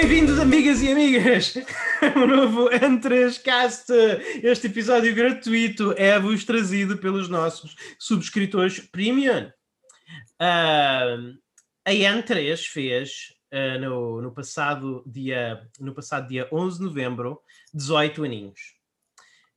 Bem-vindos, 0.00 0.38
amigas 0.38 0.80
e 0.80 0.90
amigas, 0.90 1.54
um 2.16 2.26
novo 2.26 2.70
N3Cast. 2.70 3.90
Este 4.42 4.66
episódio 4.66 5.14
gratuito 5.14 5.92
é-vos 5.94 6.42
trazido 6.42 6.96
pelos 6.96 7.28
nossos 7.28 7.76
subscritores 7.98 8.80
premium. 8.80 9.52
Uh, 10.40 11.38
a 11.84 11.90
N3 11.90 12.66
fez 12.66 13.34
uh, 13.52 13.78
no, 13.78 14.22
no, 14.22 14.32
passado 14.32 15.04
dia, 15.06 15.68
no 15.78 15.92
passado 15.92 16.26
dia 16.28 16.48
11 16.50 16.78
de 16.78 16.84
novembro 16.84 17.38
18 17.74 18.24
aninhos. 18.24 18.79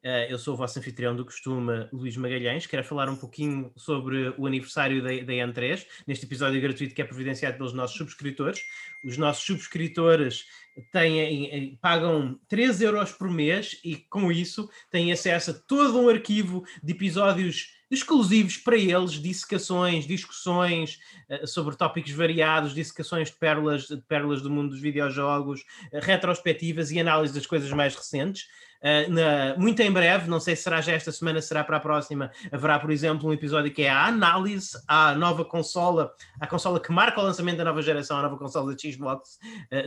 Uh, 0.04 0.28
eu 0.28 0.38
sou 0.38 0.54
o 0.54 0.58
vosso 0.58 0.78
anfitrião 0.78 1.16
do 1.16 1.24
costume, 1.24 1.88
Luís 1.94 2.18
Magalhães. 2.18 2.68
Quero 2.68 2.84
falar 2.84 3.08
um 3.08 3.16
pouquinho 3.16 3.72
sobre 3.78 4.34
o 4.38 4.46
aniversário 4.46 5.02
da, 5.02 5.08
da 5.08 5.32
N3, 5.32 5.86
neste 6.06 6.26
episódio 6.26 6.60
gratuito 6.60 6.94
que 6.94 7.02
é 7.02 7.06
providenciado 7.06 7.56
pelos 7.56 7.72
nossos 7.72 7.96
subscritores. 7.96 8.62
Os 9.02 9.18
nossos 9.18 9.46
subscritores 9.46 10.46
têm, 10.92 11.78
pagam 11.82 12.38
3 12.50 12.82
euros 12.82 13.14
por 13.14 13.30
mês 13.30 13.80
e, 13.82 13.96
com 13.96 14.30
isso, 14.30 14.70
têm 14.92 15.10
acesso 15.10 15.52
a 15.52 15.54
todo 15.54 15.98
um 15.98 16.10
arquivo 16.10 16.66
de 16.84 16.92
episódios 16.92 17.73
exclusivos 17.94 18.58
para 18.58 18.78
eles, 18.78 19.12
dissecações, 19.14 20.06
discussões 20.06 21.00
uh, 21.30 21.48
sobre 21.48 21.76
tópicos 21.76 22.12
variados, 22.12 22.74
dissecações 22.74 23.30
de 23.30 23.38
pérolas, 23.38 23.88
de 23.88 24.02
pérolas 24.02 24.42
do 24.42 24.50
mundo 24.50 24.72
dos 24.72 24.80
videojogos, 24.80 25.62
uh, 25.62 26.00
retrospectivas 26.02 26.92
e 26.92 27.00
análise 27.00 27.34
das 27.34 27.46
coisas 27.46 27.72
mais 27.72 27.96
recentes. 27.96 28.44
Uh, 28.82 29.10
na, 29.10 29.56
muito 29.58 29.80
em 29.82 29.92
breve, 29.92 30.30
não 30.30 30.40
sei 30.40 30.56
se 30.56 30.64
será 30.64 30.82
já 30.82 30.92
esta 30.92 31.12
semana, 31.12 31.42
será 31.42 31.64
para 31.64 31.78
a 31.78 31.80
próxima, 31.80 32.32
haverá, 32.52 32.78
por 32.80 32.92
exemplo, 32.92 33.30
um 33.30 33.34
episódio 33.34 33.72
que 33.72 33.84
é 33.84 33.90
a 33.90 34.08
análise 34.08 34.78
à 34.88 35.16
nova 35.16 35.46
consola, 35.46 36.14
a 36.40 36.48
consola 36.48 36.80
que 36.80 36.92
marca 36.92 37.22
o 37.22 37.24
lançamento 37.24 37.58
da 37.58 37.64
nova 37.64 37.82
geração, 37.82 38.18
a 38.18 38.24
nova 38.24 38.38
consola 38.38 38.74
da 38.74 38.78
Xbox, 38.78 39.40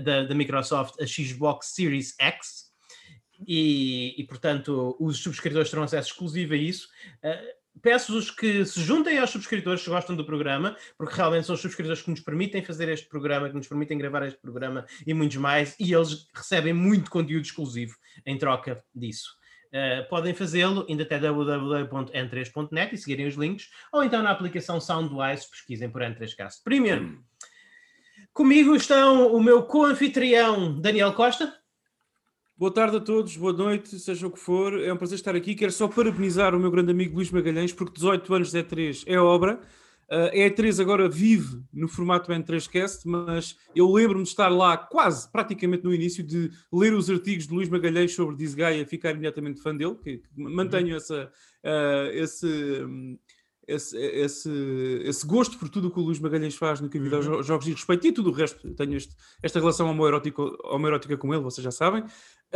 da, 0.03 0.25
da, 0.25 0.35
Microsoft, 0.35 0.95
a 1.01 1.07
Xbox 1.07 1.75
Series 1.75 2.15
X. 2.19 2.67
E, 3.47 4.15
e, 4.17 4.25
portanto, 4.25 4.97
os 4.99 5.19
subscritores 5.19 5.69
terão 5.69 5.83
acesso 5.83 6.11
exclusivo 6.11 6.55
a 6.55 6.57
isso. 6.57 6.89
Uh, 7.23 7.66
peço-vos 7.83 8.31
que 8.31 8.65
se 8.65 8.81
juntem 8.81 9.19
aos 9.19 9.31
subscritores 9.31 9.83
que 9.83 9.91
gostam 9.91 10.17
do 10.17 10.25
programa, 10.25 10.77
porque 10.97 11.15
realmente 11.15 11.47
são 11.47 11.55
os 11.55 11.61
subscritores 11.61 12.03
que 12.03 12.11
nos 12.11 12.21
permitem 12.21 12.65
fazer 12.65 12.89
este 12.89 13.09
programa, 13.09 13.49
que 13.49 13.55
nos 13.55 13.69
permitem 13.69 13.99
gravar 13.99 14.27
este 14.27 14.41
programa 14.41 14.87
e 15.07 15.13
muitos 15.13 15.37
mais, 15.37 15.77
e 15.79 15.93
eles 15.93 16.27
recebem 16.35 16.73
muito 16.73 17.11
conteúdo 17.11 17.45
exclusivo 17.45 17.95
em 18.25 18.37
troca 18.39 18.83
disso. 18.95 19.37
Uh, 19.67 20.09
podem 20.09 20.33
fazê-lo 20.33 20.87
indo 20.89 21.03
até 21.03 21.19
www.n3.net 21.19 22.95
e 22.95 22.99
seguirem 22.99 23.27
os 23.27 23.35
links, 23.35 23.69
ou 23.93 24.03
então 24.03 24.23
na 24.23 24.31
aplicação 24.31 24.81
Soundwise, 24.81 25.51
pesquisem 25.51 25.91
por 25.91 26.03
N3Cast. 26.03 26.63
Primeiro, 26.65 27.23
comigo 28.33 28.75
estão 28.75 29.35
o 29.35 29.43
meu 29.43 29.65
co-anfitrião 29.65 30.81
Daniel 30.81 31.13
Costa. 31.13 31.53
Boa 32.59 32.73
tarde 32.73 32.97
a 32.97 33.01
todos, 33.01 33.37
boa 33.37 33.53
noite, 33.53 33.99
seja 33.99 34.27
o 34.27 34.31
que 34.31 34.39
for. 34.39 34.81
É 34.81 34.91
um 34.91 34.97
prazer 34.97 35.17
estar 35.17 35.37
aqui. 35.37 35.55
Quero 35.55 35.71
só 35.71 35.87
parabenizar 35.87 36.55
o 36.55 36.59
meu 36.59 36.71
grande 36.71 36.91
amigo 36.91 37.17
Luís 37.17 37.31
Magalhães, 37.31 37.71
porque 37.71 37.93
18 37.93 38.33
anos 38.33 38.51
de 38.51 38.65
E3 38.65 39.05
é 39.07 39.21
obra. 39.21 39.61
Uh, 40.11 40.33
a 40.33 40.35
E3 40.35 40.81
agora 40.81 41.07
vive 41.07 41.61
no 41.71 41.87
formato 41.87 42.33
N3Cast, 42.33 43.03
mas 43.05 43.59
eu 43.75 43.93
lembro-me 43.93 44.23
de 44.23 44.31
estar 44.31 44.49
lá 44.49 44.75
quase, 44.75 45.31
praticamente 45.31 45.85
no 45.85 45.93
início, 45.93 46.25
de 46.25 46.51
ler 46.73 46.95
os 46.95 47.11
artigos 47.11 47.47
de 47.47 47.53
Luís 47.53 47.69
Magalhães 47.69 48.15
sobre 48.15 48.35
Disgaea 48.35 48.81
e 48.81 48.87
ficar 48.87 49.11
imediatamente 49.11 49.61
fã 49.61 49.77
dele, 49.77 49.95
que, 49.97 50.23
mantenho 50.35 50.93
uhum. 50.93 50.97
essa, 50.97 51.31
uh, 51.63 52.11
esse, 52.15 52.47
um, 52.47 53.19
esse, 53.69 53.99
esse, 53.99 54.51
esse, 55.05 55.27
gosto 55.27 55.59
por 55.59 55.69
tudo 55.69 55.89
o 55.89 55.91
que 55.91 55.99
o 55.99 56.03
Luís 56.03 56.21
Magalhães 56.21 56.55
faz 56.55 56.81
no 56.81 56.89
que 56.89 56.99
uhum. 56.99 57.43
jogos 57.43 57.67
e 57.67 57.73
respeito 57.73 58.07
e 58.07 58.13
tudo 58.13 58.31
o 58.31 58.33
resto. 58.33 58.73
Tenho 58.75 58.97
este, 58.97 59.15
esta 59.43 59.59
relação 59.59 59.91
homoerótica, 59.91 60.41
homoerótica 60.65 61.17
com 61.17 61.35
ele, 61.35 61.43
vocês 61.43 61.65
já 61.65 61.73
sabem. 61.73 62.05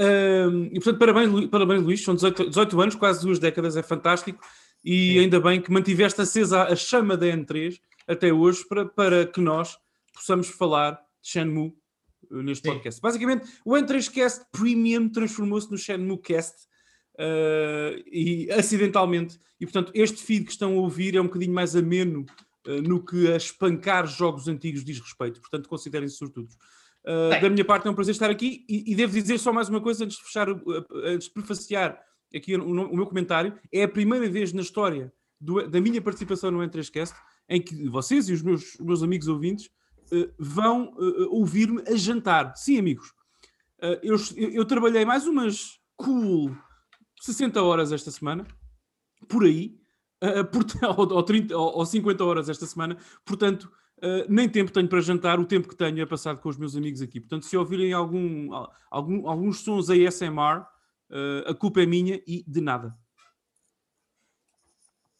Um, 0.00 0.66
e 0.66 0.74
portanto, 0.80 0.98
parabéns, 0.98 1.46
parabéns 1.48 1.82
Luís, 1.82 2.02
são 2.02 2.14
18, 2.14 2.48
18, 2.48 2.80
anos, 2.80 2.94
quase 2.94 3.20
duas 3.20 3.38
décadas, 3.38 3.76
é 3.76 3.82
fantástico. 3.82 4.42
E 4.82 5.12
Sim. 5.12 5.18
ainda 5.20 5.38
bem 5.38 5.60
que 5.60 5.70
mantiveste 5.70 6.22
acesa 6.22 6.62
a 6.62 6.74
chama 6.74 7.18
da 7.18 7.26
N3 7.26 7.78
até 8.08 8.32
hoje 8.32 8.66
para, 8.66 8.86
para 8.86 9.26
que 9.26 9.40
nós 9.40 9.76
possamos 10.14 10.48
falar 10.48 10.92
de 10.92 11.28
Shenmue 11.28 11.74
uh, 12.30 12.42
neste 12.42 12.66
Sim. 12.66 12.74
podcast. 12.74 13.00
Basicamente, 13.00 13.46
o 13.62 13.72
N3Cast 13.72 14.46
Premium 14.50 15.10
transformou-se 15.10 15.70
no 15.70 15.76
Shenmue 15.76 16.18
Cast 16.18 16.56
uh, 17.16 18.02
e 18.10 18.50
acidentalmente. 18.52 19.38
E 19.60 19.66
portanto, 19.66 19.92
este 19.94 20.22
feed 20.22 20.46
que 20.46 20.52
estão 20.52 20.78
a 20.78 20.80
ouvir 20.80 21.14
é 21.14 21.20
um 21.20 21.26
bocadinho 21.26 21.52
mais 21.52 21.76
ameno 21.76 22.24
uh, 22.66 22.80
no 22.80 23.04
que 23.04 23.30
a 23.30 23.36
espancar 23.36 24.06
jogos 24.06 24.48
antigos 24.48 24.82
diz 24.82 24.98
respeito. 24.98 25.42
Portanto, 25.42 25.68
considerem-se 25.68 26.16
sortudos. 26.16 26.56
Uh, 27.04 27.40
da 27.40 27.48
minha 27.48 27.64
parte 27.64 27.88
é 27.88 27.90
um 27.90 27.94
prazer 27.94 28.12
estar 28.12 28.28
aqui 28.28 28.64
e, 28.68 28.92
e, 28.92 28.94
devo 28.94 29.14
dizer 29.14 29.38
só 29.38 29.50
mais 29.52 29.70
uma 29.70 29.80
coisa 29.80 30.04
antes 30.04 30.18
de 30.18 30.22
fechar, 30.22 30.48
antes 31.04 31.28
de 31.28 31.32
prefaciar 31.32 31.98
aqui 32.34 32.54
o, 32.54 32.62
o, 32.62 32.96
meu 32.96 33.06
comentário. 33.06 33.58
É 33.72 33.84
a 33.84 33.88
primeira 33.88 34.28
vez 34.28 34.52
na 34.52 34.60
história 34.60 35.12
do, 35.40 35.66
da 35.66 35.80
minha 35.80 36.00
participação 36.02 36.50
no 36.50 36.58
N3Cast 36.58 37.14
em 37.48 37.60
que 37.60 37.88
vocês 37.88 38.28
e 38.28 38.34
os 38.34 38.42
meus, 38.42 38.76
meus 38.78 39.02
amigos 39.02 39.28
ouvintes 39.28 39.70
uh, 40.12 40.30
vão 40.38 40.92
uh, 40.92 41.34
ouvir-me 41.34 41.82
a 41.88 41.96
jantar. 41.96 42.54
Sim, 42.56 42.78
amigos. 42.78 43.12
Eu, 44.02 44.16
eu, 44.36 44.66
trabalhei 44.66 45.06
mais 45.06 45.26
umas 45.26 45.80
cool 45.96 46.54
60 47.22 47.62
horas 47.62 47.92
esta 47.92 48.10
semana, 48.10 48.46
por 49.26 49.42
aí, 49.42 49.74
por, 50.52 50.66
ou, 50.98 51.14
ou, 51.14 51.22
30, 51.22 51.56
ou, 51.56 51.78
ou 51.78 51.86
50 51.86 52.22
horas 52.22 52.50
esta 52.50 52.66
semana, 52.66 52.98
portanto 53.24 53.72
Uh, 54.02 54.24
nem 54.28 54.48
tempo 54.48 54.72
tenho 54.72 54.88
para 54.88 55.00
jantar, 55.00 55.38
o 55.38 55.44
tempo 55.44 55.68
que 55.68 55.76
tenho 55.76 56.00
é 56.00 56.06
passado 56.06 56.40
com 56.40 56.48
os 56.48 56.56
meus 56.56 56.74
amigos 56.74 57.02
aqui. 57.02 57.20
Portanto, 57.20 57.44
se 57.44 57.56
ouvirem 57.56 57.92
algum, 57.92 58.48
algum 58.90 59.28
alguns 59.28 59.60
sons 59.60 59.90
ASMR, 59.90 60.60
uh, 60.60 60.66
ah, 61.46 61.50
a 61.50 61.54
culpa 61.54 61.82
é 61.82 61.86
minha 61.86 62.20
e 62.26 62.42
de 62.46 62.60
nada. 62.60 62.96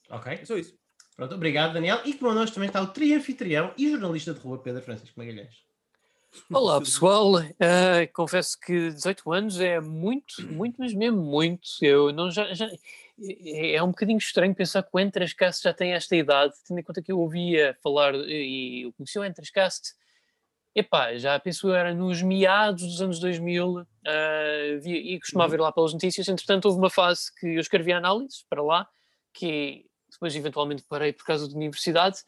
Ok. 0.08 0.32
É 0.32 0.44
só 0.44 0.56
isso. 0.56 0.74
Pronto, 1.14 1.34
obrigado, 1.34 1.74
Daniel. 1.74 2.00
E 2.06 2.14
connosco 2.14 2.54
também 2.54 2.68
está 2.68 2.80
o 2.80 2.86
trianfitrião 2.86 3.74
e 3.76 3.90
jornalista 3.90 4.32
de 4.32 4.40
rua, 4.40 4.58
Pedro 4.58 4.82
Francisco 4.82 5.18
Magalhães. 5.18 5.62
Olá 6.50 6.78
pessoal, 6.78 7.34
uh, 7.34 8.12
confesso 8.14 8.58
que 8.58 8.90
18 8.92 9.32
anos 9.32 9.60
é 9.60 9.80
muito, 9.80 10.46
muito, 10.46 10.76
mas 10.78 10.94
mesmo 10.94 11.20
muito. 11.20 11.68
Eu 11.82 12.12
não 12.12 12.30
já, 12.30 12.54
já 12.54 12.70
é, 13.74 13.82
um 13.82 13.88
bocadinho 13.88 14.18
estranho 14.18 14.54
pensar 14.54 14.82
que 14.82 14.90
o 14.92 14.98
Entrascast 14.98 15.62
já 15.62 15.74
tem 15.74 15.92
esta 15.92 16.16
idade, 16.16 16.54
tendo 16.66 16.80
em 16.80 16.82
conta 16.82 17.02
que 17.02 17.12
eu 17.12 17.18
ouvia 17.18 17.76
falar 17.82 18.14
e 18.14 18.82
eu 18.82 18.92
conheci 18.92 19.18
o 19.18 19.24
Entrascast, 19.24 19.94
epá, 20.74 21.16
já 21.16 21.38
penso 21.38 21.68
eu 21.68 21.74
era 21.74 21.94
nos 21.94 22.22
meados 22.22 22.82
dos 22.82 23.02
anos 23.02 23.20
2000 23.20 23.68
uh, 23.68 23.84
via, 24.80 24.96
e 24.96 25.20
costumava 25.20 25.50
ver 25.50 25.60
lá 25.60 25.72
pelas 25.72 25.92
notícias, 25.92 26.28
entretanto 26.28 26.66
houve 26.66 26.78
uma 26.78 26.90
fase 26.90 27.34
que 27.38 27.46
eu 27.46 27.60
escrevi 27.60 27.92
análises 27.92 28.44
para 28.48 28.62
lá, 28.62 28.88
que 29.32 29.84
depois 30.10 30.34
eventualmente 30.34 30.84
parei 30.88 31.12
por 31.12 31.24
causa 31.24 31.48
da 31.48 31.54
universidade, 31.54 32.18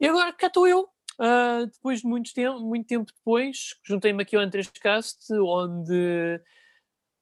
e 0.00 0.06
agora 0.06 0.32
cá 0.32 0.46
estou 0.46 0.68
eu, 0.68 0.82
uh, 1.18 1.66
depois 1.66 2.00
de 2.00 2.06
muito 2.06 2.32
tempo, 2.32 2.60
muito 2.60 2.86
tempo 2.86 3.10
depois, 3.12 3.74
juntei-me 3.82 4.22
aqui 4.22 4.36
ao 4.36 4.42
Entrascast, 4.42 5.32
onde 5.32 6.40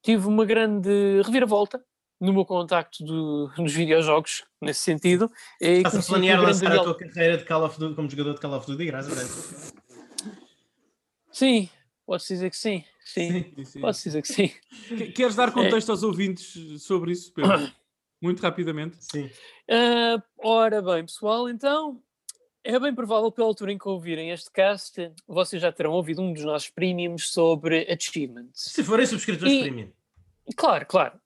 tive 0.02 0.26
uma 0.26 0.44
grande 0.44 1.22
reviravolta, 1.22 1.82
no 2.24 2.32
meu 2.32 2.44
contacto 2.44 3.04
do, 3.04 3.50
nos 3.58 3.72
videojogos, 3.72 4.44
nesse 4.60 4.80
sentido. 4.80 5.30
É 5.60 5.74
Estás 5.74 5.96
a 5.96 6.02
planear 6.02 6.40
lançar 6.40 6.72
a 6.72 6.82
tua 6.82 6.96
carreira 6.96 7.36
de 7.36 7.44
Call 7.44 7.64
of 7.64 7.78
Duty 7.78 7.94
como 7.94 8.08
jogador 8.08 8.34
de 8.34 8.40
Call 8.40 8.54
of 8.54 8.66
Duty, 8.66 8.86
graças 8.86 9.12
a 9.12 9.14
Deus. 9.14 9.72
Sim, 11.30 11.68
posso 12.06 12.28
dizer 12.28 12.50
que 12.50 12.56
sim. 12.56 12.84
Sim, 13.04 13.53
sim, 13.54 13.65
sim. 13.65 13.80
posso 13.80 14.03
dizer 14.03 14.22
que 14.22 14.28
sim. 14.28 14.50
Queres 15.15 15.34
dar 15.36 15.53
contexto 15.53 15.91
é... 15.91 15.92
aos 15.92 16.03
ouvintes 16.03 16.82
sobre 16.82 17.12
isso, 17.12 17.32
Pedro? 17.32 17.71
Muito 18.22 18.41
rapidamente. 18.41 18.97
Sim. 19.00 19.27
Uh, 19.68 20.22
ora 20.38 20.80
bem, 20.80 21.04
pessoal, 21.04 21.47
então 21.47 22.00
é 22.62 22.80
bem 22.80 22.94
provável 22.94 23.30
pela 23.30 23.47
altura 23.47 23.72
em 23.72 23.78
que 23.78 23.86
ouvirem 23.86 24.30
este 24.30 24.50
cast, 24.50 25.12
vocês 25.28 25.60
já 25.60 25.70
terão 25.70 25.92
ouvido 25.92 26.22
um 26.22 26.32
dos 26.32 26.42
nossos 26.42 26.70
premiums 26.70 27.28
sobre 27.28 27.86
achievements. 27.92 28.70
Se 28.72 28.82
forem 28.82 29.04
subscritores 29.04 29.53
e... 29.53 29.60
premium. 29.60 29.92
Claro, 30.56 30.86
claro. 30.86 31.20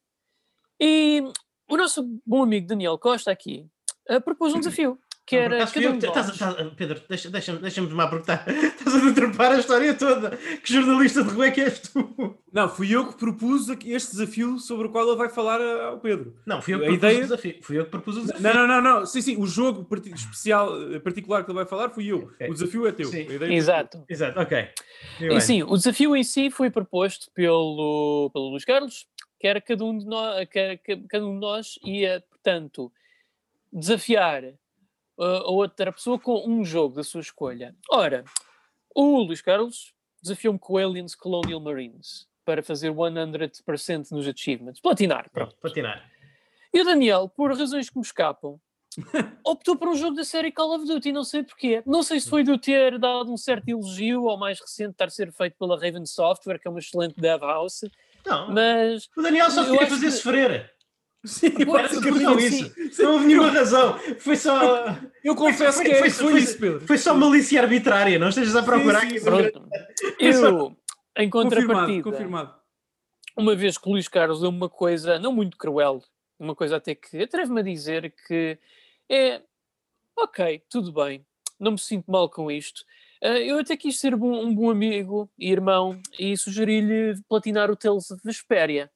E 0.80 1.22
o 1.69 1.76
nosso 1.76 2.02
bom 2.26 2.42
amigo 2.42 2.66
Daniel 2.66 2.98
Costa 2.98 3.30
aqui 3.30 3.66
uh, 4.10 4.20
propôs 4.20 4.54
um 4.54 4.60
desafio. 4.60 4.98
Que 5.28 5.36
era 5.36 5.66
cada 5.66 5.90
um 5.90 5.98
estás, 5.98 6.30
estás, 6.30 6.72
Pedro, 6.75 7.02
deixa-me 7.06 7.32
deixa, 7.34 7.54
deixa 7.56 7.82
mal 7.82 8.08
porque 8.08 8.25
tá, 8.25 8.42
estás 8.48 8.94
a 8.94 8.98
deturpar 8.98 9.52
a 9.52 9.58
história 9.58 9.92
toda. 9.92 10.30
Que 10.30 10.72
jornalista 10.72 11.22
de 11.22 11.28
rua 11.28 11.48
é 11.48 11.50
que 11.50 11.60
és 11.60 11.80
tu? 11.80 12.34
Não, 12.50 12.66
fui 12.66 12.90
eu 12.90 13.06
que 13.06 13.19
propus 13.19 13.69
este 13.69 14.12
desafio 14.12 14.58
sobre 14.58 14.86
o 14.86 14.90
qual 14.90 15.06
ele 15.06 15.19
vai 15.19 15.28
falar 15.28 15.60
ao 15.60 16.00
Pedro. 16.00 16.34
Não, 16.46 16.62
fui 16.62 16.72
eu 16.72 16.78
que 16.78 16.84
a 16.84 16.88
propus 16.88 17.04
ideia... 17.04 17.19
o 17.19 17.22
desafio. 17.22 17.58
Fui 17.60 17.78
eu 17.78 17.84
que 17.84 17.90
propus 17.90 18.16
o 18.16 18.20
desafio. 18.22 18.42
Não, 18.42 18.54
não, 18.54 18.66
não, 18.66 19.00
não. 19.00 19.06
Sim, 19.06 19.20
sim, 19.20 19.36
o 19.36 19.46
jogo 19.46 19.86
especial, 20.14 20.94
eh, 20.94 20.98
particular 20.98 21.44
que 21.44 21.50
ele 21.50 21.58
vai 21.58 21.66
falar 21.66 21.90
fui 21.90 22.06
eu. 22.06 22.30
Okay. 22.34 22.48
O 22.48 22.54
desafio 22.54 22.86
é 22.86 22.92
teu. 22.92 23.10
É 23.12 23.52
Exato. 23.52 24.02
Exato, 24.08 24.40
ok. 24.40 24.66
E, 25.20 25.40
sim, 25.42 25.62
o 25.62 25.76
desafio 25.76 26.16
em 26.16 26.25
si 26.25 26.50
foi 26.50 26.70
proposto 26.70 27.30
pelo, 27.34 28.30
pelo 28.32 28.48
Luís 28.48 28.64
Carlos, 28.64 29.06
que 29.38 29.46
era 29.46 29.61
cada 29.61 29.85
um 29.85 29.96
de 29.96 30.06
nós, 30.06 30.49
cada 31.08 31.26
um 31.26 31.35
de 31.35 31.40
nós 31.40 31.79
ia, 31.85 32.25
portanto, 32.29 32.93
desafiar 33.73 34.44
uh, 34.44 35.23
a 35.23 35.50
outra 35.50 35.93
pessoa 35.93 36.19
com 36.19 36.49
um 36.49 36.64
jogo 36.64 36.96
da 36.96 37.05
sua 37.05 37.20
escolha. 37.20 37.75
Ora, 37.90 38.25
o 38.94 39.20
Luís 39.20 39.40
Carlos 39.40 39.94
desafiou-me 40.20 40.58
com 40.58 40.76
Aliens 40.76 41.14
Colonial 41.14 41.61
Marines 41.61 42.26
para 42.44 42.62
fazer 42.62 42.90
100% 42.90 44.11
nos 44.11 44.26
achievements. 44.26 44.81
Platinar, 44.81 45.31
pronto. 45.31 45.55
Platinar. 45.61 46.11
E 46.73 46.81
o 46.81 46.85
Daniel, 46.85 47.29
por 47.29 47.56
razões 47.56 47.88
que 47.90 47.96
me 47.96 48.02
escapam, 48.02 48.58
optou 49.44 49.76
por 49.76 49.88
um 49.88 49.94
jogo 49.94 50.17
da 50.17 50.25
série 50.25 50.50
Call 50.50 50.75
of 50.75 50.87
Duty, 50.87 51.12
não 51.12 51.25
sei 51.25 51.43
porquê. 51.43 51.82
Não 51.87 52.02
sei 52.02 52.20
se 52.20 52.29
foi 52.29 52.43
de 52.43 52.50
eu 52.50 52.58
ter 52.58 52.99
dado 52.99 53.32
um 53.32 53.37
certo 53.37 53.69
elogio 53.69 54.25
ou 54.25 54.37
mais 54.37 54.61
recente 54.61 54.93
estar 54.93 55.05
a 55.06 55.11
ser 55.11 55.31
feito 55.32 55.56
pela 55.58 55.79
Raven 55.79 56.06
Software, 56.06 56.58
que 56.58 56.67
é 56.67 56.70
uma 56.70 56.81
excelente 56.81 57.14
dev 57.20 57.40
house, 57.43 57.85
Não, 58.26 58.50
mas 58.52 59.08
o 59.16 59.22
Daniel 59.22 59.50
só 59.50 59.64
queria 59.64 59.86
fazer 59.86 60.06
que- 60.06 60.12
sofrer. 60.12 60.72
Sim, 61.24 61.46
Era 61.58 61.88
só 61.88 62.00
basicamente. 62.00 62.72
isso. 62.80 63.02
Não 63.02 63.12
houve 63.14 63.26
nenhuma 63.26 63.50
razão. 63.50 63.98
Foi 64.20 64.36
só, 64.36 64.86
Eu 65.24 65.34
confesso 65.34 65.78
Foi- 65.78 65.86
que 65.86 65.90
é, 65.92 65.98
foi- 65.98 66.10
foi, 66.10 66.30
foi- 66.30 66.40
isso, 66.40 66.58
Pedro. 66.58 66.86
foi 66.86 66.96
só 66.96 67.12
malícia 67.14 67.60
arbitrária. 67.60 68.18
Não 68.18 68.28
estejas 68.28 68.54
a 68.54 68.62
procurar 68.62 69.00
sim, 69.00 69.06
aqui. 69.08 69.18
sim. 69.18 69.24
pronto. 69.24 69.68
Eu, 70.20 70.76
em 71.16 71.28
Confirmado, 71.28 71.30
contrapartida, 71.30 72.02
confirmado. 72.04 72.54
uma 73.36 73.56
vez 73.56 73.76
que 73.76 73.88
o 73.88 73.92
Luís 73.92 74.06
Carlos 74.06 74.40
deu 74.40 74.48
uma 74.50 74.68
coisa 74.68 75.18
não 75.18 75.32
muito 75.32 75.56
cruel, 75.56 76.02
uma 76.38 76.54
coisa 76.54 76.76
até 76.76 76.94
que 76.94 77.20
atrevo-me 77.20 77.60
a 77.60 77.64
dizer 77.64 78.14
que 78.26 78.56
é 79.10 79.42
ok, 80.16 80.62
tudo 80.70 80.92
bem, 80.92 81.26
não 81.58 81.72
me 81.72 81.78
sinto 81.78 82.10
mal 82.10 82.30
com 82.30 82.48
isto. 82.50 82.84
Ah, 83.22 83.38
eu 83.38 83.58
até 83.58 83.76
quis 83.76 83.98
ser 83.98 84.14
bom- 84.16 84.44
um 84.44 84.54
bom 84.54 84.70
amigo 84.70 85.28
e 85.38 85.50
irmão 85.50 86.00
e 86.18 86.36
sugeri-lhe 86.36 87.20
platinar 87.28 87.70
o 87.70 87.76
Tales 87.76 88.10
of 88.10 88.20
Vesperia. 88.24 88.90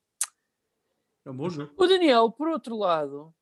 É 1.25 1.31
um 1.31 1.35
bom 1.37 1.49
jogo. 1.49 1.73
O 1.77 1.87
Daniel, 1.87 2.31
por 2.31 2.49
outro 2.49 2.77
lado, 2.77 3.33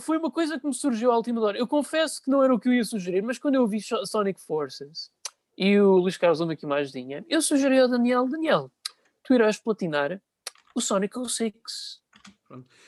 foi 0.00 0.18
uma 0.18 0.30
coisa 0.30 0.58
que 0.58 0.66
me 0.66 0.74
surgiu 0.74 1.10
à 1.12 1.16
última 1.16 1.40
hora. 1.40 1.58
Eu 1.58 1.66
confesso 1.66 2.22
que 2.22 2.30
não 2.30 2.42
era 2.42 2.54
o 2.54 2.60
que 2.60 2.68
eu 2.68 2.72
ia 2.74 2.84
sugerir, 2.84 3.22
mas 3.22 3.38
quando 3.38 3.54
eu 3.56 3.66
vi 3.66 3.80
So- 3.80 4.04
Sonic 4.06 4.40
Forces 4.40 5.10
e 5.56 5.78
o 5.80 5.96
Luís 5.98 6.16
Carlos 6.16 6.38
deu-me 6.38 6.54
aqui 6.54 6.64
uma 6.66 6.76
ajudinha, 6.76 7.24
eu 7.28 7.42
sugeri 7.42 7.78
ao 7.78 7.88
Daniel, 7.88 8.26
Daniel, 8.28 8.70
tu 9.24 9.34
irás 9.34 9.58
platinar 9.58 10.20
o 10.74 10.80
Sonic 10.80 11.14
06. 11.28 12.00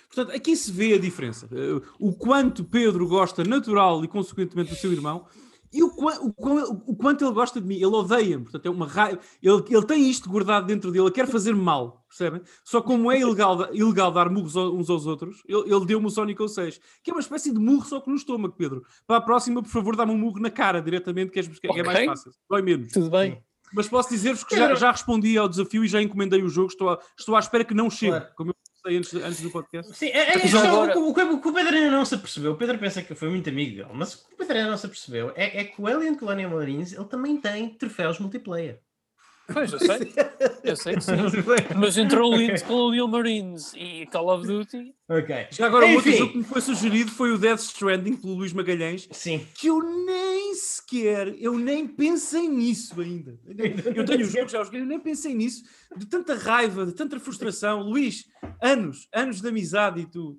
Portanto, 0.08 0.34
aqui 0.36 0.56
se 0.56 0.70
vê 0.72 0.94
a 0.94 0.98
diferença. 0.98 1.48
Eh, 1.52 1.80
O 1.98 2.12
quanto 2.12 2.64
Pedro 2.64 3.06
gosta 3.08 3.44
natural 3.44 4.04
e 4.04 4.08
consequentemente 4.08 4.70
do 4.70 4.76
seu 4.76 4.92
irmão 4.92 5.26
e 5.72 5.82
o, 5.82 5.88
o 5.88 6.92
o 6.92 6.96
quanto 6.96 7.24
ele 7.24 7.32
gosta 7.32 7.60
de 7.60 7.66
mim. 7.66 7.76
Ele 7.76 7.86
odeia-me. 7.86 8.42
Portanto, 8.44 8.66
é 8.66 8.70
uma 8.70 8.86
raiva. 8.86 9.20
Ele, 9.42 9.62
ele 9.70 9.86
tem 9.86 10.08
isto 10.10 10.28
guardado 10.28 10.66
dentro 10.66 10.90
dele. 10.90 11.04
Ele 11.04 11.10
quer 11.12 11.26
fazer 11.26 11.54
mal. 11.54 12.04
Percebem? 12.08 12.42
Só 12.62 12.82
como 12.82 13.10
é 13.10 13.19
ilegal, 13.20 13.74
ilegal 13.74 14.12
dar 14.12 14.28
murros 14.28 14.54
uns 14.54 14.90
aos 14.90 15.06
outros, 15.06 15.42
ele, 15.48 15.74
ele 15.74 15.86
deu-me 15.86 16.06
o 16.06 16.10
Sonic 16.10 16.46
06, 16.46 16.78
que 17.02 17.10
é 17.10 17.14
uma 17.14 17.20
espécie 17.20 17.50
de 17.50 17.58
murro 17.58 17.86
só 17.86 18.00
que 18.00 18.10
no 18.10 18.16
estômago, 18.16 18.54
Pedro. 18.54 18.84
Para 19.06 19.16
a 19.16 19.20
próxima, 19.22 19.62
por 19.62 19.70
favor, 19.70 19.96
dá-me 19.96 20.12
um 20.12 20.19
murro 20.19 20.38
na 20.38 20.50
cara 20.50 20.82
diretamente, 20.82 21.30
que 21.32 21.40
é, 21.40 21.42
que 21.42 21.80
é 21.80 21.82
mais 21.82 22.04
fácil. 22.04 22.32
Dói 22.50 22.60
menos. 22.60 22.92
Tudo 22.92 23.08
bem? 23.10 23.42
Mas 23.74 23.88
posso 23.88 24.10
dizer-vos 24.10 24.44
que 24.44 24.54
já, 24.54 24.74
já 24.74 24.90
respondi 24.90 25.38
ao 25.38 25.48
desafio 25.48 25.82
e 25.82 25.88
já 25.88 26.02
encomendei 26.02 26.42
o 26.42 26.48
jogo. 26.50 26.69
Estou, 26.69 26.90
à- 26.90 26.98
estou 27.19 27.34
à 27.34 27.38
espera 27.38 27.64
que 27.64 27.72
não 27.72 27.88
chegue, 27.88 28.10
Claro. 28.19 28.34
como 28.36 28.50
eu 28.50 28.54
sei 28.87 28.96
antes, 28.99 29.14
antes 29.14 29.40
do 29.40 29.50
podcast. 29.50 29.94
Sim, 29.96 30.06
é, 30.06 30.19
é, 30.19 30.32
é 30.38 30.49
agora- 30.58 30.99
o, 30.99 31.14
que- 31.14 31.23
o, 31.23 31.40
que 31.40 31.49
o 31.49 31.52
Pedro 31.52 31.75
ainda 31.76 31.90
não 31.90 32.05
se 32.05 32.14
apercebeu. 32.14 32.52
O 32.52 32.56
Pedro 32.56 32.79
pensa 32.79 33.02
que 33.02 33.14
fui 33.14 33.29
muito 33.29 33.49
amigo 33.49 33.76
dele, 33.76 33.88
mas 33.94 34.14
o 34.14 34.29
que 34.29 34.34
o 34.34 34.37
Pedro 34.37 34.56
ainda 34.58 34.70
não 34.70 34.79
se 34.79 34.87
apercebeu 34.87 35.32
é, 35.37 35.61
é 35.61 35.64
que 35.64 35.81
o 35.81 35.87
Alien 35.87 36.14
Colonial 36.14 36.50
Marines 36.50 36.93
ele 36.93 37.05
também 37.05 37.37
tem 37.40 37.69
troféus 37.75 38.19
multiplayer. 38.19 38.81
Pois, 39.52 39.72
eu 39.72 39.78
sei. 39.78 40.12
Eu 40.64 40.76
sei 40.76 40.94
que 40.94 41.00
sim. 41.02 41.12
Mas 41.76 41.99
entre 41.99 42.19
o 42.19 42.28
Leeds 42.28 42.62
Colonial 42.62 43.08
Marines 43.08 43.72
e 43.75 44.06
Call 44.06 44.28
of 44.34 44.46
Duty, 44.46 44.94
ok. 45.08 45.46
Já 45.50 45.66
agora, 45.66 45.87
o 45.87 45.94
outro 45.94 46.08
Enfim. 46.08 46.19
jogo 46.19 46.32
que 46.32 46.38
me 46.38 46.44
foi 46.44 46.60
sugerido 46.60 47.10
foi 47.10 47.32
o 47.32 47.38
Death 47.38 47.60
Stranding 47.60 48.16
pelo 48.16 48.34
Luís 48.34 48.52
Magalhães, 48.52 49.08
Sim. 49.10 49.46
que 49.54 49.66
eu 49.66 49.82
nem 49.82 50.54
sequer, 50.54 51.34
eu 51.38 51.58
nem 51.58 51.87
pensei 51.87 52.49
nisso 52.49 53.00
ainda. 53.00 53.38
Eu 53.94 54.04
tenho 54.04 54.20
o 54.22 54.25
jogo, 54.25 54.49
já 54.49 54.60
os 54.60 54.66
joguei, 54.66 54.81
eu 54.81 54.87
nem 54.87 55.00
pensei 55.00 55.34
nisso, 55.34 55.64
de 55.96 56.06
tanta 56.06 56.34
raiva, 56.34 56.87
de 56.87 56.93
tanta 56.93 57.19
frustração. 57.20 57.82
Luís, 57.82 58.26
anos, 58.60 59.08
anos 59.12 59.40
de 59.40 59.48
amizade 59.48 60.00
e 60.00 60.06
tu. 60.06 60.38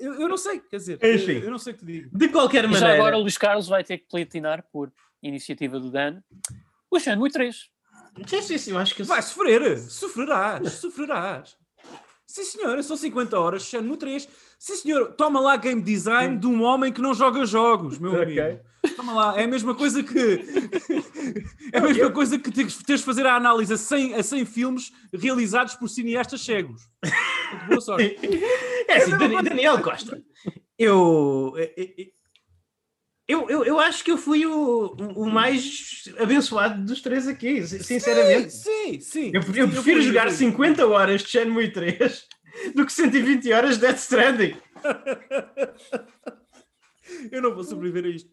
Eu, 0.00 0.14
eu 0.14 0.28
não 0.28 0.36
sei, 0.38 0.60
quer 0.60 0.78
dizer, 0.78 0.98
Enfim. 1.02 1.32
eu, 1.32 1.44
eu 1.44 1.50
não 1.50 1.58
sei 1.58 1.72
o 1.72 1.76
que 1.76 1.84
te 1.84 1.92
digo. 1.92 2.18
De 2.18 2.28
qualquer 2.28 2.64
e 2.64 2.68
maneira. 2.68 2.88
já 2.88 2.94
agora 2.94 3.16
o 3.16 3.20
Luís 3.20 3.36
Carlos 3.36 3.68
vai 3.68 3.84
ter 3.84 3.98
que 3.98 4.08
platinar, 4.08 4.64
por 4.72 4.90
iniciativa 5.22 5.78
do 5.78 5.90
Dan, 5.90 6.20
o 6.90 6.98
Shenmue 6.98 7.30
3. 7.30 7.73
Sim, 8.26 8.42
sim, 8.42 8.58
sim, 8.58 8.70
eu 8.72 8.78
acho 8.78 8.94
que 8.94 9.02
eu- 9.02 9.06
Vai 9.06 9.20
sofrer, 9.22 9.78
sofrerás, 9.78 10.72
sofrerás. 10.74 11.56
Sim, 12.26 12.44
senhora, 12.44 12.82
são 12.82 12.96
50 12.96 13.38
horas, 13.38 13.62
Shenmue 13.64 13.96
3. 13.96 14.28
Sim, 14.58 14.76
senhor, 14.76 15.12
toma 15.12 15.40
lá 15.40 15.56
game 15.56 15.80
design 15.82 16.36
de 16.38 16.46
um 16.46 16.62
homem 16.62 16.92
que 16.92 17.00
não 17.00 17.14
joga 17.14 17.44
jogos, 17.44 17.98
meu 17.98 18.20
amigo. 18.20 18.60
Toma 18.96 19.12
lá, 19.14 19.40
é 19.40 19.44
a 19.44 19.48
mesma 19.48 19.74
coisa 19.74 20.02
que. 20.02 20.18
é 21.72 21.78
a 21.78 21.80
mesma 21.80 22.10
coisa 22.10 22.38
que 22.38 22.50
teres 22.50 22.76
de 22.78 22.98
fazer 22.98 23.26
a 23.26 23.34
análise 23.36 23.72
a 23.72 23.76
100, 23.76 24.14
a 24.14 24.22
100 24.22 24.44
filmes 24.46 24.92
realizados 25.12 25.74
por 25.74 25.88
cineastas 25.88 26.40
cegos. 26.44 26.82
Boa 27.68 27.80
sorte. 27.80 28.16
É 28.86 28.98
assim, 28.98 29.12
Dani- 29.16 29.42
Daniel 29.42 29.80
Costa. 29.80 30.22
Eu, 30.78 31.54
eu, 33.26 33.48
eu, 33.48 33.64
eu 33.64 33.80
acho 33.80 34.04
que 34.04 34.10
eu 34.10 34.18
fui 34.18 34.44
o, 34.44 34.94
o 35.16 35.26
mais 35.26 36.04
abençoado 36.18 36.84
dos 36.84 37.00
três 37.00 37.26
aqui, 37.26 37.66
sinceramente. 37.66 38.52
Sim, 38.52 39.00
sim. 39.00 39.30
Eu, 39.32 39.40
eu 39.40 39.66
Sim, 39.66 39.70
prefiro 39.70 40.02
jogar 40.02 40.26
eu 40.26 40.32
fui. 40.32 40.46
50 40.46 40.86
horas 40.86 41.22
de 41.22 41.28
Shenmue 41.30 41.72
3 41.72 42.26
do 42.74 42.84
que 42.84 42.92
120 42.92 43.52
horas 43.52 43.76
de 43.76 43.80
Death 43.80 43.98
Stranding. 43.98 44.56
Eu 47.30 47.42
não 47.42 47.54
vou 47.54 47.64
sobreviver 47.64 48.04
a 48.04 48.08
isto. 48.14 48.30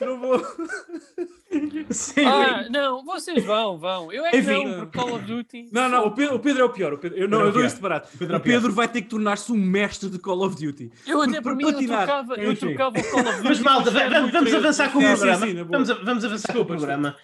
Eu 0.00 0.06
não 0.06 0.20
vou. 0.20 0.38
Sim, 1.90 2.24
Ah, 2.24 2.66
não, 2.70 3.04
vocês 3.04 3.44
vão, 3.44 3.78
vão. 3.78 4.12
Eu 4.12 4.24
é 4.26 4.30
que 4.30 4.38
Enfim. 4.38 4.64
não, 4.66 4.86
por 4.86 5.00
Call 5.00 5.14
of 5.16 5.24
Duty. 5.24 5.68
Não, 5.72 5.88
não, 5.88 6.06
o 6.06 6.10
Pedro, 6.14 6.34
o 6.36 6.38
Pedro 6.40 6.62
é 6.62 6.64
o 6.64 6.70
pior. 6.70 6.92
o 6.94 6.98
Pedro- 6.98 7.18
eu, 7.18 7.28
não, 7.28 7.38
Pedro 7.38 7.46
é 7.46 7.48
eu 7.50 7.52
dou 7.52 7.64
isto 7.66 7.80
barato. 7.80 8.08
Pedro 8.18 8.34
é 8.34 8.38
o. 8.38 8.40
Pedro 8.40 8.72
vai 8.72 8.88
ter 8.88 9.02
que 9.02 9.08
tornar-se 9.08 9.52
um 9.52 9.56
mestre 9.56 10.08
de 10.10 10.18
Call 10.18 10.44
of 10.44 10.56
Duty. 10.62 10.90
Eu 11.06 11.22
até 11.22 11.40
Por- 11.40 11.54
mim 11.54 11.64
eu 11.64 11.78
trocava, 11.86 12.34
eu 12.34 12.56
trocava 12.56 12.98
o 12.98 13.10
Call 13.10 13.20
of 13.20 13.32
Duty. 13.36 13.48
Mas 13.48 13.60
malta, 13.60 13.90
vamos, 13.90 14.12
vamos 14.32 14.50
3. 14.50 14.54
avançar 14.54 14.92
com 14.92 14.98
o 14.98 15.02
programa. 15.02 15.46
vamos, 15.64 15.88
vamos 15.88 16.24
avançar 16.24 16.48
Desculpa, 16.52 16.66
com 16.68 16.74
o 16.74 16.76
programa. 16.78 17.16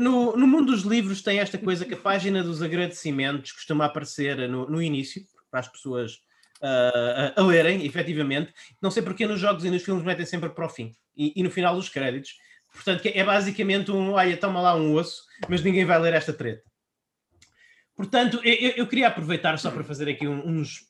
No, 0.00 0.36
no 0.36 0.46
mundo 0.46 0.66
dos 0.72 0.82
livros 0.82 1.22
tem 1.22 1.38
esta 1.40 1.58
coisa 1.58 1.84
que 1.84 1.94
a 1.94 1.98
página 1.98 2.42
dos 2.42 2.62
agradecimentos 2.62 3.52
costuma 3.52 3.84
aparecer 3.86 4.48
no, 4.48 4.68
no 4.68 4.80
início, 4.82 5.22
para 5.50 5.60
as 5.60 5.68
pessoas 5.68 6.18
ah, 6.62 7.32
a, 7.36 7.42
lerem, 7.42 7.84
efetivamente. 7.86 8.52
Não 8.80 8.90
sei 8.90 9.02
porque 9.02 9.26
nos 9.26 9.40
jogos 9.40 9.64
e 9.64 9.70
nos 9.70 9.82
filmes 9.82 10.04
metem 10.04 10.26
sempre 10.26 10.50
para 10.50 10.66
o 10.66 10.68
fim 10.68 10.92
e, 11.16 11.32
e 11.36 11.42
no 11.42 11.50
final 11.50 11.74
dos 11.74 11.88
créditos. 11.88 12.36
Portanto, 12.72 13.06
é 13.06 13.24
basicamente 13.24 13.90
um, 13.90 14.12
olha, 14.12 14.36
toma 14.36 14.60
lá 14.60 14.74
um 14.76 14.94
osso, 14.94 15.22
mas 15.48 15.62
ninguém 15.62 15.84
vai 15.84 15.98
ler 15.98 16.12
esta 16.14 16.32
treta. 16.32 16.62
Portanto, 17.96 18.40
eu, 18.44 18.72
eu- 18.76 18.86
queria 18.86 19.08
aproveitar 19.08 19.58
só 19.58 19.70
para 19.70 19.82
fazer 19.82 20.08
aqui 20.08 20.28
uns, 20.28 20.87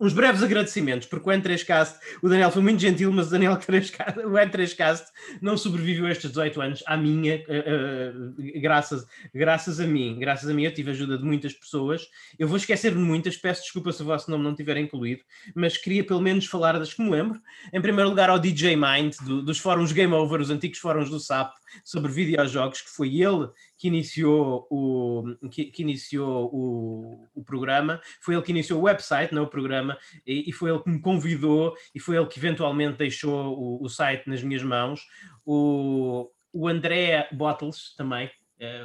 uns 0.00 0.12
breves 0.12 0.42
agradecimentos, 0.42 1.06
porque 1.08 1.28
o 1.28 1.32
N3Cast, 1.32 1.94
o 2.22 2.28
Daniel 2.28 2.50
foi 2.50 2.62
muito 2.62 2.80
gentil, 2.80 3.12
mas 3.12 3.28
o, 3.28 3.30
Daniel 3.30 3.56
3Cast, 3.58 4.18
o 4.24 4.30
N3Cast 4.32 5.04
não 5.40 5.56
sobreviveu 5.56 6.08
estes 6.08 6.30
18 6.30 6.60
anos, 6.60 6.82
à 6.86 6.96
minha, 6.96 7.34
eh, 7.34 7.44
eh, 7.48 8.60
graças, 8.60 9.06
graças 9.34 9.80
a 9.80 9.86
mim, 9.86 10.18
graças 10.18 10.48
a 10.48 10.54
mim. 10.54 10.64
Eu 10.64 10.74
tive 10.74 10.90
ajuda 10.90 11.18
de 11.18 11.24
muitas 11.24 11.52
pessoas, 11.52 12.08
eu 12.38 12.46
vou 12.48 12.56
esquecer 12.56 12.92
de 12.92 12.98
muitas, 12.98 13.36
peço 13.36 13.62
desculpa 13.62 13.92
se 13.92 14.02
o 14.02 14.04
vosso 14.04 14.30
nome 14.30 14.44
não 14.44 14.54
tiver 14.54 14.76
incluído, 14.76 15.22
mas 15.54 15.76
queria 15.76 16.04
pelo 16.04 16.20
menos 16.20 16.46
falar 16.46 16.78
das 16.78 16.92
que 16.94 17.02
me 17.02 17.10
lembro, 17.10 17.40
em 17.72 17.80
primeiro 17.80 18.08
lugar 18.10 18.30
ao 18.30 18.38
DJ 18.38 18.76
Mind, 18.76 19.14
do- 19.22 19.42
dos 19.42 19.58
fóruns 19.58 19.92
Game 19.92 20.12
Over, 20.12 20.40
os 20.40 20.50
antigos 20.50 20.78
fóruns 20.78 21.10
do 21.10 21.18
SAP, 21.20 21.52
sobre 21.82 22.12
videojogos, 22.12 22.80
que 22.80 22.90
foi 22.90 23.20
ele 23.20 23.48
que 23.76 23.88
iniciou 23.88 24.66
o, 24.70 25.48
que, 25.50 25.66
que 25.66 25.82
iniciou 25.82 26.50
o, 26.52 27.26
o 27.34 27.44
programa, 27.44 28.00
foi 28.20 28.34
ele 28.34 28.42
que 28.42 28.52
iniciou 28.52 28.80
o 28.80 28.84
website, 28.84 29.34
não 29.34 29.44
o 29.44 29.48
programa, 29.48 29.98
e, 30.26 30.48
e 30.48 30.52
foi 30.52 30.70
ele 30.70 30.80
que 30.80 30.90
me 30.90 31.00
convidou 31.00 31.74
e 31.94 32.00
foi 32.00 32.16
ele 32.16 32.26
que 32.26 32.38
eventualmente 32.38 32.98
deixou 32.98 33.58
o, 33.58 33.82
o 33.82 33.88
site 33.88 34.28
nas 34.28 34.42
minhas 34.42 34.62
mãos. 34.62 35.06
O, 35.44 36.30
o 36.52 36.68
André 36.68 37.28
Bottles 37.32 37.94
também, 37.96 38.30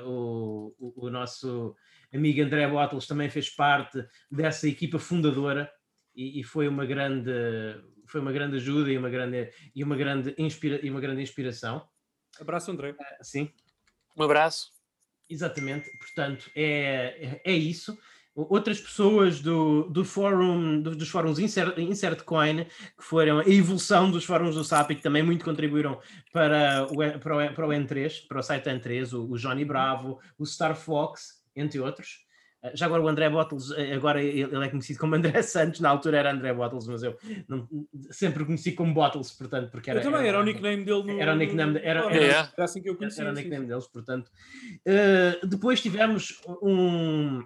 o, 0.05 0.73
o, 0.79 1.05
o 1.05 1.09
nosso 1.09 1.75
amigo 2.13 2.41
André 2.41 2.67
Bottles 2.67 3.07
também 3.07 3.29
fez 3.29 3.49
parte 3.49 4.03
dessa 4.31 4.67
equipa 4.67 4.99
fundadora 4.99 5.71
e, 6.15 6.39
e 6.39 6.43
foi 6.43 6.67
uma 6.67 6.85
grande 6.85 7.31
foi 8.05 8.21
uma 8.21 8.31
grande 8.31 8.55
ajuda 8.55 8.91
e 8.91 8.97
uma 8.97 9.09
grande 9.09 9.51
e 9.75 9.83
uma 9.83 9.95
grande 9.95 10.33
inspira, 10.37 10.83
e 10.83 10.89
uma 10.89 10.99
grande 10.99 11.21
inspiração 11.21 11.87
Abraço, 12.39 12.71
André. 12.71 12.95
sim 13.21 13.49
Um 14.17 14.23
abraço. 14.23 14.71
Exatamente, 15.29 15.89
portanto, 15.99 16.49
é, 16.55 17.39
é 17.45 17.53
isso. 17.53 17.97
Outras 18.35 18.79
pessoas 18.79 19.41
do, 19.41 19.83
do 19.89 20.05
fórum, 20.05 20.81
do- 20.81 20.95
dos 20.95 21.09
fóruns 21.09 21.39
Insert, 21.39 21.77
Insert 21.77 22.23
Coin, 22.23 22.63
que 22.65 23.03
foram 23.03 23.39
a 23.39 23.47
evolução 23.47 24.09
dos 24.09 24.23
fóruns 24.23 24.55
do 24.55 24.63
SAP 24.63 24.91
e 24.91 24.95
que 24.95 25.01
também 25.01 25.21
muito 25.21 25.43
contribuíram 25.43 25.99
para 26.31 26.87
o, 26.89 27.19
para 27.19 27.51
o, 27.51 27.53
para 27.53 27.67
o 27.67 27.69
N3, 27.69 28.27
para 28.27 28.39
o 28.39 28.43
site 28.43 28.65
N3, 28.69 29.13
o, 29.13 29.31
o 29.31 29.37
Johnny 29.37 29.65
Bravo, 29.65 30.19
o 30.37 30.45
Star 30.45 30.75
Fox, 30.75 31.43
entre 31.55 31.79
outros. 31.79 32.25
Uh, 32.63 32.71
já 32.73 32.85
agora 32.85 33.01
o 33.01 33.07
André 33.07 33.29
Bottles, 33.29 33.69
uh, 33.71 33.93
agora 33.93 34.21
ele, 34.21 34.41
é 34.41 34.69
conhecido 34.69 34.99
como 34.99 35.15
André 35.15 35.41
Santos, 35.41 35.79
na 35.79 35.89
altura 35.89 36.17
era 36.17 36.31
André 36.31 36.53
Bottles, 36.53 36.87
mas 36.87 37.03
eu 37.03 37.17
não, 37.47 37.67
sempre 38.11 38.45
conheci 38.45 38.73
como 38.73 38.93
Bottles, 38.93 39.31
portanto, 39.31 39.71
porque 39.71 39.89
era. 39.89 39.99
Eu 39.99 40.03
também, 40.03 40.19
era, 40.19 40.29
era 40.29 40.39
o 40.39 40.43
nickname 40.43 40.83
dele 40.83 41.03
no. 41.03 41.19
Era 41.19 41.33
o 41.33 41.35
nickname, 41.35 41.79
era, 41.79 41.99
era, 41.99 42.15
era, 42.15 42.53
era 42.55 42.65
assim 42.65 42.81
que 42.81 42.89
eu 42.89 42.95
conhecia. 42.95 43.23
Era 43.23 43.31
o 43.31 43.35
nickname 43.35 43.65
deles, 43.65 43.87
portanto. 43.87 44.29
Uh, 44.85 45.47
depois 45.47 45.81
tivemos 45.81 46.41
um, 46.61 47.43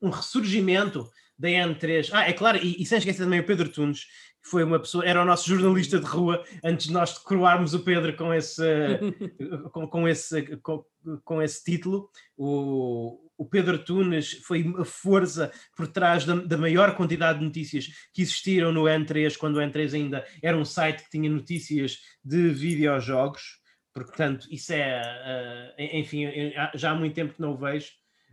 um 0.00 0.10
ressurgimento 0.10 1.08
da 1.38 1.48
N3. 1.48 2.10
Ah, 2.12 2.28
é 2.28 2.32
claro, 2.32 2.58
e, 2.58 2.80
e 2.80 2.86
sem 2.86 2.98
esquecer 2.98 3.24
também 3.24 3.40
o 3.40 3.46
Pedro 3.46 3.68
Tunes, 3.68 4.04
que 4.42 4.48
foi 4.48 4.64
uma 4.64 4.78
pessoa, 4.78 5.04
era 5.04 5.22
o 5.22 5.24
nosso 5.24 5.48
jornalista 5.48 5.98
de 5.98 6.06
rua, 6.06 6.44
antes 6.64 6.86
de 6.86 6.92
nós 6.92 7.16
coroarmos 7.18 7.74
o 7.74 7.80
Pedro 7.80 8.16
com 8.16 8.34
esse, 8.34 8.62
com, 9.72 9.88
com, 9.88 10.08
esse, 10.08 10.56
com, 10.58 10.84
com, 11.24 11.42
esse 11.42 11.64
título. 11.64 12.10
O, 12.36 13.30
o 13.42 13.46
Pedro 13.46 13.78
Tunes 13.78 14.32
foi 14.44 14.72
a 14.78 14.84
força 14.84 15.50
por 15.76 15.88
trás 15.88 16.24
da, 16.24 16.34
da, 16.34 16.56
maior 16.56 16.94
quantidade 16.94 17.38
de 17.38 17.44
notícias 17.44 17.88
que 18.12 18.22
existiram 18.22 18.72
no 18.72 18.84
N3, 18.84 19.36
quando 19.36 19.56
o 19.56 19.60
N3 19.60 19.94
ainda 19.94 20.24
era 20.42 20.56
um 20.56 20.64
site 20.64 21.04
que 21.04 21.10
tinha 21.10 21.30
notícias 21.30 21.98
de 22.24 22.50
videojogos. 22.50 23.60
Portanto, 23.94 24.46
isso 24.50 24.72
é, 24.72 25.02
uh, 25.02 25.82
enfim, 25.96 26.26
já 26.74 26.92
há 26.92 26.94
muito 26.94 27.14
tempo 27.14 27.34
que 27.34 27.40
não 27.40 27.52
o 27.52 27.56
vejo 27.56 27.90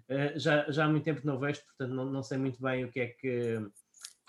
eh, 0.09 0.33
já, 0.37 0.65
já 0.71 0.85
há 0.85 0.89
muito 0.89 1.03
tempo 1.03 1.21
que 1.21 1.27
não 1.27 1.37
vejo, 1.37 1.61
portanto 1.65 1.95
não, 1.95 2.05
não 2.05 2.23
sei 2.23 2.37
muito 2.39 2.59
bem 2.59 2.83
o 2.83 2.91
que 2.91 2.99
é 2.99 3.07
que 3.07 3.61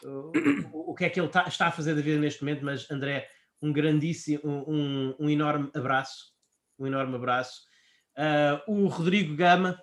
o, 0.05 0.91
o 0.93 0.95
que 0.95 1.07
é 1.07 1.11
que 1.11 1.19
ele 1.19 1.29
tá, 1.29 1.45
está 1.49 1.69
a 1.69 1.73
fazer 1.73 1.95
da 1.95 2.03
vida 2.03 2.19
neste 2.19 2.43
momento, 2.43 2.65
mas 2.65 2.91
André, 2.91 3.29
um 3.63 3.73
grandíssimo, 3.73 4.41
um, 4.45 5.15
um 5.19 5.31
enorme 5.31 5.71
abraço, 5.75 6.33
um 6.79 6.87
enorme 6.87 7.17
abraço. 7.17 7.63
Uh, 8.17 8.73
o 8.73 8.87
Rodrigo 8.89 9.35
Gama, 9.35 9.83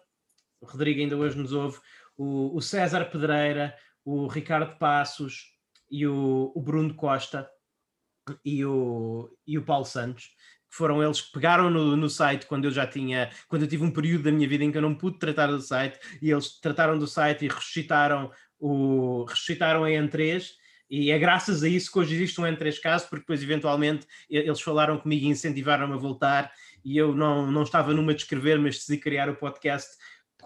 o 0.62 0.66
Rodrigo 0.66 1.00
ainda 1.00 1.16
hoje 1.16 1.38
nos 1.38 1.54
ouve, 1.54 1.80
o, 2.18 2.56
o 2.56 2.62
César 2.62 3.06
Pedreira, 3.06 3.76
o 4.04 4.28
Ricardo 4.28 4.78
Passos 4.78 5.54
e 5.90 6.06
o, 6.08 6.52
o 6.56 6.62
Bruno 6.62 6.94
Costa 6.96 7.50
e 8.44 8.66
o, 8.66 9.30
e 9.46 9.58
o 9.58 9.64
Paulo 9.64 9.86
Santos 9.86 10.30
foram 10.70 11.02
eles 11.02 11.22
que 11.22 11.32
pegaram 11.32 11.70
no, 11.70 11.96
no 11.96 12.10
site 12.10 12.46
quando 12.46 12.66
eu 12.66 12.72
já 12.72 12.86
tinha, 12.86 13.30
quando 13.48 13.64
eu 13.64 13.68
tive 13.68 13.84
um 13.84 13.92
período 13.92 14.24
da 14.24 14.32
minha 14.32 14.48
vida 14.48 14.64
em 14.64 14.72
que 14.72 14.78
eu 14.78 14.82
não 14.82 14.94
pude 14.94 15.18
tratar 15.18 15.48
do 15.48 15.62
site, 15.62 15.98
e 16.22 16.30
eles 16.30 16.60
trataram 16.60 16.98
do 16.98 17.08
site 17.08 17.46
e 17.46 17.48
ressuscitaram, 17.48 18.32
o, 18.60 19.24
ressuscitaram 19.26 19.84
a 19.84 19.90
N3, 19.90 20.50
e 20.90 21.12
é 21.12 21.20
graças 21.20 21.64
a 21.64 21.70
isso 21.70 21.92
que 21.92 22.00
hoje 22.00 22.16
existe 22.16 22.40
um 22.40 22.46
N3 22.46 22.80
caso, 22.80 23.10
porque 23.10 23.22
depois 23.22 23.42
eventualmente 23.42 24.06
eles 24.30 24.62
falaram 24.62 24.98
comigo 24.98 25.26
e 25.26 25.30
incentivaram-me 25.30 25.94
a 25.94 25.98
voltar, 25.98 26.52
e 26.84 26.98
eu 26.98 27.14
não, 27.14 27.50
não 27.52 27.64
estava 27.64 27.94
numa 27.94 28.14
de 28.14 28.22
escrever, 28.22 28.60
mas 28.60 28.76
decidi 28.76 28.98
criar 28.98 29.30
o 29.30 29.36
podcast 29.36 29.90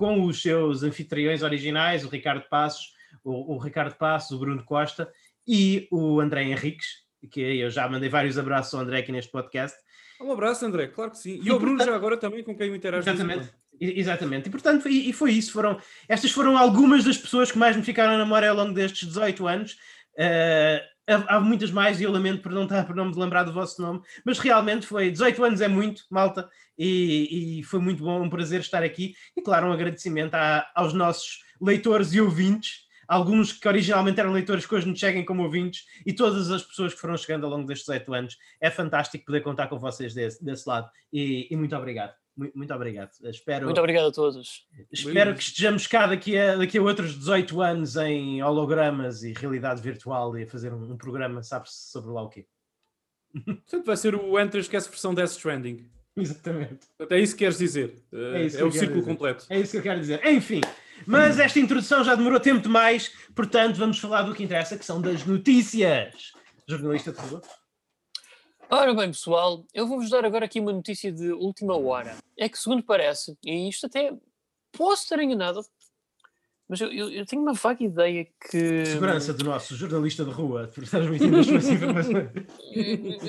com 0.01 0.23
os 0.23 0.41
seus 0.41 0.81
anfitriões 0.81 1.43
originais, 1.43 2.03
o 2.03 2.09
Ricardo 2.09 2.43
Passos, 2.49 2.91
o, 3.23 3.53
o 3.53 3.57
Ricardo 3.59 3.95
Passos, 3.95 4.31
o 4.31 4.39
Bruno 4.39 4.63
Costa 4.65 5.07
e 5.47 5.87
o 5.91 6.19
André 6.19 6.41
Henriques, 6.41 6.87
que 7.29 7.39
eu 7.39 7.69
já 7.69 7.87
mandei 7.87 8.09
vários 8.09 8.35
abraços 8.35 8.73
ao 8.73 8.81
André 8.81 8.97
aqui 8.97 9.11
neste 9.11 9.31
podcast, 9.31 9.77
um 10.19 10.31
abraço, 10.31 10.65
André, 10.65 10.87
claro 10.87 11.11
que 11.11 11.17
sim. 11.17 11.39
E, 11.43 11.47
e 11.47 11.51
o 11.51 11.59
Bruno 11.59 11.77
portanto, 11.77 11.87
já 11.87 11.95
agora 11.95 12.17
também 12.17 12.43
com 12.43 12.55
quem 12.55 12.67
eu 12.67 12.75
interajo. 12.75 13.07
Exatamente. 13.07 13.49
Exatamente, 13.79 14.47
e 14.47 14.51
portanto, 14.51 14.87
e, 14.87 15.09
e, 15.09 15.13
foi 15.13 15.31
isso. 15.31 15.51
Foram, 15.51 15.79
estas 16.07 16.31
foram 16.31 16.55
algumas 16.55 17.03
das 17.03 17.17
pessoas 17.17 17.51
que 17.51 17.57
mais 17.57 17.75
me 17.75 17.83
ficaram 17.83 18.15
na 18.15 18.23
memória 18.23 18.49
ao 18.49 18.55
longo 18.55 18.73
destes 18.73 19.07
18 19.07 19.47
anos. 19.47 19.77
Uh, 20.13 20.90
há, 21.07 21.39
muitas 21.39 21.71
mais 21.71 21.99
e 21.99 22.03
eu 22.03 22.11
lamento 22.11 22.41
por 22.41 22.51
não, 22.51 22.63
estar, 22.63 22.85
por 22.85 22.95
não 22.95 23.05
me 23.05 23.15
lembrar 23.15 23.43
do 23.43 23.53
vosso 23.53 23.81
nome, 23.81 24.01
mas 24.25 24.39
realmente 24.39 24.85
foi 24.85 25.11
18 25.11 25.43
anos 25.43 25.61
é 25.61 25.67
muito, 25.67 26.03
malta, 26.09 26.49
e, 26.77 27.59
e 27.59 27.63
foi 27.63 27.79
muito 27.79 28.03
bom, 28.03 28.21
um 28.21 28.29
prazer 28.29 28.61
estar 28.61 28.83
aqui. 28.83 29.13
E 29.35 29.41
claro, 29.41 29.67
um 29.67 29.73
agradecimento 29.73 30.35
a, 30.35 30.65
aos 30.75 30.93
nossos 30.93 31.43
leitores 31.61 32.13
e 32.13 32.21
ouvintes 32.21 32.89
alguns 33.11 33.51
que 33.51 33.67
originalmente 33.67 34.21
eram 34.21 34.31
leitores 34.31 34.65
que 34.65 34.73
hoje 34.73 34.87
nos 34.87 34.97
seguem 34.97 35.25
como 35.25 35.43
ouvintes 35.43 35.83
e 36.05 36.13
todas 36.13 36.49
as 36.49 36.63
pessoas 36.63 36.93
que 36.93 37.01
foram 37.01 37.17
chegando 37.17 37.45
ao 37.45 37.51
longo 37.51 37.67
destes 37.67 37.89
oito 37.89 38.13
anos. 38.13 38.37
É 38.57 38.71
fantástico 38.71 39.25
poder 39.25 39.41
contar 39.41 39.67
com 39.67 39.77
vocês 39.77 40.13
desse, 40.13 40.41
desse 40.41 40.67
lado 40.67 40.89
e, 41.11 41.45
e 41.51 41.57
muito 41.57 41.75
obrigado. 41.75 42.20
Muito, 42.41 42.57
muito, 42.57 42.73
obrigado. 42.73 43.11
Espero, 43.25 43.65
muito 43.65 43.77
obrigado 43.77 44.07
a 44.07 44.11
todos. 44.11 44.67
Espero 44.91 45.35
que 45.35 45.43
estejamos 45.43 45.85
cá 45.85 46.07
daqui 46.07 46.35
a, 46.35 46.55
daqui 46.55 46.79
a 46.79 46.81
outros 46.81 47.13
18 47.15 47.61
anos 47.61 47.95
em 47.97 48.41
hologramas 48.41 49.21
e 49.21 49.31
realidade 49.31 49.79
virtual 49.79 50.35
e 50.35 50.41
a 50.41 50.47
fazer 50.47 50.73
um, 50.73 50.93
um 50.93 50.97
programa, 50.97 51.43
sabe-se 51.43 51.91
sobre 51.91 52.09
lá 52.09 52.23
o 52.23 52.29
quê. 52.29 52.47
Portanto, 53.45 53.85
vai 53.85 53.95
ser 53.95 54.15
o 54.15 54.39
Enter 54.39 54.59
Esquece 54.59 54.89
versão 54.89 55.13
Death 55.13 55.29
Stranding. 55.29 55.87
Exatamente. 56.17 56.79
É 57.07 57.19
isso 57.19 57.35
que 57.35 57.43
queres 57.43 57.59
dizer. 57.59 57.93
É, 58.11 58.41
é 58.41 58.63
o 58.63 58.71
círculo 58.71 59.01
dizer. 59.01 59.03
completo. 59.03 59.45
É 59.47 59.59
isso 59.59 59.73
que 59.73 59.77
eu 59.77 59.83
quero 59.83 59.99
dizer. 59.99 60.25
Enfim, 60.25 60.61
mas 61.05 61.37
esta 61.37 61.59
introdução 61.59 62.03
já 62.03 62.15
demorou 62.15 62.39
tempo 62.39 62.63
demais, 62.63 63.11
portanto 63.35 63.75
vamos 63.75 63.99
falar 63.99 64.23
do 64.23 64.33
que 64.33 64.43
interessa, 64.43 64.75
que 64.75 64.83
são 64.83 64.99
das 64.99 65.23
notícias. 65.27 66.31
Jornalista 66.67 67.11
de 67.11 67.19
rua. 67.19 67.41
Ora 68.73 68.93
bem, 68.93 69.09
pessoal, 69.09 69.65
eu 69.73 69.85
vou-vos 69.85 70.09
dar 70.09 70.23
agora 70.23 70.45
aqui 70.45 70.57
uma 70.57 70.71
notícia 70.71 71.11
de 71.11 71.33
última 71.33 71.77
hora. 71.77 72.15
É 72.37 72.47
que, 72.47 72.57
segundo 72.57 72.81
parece, 72.81 73.37
e 73.45 73.67
isto 73.67 73.85
até 73.85 74.13
posso 74.71 75.03
estar 75.03 75.21
enganado, 75.21 75.61
mas 76.69 76.79
eu, 76.79 76.89
eu, 76.89 77.09
eu, 77.11 77.25
tenho 77.25 77.41
uma 77.41 77.51
vaga 77.51 77.83
ideia 77.83 78.23
que. 78.25 78.85
Segurança 78.85 79.33
do 79.33 79.43
nosso 79.43 79.75
jornalista 79.75 80.23
de 80.23 80.31
rua, 80.31 80.71
por 80.73 80.87
transmitindo 80.87 81.39
as 81.39 81.47
suas 81.47 81.67
informações. 81.67 82.29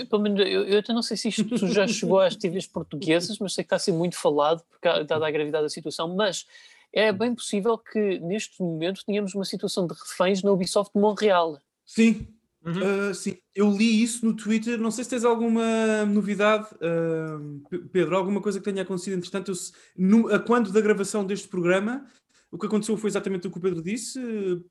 Pelo 0.08 0.22
menos, 0.22 0.38
eu, 0.46 0.62
eu 0.64 0.78
até 0.78 0.92
não 0.92 1.02
sei 1.02 1.16
se 1.16 1.30
isto 1.30 1.66
já 1.66 1.88
chegou 1.88 2.20
às 2.20 2.36
TVs 2.36 2.68
portuguesas, 2.68 3.36
mas 3.40 3.52
sei 3.52 3.64
que 3.64 3.66
está 3.66 3.76
a 3.76 3.80
ser 3.80 3.90
muito 3.90 4.16
falado, 4.16 4.62
porque, 4.70 4.88
dada 5.02 5.26
a 5.26 5.30
gravidade 5.32 5.64
da 5.64 5.70
situação. 5.70 6.14
Mas 6.14 6.46
é 6.92 7.10
bem 7.10 7.34
possível 7.34 7.76
que 7.76 8.20
neste 8.20 8.62
momento 8.62 9.04
tenhamos 9.04 9.34
uma 9.34 9.44
situação 9.44 9.88
de 9.88 9.94
reféns 9.94 10.40
na 10.40 10.52
Ubisoft 10.52 10.94
de 10.94 11.00
Montreal. 11.00 11.58
Sim, 11.84 12.28
uhum. 12.64 13.10
uh, 13.10 13.14
sim. 13.14 13.36
Eu 13.54 13.70
li 13.70 14.02
isso 14.02 14.24
no 14.24 14.34
Twitter. 14.34 14.78
Não 14.78 14.90
sei 14.90 15.04
se 15.04 15.10
tens 15.10 15.24
alguma 15.24 16.06
novidade, 16.06 16.68
uh, 16.74 17.78
Pedro, 17.90 18.16
alguma 18.16 18.40
coisa 18.40 18.58
que 18.58 18.64
tenha 18.64 18.82
acontecido. 18.82 19.16
Entretanto, 19.16 19.52
eu, 19.52 19.56
no, 19.96 20.28
a 20.28 20.38
quando 20.38 20.72
da 20.72 20.80
gravação 20.80 21.24
deste 21.24 21.48
programa, 21.48 22.06
o 22.50 22.58
que 22.58 22.66
aconteceu 22.66 22.96
foi 22.96 23.08
exatamente 23.08 23.46
o 23.46 23.50
que 23.50 23.58
o 23.58 23.62
Pedro 23.62 23.82
disse. 23.82 24.20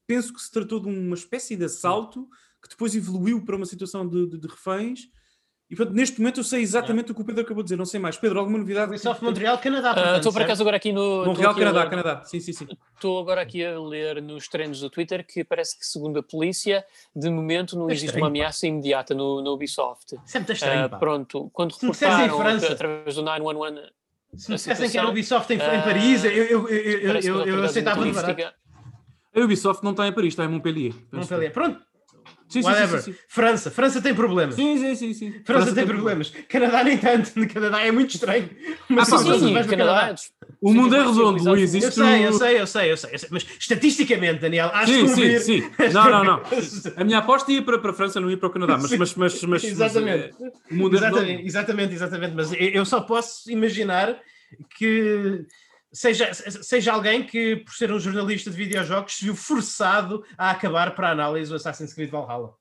penso 0.06 0.34
que 0.34 0.42
se 0.42 0.52
tratou 0.52 0.80
de 0.80 0.88
uma 0.88 1.16
espécie 1.16 1.56
de 1.56 1.66
assalto 1.66 2.28
que 2.62 2.70
depois 2.70 2.96
evoluiu 2.96 3.44
para 3.44 3.56
uma 3.56 3.66
situação 3.66 4.08
de, 4.08 4.28
de, 4.28 4.38
de 4.38 4.48
reféns 4.48 5.10
e 5.72 5.76
portanto, 5.76 5.96
neste 5.96 6.20
momento 6.20 6.42
eu 6.42 6.44
sei 6.44 6.62
exatamente 6.62 7.14
o 7.14 7.16
que 7.16 7.22
o 7.22 7.24
Pedro 7.24 7.44
acabou 7.44 7.64
de 7.64 7.68
dizer, 7.68 7.78
não 7.78 7.86
sei 7.86 7.98
mais. 7.98 8.18
Pedro, 8.18 8.40
alguma 8.40 8.58
novidade? 8.58 8.90
Ubisoft 8.90 9.24
Montreal, 9.24 9.58
Canadá. 9.58 9.94
Ah, 9.96 10.18
estou 10.18 10.30
uh, 10.30 10.34
por 10.34 10.42
acaso 10.42 10.62
agora 10.64 10.76
aqui 10.76 10.92
no. 10.92 11.26
Montreal, 11.26 11.56
Canadá, 11.56 11.86
Canadá. 11.88 12.24
Sim, 12.26 12.42
sim, 12.42 12.52
sim. 12.52 12.68
Estou 12.94 13.22
agora 13.22 13.40
aqui 13.40 13.66
a 13.66 13.80
ler 13.80 14.22
nos 14.22 14.50
treinos 14.50 14.82
do 14.82 14.90
Twitter 14.90 15.26
que 15.26 15.46
parece 15.46 15.80
que, 15.80 15.86
segundo 15.86 16.20
a 16.20 16.24
polícia, 16.24 16.84
de 17.16 17.30
momento 17.30 17.78
não 17.78 17.90
é 17.90 17.94
existe 17.94 18.08
estranho, 18.08 18.26
uma 18.26 18.28
ameaça 18.28 18.68
imediata 18.68 19.16
no, 19.16 19.42
no 19.42 19.54
Ubisoft. 19.54 20.18
Sempre 20.26 20.56
estranho. 20.56 20.88
Uh, 20.88 21.00
pronto, 21.00 21.50
quando 21.54 21.72
reportaram 21.72 22.42
através 22.70 23.16
do 23.16 23.22
911. 23.22 23.82
Se 24.36 24.50
me 24.50 24.58
dissessem 24.58 24.90
que 24.90 24.98
era 24.98 25.08
Ubisoft 25.08 25.54
em, 25.54 25.58
uh, 25.58 25.62
em 25.62 25.82
Paris, 25.84 26.26
eu, 26.26 26.32
eu, 26.32 26.68
eu, 26.68 27.16
eu, 27.16 27.46
eu 27.46 27.64
aceitava 27.64 28.04
de 28.04 28.44
A 28.44 29.40
Ubisoft 29.40 29.86
não 29.86 29.92
está 29.92 30.06
em 30.06 30.12
Paris, 30.12 30.34
está 30.34 30.44
em 30.44 30.50
Montpellier. 30.50 30.94
Montpellier. 31.14 31.54
Pronto, 31.54 31.82
Sim, 32.52 32.62
Whatever. 32.64 33.02
Sim, 33.02 33.14
sim, 33.14 33.18
França. 33.30 33.72
França 33.72 34.02
tem 34.02 34.14
problemas. 34.14 34.56
Sim, 34.56 34.78
sim, 34.78 34.96
sim. 34.96 35.14
sim. 35.14 35.32
França, 35.32 35.44
França 35.46 35.66
tem, 35.68 35.76
tem 35.76 35.86
problemas. 35.88 36.30
Problema. 36.30 36.48
Canadá 36.50 36.84
nem 36.84 36.98
tanto. 36.98 37.32
No 37.40 37.48
Canadá 37.50 37.82
é 37.82 37.92
muito 37.92 38.14
estranho. 38.16 38.50
Mas 38.90 39.12
ah, 39.14 39.18
sim, 39.18 39.40
sim, 39.40 39.54
Canadá. 39.54 39.68
Canadá. 39.68 40.16
O 40.60 40.74
mundo 40.74 40.94
é 40.94 41.00
redondo, 41.00 41.44
Luís. 41.44 41.74
Eu 41.74 41.92
sei, 41.92 42.28
eu 42.28 42.34
sei, 42.34 42.60
eu 42.60 42.68
sei, 42.68 42.92
eu 42.92 42.98
sei, 42.98 43.14
eu 43.14 43.20
sei. 43.20 43.30
Mas 43.32 43.48
estatisticamente, 43.58 44.42
Daniel, 44.42 44.70
acho 44.74 44.92
sim, 44.92 45.06
que 45.06 45.40
sim, 45.40 45.62
sim. 45.62 45.72
Não, 45.94 46.10
não, 46.10 46.24
não. 46.24 46.42
A 46.98 47.04
minha 47.04 47.20
aposta 47.20 47.52
ia 47.52 47.62
para, 47.62 47.80
para 47.80 47.92
a 47.92 47.94
França, 47.94 48.20
não 48.20 48.30
ia 48.30 48.38
para 48.38 48.50
o 48.50 48.52
Canadá. 48.52 48.78
Mas, 48.78 48.92
mas, 48.92 49.16
mas, 49.16 49.44
mas, 49.44 49.64
exatamente. 49.64 50.34
Mas, 50.40 50.50
é, 50.50 50.74
o 50.74 50.76
mundo 50.76 50.96
exatamente, 50.96 51.24
é 51.24 51.32
redondo. 51.32 51.48
Exatamente, 51.48 51.94
exatamente. 51.94 52.36
Mas 52.36 52.52
eu 52.54 52.86
só 52.86 53.00
posso 53.02 53.50
imaginar 53.50 54.20
que 54.78 55.46
seja, 55.94 56.34
seja 56.34 56.94
alguém 56.94 57.26
que, 57.26 57.58
por 57.58 57.74
ser 57.74 57.92
um 57.92 58.00
jornalista 58.00 58.50
de 58.50 58.58
videojogos, 58.58 59.14
se 59.14 59.26
viu 59.26 59.36
forçado 59.36 60.24
a 60.38 60.52
acabar 60.52 60.96
para 60.96 61.10
a 61.10 61.12
análise 61.12 61.52
o 61.52 61.56
Assassin's 61.56 61.94
Creed 61.94 62.10
Valhalla. 62.10 62.54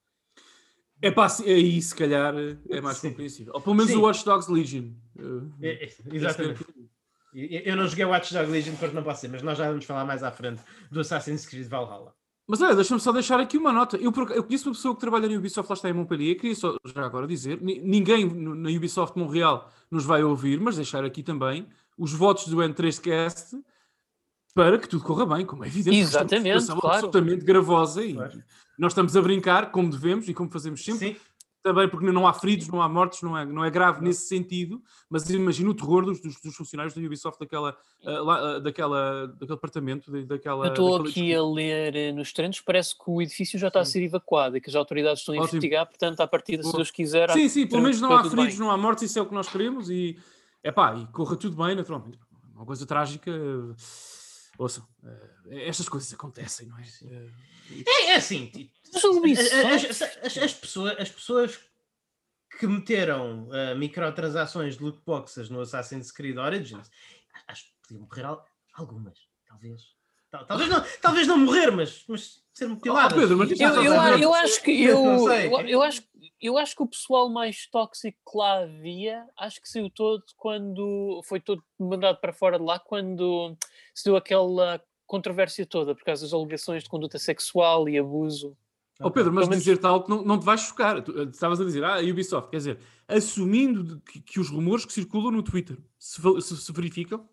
É 1.03 1.11
pá, 1.11 1.29
aí 1.47 1.81
se 1.81 1.95
calhar 1.95 2.35
é 2.69 2.81
mais 2.81 2.99
Sim. 2.99 3.11
compreensível. 3.11 3.53
Ou 3.55 3.61
pelo 3.61 3.75
menos 3.75 3.91
Sim. 3.91 3.99
o 3.99 4.03
Watch 4.03 4.25
Dogs 4.25 4.53
Legion. 4.53 4.91
É, 5.63 5.85
é, 5.85 5.91
exatamente. 6.13 6.67
Eu 7.33 7.77
não 7.77 7.87
joguei 7.87 8.05
o 8.05 8.09
Watch 8.09 8.35
Dogs 8.35 8.51
Legion, 8.51 8.75
porque 8.75 8.95
não 8.95 9.03
posso 9.03 9.23
ser, 9.23 9.29
mas 9.29 9.43
nós 9.43 9.57
já 9.57 9.69
vamos 9.69 9.85
falar 9.85 10.05
mais 10.05 10.23
à 10.23 10.31
frente 10.31 10.61
do 10.91 11.01
Assassin's 11.01 11.47
Creed 11.47 11.69
Valhalla. 11.69 12.15
Mas 12.47 12.61
olha, 12.61 12.75
deixa-me 12.75 13.01
só 13.01 13.13
deixar 13.13 13.39
aqui 13.39 13.57
uma 13.57 13.73
nota. 13.73 13.97
Eu, 13.97 14.13
eu 14.35 14.43
conheço 14.43 14.69
uma 14.69 14.75
pessoa 14.75 14.93
que 14.93 15.01
trabalha 15.01 15.29
na 15.29 15.37
Ubisoft, 15.39 15.71
lá 15.71 15.75
está 15.75 15.89
em 15.89 15.93
Montpellier, 15.93 16.35
queria 16.35 16.57
só 16.57 16.77
já 16.85 17.07
agora 17.07 17.27
dizer, 17.27 17.61
ninguém 17.63 18.29
na 18.29 18.71
Ubisoft 18.71 19.17
Montreal 19.17 19.71
nos 19.89 20.05
vai 20.05 20.25
ouvir, 20.25 20.61
mas 20.61 20.75
deixar 20.75 21.05
aqui 21.05 21.23
também 21.23 21.69
os 22.01 22.15
votos 22.15 22.49
do 22.49 22.57
N3Cast 22.57 23.61
para 24.55 24.79
que 24.79 24.89
tudo 24.89 25.05
corra 25.05 25.27
bem, 25.27 25.45
como 25.45 25.65
é 25.65 25.69
evidente. 25.69 25.99
Exatamente, 25.99 26.67
claro. 26.67 26.89
absolutamente 26.89 27.45
gravosa 27.45 28.03
e 28.03 28.15
claro. 28.15 28.43
nós 28.79 28.93
estamos 28.93 29.15
a 29.17 29.21
brincar 29.21 29.71
como 29.71 29.91
devemos 29.91 30.27
e 30.27 30.33
como 30.33 30.51
fazemos 30.51 30.83
sempre. 30.83 31.13
Sim. 31.13 31.17
também 31.63 31.87
porque 31.91 32.11
não 32.11 32.27
há 32.27 32.33
feridos, 32.33 32.69
não 32.69 32.81
há 32.81 32.89
mortos, 32.89 33.21
não 33.21 33.37
é, 33.37 33.45
não 33.45 33.63
é 33.63 33.71
grave 33.71 34.03
nesse 34.03 34.27
sentido, 34.27 34.83
mas 35.11 35.29
imagina 35.29 35.69
o 35.69 35.75
terror 35.75 36.07
dos, 36.07 36.23
dos, 36.23 36.41
dos 36.41 36.57
funcionários 36.57 36.95
da 36.95 37.03
Ubisoft 37.03 37.39
daquela, 37.39 37.77
uh, 38.03 38.25
lá, 38.25 38.57
uh, 38.57 38.61
daquela, 38.63 39.27
daquele 39.27 39.51
departamento, 39.51 40.11
de, 40.11 40.25
daquela... 40.25 40.67
Eu 40.67 40.71
estou 40.71 41.03
daquela... 41.05 41.11
aqui 41.11 41.35
a 41.35 41.45
ler 41.45 42.13
uh, 42.13 42.17
nos 42.17 42.33
treinos, 42.33 42.61
parece 42.63 42.97
que 42.97 43.05
o 43.07 43.21
edifício 43.21 43.59
já 43.59 43.69
está 43.69 43.81
a 43.81 43.85
ser 43.85 44.03
evacuado 44.03 44.57
e 44.57 44.61
que 44.61 44.71
as 44.71 44.75
autoridades 44.75 45.21
estão 45.21 45.35
a 45.35 45.39
Ótimo. 45.39 45.59
investigar, 45.59 45.87
portanto, 45.87 46.21
à 46.21 46.27
partida, 46.27 46.63
se 46.63 46.71
Boa. 46.71 46.79
Deus 46.79 46.91
quiser... 46.91 47.31
Sim, 47.31 47.49
sim, 47.49 47.67
pelo 47.67 47.83
menos 47.83 48.01
não 48.01 48.11
há 48.11 48.23
bem. 48.23 48.31
feridos, 48.31 48.59
não 48.59 48.71
há 48.71 48.77
mortes, 48.79 49.05
isso 49.05 49.19
é 49.19 49.23
o 49.23 49.27
que 49.27 49.35
nós 49.35 49.49
queremos 49.49 49.91
e, 49.91 50.19
epá, 50.63 50.95
e 50.97 51.07
corra 51.09 51.37
tudo 51.37 51.57
bem, 51.57 51.75
naturalmente. 51.75 52.19
Uma 52.55 52.67
coisa 52.67 52.85
trágica, 52.87 53.31
uh, 53.31 53.75
ouçam, 54.59 54.87
uh, 55.03 55.49
estas 55.53 55.89
coisas 55.89 56.13
acontecem, 56.13 56.67
não 56.69 56.79
é? 56.79 56.83
Uh, 57.03 57.33
É, 57.87 58.07
é 58.11 58.15
assim, 58.17 58.51
as, 59.75 59.85
as- 60.03 60.03
as- 60.25 60.39
as 60.39 60.53
pessoas, 60.55 60.99
as 60.99 61.09
pessoas 61.11 61.61
que 62.59 62.67
meteram 62.67 63.49
ah, 63.53 63.75
microtransações 63.77 64.77
de 64.77 64.83
loot 64.83 65.01
boxes 65.07 65.49
no 65.49 65.61
Assassin's 65.61 66.11
Creed 66.11 66.37
Origins, 66.37 66.91
acho 67.47 67.65
que 67.67 67.73
podiam 67.89 68.01
morrer 68.03 68.25
al- 68.25 68.45
algumas, 68.75 69.17
talvez. 69.47 69.95
Tal- 70.31 70.47
Talvez 70.47 70.69
não, 70.71 70.85
talvez 71.03 71.27
não 71.27 71.39
morrer, 71.39 71.71
mas, 71.73 72.05
mas 72.09 72.41
ser 72.55 72.69
mutiladas. 72.69 73.19
Pedro, 73.19 73.37
mas 73.37 73.51
Eu, 73.61 73.69
eu, 73.83 74.01
ver? 74.01 74.23
eu 74.23 74.33
acho 74.35 74.63
que 74.63 74.87
Não 74.87 75.13
eu, 75.15 75.19
sei. 75.29 75.47
eu, 75.47 75.61
eu 75.69 75.83
acho, 75.83 76.03
eu 76.41 76.57
acho 76.59 76.77
que 76.77 76.83
o 76.83 76.87
pessoal 76.87 77.29
mais 77.29 77.67
tóxico 77.67 78.17
que 78.31 78.39
lá 78.39 78.61
havia, 78.63 79.27
acho 79.37 79.61
que 79.61 79.69
saiu 79.69 79.91
todo 79.91 80.23
quando 80.37 81.21
foi 81.25 81.41
todo 81.41 81.63
mandado 81.79 82.19
para 82.21 82.33
fora 82.33 82.59
de 82.59 82.65
lá 82.65 82.79
quando 82.79 83.57
se 83.93 84.05
deu 84.05 84.15
aquela 84.17 84.81
controvérsia 85.05 85.67
toda 85.67 85.95
por 85.97 86.05
causa 86.05 86.23
das 86.25 86.33
alegações 86.33 86.85
de 86.85 86.89
conduta 86.89 87.19
sexual 87.19 87.89
e 87.89 87.99
abuso. 87.99 88.57
Ó 89.03 89.11
Pedro, 89.11 89.33
mas 89.33 89.49
dizer 89.49 89.79
tal 89.79 90.05
que 90.05 90.11
não, 90.11 90.23
não 90.23 90.39
te 90.39 90.45
vais 90.45 90.61
chocar. 90.61 91.03
Tu, 91.03 91.19
eh, 91.19 91.25
estavas 91.25 91.61
a 91.61 91.65
dizer, 91.65 91.83
ah, 91.83 91.97
a 91.97 92.01
Ubisoft, 92.03 92.51
quer 92.51 92.59
dizer, 92.59 92.79
assumindo 93.09 93.83
de 93.83 94.01
que, 94.03 94.21
que 94.21 94.39
os 94.39 94.49
rumores 94.51 94.85
que 94.85 94.93
circulam 94.93 95.33
no 95.33 95.43
Twitter 95.43 95.77
se, 95.99 96.21
se- 96.43 96.57
se 96.57 96.73
verificam, 96.73 97.27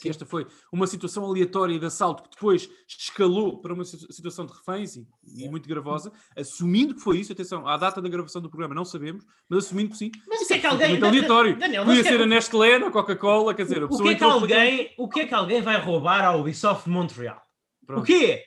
que 0.00 0.08
esta 0.08 0.26
foi 0.26 0.46
uma 0.72 0.86
situação 0.86 1.24
aleatória 1.24 1.78
de 1.78 1.86
assalto 1.86 2.22
que 2.24 2.30
depois 2.30 2.68
escalou 2.88 3.60
para 3.60 3.72
uma 3.72 3.84
situ- 3.84 4.12
situação 4.12 4.44
de 4.44 4.52
reféns 4.52 4.96
e, 4.96 5.06
e 5.36 5.48
muito 5.48 5.68
gravosa, 5.68 6.12
assumindo 6.36 6.94
que 6.94 7.00
foi 7.00 7.18
isso, 7.18 7.32
atenção, 7.32 7.66
à 7.66 7.76
data 7.76 8.02
da 8.02 8.08
gravação 8.08 8.42
do 8.42 8.48
programa 8.50 8.74
não 8.74 8.84
sabemos, 8.84 9.24
mas 9.48 9.66
assumindo 9.66 9.90
que 9.90 9.96
sim, 9.96 10.10
Mas 10.28 10.42
o 10.42 10.46
que 10.48 10.54
é 10.54 10.58
que 10.58 10.66
alguém. 10.66 10.86
absolutamente 10.86 11.18
aleatório. 11.26 11.58
Daniel, 11.58 11.84
Podia 11.84 12.00
o 12.00 12.02
que 12.02 12.08
é- 12.08 12.12
ser 12.12 12.22
a 12.22 12.26
Nestlé, 12.26 12.74
a 12.76 12.90
Coca-Cola, 12.90 13.54
quer 13.54 13.62
dizer, 13.62 13.82
a 13.82 13.86
O 13.86 13.88
pessoa 13.88 14.08
que, 14.08 14.14
é 14.14 14.18
que 14.18 14.24
alguém, 14.24 14.94
o 14.98 15.08
que 15.08 15.20
é 15.20 15.26
que 15.26 15.34
alguém 15.34 15.62
vai 15.62 15.80
roubar 15.80 16.24
à 16.24 16.34
Ubisoft 16.36 16.88
Montreal? 16.88 17.40
Pronto, 17.86 18.02
O 18.02 18.04
quê? 18.04 18.42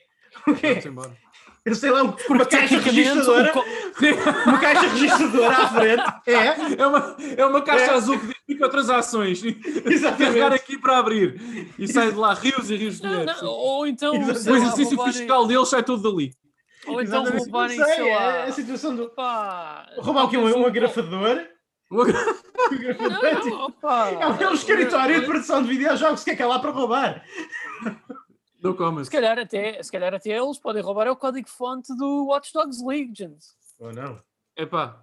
O 0.46 0.54
quê? 0.54 0.80
embora. 0.86 1.16
Eu 1.64 1.74
sei 1.74 1.90
lá, 1.90 2.02
um- 2.02 2.14
uma 2.30 2.46
caixa 2.46 2.78
registradora, 2.78 3.50
o 3.50 3.52
co- 3.52 3.64
uma 4.46 4.58
caixa 4.58 4.88
registradora 4.88 5.56
à 5.56 5.68
frente. 5.68 6.02
É, 6.26 6.80
É 6.80 6.86
uma, 6.86 7.16
é 7.36 7.44
uma 7.46 7.62
caixa 7.62 7.84
É. 7.92 7.94
azul 7.94 8.18
que 8.18 8.26
diz 8.26 8.36
microtransações. 8.48 9.42
Carregar 9.42 9.92
exatamente. 9.92 10.54
aqui 10.54 10.78
para 10.78 10.98
abrir. 10.98 11.70
E 11.78 11.86
sai 11.86 12.10
de 12.12 12.18
lá 12.18 12.34
rios 12.34 12.70
e 12.70 12.76
rios 12.76 12.96
de 12.96 13.02
dinheiro. 13.02 13.24
não, 13.26 13.46
ou 13.48 13.86
então, 13.86 14.12
O 14.14 14.16
exercício 14.30 14.96
roubarem- 14.96 15.12
fiscal 15.12 15.46
deles 15.46 15.68
sai 15.68 15.82
todo 15.82 16.02
dali. 16.10 16.32
ou 16.86 17.02
então 17.02 17.22
Exatamente. 17.22 17.44
roubarem, 17.44 17.76
sei, 17.76 17.94
sei 17.94 18.14
lá, 18.14 18.22
é 18.36 18.48
a 18.48 18.52
situação 18.52 18.96
do. 18.96 19.10
pá, 19.10 19.86
Roubar 19.98 20.24
o 20.24 20.30
quê? 20.30 20.38
Um, 20.38 20.60
um 20.62 20.66
agrafador? 20.66 21.46
Um 21.90 22.02
agrafador? 22.02 23.44
Não, 23.44 23.44
não, 23.46 23.64
opá. 23.66 24.10
É 24.10 24.26
um- 24.26 24.34
é 24.50 24.52
escritório 24.54 25.20
de 25.20 25.26
produção 25.26 25.62
de 25.62 25.68
videojogos. 25.68 26.20
O 26.20 26.24
que 26.24 26.30
é 26.32 26.36
que 26.36 26.42
é 26.42 26.46
lá 26.46 26.58
para 26.58 26.70
roubar? 26.70 27.24
Não 28.62 28.74
comas. 28.74 29.06
Se 29.06 29.10
calhar, 29.12 29.38
até, 29.38 29.82
se 29.82 29.90
calhar 29.90 30.12
até 30.12 30.30
eles 30.30 30.58
podem 30.58 30.82
roubar 30.82 31.06
é 31.06 31.10
o 31.10 31.16
código-fonte 31.16 31.94
do 31.96 32.26
Watch 32.26 32.52
Dogs 32.52 32.84
Legion. 32.84 33.32
Ou 33.78 33.92
não? 33.92 34.20
Epá, 34.56 35.00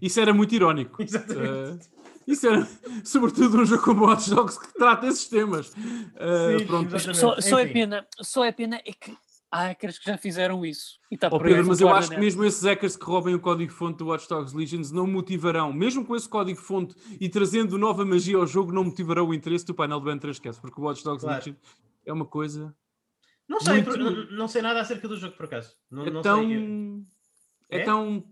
isso 0.00 0.20
era 0.20 0.32
muito 0.34 0.54
irónico. 0.54 1.02
Exatamente. 1.02 1.88
Eh, 1.88 1.91
isso 2.26 2.46
era, 2.46 2.66
sobretudo, 3.04 3.58
um 3.60 3.64
jogo 3.66 3.82
como 3.82 4.06
Watch 4.06 4.30
Dogs 4.30 4.58
que 4.58 4.72
trata 4.74 5.06
esses 5.06 5.28
temas. 5.28 5.72
Eh, 6.16 6.58
Sim, 6.58 6.66
pronto. 6.66 7.14
Só, 7.14 7.40
só 7.40 7.58
é 7.58 7.66
pena, 7.66 8.06
só 8.20 8.44
é 8.44 8.52
pena 8.52 8.76
é 8.84 8.92
que 8.92 9.16
há 9.50 9.64
hackers 9.64 9.98
que 9.98 10.10
já 10.10 10.16
fizeram 10.16 10.64
isso. 10.64 10.98
E 11.10 11.16
por 11.18 11.44
aí 11.46 11.52
Pedro, 11.52 11.68
mas 11.68 11.80
eu 11.80 11.88
acho 11.90 12.10
que 12.10 12.16
mesmo 12.18 12.42
esses 12.44 12.62
hackers 12.62 12.96
que 12.96 13.04
roubem 13.04 13.34
o 13.34 13.40
código-fonte 13.40 13.98
do 13.98 14.06
Watch 14.06 14.26
Dogs 14.28 14.56
Legions 14.56 14.90
não 14.90 15.06
motivarão, 15.06 15.72
mesmo 15.72 16.04
com 16.06 16.16
esse 16.16 16.28
código-fonte 16.28 16.94
e 17.20 17.28
trazendo 17.28 17.76
nova 17.76 18.04
magia 18.04 18.36
ao 18.38 18.46
jogo, 18.46 18.72
não 18.72 18.84
motivarão 18.84 19.28
o 19.28 19.34
interesse 19.34 19.66
do 19.66 19.74
painel 19.74 20.00
do 20.00 20.08
N3Cast, 20.10 20.60
porque 20.60 20.80
o 20.80 20.84
Watch 20.84 21.04
Dogs 21.04 21.24
Claro. 21.24 21.56
É 22.06 22.12
uma 22.12 22.24
coisa. 22.24 22.74
Não 23.48 23.60
sei, 23.60 23.74
Muito- 23.82 23.98
não, 23.98 24.10
não 24.38 24.48
sei 24.48 24.62
nada 24.62 24.80
acerca 24.80 25.06
do 25.06 25.16
jogo, 25.18 25.36
por 25.36 25.44
acaso. 25.44 25.74
Não, 25.90 26.06
É 26.06 26.10
não 26.10 26.22
tão. 26.22 27.04
É 27.68 27.78
É? 27.80 27.84
tão. 27.84 28.24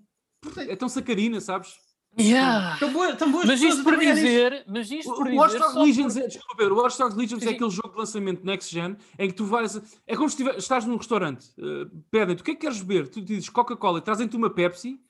É 0.56 0.74
tão 0.74 0.88
sacarina, 0.88 1.38
sabes? 1.40 1.74
Yeah. 2.18 2.76
Tão 2.78 2.92
boa- 2.92 3.14
tão 3.14 3.30
boas 3.30 3.46
Mas 3.46 3.62
isto 3.62 3.80
a 3.80 3.84
para 3.84 3.96
nisso. 3.96 4.14
dizer, 4.14 4.64
mas 4.66 4.90
isto 4.90 5.10
O 5.12 5.16
para 5.22 5.32
o 5.32 5.36
Watch 5.36 5.52
dizer, 5.54 5.64
Dogs 5.64 5.78
Legions, 5.86 6.14
por- 6.14 6.22
é, 6.22 6.26
desculpa, 6.26 6.56
Pedro, 6.56 6.74
o 6.74 6.78
Watch 6.82 6.98
Dogs 6.98 7.16
Legions 7.16 7.42
é 7.46 7.50
aquele 7.50 7.70
jogo 7.70 7.90
de 7.90 7.98
lançamento 7.98 8.44
next 8.44 8.74
gen 8.74 8.96
em 9.18 9.28
que 9.28 9.34
tu 9.34 9.44
vais. 9.46 9.80
É 10.06 10.16
como 10.16 10.28
se 10.28 10.34
estiver- 10.34 10.58
estás 10.58 10.84
num 10.84 10.96
restaurante, 10.96 11.46
eh, 11.58 11.86
pedem-te 12.10 12.42
o 12.42 12.44
que 12.44 12.50
é 12.50 12.54
que 12.54 12.60
queres 12.60 12.82
beber? 12.82 13.08
Tu 13.08 13.20
dizes 13.22 13.48
Coca-Cola 13.48 13.98
e 13.98 14.02
trazem-te 14.02 14.36
uma 14.36 14.50
Pepsi, 14.50 15.00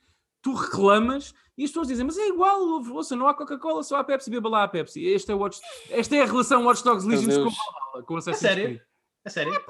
tu 0.43 0.53
reclamas 0.55 1.35
e 1.57 1.65
as 1.65 1.71
pessoas 1.71 1.89
dizem, 1.89 2.05
mas 2.05 2.17
é 2.19 2.29
igual, 2.29 2.61
ouça, 2.93 3.17
não 3.17 3.27
há 3.27 3.35
Coca-Cola, 3.35 3.83
só 3.83 3.97
há 3.97 4.05
Pepsi, 4.05 4.31
beba 4.31 4.49
lá 4.51 4.65
a 4.65 4.69
Pepsi. 4.69 5.03
Este 5.03 5.33
é 5.33 5.35
Watch, 5.35 5.59
esta 5.91 6.15
é 6.17 6.23
a 6.23 6.27
relação 6.27 6.65
Watch 6.67 6.85
Dogs 6.85 7.07
Legions 7.09 7.35
com, 7.37 7.43
Deus. 7.45 7.55
Valhalla, 7.57 8.07
com 8.07 8.17
Assassin's 8.17 8.41
sério? 8.41 8.65
Creed. 8.65 8.81
A 9.25 9.31
sério? 9.31 9.61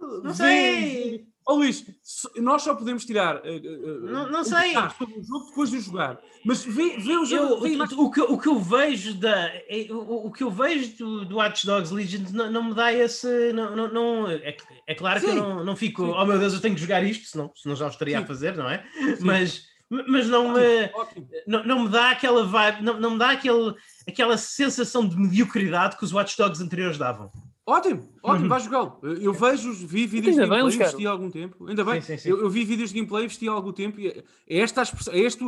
Não 0.00 0.22
Vê- 0.22 0.34
sei. 0.34 1.26
Ó 1.50 1.54
Luís, 1.54 1.82
so- 2.02 2.30
nós 2.36 2.60
só 2.62 2.74
podemos 2.74 3.06
tirar. 3.06 3.36
eh, 3.42 3.56
eh, 3.56 3.98
Não- 4.02 4.30
não 4.30 4.44
sei. 4.44 4.74
sobre 4.98 5.18
o 5.18 5.24
jogo 5.24 5.46
depois 5.46 5.70
de 5.70 5.80
jogar. 5.80 6.20
Mas 6.44 6.62
vê, 6.62 6.98
vê 6.98 7.16
o 7.16 7.24
jogo. 7.24 7.66
Eu, 7.66 7.82
a 7.82 7.86
o, 7.86 8.04
o 8.04 8.10
que, 8.10 8.20
o 8.20 8.38
que 8.38 8.48
eu 8.48 8.58
vejo 8.58 9.14
da 9.14 9.46
é- 9.66 9.86
o, 9.90 10.26
o 10.26 10.30
que 10.32 10.42
eu 10.44 10.50
vejo 10.50 10.96
do, 10.98 11.24
do 11.24 11.36
Watch 11.36 11.64
Dogs 11.64 11.90
Legion 11.92 12.20
não, 12.34 12.50
não 12.50 12.64
me 12.64 12.74
dá 12.74 12.92
esse 12.92 13.52
não, 13.54 13.74
não, 13.74 13.88
não- 13.90 14.30
é, 14.30 14.56
é 14.86 14.94
claro 14.94 15.20
que 15.20 15.26
eu 15.26 15.30
Sim. 15.32 15.38
não, 15.38 15.64
não 15.64 15.74
fico 15.74 16.04
Sim. 16.04 16.12
oh 16.14 16.24
meu 16.26 16.38
Deus 16.38 16.52
eu 16.52 16.60
tenho 16.60 16.74
que 16.74 16.80
jogar 16.82 17.02
isto 17.02 17.26
senão, 17.26 17.50
senão 17.56 17.74
já 17.74 17.86
o 17.86 17.88
estaria 17.88 18.18
a 18.18 18.20
Sim. 18.20 18.26
fazer 18.26 18.54
não 18.54 18.68
é 18.68 18.84
mas 19.20 19.66
mas 19.90 20.28
não 20.28 20.52
me 20.52 20.90
não, 21.46 21.64
não 21.64 21.82
me 21.84 21.88
dá 21.88 22.10
aquela 22.10 22.44
vibe 22.44 22.82
não, 22.82 23.00
não 23.00 23.10
me 23.12 23.18
dá 23.18 23.30
aquele, 23.30 23.74
aquela 24.06 24.36
sensação 24.36 25.08
de 25.08 25.16
mediocridade 25.16 25.96
que 25.96 26.04
os 26.04 26.12
Watch 26.12 26.36
Dogs 26.36 26.62
anteriores 26.62 26.98
davam 26.98 27.32
Ótimo, 27.70 28.08
ótimo, 28.22 28.42
Uhum. 28.44 28.48
vai 28.48 28.60
jogá-lo. 28.60 28.98
Eu 29.20 29.32
vejo, 29.34 29.72
vi 29.86 30.06
vídeos 30.06 30.34
de 30.36 30.40
bem, 30.40 30.48
gameplay, 30.48 30.58
Carlos. 30.60 30.74
investi 30.74 31.06
há 31.06 31.10
algum 31.10 31.30
tempo. 31.30 31.66
Ainda 31.68 31.84
bem, 31.84 32.00
Sim, 32.00 32.16
sim, 32.16 32.18
sim. 32.22 32.28
Eu, 32.30 32.40
eu 32.40 32.48
vi 32.48 32.64
vídeos 32.64 32.88
de 32.90 32.96
gameplay, 32.96 33.24
investi 33.24 33.46
há 33.48 33.52
algum 33.52 33.72
tempo. 33.72 34.00
E 34.00 34.08
é 34.08 34.24
é 34.48 34.58
esta 34.60 34.80
expressão, 34.82 35.12
é 35.12 35.18
este. 35.18 35.46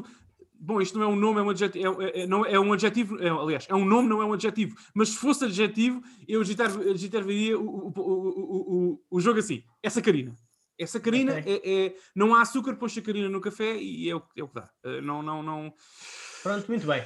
Bom, 0.62 0.83
isto 0.83 0.98
não 0.98 1.06
é 1.06 1.09
um 1.09 1.16
nome, 1.16 1.40
é 1.40 1.42
um 1.42 1.48
adjetivo. 1.48 2.02
É, 2.02 2.20
é- 2.22 2.26
não, 2.26 2.44
é 2.44 2.61
um 2.61 2.70
adjetivo, 2.74 3.18
é, 3.22 3.30
aliás, 3.30 3.66
é 3.70 3.74
um 3.74 3.87
nome, 3.87 4.06
não 4.09 4.20
é 4.20 4.26
um 4.26 4.35
adjetivo. 4.35 4.76
Mas 4.94 5.09
se 5.09 5.16
fosse 5.16 5.46
adjetivo, 5.46 6.02
eu 6.28 6.42
agitaria 6.42 7.59
o, 7.59 7.64
o, 7.64 7.92
o, 7.96 9.00
o, 9.11 9.20
jogo 9.20 9.38
assim. 9.38 9.62
É 9.83 9.88
sacarina. 9.88 10.35
É 10.78 10.85
sacarina, 10.87 11.38
Ok. 11.38 11.62
é, 11.64 11.94
não 12.14 12.35
há 12.35 12.42
açúcar, 12.42 12.74
põe 12.76 12.88
sacarina 12.90 13.28
no 13.30 13.40
café 13.40 13.76
e 13.76 14.09
é 14.11 14.14
o, 14.14 14.20
que- 14.20 14.40
é 14.40 14.44
o 14.44 14.48
que 14.48 14.54
dá. 14.54 14.68
Eh, 14.85 15.00
Não, 15.00 15.22
não, 15.22 15.42
não. 15.42 15.72
Pronto 16.42 16.66
muito 16.68 16.87
bem 16.87 17.03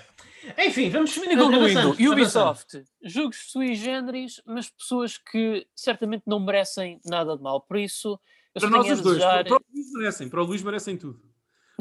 enfim 0.66 0.90
vamos 0.90 1.14
Concluindo, 1.16 1.56
avançando. 1.56 2.12
Ubisoft, 2.12 2.84
jogos 3.02 3.50
sui 3.50 3.74
generis, 3.74 4.42
mas 4.46 4.68
pessoas 4.70 5.16
que 5.16 5.66
certamente 5.74 6.24
não 6.26 6.38
merecem 6.38 7.00
nada 7.06 7.34
de 7.36 7.42
mal. 7.42 7.62
Por 7.62 7.78
isso, 7.78 8.20
eu 8.54 8.60
Para 8.60 8.68
nós 8.70 8.90
os 8.90 9.00
dois. 9.00 9.16
desejar... 9.16 9.44
Para, 9.44 9.56
o 9.56 9.60
Luís 9.72 9.92
merecem. 9.94 10.28
Para 10.28 10.42
o 10.42 10.44
Luís 10.44 10.62
merecem 10.62 10.96
tudo. 10.98 11.18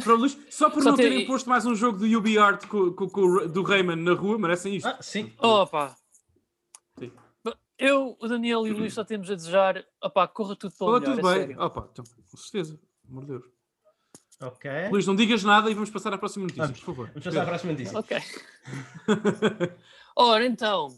Para 0.02 0.14
o 0.14 0.16
Luís, 0.16 0.38
só 0.50 0.70
por 0.70 0.82
Só 0.82 0.92
não 0.92 0.96
tem- 0.98 1.10
terem 1.10 1.28
posto 1.28 1.50
mais 1.50 1.66
um 1.66 1.76
jogo 1.76 1.98
do 2.00 2.18
UbiArt 2.18 2.66
com, 2.68 2.94
com, 2.94 3.10
com 3.10 3.22
o- 3.22 3.48
do 3.50 3.64
Rayman 3.64 3.98
na 3.98 4.14
rua, 4.14 4.40
merecem 4.40 4.76
isto. 4.78 4.88
ah, 4.88 4.98
sim 5.02 5.34
Opa! 5.40 5.96
Sim. 6.98 7.12
Eu, 7.78 8.16
o 8.20 8.28
Daniel 8.30 8.66
e 8.66 8.72
o 8.72 8.78
Luís 8.78 8.94
só 8.94 9.04
temos 9.04 9.30
a 9.30 9.36
desejar, 9.36 9.84
opá, 10.02 10.26
corra 10.28 10.56
tudo 10.56 10.74
pelo 10.78 10.90
Fala 10.92 11.00
melhor, 11.02 11.16
tudo 11.18 11.28
é 11.30 11.34
bem. 11.34 11.42
sério. 11.48 11.62
Opa, 11.62 11.90
então, 11.92 12.06
com 12.32 12.38
certeza. 12.38 12.80
De 13.04 13.26
Deus. 13.26 13.44
Ok. 14.48 14.90
Luís, 14.92 15.06
não 15.08 15.16
digas 15.16 15.44
nada 15.44 15.70
e 15.70 15.74
vamos 15.74 15.90
passar 15.90 16.14
à 16.14 16.18
próxima 16.18 16.44
notícia, 16.44 16.64
Vamos. 16.64 16.80
por 16.80 16.86
favor. 16.86 17.08
vamos 17.08 17.24
passar 17.24 17.42
à 17.42 17.46
próxima 17.46 17.72
notícia. 17.74 17.98
Ok. 18.00 18.18
Ora, 20.16 20.46
então, 20.46 20.96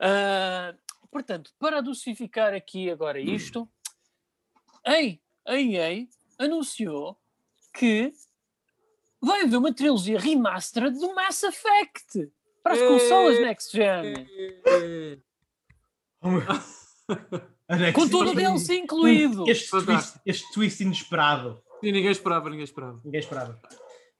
ah, 0.00 0.74
portanto, 1.10 1.52
para 1.58 1.78
adocificar 1.78 2.54
aqui 2.54 2.90
agora 2.90 3.20
isto, 3.20 3.68
ei, 4.84 5.20
a 5.46 5.54
EA 5.56 6.06
anunciou 6.38 7.16
que 7.72 8.12
vai 9.20 9.42
haver 9.42 9.56
uma 9.56 9.72
trilogia 9.72 10.18
remastered 10.18 10.98
do 10.98 11.14
Mass 11.14 11.42
Effect 11.42 12.30
para 12.62 12.74
as 12.74 12.80
consolas 12.80 13.40
Next 13.40 13.72
Gen, 13.76 14.26
Oh, 16.20 16.30
com 17.94 18.08
todo 18.08 18.30
o 18.30 18.34
DLC 18.34 18.78
incluído. 18.78 19.48
este 19.48 19.70
twist, 19.70 20.20
este 20.24 20.52
twist 20.52 20.80
inesperado 20.82 21.62
E 21.82 21.92
ninguém 21.92 22.10
esperava, 22.10 22.48
ninguém 22.50 22.64
esperava. 22.64 23.00
ninguém 23.04 23.20
esperava 23.20 23.60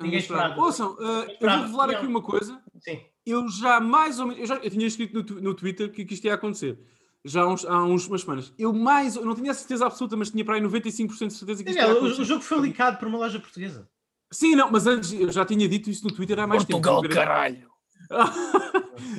Ninguém 0.00 0.18
esperava. 0.18 0.60
Ouçam, 0.60 0.94
eh, 1.00 1.36
eu 1.40 1.48
vou 1.48 1.60
revelar 1.62 1.90
aqui 1.90 2.06
uma 2.06 2.20
coisa. 2.22 2.60
sim 2.80 3.00
Eu 3.24 3.48
já 3.48 3.80
mais 3.80 4.20
ou 4.20 4.26
menos. 4.26 4.40
Eu, 4.42 4.46
já, 4.46 4.56
eu 4.56 4.70
tinha 4.70 4.86
escrito 4.86 5.14
no, 5.14 5.24
tu- 5.24 5.40
no 5.40 5.54
Twitter 5.54 5.90
que, 5.90 6.04
que 6.04 6.12
isto 6.14 6.24
ia 6.26 6.34
acontecer. 6.34 6.78
Já 7.24 7.42
há, 7.42 7.48
uns, 7.48 7.64
há 7.64 7.82
uns, 7.82 8.06
umas 8.06 8.20
semanas. 8.20 8.52
Eu 8.58 8.72
mais. 8.74 9.16
Eu 9.16 9.24
não 9.24 9.34
tinha 9.34 9.50
a 9.50 9.54
certeza 9.54 9.86
absoluta, 9.86 10.14
mas 10.16 10.30
tinha 10.30 10.44
para 10.44 10.56
aí 10.56 10.60
95% 10.60 11.26
de 11.28 11.32
certeza 11.34 11.64
que 11.64 11.70
isto 11.70 11.78
ia 11.80 11.90
acontecer. 11.92 12.20
o 12.22 12.24
jogo 12.26 12.42
foi 12.42 12.60
licado 12.60 12.98
por 12.98 13.08
uma 13.08 13.16
loja 13.18 13.40
portuguesa. 13.40 13.88
Sim, 14.30 14.54
não, 14.54 14.70
mas 14.70 14.86
antes 14.86 15.12
eu 15.12 15.32
já 15.32 15.44
tinha 15.46 15.66
dito 15.66 15.88
isso 15.88 16.04
no 16.06 16.12
Twitter 16.12 16.38
há 16.38 16.46
mais 16.46 16.62
Portugal, 16.64 17.00
tempo. 17.00 17.14
caralho! 17.14 17.66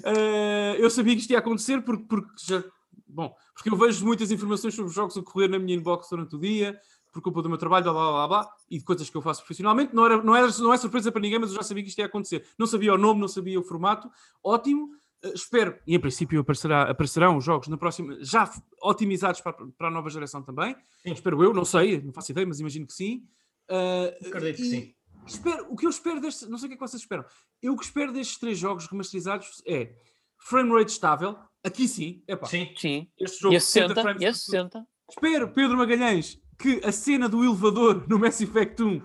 Uh, 0.05 0.75
eu 0.79 0.89
sabia 0.89 1.15
que 1.15 1.21
isto 1.21 1.31
ia 1.31 1.39
acontecer 1.39 1.81
porque, 1.81 2.03
porque 2.07 2.29
já. 2.45 2.63
Bom, 3.07 3.33
porque 3.55 3.69
eu 3.69 3.75
vejo 3.77 4.05
muitas 4.05 4.31
informações 4.31 4.75
sobre 4.75 4.89
os 4.89 4.95
jogos 4.95 5.17
a 5.17 5.21
correr 5.23 5.47
na 5.47 5.57
minha 5.57 5.75
inbox 5.75 6.07
durante 6.09 6.35
o 6.35 6.39
dia, 6.39 6.77
por 7.17 7.23
culpa 7.23 7.41
do 7.41 7.49
meu 7.49 7.57
trabalho, 7.57 7.83
blá 7.83 7.93
blá 7.93 8.11
blá 8.11 8.27
blá, 8.27 8.53
e 8.69 8.77
de 8.77 8.83
coisas 8.83 9.09
que 9.09 9.17
eu 9.17 9.21
faço 9.21 9.41
profissionalmente. 9.41 9.93
Não, 9.95 10.05
era, 10.05 10.21
não, 10.21 10.35
era, 10.35 10.47
não 10.59 10.71
é 10.73 10.77
surpresa 10.77 11.11
para 11.11 11.21
ninguém, 11.21 11.39
mas 11.39 11.49
eu 11.49 11.55
já 11.55 11.63
sabia 11.63 11.81
que 11.83 11.89
isto 11.89 11.99
ia 11.99 12.05
acontecer. 12.05 12.45
Não 12.57 12.67
sabia 12.67 12.93
o 12.93 12.97
nome, 12.97 13.19
não 13.19 13.27
sabia 13.27 13.59
o 13.59 13.63
formato. 13.63 14.09
Ótimo. 14.43 14.91
Uh, 15.25 15.33
espero, 15.33 15.79
e 15.87 15.95
em 15.95 15.99
princípio 15.99 16.39
aparecerá, 16.39 16.83
aparecerão 16.83 17.37
os 17.37 17.43
jogos 17.43 17.67
na 17.67 17.75
próxima, 17.77 18.23
já 18.23 18.51
otimizados 18.83 19.41
para, 19.41 19.53
para 19.75 19.87
a 19.87 19.91
nova 19.91 20.11
geração 20.11 20.43
também. 20.43 20.75
Sim. 21.01 21.11
Espero 21.11 21.43
eu, 21.43 21.53
não 21.53 21.65
sei, 21.65 21.99
não 22.01 22.13
faço 22.13 22.31
ideia, 22.31 22.45
mas 22.45 22.59
imagino 22.59 22.85
que 22.85 22.93
sim. 22.93 23.25
Uh, 23.67 24.27
Acredito 24.27 24.57
que 24.57 24.61
e- 24.61 24.69
sim. 24.69 24.93
Espero, 25.25 25.67
o 25.69 25.75
que 25.75 25.85
eu 25.85 25.89
espero 25.89 26.21
destes, 26.21 26.47
não 26.47 26.57
sei 26.57 26.67
o 26.67 26.69
que 26.69 26.73
é 26.75 26.77
que 26.77 26.87
vocês 26.87 27.01
esperam. 27.01 27.25
Eu 27.61 27.73
o 27.73 27.77
que 27.77 27.83
espero 27.83 28.13
destes 28.13 28.37
três 28.37 28.57
jogos 28.57 28.85
remasterizados 28.85 29.61
é 29.67 29.93
frame 30.37 30.71
rate 30.71 30.91
estável. 30.91 31.37
Aqui 31.63 31.87
sim, 31.87 32.23
é 32.27 32.35
pá. 32.35 32.45
Sim. 32.45 32.69
Este 32.71 32.79
Sim. 32.79 33.07
E 33.19 33.27
jogo 33.27 33.55
a 33.55 33.59
60, 33.59 34.01
frames 34.01 34.21
e 34.21 34.25
a 34.25 34.29
por 34.29 34.37
segundo. 34.37 34.71
60. 34.71 34.87
Espero, 35.09 35.49
Pedro 35.53 35.77
Magalhães, 35.77 36.39
que 36.57 36.81
a 36.83 36.91
cena 36.91 37.29
do 37.29 37.43
elevador 37.43 38.05
no 38.07 38.17
Mass 38.17 38.41
Effect 38.41 38.81
1 38.81 39.01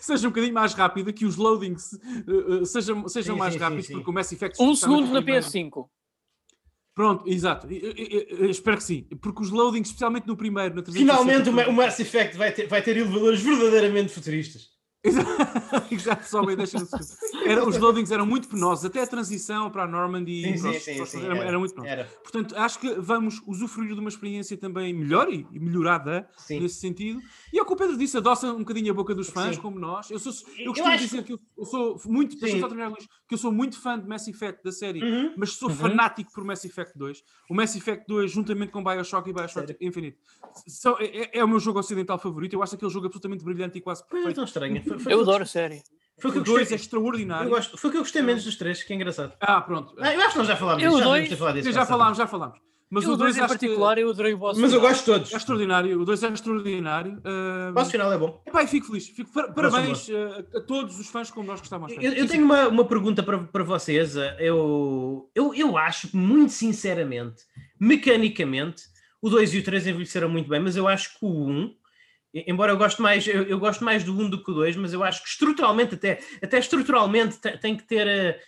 seja 0.00 0.26
um 0.26 0.30
bocadinho 0.30 0.54
mais 0.54 0.74
rápida, 0.74 1.12
que 1.12 1.24
os 1.24 1.36
loadings 1.36 1.92
uh, 1.92 2.62
uh, 2.62 2.66
sejam, 2.66 3.08
sejam 3.08 3.34
Sim, 3.34 3.38
mais 3.38 3.52
sim, 3.54 3.60
rápidos, 3.60 3.86
sim. 3.86 3.92
porque 3.94 4.10
o 4.10 4.12
Mass 4.12 4.32
Effect 4.32 4.60
Um 4.62 4.74
segundo 4.74 5.06
na 5.12 5.20
o 5.20 5.22
primeiro- 5.22 5.46
PS5. 5.46 5.88
Pronto, 6.94 7.28
exato. 7.28 7.70
Eu, 7.70 7.92
eu- 7.92 8.26
eu- 8.38 8.50
espero 8.50 8.78
que 8.78 8.82
sim, 8.82 9.02
porque 9.20 9.42
os 9.42 9.50
loadings, 9.50 9.88
especialmente 9.88 10.26
no 10.26 10.34
primeiro, 10.36 10.74
na 10.74 10.82
360, 10.82 11.44
Finalmente 11.44 11.68
o 11.68 11.70
o 11.70 11.74
Mass 11.76 12.00
Effect 12.00 12.36
vai 12.38 12.50
ter, 12.52 12.66
vai 12.68 12.80
ter 12.82 12.96
elevadores 12.96 13.40
verdadeiramente 13.42 14.12
futuristas. 14.12 14.70
Exato, 15.90 16.26
só 16.26 16.42
me 16.42 16.56
deixa. 16.56 16.78
Era, 17.46 17.66
os 17.66 17.76
loadings 17.78 18.10
eram 18.10 18.26
muito 18.26 18.48
penosos, 18.48 18.84
até 18.84 19.02
a 19.02 19.06
transição 19.06 19.70
para 19.70 19.84
a 19.84 19.86
Normandy 19.86 20.42
Sim, 20.42 20.48
para 20.62 20.72
sim, 20.72 20.76
os- 20.78 20.82
sim, 20.84 20.96
para 20.96 21.06
sim, 21.06 21.24
era, 21.24 21.36
era. 21.36 21.44
era 21.48 21.58
muito 21.58 21.74
penoso. 21.74 21.90
Era. 21.92 22.04
Portanto, 22.22 22.56
acho 22.56 22.78
que 22.78 22.94
vamos 22.94 23.40
usufruir 23.46 23.94
de 23.94 24.00
uma 24.00 24.08
experiência 24.08 24.56
também 24.56 24.92
melhor 24.92 25.28
e, 25.32 25.46
e 25.52 25.58
melhorada 25.58 26.28
Sim. 26.36 26.60
nesse 26.60 26.76
sentido. 26.76 27.20
E 27.52 27.58
é 27.58 27.62
o 27.62 27.66
que 27.66 27.72
o 27.72 27.76
Pedro 27.76 27.96
disse, 27.96 28.16
adoça 28.16 28.52
um 28.52 28.58
bocadinho 28.58 28.90
a 28.90 28.94
boca 28.94 29.14
dos 29.14 29.28
fãs, 29.28 29.56
Sim. 29.56 29.60
como 29.62 29.78
nós. 29.78 30.10
Eu, 30.10 30.18
sou, 30.18 30.32
eu 30.58 30.64
Eu 30.66 30.72
costumo 30.72 30.92
acho- 30.94 31.04
dizer 31.04 31.22
que 31.24 31.32
eu, 31.32 31.40
eu 31.56 31.64
sou 31.64 32.00
muito, 32.06 32.38
deixa 32.38 32.54
Sim. 32.56 32.60
só 32.60 32.68
terminar, 32.68 32.88
Luís, 32.90 33.06
que 33.28 33.34
eu 33.34 33.38
sou 33.38 33.52
muito 33.52 33.80
fã 33.80 33.98
de 33.98 34.06
Mass 34.08 34.26
Effect 34.28 34.62
da 34.64 34.72
série, 34.72 35.02
Uhum. 35.02 35.34
mas 35.36 35.52
sou 35.54 35.68
Uhum. 35.68 35.74
fanático 35.76 36.32
por 36.32 36.44
Mass 36.44 36.64
Effect 36.64 36.96
2. 36.98 37.22
O 37.50 37.54
Mass 37.54 37.74
Effect 37.76 38.04
2, 38.08 38.30
juntamente 38.30 38.72
com 38.72 38.82
Bioshock 38.82 39.28
e 39.28 39.32
Bioshock 39.32 39.66
Sério? 39.66 39.76
Infinite, 39.80 40.18
são, 40.66 40.96
é, 40.98 41.04
é- 41.06 41.30
é 41.38 41.44
o 41.44 41.48
meu 41.48 41.58
jogo 41.60 41.78
ocidental 41.78 42.18
favorito. 42.18 42.52
Eu 42.54 42.62
acho 42.62 42.74
aquele 42.74 42.90
jogo 42.90 43.06
absolutamente 43.06 43.44
brilhante 43.44 43.78
e 43.78 43.80
quase 43.80 44.06
perfeito. 44.06 44.34
tão 44.34 44.44
estranha. 44.44 44.82
Foi, 44.82 44.98
foi, 44.98 45.12
Eu 45.12 45.20
adoro 45.20 45.42
a 45.42 45.46
série. 45.46 45.82
Foi 46.18 46.30
o 46.30 46.32
que 46.32 46.38
O 46.38 46.40
eu 46.40 46.44
2 46.44 46.56
é 46.56 46.60
gostei. 46.62 46.76
extraordinário. 46.76 47.46
Eu 47.46 47.50
gosto, 47.50 47.76
foi 47.76 47.88
o 47.88 47.92
que 47.92 47.98
eu 47.98 48.02
gostei 48.02 48.22
menos 48.22 48.44
dos 48.44 48.56
três, 48.56 48.82
que 48.82 48.92
é 48.92 48.96
engraçado. 48.96 49.32
Ah, 49.40 49.60
pronto. 49.60 49.94
Ah, 49.98 50.14
eu 50.14 50.20
acho 50.20 50.32
que 50.32 50.38
nós 50.38 50.46
já 50.48 50.56
falámos 50.56 50.82
Eu 50.82 50.90
disso. 50.90 50.98
Já 51.00 51.04
dois- 51.06 51.28
disso. 51.64 51.72
Já 51.72 51.84
falámos, 51.86 52.16
já 52.18 52.26
falámos. 52.26 52.58
Mas 52.88 53.02
Eu 53.02 53.10
o 53.10 53.14
o 53.14 53.16
2 53.16 53.34
2 53.34 53.36
em 53.36 53.40
acho 53.44 53.52
que 53.58 53.66
particular, 53.66 53.98
eu 53.98 54.08
adorei 54.10 54.32
o 54.32 54.38
boss 54.38 54.56
Mas 54.56 54.72
eu 54.72 54.78
final. 54.78 54.92
gosto 54.92 55.04
de 55.04 55.12
todos. 55.12 55.34
é 55.34 55.36
extraordinário. 55.36 56.00
O 56.00 56.04
2 56.04 56.22
é 56.22 56.28
extraordinário. 56.28 57.20
Ah, 57.24 57.70
O 57.70 57.74
boss 57.74 57.90
final 57.90 58.12
é 58.12 58.16
bom. 58.16 58.40
Epá, 58.46 58.64
fico 58.66 58.86
feliz. 58.86 59.08
Fico, 59.08 59.30
parabéns 59.52 60.08
ah, 60.08 60.44
a 60.58 60.60
todos 60.60 60.98
os 61.00 61.08
fãs 61.08 61.28
como 61.30 61.48
nós 61.48 61.58
gostávamos. 61.60 61.92
Eu, 62.00 62.12
eu 62.12 62.28
tenho 62.28 62.44
uma, 62.44 62.68
uma 62.68 62.84
pergunta 62.84 63.22
para, 63.24 63.38
para 63.40 63.64
vocês. 63.64 64.14
Eu, 64.38 65.28
eu, 65.34 65.52
eu 65.52 65.76
acho 65.76 66.16
muito 66.16 66.52
sinceramente, 66.52 67.42
mecanicamente, 67.78 68.84
o 69.20 69.28
2 69.28 69.54
e 69.54 69.58
o 69.58 69.64
3 69.64 69.86
envelheceram 69.88 70.28
muito 70.28 70.48
bem, 70.48 70.60
mas 70.60 70.76
eu 70.76 70.86
acho 70.86 71.18
que 71.18 71.24
o 71.26 71.28
1, 71.48 71.62
e- 71.64 71.76
embora 72.46 72.72
eu 72.72 72.76
goste 72.76 73.00
mais, 73.00 73.26
eu, 73.26 73.42
eu 73.44 73.58
gosto 73.58 73.84
mais 73.84 74.02
do 74.04 74.12
1 74.18 74.28
do 74.30 74.42
que 74.42 74.50
o 74.50 74.54
2, 74.54 74.76
mas 74.76 74.92
eu 74.92 75.02
acho 75.04 75.22
que 75.22 75.28
estruturalmente, 75.28 75.94
até, 75.94 76.20
até 76.42 76.58
estruturalmente, 76.58 77.38
te- 77.40 77.56
tem 77.58 77.76
que 77.76 77.84
ter. 77.84 78.06
eh, 78.06 78.40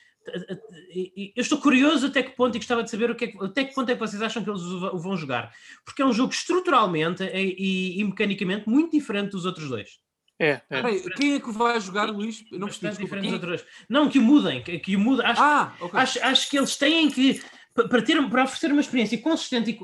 Eu 1.36 1.40
estou 1.42 1.58
curioso 1.58 2.06
até 2.08 2.22
que 2.22 2.36
ponto 2.36 2.54
e 2.54 2.58
gostava 2.58 2.82
de 2.82 2.90
saber 2.90 3.10
o 3.10 3.14
que 3.14 3.24
é 3.26 3.32
até 3.44 3.64
que 3.64 3.74
ponto 3.74 3.90
é 3.90 3.94
que 3.94 4.00
vocês 4.00 4.20
acham 4.20 4.44
que 4.44 4.50
eles 4.50 4.60
o 4.62 4.98
vão 4.98 5.16
jogar. 5.16 5.50
Porque 5.84 6.02
é 6.02 6.06
um 6.06 6.12
jogo 6.12 6.32
estruturalmente 6.32 7.22
e, 7.24 7.56
e- 7.58 8.00
e 8.00 8.04
mecanicamente 8.04 8.68
muito 8.68 8.92
diferente 8.92 9.30
dos 9.32 9.46
outros 9.46 9.68
dois. 9.68 9.98
É, 10.38 10.50
é. 10.50 10.60
Peraí, 10.68 11.02
quem 11.16 11.34
é 11.34 11.40
que 11.40 11.50
vai 11.50 11.80
jogar, 11.80 12.10
Luís? 12.10 12.44
Eu 12.52 12.58
não 12.58 12.68
percebi. 12.68 12.88
Bastante 12.88 12.90
desculpa. 12.90 13.04
diferente 13.04 13.22
dos 13.22 13.30
Quem- 13.30 13.32
outros 13.34 13.62
dois. 13.62 13.86
Não, 13.88 14.08
que 14.08 14.18
o 14.18 14.22
mudem, 14.22 14.62
que, 14.62 14.78
que 14.78 14.96
o 14.96 15.00
mudem. 15.00 15.26
Acho, 15.26 15.42
Ah, 15.42 15.74
ok. 15.80 15.98
acho, 16.00 16.24
acho 16.24 16.50
que 16.50 16.58
eles 16.58 16.76
têm 16.76 17.10
que, 17.10 17.42
pa- 17.74 17.88
para, 17.88 18.02
ter, 18.02 18.22
para 18.30 18.44
oferecer 18.44 18.70
uma 18.70 18.80
experiência 18.80 19.18
consistente 19.18 19.70
e. 19.70 19.78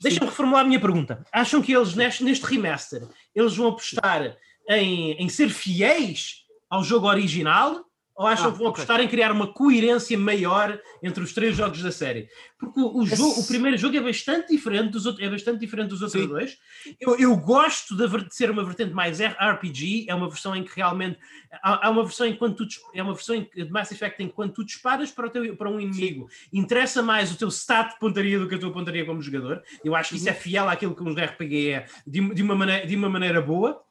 Deixa-me 0.00 0.26
reformular 0.26 0.62
a 0.62 0.66
minha 0.66 0.80
pergunta. 0.80 1.24
Acham 1.32 1.62
que 1.62 1.72
eles, 1.72 1.94
neste, 1.94 2.24
neste 2.24 2.44
remaster, 2.46 3.02
eles 3.34 3.56
vão 3.56 3.68
apostar 3.68 4.36
em, 4.68 5.12
em 5.12 5.28
ser 5.28 5.48
fiéis 5.48 6.44
ao 6.70 6.82
jogo 6.82 7.08
original? 7.08 7.84
Ou 8.14 8.26
acham 8.26 8.48
Ah, 8.48 8.52
que 8.52 8.58
vão 8.58 8.66
ok. 8.68 8.82
apostar 8.82 9.00
em 9.00 9.08
criar 9.08 9.32
uma 9.32 9.46
coerência 9.52 10.18
maior 10.18 10.78
entre 11.02 11.24
os 11.24 11.32
três 11.32 11.56
jogos 11.56 11.82
da 11.82 11.90
série? 11.90 12.28
Porque 12.58 12.78
o, 12.78 12.98
o 12.98 13.06
jogo, 13.06 13.40
o 13.40 13.46
primeiro 13.46 13.76
jogo 13.78 13.96
é 13.96 14.00
bastante 14.00 14.48
diferente 14.52 14.90
dos 14.90 15.06
outros, 15.06 15.24
é 15.26 15.30
bastante 15.30 15.58
diferente 15.60 15.88
dos 15.88 16.02
outros 16.02 16.22
Sim. 16.22 16.28
dois. 16.28 16.56
Eu, 17.00 17.16
eu 17.18 17.36
gosto 17.36 17.96
de, 17.96 18.06
de 18.24 18.34
ser 18.34 18.50
uma 18.50 18.62
vertente 18.64 18.92
mais 18.92 19.18
RPG, 19.20 20.06
é 20.08 20.14
uma 20.14 20.28
versão 20.28 20.54
em 20.54 20.62
que 20.62 20.70
realmente 20.76 21.18
há, 21.62 21.86
há 21.86 21.90
uma 21.90 22.02
versão 22.04 22.26
em 22.26 22.32
que 22.34 22.38
quando 22.38 22.54
tu 22.56 22.66
é 22.94 23.02
uma 23.02 23.14
versão 23.14 23.34
em 23.34 23.44
que- 23.44 23.64
de 23.64 23.70
Mass 23.70 23.90
Effect 23.90 24.22
em 24.22 24.28
que 24.28 24.34
quando 24.34 24.52
tu 24.52 24.64
disparas 24.64 25.10
para, 25.10 25.26
o 25.26 25.30
teu, 25.30 25.56
para 25.56 25.70
um 25.70 25.80
inimigo 25.80 26.28
interessa 26.52 27.02
mais 27.02 27.32
o 27.32 27.36
teu 27.38 27.48
stat 27.48 27.94
de 27.94 27.98
pontaria 27.98 28.38
do 28.38 28.46
que 28.48 28.54
a 28.54 28.58
tua 28.58 28.72
pontaria 28.72 29.04
como 29.06 29.22
jogador. 29.22 29.62
Eu 29.84 29.94
acho 29.96 30.10
que 30.10 30.16
isso 30.16 30.28
é 30.28 30.34
fiel 30.34 30.68
àquilo 30.68 30.94
que 30.94 31.02
um 31.02 31.14
RPG 31.14 31.68
é 31.70 31.86
de, 32.06 32.20
uma- 32.20 32.34
de 32.34 32.42
uma, 32.42 32.54
maneira, 32.54 32.86
de 32.86 32.94
uma 32.94 33.08
maneira 33.08 33.40
boa. 33.40 33.82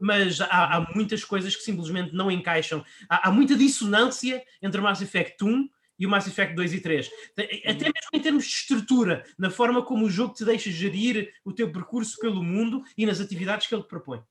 Mas 0.00 0.40
há, 0.40 0.76
há 0.76 0.80
muitas 0.94 1.24
coisas 1.24 1.54
que 1.54 1.62
simplesmente 1.62 2.14
não 2.14 2.30
encaixam. 2.30 2.84
Há, 3.08 3.28
há 3.28 3.32
muita 3.32 3.56
dissonância 3.56 4.42
entre 4.62 4.80
o 4.80 4.84
Mass 4.84 5.02
Effect 5.02 5.42
1 5.44 5.68
e 5.98 6.06
o 6.06 6.08
Mass 6.08 6.26
Effect 6.26 6.54
2 6.54 6.72
e 6.72 6.80
3. 6.80 7.10
Até 7.36 7.84
mesmo 7.84 8.10
em 8.14 8.20
termos 8.20 8.44
de 8.44 8.50
estrutura, 8.50 9.24
na 9.38 9.50
forma 9.50 9.84
como 9.84 10.06
o 10.06 10.10
jogo 10.10 10.32
te 10.32 10.44
deixa 10.44 10.70
gerir 10.70 11.30
o 11.44 11.52
teu 11.52 11.70
percurso 11.70 12.18
pelo 12.18 12.42
mundo 12.42 12.82
e 12.96 13.04
nas 13.04 13.20
atividades 13.20 13.66
que 13.66 13.74
ele 13.74 13.82
te 13.82 13.88
propõe. 13.88 14.22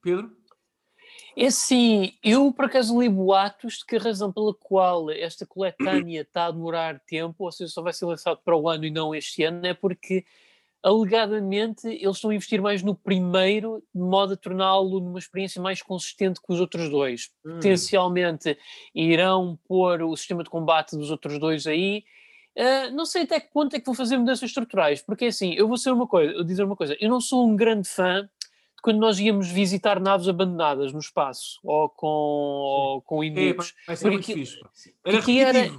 Pedro? 0.00 0.38
É 1.36 1.46
assim, 1.46 2.14
eu 2.22 2.52
por 2.52 2.64
acaso 2.64 3.00
li 3.00 3.08
boatos 3.08 3.78
de 3.78 3.86
que 3.86 3.96
a 3.96 4.00
razão 4.00 4.32
pela 4.32 4.54
qual 4.54 5.10
esta 5.10 5.46
coletânea 5.46 6.22
está 6.22 6.46
a 6.46 6.50
demorar 6.50 7.00
tempo, 7.00 7.44
ou 7.44 7.52
seja, 7.52 7.72
só 7.72 7.82
vai 7.82 7.92
ser 7.92 8.06
lançado 8.06 8.40
para 8.44 8.56
o 8.56 8.68
ano 8.68 8.84
e 8.84 8.90
não 8.90 9.14
este 9.14 9.42
ano, 9.44 9.64
é 9.66 9.74
porque 9.74 10.24
alegadamente 10.82 11.86
eles 11.88 12.16
estão 12.16 12.30
a 12.30 12.34
investir 12.34 12.60
mais 12.62 12.82
no 12.82 12.94
primeiro, 12.94 13.82
de 13.94 14.00
modo 14.00 14.34
a 14.34 14.36
torná-lo 14.36 15.00
numa 15.00 15.18
experiência 15.18 15.60
mais 15.60 15.82
consistente 15.82 16.40
que 16.40 16.52
os 16.52 16.60
outros 16.60 16.88
dois. 16.88 17.30
Hum. 17.44 17.54
Potencialmente 17.54 18.56
irão 18.94 19.58
pôr 19.66 20.02
o 20.02 20.16
sistema 20.16 20.42
de 20.44 20.50
combate 20.50 20.96
dos 20.96 21.10
outros 21.10 21.38
dois 21.38 21.66
aí. 21.66 22.04
Ah, 22.56 22.90
não 22.90 23.04
sei 23.04 23.22
até 23.22 23.38
que 23.38 23.52
ponto 23.52 23.74
é 23.76 23.78
que 23.78 23.86
vão 23.86 23.94
fazer 23.94 24.16
mudanças 24.18 24.48
estruturais, 24.48 25.00
porque 25.00 25.26
assim, 25.26 25.54
eu 25.54 25.68
vou 25.68 25.76
ser 25.76 25.92
uma 25.92 26.06
coisa, 26.06 26.32
eu 26.32 26.42
dizer 26.44 26.64
uma 26.64 26.74
coisa, 26.76 26.96
eu 27.00 27.08
não 27.08 27.20
sou 27.20 27.46
um 27.46 27.54
grande 27.54 27.88
fã 27.88 28.22
de 28.22 28.82
quando 28.82 28.98
nós 28.98 29.18
íamos 29.20 29.48
visitar 29.48 30.00
naves 30.00 30.28
abandonadas 30.28 30.92
no 30.92 30.98
espaço 30.98 31.58
ou 31.62 31.88
com, 31.88 32.06
ou 32.06 33.02
com 33.02 33.22
É, 33.22 33.26
inimigos. 33.26 33.74
vai 33.86 33.96
ser 33.96 34.10
Porque 34.10 34.34
muito 34.34 34.60
pá. 34.60 34.70
Era. 35.48 35.70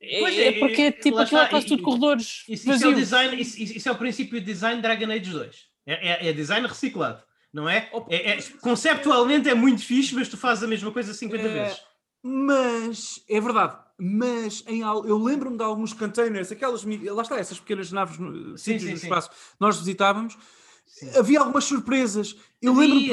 Pois 0.00 0.34
É, 0.38 0.46
é, 0.48 0.52
porque 0.58 0.82
é 0.82 0.92
tipo 0.92 1.16
lá 1.16 1.22
aquilo 1.24 1.40
é 1.42 1.46
quase 1.48 1.66
e- 1.66 1.68
tudo 1.68 1.82
corredores 1.82 2.44
Isso, 2.48 2.70
isso 2.72 2.84
é 2.84 2.88
o 2.88 2.94
design, 2.94 3.40
isso, 3.40 3.62
isso- 3.62 3.88
é 3.88 3.92
o 3.92 3.96
princípio 3.96 4.40
de 4.40 4.46
design 4.46 4.80
Dragon 4.80 5.10
Age 5.12 5.30
2. 5.30 5.66
É, 5.86 6.26
é- 6.26 6.28
é 6.28 6.32
design 6.32 6.66
reciclado, 6.66 7.22
não 7.52 7.68
é? 7.68 7.90
É- 8.08 8.30
é- 8.32 8.38
Conceptualmente 8.62 9.48
é 9.48 9.54
muito 9.54 9.84
fixe, 9.84 10.14
mas 10.14 10.28
tu 10.28 10.36
fazes 10.38 10.64
a 10.64 10.66
mesma 10.66 10.90
coisa 10.90 11.12
50 11.12 11.46
É, 11.46 11.48
vezes. 11.64 11.80
Mas, 12.22 13.22
é 13.28 13.40
verdade, 13.40 13.76
mas 13.98 14.62
em, 14.66 14.80
eu 14.80 15.18
lembro-me 15.18 15.56
de 15.56 15.62
alguns 15.64 15.92
containers, 15.92 16.50
aquelas, 16.52 16.84
lá 16.84 17.22
está, 17.22 17.38
essas 17.38 17.58
pequenas 17.58 17.90
naves 17.92 18.18
no, 18.18 18.56
Sim, 18.56 18.78
sim, 18.78 18.90
no 18.92 18.96
sim. 18.96 19.06
espaço, 19.06 19.30
nós 19.58 19.78
visitávamos, 19.78 20.36
Sim. 20.86 21.10
havia 21.18 21.40
algumas 21.40 21.64
surpresas. 21.64 22.36
Eu 22.60 22.74
lembro-me, 22.74 23.06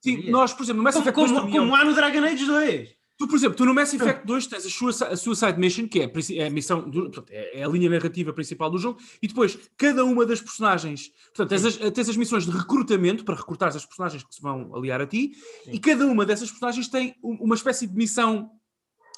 sim, 0.00 0.16
havia. 0.18 0.30
nós, 0.30 0.52
por 0.52 0.62
exemplo, 0.64 0.78
no 0.78 0.84
Mass 0.84 0.94
Como, 0.94 1.04
Effect 1.04 1.20
2 1.20 1.30
como, 1.32 1.40
também, 1.46 1.60
como 1.60 1.74
há 1.76 1.84
no 1.84 1.94
Dragon 1.94 2.24
Age 2.24 2.44
2. 2.46 2.88
Tu, 3.16 3.28
por 3.28 3.36
exemplo, 3.36 3.56
tu 3.56 3.64
no 3.64 3.72
Mass 3.72 3.94
Effect 3.94 4.26
2 4.26 4.46
tens 4.48 4.66
a, 4.66 4.68
Sui- 4.70 5.06
a 5.08 5.16
Suicide 5.16 5.56
Mission, 5.58 5.86
que 5.86 6.00
é 6.00 6.04
a, 6.06 6.42
é 6.46 6.50
missão, 6.50 6.88
do- 6.90 7.02
portanto, 7.10 7.30
é 7.30 7.60
é 7.60 7.64
a 7.64 7.68
linha 7.68 7.88
narrativa 7.88 8.32
principal 8.32 8.68
do 8.68 8.76
jogo, 8.78 8.98
e 9.22 9.28
depois 9.28 9.56
cada 9.76 10.04
uma 10.04 10.26
das 10.26 10.40
personagens, 10.40 11.12
portanto, 11.26 11.48
tens 11.50 11.64
as, 11.64 11.76
tens 11.92 12.08
as 12.08 12.16
missões 12.16 12.44
de 12.44 12.50
recrutamento 12.50 13.24
para 13.24 13.36
recrutar 13.36 13.68
as 13.68 13.86
personagens 13.86 14.24
que 14.24 14.34
se 14.34 14.42
vão 14.42 14.74
aliar 14.74 15.00
a 15.00 15.06
ti, 15.06 15.32
e 15.68 15.78
cada 15.78 16.04
uma 16.06 16.26
dessas 16.26 16.50
personagens 16.50 16.88
tem 16.88 17.14
um- 17.22 17.36
uma 17.44 17.54
espécie 17.54 17.86
de 17.86 17.94
missão 17.94 18.50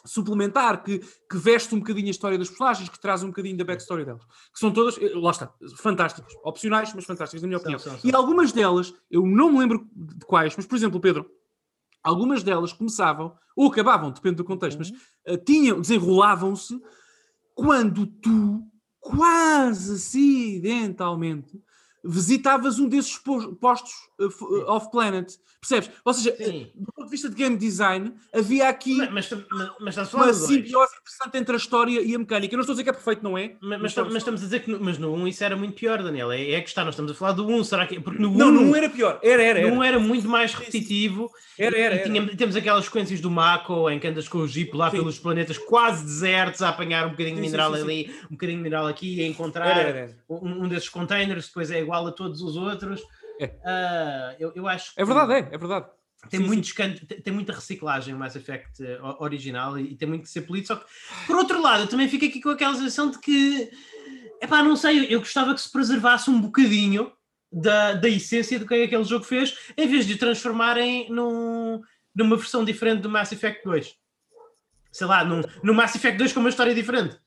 suplementar 0.05 0.83
que, 0.85 0.99
que 0.99 1.37
veste 1.37 1.75
um 1.75 1.79
bocadinho 1.79 2.09
a 2.09 2.11
história 2.11 2.39
das 2.39 2.49
personagens, 2.49 2.89
que 2.89 3.01
traz 3.01 3.23
um 3.23 3.29
bocadinho 3.29 3.57
da 3.57 3.65
backstory 3.65 4.05
delas. 4.05 4.23
Que 4.53 4.59
são 4.61 4.71
todas, 4.73 4.97
eh, 4.99 5.11
lá 5.15 5.31
está, 5.31 5.53
fantásticas, 5.79 6.33
opcionais, 6.45 6.93
mas 6.95 7.05
fantásticas, 7.05 7.43
na 7.43 7.49
minha 7.49 7.59
São, 7.59 7.63
opinião. 7.65 7.79
são, 7.81 7.99
são. 7.99 8.09
E 8.11 8.15
algumas 8.15 8.53
delas, 8.53 8.95
eu 9.11 9.27
não 9.27 9.51
me 9.53 9.59
lembro 9.59 9.89
de 9.95 10.25
quais, 10.27 10.55
mas 10.57 10.65
por 10.67 10.77
exemplo, 10.77 11.01
Pedro, 11.01 11.29
algumas 12.07 12.43
delas 12.43 12.73
começavam, 12.73 13.37
ou 13.57 13.69
acabavam, 13.69 14.11
depende 14.11 14.37
do 14.37 14.45
contexto, 14.45 14.79
mas 14.79 14.93
eh, 15.25 15.37
tinham, 15.37 15.81
desenrolavam-se 15.81 16.81
quando 17.55 18.07
tu, 18.07 18.63
quase 19.01 19.95
acidentalmente, 19.95 21.61
visitavas 22.05 22.79
um 22.79 22.89
desses 22.89 23.17
po- 23.19 23.57
postos 23.57 23.93
uh, 24.21 24.45
uh, 24.45 24.71
off-planet. 24.71 25.39
Percebes? 25.61 25.91
Ou 26.05 26.15
seja, 26.15 26.37
Sim. 26.37 26.71
do 26.75 26.93
ponto 26.93 27.07
de 27.07 27.11
vista 27.11 27.29
de 27.29 27.35
game 27.35 27.57
design, 27.57 28.15
havia 28.33 28.69
aqui 28.69 28.97
Mas, 28.97 29.11
mas, 29.31 29.45
mas, 29.81 29.97
mas 29.97 30.15
uma 30.15 30.33
simbiose 30.33 30.95
interessante 31.07 31.39
entre 31.39 31.55
a 31.55 31.57
história 31.57 32.01
e 32.01 32.15
a 32.15 32.19
mecânica. 32.19 32.53
Eu 32.53 32.57
não 32.57 32.63
estou 32.63 32.73
a 32.73 32.75
dizer 32.75 32.85
que 32.85 32.91
é 32.91 32.93
perfeito, 32.93 33.23
não 33.23 33.39
é? 33.39 33.53
Mas, 33.61 33.81
mas, 33.81 33.95
mas 33.97 34.17
estamos 34.17 34.41
a 34.43 34.45
dizer 34.45 34.61
que 34.61 34.71
no, 34.71 34.81
mas 34.81 34.99
no 34.99 35.15
1 35.15 35.29
isso 35.29 35.45
era 35.45 35.57
muito 35.57 35.75
pior, 35.75 36.03
Daniel. 36.03 36.33
É, 36.33 36.51
é 36.53 36.61
que 36.61 36.69
está, 36.69 36.85
nós 36.85 36.95
estamos 36.95 37.13
a 37.13 37.15
falar 37.15 37.33
do 37.33 37.47
1. 37.47 37.65
Será 37.65 37.87
que. 37.87 38.01
Porque 38.01 38.21
no 38.21 38.31
1 38.31 38.37
Não, 38.37 38.51
não 38.51 38.75
era 38.77 38.91
pior. 38.91 39.21
Era, 39.23 39.43
era. 39.43 39.61
no 39.61 39.67
Era, 39.69 39.77
1 39.77 39.83
era 39.85 39.99
muito 40.01 40.29
mais 40.29 40.53
repetitivo. 40.53 41.31
era. 41.59 41.79
era, 41.79 41.95
E 41.95 41.99
era. 42.01 42.09
tinha- 42.09 42.37
temos 42.37 42.57
aquelas 42.57 42.85
sequências 42.87 43.21
do 43.21 43.31
Mako 43.31 43.89
em 43.89 43.99
que 44.01 44.07
andas 44.09 44.29
com 44.29 44.39
o 44.39 44.49
Jeep 44.49 44.77
lá 44.77 44.91
Sim. 44.91 44.99
pelos 44.99 45.19
planetas 45.19 45.57
quase 45.59 46.05
desertos 46.05 46.61
a 46.63 46.71
apanhar 46.71 47.07
um 47.07 47.11
bocadinho 47.11 47.37
de 47.37 47.41
mineral 47.43 47.71
sim, 47.73 47.77
sim. 47.79 47.85
ali, 47.85 48.15
um 48.27 48.33
bocadinho 48.33 48.59
de 48.59 48.63
mineral 48.65 48.87
aqui, 48.89 49.23
a 49.23 49.27
encontrar 49.27 49.77
Era. 49.79 50.11
Um, 50.29 50.65
um 50.65 50.69
desses 50.69 50.89
containers, 50.89 51.47
depois 51.47 51.71
é 51.71 51.81
igual 51.81 52.07
a 52.07 52.13
todos 52.13 52.43
os 52.43 52.57
outros. 52.57 53.01
É. 53.41 53.53
Ah, 53.65 54.35
eu, 54.41 54.51
eu 54.57 54.67
acho 54.67 54.95
que 54.95 55.01
É 55.01 55.05
verdade, 55.05 55.33
é, 55.35 55.55
é 55.55 55.59
verdade. 55.59 55.87
Tem, 56.29 56.41
Sim, 56.41 56.47
muitos 56.47 56.73
can- 56.73 56.95
tem, 56.95 57.33
muita 57.33 57.53
reciclagem 57.53 58.15
o 58.15 58.19
Mass 58.19 58.37
Effect 58.37 58.83
eh, 58.85 58.99
original 59.19 59.79
e, 59.79 59.95
tem 59.97 60.09
muito 60.09 60.23
que 60.23 60.29
ser 60.31 60.43
polido. 60.43 60.67
Só 60.67 60.77
que, 60.77 60.85
por 61.27 61.37
outro 61.37 61.61
lado, 61.61 61.85
eu 61.85 61.87
também 61.89 62.09
fico 62.09 62.25
aqui 62.25 62.41
com 62.41 62.51
aquela 62.51 62.75
sensação 62.75 63.11
de 63.11 63.19
que, 63.19 63.71
epá, 64.43 64.63
não 64.63 64.77
sei, 64.77 65.07
eu 65.13 65.21
gostava 65.21 65.55
que 65.55 65.61
se 65.61 65.71
preservasse 65.71 66.31
um 66.31 66.41
bocadinho 66.41 67.13
da, 67.53 67.95
da 67.95 68.09
essência 68.09 68.59
do 68.59 68.67
que 68.67 68.75
que 68.75 68.83
aquele 68.85 69.05
jogo 69.05 69.25
fez, 69.25 69.57
em 69.77 69.87
vez 69.87 70.07
de 70.07 70.15
o 70.15 70.19
transformarem 70.19 71.11
num, 71.11 71.81
numa 72.15 72.37
versão 72.37 72.65
diferente 72.65 73.01
do 73.03 73.11
Mass 73.11 73.33
Effect 73.33 73.63
2. 73.65 73.95
Sei 74.93 75.07
lá, 75.07 75.25
num, 75.25 75.43
num 75.63 75.75
Mass 75.75 75.95
Effect 75.95 76.19
2 76.19 76.33
com 76.33 76.41
uma 76.41 76.49
história 76.49 76.75
diferente. 76.75 77.19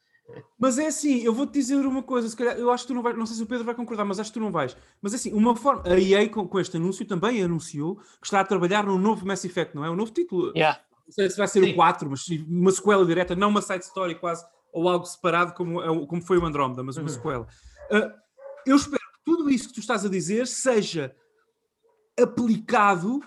Mas 0.60 0.78
é 0.78 0.88
assim, 0.88 1.20
eu 1.20 1.34
vou-te 1.34 1.54
dizer 1.54 1.76
uma 1.86 2.04
coisa, 2.04 2.28
se 2.30 2.36
calhar, 2.36 2.58
eu 2.58 2.70
acho 2.72 2.84
que 2.84 2.90
tu 2.90 2.94
não 2.94 3.02
vais, 3.02 3.18
não 3.18 3.26
sei 3.26 3.36
se 3.38 3.44
o 3.44 3.46
Pedro 3.46 3.64
vai 3.66 3.74
concordar, 3.76 4.06
mas 4.06 4.20
acho 4.20 4.30
que 4.32 4.40
tu 4.40 4.44
não 4.44 4.52
vais. 4.52 4.76
Mas 5.02 5.14
é 5.14 5.16
assim, 5.16 5.34
uma 5.34 5.56
forma, 5.56 5.84
a 5.86 6.00
EA 6.00 6.30
com, 6.30 6.48
com 6.48 6.60
este 6.60 6.78
anúncio 6.78 7.06
também 7.06 7.42
anunciou 7.42 7.96
que 7.98 8.26
está 8.26 8.40
a 8.40 8.46
trabalhar 8.46 8.86
num 8.86 8.98
novo 8.98 9.26
Mass 9.26 9.44
Effect, 9.46 9.76
não 9.76 9.84
é? 9.86 9.90
Um 9.90 9.96
novo 9.96 10.12
título. 10.12 10.52
Yeah. 10.56 10.80
Não 11.06 11.12
sei 11.14 11.30
se 11.30 11.38
vai 11.38 11.48
ser 11.48 11.64
Sim. 11.64 11.72
o 11.72 11.76
4, 11.76 12.10
mas 12.10 12.28
uma 12.48 12.72
sequela 12.72 13.06
direta, 13.06 13.36
não 13.36 13.50
uma 13.50 13.62
side 13.62 13.84
story 13.84 14.16
quase, 14.20 14.46
ou 14.72 14.88
algo 14.88 15.06
separado 15.06 15.54
como, 15.54 15.82
é 15.82 16.06
como 16.06 16.22
foi 16.22 16.38
o 16.38 16.46
Andrómeda, 16.46 16.84
mas 16.84 16.98
uma 16.98 17.04
Uhum. 17.04 17.10
sequela. 17.10 17.48
Ah, 17.92 18.14
eu 18.68 18.76
espero 18.76 19.02
que 19.02 19.20
tudo 19.26 19.50
isso 19.50 19.70
que 19.70 19.74
tu 19.74 19.80
estás 19.80 20.06
a 20.06 20.10
dizer 20.10 20.46
seja 20.46 21.16
aplicado 22.20 23.22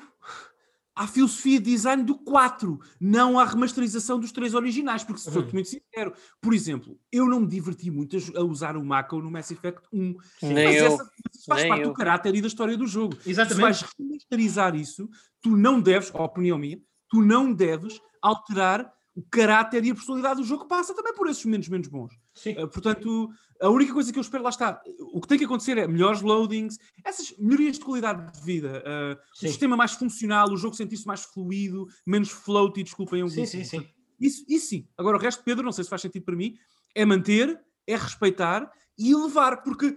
à 1.02 1.06
filosofia 1.06 1.58
de 1.58 1.70
design 1.70 2.02
do 2.04 2.16
4, 2.16 2.78
não 3.00 3.38
à 3.38 3.44
remasterização 3.44 4.20
dos 4.20 4.30
três 4.30 4.54
originais, 4.54 5.02
porque 5.02 5.20
sou-te 5.20 5.46
Uhum. 5.48 5.52
muito 5.54 5.68
sincero. 5.68 6.12
Por 6.40 6.54
exemplo, 6.54 6.98
eu 7.10 7.26
não 7.26 7.40
me 7.40 7.46
diverti 7.46 7.90
muito 7.90 8.16
a, 8.36 8.42
usar 8.44 8.76
o 8.76 8.84
Mako 8.84 9.20
no 9.20 9.30
Mass 9.30 9.50
Effect 9.50 9.82
1. 9.92 9.98
Nem 10.42 10.64
mas 10.66 10.76
eu. 10.76 10.86
essa 10.86 11.10
isso 11.34 11.44
faz 11.46 11.60
Nem 11.62 11.68
parte 11.70 11.82
eu. 11.84 11.88
do 11.88 11.94
caráter 11.94 12.34
e 12.34 12.40
da 12.40 12.46
história 12.46 12.76
do 12.76 12.86
jogo. 12.86 13.16
Se 13.20 13.30
Exatamente. 13.30 13.60
vais 13.62 13.84
remasterizar 13.98 14.74
isso, 14.76 15.08
tu 15.40 15.56
não 15.56 15.80
deves, 15.80 16.10
a 16.14 16.22
opinião 16.22 16.56
minha, 16.58 16.78
tu 17.08 17.20
não 17.20 17.52
deves 17.52 18.00
alterar 18.20 18.92
o 19.14 19.22
caráter 19.22 19.84
e 19.84 19.90
a 19.90 19.94
personalidade 19.94 20.40
do 20.40 20.46
jogo 20.46 20.62
que 20.62 20.68
passa 20.68 20.94
também 20.94 21.12
por 21.14 21.28
esses 21.28 21.44
momentos 21.44 21.68
menos 21.68 21.88
bons. 21.88 22.14
Sim. 22.34 22.52
Uh, 22.52 22.68
portanto, 22.68 23.30
a 23.60 23.68
única 23.68 23.92
coisa 23.92 24.12
que 24.12 24.18
eu 24.18 24.22
espero, 24.22 24.42
lá 24.42 24.50
está, 24.50 24.82
o 25.12 25.20
que 25.20 25.28
tem 25.28 25.38
que 25.38 25.44
acontecer 25.44 25.78
é 25.78 25.86
melhores 25.86 26.22
loadings, 26.22 26.78
essas 27.04 27.36
melhorias 27.38 27.78
de 27.78 27.84
qualidade 27.84 28.32
de 28.32 28.44
vida, 28.44 28.82
uh, 28.82 29.36
sistema 29.36 29.76
mais 29.76 29.92
funcional, 29.92 30.50
o 30.50 30.56
jogo 30.56 30.74
sentir-se 30.74 31.06
mais 31.06 31.24
fluido, 31.24 31.86
menos 32.06 32.30
floaty, 32.30 32.82
desculpem 32.82 33.28
Sim, 33.28 33.46
sim, 33.46 33.64
sim. 33.64 33.86
Isso, 34.18 34.44
isso 34.48 34.66
sim. 34.68 34.88
Agora, 34.96 35.16
o 35.16 35.20
resto, 35.20 35.42
Pedro, 35.44 35.64
não 35.64 35.72
sei 35.72 35.84
se 35.84 35.90
faz 35.90 36.02
sentido 36.02 36.24
para 36.24 36.36
mim, 36.36 36.54
é 36.94 37.04
manter, 37.04 37.60
é 37.86 37.96
respeitar 37.96 38.70
e 38.98 39.10
elevar, 39.10 39.62
porque 39.62 39.96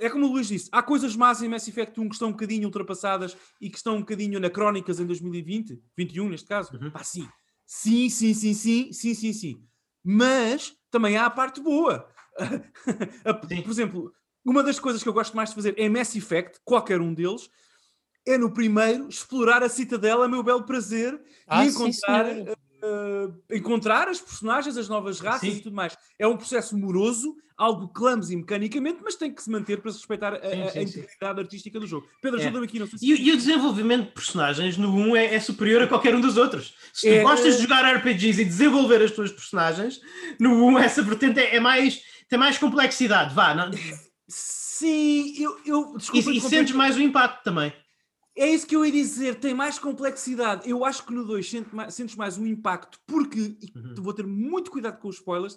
é 0.00 0.08
como 0.08 0.26
o 0.26 0.32
Luís 0.32 0.48
disse, 0.48 0.68
há 0.70 0.82
coisas 0.82 1.16
más 1.16 1.42
em 1.42 1.48
Mass 1.48 1.66
Effect 1.66 1.98
1 1.98 2.08
que 2.08 2.14
estão 2.14 2.28
um 2.28 2.32
bocadinho 2.32 2.66
ultrapassadas 2.66 3.36
e 3.60 3.68
que 3.68 3.76
estão 3.76 3.96
um 3.96 4.00
bocadinho 4.00 4.38
anacrónicas 4.38 5.00
em 5.00 5.06
2020, 5.06 5.82
21 5.96 6.28
neste 6.28 6.46
caso. 6.46 6.76
Uhum. 6.76 6.90
Pá, 6.90 7.02
sim. 7.02 7.28
Sim, 7.66 8.08
sim, 8.08 8.34
sim, 8.34 8.54
sim, 8.54 8.92
sim, 8.92 9.14
sim, 9.14 9.32
sim. 9.32 9.62
Mas 10.04 10.76
também 10.94 11.16
há 11.16 11.26
a 11.26 11.30
parte 11.30 11.60
boa. 11.60 12.08
Sim. 13.48 13.62
Por 13.62 13.70
exemplo, 13.70 14.12
uma 14.44 14.62
das 14.62 14.78
coisas 14.78 15.02
que 15.02 15.08
eu 15.08 15.12
gosto 15.12 15.34
mais 15.36 15.48
de 15.48 15.56
fazer 15.56 15.74
em 15.76 15.88
Mass 15.88 16.14
Effect, 16.14 16.60
qualquer 16.64 17.00
um 17.00 17.12
deles, 17.12 17.50
é 18.24 18.38
no 18.38 18.54
primeiro 18.54 19.08
explorar 19.08 19.60
a 19.64 19.68
citadela, 19.68 20.26
a 20.26 20.28
meu 20.28 20.40
belo 20.44 20.62
prazer, 20.62 21.20
Ah, 21.48 21.64
e 21.64 21.70
sim, 21.70 21.88
encontrar, 21.88 22.26
senhor. 22.26 22.56
Uh, 22.84 23.34
encontrar 23.50 24.08
as 24.08 24.20
personagens, 24.20 24.76
as 24.76 24.88
novas 24.88 25.20
raças 25.20 25.40
Sim. 25.48 25.56
e 25.58 25.60
tudo 25.62 25.74
mais. 25.76 25.96
É 26.18 26.26
um 26.26 26.36
processo 26.36 26.76
moroso, 26.76 27.34
algo 27.56 27.88
clumsy 27.88 28.36
mecanicamente, 28.36 28.98
mas 29.02 29.14
tem 29.14 29.32
que 29.32 29.42
se 29.42 29.50
manter 29.50 29.80
para 29.80 29.90
se 29.92 29.98
respeitar 29.98 30.34
a, 30.34 30.40
Sim, 30.40 30.62
a- 30.62 30.66
a 30.66 30.70
sim, 30.70 30.80
integridade 30.80 31.40
artística 31.40 31.78
do 31.80 31.86
jogo. 31.86 32.06
Pedro, 32.20 32.40
É. 32.40 32.42
ajuda-me 32.44 32.66
aqui, 32.66 32.78
não 32.78 32.86
sei 32.86 32.98
se... 32.98 33.06
E, 33.06 33.14
o- 33.14 33.16
e 33.16 33.32
o 33.32 33.36
desenvolvimento 33.36 34.06
de 34.06 34.12
personagens 34.12 34.76
no 34.76 34.94
1 34.94 35.16
é, 35.16 35.34
é 35.34 35.40
superior 35.40 35.82
a 35.82 35.86
qualquer 35.86 36.14
um 36.14 36.20
dos 36.20 36.36
outros. 36.36 36.74
Se 36.92 37.08
tu 37.08 37.12
É, 37.14 37.22
gostas 37.22 37.56
de 37.56 37.62
jogar 37.62 37.84
RPGs 37.96 38.42
e 38.42 38.44
desenvolver 38.44 39.02
as 39.02 39.10
tuas 39.12 39.30
personagens, 39.32 40.00
no 40.40 40.64
1 40.66 40.78
essa 40.80 41.02
vertente 41.02 41.38
é, 41.40 41.56
é 41.56 41.60
mais, 41.60 42.00
tem 42.28 42.38
mais 42.38 42.58
complexidade. 42.58 43.34
Vá, 43.34 43.54
não- 43.54 43.70
Sim, 44.28 45.34
eu... 45.40 45.56
eu 45.64 45.92
e, 45.94 45.98
desculpa, 45.98 46.16
e 46.30 46.36
interromper- 46.36 46.48
sentes 46.58 46.74
mais 46.74 46.96
o 46.96 47.00
impacto 47.00 47.42
também. 47.44 47.72
É 48.36 48.48
isso 48.48 48.66
que 48.66 48.74
eu 48.74 48.84
ia 48.84 48.90
dizer, 48.90 49.36
tem 49.36 49.54
mais 49.54 49.78
complexidade. 49.78 50.68
Eu 50.68 50.84
acho 50.84 51.04
que 51.06 51.12
no 51.14 51.24
2 51.24 51.48
sente 51.48 51.74
mais- 51.74 51.94
sentes 51.94 52.16
mais 52.16 52.36
um 52.36 52.46
impacto, 52.46 52.98
porque 53.06 53.38
e 53.60 53.72
Uhum. 53.78 53.94
vou 53.98 54.12
ter 54.12 54.26
muito 54.26 54.70
cuidado 54.70 54.98
com 54.98 55.08
os 55.08 55.16
spoilers, 55.16 55.56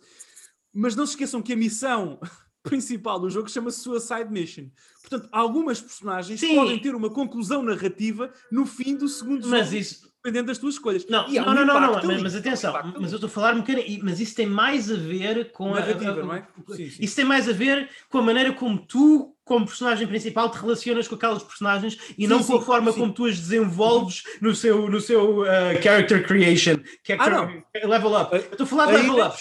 mas 0.73 0.95
não 0.95 1.05
se 1.05 1.13
esqueçam 1.13 1.41
que 1.41 1.53
a 1.53 1.57
missão 1.57 2.19
principal 2.63 3.19
do 3.19 3.29
jogo 3.29 3.49
chama-se 3.49 3.79
Suicide 3.79 4.29
Mission. 4.29 4.65
Portanto, 5.01 5.29
algumas 5.31 5.79
personagens 5.81 6.39
Sim. 6.39 6.55
podem 6.55 6.77
ter 6.79 6.93
uma 6.93 7.09
conclusão 7.09 7.63
narrativa 7.63 8.31
no 8.51 8.65
fim 8.65 8.95
do 8.95 9.07
segundo 9.07 9.47
Mas 9.47 9.67
jogo, 9.67 9.77
isso. 9.79 10.11
dependendo 10.21 10.47
das 10.47 10.57
tuas 10.57 10.73
escolhas. 10.75 11.05
Não, 11.07 11.27
não, 11.27 11.41
um 11.41 11.45
não, 11.55 11.65
não, 11.65 11.81
não, 11.81 11.93
mas, 12.03 12.21
mas 12.21 12.35
um 12.35 12.39
atenção, 12.39 12.73
mas 12.99 13.11
eu 13.11 13.15
estou 13.15 13.27
a 13.27 13.31
falar 13.31 13.55
mecânica, 13.55 14.03
mas 14.03 14.19
isso 14.19 14.35
tem 14.35 14.45
mais 14.45 14.91
a 14.91 14.95
ver 14.95 15.51
com 15.53 15.73
a- 15.73 15.79
Narrativa, 15.79 16.11
a- 16.11 16.15
não 16.25 16.33
é? 16.33 16.45
Sim, 16.75 16.89
sim. 16.89 17.03
Isso 17.03 17.15
tem 17.15 17.25
mais 17.25 17.47
a 17.47 17.53
ver 17.53 17.89
com 18.09 18.17
a 18.17 18.21
maneira 18.21 18.51
como 18.53 18.85
tu, 18.85 19.33
como 19.47 19.65
personagem 19.65 20.05
principal, 20.07 20.51
te 20.51 20.57
relacionas 20.59 21.07
com 21.07 21.15
aquelas 21.15 21.41
personagens 21.41 21.97
e 22.17 22.23
Sim, 22.23 22.27
não 22.27 22.43
com 22.43 22.55
a 22.57 22.59
sim, 22.59 22.65
forma 22.65 22.91
sim. 22.91 22.99
como 22.99 23.13
tu 23.13 23.25
as 23.25 23.37
desenvolves 23.39 24.23
no 24.41 24.53
seu, 24.53 24.89
no 24.89 24.99
seu 24.99 25.41
uh, 25.41 25.45
character 25.81 26.25
creation. 26.27 26.75
Character, 27.05 27.63
level 27.87 28.15
up. 28.21 28.33
Eu 28.35 28.39
estou 28.39 28.63
a 28.65 28.67
falar 28.67 28.85
de 28.87 28.91
level 28.93 29.13
nem 29.15 29.25
up. 29.25 29.37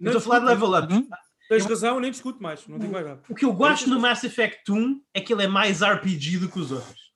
estou 0.00 0.18
a 0.18 0.20
falar 0.20 0.38
de 0.40 0.44
level 0.46 0.74
up. 0.74 0.92
Uhum. 0.92 1.08
Tens 1.48 1.64
razão, 1.64 1.98
nem 2.00 2.10
discuto 2.10 2.42
mais. 2.42 2.66
Não 2.66 2.78
digo 2.78 2.92
mais 2.92 3.06
nada. 3.06 3.22
O 3.28 3.34
que 3.34 3.44
eu 3.44 3.52
gosto 3.54 3.88
no 3.88 3.98
Mass 3.98 4.22
Effect 4.24 4.70
1 4.70 5.00
é 5.14 5.20
que 5.20 5.32
ele 5.32 5.44
é 5.44 5.48
mais 5.48 5.82
RPG 5.82 6.38
do 6.38 6.48
que 6.48 6.58
os 6.58 6.70
outros. 6.72 7.08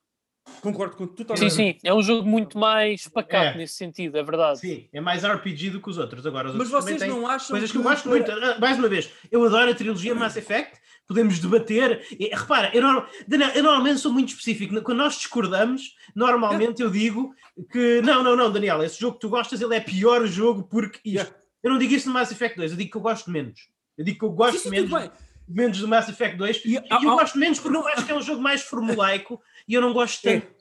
Concordo 0.60 0.96
com 0.96 1.06
Sim, 1.06 1.14
totalmente. 1.14 1.50
sim, 1.52 1.74
é 1.82 1.92
um 1.92 2.02
jogo 2.02 2.26
muito 2.28 2.56
mais 2.56 3.08
pacato 3.08 3.56
É. 3.56 3.58
nesse 3.58 3.74
sentido, 3.74 4.16
é 4.16 4.22
verdade. 4.22 4.60
Sim, 4.60 4.88
é 4.92 5.00
mais 5.00 5.24
RPG 5.24 5.70
do 5.70 5.80
que 5.80 5.90
os 5.90 5.98
outros. 5.98 6.24
Agora, 6.24 6.48
os 6.50 6.54
Mas 6.54 6.72
outros 6.72 6.84
vocês 6.98 7.10
não 7.10 7.26
acham 7.26 7.48
coisas 7.48 7.72
que 7.72 7.78
eu 7.78 7.82
gosto 7.82 8.08
muito. 8.08 8.30
Ah, 8.30 8.58
Mais 8.60 8.78
uma 8.78 8.88
vez, 8.88 9.10
eu 9.30 9.44
adoro 9.44 9.70
a 9.70 9.74
trilogia 9.74 10.14
Mass 10.14 10.36
Effect. 10.36 10.80
Podemos 11.12 11.38
debater. 11.38 12.06
E, 12.18 12.28
repara, 12.34 12.70
eu, 12.74 12.82
eu 12.82 13.62
normalmente 13.62 14.00
sou 14.00 14.10
muito 14.10 14.30
específico. 14.30 14.80
Quando 14.80 14.96
nós 14.96 15.16
discordamos, 15.16 15.94
normalmente 16.14 16.80
eu 16.80 16.88
digo 16.88 17.34
que 17.70 18.00
não, 18.00 18.22
não, 18.24 18.34
não, 18.34 18.50
Daniel, 18.50 18.82
esse 18.82 18.98
jogo 18.98 19.16
que 19.16 19.20
tu 19.20 19.28
gostas, 19.28 19.60
ele 19.60 19.76
é 19.76 19.80
pior 19.80 20.26
jogo 20.26 20.62
porque 20.62 20.98
isto. 21.04 21.34
Eu 21.62 21.70
não 21.70 21.78
digo 21.78 21.92
isso 21.92 22.08
no 22.08 22.14
Mass 22.14 22.32
Effect 22.32 22.56
2, 22.56 22.70
eu 22.72 22.76
digo 22.78 22.90
que 22.90 22.96
eu 22.96 23.02
gosto 23.02 23.30
menos. 23.30 23.68
Eu 23.98 24.06
digo 24.06 24.18
que 24.18 24.24
eu 24.24 24.30
gosto 24.30 24.58
Sim, 24.58 24.70
menos, 24.70 25.10
menos 25.46 25.78
do 25.78 25.86
Mass 25.86 26.08
Effect 26.08 26.36
2 26.38 26.62
E 26.64 26.76
e, 26.76 27.04
eu 27.04 27.10
gosto 27.10 27.38
menos 27.38 27.60
porque 27.60 27.76
eu 27.76 27.86
acho 27.88 28.06
que 28.06 28.10
é 28.12 28.14
um 28.14 28.22
jogo 28.22 28.40
mais 28.40 28.62
formulaico 28.62 29.38
e 29.68 29.74
eu 29.74 29.82
não 29.82 29.92
gosto 29.92 30.26
É. 30.26 30.40
tanto. 30.40 30.52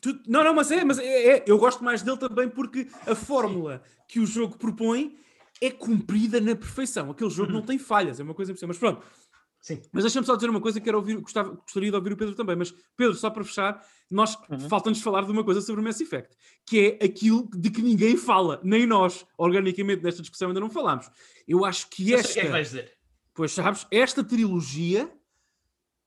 Tu- 0.00 0.20
não, 0.28 0.44
não, 0.44 0.54
mas 0.54 0.70
é, 0.70 0.84
mas 0.84 0.98
é, 1.00 1.36
é, 1.38 1.44
eu 1.48 1.58
gosto 1.58 1.82
mais 1.82 2.00
dele 2.00 2.16
também 2.16 2.48
porque 2.48 2.86
a 3.06 3.14
fórmula 3.16 3.82
que 4.08 4.20
o 4.20 4.24
jogo 4.24 4.56
propõe 4.56 5.18
é 5.60 5.68
cumprida 5.70 6.40
na 6.40 6.56
perfeição. 6.56 7.10
Aquele 7.10 7.28
jogo 7.28 7.50
Uhum. 7.50 7.58
não 7.58 7.62
tem 7.66 7.76
falhas, 7.78 8.18
é 8.18 8.22
uma 8.22 8.32
coisa 8.32 8.50
impressionante. 8.52 8.78
Mas 8.80 8.92
pronto, 8.92 9.06
Sim. 9.60 9.80
mas 9.92 10.04
deixa-me 10.04 10.26
só 10.26 10.34
dizer 10.36 10.48
uma 10.48 10.60
coisa 10.60 10.80
que 10.80 10.88
era 10.88 10.96
ouvir, 10.96 11.16
gostava, 11.20 11.50
gostaria 11.50 11.90
de 11.90 11.96
ouvir 11.96 12.12
o 12.12 12.16
Pedro 12.16 12.34
também. 12.34 12.56
Mas 12.56 12.72
Pedro, 12.96 13.14
só 13.14 13.28
para 13.28 13.44
fechar, 13.44 13.84
nós 14.10 14.34
Uhum. 14.50 14.68
falta-nos 14.68 15.02
falar 15.02 15.22
de 15.24 15.30
uma 15.30 15.44
coisa 15.44 15.60
sobre 15.60 15.80
o 15.80 15.84
Mass 15.84 16.00
Effect, 16.00 16.34
que 16.66 16.98
é 17.00 17.04
aquilo 17.04 17.48
de 17.54 17.70
que 17.70 17.82
ninguém 17.82 18.16
fala, 18.16 18.60
nem 18.64 18.86
nós, 18.86 19.26
organicamente, 19.36 20.02
nesta 20.02 20.22
discussão 20.22 20.48
ainda 20.48 20.60
não 20.60 20.70
falámos. 20.70 21.10
Eu 21.46 21.64
acho 21.64 21.88
que 21.90 22.14
esta, 22.14 22.32
que 22.32 22.40
é 22.40 22.44
que 22.44 22.48
vais 22.48 22.68
dizer. 22.68 22.92
pois 23.34 23.52
sabes, 23.52 23.86
esta 23.90 24.24
trilogia 24.24 25.12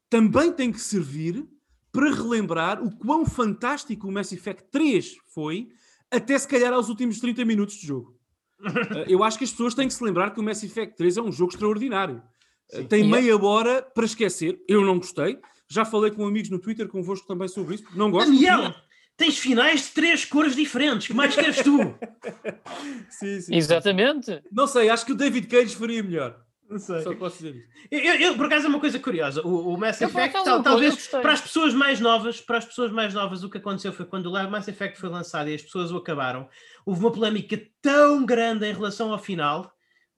também 0.09 0.51
tem 0.51 0.71
que 0.71 0.79
servir 0.79 1.45
para 1.91 2.11
relembrar 2.11 2.83
o 2.83 2.91
quão 2.97 3.25
fantástico 3.25 4.07
o 4.07 4.11
Mass 4.11 4.31
Effect 4.31 4.65
3 4.71 5.17
foi, 5.27 5.69
até 6.09 6.37
se 6.37 6.47
calhar 6.47 6.73
aos 6.73 6.89
últimos 6.89 7.19
30 7.19 7.45
minutos 7.45 7.75
de 7.75 7.87
jogo. 7.87 8.17
Uh, 8.59 9.05
Eu 9.07 9.23
acho 9.23 9.37
que 9.37 9.43
as 9.43 9.51
pessoas 9.51 9.73
têm 9.75 9.87
que 9.87 9.93
se 9.93 10.03
lembrar 10.03 10.31
que 10.31 10.39
o 10.39 10.43
Mass 10.43 10.63
Effect 10.63 10.95
3 10.97 11.17
é 11.17 11.21
um 11.21 11.31
jogo 11.31 11.51
extraordinário. 11.53 12.21
Sim. 12.69 12.85
Tem 12.85 13.03
meia 13.07 13.37
hora 13.37 13.81
para 13.81 14.05
esquecer. 14.05 14.59
Eu 14.67 14.81
não 14.81 14.97
gostei. 14.97 15.37
Já 15.69 15.85
falei 15.85 16.11
com 16.11 16.25
amigos 16.25 16.49
no 16.49 16.59
Twitter, 16.59 16.87
convosco 16.87 17.27
também 17.27 17.47
sobre 17.47 17.75
isso. 17.75 17.83
Não 17.95 18.09
gosto. 18.11 18.31
Daniel, 18.31 18.73
tens 19.17 19.37
finais 19.37 19.81
de 19.87 19.87
três 19.91 20.25
cores 20.25 20.55
diferentes. 20.55 21.07
que 21.07 21.13
mais 21.13 21.35
queres 21.35 21.61
tu? 21.63 21.77
Sim, 23.09 23.41
sim. 23.41 23.55
Exatamente. 23.55 24.41
Não 24.51 24.67
sei, 24.67 24.89
acho 24.89 25.05
que 25.05 25.11
o 25.11 25.15
David 25.15 25.47
Cage 25.47 25.75
faria 25.75 26.03
melhor. 26.03 26.39
Não 26.69 26.79
sei. 26.79 27.01
Só 27.01 27.13
posso 27.15 27.37
dizer 27.37 27.55
isso. 27.55 27.67
Eu, 27.91 28.15
eu- 28.15 28.35
por 28.35 28.45
acaso 28.45 28.65
é 28.65 28.69
uma 28.69 28.79
coisa 28.79 28.97
curiosa. 28.97 29.45
O, 29.45 29.73
o 29.73 29.77
Mass 29.77 30.01
Eu, 30.01 30.07
Effect, 30.07 30.43
tal- 30.43 30.63
talvez 30.63 31.07
para 31.07 31.33
as 31.33 31.41
pessoas 31.41 31.73
mais 31.73 31.99
novas, 31.99 32.39
para 32.41 32.57
as 32.57 32.65
pessoas 32.65 32.91
mais 32.91 33.13
novas, 33.13 33.43
o 33.43 33.49
que 33.49 33.57
aconteceu 33.57 33.91
foi 33.93 34.05
quando 34.05 34.27
o 34.27 34.49
Mass 34.49 34.67
Effect 34.67 34.97
foi 34.99 35.09
lançado 35.09 35.49
e 35.49 35.53
as 35.55 35.61
pessoas 35.61 35.91
o 35.91 35.97
acabaram. 35.97 36.47
Houve 36.85 37.01
uma 37.01 37.11
polémica 37.11 37.61
tão 37.81 38.25
grande 38.25 38.65
em 38.65 38.73
relação 38.73 39.11
ao 39.11 39.19
final 39.19 39.71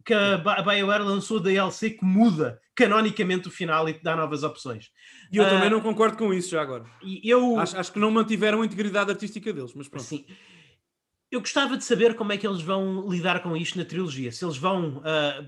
que 0.06 0.14
a, 0.14 0.38
BioWare 0.38 1.04
lançou 1.04 1.40
DLC 1.40 1.90
que 1.92 2.06
muda 2.06 2.62
canonicamente 2.76 3.48
o 3.48 3.52
final 3.52 3.88
e 3.90 3.94
te 3.94 4.04
dá 4.04 4.16
novas 4.16 4.44
opções. 4.44 4.92
E 5.32 5.38
eu 5.38 5.46
Ah. 5.46 5.50
também 5.50 5.70
não 5.70 5.82
concordo 5.82 6.16
com 6.18 6.34
isso 6.34 6.50
já 6.52 6.62
agora. 6.62 6.86
Eu, 7.24 7.58
Acho, 7.60 7.78
acho 7.78 7.92
que 7.92 8.00
não 8.00 8.12
mantiveram 8.12 8.62
a 8.62 8.66
integridade 8.66 9.10
artística 9.10 9.52
deles, 9.52 9.74
mas 9.74 9.88
pronto. 9.88 10.04
Assim, 10.04 10.26
eu 11.32 11.40
gostava 11.40 11.76
de 11.78 11.84
saber 11.84 12.16
como 12.16 12.32
é 12.34 12.38
que 12.38 12.46
eles 12.46 12.62
vão 12.62 13.10
lidar 13.10 13.42
com 13.42 13.58
isto 13.58 13.78
na 13.80 13.86
trilogia. 13.86 14.32
Se 14.32 14.46
eles 14.46 14.58
vão. 14.58 15.02
ah, 15.04 15.44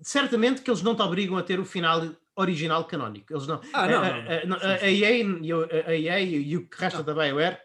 certamente 0.00 0.62
que 0.62 0.70
eles 0.70 0.82
não 0.82 0.94
te 0.94 1.02
obrigam 1.02 1.36
a 1.36 1.42
ter 1.42 1.58
o 1.60 1.64
final 1.64 2.00
original 2.36 2.84
canónico. 2.84 3.32
Eles 3.32 3.46
não. 3.46 3.60
Ah, 3.72 3.86
não, 3.88 4.02
a, 4.02 4.46
não, 4.46 4.56
a- 4.56 4.60
a- 4.60 4.84
a 4.84 4.90
EA, 4.90 5.10
e 5.42 5.52
o- 5.52 5.68
a 5.86 5.94
EA 5.94 6.20
e 6.20 6.56
o 6.56 6.66
que 6.68 6.80
resta 6.80 7.02
da 7.02 7.12
BioWare 7.12 7.58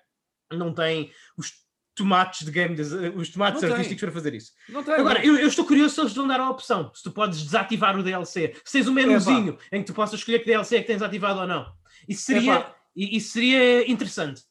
não 0.51 0.73
têm 0.73 1.11
os 1.37 1.62
tomates 1.95 2.45
de 2.45 2.51
game 2.51 2.75
desi- 2.75 3.09
os 3.15 3.29
tomates 3.29 3.61
Não 3.61 3.69
tem. 3.69 3.77
artísticos 3.77 4.01
para 4.03 4.11
fazer 4.11 4.33
isso. 4.33 4.51
Tem, 4.85 4.93
Agora, 4.95 5.23
eu, 5.25 5.37
eu 5.37 5.47
estou 5.47 5.65
curioso 5.65 5.93
se 5.95 6.01
eles 6.01 6.13
vão 6.13 6.27
dar 6.27 6.39
a 6.39 6.49
opção. 6.49 6.91
Se 6.93 7.03
tu 7.03 7.11
podes 7.11 7.41
desativar 7.43 7.97
o 7.97 8.03
DLC. 8.03 8.55
Se 8.65 8.73
tens 8.73 8.87
um 8.87 8.93
menuzinho 8.93 9.57
em 9.71 9.81
que 9.81 9.87
tu 9.87 9.93
possas 9.93 10.19
escolher 10.19 10.39
que 10.39 10.45
DLC 10.45 10.77
é 10.77 10.81
que 10.81 10.87
tens 10.87 11.01
ativado 11.01 11.39
ou 11.41 11.47
não. 11.47 11.71
Isso 12.07 12.23
seria, 12.23 12.73
i- 12.95 13.17
isso 13.17 13.31
seria 13.33 13.89
interessante. 13.91 14.41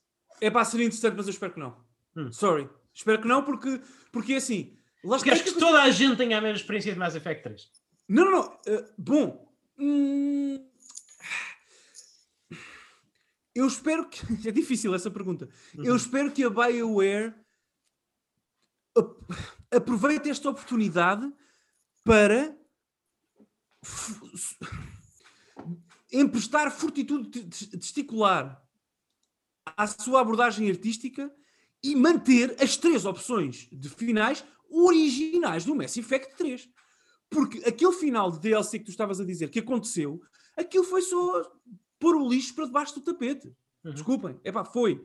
É 0.40 0.50
pá, 0.50 0.64
seria 0.64 0.86
interessante, 0.86 1.14
mas 1.16 1.26
eu 1.26 1.30
espero 1.32 1.52
que 1.52 1.60
não. 1.60 1.76
Hum. 2.16 2.30
Sorry. 2.32 2.68
Espero 2.94 3.20
que 3.22 3.28
não, 3.28 3.42
porque, 3.42 3.80
porque 4.12 4.34
é 4.34 4.36
assim. 4.36 4.76
Porque 5.02 5.30
acho 5.30 5.42
que 5.44 5.52
toda 5.52 5.82
a 5.82 5.90
gente 5.90 6.16
tenha 6.16 6.38
a 6.38 6.40
mesma 6.40 6.56
experiência 6.56 6.92
de 6.92 6.98
Mass 6.98 7.14
Effect 7.16 7.42
3. 7.42 7.62
Não, 8.08 8.24
não, 8.24 8.30
não. 8.32 8.58
eh, 8.66 8.84
bom. 8.98 9.48
hum, 9.78 10.64
eu 13.54 13.66
espero 13.66 14.08
que. 14.08 14.20
É 14.48 14.50
difícil 14.50 14.94
essa 14.94 15.10
pergunta. 15.10 15.48
Eu 15.74 15.90
Uhum. 15.92 15.96
espero 15.96 16.30
que 16.32 16.42
a 16.44 16.50
BioWare 16.50 17.34
ap- 18.96 19.16
aproveite 19.70 20.28
esta 20.30 20.50
oportunidade 20.50 21.30
para 22.04 22.56
emprestar 26.12 26.70
fortitude 26.70 27.28
te- 27.30 27.44
te- 27.48 27.78
testicular 27.78 28.62
à 29.76 29.86
sua 29.86 30.20
abordagem 30.20 30.68
artística 30.70 31.32
e 31.82 31.94
manter 31.96 32.56
as 32.62 32.76
três 32.76 33.04
opções 33.04 33.68
de 33.72 33.88
finais 33.88 34.44
originais 34.68 35.64
do 35.64 35.74
Mass 35.74 35.96
Effect 35.96 36.36
3. 36.36 36.68
Porque 37.30 37.58
aquele 37.66 37.92
final 37.92 38.30
de 38.30 38.40
DLC 38.40 38.78
que 38.78 38.84
tu 38.86 38.90
estavas 38.90 39.18
a 39.20 39.24
dizer 39.24 39.48
que 39.50 39.58
aconteceu, 39.60 40.20
aquilo 40.56 40.84
foi 40.84 41.00
só 41.02 41.50
pôr 42.02 42.16
o 42.16 42.28
lixo 42.28 42.54
para 42.54 42.66
debaixo 42.66 42.94
do 42.96 43.00
tapete. 43.00 43.46
Uhum. 43.84 43.92
Desculpem, 43.94 44.40
epá, 44.44 44.64
foi. 44.64 45.00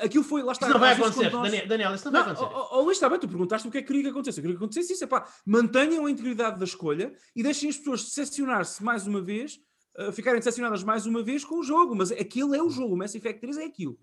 Aquilo 0.00 0.22
foi, 0.24 0.42
lá 0.42 0.52
está. 0.52 0.66
Isso 0.66 0.72
não 0.74 0.80
vai 0.80 0.92
acontecer, 0.94 1.30
nós- 1.30 1.50
Daniel, 1.50 1.68
Daniel, 1.68 1.94
isso 1.94 2.04
não 2.04 2.12
vai 2.12 2.22
não, 2.22 2.32
acontecer. 2.32 2.54
ó, 2.54 2.68
ó, 2.78 2.80
Luís, 2.82 2.96
está 2.96 3.08
bem, 3.10 3.18
tu 3.18 3.26
perguntaste 3.28 3.66
o 3.66 3.70
que 3.70 3.78
é 3.78 3.80
que 3.82 3.86
queria 3.88 4.02
que 4.04 4.08
acontecesse. 4.10 4.38
Eu 4.38 4.42
queria 4.42 4.56
que 4.56 4.62
acontecesse 4.64 4.92
isso, 4.92 5.04
é 5.04 5.06
pá, 5.06 5.26
mantenham 5.44 6.06
a 6.06 6.10
integridade 6.10 6.58
da 6.58 6.64
escolha 6.64 7.12
e 7.34 7.42
deixem 7.42 7.68
as 7.68 7.76
pessoas 7.76 8.04
decepcionar-se 8.04 8.82
mais 8.82 9.06
uma 9.06 9.20
vez, 9.20 9.58
uh, 9.98 10.12
ficarem 10.12 10.38
decepcionadas 10.38 10.82
mais 10.84 11.04
uma 11.04 11.22
vez 11.22 11.44
com 11.44 11.58
o 11.58 11.62
jogo, 11.64 11.94
mas 11.96 12.12
aquilo 12.12 12.54
é 12.54 12.62
o 12.62 12.70
jogo, 12.70 12.94
o 12.94 12.96
Mass 12.96 13.14
Effect 13.14 13.40
3 13.40 13.56
é 13.58 13.64
aquilo. 13.64 13.98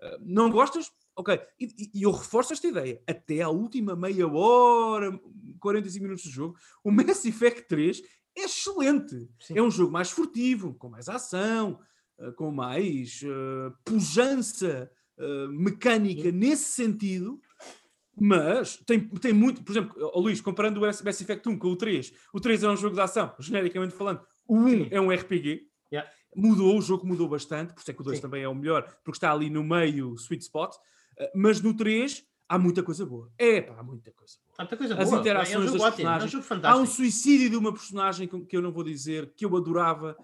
Uh, 0.00 0.18
não 0.20 0.50
gostas? 0.50 0.90
Ok. 1.16 1.40
E, 1.60 1.64
e- 1.66 1.90
e 2.00 2.02
eu 2.02 2.10
reforço 2.10 2.52
esta 2.52 2.66
ideia. 2.66 3.00
Até 3.06 3.42
à 3.42 3.48
última 3.48 3.94
meia 3.94 4.26
hora, 4.26 5.18
45 5.60 6.02
minutos 6.02 6.24
de 6.24 6.30
jogo, 6.30 6.56
o 6.82 6.90
Mass 6.90 7.24
Effect 7.24 7.68
3 7.68 8.02
é 8.36 8.44
excelente. 8.44 9.28
Sim. 9.40 9.58
É 9.58 9.62
um 9.62 9.70
jogo 9.70 9.92
mais 9.92 10.10
furtivo, 10.10 10.74
com 10.74 10.88
mais 10.88 11.08
ação, 11.08 11.78
uh, 12.18 12.32
com 12.34 12.50
mais 12.50 13.20
uh, 13.22 13.72
pujança 13.84 14.90
uh, 15.18 15.48
mecânica 15.48 16.30
nesse 16.32 16.72
sentido, 16.72 17.40
mas 18.18 18.76
tem, 18.86 19.00
tem 19.08 19.32
muito, 19.32 19.62
por 19.62 19.72
exemplo, 19.72 19.94
ó 19.98 20.20
Luís, 20.20 20.40
comparando 20.40 20.78
o 20.78 20.82
Mass 20.82 21.00
Effect 21.20 21.48
1 21.48 21.58
com 21.58 21.68
o 21.68 21.76
3, 21.76 22.12
o 22.32 22.40
3 22.40 22.62
é 22.62 22.68
um 22.68 22.76
jogo 22.76 22.94
de 22.94 23.00
ação, 23.00 23.34
genericamente 23.38 23.94
falando, 23.94 24.20
o 24.46 24.56
1 24.58 24.68
Sim. 24.68 24.88
é 24.90 25.00
um 25.00 25.10
RPG, 25.10 25.68
Yeah. 25.92 26.10
mudou, 26.34 26.78
o 26.78 26.80
jogo 26.80 27.06
mudou 27.06 27.28
bastante, 27.28 27.74
por 27.74 27.80
isso 27.80 27.90
é 27.90 27.94
que 27.94 28.00
o 28.00 28.04
2 28.04 28.16
Sim. 28.16 28.22
também 28.22 28.42
é 28.42 28.48
o 28.48 28.54
melhor, 28.54 28.82
porque 29.04 29.18
está 29.18 29.30
ali 29.30 29.50
no 29.50 29.62
meio 29.62 30.14
sweet 30.14 30.42
spot, 30.42 30.74
mas 31.34 31.60
no 31.60 31.76
3 31.76 32.24
há 32.54 32.58
muita 32.58 32.82
coisa 32.82 33.04
boa. 33.06 33.30
É 33.38 33.60
pá, 33.60 33.74
há 33.78 33.82
muita 33.82 34.10
coisa 34.12 34.34
boa. 34.44 34.54
Há 34.58 34.62
muita 34.62 34.76
coisa 34.76 34.94
As 34.94 35.08
boa. 35.08 35.20
interações 35.20 35.54
é 35.54 35.58
um 35.58 35.72
das 35.72 35.80
ótimo, 35.82 36.08
é 36.08 36.12
um 36.14 36.18
personagens. 36.18 36.64
Há 36.64 36.76
um 36.76 36.86
suicídio 36.86 37.50
de 37.50 37.56
uma 37.56 37.72
personagem 37.72 38.28
que 38.28 38.56
eu 38.56 38.62
não 38.62 38.70
vou 38.72 38.84
dizer, 38.84 39.32
que 39.36 39.44
eu 39.44 39.56
adorava, 39.56 40.16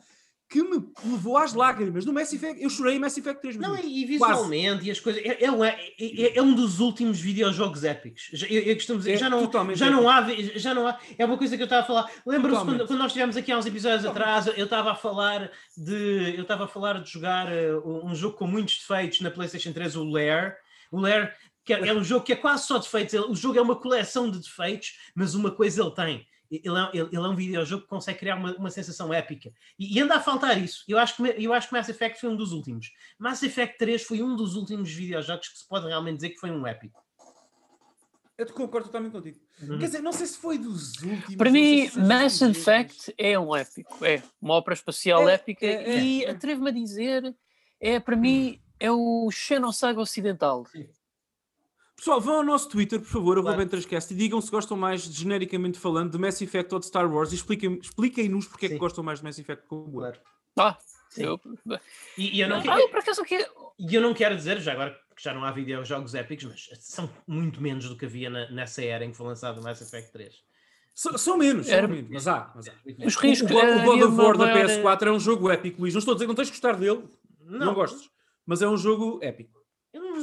que 0.51 0.62
me 0.62 0.83
levou 1.05 1.37
às 1.37 1.53
lágrimas. 1.53 2.07
No 2.07 2.12
Mass 2.14 2.33
Effect, 2.33 2.62
eu 2.62 2.71
chorei 2.71 2.97
em 2.97 2.99
Mass 2.99 3.19
Effect 3.19 3.43
3 3.43 3.57
Não, 3.57 3.73
minutos. 3.73 3.91
e 3.91 4.05
visualmente 4.07 4.87
e 4.87 4.91
as 4.91 4.99
coisas. 4.99 5.23
É, 5.23 5.45
é, 5.45 5.51
um- 5.53 5.62
é- 5.62 5.79
é- 6.01 6.38
é 6.38 6.43
um 6.43 6.55
dos 6.55 6.81
últimos 6.81 7.21
videojogos 7.21 7.85
épicos. 7.85 8.31
Já- 8.33 8.47
Eu, 8.47 8.62
eu 8.62 8.75
costumo 8.75 8.99
dizer, 8.99 9.12
É 9.12 9.17
já, 9.19 9.29
não, 9.29 9.41
já, 9.75 9.91
não 9.91 10.09
há, 10.09 10.27
já 10.57 10.73
não 10.75 10.87
há. 10.88 10.99
É 11.19 11.25
uma 11.27 11.37
coisa 11.37 11.55
que 11.55 11.62
eu 11.62 11.67
estava 11.67 11.83
a 11.83 11.87
falar. 11.87 12.11
Lembro-se 12.27 12.64
quando, 12.64 12.87
quando 12.87 12.99
nós 12.99 13.09
estivemos 13.09 13.37
aqui 13.37 13.53
há 13.53 13.59
uns 13.59 13.67
episódios 13.67 14.07
atrás, 14.07 14.47
eu 14.47 14.64
estava 14.64 14.93
a 14.93 14.95
falar 14.95 15.51
de. 15.77 16.35
Eu 16.37 16.43
estava 16.43 16.64
a 16.64 16.69
falar 16.69 17.03
de 17.03 17.11
jogar 17.11 17.53
eh, 17.53 17.75
um 17.85 18.14
jogo 18.14 18.37
com 18.37 18.47
muitos 18.47 18.79
defeitos 18.79 19.21
na 19.21 19.31
PlayStation 19.31 19.73
3, 19.75 19.97
o 19.97 20.05
Lair. 20.05 20.57
O 20.91 20.99
Lair, 20.99 21.35
que 21.69 21.75
é, 21.75 21.89
é 21.89 21.93
um 21.95 22.03
jogo 22.03 22.25
que 22.25 22.33
é 22.33 22.37
quase 22.37 22.67
só 22.67 22.79
defeitos. 22.79 23.13
Ele- 23.15 23.27
O 23.27 23.35
jogo 23.35 23.59
é 23.59 23.63
uma 23.63 23.77
coleção 23.77 24.31
de 24.31 24.39
defeitos, 24.39 24.99
mas 25.15 25.35
uma 25.35 25.51
coisa 25.51 25.83
ele 25.83 25.91
tem. 25.91 26.27
Ele 26.51 26.79
é, 26.79 26.91
ele- 26.95 27.09
ele 27.13 27.17
é 27.17 27.21
um 27.29 27.37
videojogo 27.37 27.83
que 27.83 27.89
consegue 27.89 28.19
criar 28.21 28.37
uma, 28.37 28.57
uma 28.57 28.71
sensação 28.71 29.13
épica. 29.13 29.53
E, 29.79 29.97
e 29.99 30.01
anda 30.01 30.15
a 30.17 30.21
faltar 30.21 30.57
isso. 30.59 30.83
Eu 30.89 30.99
acho, 30.99 31.15
que, 31.17 31.23
eu 31.45 31.53
acho 31.53 31.69
que 31.69 31.75
Mass 31.75 31.91
Effect 31.91 32.19
foi 32.21 32.31
um 32.31 32.37
dos 32.37 32.53
últimos. 32.53 32.91
Mass 33.19 33.43
Effect 33.43 33.77
3 33.77 34.03
foi 34.03 34.23
um 34.23 34.35
dos 34.35 34.57
últimos 34.57 34.91
videojogos 34.91 35.47
que 35.49 35.59
se 35.59 35.69
pode 35.69 35.87
realmente 35.87 36.17
dizer 36.17 36.31
que 36.31 36.39
foi 36.39 36.51
um 36.51 36.67
épico. 36.67 37.03
Eu 38.39 38.47
te 38.47 38.53
concordo 38.53 38.87
totalmente 38.87 39.13
contigo. 39.13 39.39
Uhum. 39.61 39.79
Quer 39.79 39.87
dizer, 39.87 40.01
não 40.01 40.13
sei 40.13 40.27
se 40.27 40.39
foi 40.39 40.57
dos 40.57 40.95
últimos. 41.03 41.37
Para 41.37 41.51
mim, 41.51 41.87
se- 41.89 41.99
Mass 41.99 42.41
Effect 42.41 43.13
é 43.19 43.39
um 43.39 43.55
épico, 43.55 44.03
é 44.05 44.23
uma 44.41 44.55
ópera 44.55 44.75
espacial 44.75 45.29
É, 45.29 45.35
épica 45.35 45.67
é, 45.67 46.01
e 46.01 46.25
é. 46.25 46.31
atrevo-me 46.31 46.71
a 46.71 46.73
dizer, 46.73 47.35
é 47.81 47.99
para 48.01 48.17
mim, 48.17 48.59
é 48.81 48.91
o 48.91 49.29
Xenosaga 49.31 50.01
Ocidental. 50.01 50.65
Pessoal, 51.99 52.21
vão 52.21 52.37
ao 52.37 52.45
nosso 52.45 52.69
Twitter, 52.69 53.01
por 53.01 53.09
favor, 53.09 53.35
Claro. 53.35 53.49
arroba 53.49 53.63
Entrescast, 53.65 54.15
e 54.15 54.17
digam 54.17 54.41
se 54.41 54.51
gostam 54.53 54.77
mais, 54.77 55.03
genericamente 55.03 55.79
falando, 55.81 56.13
de 56.13 56.19
Mass 56.19 56.41
Effect 56.41 56.73
ou 56.73 56.79
de 56.79 56.87
Star 56.87 57.13
Wars 57.13 57.33
e 57.33 57.35
expliquem- 57.35 57.79
expliquem-nos 57.83 58.47
porque 58.47 58.67
é 58.67 58.69
que 58.69 58.75
Sim. 58.77 58.79
gostam 58.79 59.03
mais 59.03 59.19
de 59.19 59.25
Mass 59.25 59.37
Effect 59.39 59.67
como. 59.67 59.91
Claro. 59.99 60.17
Ah, 60.57 60.79
Sim. 61.11 61.25
eu, 61.25 61.41
E, 62.17 62.37
e 62.37 62.41
eu 62.41 62.49
não, 62.49 62.59
ah, 62.59 62.63
quero- 62.63 63.25
que 63.27 63.47
e 63.81 63.95
eu 63.97 64.01
não 64.01 64.15
quero 64.15 64.37
dizer, 64.37 64.61
já 64.61 64.73
agora 64.73 64.97
que 65.17 65.23
já 65.23 65.35
não 65.35 65.43
há 65.45 65.51
videojogos 65.51 66.15
épicos, 66.15 66.45
mas 66.45 66.69
são 66.79 67.11
muito 67.27 67.61
menos 67.61 67.89
do 67.89 67.97
que 67.97 68.05
havia 68.07 68.31
na- 68.31 68.49
nessa 68.51 68.81
era 68.85 69.05
em 69.05 69.11
que 69.11 69.17
foi 69.17 69.27
lançado 69.27 69.61
o 69.61 69.65
Mass 69.65 69.81
Effect 69.81 70.13
3. 70.13 70.37
São, 70.95 71.19
são 71.19 71.37
menos, 71.37 71.67
são 71.67 71.75
Era- 71.77 71.89
menos, 71.89 72.09
mas 72.11 72.29
há. 72.29 72.53
Mas 72.55 72.69
há. 72.69 72.73
Os 73.05 73.17
riscos. 73.17 73.51
o 73.51 73.55
God- 73.55 73.65
o 73.65 73.83
God 73.85 74.03
of 74.03 74.17
War 74.17 74.37
da 74.37 74.47
maior- 74.47 74.67
PS4 74.69 75.09
é 75.09 75.13
um 75.13 75.19
jogo 75.21 75.51
épico, 75.51 75.81
Luís. 75.81 75.95
Não 75.95 75.99
estou 75.99 76.13
a 76.13 76.15
dizer 76.15 76.27
que 76.27 76.29
não 76.29 76.35
tens 76.37 76.47
de 76.47 76.53
gostar 76.53 76.75
dele, 76.77 77.09
não, 77.45 77.67
Não, 77.67 77.75
gostes, 77.75 78.09
mas 78.47 78.63
é 78.63 78.69
um 78.69 78.77
jogo 78.77 79.19
épico. 79.23 79.58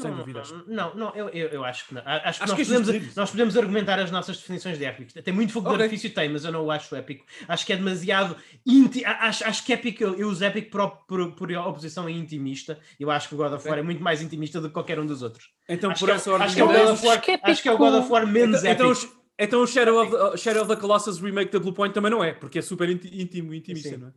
Sem 0.01 0.11
não, 0.11 0.17
dúvidas. 0.17 0.53
Não, 0.67 0.95
não, 0.95 1.15
eu, 1.15 1.29
eu, 1.29 1.47
eu 1.49 1.63
acho 1.65 1.87
que 1.87 1.93
não. 1.93 2.01
Acho 2.05 2.21
que, 2.21 2.27
Acho 2.27 2.39
nós, 2.39 2.53
que 2.55 2.61
é 2.61 2.65
podemos, 2.79 3.15
nós 3.15 3.31
podemos 3.31 3.57
argumentar 3.57 3.99
as 3.99 4.11
nossas 4.11 4.37
definições 4.37 4.77
de 4.77 4.85
épico. 4.85 5.13
Tem 5.21 5.33
muito 5.33 5.51
fogo 5.53 5.67
Ok. 5.67 5.77
de 5.77 5.83
artifício, 5.83 6.09
tem, 6.13 6.29
mas 6.29 6.43
eu 6.45 6.51
não 6.51 6.65
o 6.65 6.71
acho 6.71 6.95
épico. 6.95 7.25
Acho 7.47 7.65
que 7.65 7.73
é 7.73 7.75
demasiado. 7.77 8.35
Inti... 8.65 9.03
Acho, 9.05 9.45
acho 9.45 9.65
que 9.65 9.73
épico, 9.73 10.03
eu, 10.03 10.15
eu 10.15 10.27
uso 10.29 10.43
épico 10.43 10.69
por, 10.71 10.89
por, 11.07 11.31
por 11.35 11.51
oposição 11.51 12.05
a 12.07 12.11
intimista. 12.11 12.79
Eu 12.99 13.09
acho 13.11 13.27
que 13.29 13.35
o 13.35 13.37
God 13.37 13.53
of 13.53 13.63
War 13.67 13.73
Ok. 13.73 13.79
é 13.79 13.83
muito 13.83 14.03
mais 14.03 14.21
intimista 14.21 14.59
do 14.61 14.67
que 14.67 14.73
qualquer 14.73 14.99
um 14.99 15.05
dos 15.05 15.21
outros. 15.21 15.49
Então, 15.69 15.91
Acho 15.91 15.99
por 15.99 16.05
que, 16.07 16.11
é- 16.11 16.15
essa 16.15 16.31
ordem 16.31 16.45
acho 16.47 16.55
que 16.55 16.61
é 16.61 16.63
o 16.63 16.67
de 16.67 16.73
God 16.73 16.81
ideias- 16.83 16.99
of 16.99 17.07
War, 17.07 17.15
Acho 17.17 17.25
que 17.25 17.31
é 17.31 17.39
acho 17.43 17.61
que 17.63 17.69
é 17.69 17.71
o 17.73 17.77
God 17.77 17.93
of 17.95 18.11
War 18.11 18.27
menos 18.27 18.59
Então, 18.63 18.71
então, 18.71 18.91
épico. 18.91 19.05
os- 19.07 19.17
então 19.39 19.61
o 19.61 19.67
Shadow 19.67 20.01
of, 20.01 20.11
the, 20.31 20.37
Shadow 20.37 20.61
of 20.63 20.73
the 20.75 20.79
Colossus 20.79 21.19
remake 21.19 21.51
da 21.51 21.59
Bluepoint 21.59 21.93
também 21.93 22.11
não 22.11 22.23
é, 22.23 22.33
porque 22.33 22.59
é 22.59 22.61
super 22.61 22.89
íntimo 22.89 23.53
intimista, 23.53 23.89
Sim. 23.89 23.97
não 23.97 24.07
é? 24.09 24.11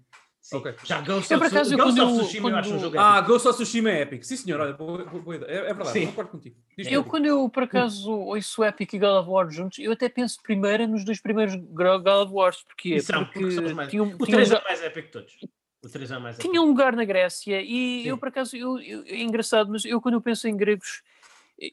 Sim. 0.49 0.57
ok. 0.57 0.75
Já 0.85 1.01
Ghost 1.03 1.31
Eu, 1.31 1.39
of, 1.39 1.47
por 1.51 1.57
acaso, 1.57 1.77
Ghost 1.77 1.83
quando 2.01 2.11
of 2.11 2.19
Tsushima 2.21 2.51
eu 2.51 2.57
acho 2.57 2.69
um 2.69 2.73
quando- 2.73 2.81
jogo 2.81 2.97
épico. 2.97 3.03
Ah, 3.11 3.21
Ghost 3.21 3.49
of 3.49 3.57
Tsushima 3.63 3.91
é 3.91 4.01
épico. 4.03 4.25
Sim, 4.25 4.37
senhor, 4.37 4.61
olha, 4.61 4.73
boa, 4.73 5.05
boa- 5.05 5.37
ideia. 5.37 5.51
É, 5.51 5.57
é 5.57 5.75
verdade, 5.75 5.91
Sim. 5.91 6.07
concordo 6.07 6.31
contigo. 6.31 6.57
Diz 6.77 6.87
Eu, 6.91 7.05
quando 7.05 7.27
eu 7.27 7.49
por 7.49 7.63
acaso 7.65 8.11
ouço 8.11 8.65
Epic 8.65 8.93
e 8.95 8.99
God 8.99 9.21
of 9.21 9.29
War 9.31 9.51
juntos, 9.51 9.79
eu 9.79 9.93
até 9.93 10.09
penso 10.09 10.39
primeiro 10.43 10.87
nos 10.87 11.05
dois 11.05 11.21
primeiros 11.21 11.55
God 11.55 12.07
of 12.07 12.33
Wars, 12.33 12.63
porque, 12.67 12.95
E 12.95 13.01
são, 13.01 13.25
porque 13.25 13.41
porque 13.41 13.55
são 13.55 13.65
os 13.65 13.73
mais- 13.73 13.91
tinham, 13.91 14.07
O 14.07 14.25
tinham, 14.25 14.27
3 14.39 14.51
é 14.53 14.63
mais 14.65 14.83
épico 14.83 15.07
de 15.07 15.13
todos. 15.13 15.37
O 15.85 15.89
3 15.89 16.11
é 16.11 16.19
mais 16.19 16.37
épico. 16.37 16.51
tinham 16.51 16.65
um 16.65 16.69
lugar 16.69 16.97
na 16.97 17.05
Grécia 17.05 17.61
e 17.63 18.03
Sim. 18.03 18.09
eu 18.09 18.19
por 18.19 18.29
acaso, 18.29 18.57
eu, 18.57 18.79
eu- 18.81 19.05
é 19.07 19.21
engraçado, 19.23 19.71
mas 19.71 19.85
eu 19.85 20.01
quando 20.01 20.15
eu 20.15 20.21
penso 20.21 20.49
em 20.49 20.57
gregos, 20.57 21.03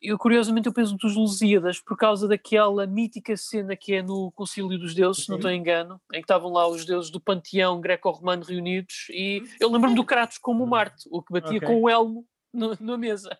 eu 0.01 0.17
curiosamente 0.17 0.67
eu 0.67 0.73
penso 0.73 0.95
dos 0.97 1.15
Lusíadas, 1.15 1.79
por 1.79 1.95
causa 1.97 2.27
daquela 2.27 2.87
mítica 2.87 3.37
cena 3.37 3.75
que 3.75 3.93
é 3.93 4.01
no 4.01 4.31
Concílio 4.31 4.79
dos 4.79 4.95
Deuses, 4.95 5.23
se 5.23 5.29
não 5.29 5.35
Uhum. 5.35 5.39
estou 5.39 5.51
em 5.51 5.59
engano, 5.59 6.01
em 6.11 6.17
que 6.17 6.23
estavam 6.23 6.51
lá 6.51 6.67
os 6.67 6.85
deuses 6.85 7.11
do 7.11 7.19
panteão 7.19 7.79
greco-romano 7.79 8.43
reunidos 8.43 9.07
e 9.11 9.43
eu 9.59 9.71
lembro-me 9.71 9.95
do 9.95 10.03
Kratos 10.03 10.37
como 10.39 10.63
o 10.63 10.67
Marte, 10.67 11.07
o 11.11 11.21
que 11.21 11.31
batia 11.33 11.57
Ok. 11.57 11.67
com 11.67 11.81
o 11.83 11.89
elmo 11.89 12.25
no- 12.53 12.75
na 12.79 12.97
mesa. 12.97 13.37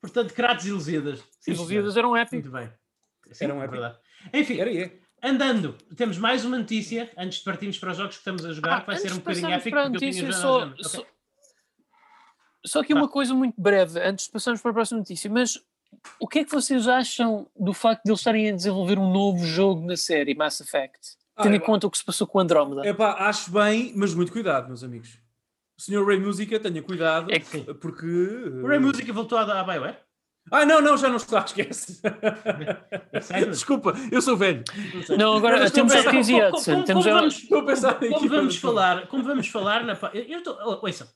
Portanto, 0.00 0.32
Kratos 0.34 0.66
e 0.66 0.72
Lusíadas. 0.72 1.22
Os 1.48 1.58
Lusíadas 1.58 1.96
eram 1.96 2.16
épicos. 2.16 2.50
Muito 2.50 2.50
bem. 2.50 2.72
Sim, 3.32 3.44
Era 3.44 3.54
um 3.54 3.62
é 3.62 3.66
verdade. 3.66 3.98
Enfim, 4.32 4.58
Era 4.60 4.72
é. 4.72 4.98
andando, 5.22 5.72
temos 5.96 6.16
mais 6.16 6.44
uma 6.44 6.58
notícia 6.58 7.10
antes 7.18 7.38
de 7.38 7.44
partirmos 7.44 7.78
para 7.78 7.90
os 7.90 7.96
jogos 7.98 8.14
que 8.14 8.20
estamos 8.20 8.44
a 8.46 8.52
jogar, 8.52 8.76
Ah, 8.76 8.80
que 8.82 8.86
vai 8.86 8.96
ser 8.96 9.12
um 9.12 9.16
bocadinho 9.16 9.48
épico. 9.50 9.70
para 9.70 9.80
a 9.86 9.90
porque 9.90 9.96
eu 10.06 10.10
tinha 10.12 10.22
notícia, 10.22 10.40
só, 10.40 10.58
agenda. 10.60 10.74
Ok. 10.74 10.84
só, 10.84 11.06
só 12.66 12.80
aqui 12.80 12.92
Vá. 12.94 13.00
uma 13.00 13.08
coisa 13.08 13.32
muito 13.34 13.54
breve, 13.60 14.00
antes 14.00 14.26
de 14.26 14.32
passarmos 14.32 14.60
para 14.60 14.70
a 14.70 14.74
próxima 14.74 14.98
notícia, 14.98 15.30
mas 15.30 15.58
o 16.20 16.26
que 16.28 16.40
é 16.40 16.44
que 16.44 16.50
vocês 16.52 16.86
acham 16.88 17.46
do 17.58 17.72
facto 17.72 18.02
de 18.04 18.10
eles 18.10 18.20
estarem 18.20 18.50
a 18.50 18.52
desenvolver 18.54 18.98
um 18.98 19.10
novo 19.10 19.44
jogo 19.44 19.86
na 19.86 19.96
série 19.96 20.34
Mass 20.34 20.60
Effect? 20.60 20.98
Ah, 21.36 21.42
Tendo 21.42 21.54
em 21.56 21.58
eu- 21.58 21.64
conta 21.64 21.86
o 21.86 21.90
que 21.90 21.98
se 21.98 22.04
passou 22.04 22.26
com 22.26 22.38
Andrómeda. 22.40 22.86
É 22.86 22.92
pá, 22.94 23.14
acho 23.28 23.50
bem, 23.50 23.92
mas 23.96 24.14
muito 24.14 24.32
cuidado, 24.32 24.68
meus 24.68 24.82
amigos. 24.82 25.18
O 25.78 25.82
senhor 25.82 26.06
Ray 26.06 26.18
Música, 26.18 26.58
tenha 26.58 26.82
cuidado, 26.82 27.30
É 27.30 27.38
que- 27.38 27.74
porque... 27.74 28.06
O 28.06 28.66
Ray 28.66 28.78
Music 28.78 29.10
voltou 29.12 29.36
à, 29.36 29.62
BioWare? 29.62 29.98
Ah, 30.50 30.64
não, 30.64 30.80
não, 30.80 30.96
já 30.96 31.08
não 31.08 31.16
está, 31.16 31.40
esquece. 31.44 32.00
Sério? 33.20 33.50
Desculpa, 33.50 33.92
eu 34.10 34.22
sou 34.22 34.36
velho. 34.36 34.62
Não, 35.18 35.34
agora 35.36 35.58
Mas 35.58 35.72
temos 35.72 35.92
a 35.92 36.04
Casey 36.04 36.40
Hudson, 36.42 36.72
como- 36.72 36.84
temos 36.84 37.04
como 37.04 37.16
a- 37.16 37.20
vamos- 37.20 37.42
Como 37.48 38.52
falar, 38.52 39.06
como 39.08 39.24
vamos 39.24 39.48
falar 39.48 39.84
na. 39.84 39.98
eu 40.14 40.38
estou. 40.38 40.56
oh, 40.62 40.86
Ouçam. 40.86 41.06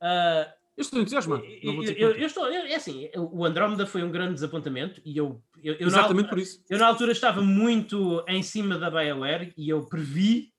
Ah, 0.00 0.52
Eu 0.76 0.82
estou 0.82 1.00
entusiasmado. 1.00 1.44
Eu, 1.44 1.82
eu, 1.82 2.10
eu 2.12 2.26
estou. 2.26 2.46
eu- 2.46 2.66
É 2.66 2.74
assim, 2.76 3.10
o 3.16 3.44
Andrómeda 3.44 3.86
foi 3.86 4.02
um 4.02 4.10
grande 4.10 4.34
desapontamento 4.34 5.00
e 5.04 5.16
eu. 5.16 5.42
eu, 5.62 5.74
eu 5.74 5.80
na 5.82 5.86
Exatamente 5.86 6.10
altura- 6.10 6.28
por 6.28 6.38
isso. 6.38 6.64
Eu 6.70 6.78
na 6.78 6.86
altura 6.86 7.12
estava 7.12 7.42
muito 7.42 8.24
em 8.28 8.42
cima 8.42 8.78
da 8.78 8.90
BioWare 8.90 9.52
e 9.56 9.68
eu 9.68 9.84
previ 9.86 10.52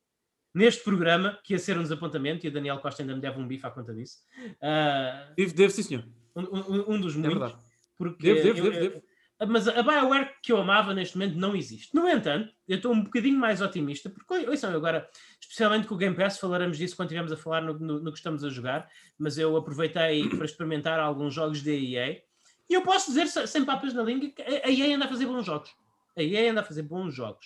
neste 0.53 0.83
programa 0.83 1.39
que 1.43 1.53
ia 1.53 1.59
ser 1.59 1.77
um 1.77 1.81
desapontamento 1.81 2.45
e 2.45 2.49
o 2.49 2.51
Daniel 2.51 2.77
Costa 2.79 3.01
ainda 3.01 3.15
me 3.15 3.21
deve 3.21 3.39
um 3.39 3.47
bife 3.47 3.65
à 3.65 3.71
conta 3.71 3.93
disso. 3.93 4.17
Ah, 4.61 5.31
Deve, 5.35 5.53
deve 5.53 5.73
sim, 5.73 5.83
senhor. 5.83 6.03
um, 6.35 6.41
um- 6.41 6.93
um 6.95 7.01
dos 7.01 7.15
É 7.15 7.17
muitos. 7.19 7.39
verdade. 7.39 7.55
Porque 7.97 8.33
Deve, 8.33 8.41
deve, 8.53 8.61
deve, 8.61 8.79
deve. 8.89 9.01
Mas 9.47 9.67
a 9.67 9.81
BioWare 9.81 10.35
que 10.43 10.51
eu 10.51 10.57
amava 10.57 10.93
neste 10.93 11.17
momento 11.17 11.35
não 11.37 11.55
existe. 11.55 11.95
No 11.95 12.07
entanto, 12.07 12.53
eu 12.67 12.75
estou 12.77 12.93
um 12.93 13.01
bocadinho 13.03 13.39
mais 13.39 13.59
otimista, 13.61 14.09
porque 14.09 14.47
ouçam, 14.47 14.71
agora, 14.75 15.09
especialmente 15.39 15.87
com 15.87 15.95
o 15.95 15.97
Game 15.97 16.15
Pass, 16.15 16.37
falaremos 16.37 16.77
disso 16.77 16.95
quando 16.95 17.07
estivermos 17.07 17.31
a 17.31 17.37
falar 17.37 17.61
no, 17.61 17.73
no- 17.79 17.99
no 17.99 18.11
que 18.11 18.17
estamos 18.19 18.43
a 18.43 18.49
jogar, 18.49 18.87
mas 19.17 19.37
eu 19.39 19.57
aproveitei 19.57 20.29
para 20.29 20.45
experimentar 20.45 20.99
alguns 20.99 21.33
jogos 21.33 21.63
da 21.63 21.71
EA 21.71 22.21
e 22.69 22.73
eu 22.73 22.83
posso 22.83 23.07
dizer, 23.09 23.27
se- 23.27 23.47
sem 23.47 23.65
papas 23.65 23.93
na 23.93 24.03
língua, 24.03 24.29
que 24.29 24.41
a 24.43 24.69
EA 24.69 24.95
anda 24.95 25.05
a 25.05 25.09
fazer 25.09 25.25
bons 25.25 25.45
jogos. 25.45 25.75
A 26.15 26.21
EA 26.21 26.51
anda 26.51 26.61
a 26.61 26.63
fazer 26.63 26.83
bons 26.83 27.13
jogos. 27.13 27.45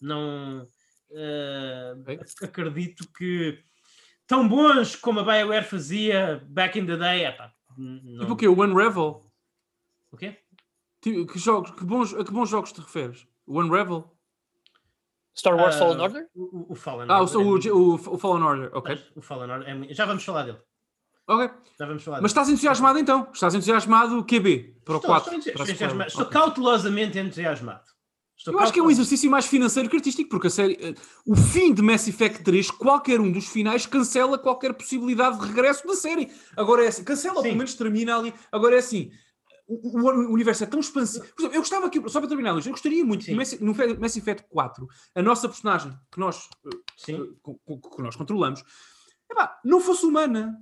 Não 0.00 0.68
Ok. 2.02 2.18
acredito 2.42 3.06
que 3.16 3.62
tão 4.26 4.48
bons 4.48 4.96
como 4.96 5.20
a 5.20 5.22
BioWare 5.24 5.64
fazia 5.64 6.42
back 6.48 6.76
in 6.78 6.84
the 6.86 6.96
day. 6.96 7.24
epá, 7.24 7.52
n- 7.78 8.00
não- 8.04 8.20
Tipo 8.20 8.32
o 8.32 8.36
quê? 8.36 8.48
O 8.48 8.60
Unravel? 8.60 9.24
O 10.10 10.16
quê? 10.16 10.36
Que, 11.00 11.26
jogos, 11.38 11.70
que 11.70 11.84
bons, 11.84 12.14
a 12.14 12.24
que 12.24 12.32
bons 12.32 12.48
jogos 12.48 12.72
te 12.72 12.80
referes? 12.80 13.26
O 13.46 13.60
Unravel? 13.60 14.10
Star 15.36 15.54
Wars 15.54 15.76
Ah, 15.76 15.78
Fallen 15.78 16.00
Order? 16.00 16.26
O, 16.34 16.72
o- 16.72 16.74
Fallen 16.74 17.06
Ah, 17.10 17.20
o, 17.20 17.24
Order 17.24 17.70
é 17.70 17.72
o, 17.74 17.78
o, 17.78 17.94
o 17.94 18.18
Fallen 18.18 18.42
Order, 18.42 18.70
ok. 18.72 18.98
O 19.14 19.20
Fallen 19.20 19.50
Order 19.50 19.68
é 19.68 19.74
muito- 19.74 19.94
Já 19.94 20.06
vamos 20.06 20.24
falar 20.24 20.44
dele. 20.44 20.58
Ok. 21.28 21.50
Já 21.78 21.86
vamos 21.86 22.02
falar 22.02 22.16
Mas 22.16 22.20
dele. 22.22 22.26
estás 22.30 22.48
entusiasmado 22.48 22.98
então? 22.98 23.28
Estás 23.32 23.54
entusiasmado 23.54 24.24
QB 24.24 24.80
para 24.84 24.94
o 24.94 24.96
Estou, 24.96 25.10
4? 25.10 25.38
estou 25.38 25.52
entusiasmado. 25.66 26.08
Estou 26.10 26.26
cautelosamente 26.26 27.18
entusiasmado. 27.18 27.82
Estou 28.38 28.54
Eu 28.54 28.60
acho 28.60 28.72
que 28.72 28.78
é 28.78 28.82
um 28.82 28.90
exercício 28.90 29.30
mais 29.30 29.46
financeiro 29.46 29.88
que 29.88 29.96
artístico, 29.96 30.28
porque 30.30 30.46
a 30.46 30.50
série, 30.50 30.74
eh, 30.80 30.94
o 31.26 31.34
fim 31.34 31.72
de 31.74 31.82
Mass 31.82 32.06
Effect 32.06 32.42
3, 32.44 32.70
qualquer 32.70 33.18
um 33.20 33.32
dos 33.32 33.46
finais 33.48 33.86
cancela 33.86 34.38
qualquer 34.38 34.72
possibilidade 34.74 35.38
de 35.40 35.46
regresso 35.46 35.86
da 35.86 35.94
série. 35.94 36.30
Agora 36.56 36.84
é 36.84 36.88
assim, 36.88 37.02
cancela, 37.02 37.36
ou 37.36 37.42
Sim. 37.42 37.48
pelo 37.48 37.58
menos 37.58 37.74
termina 37.74 38.16
ali. 38.16 38.32
Agora 38.52 38.76
é 38.76 38.78
assim, 38.78 39.10
o, 39.66 39.98
o- 40.00 40.32
universo 40.32 40.64
é 40.64 40.66
tão 40.66 40.80
expansivo. 40.80 41.24
Por 41.34 41.40
exemplo, 41.42 41.56
eu 41.56 41.60
gostava 41.60 41.86
aqui, 41.86 42.00
só 42.08 42.20
para 42.20 42.28
terminar, 42.28 42.52
Luís, 42.52 42.66
eu 42.66 42.72
gostaria 42.72 43.04
muito 43.04 43.24
Sim. 43.24 43.26
que 43.26 43.32
no 43.32 43.38
Mass, 43.38 43.60
no 43.60 43.74
Fe- 43.74 43.98
Mass 43.98 44.16
Effect 44.16 44.46
4, 44.48 44.86
a 45.14 45.22
nossa 45.22 45.48
personagem, 45.48 45.92
que 46.12 46.18
nós, 46.20 46.48
eh, 46.66 46.76
Sim. 46.96 47.34
co- 47.42 47.58
co- 47.64 47.96
que 47.96 48.02
nós 48.02 48.14
controlamos, 48.16 48.62
epá, 49.30 49.58
não 49.64 49.80
fosse 49.80 50.06
humana. 50.06 50.56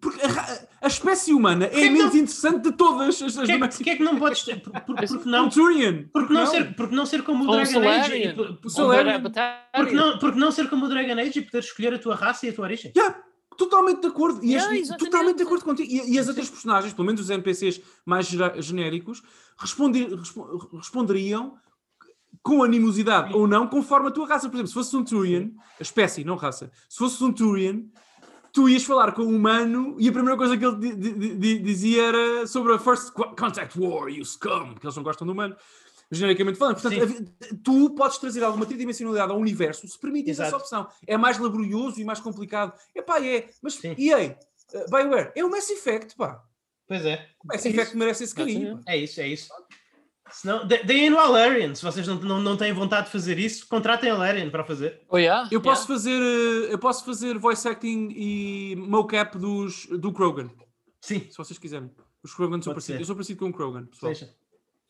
Porque 0.00 0.20
a, 0.24 0.66
a 0.82 0.86
espécie 0.86 1.34
humana 1.34 1.66
é 1.66 1.68
que 1.68 1.76
a 1.88 1.90
menos 1.90 1.98
não- 2.14 2.20
interessante 2.20 2.62
de 2.62 2.72
todas 2.72 3.20
as, 3.20 3.34
Porquê, 3.34 3.52
do 3.52 3.58
Mass 3.58 3.74
porquê 3.76 3.90
é 3.90 3.96
que 3.96 4.02
não 4.04 4.18
podes 4.18 4.44
ter? 4.44 4.62
Por, 4.62 4.72
por- 4.72 4.96
porque 4.96 5.28
não? 5.28 5.46
Um 5.46 5.48
Turian. 5.50 6.04
Porque 6.12 6.32
não, 6.32 6.46
ser, 6.46 6.74
porque 6.76 6.94
não 6.94 7.04
ser 7.06 7.22
como 7.24 7.44
o 7.44 7.46
Dragon 7.48 7.60
Age? 7.60 7.72
Solarian? 7.72 8.30
e 8.30 8.34
por-? 8.34 8.56
Porque 9.74 9.94
não, 9.94 10.18
porque 10.18 10.38
não 10.38 10.52
ser 10.52 10.70
como 10.70 10.86
o 10.86 10.88
DragonAge 10.88 11.40
e 11.40 11.42
poder 11.42 11.58
escolher 11.58 11.92
a 11.94 11.98
tua 11.98 12.14
raça 12.14 12.46
e 12.46 12.50
a 12.50 12.52
tua 12.54 12.64
origem? 12.64 12.92
Yeah, 12.96 13.20
totalmente 13.64 14.00
de 14.00 14.06
acordo. 14.08 14.42
E 14.44 14.52
Yeah, 14.52 14.70
as- 14.72 14.78
exatamente. 14.80 15.04
totalmente 15.10 15.36
de 15.36 15.42
acordo 15.42 15.64
contigo. 15.64 15.90
E, 15.92 16.14
e 16.14 16.18
as 16.18 16.26
outras 16.28 16.48
personagens, 16.48 16.92
pelo 16.94 17.06
menos 17.06 17.20
os 17.20 17.30
NPCs 17.30 17.80
mais 18.06 18.26
genéricos, 18.58 19.22
responderiam 20.78 21.54
com 22.42 22.62
animosidade 22.62 23.34
ou 23.34 23.46
não, 23.46 23.66
conforme 23.66 24.08
a 24.08 24.10
tua 24.10 24.26
raça. 24.26 24.48
Por 24.48 24.54
exemplo, 24.56 24.68
se 24.68 24.74
fosse 24.74 24.96
um 24.96 25.04
Turian, 25.04 25.50
a 25.78 25.82
espécie, 25.82 26.24
não 26.24 26.36
raça, 26.36 26.70
se 26.88 26.96
fosse 26.98 27.22
um 27.22 27.32
Turian, 27.32 27.82
tu 28.52 28.68
ias 28.68 28.82
falar 28.84 29.12
com 29.12 29.22
um 29.22 29.36
humano 29.36 29.94
e 29.98 30.08
a 30.08 30.12
primeira 30.12 30.36
coisa 30.36 30.56
que 30.56 30.64
ele 30.64 30.76
di- 30.76 30.96
di- 30.96 31.34
di- 31.36 31.58
dizia 31.58 32.02
era 32.04 32.46
sobre 32.46 32.72
a 32.72 32.78
First 32.78 33.12
Contact 33.12 33.78
War, 33.78 34.08
you 34.08 34.24
scum, 34.24 34.72
porque 34.72 34.86
eles 34.86 34.96
não 34.96 35.02
gostam 35.02 35.26
do 35.26 35.32
humano. 35.32 35.54
Genericamente 36.12 36.58
falando, 36.58 36.80
portanto, 36.80 37.08
Sim. 37.08 37.56
tu 37.62 37.90
podes 37.94 38.18
trazer 38.18 38.42
alguma 38.42 38.66
tridimensionalidade 38.66 39.30
ao 39.30 39.38
universo 39.38 39.86
se 39.86 39.98
permites 39.98 40.32
essa 40.40 40.48
Exato. 40.48 40.56
opção. 40.62 40.88
É 41.06 41.16
mais 41.16 41.38
laborioso 41.38 42.00
e 42.00 42.04
mais 42.04 42.18
complicado. 42.18 42.72
Epá, 42.94 43.24
é. 43.24 43.48
Mas, 43.62 43.74
Sim. 43.74 43.94
e 43.96 44.12
aí? 44.12 44.36
Uh, 44.74 44.90
BioWare, 44.90 45.30
é 45.36 45.44
o 45.44 45.50
Mass 45.50 45.70
Effect, 45.70 46.16
pá. 46.16 46.42
Pois 46.88 47.04
é. 47.06 47.28
O 47.44 47.46
Mass 47.46 47.64
É 47.64 47.68
Effect 47.68 47.88
isso. 47.90 47.98
merece 47.98 48.24
esse 48.24 48.34
carinho. 48.34 48.80
É 48.88 48.96
isso, 48.96 49.20
é 49.20 49.28
isso. 49.28 49.48
Senão, 50.32 50.66
de- 50.66 50.82
deem 50.84 51.10
no 51.10 51.18
Alarian. 51.18 51.74
Se 51.74 51.82
vocês 51.84 52.06
não, 52.06 52.16
não, 52.20 52.40
não 52.40 52.56
têm 52.56 52.72
vontade 52.72 53.06
de 53.06 53.12
fazer 53.12 53.38
isso, 53.38 53.66
contratem 53.68 54.10
Alarian 54.10 54.48
para 54.50 54.64
fazer. 54.64 55.00
Oh, 55.08 55.18
yeah? 55.18 55.48
Eu 55.50 55.60
posso 55.60 55.82
Yeah. 55.82 55.94
fazer, 55.94 56.20
uh, 56.20 56.72
eu 56.72 56.78
posso 56.78 57.04
fazer 57.04 57.36
voice 57.38 57.66
acting 57.68 58.08
e 58.12 58.76
mocap 58.76 59.36
dos, 59.38 59.86
do 59.86 60.12
Krogan, 60.12 60.48
Sim, 61.00 61.26
se 61.30 61.36
vocês 61.36 61.58
quiserem. 61.58 61.90
Os 62.22 62.34
Krogan 62.34 62.60
são 62.62 62.72
parecidos. 62.72 63.00
Eu 63.00 63.06
sou 63.06 63.14
parecido 63.16 63.38
com 63.40 63.46
um 63.46 63.52
Krogan, 63.52 63.86
pessoal. 63.86 64.14
seja. 64.14 64.32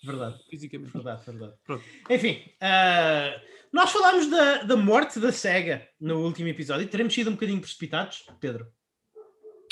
Verdade, 0.02 0.38
Fisicamente. 0.48 0.92
verdade, 0.92 1.24
verdade. 1.26 1.54
Pronto. 1.64 1.84
Enfim, 2.08 2.42
ah, 2.60 3.40
nós 3.72 3.90
falámos 3.90 4.28
da, 4.28 4.62
da 4.62 4.76
morte 4.76 5.20
da 5.20 5.30
SEGA 5.30 5.86
no 6.00 6.24
último 6.24 6.48
episódio. 6.48 6.88
Teremos 6.88 7.14
sido 7.14 7.30
um 7.30 7.34
bocadinho 7.34 7.60
precipitados, 7.60 8.24
Pedro. 8.40 8.66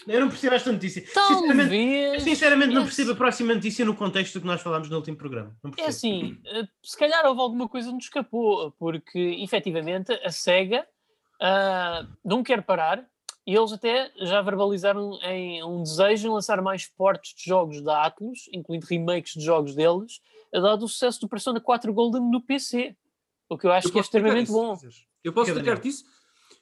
Eu 0.07 0.21
não 0.21 0.29
percebo 0.29 0.55
esta 0.55 0.73
notícia. 0.73 1.03
Sinceramente, 1.03 1.71
Talvez. 1.71 2.23
sinceramente 2.23 2.75
não 2.75 2.83
é 2.83 2.85
percebo 2.85 3.13
a 3.13 3.17
próxima 3.17 3.55
notícia 3.55 3.85
no 3.85 3.95
contexto 3.97 4.35
do 4.35 4.41
que 4.41 4.47
nós 4.47 4.63
falámos 4.63 4.89
no 4.89 4.97
último 4.97 5.17
programa. 5.17 5.57
Não 5.63 5.73
É 5.77 5.87
assim, 5.87 6.39
eh, 6.47 6.67
se 6.83 6.97
calhar 6.97 7.27
houve 7.27 7.41
alguma 7.41 7.69
coisa 7.69 7.89
que 7.89 7.95
nos 7.95 8.05
escapou, 8.05 8.73
porque 8.79 9.19
efetivamente 9.43 10.13
a 10.13 10.31
SEGA 10.31 10.87
ah, 11.43 12.07
não 12.25 12.43
quer 12.43 12.63
parar 12.63 13.05
e 13.49 13.57
eles 13.57 13.73
até 13.73 14.13
já 14.19 14.43
verbalizaram 14.43 15.19
em 15.23 15.65
um 15.65 15.83
desejo 15.83 16.29
em 16.29 16.31
lançar 16.31 16.61
mais 16.61 16.87
portes 16.87 17.35
de 17.35 17.49
jogos 17.49 17.81
da 17.81 18.05
Atlus, 18.05 18.47
incluindo 18.53 18.85
remakes 18.85 19.33
de 19.33 19.41
jogos 19.41 19.75
deles, 19.75 20.21
dado 20.53 20.85
o 20.85 20.89
sucesso 20.89 21.19
do 21.23 21.29
Persona 21.31 21.59
4 21.59 21.91
Golden 21.95 22.31
no 22.31 22.43
PC. 22.43 22.95
O 23.49 23.57
que 23.57 23.67
eu 23.67 23.73
acho 23.73 23.89
Eu 23.89 23.93
que 23.93 23.97
é 23.97 24.01
extremamente 24.03 24.51
bom. 24.51 24.79
Eu 25.25 25.33
posso 25.33 25.47
Fica, 25.47 25.61
explicar-te 25.61 25.89
isso? 25.89 26.05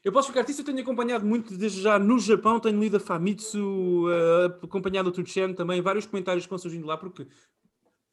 Eu 0.05 0.13
posso 0.13 0.29
explicar-te 0.29 0.53
isso. 0.53 0.61
Eu 0.61 0.65
tenho 0.65 0.79
acompanhado 0.79 1.27
muito 1.27 1.59
desde 1.59 1.83
já 1.83 1.99
no 1.99 2.21
Japão, 2.21 2.61
tenho 2.61 2.79
lido 2.79 2.99
a 2.99 3.01
Famitsu, 3.01 4.07
uh, 4.07 4.65
acompanhado 4.65 5.09
o 5.09 5.13
Tuchen 5.13 5.55
também, 5.55 5.83
vários 5.83 6.07
comentários 6.07 6.47
que 6.47 6.51
vão 6.51 6.59
surgindo 6.59 6.87
lá, 6.87 6.97
porque 6.97 7.27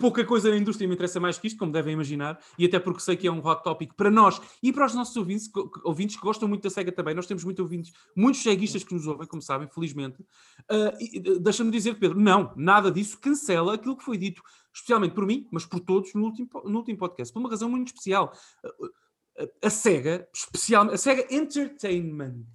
pouca 0.03 0.25
coisa 0.25 0.49
na 0.49 0.57
indústria 0.57 0.85
me 0.85 0.95
interessa 0.95 1.17
mais 1.17 1.37
que 1.39 1.47
isto, 1.47 1.57
como 1.57 1.71
devem 1.71 1.93
imaginar, 1.93 2.37
e 2.59 2.65
até 2.65 2.77
porque 2.77 2.99
sei 2.99 3.15
que 3.15 3.25
é 3.25 3.31
um 3.31 3.39
hot 3.39 3.63
topic 3.63 3.93
para 3.95 4.11
nós 4.11 4.41
e 4.61 4.73
para 4.73 4.85
os 4.85 4.93
nossos 4.93 5.15
ouvintes, 5.15 5.47
que, 5.47 5.57
ouvintes 5.81 6.17
que 6.17 6.21
gostam 6.21 6.49
muito 6.49 6.63
da 6.63 6.69
SEGA 6.69 6.91
também. 6.91 7.15
Nós 7.15 7.25
temos 7.25 7.45
muitos 7.45 7.63
ouvintes, 7.63 7.93
muitos 8.13 8.43
ceguistas 8.43 8.83
que 8.83 8.93
nos 8.93 9.07
ouvem, 9.07 9.25
como 9.25 9.41
sabem, 9.41 9.65
felizmente. 9.69 10.21
Uh, 10.69 11.39
Deixa-me 11.39 11.71
dizer, 11.71 11.97
Pedro, 11.97 12.19
não, 12.19 12.51
nada 12.57 12.91
disso 12.91 13.17
cancela 13.17 13.75
aquilo 13.75 13.95
que 13.95 14.03
foi 14.03 14.17
dito, 14.17 14.41
especialmente 14.73 15.15
por 15.15 15.25
mim, 15.25 15.47
mas 15.49 15.65
por 15.65 15.79
todos 15.79 16.13
no 16.13 16.25
último, 16.25 16.49
no 16.65 16.79
último 16.79 16.97
podcast, 16.97 17.33
por 17.33 17.39
uma 17.39 17.49
razão 17.49 17.69
muito 17.69 17.87
especial. 17.87 18.33
Uh, 18.61 19.45
a 19.63 19.69
SEGA, 19.69 20.27
especialmente, 20.35 20.95
a 20.95 20.97
SEGA 20.97 21.33
Entertainment, 21.33 22.51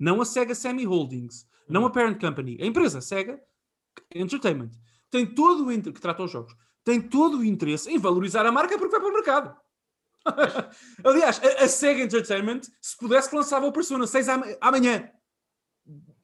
não 0.00 0.22
a 0.22 0.24
SEGA 0.24 0.54
Semi 0.54 0.84
Holdings, 0.84 1.46
não 1.68 1.84
a 1.84 1.90
Parent 1.90 2.18
Company, 2.18 2.56
a 2.58 2.64
empresa 2.64 3.02
SEGA 3.02 3.38
Entertainment, 4.14 4.70
tem 5.10 5.26
todo 5.26 5.66
o 5.66 5.70
inter- 5.72 5.92
que 5.92 6.00
trata 6.00 6.22
os 6.24 6.30
jogos, 6.30 6.56
tem 6.86 7.02
todo 7.02 7.38
o 7.38 7.44
interesse 7.44 7.90
em 7.90 7.98
valorizar 7.98 8.46
a 8.46 8.52
marca 8.52 8.78
porque 8.78 8.92
vai 8.92 9.00
para 9.00 9.10
o 9.10 9.12
mercado. 9.12 9.56
Aliás, 11.04 11.40
a, 11.42 11.64
a 11.64 11.68
SEGA 11.68 12.04
Entertainment, 12.04 12.60
se 12.80 12.96
pudesse, 12.96 13.34
lançava 13.34 13.66
o 13.66 13.72
Persona 13.72 14.06
6 14.06 14.28
ama- 14.28 14.46
amanhã. 14.60 15.10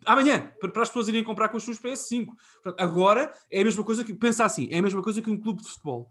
Amanhã, 0.06 0.52
para, 0.60 0.82
as 0.82 0.88
pessoas 0.88 1.08
irem 1.08 1.24
comprar 1.24 1.48
com 1.48 1.56
as 1.56 1.64
suas 1.64 1.80
PS5. 1.80 2.26
Portanto, 2.62 2.80
agora 2.80 3.34
é 3.50 3.60
a 3.60 3.64
mesma 3.64 3.82
coisa 3.82 4.04
que, 4.04 4.14
pensa 4.14 4.44
assim, 4.44 4.68
é 4.70 4.78
a 4.78 4.82
mesma 4.82 5.02
coisa 5.02 5.20
que 5.20 5.30
um 5.30 5.36
clube 5.40 5.62
de 5.62 5.68
futebol. 5.68 6.08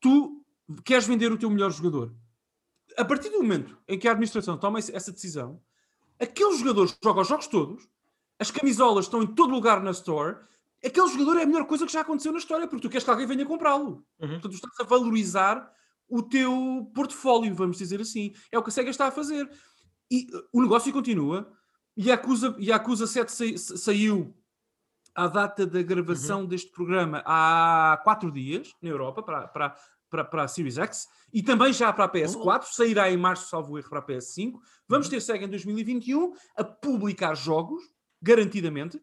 Tu 0.00 0.42
queres 0.86 1.06
vender 1.06 1.30
o 1.30 1.36
teu 1.36 1.50
melhor 1.50 1.70
jogador. 1.70 2.14
A 2.96 3.04
partir 3.04 3.28
do 3.28 3.42
momento 3.42 3.76
em 3.86 3.98
que 3.98 4.08
a 4.08 4.12
administração 4.12 4.56
toma 4.56 4.78
essa 4.78 5.12
decisão, 5.12 5.60
aquele 6.18 6.56
jogador 6.56 6.90
joga 7.04 7.20
os 7.20 7.28
jogos 7.28 7.46
todos, 7.46 7.86
as 8.38 8.50
camisolas 8.50 9.04
estão 9.04 9.22
em 9.22 9.26
todo 9.26 9.52
lugar 9.52 9.82
na 9.82 9.90
store, 9.90 10.38
aquele 10.84 11.08
jogador 11.08 11.38
é 11.38 11.42
a 11.42 11.46
melhor 11.46 11.66
coisa 11.66 11.86
que 11.86 11.92
já 11.92 12.00
aconteceu 12.00 12.32
na 12.32 12.38
história, 12.38 12.66
porque 12.66 12.82
tu 12.82 12.90
queres 12.90 13.04
que 13.04 13.10
alguém 13.10 13.26
venha 13.26 13.46
comprá-lo. 13.46 14.04
Uhum. 14.20 14.28
Portanto, 14.28 14.50
tu 14.50 14.54
estás 14.54 14.80
a 14.80 14.84
valorizar 14.84 15.70
o 16.08 16.22
teu 16.22 16.90
portfólio, 16.94 17.54
vamos 17.54 17.78
dizer 17.78 18.00
assim. 18.00 18.34
É 18.50 18.58
o 18.58 18.62
que 18.62 18.68
a 18.68 18.72
SEGA 18.72 18.90
está 18.90 19.06
a 19.06 19.10
fazer. 19.10 19.48
E 20.10 20.26
uh, 20.34 20.42
o 20.52 20.62
negócio 20.62 20.92
continua. 20.92 21.50
E 21.96 22.10
a 22.10 22.14
Acusa, 22.14 22.54
e 22.58 22.72
a 22.72 22.76
Acusa 22.76 23.06
7 23.06 23.58
sa, 23.58 23.76
saiu 23.76 24.34
à 25.14 25.26
data 25.26 25.66
da 25.66 25.82
gravação 25.82 26.40
uhum. 26.40 26.46
deste 26.46 26.70
programa 26.70 27.22
há 27.24 28.00
quatro 28.02 28.30
dias 28.30 28.74
na 28.80 28.88
Europa 28.88 29.22
para, 29.22 29.46
para, 29.48 29.76
para, 30.08 30.24
para 30.24 30.42
a 30.44 30.48
Series 30.48 30.78
X 30.78 31.06
e 31.32 31.42
também 31.42 31.72
já 31.72 31.92
para 31.92 32.04
a 32.04 32.08
PS4, 32.08 32.64
sairá 32.64 33.10
em 33.10 33.16
março, 33.16 33.48
salvo 33.48 33.78
erro, 33.78 33.88
para 33.88 34.00
a 34.00 34.06
PS5. 34.06 34.54
Vamos 34.88 35.06
uhum. 35.06 35.12
ter 35.12 35.20
SEGA 35.20 35.44
em 35.44 35.48
2021 35.48 36.32
a 36.56 36.64
publicar 36.64 37.34
jogos, 37.34 37.82
garantidamente. 38.20 39.00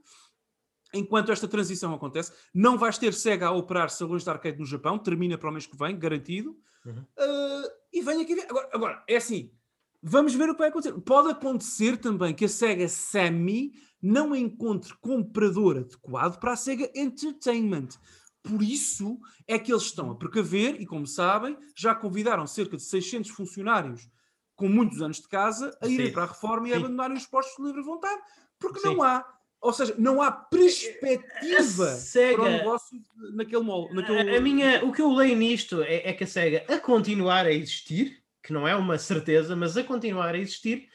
Enquanto 0.93 1.31
esta 1.31 1.47
transição 1.47 1.93
acontece, 1.93 2.33
não 2.53 2.77
vais 2.77 2.97
ter 2.97 3.13
SEGA 3.13 3.47
a 3.47 3.51
operar 3.51 3.89
salões 3.89 4.23
de 4.23 4.29
arcade 4.29 4.57
no 4.57 4.65
Japão, 4.65 4.97
termina 4.97 5.37
para 5.37 5.49
o 5.49 5.53
mês 5.53 5.65
que 5.65 5.77
vem, 5.77 5.97
garantido. 5.97 6.57
Uhum. 6.85 7.05
Uh, 7.17 7.69
e 7.93 8.01
vem 8.01 8.21
aqui 8.21 8.35
ver. 8.35 8.47
Agora, 8.49 8.69
agora, 8.73 9.03
é 9.07 9.17
assim, 9.17 9.51
vamos 10.01 10.33
ver 10.33 10.49
o 10.49 10.53
que 10.53 10.59
vai 10.59 10.69
acontecer. 10.69 10.93
Pode 11.01 11.29
acontecer 11.29 11.97
também 11.97 12.33
que 12.33 12.45
a 12.45 12.49
SEGA 12.49 12.87
Sammy 12.87 13.73
não 14.01 14.35
encontre 14.35 14.93
comprador 14.99 15.77
adequado 15.77 16.39
para 16.39 16.53
a 16.53 16.57
SEGA 16.57 16.89
Entertainment. 16.95 17.89
Por 18.41 18.63
isso 18.63 19.19
é 19.45 19.59
que 19.59 19.71
eles 19.71 19.83
estão 19.83 20.11
a 20.11 20.15
precaver 20.15 20.81
e, 20.81 20.85
como 20.85 21.05
sabem, 21.05 21.57
já 21.75 21.93
convidaram 21.93 22.47
cerca 22.47 22.77
de 22.77 22.83
600 22.83 23.31
funcionários 23.31 24.09
com 24.55 24.67
muitos 24.67 25.01
anos 25.01 25.17
de 25.17 25.27
casa 25.27 25.77
a 25.81 25.87
irem 25.87 26.07
Sim. 26.07 26.13
para 26.13 26.23
a 26.23 26.27
reforma 26.27 26.67
e 26.67 26.73
a 26.73 26.77
abandonarem 26.77 27.15
os 27.15 27.25
postos 27.25 27.55
de 27.55 27.63
livre 27.63 27.81
vontade, 27.81 28.21
porque 28.57 28.79
Sim. 28.79 28.87
não 28.87 29.03
há 29.03 29.25
ou 29.61 29.73
seja, 29.73 29.93
não 29.97 30.21
há 30.21 30.31
perspectiva 30.31 31.87
SEGA, 31.87 32.35
para 32.37 32.43
o 32.43 32.49
negócio 32.49 33.01
naquele 33.33 33.63
molde. 33.63 33.93
Naquele... 33.93 34.35
A, 34.35 34.37
a, 34.37 34.41
minha, 34.41 34.85
o 34.85 34.91
que 34.91 35.01
eu 35.01 35.11
leio 35.13 35.35
nisto 35.35 35.81
é, 35.83 36.09
é, 36.09 36.13
que 36.13 36.23
a 36.23 36.27
SEGA, 36.27 36.63
a 36.67 36.79
continuar 36.79 37.45
a 37.45 37.51
existir, 37.51 38.21
que 38.41 38.53
não 38.53 38.67
é 38.67 38.75
uma 38.75 38.97
certeza, 38.97 39.55
mas 39.55 39.75
a 39.75 39.83
continuar 39.83 40.33
a 40.33 40.37
existir, 40.37 40.87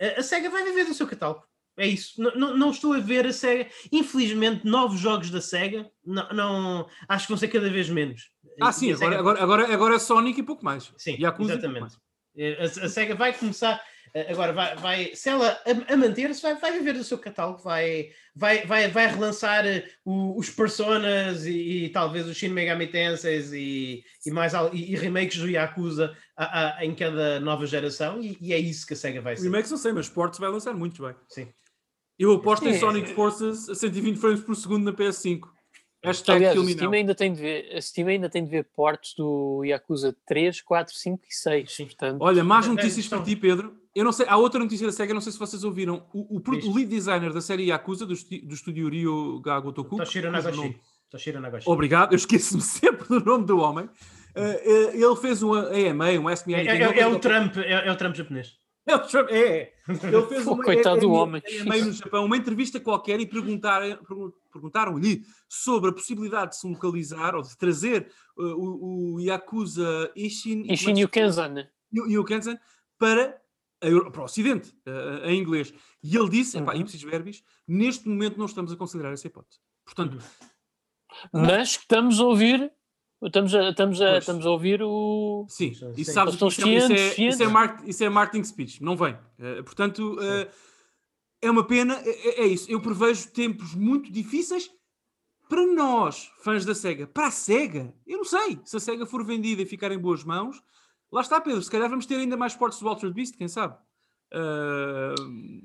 a, 0.00 0.20
a 0.20 0.22
SEGA 0.22 0.50
vai 0.50 0.64
viver 0.64 0.84
do 0.84 0.94
seu 0.94 1.06
catálogo. 1.06 1.44
É 1.78 1.86
isso. 1.86 2.20
Não, 2.20 2.34
não, 2.34 2.56
não, 2.56 2.70
estou 2.70 2.92
a 2.92 2.98
ver 2.98 3.26
a 3.26 3.32
SEGA. 3.32 3.70
Infelizmente, 3.90 4.66
novos 4.66 5.00
jogos 5.00 5.30
da 5.30 5.40
SEGA, 5.40 5.90
não, 6.04 6.28
não 6.30 6.86
acho 7.08 7.26
que 7.26 7.32
vão 7.32 7.38
ser 7.38 7.48
cada 7.48 7.70
vez 7.70 7.88
menos. 7.88 8.30
Ah, 8.60 8.70
sim, 8.70 8.92
agora, 8.92 9.10
SEGA... 9.10 9.18
agora, 9.18 9.42
agora, 9.42 9.74
agora 9.74 9.94
é 9.94 9.98
Sonic 9.98 10.40
e 10.40 10.42
pouco 10.42 10.62
mais. 10.62 10.92
Sim, 10.98 11.16
exatamente. 11.16 11.96
A, 12.58 12.64
a 12.64 12.88
SEGA 12.88 13.14
vai 13.14 13.32
começar 13.32 13.82
Agora, 14.28 14.52
vai, 14.52 14.76
vai, 14.76 15.14
se 15.14 15.28
ela 15.28 15.48
a, 15.48 15.92
a 15.92 15.96
manter-se, 15.96 16.42
vai, 16.42 16.56
vai 16.56 16.72
viver 16.72 16.94
do 16.94 17.04
seu 17.04 17.18
catálogo, 17.18 17.62
vai, 17.62 18.10
vai, 18.34 18.66
vai, 18.66 18.88
vai 18.88 19.06
relançar 19.06 19.66
eh, 19.66 19.84
o, 20.04 20.38
os 20.38 20.50
Personas 20.50 21.46
e, 21.46 21.84
e, 21.84 21.88
talvez 21.90 22.26
os 22.26 22.36
Shin 22.36 22.48
Megami 22.48 22.88
Tensei 22.88 23.40
e, 23.52 24.04
e, 24.26 24.30
mais, 24.30 24.52
e, 24.72 24.92
e 24.92 24.96
remakes 24.96 25.38
do 25.38 25.48
Yakuza 25.48 26.16
a, 26.36 26.78
a, 26.78 26.84
em 26.84 26.94
cada 26.94 27.38
nova 27.40 27.66
geração, 27.66 28.20
e, 28.20 28.36
e, 28.40 28.52
é 28.52 28.58
isso 28.58 28.86
que 28.86 28.94
a 28.94 28.96
SEGA 28.96 29.20
vai 29.20 29.36
ser. 29.36 29.44
Remakes 29.44 29.70
não 29.70 29.78
sei, 29.78 29.92
mas 29.92 30.06
Sports 30.06 30.38
vai 30.38 30.50
lançar 30.50 30.74
muitos 30.74 30.98
bem. 30.98 31.14
Sim. 31.28 31.48
Eu 32.18 32.32
aposto 32.34 32.68
em 32.68 32.78
Sonic 32.78 33.14
Forces 33.14 33.68
a 33.68 33.74
120 33.74 34.18
frames 34.18 34.40
por 34.40 34.54
segundo 34.54 34.84
na 34.84 34.92
PS5. 34.92 35.40
Hashtag 36.02 36.46
Aliás, 36.46 36.58
a 36.58 36.72
Steam, 36.72 36.92
ainda 36.92 37.14
tem 37.14 37.32
de 37.32 37.40
ver, 37.40 37.76
a 37.76 37.80
Steam 37.80 38.08
ainda 38.08 38.28
tem 38.28 38.42
de 38.42 38.50
ver 38.50 38.64
portes 38.64 39.14
do 39.14 39.62
Yakuza 39.64 40.16
3, 40.26 40.62
4, 40.62 40.94
5 40.94 41.24
e 41.28 41.34
6. 41.34 41.76
Portanto... 41.76 42.22
Olha, 42.22 42.42
mais 42.42 42.66
notícias 42.66 43.06
para 43.06 43.22
ti, 43.22 43.36
Pedro. 43.36 43.79
Eu 43.94 44.04
não 44.04 44.12
sei, 44.12 44.26
há 44.28 44.36
outra 44.36 44.60
notícia 44.60 44.86
da 44.86 44.92
SEGA, 44.92 45.12
não 45.12 45.20
sei 45.20 45.32
se 45.32 45.38
vocês 45.38 45.64
ouviram. 45.64 46.06
O, 46.12 46.36
o, 46.36 46.40
o 46.40 46.74
lead 46.74 46.86
designer 46.86 47.32
da 47.32 47.40
série 47.40 47.64
Yakuza, 47.64 48.06
do, 48.06 48.14
do 48.14 48.54
estúdio 48.54 48.88
Ryo 48.88 49.40
Gagotoku. 49.40 49.96
Toshiro 49.96 50.30
Nagashi. 50.30 50.78
Toshiro 51.10 51.40
Nagashi. 51.40 51.68
Obrigado, 51.68 52.12
eu 52.12 52.16
esqueço-me 52.16 52.62
sempre 52.62 53.08
do 53.08 53.24
nome 53.24 53.46
do 53.46 53.58
homem. 53.58 53.86
Uh, 53.86 54.94
ele 54.94 55.16
fez 55.16 55.42
um 55.42 55.52
AMA, 55.54 56.10
um 56.20 56.30
SMI. 56.30 56.54
É, 56.54 56.66
é, 56.66 57.00
é, 57.00 57.06
o 57.06 57.18
Trump, 57.18 57.56
é, 57.56 57.88
é, 57.88 57.90
o 57.90 57.96
Trump 57.96 58.14
japonês. 58.14 58.58
É 58.86 58.94
o 58.94 59.00
Trump, 59.00 59.28
é. 59.28 59.72
Ele 59.88 60.26
fez 60.28 60.46
uma, 60.46 60.62
Coitado 60.62 61.00
do 61.00 61.10
homem. 61.10 61.42
AMA 61.62 61.76
no 61.78 61.92
Japão, 61.92 62.24
uma 62.24 62.36
entrevista 62.36 62.78
qualquer 62.78 63.18
e 63.18 63.26
perguntaram, 63.26 63.98
perguntaram-lhe 64.52 65.24
sobre 65.48 65.90
a 65.90 65.92
possibilidade 65.92 66.52
de 66.52 66.58
se 66.58 66.68
localizar 66.68 67.34
ou 67.34 67.42
de 67.42 67.56
trazer 67.58 68.08
uh, 68.38 68.44
o, 68.44 69.14
o 69.14 69.20
Yakuza 69.20 70.12
Ishin, 70.14 70.62
Ishin 70.72 70.96
Yukensan. 71.00 71.66
Yukensan 71.92 72.56
para 72.96 73.39
para 74.12 74.20
o 74.20 74.24
Ocidente, 74.24 74.74
uh, 74.86 75.26
em 75.26 75.40
inglês. 75.40 75.72
E 76.02 76.16
ele 76.16 76.28
disse, 76.28 76.56
uhum. 76.56 76.62
epá, 76.62 76.76
ipsis 76.76 77.02
verbis, 77.02 77.42
neste 77.66 78.08
momento 78.08 78.38
não 78.38 78.46
estamos 78.46 78.72
a 78.72 78.76
considerar 78.76 79.12
essa 79.12 79.26
hipótese. 79.26 79.58
Portanto... 79.84 80.18
Uhum. 81.32 81.46
Mas 81.46 81.70
estamos 81.70 82.20
a 82.20 82.24
ouvir... 82.24 82.72
Estamos 83.22 83.54
a, 83.54 83.68
estamos, 83.68 84.00
a, 84.00 84.16
estamos 84.16 84.46
a 84.46 84.50
ouvir 84.50 84.82
o. 84.82 85.44
Sim, 85.46 85.72
e 85.94 86.06
sabes 86.06 86.36
que 86.36 86.46
isso, 86.46 86.62
cientes, 86.62 86.84
isso, 86.84 87.20
é, 87.20 87.28
isso, 87.28 87.42
é 87.42 87.48
market, 87.48 87.86
isso 87.86 88.02
é 88.02 88.08
marketing 88.08 88.44
speech, 88.44 88.82
não 88.82 88.96
vem. 88.96 89.12
Uh, 89.12 89.62
portanto, 89.62 90.14
uh, 90.14 90.50
é 91.42 91.50
uma 91.50 91.66
pena, 91.66 92.00
é, 92.02 92.08
é, 92.08 92.40
é, 92.44 92.46
isso. 92.46 92.70
Eu 92.70 92.80
prevejo 92.80 93.28
tempos 93.28 93.74
muito 93.74 94.10
difíceis 94.10 94.70
para 95.50 95.66
nós, 95.66 96.30
fãs 96.38 96.64
da 96.64 96.74
SEGA. 96.74 97.06
Para 97.06 97.26
a 97.26 97.30
SEGA, 97.30 97.92
eu 98.06 98.16
não 98.16 98.24
sei. 98.24 98.58
Se 98.64 98.78
a 98.78 98.80
SEGA 98.80 99.04
for 99.04 99.22
vendida 99.22 99.60
e 99.60 99.66
ficar 99.66 99.92
em 99.92 99.98
boas 99.98 100.24
mãos, 100.24 100.62
Lá 101.12 101.20
está, 101.20 101.40
Pedro. 101.40 101.62
Se 101.62 101.70
calhar 101.70 101.88
vamos 101.88 102.06
ter 102.06 102.16
ainda 102.16 102.36
mais 102.36 102.54
portos 102.54 102.78
do 102.78 102.84
Walter 102.84 103.10
Beast, 103.12 103.36
quem 103.36 103.48
sabe? 103.48 103.76
Uh, 104.32 105.14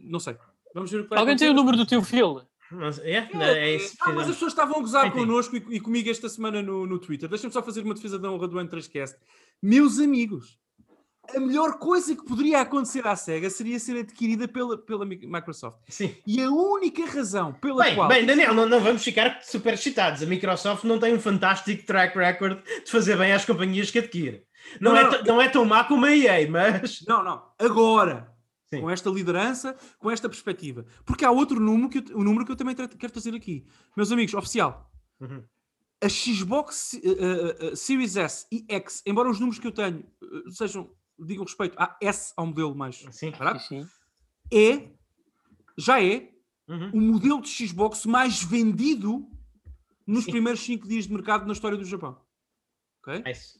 não 0.04 0.20
sei. 0.20 0.38
Vamos 0.74 0.92
ver 0.92 1.02
o 1.02 1.04
que 1.04 1.10
vai 1.10 1.20
Alguém 1.20 1.38
tem 1.38 1.50
o 1.50 1.54
número 1.54 1.78
do 1.78 1.86
teu 1.86 2.02
filho? 2.02 2.42
Mas, 2.72 3.00
é, 3.00 3.30
é, 3.32 3.58
é 3.58 3.76
isso. 3.76 3.96
Ah, 4.02 4.12
mas 4.12 4.28
as 4.28 4.36
pessoas 4.36 4.52
estavam 4.52 4.78
a 4.78 4.82
gozar 4.82 5.12
connosco 5.12 5.56
e, 5.56 5.64
e, 5.76 5.80
comigo 5.80 6.10
esta 6.10 6.28
semana 6.28 6.62
no, 6.62 6.86
no 6.86 7.00
Twitter. 7.00 7.30
Deixa-me 7.30 7.54
só 7.54 7.62
fazer 7.62 7.84
uma 7.84 7.94
defesa 7.94 8.18
da 8.18 8.30
honra 8.32 8.48
do 8.48 8.58
N3Cast. 8.58 9.16
Meus 9.62 10.00
amigos, 10.00 10.60
a 11.34 11.40
melhor 11.40 11.78
coisa 11.78 12.16
que 12.16 12.26
poderia 12.26 12.62
acontecer 12.62 13.06
à 13.08 13.16
SEGA 13.16 13.50
seria 13.50 13.80
ser 13.80 13.98
adquirida 14.00 14.48
pela, 14.48 14.78
pela 14.78 15.06
Microsoft. 15.06 15.80
Sim. 15.88 16.16
E 16.26 16.42
a 16.42 16.50
única 16.50 17.06
razão 17.06 17.54
pela 17.54 17.84
bem, 17.84 17.96
qual. 17.96 18.08
Bem, 18.08 18.26
Daniel, 18.26 18.54
não, 18.54 18.68
não 18.68 18.80
vamos 18.80 19.04
ficar 19.04 19.40
super 19.44 19.74
excitados. 19.74 20.22
A 20.22 20.26
Microsoft 20.26 20.84
não 20.84 21.00
tem 21.00 21.14
um 21.14 21.20
fantástico 21.20 21.86
track 21.86 22.18
record 22.18 22.60
de 22.84 22.92
fazer 22.92 23.18
bem 23.18 23.32
às 23.32 23.46
companhias 23.46 23.92
que 23.92 24.00
adquire. 24.00 24.44
Não, 24.80 24.94
não, 24.94 25.00
é, 25.00 25.04
não, 25.04 25.24
não 25.24 25.42
é 25.42 25.50
tão 25.50 25.66
má 25.66 25.84
como 25.84 26.06
a 26.06 26.16
EA, 26.16 26.50
mas. 26.50 27.02
Não, 27.08 27.24
não. 27.24 27.44
Agora. 27.60 28.34
Sim. 28.74 28.82
Com 28.82 28.90
esta 28.90 29.10
liderança, 29.12 29.78
com 30.00 30.10
esta 30.10 30.28
perspectiva. 30.28 30.86
Porque 31.06 31.24
há 31.24 31.30
outro 31.30 31.60
número 31.60 31.88
que 31.88 32.00
eu, 32.00 32.18
um 32.18 32.24
número 32.24 32.44
que 32.44 32.52
eu 32.52 32.56
também 32.56 32.76
quero 32.76 33.14
trazer 33.14 33.36
aqui. 33.36 33.64
Meus 33.96 34.12
amigos, 34.12 34.34
oficial. 34.34 34.92
Uhum. 35.20 35.44
A 36.04 36.10
Xbox 36.10 36.94
uh, 36.94 37.74
uh, 37.74 37.76
Series 37.76 38.18
S 38.18 38.46
e 38.52 38.66
X, 38.68 39.02
embora 39.06 39.30
os 39.30 39.40
números 39.40 39.60
que 39.60 39.68
eu 39.68 39.72
tenho 39.72 40.04
uh, 40.22 40.52
sejam, 40.52 40.90
digam 41.20 41.44
respeito 41.44 41.76
a 41.80 41.98
S 42.02 42.34
ao 42.36 42.46
modelo 42.46 42.76
mais 42.76 42.98
sim, 43.12 43.32
sim, 43.68 43.88
é, 44.52 44.92
já 45.78 46.04
é, 46.04 46.32
uhum. 46.68 46.92
o 46.94 47.02
modelo 47.02 47.42
de 47.42 47.50
Xbox 47.50 48.06
mais 48.06 48.44
vendido 48.44 49.30
nos 50.06 50.26
sim. 50.26 50.32
primeiros 50.32 50.62
5 50.62 50.88
dias 50.88 51.06
de 51.08 51.14
mercado 51.14 51.46
na 51.46 51.54
história 51.54 51.78
do 51.78 51.86
Japão. 51.86 52.20
Ok? 53.02 53.24
Nice. 53.26 53.58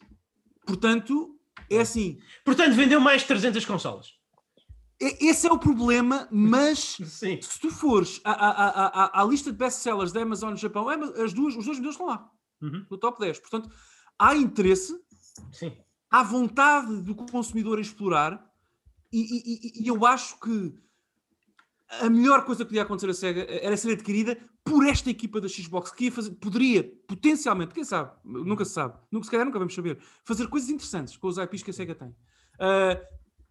Portanto, 0.66 1.40
é 1.70 1.80
assim. 1.80 2.20
Portanto, 2.44 2.76
vendeu 2.76 3.00
mais 3.00 3.22
de 3.22 3.28
300 3.28 3.66
consolas. 3.66 4.14
Esse 5.00 5.48
é 5.48 5.52
o 5.52 5.60
problema, 5.60 6.28
mas 6.32 6.98
se 7.04 7.60
tu 7.60 7.70
fores 7.70 8.22
à, 8.24 8.32
à, 8.32 8.88
à, 8.88 9.22
à 9.22 9.26
lista 9.26 9.52
de 9.52 9.58
best-sellers 9.58 10.14
da 10.14 10.22
Amazon 10.22 10.52
no 10.52 10.58
Japão, 10.58 10.90
é, 10.90 10.96
as 11.24 11.34
duas, 11.34 11.56
os 11.56 11.66
dois 11.66 11.78
modelos 11.78 11.96
estão 11.96 12.08
lá, 12.08 12.32
uhum. 12.62 12.86
no 12.90 12.98
top 12.98 13.20
10. 13.20 13.40
Portanto, 13.40 13.70
há 14.18 14.36
interesse, 14.36 14.98
Sim. 15.52 15.76
Há 16.10 16.24
vontade 16.24 17.02
do 17.02 17.16
consumidor 17.16 17.78
em 17.80 17.82
explorar, 17.82 18.44
e, 19.12 19.20
e, 19.20 19.84
e, 19.84 19.88
eu 19.88 20.06
acho 20.06 20.40
que 20.40 20.74
a 22.02 22.10
melhor 22.10 22.44
coisa 22.44 22.64
que 22.64 22.70
podia 22.70 22.82
acontecer 22.82 23.10
a 23.10 23.14
SEGA 23.14 23.46
era 23.50 23.78
ser 23.78 23.92
adquirida 23.94 24.38
por 24.64 24.86
esta 24.86 25.10
equipa 25.10 25.40
da 25.40 25.48
Xbox, 25.48 25.92
que 25.92 26.10
fazer, 26.10 26.32
poderia 26.32 26.84
potencialmente, 27.08 27.74
quem 27.74 27.84
sabe, 27.84 28.12
nunca 28.24 28.66
se 28.66 28.72
sabe, 28.72 28.96
nunca, 29.12 29.26
se 29.26 29.32
calhar 29.32 29.46
nunca 29.46 29.60
vamos 29.60 29.76
saber, 29.76 30.00
fazer 30.24 30.48
coisas 30.48 30.70
interessantes 30.70 31.16
com 31.16 31.28
os 31.28 31.38
IPs 31.38 31.64
que 31.64 31.70
a 31.70 31.74
SEGA 31.74 31.96
tem. 31.96 32.10
Uh, 32.10 33.00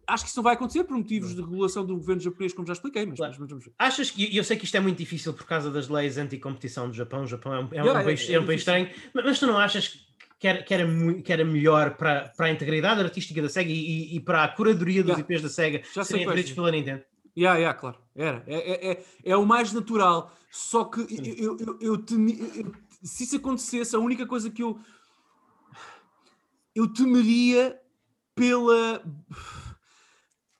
acho 0.07 0.25
que 0.25 0.29
isso 0.29 0.37
não 0.37 0.43
vai 0.43 0.55
acontecer 0.55 0.83
por 0.83 0.97
motivos 0.97 1.33
de 1.33 1.41
regulação 1.41 1.85
do 1.85 1.95
governo 1.95 2.21
japonês, 2.21 2.53
como 2.53 2.67
já 2.67 2.73
expliquei, 2.73 3.05
mas, 3.05 3.17
claro. 3.17 3.35
mas 3.39 3.49
vamos 3.49 3.65
ver. 3.65 3.73
Achas 3.79 4.11
que, 4.11 4.35
eu 4.35 4.43
sei 4.43 4.57
que 4.57 4.65
isto 4.65 4.75
é 4.75 4.79
muito 4.79 4.97
difícil 4.97 5.33
por 5.33 5.45
causa 5.45 5.71
das 5.71 5.87
leis 5.87 6.17
anti-competição 6.17 6.89
do 6.89 6.93
Japão, 6.93 7.23
o 7.23 7.27
Japão 7.27 7.53
é 7.53 7.59
um, 7.59 7.69
é 7.71 7.81
um, 7.81 7.85
yeah, 7.85 8.03
país, 8.03 8.29
é, 8.29 8.33
é 8.33 8.39
um 8.39 8.45
país 8.45 8.61
estranho, 8.61 8.89
mas 9.13 9.39
tu 9.39 9.47
não 9.47 9.57
achas 9.57 9.87
que 9.87 9.99
era, 10.47 10.63
que 10.63 10.73
era, 10.73 11.13
que 11.21 11.33
era 11.33 11.45
melhor 11.45 11.95
para, 11.95 12.29
para 12.29 12.47
a 12.47 12.51
integridade 12.51 13.01
artística 13.01 13.41
da 13.41 13.49
SEGA 13.49 13.71
e, 13.71 14.15
e, 14.15 14.19
para 14.19 14.43
a 14.43 14.47
curadoria 14.47 15.03
dos 15.03 15.17
yeah. 15.17 15.21
IPs 15.21 15.41
da 15.41 15.49
SEGA 15.49 15.81
já 15.93 16.03
serem 16.03 16.29
feitos 16.29 16.51
pela 16.51 16.71
Nintendo? 16.71 17.03
Yeah, 17.37 17.57
yeah, 17.59 17.77
claro, 17.77 17.97
era. 18.15 18.43
É, 18.47 18.55
é, 18.55 18.91
é, 18.91 19.03
é 19.25 19.37
o 19.37 19.45
mais 19.45 19.73
natural. 19.73 20.33
Só 20.49 20.85
que 20.85 21.01
eu, 21.37 21.57
eu, 21.59 21.79
eu, 21.81 21.97
temi, 21.97 22.39
eu, 22.55 22.71
se 23.03 23.25
isso 23.25 23.35
acontecesse, 23.35 23.95
a 23.95 23.99
única 23.99 24.25
coisa 24.25 24.49
que 24.49 24.63
eu 24.63 24.79
eu 26.75 26.91
temeria 26.91 27.79
pela 28.35 29.01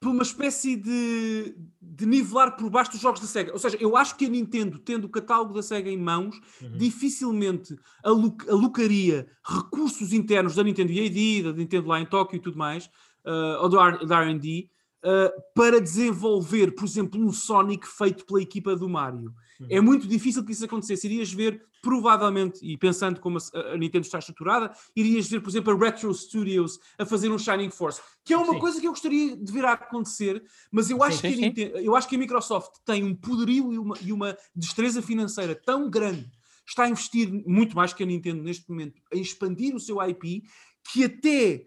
por 0.06 0.12
uma 0.12 0.22
espécie 0.22 0.76
de, 0.76 1.56
de 1.82 2.06
nivelar 2.06 2.56
por 2.56 2.70
baixo 2.70 2.91
dos 2.91 3.01
jogos 3.01 3.20
da 3.22 3.26
SEGA. 3.26 3.51
Ou 3.51 3.58
seja, 3.58 3.76
eu 3.80 3.97
acho 3.97 4.16
que 4.16 4.28
a 4.28 4.30
Nintendo, 4.30 4.78
tendo 4.78 5.06
o 5.06 5.10
catálogo 5.10 5.51
da 5.51 5.64
SEGA 5.64 5.89
em 5.89 5.97
mãos, 5.97 6.36
Uhum. 6.62 6.78
dificilmente 6.78 7.76
aloc- 8.03 8.47
alocaria 8.47 9.28
recursos 9.43 10.14
internos 10.14 10.53
da 10.53 10.64
Nintendo 10.64 10.91
EAD, 10.91 11.41
da 11.43 11.53
Nintendo 11.53 11.88
lá 11.88 11.99
em 11.99 12.06
Tóquio 12.06 12.38
e 12.38 12.39
tudo 12.39 12.56
mais, 12.56 12.86
uh, 13.26 13.64
ou 13.64 13.70
da 13.70 14.22
R&D, 14.22 14.70
uh, 15.03 15.32
para 15.56 15.82
desenvolver, 15.82 16.76
por 16.76 16.86
exemplo, 16.86 17.20
um 17.20 17.32
Sonic 17.34 17.88
feito 17.88 18.28
pela 18.28 18.41
equipa 18.43 18.76
do 18.76 18.88
Mario. 18.88 19.34
Uhum. 19.60 19.68
É 19.70 19.80
muito 19.82 20.08
difícil 20.08 20.43
que 20.43 20.51
isso 20.51 20.66
acontecesse. 20.66 21.08
Irias 21.08 21.32
ver, 21.32 21.66
provavelmente, 21.82 22.60
e 22.66 22.78
pensando 22.78 23.20
como 23.20 23.38
a, 23.53 23.78
Nintendo 23.78 24.06
está 24.06 24.20
estruturada, 24.20 24.76
irias 24.95 25.28
ver, 25.30 25.41
por 25.41 25.49
exemplo, 25.49 25.74
a 25.74 25.78
Retro 25.78 26.14
Studios 26.14 26.80
a 26.97 27.06
fazer 27.06 27.30
um 27.32 27.38
Shining 27.38 27.70
Force, 27.70 28.01
que 28.24 28.34
é 28.34 28.38
uma 28.38 28.53
Sim. 28.53 28.60
coisa 28.60 28.82
que 28.82 28.88
eu 28.88 28.91
gostaria 28.91 29.36
de 29.36 29.51
ver 29.51 29.66
a 29.66 29.74
acontecer, 29.74 30.43
mas 30.72 30.89
eu 30.89 31.01
acho, 31.03 31.18
Sim, 31.18 31.22
que 31.22 31.34
a 31.34 31.36
sim. 31.38 31.41
Nintendo- 31.41 31.78
eu 31.78 31.95
acho 31.95 32.08
que 32.10 32.16
a 32.16 32.20
Microsoft 32.20 32.72
tem 32.86 33.03
um 33.03 33.16
poderio 33.16 33.72
e 33.74 33.78
uma, 33.78 33.95
e 34.01 34.12
uma 34.12 34.38
destreza 34.56 35.01
financeira 35.01 35.56
tão 35.56 35.89
grande, 35.89 36.30
está 36.68 36.84
a 36.84 36.89
investir 36.89 37.32
muito 37.47 37.76
mais 37.76 37.93
que 37.93 38.03
a 38.03 38.06
Nintendo 38.06 38.41
neste 38.43 38.70
momento, 38.70 39.01
a 39.14 39.16
expandir 39.16 39.76
o 39.76 39.80
seu 39.80 40.01
IP, 40.01 40.43
que 40.91 41.03
até, 41.06 41.66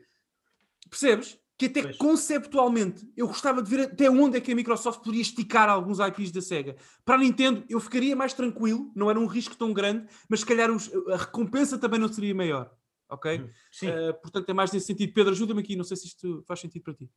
percebes? 0.91 1.39
Que 1.59 1.67
até 1.67 1.83
Pois. 1.83 1.97
conceptualmente 1.97 3.11
eu 3.17 3.27
gostava 3.27 3.61
de 3.61 3.69
ver 3.69 3.81
até 3.87 4.09
onde 4.09 4.37
é 4.37 4.41
que 4.41 4.53
a 4.53 4.55
Microsoft 4.55 5.01
poderia 5.01 5.23
esticar 5.23 5.69
alguns 5.69 5.99
IPs 5.99 6.31
da 6.31 6.41
SEGA. 6.41 6.77
Para 7.05 7.17
a 7.17 7.19
Nintendo 7.19 7.65
eu 7.69 7.81
ficaria 7.81 8.15
mais 8.15 8.33
tranquilo, 8.33 8.93
não 8.95 9.11
era 9.11 9.19
um 9.19 9.27
risco 9.27 9.57
tão 9.57 9.73
grande, 9.73 10.07
mas 10.29 10.41
se 10.41 10.47
calhar 10.47 10.71
os- 10.71 10.89
a 11.09 11.17
recompensa 11.17 11.77
também 11.77 11.99
não 11.99 12.07
seria 12.07 12.33
maior. 12.35 12.71
Ok? 13.11 13.51
Sim. 13.73 13.89
Uh, 13.89 14.15
portanto, 14.23 14.49
é 14.51 14.53
mais 14.53 14.71
nesse 14.71 14.87
sentido. 14.87 15.13
Pedro, 15.13 15.33
ajuda-me 15.33 15.61
aqui, 15.61 15.75
não 15.75 15.83
sei 15.83 15.97
se 15.97 16.07
isto 16.07 16.45
faz 16.47 16.61
sentido 16.61 16.83
para 16.85 16.95
ti. 16.95 17.11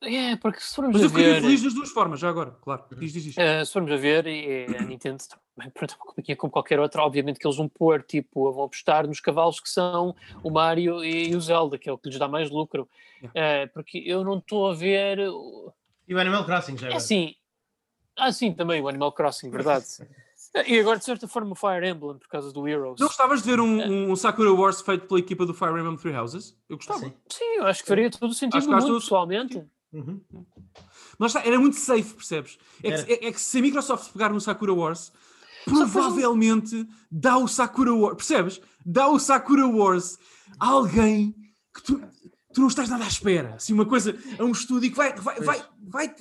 É, 0.00 0.36
porque 0.36 0.60
se 0.60 0.74
formos 0.74 0.94
Mas 0.94 1.02
eu 1.02 1.10
ficaria 1.10 1.34
ver. 1.34 1.40
feliz 1.42 1.62
das 1.62 1.74
duas 1.74 1.90
formas, 1.90 2.20
já 2.20 2.28
agora, 2.28 2.52
claro. 2.62 2.84
Diz, 2.98 3.12
diz, 3.12 3.22
diz. 3.24 3.36
Uh, 3.36 3.66
se 3.66 3.72
formos 3.72 3.90
a 3.92 3.96
ver, 3.96 4.26
e 4.26 4.64
a 4.76 4.82
Nintendo 4.82 5.22
pronto, 5.74 5.96
como 5.98 6.14
aqui 6.18 6.32
é 6.32 6.36
como 6.36 6.50
qualquer 6.52 6.78
outra, 6.80 7.02
obviamente 7.02 7.38
que 7.38 7.46
eles 7.46 7.56
vão 7.56 7.68
pôr, 7.68 8.02
tipo, 8.02 8.52
vão 8.52 8.64
apostar 8.64 9.06
nos 9.06 9.20
cavalos 9.20 9.60
que 9.60 9.68
são 9.68 10.14
o 10.42 10.50
Mario 10.50 11.04
e, 11.04 11.34
o 11.34 11.40
Zelda, 11.40 11.76
que 11.78 11.88
é 11.88 11.92
o 11.92 11.98
que 11.98 12.08
lhes 12.08 12.18
dá 12.18 12.28
mais 12.28 12.50
lucro. 12.50 12.88
Uh, 13.22 13.68
porque 13.74 13.98
eu 14.06 14.22
não 14.24 14.38
estou 14.38 14.70
a 14.70 14.74
ver. 14.74 15.18
o- 15.28 15.72
E 16.06 16.14
o 16.14 16.18
Animal 16.20 16.44
Crossing 16.44 16.76
já 16.76 16.86
É 16.86 16.90
agora. 16.90 16.96
assim. 16.98 17.34
Ah, 18.16 18.32
sim, 18.32 18.52
também 18.52 18.80
o 18.80 18.88
Animal 18.88 19.12
Crossing, 19.12 19.50
verdade. 19.50 19.84
e 20.66 20.78
agora, 20.80 20.98
de 20.98 21.04
certa 21.04 21.26
forma, 21.28 21.52
o 21.52 21.54
Fire 21.54 21.86
Emblem, 21.88 22.18
por 22.18 22.28
causa 22.28 22.52
do 22.52 22.66
Heroes. 22.66 22.98
Não 23.00 23.06
gostavas 23.06 23.42
de 23.42 23.50
ver 23.50 23.60
um, 23.60 24.10
um 24.10 24.16
Sakura 24.16 24.52
Wars 24.52 24.80
feito 24.80 25.06
pela 25.06 25.20
equipa 25.20 25.44
do 25.46 25.54
Fire 25.54 25.70
Emblem 25.78 25.96
Three 25.96 26.14
Houses? 26.16 26.56
Eu 26.68 26.76
gostava. 26.76 27.00
Sim. 27.00 27.12
Sim, 27.28 27.44
eu 27.58 27.66
acho 27.66 27.82
que 27.82 27.88
faria 27.88 28.10
todo 28.10 28.30
o 28.30 28.34
sentido 28.34 28.58
Acho 28.58 28.66
do 28.66 28.70
que 28.70 28.72
faz 28.74 28.84
mundo, 28.84 28.90
todo 28.92 28.98
o 28.98 29.02
pessoalmente. 29.02 29.64
Uhum. 29.92 30.20
Mas 31.18 31.34
está, 31.34 31.46
era 31.46 31.58
muito 31.58 31.76
safe, 31.76 32.14
percebes? 32.14 32.58
É 32.82 33.02
que, 33.02 33.12
é- 33.12 33.28
é 33.28 33.32
que 33.32 33.40
se 33.40 33.58
a 33.58 33.62
Microsoft 33.62 34.12
pegar 34.12 34.30
no 34.30 34.40
Sakura 34.40 34.72
Wars, 34.72 35.12
provavelmente 35.68 36.86
dá 37.10 37.36
o 37.38 37.46
Sakura 37.48 37.92
Wars, 37.94 38.16
percebes? 38.16 38.60
Dá 38.84 39.08
o 39.08 39.18
Sakura 39.18 39.66
Wars 39.66 40.18
a 40.58 40.66
alguém 40.68 41.34
que 41.74 41.82
tu, 41.82 42.00
tu 42.54 42.60
não 42.60 42.68
estás 42.68 42.88
nada 42.88 43.04
à 43.04 43.08
espera. 43.08 43.54
Assim, 43.56 43.72
uma 43.72 43.84
coisa, 43.86 44.16
a 44.38 44.44
um 44.44 44.50
estúdio 44.52 44.90
que 44.90 44.96
vai, 44.96 45.12
vai, 45.14 45.40
vai, 45.40 45.62
vai 45.88 46.14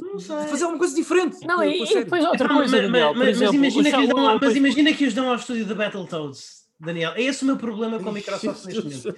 fazer 0.49 0.63
alguma 0.65 0.79
coisa 0.79 0.95
diferente. 0.95 1.45
Não, 1.45 1.63
e, 1.63 1.81
e 1.83 1.93
depois 1.93 2.25
outra 2.25 2.47
Não, 2.47 2.55
coisa, 2.57 2.77
mas, 2.81 2.91
Daniel, 2.91 3.07
por 3.13 3.17
mas- 3.17 3.27
mas 3.27 3.37
exemplo, 3.37 3.55
imagina 3.55 3.83
que 3.91 3.97
os 3.97 4.01
Shadow 4.05 4.15
dão, 4.15 4.29
ao- 4.29 4.39
mas 4.41 4.55
imagina 4.55 4.93
que 4.93 5.05
os 5.07 5.13
dão 5.13 5.29
ao 5.29 5.35
estúdio 5.35 5.65
da 5.65 5.75
Battletoads, 5.75 6.66
Daniel. 6.79 7.13
É 7.15 7.21
esse 7.23 7.43
o 7.43 7.47
meu 7.47 7.57
problema 7.57 7.99
com 7.99 8.09
a 8.09 8.11
Microsoft 8.11 8.65
neste 8.65 8.83
momento. 8.83 9.15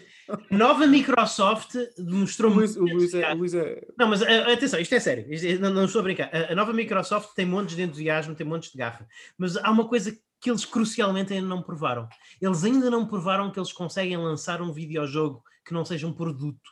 Nova 0.49 0.87
Microsoft 0.87 1.75
demonstrou 1.97 2.53
Luís, 2.53 2.77
muito. 2.77 2.93
Luís 2.95 3.13
é, 3.13 3.33
Luís 3.33 3.53
é- 3.53 3.85
Não, 3.97 4.07
mas 4.07 4.21
ah, 4.21 4.53
atenção, 4.53 4.79
isto 4.79 4.95
é 4.95 4.99
sério, 4.99 5.33
isto 5.33 5.45
é- 5.45 5.57
não, 5.57 5.73
não 5.73 5.85
estou 5.85 5.99
a 5.99 6.03
brincar. 6.03 6.29
A, 6.33 6.53
a 6.53 6.55
nova 6.55 6.71
Microsoft 6.71 7.33
tem 7.35 7.45
montes 7.45 7.75
de 7.75 7.81
entusiasmo, 7.81 8.35
tem 8.35 8.47
montes 8.47 8.71
de 8.71 8.77
garra, 8.77 9.07
mas 9.37 9.57
há 9.57 9.69
uma 9.69 9.87
coisa 9.87 10.15
que 10.41 10.49
eles 10.49 10.63
crucialmente 10.63 11.33
ainda 11.33 11.47
não 11.47 11.61
provaram. 11.61 12.07
Eles 12.41 12.63
ainda 12.63 12.89
não 12.89 13.05
provaram 13.05 13.51
que 13.51 13.59
eles 13.59 13.73
conseguem 13.73 14.17
lançar 14.17 14.61
um 14.61 14.71
videojogo 14.71 15.43
que 15.65 15.73
não 15.73 15.83
seja 15.83 16.07
um 16.07 16.13
produto. 16.13 16.69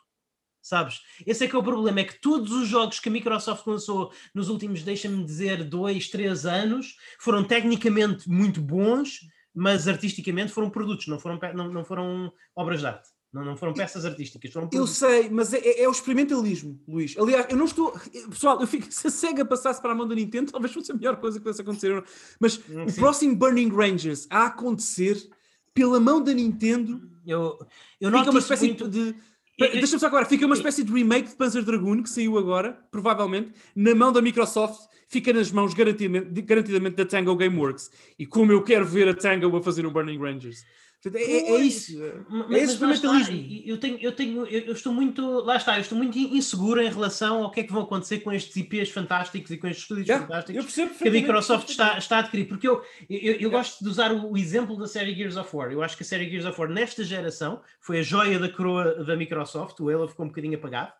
Sabes? 0.61 0.99
Esse 1.25 1.45
é 1.45 1.47
que 1.47 1.55
é 1.55 1.59
o 1.59 1.63
problema, 1.63 2.01
é 2.01 2.03
que 2.03 2.19
todos 2.19 2.51
os 2.51 2.67
jogos 2.67 2.99
que 2.99 3.07
a 3.07 3.11
Microsoft 3.11 3.65
lançou 3.65 4.11
nos 4.35 4.49
últimos, 4.49 4.83
deixa-me 4.83 5.23
dizer, 5.23 5.63
dois, 5.63 6.09
três 6.09 6.45
anos, 6.45 6.95
foram 7.21 7.41
tecnicamente 7.43 8.29
muito 8.29 8.61
bons, 8.61 9.21
mas 9.59 9.87
artisticamente 9.87 10.51
foram 10.51 10.69
produtos, 10.69 11.07
não 11.07 11.19
foram, 11.19 11.39
não, 11.55 11.71
não 11.71 11.83
foram 11.83 12.31
obras 12.55 12.79
de 12.81 12.85
arte. 12.87 13.09
Não, 13.33 13.43
não 13.43 13.57
foram 13.57 13.73
peças 13.73 14.05
artísticas, 14.05 14.53
foram 14.53 14.69
Eu 14.71 14.87
sei, 14.87 15.29
mas 15.29 15.53
é, 15.53 15.57
é- 15.57 15.83
é 15.83 15.87
o 15.87 15.91
experimentalismo, 15.91 16.79
Luís. 16.87 17.13
Aliás, 17.17 17.45
eu 17.49 17.57
não 17.57 17.65
estou. 17.65 17.91
Pessoal, 18.29 18.59
eu 18.61 18.65
fico, 18.67 18.87
se 18.93 19.07
a 19.07 19.09
SEGA 19.11 19.43
passasse 19.43 19.81
para 19.81 19.91
a 19.91 19.95
mão 19.95 20.07
da 20.07 20.15
Nintendo, 20.15 20.51
talvez 20.51 20.73
fosse 20.73 20.91
a 20.91 20.95
melhor 20.95 21.17
coisa 21.17 21.37
que 21.37 21.43
pudesse 21.43 21.61
acontecer. 21.61 22.03
Mas 22.39 22.57
Hum, 22.69 22.85
o 22.85 22.89
sim. 22.89 22.99
próximo 22.99 23.35
Burning 23.35 23.69
Rangers 23.69 24.27
a 24.29 24.45
acontecer 24.45 25.17
pela 25.73 25.99
mão 25.99 26.23
da 26.23 26.33
Nintendo 26.33 27.01
Eu, 27.25 27.59
eu 27.99 28.11
fica 28.11 28.29
uma 28.31 28.39
espécie 28.39 28.67
muito- 28.67 28.87
de. 28.87 29.13
Deixa-me 29.57 29.99
só 29.99 30.05
agora, 30.05 30.23
fica 30.25 30.45
uma 30.45 30.53
espécie 30.53 30.83
de 30.83 30.93
remake 30.93 31.29
de 31.29 31.35
Panzer 31.35 31.63
Dragoon 31.63 32.03
que 32.03 32.09
saiu 32.09 32.37
agora, 32.37 32.77
provavelmente, 32.91 33.53
na 33.75 33.95
mão 33.95 34.11
da 34.11 34.21
Microsoft, 34.21 34.81
fica 35.07 35.33
nas 35.33 35.51
mãos 35.51 35.73
garantidamente, 35.73 36.41
garantidamente 36.43 36.95
da 36.95 37.05
Tango 37.05 37.35
Gameworks. 37.35 37.89
E 38.19 38.25
como 38.25 38.51
eu 38.51 38.61
quero 38.63 38.85
ver 38.85 39.09
a 39.09 39.15
Tango 39.15 39.57
a 39.57 39.63
fazer 39.63 39.83
um 39.85 39.91
Burning 39.91 40.19
Rangers. 40.19 40.63
Portanto, 41.01 41.21
é, 41.21 41.23
é 41.23 41.57
isso. 41.59 41.97
Mas- 42.27 42.51
É 42.51 42.63
esse 42.63 42.81
mas. 42.81 43.01
Eu 43.65 43.77
tenho, 43.77 43.97
eu 43.99 44.11
tenho, 44.11 44.45
eu 44.47 44.73
estou 44.73 44.91
muito, 44.91 45.21
lá 45.41 45.55
está, 45.55 45.77
eu 45.77 45.81
estou 45.81 45.97
muito 45.97 46.17
inseguro 46.17 46.81
em 46.81 46.89
relação 46.89 47.43
ao 47.43 47.51
que 47.51 47.59
é 47.59 47.63
que 47.63 47.71
vão 47.71 47.83
acontecer 47.83 48.19
com 48.19 48.31
estes 48.31 48.55
IPs 48.55 48.89
fantásticos 48.89 49.51
e 49.51 49.57
com 49.57 49.67
estes 49.67 49.83
estúdios 49.83 50.07
Yeah, 50.07 50.25
fantásticos 50.25 50.55
eu 50.57 50.63
percebo 50.63 50.95
que 50.95 51.07
a. 51.07 51.11
Microsoft 51.11 51.69
está, 51.69 51.97
está 51.97 52.17
a 52.17 52.19
adquirir, 52.19 52.47
porque 52.47 52.67
eu, 52.67 52.83
eu, 53.09 53.33
eu 53.35 53.51
gosto 53.51 53.83
de 53.83 53.89
usar 53.89 54.11
o, 54.11 54.31
o 54.31 54.37
exemplo 54.37 54.75
da 54.77 54.87
série 54.87 55.13
Gears 55.13 55.37
of 55.37 55.55
War. 55.55 55.71
Eu 55.71 55.83
acho 55.83 55.95
que 55.95 56.03
a 56.03 56.05
série 56.05 56.29
Gears 56.29 56.45
of 56.45 56.59
War 56.59 56.69
nesta 56.69 57.03
geração 57.03 57.61
foi 57.79 57.99
a 57.99 58.03
joia 58.03 58.39
da 58.39 58.49
coroa 58.49 59.03
da 59.05 59.15
Microsoft, 59.15 59.79
o 59.79 59.89
Halo 59.89 60.07
ficou 60.07 60.25
um 60.25 60.29
bocadinho 60.29 60.57
apagado. 60.57 60.91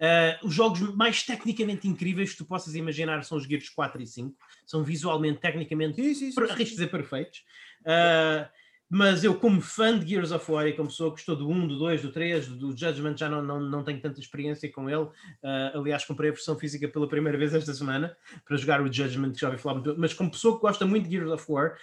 Ah, 0.00 0.38
os 0.42 0.52
jogos 0.54 0.80
mais 0.94 1.22
tecnicamente 1.22 1.86
incríveis 1.86 2.32
que 2.32 2.38
tu 2.38 2.44
possas 2.44 2.74
imaginar 2.74 3.22
são 3.24 3.38
os 3.38 3.44
Gears 3.44 3.68
4 3.68 4.02
e 4.02 4.06
5, 4.06 4.34
são 4.66 4.82
visualmente, 4.82 5.40
tecnicamente 5.40 6.02
Sim, 6.02 6.32
sim, 6.32 6.64
dizer 6.64 6.90
perfeitos. 6.90 7.42
Ah, 7.86 8.48
mas 8.88 9.24
eu, 9.24 9.34
como 9.34 9.60
fã 9.60 9.98
de 9.98 10.06
Gears 10.06 10.30
of 10.30 10.50
War 10.50 10.66
e 10.66 10.72
como 10.72 10.88
pessoa 10.88 11.10
que 11.10 11.16
gostou 11.16 11.36
do 11.36 11.48
1, 11.48 11.68
do 11.68 11.78
2, 11.78 12.02
do 12.02 12.12
3, 12.12 12.46
do, 12.48 12.76
Judgment, 12.76 13.16
já 13.16 13.28
não, 13.28 13.42
não, 13.42 13.58
não 13.58 13.82
tenho 13.82 14.00
tanta 14.00 14.20
experiência 14.20 14.70
com 14.70 14.88
ele. 14.88 15.08
Ah, 15.42 15.72
aliás, 15.74 16.04
comprei 16.04 16.30
a 16.30 16.32
versão 16.32 16.58
física 16.58 16.86
pela 16.88 17.08
primeira 17.08 17.38
vez 17.38 17.54
esta 17.54 17.72
semana 17.72 18.16
para 18.44 18.56
jogar 18.56 18.80
o 18.82 18.92
Judgment, 18.92 19.32
que 19.32 19.40
já 19.40 19.48
ouvi 19.48 19.60
falar 19.60 19.76
muito. 19.80 19.98
Mas 19.98 20.12
como 20.12 20.30
pessoa 20.30 20.56
que 20.56 20.60
gosta 20.60 20.86
muito 20.86 21.08
de 21.08 21.16
Gears 21.16 21.30
of 21.30 21.44
War, 21.50 21.76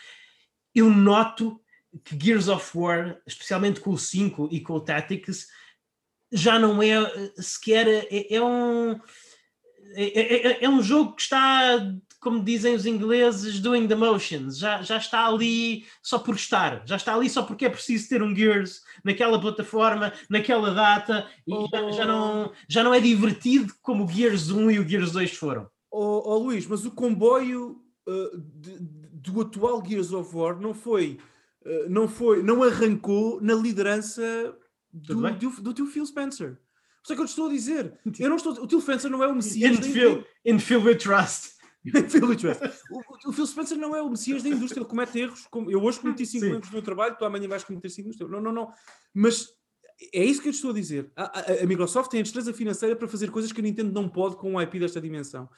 eu 0.73 0.89
noto 0.89 1.59
que 2.03 2.17
Gears 2.17 2.47
of 2.47 2.77
War, 2.77 3.19
especialmente 3.27 3.81
com 3.81 3.91
o 3.91 3.97
5 3.97 4.49
e 4.51 4.61
com 4.61 4.73
o 4.73 4.79
Tactics, 4.79 5.47
já 6.31 6.57
não 6.57 6.81
é 6.81 6.91
eh, 6.91 7.31
sequer. 7.37 7.87
É, 7.87 8.35
é 8.35 8.41
um. 8.41 8.99
É, 9.95 10.47
é- 10.49 10.63
é 10.65 10.69
um 10.69 10.81
jogo 10.81 11.13
que 11.15 11.21
está, 11.23 11.77
como 12.19 12.43
dizem 12.43 12.75
os 12.75 12.85
ingleses, 12.85 13.59
doing 13.59 13.87
the 13.87 13.95
motions. 13.95 14.57
Já, 14.57 14.81
já 14.81 14.97
está 14.97 15.25
ali 15.27 15.85
só 16.01 16.19
por 16.19 16.35
estar. 16.35 16.83
Já 16.85 16.95
está 16.95 17.15
ali 17.15 17.29
só 17.29 17.43
porque 17.43 17.65
é 17.65 17.69
preciso 17.69 18.07
ter 18.09 18.21
um 18.23 18.35
Gears 18.35 18.81
naquela 19.03 19.39
plataforma, 19.39 20.13
naquela 20.29 20.71
data. 20.73 21.27
E 21.47 21.51
já, 21.71 21.91
já 21.91 22.05
não, 22.05 22.51
já 22.67 22.83
não 22.83 22.93
é 22.93 22.99
divertido 22.99 23.73
como 23.81 24.05
o 24.05 24.07
Gears 24.07 24.49
1 24.49 24.71
e 24.71 24.79
o 24.79 24.87
Gears 24.87 25.11
2 25.11 25.31
foram. 25.33 25.67
Ó 25.91 26.33
ó, 26.33 26.37
Luís, 26.37 26.65
mas 26.67 26.85
o 26.85 26.91
comboio 26.91 27.81
uh, 28.07 28.37
de- 28.37 28.79
de- 28.79 29.09
do 29.31 29.41
atual 29.41 29.83
Gears 29.85 30.11
of 30.13 30.33
War 30.35 30.57
não 30.59 30.73
foi, 30.73 31.19
uh, 31.65 31.89
não 31.89 32.07
foi, 32.07 32.41
não 32.41 32.63
arrancou 32.63 33.41
na 33.41 33.53
liderança 33.53 34.55
do, 34.93 35.15
do, 35.37 35.49
do 35.61 35.73
tio 35.73 35.85
Phil 35.87 36.05
Spencer. 36.05 36.57
É 37.09 37.15
que 37.15 37.21
eu 37.21 37.25
te 37.25 37.29
estou 37.29 37.47
a 37.47 37.49
dizer. 37.49 37.99
Eu 38.19 38.29
não 38.29 38.35
estou, 38.37 38.53
o 38.63 38.69
Phil 38.69 38.81
Spencer 38.81 39.09
não 39.09 39.23
é 39.23 39.27
o 39.27 39.35
Messias 39.35 39.79
da 39.79 39.87
Infill, 39.87 40.23
infill 40.45 40.83
with 40.83 40.97
trust. 40.97 41.51
Phil 42.09 42.25
o, 42.91 43.29
o 43.29 43.33
Phil 43.33 43.47
Spencer 43.47 43.77
não 43.77 43.95
é 43.95 44.01
o 44.03 44.09
Messias 44.09 44.43
da 44.43 44.49
indústria, 44.49 44.81
ele 44.81 44.89
comete 44.89 45.17
erros. 45.19 45.47
como- 45.49 45.71
Eu 45.71 45.81
hoje 45.81 45.99
cometi 45.99 46.25
5 46.27 46.45
Sim. 46.45 46.51
erros 46.51 46.67
no 46.67 46.73
meu 46.73 46.81
trabalho, 46.83 47.15
tu 47.17 47.25
amanhã 47.25 47.47
vais 47.47 47.63
cometer 47.63 47.89
5 47.89 48.09
no 48.09 48.15
teu. 48.15 48.27
Não, 48.29 48.39
não, 48.39 48.51
não. 48.51 48.69
Mas 49.13 49.47
é 50.13 50.23
isso 50.23 50.41
que 50.43 50.49
eu 50.49 50.51
te 50.51 50.57
estou 50.57 50.69
a 50.71 50.73
dizer. 50.75 51.11
A, 51.15 51.39
a- 51.39 51.63
a 51.63 51.65
Microsoft 51.65 52.11
tem 52.11 52.19
a 52.19 52.23
destreza 52.23 52.53
financeira 52.53 52.95
para 52.95 53.07
fazer 53.07 53.31
coisas 53.31 53.51
que 53.51 53.59
a 53.59 53.63
Nintendo 53.63 53.91
não 53.91 54.07
pode 54.07 54.35
com 54.35 54.53
um 54.53 54.61
IP 54.61 54.79
desta 54.79 55.01
dimensão. 55.01 55.49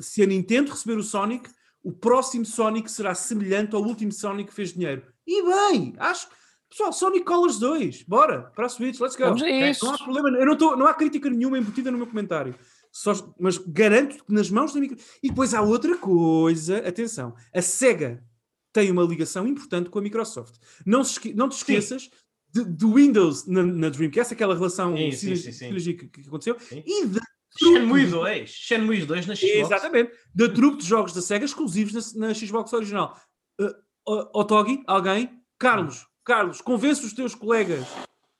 Se 0.00 0.22
a 0.22 0.26
Nintendo 0.26 0.70
receber 0.70 0.96
o 0.98 1.02
Sonic, 1.02 1.50
o 1.82 1.92
próximo 1.92 2.44
Sonic 2.44 2.88
será 2.90 3.12
semelhante 3.14 3.74
ao 3.74 3.82
último 3.82 4.12
Sonic 4.12 4.50
que 4.50 4.54
fez 4.54 4.72
dinheiro. 4.72 5.02
E 5.26 5.42
bem, 5.42 5.94
acho. 5.98 6.28
Pessoal, 6.68 6.92
Sonic 6.92 7.24
Colors 7.24 7.58
2, 7.58 8.02
bora, 8.02 8.50
para 8.54 8.66
a 8.66 8.68
Switch, 8.68 8.98
let's 9.00 9.16
go. 9.16 9.24
Vamos 9.24 9.42
a 9.42 9.48
isso. 9.48 9.84
Não 9.86 9.94
há 9.94 9.98
problema, 9.98 10.30
eu 10.30 10.46
não, 10.46 10.56
tô, 10.56 10.76
não 10.76 10.86
há 10.86 10.94
crítica 10.94 11.30
nenhuma 11.30 11.58
embutida 11.58 11.90
no 11.90 11.96
meu 11.98 12.06
comentário. 12.06 12.54
Só, 12.92 13.12
mas 13.38 13.58
garanto 13.58 14.24
que 14.24 14.32
nas 14.32 14.50
mãos 14.50 14.72
da 14.72 14.80
micro. 14.80 14.96
E 15.22 15.28
depois 15.28 15.54
há 15.54 15.60
outra 15.62 15.96
coisa, 15.96 16.78
atenção, 16.78 17.34
a 17.54 17.62
SEGA 17.62 18.24
tem 18.72 18.90
uma 18.90 19.02
ligação 19.04 19.46
importante 19.46 19.88
com 19.90 19.98
a 19.98 20.02
Microsoft. 20.02 20.54
Não, 20.84 21.04
se 21.04 21.12
esque- 21.12 21.34
não 21.34 21.48
te 21.48 21.56
esqueças 21.56 22.10
de- 22.52 22.64
do 22.64 22.94
Windows 22.94 23.46
na, 23.46 23.62
na 23.62 23.88
Dreamcast, 23.88 24.32
aquela 24.34 24.54
relação 24.54 24.96
Sim, 24.96 25.10
sim, 25.12 25.16
sinergia 25.16 25.44
sim, 25.44 25.52
sim. 25.52 25.64
sinergia 25.66 25.96
que, 25.96 26.08
que 26.08 26.20
aconteceu, 26.26 26.56
Sim. 26.58 26.82
e 26.86 27.06
da 27.06 27.20
Shenmue 27.58 28.06
2. 28.06 28.50
Shenmue 28.50 29.06
2 29.06 29.26
na 29.26 29.34
Xbox. 29.34 29.54
Exatamente. 29.54 30.12
Da 30.34 30.48
trupe 30.48 30.78
de 30.82 30.86
jogos 30.86 31.12
da 31.14 31.22
SEGA 31.22 31.44
exclusivos 31.44 32.14
na, 32.14 32.28
na 32.28 32.34
Xbox 32.34 32.72
original. 32.72 33.18
Uh, 33.60 33.66
uh, 34.12 34.28
Otogi, 34.34 34.82
alguém? 34.86 35.30
Carlos, 35.58 36.06
Carlos, 36.26 36.60
convence 36.60 37.04
os 37.06 37.12
teus 37.12 37.34
colegas. 37.34 37.86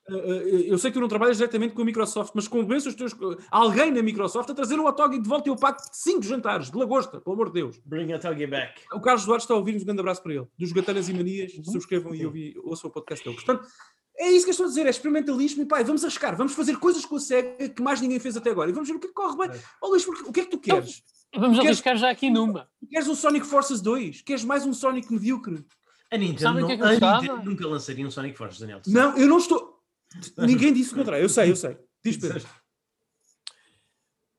Uh, 0.08 0.14
uh, 0.14 0.48
eu 0.66 0.78
sei 0.78 0.90
que 0.90 0.94
tu 0.94 1.00
não 1.00 1.08
trabalhas 1.08 1.36
diretamente 1.36 1.74
com 1.74 1.82
a 1.82 1.84
Microsoft, 1.84 2.32
mas 2.34 2.46
convence 2.46 2.86
os 2.88 2.94
teus 2.94 3.12
alguém 3.50 3.90
na 3.90 4.02
Microsoft 4.02 4.48
a 4.50 4.54
trazer 4.54 4.78
o 4.78 4.84
Otogi 4.86 5.18
de 5.20 5.28
volta 5.28 5.48
e 5.48 5.52
o 5.52 5.56
pack 5.56 5.90
de 5.90 5.96
5 5.96 6.22
jantares 6.22 6.70
de 6.70 6.76
lagosta, 6.76 7.20
pelo 7.20 7.34
amor 7.34 7.46
de 7.48 7.54
Deus. 7.54 7.80
Bring 7.84 8.12
a 8.12 8.18
Tuggy 8.18 8.46
back. 8.46 8.82
O 8.92 9.00
Carlos 9.00 9.24
Duarte 9.24 9.44
está 9.44 9.54
a 9.54 9.56
ouvir-nos, 9.56 9.82
um 9.82 9.86
grande 9.86 10.00
abraço 10.00 10.22
para 10.22 10.34
ele. 10.34 10.46
Dos 10.58 10.70
Gatanas 10.72 11.08
e 11.08 11.12
Manias, 11.12 11.54
Uhum. 11.54 11.64
subscrevam 11.64 12.14
e 12.14 12.24
ouvi, 12.26 12.54
ouçam 12.62 12.88
o 12.90 12.92
podcast 12.92 13.24
dele. 13.24 13.36
Portanto, 13.36 13.66
é 14.18 14.30
isso 14.30 14.44
que 14.46 14.50
eu 14.50 14.52
estou 14.52 14.66
a 14.66 14.68
dizer, 14.68 14.86
é 14.86 14.90
experimentalismo 14.90 15.62
e 15.62 15.66
pai, 15.66 15.82
vamos 15.84 16.04
arriscar, 16.04 16.36
vamos 16.36 16.54
fazer 16.54 16.76
coisas 16.78 17.04
com 17.04 17.16
a 17.16 17.20
SEGA 17.20 17.68
que 17.68 17.82
mais 17.82 18.00
ninguém 18.00 18.18
fez 18.20 18.36
até 18.36 18.50
agora 18.50 18.70
e 18.70 18.72
vamos 18.72 18.88
ver 18.88 18.94
o 18.94 19.00
que 19.00 19.08
é 19.08 19.12
corre 19.12 19.36
bem. 19.48 19.56
É. 19.56 19.62
Ó 19.82 19.88
Luís, 19.88 20.06
o 20.06 20.32
que 20.32 20.40
é 20.40 20.44
que 20.44 20.50
tu 20.50 20.58
queres? 20.58 21.02
Vamos 21.34 21.56
Queres- 21.58 21.66
arriscar 21.66 21.96
já 21.96 22.10
aqui 22.10 22.30
numa. 22.30 22.68
Queres 22.88 23.08
um 23.08 23.14
Sonic 23.14 23.44
Forces 23.44 23.80
2? 23.80 24.22
Queres 24.22 24.44
mais 24.44 24.64
um 24.64 24.72
Sonic 24.72 25.12
medíocre? 25.12 25.64
A 26.12 26.16
Nintendo, 26.16 26.60
não, 26.60 26.66
que 26.66 26.72
é 26.74 26.76
que 26.76 27.04
a? 27.04 27.20
Nintendo 27.20 27.44
nunca 27.44 27.66
lançaria 27.66 28.06
um 28.06 28.10
Sonic 28.10 28.36
Force, 28.38 28.60
Daniel. 28.60 28.80
Não, 28.86 29.16
eu 29.16 29.26
não 29.26 29.38
estou. 29.38 29.82
Ninguém 30.38 30.72
disse 30.72 30.92
o 30.94 30.96
contrário. 30.96 31.22
Eu 31.22 31.28
sei, 31.28 31.50
eu 31.50 31.56
sei. 31.56 31.76
Diz 32.04 32.16
Pedro. 32.20 32.48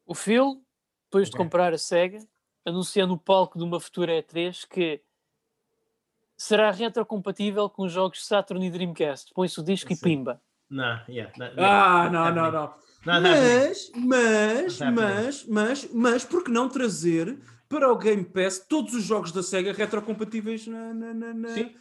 O 0.05 0.15
Phil, 0.15 0.63
depois 1.05 1.29
de 1.29 1.35
Ok. 1.35 1.45
comprar 1.45 1.73
a 1.73 1.77
SEGA, 1.77 2.19
anuncia 2.65 3.05
no 3.05 3.17
palco 3.17 3.57
de 3.57 3.63
uma 3.63 3.79
futura 3.79 4.13
E3 4.23 4.65
que 4.69 5.01
será 6.37 6.71
retrocompatível 6.71 7.69
com 7.69 7.83
os 7.83 7.91
jogos 7.91 8.25
Saturn 8.25 8.65
e 8.65 8.69
Dreamcast. 8.71 9.33
Põe-se 9.33 9.59
o 9.59 9.63
disco 9.63 9.91
e 9.91 9.95
Sim. 9.95 10.01
pimba. 10.01 10.41
Não, 10.69 11.01
yeah, 11.09 11.33
não, 11.37 11.63
Ah, 11.63 12.09
não, 12.09 12.33
não, 12.33 12.51
não. 12.51 12.73
Não, 13.05 13.21
não, 13.21 13.21
Mas, 13.21 13.91
mas, 13.95 14.79
mas, 14.79 15.45
mas, 15.45 15.93
mas, 15.93 16.25
por 16.25 16.43
que 16.43 16.51
não 16.51 16.67
trazer 16.67 17.39
para 17.69 17.91
o 17.91 17.97
Game 17.97 18.23
Pass 18.23 18.59
todos 18.59 18.93
os 18.93 19.03
jogos 19.03 19.31
da 19.31 19.43
SEGA 19.43 19.73
retrocompatíveis 19.73 20.67
na, 20.67 20.93
na, 20.93 21.13
na, 21.13 21.33
na- 21.33 21.49
Sim. 21.49 21.71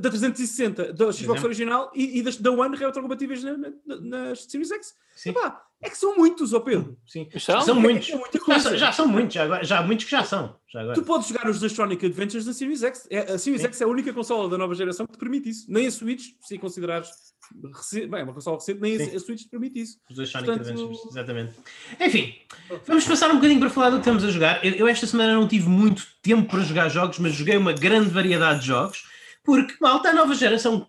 da 0.00 0.10
360, 0.10 0.92
da 0.92 1.12
Xbox 1.12 1.44
original 1.44 1.90
e, 1.94 2.18
e 2.18 2.22
das, 2.22 2.36
da 2.36 2.50
One 2.50 2.76
retrocompatíveis 2.76 3.44
na, 3.44 3.56
na, 3.56 3.72
na- 3.86 4.00
nas 4.00 4.44
Series 4.44 4.70
X? 4.70 4.94
Sim. 5.14 5.30
Epá, 5.30 5.64
é 5.80 5.88
que 5.90 5.96
são 5.96 6.16
muitos, 6.16 6.52
ó 6.52 6.60
Pedro. 6.60 6.96
Sim. 7.06 7.28
São? 7.38 7.60
São 7.60 7.74
muitos. 7.80 8.08
É 8.10 8.16
muita 8.16 8.38
Já, 8.58 8.76
já 8.76 8.92
são 8.92 9.06
muitos, 9.06 9.34
já, 9.34 9.44
agora- 9.44 9.62
já 9.64 9.78
há 9.78 9.82
muitos 9.82 10.04
que 10.04 10.10
já 10.10 10.24
são. 10.24 10.56
Já 10.72 10.80
agora. 10.80 10.94
Tu 10.94 11.02
podes 11.04 11.28
jogar 11.28 11.48
os 11.48 11.58
Sonic 11.72 12.04
Adventures 12.06 12.46
na 12.46 12.52
Series 12.52 12.82
X. 12.82 13.06
É, 13.10 13.32
a 13.34 13.38
Series 13.38 13.60
Sim. 13.62 13.68
X 13.68 13.80
é 13.80 13.84
a 13.84 13.88
única 13.88 14.12
consola 14.12 14.48
da 14.48 14.58
nova 14.58 14.74
geração 14.74 15.06
que 15.06 15.12
te 15.12 15.18
permite 15.18 15.48
isso. 15.48 15.66
Nem 15.70 15.86
a 15.86 15.90
Switch, 15.90 16.30
se 16.40 16.58
considerares 16.58 17.08
bem, 18.08 18.22
uma 18.22 18.32
consola 18.32 18.56
recente, 18.58 18.80
nem 18.80 18.96
a, 18.96 18.98
Sim. 18.98 19.16
a 19.16 19.20
Switch 19.20 19.42
te 19.42 19.48
permite 19.48 19.80
isso. 19.80 19.98
Os 20.08 20.16
dois 20.16 20.28
Sonic 20.28 20.46
Portanto- 20.50 20.68
Adventures, 20.70 21.06
exatamente. 21.10 21.52
Enfim, 22.00 22.34
vamos 22.86 23.04
passar 23.04 23.30
um 23.30 23.36
bocadinho 23.36 23.60
para 23.60 23.70
falar 23.70 23.90
do 23.90 23.96
que 23.96 24.00
estamos 24.00 24.24
a 24.24 24.30
jogar. 24.30 24.64
Eu, 24.64 24.72
eu 24.74 24.88
esta 24.88 25.06
semana 25.06 25.34
não 25.34 25.46
tive 25.48 25.68
muito 25.68 26.06
tempo 26.22 26.50
para 26.50 26.60
jogar 26.62 26.88
jogos, 26.88 27.18
mas 27.18 27.34
joguei 27.34 27.56
uma 27.56 27.72
grande 27.72 28.10
variedade 28.10 28.60
de 28.60 28.66
jogos, 28.66 29.04
porque, 29.44 29.74
malta, 29.80 30.10
a 30.10 30.12
nova 30.12 30.34
geração 30.34 30.86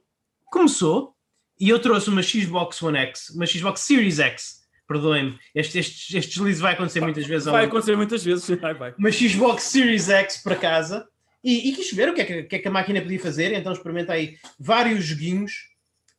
começou 0.48 1.16
e 1.60 1.70
eu 1.70 1.80
trouxe 1.80 2.10
uma 2.10 2.24
Xbox 2.24 2.82
One 2.82 2.98
X, 2.98 3.30
uma 3.32 3.46
Xbox 3.46 3.82
Series 3.82 4.20
X, 4.20 4.60
perdoem-me, 4.88 5.38
este, 5.54 5.78
este, 5.80 6.18
este 6.18 6.30
deslize 6.34 6.62
vai 6.62 6.74
acontecer 6.74 7.00
muitas 7.02 7.26
vezes 7.28 7.46
Vai 7.46 7.66
acontecer 7.66 7.96
muitas 7.96 8.24
vezes. 8.24 8.48
Vai, 8.60 8.74
vai. 8.74 8.94
uma 8.98 9.12
Xbox 9.12 9.64
Series 9.64 10.10
X 10.10 10.38
para 10.38 10.56
casa 10.56 11.08
e, 11.44 11.70
e 11.70 11.74
quis 11.76 11.92
ver 11.94 12.10
o 12.10 12.14
que, 12.14 12.22
é 12.22 12.26
que, 12.26 12.40
o 12.40 12.48
que 12.48 12.56
é 12.56 12.60
que 12.60 12.68
a 12.68 12.72
máquina 12.72 13.02
podia 13.02 13.20
fazer, 13.20 13.54
então 13.54 13.72
experimentei 13.72 14.38
vários 14.60 15.06
joguinhos 15.06 15.69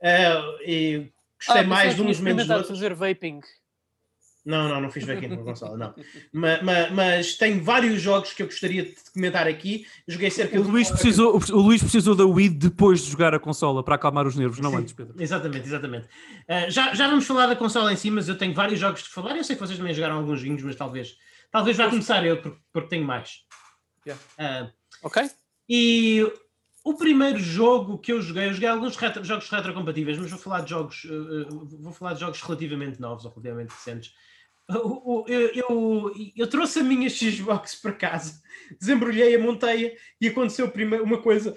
ah, 0.03 0.43
e 0.67 1.11
gostei 1.39 1.63
Ah, 1.63 1.67
mais 1.67 1.95
de 1.97 2.03
uns 2.03 2.21
menos 2.21 2.45
de 2.47 2.53
outros. 2.53 2.71
fazer 2.71 2.95
vaping. 2.95 3.41
Não, 4.43 4.71
não, 4.71 4.81
não 4.81 4.91
fiz 4.91 5.07
aqui 5.07 5.29
na 5.29 5.37
consola, 5.37 5.77
não. 5.77 5.95
Ma- 6.33 6.63
ma- 6.63 6.89
Mas, 6.91 7.35
tenho 7.37 7.63
vários 7.63 8.01
jogos 8.01 8.33
que 8.33 8.43
eu 8.43 8.47
gostaria 8.47 8.85
de 8.87 8.95
comentar 9.13 9.47
aqui. 9.47 9.87
Joguei 10.09 10.31
cerca 10.31 10.59
O 10.59 10.65
de. 10.65 10.71
Luís, 10.71 10.91
precisou, 10.91 11.37
o 11.37 11.57
Luís 11.61 11.83
precisou 11.83 12.15
da 12.15 12.25
Wii 12.25 12.49
depois 12.49 13.05
de 13.05 13.11
jogar 13.11 13.35
a 13.35 13.39
consola 13.39 13.85
para 13.85 13.97
acalmar 13.97 14.27
os 14.27 14.35
nervos, 14.35 14.59
não 14.59 14.71
Sim. 14.71 14.77
antes, 14.79 14.95
Pedro. 14.95 15.15
Exatamente, 15.23 15.67
exatamente. 15.67 16.09
Ah, 16.49 16.71
já, 16.71 16.95
já 16.95 17.07
vamos 17.07 17.27
falar 17.27 17.49
da 17.49 17.55
consola 17.57 17.93
em 17.93 17.97
si, 17.97 18.11
mas 18.11 18.29
eu 18.31 18.39
tenho 18.39 18.55
vários 18.55 18.81
jogos 18.81 19.03
de 19.03 19.11
falar. 19.11 19.37
Eu 19.37 19.45
sei 19.45 19.57
que 19.57 19.61
vocês 19.61 19.79
também 19.79 19.93
jogaram 19.93 20.17
alguns 20.17 20.41
joguinhos, 20.41 20.63
mas 20.63 20.75
talvez, 20.75 21.17
talvez 21.53 21.77
vá 21.77 21.91
começar 21.91 22.25
eu, 22.25 22.41
porque, 22.41 22.59
porque 22.73 22.89
tenho 22.89 23.05
mais. 23.05 23.41
Yeah. 24.07 24.23
Ah, 24.39 24.71
Ok? 25.03 25.31
E 25.69 26.27
o 26.85 26.95
primeiro 26.95 27.39
jogo 27.39 27.99
que 27.99 28.13
eu 28.13 28.23
joguei, 28.23 28.47
eu 28.49 28.55
joguei 28.55 28.69
alguns 28.69 28.97
retro- 28.97 29.25
jogos 29.25 29.49
retrocompatíveis, 29.49 30.19
mas 30.19 30.31
vou 30.31 30.39
falar 30.39 30.63
de 30.63 30.71
jogos, 30.71 31.05
uh, 31.05 31.67
vou 31.79 31.93
falar 31.93 32.15
de 32.15 32.21
jogos 32.21 32.41
relativamente 32.41 33.01
novos 33.01 33.25
ou 33.25 33.31
relativamente 33.31 33.71
recentes. 33.71 34.15
Eu, 34.69 35.25
eu, 35.29 36.15
eu 36.37 36.47
trouxe 36.47 36.79
a 36.79 36.83
minha 36.85 37.11
Xbox 37.11 37.75
para 37.75 37.93
casa, 37.93 38.41
desembrulhei-a, 38.79 39.39
montei-a 39.39 39.97
e 40.21 40.29
aconteceu 40.29 40.71
primeiro 40.71 41.05
uma 41.05 41.21
coisa 41.21 41.57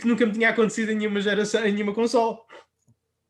que 0.00 0.06
nunca 0.06 0.24
me 0.24 0.32
tinha 0.32 0.48
acontecido 0.48 0.90
em 0.90 0.96
nenhuma 0.96 1.20
geração, 1.20 1.64
em 1.66 1.72
nenhuma 1.72 1.92
console. 1.92 2.38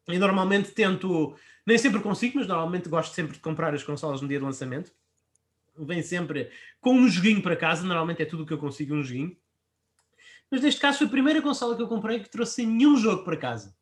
E 0.09 0.19
normalmente 0.19 0.71
tento, 0.71 1.37
nem 1.67 1.79
sempre 1.79 2.01
consigo, 2.01 2.39
mas 2.39 2.47
normalmente 2.47 2.89
gosto 2.89 3.13
sempre 3.13 3.35
de 3.35 3.41
comprar 3.41 3.75
as 3.75 3.83
consolas 3.83 4.21
no 4.21 4.29
dia 4.29 4.39
de 4.39 4.45
lançamento. 4.45 4.93
Vem 5.77 6.03
sempre 6.03 6.51
com 6.81 6.95
um 6.95 7.09
joguinho 7.09 7.43
para 7.43 7.57
casa, 7.57 7.83
normalmente 7.85 8.23
é 8.23 8.27
tudo 8.27 8.45
o 8.45 8.47
que 8.47 8.53
eu 8.53 8.59
consigo, 8.59 8.95
um 8.95 9.03
joguinho. 9.03 9.37
Mas 10.53 10.61
neste 10.61 10.81
caso 10.81 10.99
foi 10.99 11.07
a 11.07 11.11
primeira 11.11 11.41
consola 11.41 11.75
que 11.75 11.81
eu 11.83 11.89
comprei 11.89 12.21
que 12.21 12.29
trouxe 12.31 12.67
nenhum 12.67 12.97
jogo 12.99 13.25
para 13.25 13.39
casa. 13.39 13.75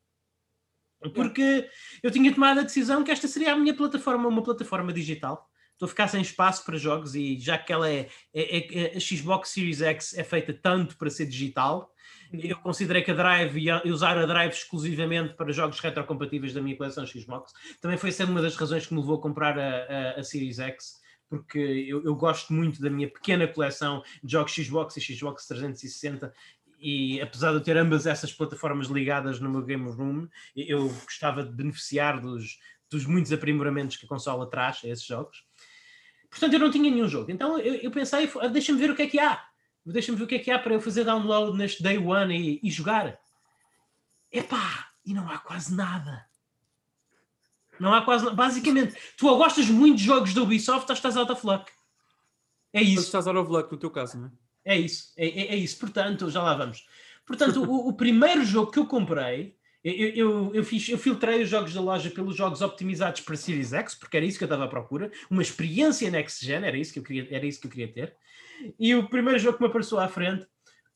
Porque 1.13 1.67
eu 2.01 2.09
tinha 2.11 2.33
tomado 2.33 2.59
a 2.59 2.63
decisão 2.63 3.03
que 3.03 3.11
esta 3.11 3.27
seria 3.27 3.53
a 3.53 3.57
minha 3.57 3.75
plataforma, 3.75 4.27
uma 4.29 4.41
plataforma 4.43 4.93
digital. 4.93 5.49
Estou 5.73 5.87
a 5.87 5.89
ficar 5.89 6.07
sem 6.07 6.21
espaço 6.21 6.63
para 6.63 6.77
jogos 6.77 7.15
e 7.15 7.37
já 7.39 7.57
que 7.57 7.73
ela 7.73 7.89
é, 7.89 8.07
é- 8.33 8.93
é- 8.93 8.95
a 8.95 8.99
Xbox 8.99 9.49
Series 9.49 9.81
X 9.81 10.13
é 10.15 10.23
feita 10.23 10.53
tanto 10.53 10.95
para 10.97 11.09
ser 11.09 11.25
digital, 11.25 11.91
eu 12.31 12.55
considerei 12.59 13.01
que 13.01 13.11
a 13.11 13.15
Drive 13.15 13.57
ia 13.57 13.81
usar 13.85 14.17
a 14.17 14.25
Drive 14.27 14.53
exclusivamente 14.53 15.33
para 15.33 15.51
jogos 15.51 15.79
retrocompatíveis 15.79 16.53
da 16.53 16.61
minha 16.61 16.77
coleção 16.77 17.05
Xbox. 17.05 17.51
Também 17.81 17.97
foi 17.97 18.09
essa 18.09 18.23
uma 18.25 18.41
das 18.41 18.55
razões 18.55 18.85
que 18.85 18.93
me 18.93 18.99
levou 19.01 19.17
a 19.17 19.21
comprar 19.21 19.57
a, 19.59 19.85
a- 20.15 20.19
a 20.19 20.23
Series 20.23 20.59
X, 20.59 21.01
porque 21.27 21.57
eu, 21.57 22.03
eu 22.03 22.13
gosto 22.15 22.53
muito 22.53 22.79
da 22.81 22.89
minha 22.89 23.09
pequena 23.09 23.47
coleção 23.47 24.03
de 24.23 24.31
jogos 24.33 24.53
Xbox 24.53 24.95
e 24.97 25.01
Xbox 25.01 25.47
360 25.47 26.31
e 26.81 27.21
apesar 27.21 27.51
de 27.51 27.57
eu 27.57 27.61
ter 27.61 27.77
ambas 27.77 28.07
essas 28.07 28.33
plataformas 28.33 28.87
ligadas 28.87 29.39
no 29.39 29.49
meu 29.49 29.61
game 29.61 29.87
room, 29.91 30.27
eu 30.55 30.89
gostava 31.05 31.43
de 31.43 31.51
beneficiar 31.51 32.19
dos, 32.19 32.57
dos 32.89 33.05
muitos 33.05 33.31
aprimoramentos 33.31 33.97
que 33.97 34.05
a 34.05 34.09
consola 34.09 34.49
traz 34.49 34.81
a 34.83 34.87
esses 34.87 35.05
jogos. 35.05 35.45
Portanto, 36.29 36.53
eu 36.53 36.59
não 36.59 36.71
tinha 36.71 36.89
nenhum 36.89 37.07
jogo. 37.07 37.31
Então 37.31 37.59
eu, 37.59 37.75
eu 37.75 37.91
pensei, 37.91 38.29
"Ah, 38.41 38.47
deixa-me 38.47 38.79
ver 38.79 38.89
o 38.89 38.95
que 38.95 39.03
é 39.03 39.07
que 39.07 39.19
há. 39.19 39.43
Deixa-me 39.85 40.17
ver 40.17 40.23
o 40.23 40.27
que 40.27 40.35
é 40.35 40.39
que 40.39 40.49
há 40.49 40.57
para 40.57 40.73
eu 40.73 40.81
fazer 40.81 41.03
download 41.03 41.57
neste 41.57 41.83
day 41.83 41.97
one 41.97 42.35
e, 42.35 42.59
e 42.63 42.71
jogar. 42.71 43.19
Epá, 44.31 44.87
e 45.05 45.13
não 45.13 45.29
há 45.29 45.37
quase 45.37 45.75
nada. 45.75 46.25
Não 47.79 47.93
há 47.93 48.01
quase 48.03 48.23
nada. 48.23 48.35
Basicamente, 48.35 48.95
tu 49.17 49.27
ou 49.27 49.37
gostas 49.37 49.67
muito 49.67 49.97
de 49.97 50.05
jogos 50.05 50.33
da 50.33 50.41
Ubisoft 50.41 50.89
ou 50.89 50.95
estás 50.95 51.17
out 51.17 51.31
of 51.31 51.45
luck. 51.45 51.71
É 52.73 52.79
Mas 52.79 52.89
isso. 52.89 53.01
estás 53.03 53.27
out 53.27 53.37
of 53.37 53.51
luck 53.51 53.71
no 53.71 53.77
teu 53.77 53.89
caso, 53.91 54.17
não 54.17 54.27
é? 54.27 54.31
É 54.65 54.75
isso, 54.77 55.11
é, 55.17 55.27
é- 55.27 55.47
é 55.53 55.55
isso. 55.55 55.77
Portanto, 55.79 56.29
já 56.29 56.41
lá 56.41 56.53
vamos. 56.55 56.85
Portanto, 57.25 57.63
o, 57.63 57.89
o 57.89 57.93
primeiro 57.93 58.43
jogo 58.43 58.71
que 58.71 58.79
eu 58.79 58.85
comprei, 58.85 59.55
eu, 59.83 59.93
eu- 60.09 60.55
eu, 60.55 60.63
fiz, 60.63 60.87
eu 60.89 60.97
filtrei 60.97 61.41
os 61.41 61.49
jogos 61.49 61.73
da 61.73 61.81
loja 61.81 62.09
pelos 62.11 62.35
jogos 62.35 62.61
optimizados 62.61 63.21
para 63.21 63.35
Series 63.35 63.73
X, 63.73 63.95
porque 63.95 64.17
era 64.17 64.25
isso 64.25 64.37
que 64.37 64.43
eu 64.43 64.47
estava 64.47 64.65
à 64.65 64.67
procura, 64.67 65.11
uma 65.29 65.41
experiência 65.41 66.09
next 66.11 66.45
gen, 66.45 66.63
era 66.65 66.77
isso 66.77 66.93
que 66.93 66.99
eu 66.99 67.03
queria, 67.03 67.27
era 67.35 67.45
isso 67.45 67.59
que 67.59 67.67
eu 67.67 67.71
queria 67.71 67.91
ter. 67.91 68.15
E 68.79 68.93
o 68.93 69.09
primeiro 69.09 69.39
jogo 69.39 69.57
que 69.57 69.63
me 69.63 69.69
apareceu 69.69 69.99
à 69.99 70.07
frente 70.07 70.45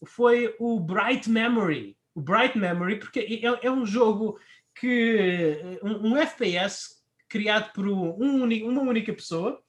foi 0.05 0.55
o 0.59 0.79
Bright 0.79 1.29
Memory. 1.29 1.97
O 2.13 2.21
Bright 2.21 2.57
Memory, 2.57 2.99
porque 2.99 3.19
é, 3.43 3.65
é 3.67 3.71
um 3.71 3.85
jogo 3.85 4.39
que 4.79 5.57
um, 5.81 6.09
um 6.11 6.17
FPS 6.17 7.01
criado 7.27 7.71
por 7.73 7.87
um 7.87 8.43
uma 8.43 8.81
única 8.81 9.11
pessoa 9.13 9.61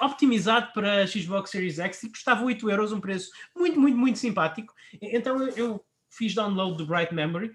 optimizado 0.00 0.72
para 0.72 1.06
Xbox 1.06 1.50
Series 1.50 1.78
X 1.78 2.02
e 2.02 2.10
custava 2.10 2.44
8 2.44 2.70
euros, 2.70 2.92
um 2.92 3.00
preço 3.00 3.30
muito, 3.56 3.80
muito, 3.80 3.96
muito 3.96 4.18
simpático. 4.18 4.74
Então 5.00 5.42
eu, 5.42 5.56
eu 5.56 5.84
fiz 6.10 6.34
download 6.34 6.76
do 6.76 6.86
Bright 6.86 7.14
Memory 7.14 7.52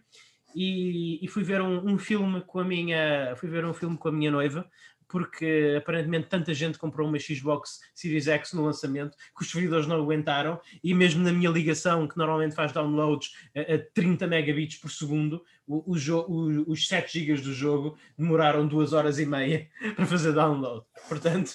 e, 0.55 1.23
e 1.23 1.28
fui 1.28 1.43
ver 1.43 1.61
um, 1.61 1.93
um 1.93 1.97
filme 1.97 2.41
com 2.41 2.59
a 2.59 2.63
minha 2.63 3.36
fui 3.36 3.49
ver 3.49 3.65
um 3.65 3.73
filme 3.73 3.97
com 3.97 4.07
a 4.07 4.11
minha 4.11 4.32
noiva 4.32 4.67
porque 5.08 5.76
aparentemente 5.78 6.28
tanta 6.28 6.53
gente 6.53 6.78
comprou 6.78 7.08
uma 7.08 7.20
Xbox 7.20 7.80
Series 7.93 8.28
X 8.28 8.53
no 8.53 8.66
lançamento 8.66 9.16
que 9.36 9.43
os 9.43 9.49
servidores 9.51 9.88
não 9.88 9.97
aguentaram 10.01 10.60
e 10.84 10.93
mesmo 10.93 11.24
na 11.24 11.32
minha 11.32 11.49
ligação 11.49 12.08
que 12.08 12.18
normalmente 12.18 12.56
faz 12.56 12.72
downloads 12.72 13.32
a, 13.56 13.62
a 13.76 13.80
30 13.93 14.28
megabits 14.28 14.78
por 14.78 14.89
segundo 14.91 15.43
o, 15.68 15.93
o 15.93 15.95
o- 15.95 16.72
os 16.72 16.88
7 16.88 17.20
gigas 17.20 17.41
do 17.41 17.53
jogo 17.53 17.97
demoraram 18.18 18.68
duas 18.68 18.93
horas 18.93 19.18
e 19.20 19.26
meia 19.26 19.68
para 19.95 20.06
fazer 20.06 20.34
download 20.34 20.86
portanto 21.10 21.51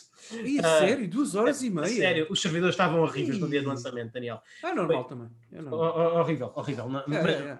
Ah, 0.62 0.78
sério? 0.80 1.08
Duas 1.08 1.34
horas 1.34 1.62
e 1.62 1.68
a 1.68 1.70
meia? 1.70 1.86
Sério, 1.88 2.26
os 2.30 2.40
servidores 2.42 2.74
estavam 2.74 3.00
horríveis 3.00 3.38
no 3.38 3.48
dia 3.48 3.60
de 3.60 3.66
Ih. 3.66 3.68
lançamento, 3.68 4.12
Daniel. 4.12 4.40
É 4.62 4.72
normal 4.74 5.04
também. 5.04 5.28
É 5.52 5.60
normal. 5.62 5.80
ho- 5.80 6.20
horrível, 6.20 6.52
horrível. 6.54 6.88
Não- 6.88 7.00
É, 7.00 7.04
mas- 7.08 7.26
é, 7.26 7.58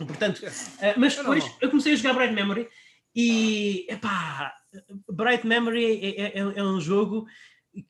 é. 0.00 0.04
Portanto, 0.04 0.40
eh, 0.80 0.94
mas 0.96 1.16
depois 1.16 1.44
eu 1.60 1.68
comecei 1.70 1.92
a 1.92 1.96
jogar 1.96 2.14
Bright 2.14 2.32
Memory 2.32 2.68
e 3.14 3.84
epá, 3.90 4.54
Bright 5.10 5.46
Memory 5.46 6.00
é, 6.02 6.38
é, 6.38 6.38
é 6.38 6.62
um 6.62 6.80
jogo 6.80 7.26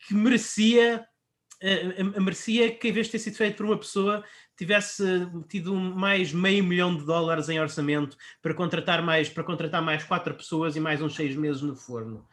que 0.07 0.15
merecia, 0.15 1.07
uh, 1.63 2.21
merecia 2.21 2.71
que, 2.75 2.89
em 2.89 2.93
vez 2.93 3.07
de 3.07 3.13
ter 3.13 3.19
sido 3.19 3.37
feito 3.37 3.57
por 3.57 3.67
uma 3.67 3.79
pessoa, 3.79 4.25
tivesse 4.57 5.05
tido 5.49 5.75
mais 5.75 6.33
meio 6.33 6.65
milhão 6.65 6.97
de 6.97 7.05
dólares 7.05 7.49
em 7.49 7.61
orçamento 7.61 8.17
para 8.43 8.55
contratar 8.55 9.03
mais, 9.03 9.29
para 9.29 9.45
contratar 9.45 9.83
mais 9.83 10.05
quatro 10.05 10.35
pessoas 10.35 10.77
e 10.77 10.81
mais 10.81 11.01
uns 11.01 11.15
seis 11.15 11.35
meses 11.37 11.63
no 11.63 11.77
forno. 11.77 12.27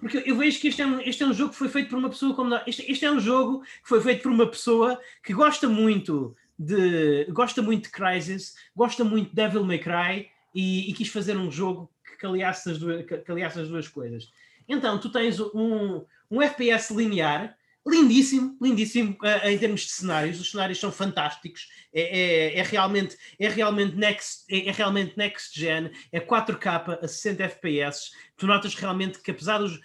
Porque 0.00 0.22
eu 0.24 0.36
vejo 0.36 0.60
que 0.60 0.68
este 0.68 0.82
é 0.82 0.86
um, 0.86 1.00
este 1.00 1.22
é 1.22 1.26
um 1.26 1.34
jogo 1.34 1.50
que 1.50 1.58
foi 1.58 1.68
feito 1.68 1.90
por 1.90 1.98
uma 1.98 2.08
pessoa 2.08 2.34
como 2.34 2.50
nós. 2.50 2.62
Este, 2.66 2.90
este 2.90 3.04
é 3.04 3.10
um 3.10 3.20
jogo 3.20 3.60
que 3.60 3.88
foi 3.88 4.00
feito 4.00 4.22
por 4.22 4.32
uma 4.32 4.46
pessoa 4.46 4.98
que 5.22 5.32
gosta 5.32 5.68
muito 5.68 6.34
de 6.58 7.26
gosta 7.30 7.60
muito 7.60 7.84
de 7.84 7.90
Crysis, 7.90 8.54
gosta 8.74 9.04
muito 9.04 9.30
de 9.30 9.34
Devil 9.34 9.64
May 9.64 9.78
Cry 9.78 10.28
e, 10.54 10.90
e 10.90 10.92
quis 10.94 11.08
fazer 11.08 11.36
um 11.36 11.50
jogo 11.50 11.90
que 12.16 12.26
aliasse 12.26 12.70
as 12.70 12.78
duas, 12.78 13.04
que 13.04 13.30
aliasse 13.30 13.60
as 13.60 13.68
duas 13.68 13.88
coisas. 13.88 14.30
Então, 14.68 14.98
tu 14.98 15.10
tens 15.10 15.38
um, 15.40 16.04
um 16.30 16.42
FPS 16.42 16.94
linear, 16.94 17.56
lindíssimo, 17.86 18.56
lindíssimo 18.60 19.16
uh, 19.22 19.46
em 19.46 19.58
termos 19.58 19.82
de 19.82 19.90
cenários. 19.90 20.40
Os 20.40 20.50
cenários 20.50 20.80
são 20.80 20.90
fantásticos. 20.90 21.68
É, 21.92 22.00
é, 22.00 22.58
é 22.58 22.62
realmente, 22.62 23.16
é, 23.38 23.48
realmente 23.48 23.94
next, 23.96 24.44
é, 24.50 24.68
é, 24.68 24.72
realmente 24.72 25.16
next 25.16 25.58
gen. 25.58 25.90
É 26.10 26.20
4K 26.20 26.98
a 27.02 27.08
60 27.08 27.42
FPS. 27.44 28.12
Tu 28.36 28.46
notas 28.46 28.74
realmente 28.74 29.20
que, 29.20 29.30
apesar 29.30 29.58
dos. 29.58 29.78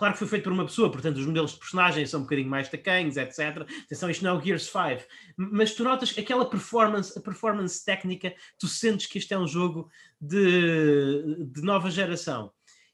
Claro 0.00 0.14
que 0.14 0.20
foi 0.20 0.28
feito 0.28 0.44
por 0.44 0.52
uma 0.54 0.64
pessoa, 0.64 0.90
portanto, 0.90 1.18
os 1.18 1.26
modelos 1.26 1.52
de 1.52 1.58
personagens 1.58 2.08
são 2.08 2.20
um 2.20 2.22
bocadinho 2.22 2.48
mais 2.48 2.70
tacanhos, 2.70 3.18
etc. 3.18 3.66
Atenção, 3.84 4.08
isto 4.08 4.24
não 4.24 4.30
é 4.30 4.38
o 4.38 4.42
Gears 4.42 4.62
5. 4.62 5.06
Mas 5.36 5.74
tu 5.74 5.84
notas 5.84 6.16
aquela 6.16 6.48
performance, 6.48 7.18
a 7.18 7.20
performance 7.20 7.84
técnica, 7.84 8.34
tu 8.58 8.66
sentes 8.66 9.06
que 9.06 9.18
isto 9.18 9.30
é 9.32 9.38
um 9.38 9.46
jogo 9.46 9.90
de, 10.18 11.44
de 11.52 11.60
nova 11.60 11.90
geração. 11.90 12.50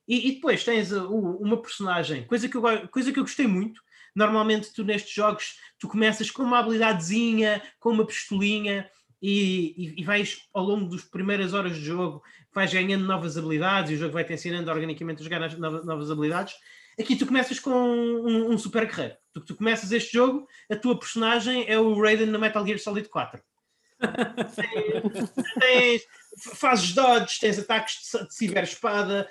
E, 0.09 0.31
e 0.31 0.33
depois 0.33 0.65
tens 0.65 0.91
uma 0.91 1.63
personagem, 1.63 2.25
coisa 2.25 2.49
que, 2.49 2.57
eu, 2.57 2.89
coisa 2.89 3.13
que 3.13 3.21
eu 3.21 3.23
gostei 3.23 3.47
muito. 3.47 3.81
Normalmente, 4.13 4.73
tu 4.73 4.83
nestes 4.83 5.15
jogos, 5.15 5.61
tu 5.79 5.87
começas 5.87 6.29
com 6.29 6.43
uma 6.43 6.59
habilidadezinha, 6.59 7.63
com 7.79 7.91
uma 7.91 8.05
pistolinha, 8.05 8.91
e, 9.23 9.75
e, 9.77 10.01
e, 10.01 10.05
vais 10.05 10.43
ao 10.53 10.65
longo 10.65 10.91
das 10.91 11.05
primeiras 11.05 11.55
horas 11.55 11.77
de 11.77 11.85
jogo, 11.85 12.21
vais 12.53 12.73
ganhando 12.73 13.05
novas 13.05 13.39
habilidades 13.39 13.93
e 13.93 13.95
o 13.95 13.99
jogo 13.99 14.13
vai 14.13 14.25
te 14.25 14.33
ensinando 14.33 14.69
organicamente 14.73 15.21
a 15.21 15.25
jogar 15.25 15.57
novas, 15.57 15.87
novas 15.87 16.11
habilidades. 16.11 16.55
Aqui 16.99 17.15
tu 17.15 17.27
começas 17.27 17.61
com 17.61 17.71
um, 17.71 18.53
um 18.53 18.59
super 18.59 18.87
guerreiro. 18.87 19.17
Tu, 19.33 19.41
tu 19.41 19.55
começas 19.55 19.93
este 19.93 20.15
jogo, 20.15 20.47
a 20.71 20.77
tua 20.77 20.99
personagem 20.99 21.67
é 21.69 21.79
o 21.79 22.01
Raiden 22.01 22.27
no 22.27 22.39
Metal 22.39 22.65
Gear 22.65 22.79
Solid 22.79 23.09
4. 23.09 23.41
tens, 25.61 26.03
fazes 26.55 26.93
dodges, 26.93 27.39
tens 27.39 27.59
ataques 27.59 27.95
de, 28.03 28.35
ciber-espada, 28.35 29.29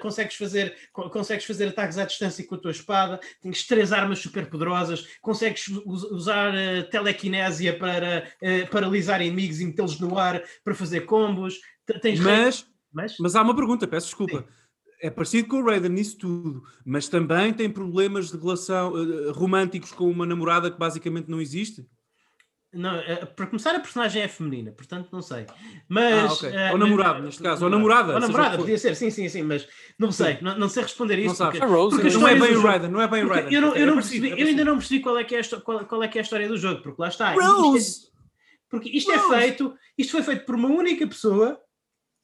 consegues, 0.00 0.36
fazer, 0.36 0.74
consegues 0.92 1.44
fazer 1.46 1.68
ataques 1.68 1.98
à 1.98 2.04
distância 2.04 2.46
com 2.46 2.54
a 2.54 2.58
tua 2.58 2.70
espada, 2.72 3.20
tens 3.40 3.66
três 3.66 3.92
armas 3.92 4.18
super 4.18 4.48
poderosas, 4.50 5.06
consegues 5.22 5.68
usar 5.68 6.52
uh, 6.54 6.88
telequinésia 6.90 7.78
para 7.78 8.26
uh, 8.42 8.70
paralisar 8.70 9.22
inimigos 9.22 9.60
e 9.60 9.66
metê-los 9.66 9.98
no 9.98 10.18
ar 10.18 10.42
para 10.62 10.74
fazer 10.74 11.02
combos. 11.02 11.58
Tens 12.02 12.20
mas, 12.20 12.66
mas, 12.92 13.16
mas 13.18 13.34
há 13.34 13.42
uma 13.42 13.56
pergunta, 13.56 13.88
peço 13.88 14.06
desculpa. 14.06 14.40
Sim 14.40 14.59
é 15.02 15.10
parecido 15.10 15.48
com 15.48 15.56
o 15.56 15.64
Raiden 15.64 15.90
nisso 15.90 16.18
tudo, 16.18 16.62
mas 16.84 17.08
também 17.08 17.52
tem 17.52 17.70
problemas 17.70 18.30
de 18.30 18.36
relação 18.36 18.92
uh, 18.92 19.32
românticos 19.32 19.92
com 19.92 20.10
uma 20.10 20.26
namorada 20.26 20.70
que 20.70 20.78
basicamente 20.78 21.28
não 21.28 21.40
existe? 21.40 21.86
Não, 22.72 22.94
é, 22.94 23.24
para 23.26 23.48
começar, 23.48 23.74
a 23.74 23.80
personagem 23.80 24.22
é 24.22 24.28
feminina, 24.28 24.70
portanto 24.70 25.08
não 25.10 25.20
sei. 25.20 25.44
Mas. 25.88 26.14
Ah, 26.14 26.32
okay. 26.32 26.50
uh, 26.50 26.72
ou 26.72 26.78
namorado, 26.78 27.14
mas, 27.14 27.24
neste 27.24 27.42
caso, 27.42 27.64
ou 27.64 27.70
namorada. 27.70 28.14
Ou 28.14 28.20
namorada, 28.20 28.58
podia 28.58 28.78
ser, 28.78 28.94
sim, 28.94 29.10
sim, 29.10 29.28
sim, 29.28 29.42
mas 29.42 29.66
não 29.98 30.12
sei, 30.12 30.38
não, 30.40 30.56
não, 30.56 30.68
sei 30.68 30.84
responder 30.84 31.18
isso. 31.18 31.42
Não 31.42 31.50
porque, 31.50 31.58
porque, 31.58 31.72
Rose, 31.72 31.96
porque 31.96 32.16
não 32.16 32.28
é 32.28 32.38
bem 32.38 32.56
o 32.56 32.62
Raiden, 32.62 32.90
não 32.90 33.00
é 33.00 33.08
bem 33.08 33.24
o 33.24 33.28
Raiden. 33.28 33.52
Eu, 33.52 33.60
não, 33.60 33.74
eu, 33.74 33.86
não 33.86 33.94
é 33.94 33.96
percebi, 33.96 34.30
é 34.30 34.40
eu 34.40 34.46
ainda 34.46 34.64
não 34.64 34.76
percebi 34.76 35.00
qual 35.00 35.18
é, 35.18 35.24
que 35.24 35.34
é 35.34 35.40
a, 35.40 35.60
qual, 35.60 35.84
qual 35.84 36.02
é, 36.04 36.08
que 36.08 36.18
é 36.18 36.20
a 36.20 36.22
história 36.22 36.46
do 36.46 36.56
jogo, 36.56 36.80
porque 36.82 37.02
lá 37.02 37.08
está. 37.08 37.32
Rose! 37.32 37.78
Isto 37.78 38.06
é, 38.06 38.10
porque 38.70 38.88
isto 38.90 39.10
Rose. 39.10 39.34
é 39.34 39.40
feito, 39.40 39.74
isto 39.98 40.12
foi 40.12 40.22
feito 40.22 40.44
por 40.44 40.54
uma 40.54 40.68
única 40.68 41.04
pessoa 41.08 41.58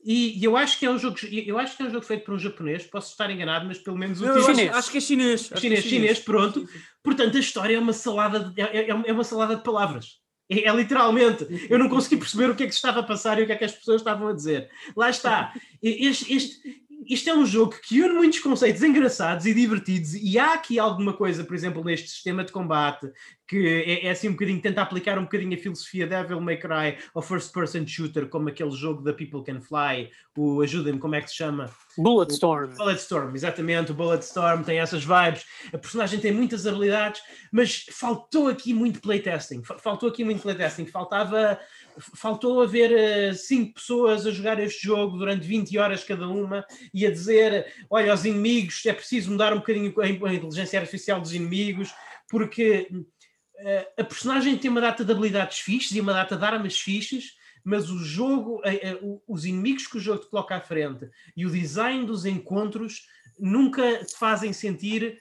e, 0.08 0.44
eu 0.44 0.56
acho 0.56 0.78
que 0.78 0.86
é 0.86 0.90
um 0.90 0.98
jogo, 0.98 1.16
eu 1.24 1.58
acho 1.58 1.76
que 1.76 1.82
é 1.82 1.86
um 1.86 1.90
jogo 1.90 2.06
feito 2.06 2.24
por 2.24 2.34
um 2.34 2.38
japonês, 2.38 2.84
posso 2.84 3.10
estar 3.10 3.28
enganado, 3.28 3.66
mas 3.66 3.78
pelo 3.78 3.98
menos 3.98 4.20
o 4.20 4.42
chinês. 4.42 4.68
Acho, 4.68 4.78
acho, 4.78 4.90
que 4.92 4.98
é 4.98 5.00
chinês. 5.00 5.40
Chinês, 5.42 5.62
chinês, 5.62 5.84
chinês, 5.84 6.18
pronto. 6.20 6.64
Portanto, 7.02 7.36
a 7.36 7.40
história 7.40 7.74
é 7.74 7.78
uma 7.78 7.92
salada, 7.92 8.38
de, 8.38 8.62
é, 8.62 8.88
é, 8.88 8.88
é 8.88 9.12
uma 9.12 9.24
salada 9.24 9.56
de 9.56 9.64
palavras. 9.64 10.20
É, 10.48 10.68
é, 10.68 10.74
literalmente. 10.74 11.46
Eu 11.68 11.78
não 11.78 11.88
consegui 11.88 12.18
perceber 12.18 12.48
o 12.50 12.54
que 12.54 12.62
é 12.62 12.66
que 12.66 12.72
se 12.72 12.78
estava 12.78 13.00
a 13.00 13.02
passar 13.02 13.38
e 13.38 13.42
o 13.42 13.46
que 13.46 13.52
é 13.52 13.56
que 13.56 13.64
as 13.64 13.72
pessoas 13.72 14.00
estavam 14.00 14.28
a 14.28 14.32
dizer. 14.32 14.70
Lá 14.96 15.10
está. 15.10 15.52
Este, 15.82 16.32
este, 16.32 16.85
isto 17.08 17.30
é 17.30 17.34
um 17.34 17.46
jogo 17.46 17.74
que 17.82 18.00
une 18.00 18.14
muitos 18.14 18.40
conceitos 18.40 18.82
engraçados 18.82 19.46
e 19.46 19.54
divertidos, 19.54 20.14
e 20.14 20.38
há 20.38 20.54
aqui 20.54 20.78
alguma 20.78 21.12
coisa, 21.12 21.44
por 21.44 21.54
exemplo, 21.54 21.84
neste 21.84 22.08
sistema 22.08 22.44
de 22.44 22.52
combate, 22.52 23.10
que 23.46 23.66
é, 23.66 24.06
é 24.06 24.10
assim 24.10 24.28
um 24.28 24.32
bocadinho, 24.32 24.60
tenta 24.60 24.82
aplicar 24.82 25.18
um 25.18 25.22
bocadinho 25.22 25.54
a 25.54 25.60
filosofia 25.60 26.06
Devil 26.06 26.40
May 26.40 26.56
Cry 26.56 26.98
ou 27.14 27.22
First 27.22 27.52
Person 27.52 27.86
Shooter, 27.86 28.28
como 28.28 28.48
aquele 28.48 28.72
jogo 28.72 29.02
da 29.02 29.12
People 29.12 29.44
Can 29.44 29.60
Fly, 29.60 30.10
o 30.36 30.60
ajudem-me, 30.62 30.98
como 30.98 31.14
é 31.14 31.20
que 31.20 31.28
se 31.28 31.36
chama? 31.36 31.70
Bulletstorm. 31.96 32.74
Bulletstorm, 32.76 33.34
exatamente, 33.34 33.92
o 33.92 33.94
Bulletstorm 33.94 34.62
tem 34.62 34.78
essas 34.78 35.04
vibes, 35.04 35.44
a 35.72 35.78
personagem 35.78 36.20
tem 36.20 36.32
muitas 36.32 36.66
habilidades, 36.66 37.20
mas 37.52 37.86
faltou 37.90 38.48
aqui 38.48 38.74
muito 38.74 39.00
playtesting, 39.00 39.62
faltou 39.78 40.08
aqui 40.08 40.24
muito 40.24 40.42
playtesting, 40.42 40.86
faltava 40.86 41.58
faltou 41.98 42.62
haver 42.62 42.90
uh, 43.30 43.34
cinco 43.34 43.74
pessoas 43.74 44.26
a 44.26 44.30
jogar 44.30 44.58
este 44.60 44.86
jogo 44.86 45.16
durante 45.16 45.46
20 45.46 45.78
horas 45.78 46.04
cada 46.04 46.28
uma 46.28 46.64
e 46.92 47.06
a 47.06 47.10
dizer: 47.10 47.66
olha, 47.90 48.12
os 48.12 48.24
inimigos, 48.24 48.84
é 48.86 48.92
preciso 48.92 49.30
mudar 49.30 49.52
um 49.52 49.58
bocadinho 49.58 49.92
a 50.00 50.08
inteligência 50.08 50.78
artificial 50.78 51.20
dos 51.20 51.32
inimigos, 51.32 51.92
porque 52.28 52.88
uh, 52.90 54.00
a 54.00 54.04
personagem 54.04 54.56
tem 54.56 54.70
uma 54.70 54.80
data 54.80 55.04
de 55.04 55.12
habilidades 55.12 55.58
fixes 55.58 55.92
e 55.92 56.00
uma 56.00 56.12
data 56.12 56.36
de 56.36 56.44
armas 56.44 56.78
fixes. 56.78 57.34
Mas 57.68 57.90
o 57.90 57.98
jogo, 57.98 58.60
uh, 58.60 59.22
os 59.26 59.44
inimigos 59.44 59.88
que 59.88 59.96
o 59.96 60.00
jogo 60.00 60.20
te 60.20 60.30
coloca 60.30 60.54
à 60.54 60.60
frente 60.60 61.10
e 61.36 61.44
o 61.44 61.50
design 61.50 62.06
dos 62.06 62.24
encontros 62.24 63.06
nunca 63.38 64.04
te 64.04 64.16
fazem 64.16 64.52
sentir 64.52 65.20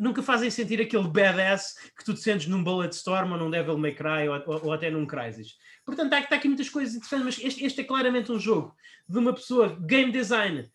nunca 0.00 0.22
fazem 0.22 0.50
sentir 0.50 0.80
aquele 0.80 1.08
badass 1.08 1.76
que 1.96 2.04
tu 2.04 2.14
te 2.14 2.20
sentes 2.20 2.46
num 2.46 2.62
Bulletstorm 2.62 3.32
ou 3.32 3.38
num 3.38 3.50
Devil 3.50 3.78
May 3.78 3.94
Cry 3.94 4.28
ou, 4.28 4.42
ou, 4.46 4.66
ou 4.66 4.72
até 4.72 4.90
num 4.90 5.06
Crysis. 5.06 5.56
Portanto, 5.84 6.12
há, 6.12 6.20
está 6.20 6.36
aqui 6.36 6.48
muitas 6.48 6.68
coisas 6.68 6.94
interessantes, 6.94 7.24
mas 7.24 7.44
este, 7.44 7.64
este, 7.64 7.80
é 7.80 7.84
claramente 7.84 8.30
um 8.30 8.38
jogo 8.38 8.74
de 9.08 9.18
uma 9.18 9.32
pessoa, 9.32 9.76
game 9.80 10.12
design, 10.12 10.70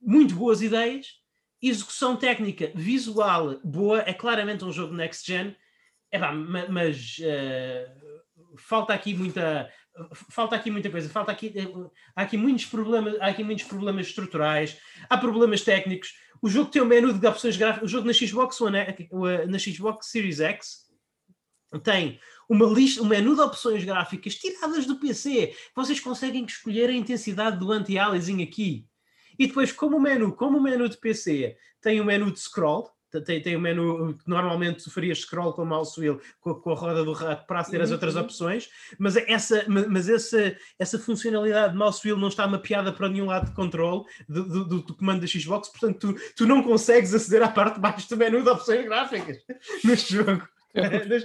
muito 0.00 0.34
boas 0.34 0.62
ideias, 0.62 1.20
execução 1.60 2.16
técnica, 2.16 2.72
visual 2.74 3.60
boa, 3.62 4.00
é 4.00 4.14
claramente 4.14 4.64
um 4.64 4.72
jogo 4.72 4.94
next 4.94 5.26
gen, 5.26 5.56
é 6.10 6.18
pá, 6.18 6.32
mas 6.32 7.18
uh, 7.18 8.56
falta 8.58 8.94
aqui 8.94 9.14
muita 9.14 9.70
falta 10.30 10.54
aqui 10.54 10.70
muita 10.70 10.90
coisa, 10.90 11.08
falta 11.08 11.32
aqui 11.32 11.54
há 12.14 12.22
aqui 12.22 12.36
muitos 12.36 12.66
problemas, 12.66 13.18
há 13.20 13.28
aqui 13.28 13.42
muitos 13.42 13.64
problemas 13.64 14.08
estruturais, 14.08 14.78
há 15.08 15.16
problemas 15.16 15.62
técnicos. 15.62 16.14
O 16.42 16.50
jogo 16.50 16.70
tem 16.70 16.82
um 16.82 16.86
menu 16.86 17.14
de 17.14 17.26
opções 17.26 17.56
gráficas, 17.56 17.88
o 17.88 17.90
jogo 17.90 18.06
na 18.06 18.12
Xbox 18.12 18.60
One, 18.60 18.76
na 19.48 19.58
Xbox 19.58 20.08
Series 20.10 20.38
X 20.40 20.86
tem 21.82 22.20
uma 22.48 22.66
lista, 22.66 23.02
um 23.02 23.06
menu 23.06 23.34
de 23.34 23.40
opções 23.40 23.84
gráficas 23.84 24.34
tiradas 24.34 24.86
do 24.86 24.96
PC. 24.96 25.54
Vocês 25.74 26.00
conseguem 26.00 26.44
escolher 26.44 26.90
a 26.90 26.94
intensidade 26.94 27.58
do 27.58 27.72
anti-aliasing 27.72 28.42
aqui. 28.42 28.86
E 29.38 29.46
depois, 29.46 29.72
como 29.72 29.96
o 29.96 30.00
menu, 30.00 30.32
como 30.32 30.58
o 30.58 30.62
menu 30.62 30.88
de 30.88 30.96
PC 30.96 31.56
tem 31.80 32.00
o 32.00 32.02
um 32.02 32.06
menu 32.06 32.30
de 32.32 32.40
scroll, 32.40 32.90
tem, 33.24 33.40
tem 33.40 33.56
um 33.56 33.60
menu 33.60 34.14
que 34.14 34.28
normalmente 34.28 34.84
tu 34.84 34.90
farias 34.90 35.20
scroll 35.20 35.52
com 35.52 35.62
o 35.62 35.66
mouse 35.66 35.98
wheel, 35.98 36.20
com, 36.40 36.54
com, 36.54 36.70
a 36.72 36.74
roda 36.74 37.04
do 37.04 37.12
rato 37.12 37.46
para 37.46 37.60
aceder 37.60 37.80
às 37.80 37.90
outras 37.90 38.14
uhum. 38.14 38.22
opções, 38.22 38.68
mas, 38.98 39.16
essa, 39.16 39.64
mas 39.68 40.08
essa, 40.08 40.56
essa 40.78 40.98
funcionalidade 40.98 41.72
de 41.72 41.78
mouse 41.78 42.00
wheel 42.04 42.18
não 42.18 42.28
está 42.28 42.46
mapeada 42.46 42.92
para 42.92 43.08
nenhum 43.08 43.26
lado 43.26 43.46
de 43.46 43.54
controle 43.54 44.04
do, 44.28 44.64
do, 44.64 44.82
do 44.82 44.94
comando 44.94 45.20
da 45.20 45.26
Xbox, 45.26 45.68
portanto 45.68 46.14
tu, 46.14 46.34
tu 46.34 46.46
não 46.46 46.62
consegues 46.62 47.14
aceder 47.14 47.42
à 47.42 47.48
parte 47.48 47.74
de 47.74 47.80
baixo 47.80 48.08
do 48.08 48.16
menu 48.16 48.42
de 48.42 48.48
opções 48.48 48.84
gráficas 48.84 49.38
neste 49.84 50.14
jogo. 50.14 50.46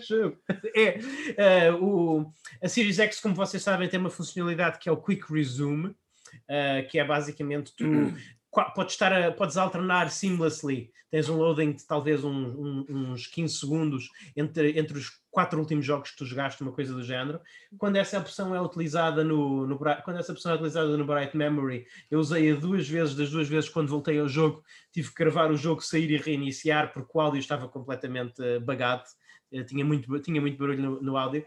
Jogo. 0.08 0.38
É, 0.76 1.70
uh, 1.72 1.84
o, 1.84 2.34
a 2.62 2.68
Series 2.68 3.00
X, 3.00 3.20
como 3.20 3.36
vocês 3.36 3.62
sabem, 3.62 3.90
tem 3.90 4.00
uma 4.00 4.10
funcionalidade 4.10 4.80
que 4.80 4.90
é 4.90 4.92
o 4.92 4.98
Quick 4.98 5.32
Resume, 5.32 5.88
uh, 5.88 6.90
que 6.90 7.00
é 7.00 7.06
basicamente 7.06 7.74
tu 7.76 7.86
podes, 8.76 8.94
estar 8.94 9.14
a, 9.14 9.32
podes 9.32 9.58
alternar 9.58 10.10
seamlessly. 10.10 10.92
Tens 11.10 11.28
um 11.28 11.36
loading 11.36 11.74
de 11.74 11.86
talvez 11.86 12.24
um, 12.24 12.32
um, 12.32 12.86
uns 12.90 13.28
15 13.28 13.56
segundos 13.58 14.10
entre, 14.34 14.80
entre 14.80 14.98
os 14.98 15.22
quatro 15.30 15.60
últimos 15.60 15.86
jogos 15.86 16.12
que 16.12 16.18
tu 16.18 16.26
jogaste, 16.26 16.62
uma 16.62 16.72
coisa 16.72 16.94
do 16.94 17.04
género. 17.04 17.42
Quando 17.78 17.98
essa 17.98 18.18
opção 18.18 18.56
é 18.56 18.62
utilizada 18.62 19.22
no, 19.22 19.68
no 19.68 19.78
quando 19.78 20.20
essa 20.20 20.32
opção 20.32 20.54
é 20.54 20.56
utilizada 20.56 20.96
no 20.96 21.06
Bright 21.06 21.36
Memory, 21.36 21.86
eu 22.10 22.18
usei-a 22.18 22.56
duas 22.56 22.88
vezes, 22.88 23.14
das 23.14 23.30
duas 23.30 23.50
vezes 23.50 23.70
quando 23.70 23.90
voltei 23.90 24.20
ao 24.20 24.28
jogo, 24.30 24.64
tive 24.94 25.10
que 25.10 25.16
gravar 25.16 25.52
o 25.52 25.58
jogo, 25.58 25.82
sair 25.82 26.10
e 26.12 26.18
reiniciar, 26.18 26.94
porque 26.94 27.12
o 27.14 27.20
áudio 27.20 27.40
estava 27.40 27.68
completamente 27.68 28.42
uh, 28.42 28.62
bagado 28.62 29.04
eh, 29.04 29.21
tinha 29.68 29.84
muito, 29.86 30.20
tinha 30.20 30.40
muito 30.40 30.58
barulho 30.58 30.82
no, 30.82 31.02
no 31.02 31.18
áudio. 31.18 31.46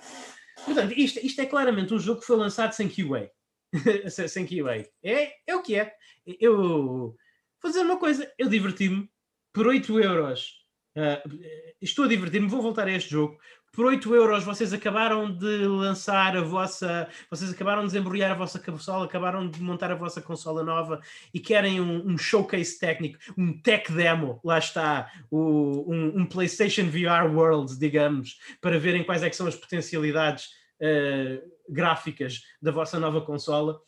Portanto, 0.65 0.93
isto, 0.97 1.19
isto 1.25 1.41
é 1.41 1.47
claramente 1.47 1.93
um 1.93 1.99
jogo 1.99 2.21
que 2.21 2.27
foi 2.27 2.37
lançado 2.37 2.73
sem 2.73 2.89
QA. 2.89 3.31
sem 4.29 4.47
QA. 4.47 4.87
É, 5.03 5.33
é 5.47 5.57
o 5.57 5.63
que 5.63 5.75
é. 5.77 5.93
Eu 6.41 7.17
vou 7.63 7.71
dizer 7.71 7.81
uma 7.81 7.99
coisa, 7.99 8.31
eu 8.39 8.49
diverti-me 8.49 9.09
por 9.53 9.67
8 9.67 10.01
euros. 10.01 10.65
Uh, 10.97 11.75
estou 11.81 12.05
a 12.05 12.09
divertir-me, 12.09 12.49
vou 12.49 12.63
voltar 12.63 12.87
a 12.87 12.93
este 12.93 13.11
jogo. 13.11 13.39
Por 13.75 13.87
8 13.87 14.15
euros 14.15 14.45
vocês 14.45 14.73
acabaram 14.73 15.37
de 15.37 15.67
lançar 15.67 16.37
a 16.37 16.43
vossa. 16.43 17.09
Vocês 17.29 17.51
acabaram 17.51 17.83
de 17.83 17.89
desembrulhar 17.89 18.31
a 18.31 18.35
vossa 18.35 18.61
consola, 18.61 19.05
acabaram 19.05 19.49
de 19.49 19.61
montar 19.61 19.91
a 19.91 19.97
vossa 19.97 20.23
consola 20.23 20.63
nova 20.63 21.01
e 21.33 21.41
querem 21.41 21.81
um, 21.81 22.07
um 22.07 22.17
showcase 22.17 22.79
técnico, 22.79 23.19
um 23.37 23.61
tech 23.61 23.93
demo, 23.93 24.41
lá 24.45 24.59
está, 24.59 25.11
o, 25.29 25.93
um, 25.93 26.21
um, 26.21 26.27
PlayStation 26.27 26.85
VR 26.85 27.27
World, 27.29 27.77
digamos, 27.77 28.39
para 28.61 28.79
verem 28.79 29.03
quais 29.03 29.25
é 29.25 29.33
são 29.33 29.49
as 29.49 29.57
potencialidades 29.57 30.51
uh, 30.81 31.43
gráficas 31.69 32.43
da 32.63 32.71
vossa 32.71 33.01
nova 33.01 33.23
consola. 33.23 33.81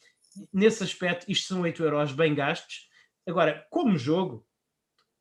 Nesse 0.53 0.83
aspecto, 0.83 1.31
isto 1.31 1.47
são 1.47 1.61
8 1.61 1.85
euros 1.85 2.11
bem 2.11 2.35
gastos. 2.35 2.89
Agora, 3.25 3.65
como 3.71 3.97
jogo, 3.97 4.45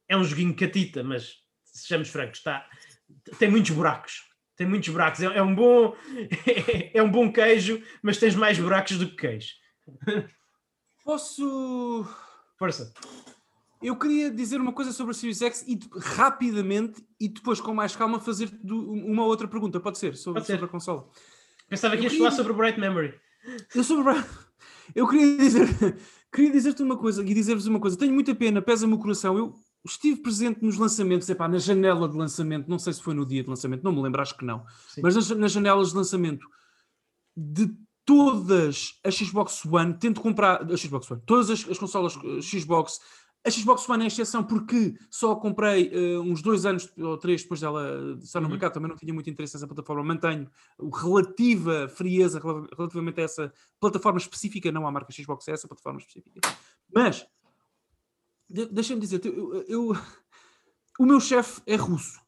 é 0.10 0.18
um 0.18 0.24
joguinho 0.24 0.56
catita, 0.56 1.04
mas 1.04 1.36
sejamos 1.66 2.10
francos, 2.10 2.40
está, 2.40 2.68
tem 3.38 3.50
muitos 3.50 3.70
buracos 3.70 4.35
tem 4.56 4.68
muitos 4.68 4.90
buracos. 4.90 5.22
É, 5.22 5.26
é 5.38 5.42
um 5.42 5.54
bom 5.54 5.96
é 6.94 7.02
um 7.02 7.12
bom 7.12 7.32
queijo, 7.32 7.82
mas 8.02 8.18
tens 8.18 8.36
mais 8.36 8.58
buracos 8.58 8.98
do 8.98 9.08
que 9.10 9.16
queijo. 9.16 9.54
Posso. 11.04 12.08
Força. 12.58 12.94
Eu 13.82 13.96
queria 13.96 14.32
dizer 14.32 14.60
uma 14.60 14.74
coisa 14.74 14.92
sobre 14.92 15.12
a 15.12 15.14
Series 15.14 15.42
X 15.42 15.64
e 15.68 15.80
rapidamente 16.00 17.06
e 17.20 17.28
depois 17.28 17.62
com 17.62 17.74
mais 17.74 17.96
calma 17.96 18.20
fazer 18.20 18.50
uma 18.64 19.26
outra 19.26 19.48
pergunta. 19.48 19.80
Pode 19.80 20.00
ser? 20.00 20.16
Sobre, 20.16 20.40
Pode 20.40 20.48
ser. 20.48 20.54
sobre 20.54 20.66
a 20.66 20.70
consola. 20.70 21.08
Pensava 21.70 21.96
que 21.96 22.04
ias 22.04 22.12
queria... 22.12 22.30
falar 22.30 22.36
sobre 22.36 22.54
o 22.54 22.56
Bright 22.56 22.80
Memory. 22.80 23.14
Eu 23.76 23.84
sobre 23.84 24.14
Eu 24.96 25.08
queria 25.08 25.38
dizer 25.38 25.68
queria 26.34 26.52
dizer-te 26.52 26.84
uma 26.84 26.98
coisa 26.98 27.22
e 27.22 27.34
dizer-vos 27.34 27.68
uma 27.68 27.80
coisa. 27.80 27.98
Tenho 27.98 28.14
muita 28.14 28.34
pena, 28.34 28.62
pesa-me 28.62 28.94
o 28.94 28.98
coração. 28.98 29.38
Eu 29.38 29.56
estive 29.86 30.22
presente 30.22 30.64
nos 30.64 30.78
lançamentos, 30.78 31.30
epá, 31.30 31.48
na 31.48 31.60
janela 31.60 32.10
de 32.10 32.18
lançamento, 32.18 32.68
não 32.68 32.80
sei 32.80 32.94
se 32.94 33.02
foi 33.02 33.14
no 33.14 33.26
dia 33.26 33.44
de 33.44 33.50
lançamento, 33.50 33.84
não 33.84 33.92
me 33.92 34.02
lembro, 34.02 34.22
acho 34.22 34.36
que 34.38 34.46
não, 34.46 34.66
Sim. 34.90 35.02
mas 35.04 35.16
nas, 35.16 35.30
nas, 35.30 35.52
janelas 35.52 35.90
de 35.90 35.96
lançamento 35.96 36.48
de 37.38 37.72
todas 38.04 39.00
as 39.04 39.16
Xbox 39.16 39.66
One, 39.66 39.94
tento 39.94 40.22
comprar 40.22 40.64
a 40.64 40.78
Xbox 40.78 41.10
One, 41.10 41.22
todas 41.26 41.50
as, 41.50 41.70
as 41.70 41.78
consolas 41.78 42.16
uh, 42.16 42.42
Xbox, 42.42 43.00
a 43.46 43.52
Xbox 43.52 43.88
One 43.88 44.04
é 44.04 44.08
exceção 44.08 44.44
porque 44.44 44.96
só 45.10 45.36
comprei 45.36 45.90
uh, 45.90 46.22
uns 46.22 46.42
dois 46.42 46.66
anos 46.66 46.92
ou 46.98 47.18
três 47.18 47.44
depois 47.44 47.60
dela 47.60 48.18
estar 48.22 48.40
no 48.40 48.48
uhum. 48.48 48.52
mercado, 48.52 48.74
também 48.74 48.90
não 48.90 48.98
tinha 48.98 49.14
muito 49.14 49.30
interesse 49.30 49.54
nessa 49.54 49.68
plataforma, 49.68 50.04
mantenho 50.04 50.50
relativa 50.94 51.88
frieza 51.90 52.42
relativamente 52.76 53.22
a 53.22 53.24
essa 53.24 53.54
plataforma 53.80 54.18
específica, 54.18 54.72
não 54.72 54.88
à 54.88 54.92
marca 54.92 55.14
Xbox, 55.14 55.48
é 55.48 55.52
essa 55.52 55.68
plataforma 55.68 56.00
específica. 56.00 56.40
Mas 56.94 57.28
de, 58.50 58.66
deixa-me 58.68 59.02
dizer, 59.02 59.26
eu, 59.26 59.64
eu, 59.68 59.92
o 61.00 61.06
meu 61.06 61.20
chefe 61.20 61.62
é 61.66 61.76
russo. 61.76 62.20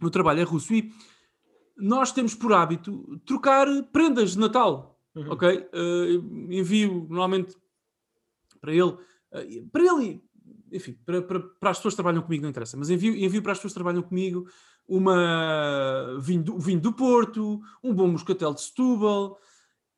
O 0.00 0.04
meu 0.04 0.10
trabalho 0.10 0.40
é 0.40 0.44
russo 0.44 0.72
e 0.74 0.92
nós 1.76 2.12
temos 2.12 2.34
por 2.34 2.52
hábito 2.52 3.20
trocar 3.24 3.66
prendas 3.92 4.32
de 4.32 4.38
Natal. 4.38 4.98
Uhum. 5.14 5.32
Ok? 5.32 5.68
Uh, 5.74 6.52
envio 6.52 7.06
normalmente 7.08 7.56
para 8.60 8.72
ele, 8.72 8.82
uh, 8.82 9.68
para 9.72 9.82
ele, 9.82 10.22
enfim, 10.72 10.96
para, 11.04 11.22
para, 11.22 11.40
para, 11.40 11.70
as 11.70 11.78
pessoas 11.78 11.94
que 11.94 11.96
trabalham 11.96 12.22
comigo, 12.22 12.42
não 12.42 12.50
interessa, 12.50 12.76
mas 12.76 12.90
envio, 12.90 13.16
envio 13.16 13.42
para 13.42 13.52
as 13.52 13.58
pessoas 13.58 13.72
que 13.72 13.78
trabalham 13.78 14.02
comigo 14.02 14.48
uma 14.86 16.18
vinho 16.20 16.42
do, 16.42 16.58
vinho 16.58 16.80
do 16.80 16.92
Porto, 16.92 17.60
um 17.82 17.94
bom 17.94 18.08
moscatel 18.08 18.52
de 18.54 18.60
Setúbal, 18.62 19.38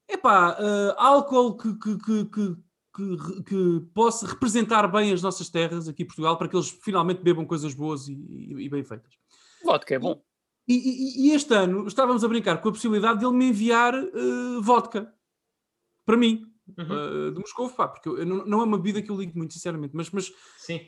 epá, 0.09 0.53
uh, 0.53 0.95
álcool 0.99 1.57
que, 1.57 1.75
que, 1.79 1.99
que, 1.99 2.25
que 2.27 2.57
que, 2.95 3.43
que, 3.45 3.81
possa 3.95 4.27
representar 4.27 4.87
bem 4.89 5.13
as 5.13 5.23
nossas 5.23 5.49
terras 5.49 5.89
aqui 5.89 6.03
em 6.03 6.07
Portugal 6.07 6.37
para 6.37 6.49
que 6.49 6.57
eles 6.57 6.71
finalmente 6.83 7.23
bebam 7.23 7.47
coisas 7.47 7.73
boas 7.75 8.09
e, 8.09 8.13
e, 8.13 8.67
e 8.67 8.69
bem 8.69 8.85
feitas. 8.85 9.13
Vodka 9.65 9.95
é 9.95 9.99
bom. 9.99 10.23
E, 10.69 11.29
e, 11.29 11.35
este 11.35 11.53
ano 11.55 11.87
estávamos 11.87 12.23
a 12.23 12.29
brincar 12.29 12.61
com 12.61 12.69
a 12.69 12.73
possibilidade 12.73 13.19
de 13.19 13.27
ele 13.27 13.35
me 13.35 13.47
enviar 13.47 13.95
uh, 13.95 14.63
vodka 14.63 15.13
para 16.07 16.17
mim, 16.17 16.47
uhum. 16.79 17.29
uh, 17.29 17.33
de 17.33 17.41
Moscou, 17.41 17.69
pá, 17.71 17.89
porque 17.89 18.09
eu, 18.09 18.25
não, 18.25 18.45
não, 18.47 18.61
é 18.61 18.65
uma 18.65 18.77
bebida 18.77 19.03
que 19.03 19.11
eu 19.11 19.17
ligo 19.17 19.37
muito, 19.37 19.55
sinceramente, 19.55 19.95
mas, 19.95 20.11
mas 20.11 20.31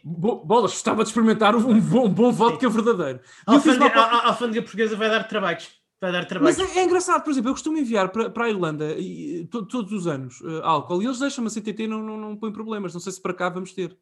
bo, 0.05 0.44
bolas, 0.44 0.72
gostava 0.72 1.02
de 1.02 1.09
experimentar 1.09 1.57
um 1.57 1.80
bom, 1.80 2.07
um 2.07 2.09
bom 2.09 2.30
vodka 2.30 2.68
Sim. 2.68 2.72
verdadeiro. 2.72 3.20
A 3.46 3.55
alfândega, 3.55 3.86
uma... 3.86 4.02
a, 4.02 4.18
a 4.18 4.28
alfândega 4.28 4.62
portuguesa 4.62 4.96
vai 4.96 5.09
dar 5.09 5.24
trabalhos 5.24 5.68
vai 6.05 6.12
dar 6.12 6.24
trabalho. 6.26 6.55
Mas 6.57 6.76
é, 6.76 6.80
é, 6.80 6.84
engraçado, 6.84 7.22
por 7.22 7.30
exemplo, 7.30 7.50
eu 7.50 7.55
costumo 7.55 7.78
enviar 7.78 8.11
para, 8.11 8.30
para 8.30 8.44
a 8.44 8.50
Irlanda 8.50 8.92
e, 8.98 9.46
to, 9.50 9.64
todos 9.66 9.92
os 9.92 10.07
anos 10.07 10.40
uh, 10.42 10.61
álcool 10.62 11.02
e 11.02 11.07
eles 11.07 11.18
deixam-me 11.18 11.48
a 11.48 11.50
CTT 11.50 11.84
e 11.84 11.88
não, 11.88 12.02
não, 12.02 12.16
não 12.16 12.36
põem 12.36 12.52
problemas. 12.52 12.92
Não 12.92 13.00
sei 13.00 13.12
se 13.12 13.20
para 13.20 13.34
cá 13.34 13.48
vamos 13.48 13.72
ter. 13.72 13.96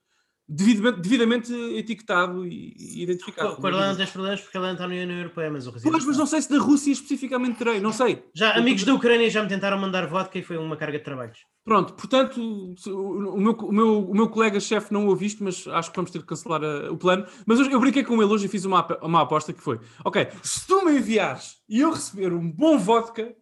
Devidamente, 0.54 1.00
devidamente 1.00 1.52
etiquetado 1.76 2.46
e, 2.46 3.02
identificado. 3.02 3.56
Com 3.56 3.66
a 3.66 3.70
Irlanda 3.70 3.96
tens 3.96 4.10
problemas 4.10 4.40
porque 4.42 4.56
ela 4.56 4.72
está 4.72 4.86
na 4.86 4.94
União 4.94 5.18
Europeia, 5.18 5.50
mas 5.50 5.66
o. 5.66 5.72
Pois, 5.72 6.04
mas 6.04 6.18
não 6.18 6.26
sei 6.26 6.42
se 6.42 6.50
da 6.50 6.58
Rússia 6.58 6.92
especificamente 6.92 7.56
terei, 7.56 7.80
não 7.80 7.92
sei. 7.92 8.22
Já 8.34 8.52
amigos 8.52 8.84
da 8.84 8.92
Ucrânia 8.92 9.30
já 9.30 9.42
me 9.42 9.48
tentaram 9.48 9.78
mandar 9.78 10.06
vodka 10.06 10.38
e 10.38 10.42
foi 10.42 10.58
uma 10.58 10.76
carga 10.76 10.98
de 10.98 11.04
trabalhos. 11.04 11.38
Pronto, 11.64 11.94
portanto, 11.94 12.38
o 12.86 13.40
meu, 13.40 13.52
o 13.52 13.72
meu, 13.72 14.10
o 14.10 14.14
meu 14.14 14.28
colega-chefe 14.28 14.92
não 14.92 15.06
ouviu 15.06 15.26
isto, 15.26 15.42
mas 15.42 15.66
acho 15.68 15.90
que 15.90 15.96
vamos 15.96 16.10
ter 16.10 16.18
que 16.18 16.26
cancelar 16.26 16.62
a, 16.62 16.92
o 16.92 16.98
plano. 16.98 17.24
Mas 17.46 17.58
eu, 17.58 17.70
eu 17.70 17.80
brinquei 17.80 18.04
com 18.04 18.20
ele 18.22 18.30
hoje 18.30 18.46
e 18.46 18.48
fiz 18.48 18.66
uma, 18.66 18.86
uma 19.00 19.22
aposta 19.22 19.52
que 19.54 19.62
foi: 19.62 19.80
ok, 20.04 20.28
se 20.42 20.66
tu 20.66 20.84
me 20.84 20.98
enviares 20.98 21.56
e 21.66 21.80
eu 21.80 21.92
receber 21.92 22.32
um 22.32 22.50
bom 22.50 22.76
vodka, 22.76 23.34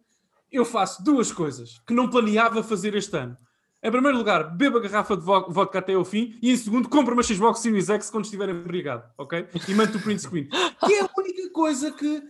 eu 0.51 0.63
faço 0.63 1.03
duas 1.03 1.31
coisas 1.31 1.79
que 1.85 1.93
não 1.93 2.09
planeava 2.09 2.63
fazer 2.63 2.95
este 2.95 3.17
ano. 3.17 3.37
Em 3.83 3.89
primeiro 3.89 4.17
lugar, 4.17 4.55
beba 4.55 4.77
a 4.77 4.81
garrafa 4.81 5.17
de 5.17 5.23
vodka 5.23 5.79
até 5.79 5.93
ao 5.93 6.05
fim. 6.05 6.37
E 6.41 6.51
em 6.51 6.57
segundo, 6.57 6.87
compra 6.87 7.13
uma 7.13 7.23
Xbox 7.23 7.61
Series 7.61 7.89
X 7.89 8.11
quando 8.11 8.25
estiver 8.25 8.49
embriagado, 8.49 9.03
ok? 9.17 9.47
E 9.67 9.73
manda 9.73 9.97
o 9.97 10.01
print 10.01 10.21
screen. 10.21 10.47
Que 10.85 10.93
é 10.93 11.01
a 11.01 11.09
única 11.17 11.49
coisa 11.51 11.91
que 11.91 12.23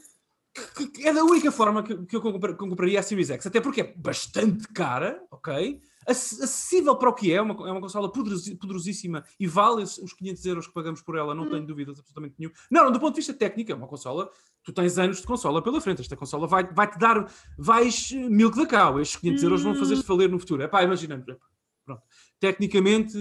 é 1.04 1.14
da 1.14 1.24
única 1.24 1.52
forma 1.52 1.84
que, 1.84 1.95
que 2.06 2.16
eu 2.16 2.22
compraria 2.56 2.99
a 2.99 3.04
Series 3.04 3.30
X, 3.30 3.47
até 3.47 3.60
porque 3.60 3.82
é 3.82 3.93
bastante 3.95 4.68
cara, 4.70 5.22
ok? 5.32 5.82
Acessível 6.08 6.95
para 6.95 7.10
o 7.10 7.14
que 7.14 7.32
é, 7.32 7.41
uma, 7.41 7.54
é 7.68 7.72
uma 7.72 7.82
consola 7.82 8.12
poderosíssima 8.12 9.24
e 9.39 9.47
vale 9.47 9.84
os 9.84 10.14
500 10.14 10.45
euros 10.45 10.68
que 10.68 10.74
pagamos 10.74 11.02
por 11.02 11.18
ela, 11.18 11.36
não 11.36 11.49
tenho 11.49 11.66
dúvidas 11.66 11.99
absolutamente 11.99 12.36
nenhum. 12.39 12.52
Não, 12.70 12.86
não, 12.86 12.91
do 12.91 12.99
ponto 12.99 13.14
de 13.14 13.20
vista 13.20 13.34
técnico, 13.34 13.72
é 13.72 13.76
uma 13.76 13.88
consola, 13.88 14.30
tu 14.64 14.74
tens 14.74 14.97
anos 14.97 15.22
de 15.22 15.28
consola 15.28 15.62
pela 15.62 15.80
frente, 15.80 16.02
esta 16.02 16.18
consola 16.18 16.47
vai, 16.47 16.64
vai 16.74 16.89
te 16.89 16.97
dar, 16.97 17.32
vais 17.58 18.12
milk 18.12 18.58
da 18.58 18.66
cow, 18.66 18.99
estes 18.99 19.20
500 19.20 19.43
euros 19.43 19.64
vão 19.64 19.76
fazer-te 19.76 20.04
falir 20.04 20.30
no 20.30 20.39
futuro. 20.39 20.64
É 20.64 20.68
pá, 20.68 20.84
imaginamos, 20.84 21.26
pronto. 21.86 22.02
Tecnicamente, 22.39 23.18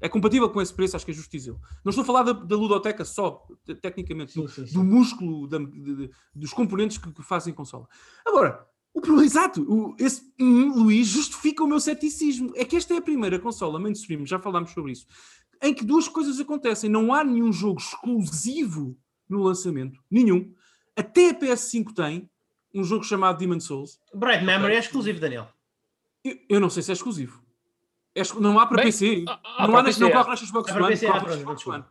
é 0.00 0.08
compatível 0.08 0.48
com 0.48 0.62
esse 0.62 0.72
preço, 0.72 0.96
acho 0.96 1.04
que 1.04 1.10
é 1.10 1.14
justo 1.14 1.30
dizê-lo. 1.30 1.60
Não 1.84 1.90
estou 1.90 2.02
a 2.02 2.06
falar 2.06 2.22
da, 2.22 2.32
da 2.32 2.56
ludoteca 2.56 3.04
só, 3.04 3.46
tecnicamente, 3.82 4.32
sim, 4.32 4.48
sim, 4.48 4.66
sim. 4.66 4.72
do, 4.72 4.82
músculo, 4.82 5.46
da, 5.46 5.58
de, 5.58 5.96
de, 5.96 6.10
dos 6.34 6.52
componentes 6.52 6.96
que, 6.96 7.12
que, 7.12 7.22
fazem 7.22 7.52
consola. 7.52 7.86
Agora, 8.26 8.66
o 8.94 9.22
exato, 9.22 9.62
o, 9.62 9.96
esse 9.98 10.22
hum, 10.38 10.72
Luís 10.82 11.06
justifica 11.06 11.62
o 11.62 11.66
meu 11.66 11.80
ceticismo. 11.80 12.52
É 12.56 12.64
que 12.64 12.76
esta 12.76 12.94
é 12.94 12.98
a 12.98 13.02
primeira 13.02 13.38
consola 13.38 13.78
mainstream, 13.78 14.26
já 14.26 14.38
falámos 14.38 14.72
sobre 14.72 14.92
isso, 14.92 15.06
em 15.62 15.72
que 15.72 15.84
duas 15.84 16.08
coisas 16.08 16.40
acontecem. 16.40 16.90
Não 16.90 17.12
há 17.14 17.22
nenhum 17.22 17.52
jogo 17.52 17.80
exclusivo 17.80 18.96
no 19.28 19.42
lançamento, 19.42 20.02
nenhum. 20.10 20.52
Até 20.96 21.30
a 21.30 21.34
PS5 21.34 21.94
tem 21.94 22.28
um 22.74 22.84
jogo 22.84 23.04
chamado 23.04 23.38
Demon 23.38 23.60
Souls. 23.60 23.98
Bright 24.14 24.44
Memory 24.44 24.74
é 24.74 24.78
exclusivo, 24.78 25.20
Daniel. 25.20 25.48
Eu, 26.24 26.36
eu 26.48 26.60
não 26.60 26.70
sei 26.70 26.82
se 26.82 26.90
é 26.90 26.94
exclusivo. 26.94 27.40
É, 28.14 28.22
não 28.40 28.58
há 28.58 28.66
para 28.66 28.78
Bem, 28.78 28.86
PC. 28.86 29.24
Há, 29.26 29.68
não, 29.68 29.76
há 29.76 29.84
PC, 29.84 30.00
não 30.00 30.10
corre 30.10 30.28
na 30.28 30.36
Xbox 30.36 30.72
One. 30.72 30.86
PC, 30.88 31.06
corre 31.06 31.26
na 31.26 31.36
Xbox 31.36 31.66
One. 31.66 31.84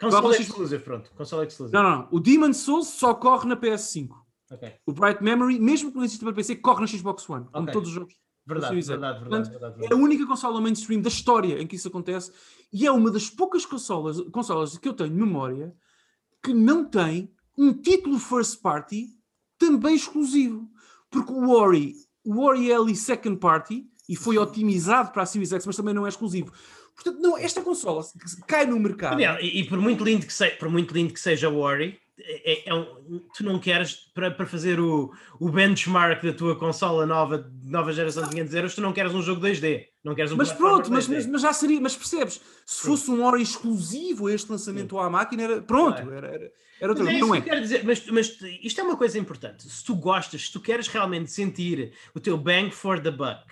Console 0.00 0.36
exclusive, 0.36 0.82
pronto. 0.82 1.10
Console 1.12 1.46
exclusive. 1.46 1.76
Não, 1.76 1.82
não, 1.82 2.08
O 2.10 2.18
Demon 2.18 2.52
Souls 2.52 2.88
só 2.88 3.14
corre 3.14 3.48
na 3.48 3.56
PS5. 3.56 4.10
Okay. 4.52 4.74
O 4.86 4.92
Bright 4.92 5.22
Memory, 5.22 5.58
mesmo 5.58 5.90
que 5.90 5.96
não 5.96 6.04
exista 6.04 6.24
para 6.24 6.34
PC, 6.34 6.56
corre 6.56 6.80
na 6.80 6.86
Xbox 6.86 7.28
One. 7.28 7.46
Como 7.46 7.62
okay. 7.62 7.72
todos 7.72 7.88
os 7.88 7.94
jogos. 7.94 8.14
Verdade, 8.44 8.74
verdade, 8.74 8.90
verdade, 8.90 9.20
Portanto, 9.20 9.50
verdade, 9.50 9.74
verdade, 9.74 9.94
É 9.94 9.96
a 9.96 10.02
única 10.02 10.26
consola 10.26 10.60
mainstream 10.60 11.00
da 11.00 11.08
história 11.08 11.62
em 11.62 11.66
que 11.66 11.76
isso 11.76 11.86
acontece 11.86 12.32
e 12.72 12.86
é 12.86 12.90
uma 12.90 13.10
das 13.10 13.30
poucas 13.30 13.64
consolas, 13.64 14.20
consolas 14.32 14.76
que 14.76 14.88
eu 14.88 14.94
tenho 14.94 15.14
memória 15.14 15.72
que 16.42 16.52
não 16.52 16.84
tem 16.84 17.32
um 17.56 17.72
título 17.72 18.18
first 18.18 18.60
party 18.60 19.06
também 19.58 19.94
exclusivo. 19.94 20.68
Porque 21.08 21.32
o 21.32 21.50
Ori, 21.50 21.94
o 22.24 22.40
Ori 22.40 22.70
é 22.70 22.74
ali 22.74 22.96
second 22.96 23.38
party 23.38 23.86
e 24.08 24.16
foi 24.16 24.38
otimizado 24.38 25.12
para 25.12 25.22
a 25.22 25.26
Series 25.26 25.52
X, 25.52 25.64
mas 25.64 25.76
também 25.76 25.94
não 25.94 26.04
é 26.04 26.08
exclusivo. 26.08 26.52
Portanto, 26.94 27.20
não, 27.20 27.38
esta 27.38 27.62
consola 27.62 28.02
cai 28.46 28.66
no 28.66 28.78
mercado. 28.78 29.12
Daniel, 29.12 29.38
e, 29.40 29.60
e, 29.60 29.68
por, 29.68 29.80
muito 29.80 30.04
lindo 30.04 30.26
que 30.26 30.32
seja, 30.32 30.56
por 30.56 30.68
muito 30.68 30.92
lindo 30.92 31.12
que 31.12 31.20
seja 31.20 31.48
o 31.48 31.58
Ori, 31.58 31.98
é, 32.24 32.68
é 32.68 32.74
um, 32.74 33.20
tu 33.34 33.44
não 33.44 33.58
queres 33.58 33.94
para, 34.14 34.30
para 34.30 34.46
fazer 34.46 34.78
o, 34.80 35.12
o 35.40 35.50
benchmark 35.50 36.22
da 36.22 36.32
tua 36.32 36.56
consola 36.56 37.06
nova, 37.06 37.50
nova 37.64 37.92
geração 37.92 38.24
de 38.24 38.30
500 38.30 38.54
euros, 38.54 38.74
tu 38.74 38.80
não 38.80 38.92
queres 38.92 39.14
um 39.14 39.22
jogo 39.22 39.40
2D. 39.40 39.86
Não 40.04 40.14
queres 40.14 40.32
um 40.32 40.36
mas 40.36 40.52
pronto, 40.52 40.90
mas, 40.90 41.06
mas, 41.06 41.26
mas, 41.26 41.42
já 41.42 41.52
seria, 41.52 41.80
mas 41.80 41.96
percebes? 41.96 42.40
Se 42.66 42.82
fosse 42.82 43.10
um 43.10 43.24
Ori 43.24 43.42
exclusivo 43.42 44.26
a 44.26 44.32
este 44.32 44.50
lançamento 44.50 44.96
Sim. 44.96 45.02
à 45.02 45.10
máquina, 45.10 45.42
era 45.42 45.62
pronto, 45.62 46.00
era, 46.10 46.28
era, 46.28 46.52
era 46.80 46.90
outra 46.92 47.04
mas 47.04 47.14
é 47.14 47.18
não 47.18 47.34
é. 47.34 47.40
Que 47.40 47.60
dizer, 47.60 47.84
mas, 47.84 48.06
mas 48.06 48.38
isto 48.62 48.80
é 48.80 48.84
uma 48.84 48.96
coisa 48.96 49.18
importante. 49.18 49.68
Se 49.68 49.84
tu 49.84 49.94
gostas, 49.94 50.46
se 50.46 50.52
tu 50.52 50.60
queres 50.60 50.88
realmente 50.88 51.30
sentir 51.30 51.92
o 52.14 52.20
teu 52.20 52.36
bang 52.36 52.70
for 52.70 53.00
the 53.00 53.10
buck 53.10 53.44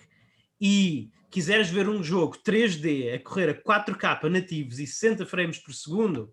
e 0.60 1.10
quiseres 1.30 1.70
ver 1.70 1.88
um 1.88 2.02
jogo 2.02 2.36
3D 2.44 3.14
a 3.14 3.18
correr 3.20 3.50
a 3.50 3.54
4K 3.54 4.28
nativos 4.28 4.80
e 4.80 4.86
60 4.86 5.24
frames 5.24 5.58
por 5.58 5.72
segundo, 5.72 6.32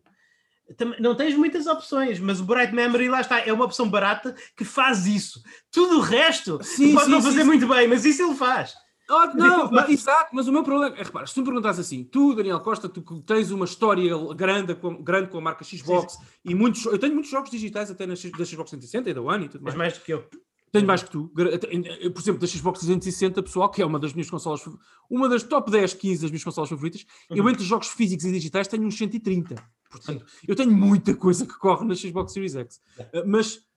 não 0.99 1.15
tens 1.15 1.35
muitas 1.35 1.67
opções, 1.67 2.19
mas 2.19 2.39
o 2.39 2.45
Bright 2.45 2.73
Memory 2.73 3.09
lá 3.09 3.21
está, 3.21 3.39
é 3.39 3.51
uma 3.53 3.65
opção 3.65 3.89
barata 3.89 4.35
que 4.55 4.65
faz 4.65 5.05
isso. 5.05 5.41
Tudo 5.71 5.97
o 5.97 6.01
resto 6.01 6.59
sim, 6.63 6.93
pode 6.93 7.05
sim, 7.05 7.11
não 7.11 7.21
fazer 7.21 7.41
sim, 7.41 7.45
muito 7.45 7.67
bem, 7.67 7.87
mas 7.87 8.05
isso 8.05 8.21
ele 8.21 8.35
faz. 8.35 8.73
Oh, 9.09 9.37
não, 9.37 9.71
mas, 9.71 9.89
exato, 9.89 10.31
mas 10.33 10.49
o 10.49 10.51
meu 10.51 10.63
problema 10.63 10.93
é, 10.97 11.03
repara, 11.03 11.25
se 11.25 11.33
tu 11.33 11.39
me 11.39 11.45
perguntas 11.45 11.79
assim, 11.79 12.03
tu, 12.03 12.35
Daniel 12.35 12.59
Costa, 12.59 12.89
tu 12.89 13.01
tens 13.21 13.51
uma 13.51 13.63
história 13.63 14.13
grande 14.35 14.75
com, 14.75 15.01
grande 15.01 15.29
com 15.29 15.37
a 15.37 15.41
marca 15.41 15.63
Xbox 15.63 16.17
e 16.43 16.53
muitos, 16.53 16.85
eu 16.85 16.99
tenho 16.99 17.13
muitos 17.13 17.31
jogos 17.31 17.49
digitais 17.49 17.89
até 17.89 18.05
na, 18.05 18.15
da 18.15 18.45
Xbox 18.45 18.71
360 18.71 19.09
e 19.09 19.13
da 19.13 19.21
One 19.21 19.45
e 19.45 19.49
tudo 19.49 19.63
mais. 19.63 19.75
Mas 19.75 19.93
mais 19.93 19.97
do 19.97 20.03
que 20.03 20.13
eu. 20.13 20.27
Tenho 20.71 20.85
mais 20.85 21.01
que 21.01 21.09
tu. 21.09 21.29
Por 21.29 21.47
exemplo, 21.47 22.41
da 22.41 22.47
Xbox 22.47 22.79
360, 22.79 23.41
pessoal, 23.41 23.71
que 23.71 23.81
é 23.81 23.85
uma 23.85 23.97
das 23.97 24.11
minhas 24.11 24.29
consolas, 24.29 24.61
uma 25.09 25.29
das 25.29 25.41
top 25.43 25.71
10, 25.71 25.93
15 25.93 26.21
das 26.23 26.29
minhas 26.29 26.43
consolas 26.43 26.69
favoritas, 26.69 27.05
uhum. 27.29 27.37
eu 27.37 27.49
entre 27.49 27.63
jogos 27.63 27.87
físicos 27.87 28.25
e 28.25 28.31
digitais 28.33 28.67
tenho 28.67 28.85
uns 28.85 28.97
130. 28.97 29.55
Portanto, 29.89 30.25
eu 30.47 30.55
tenho 30.55 30.71
muita 30.71 31.13
coisa 31.15 31.45
que 31.45 31.57
corre 31.57 31.85
na 31.85 31.95
Xbox 31.95 32.33
Series 32.33 32.55
X. 32.55 32.81
É. 32.97 33.23
Mas 33.23 33.67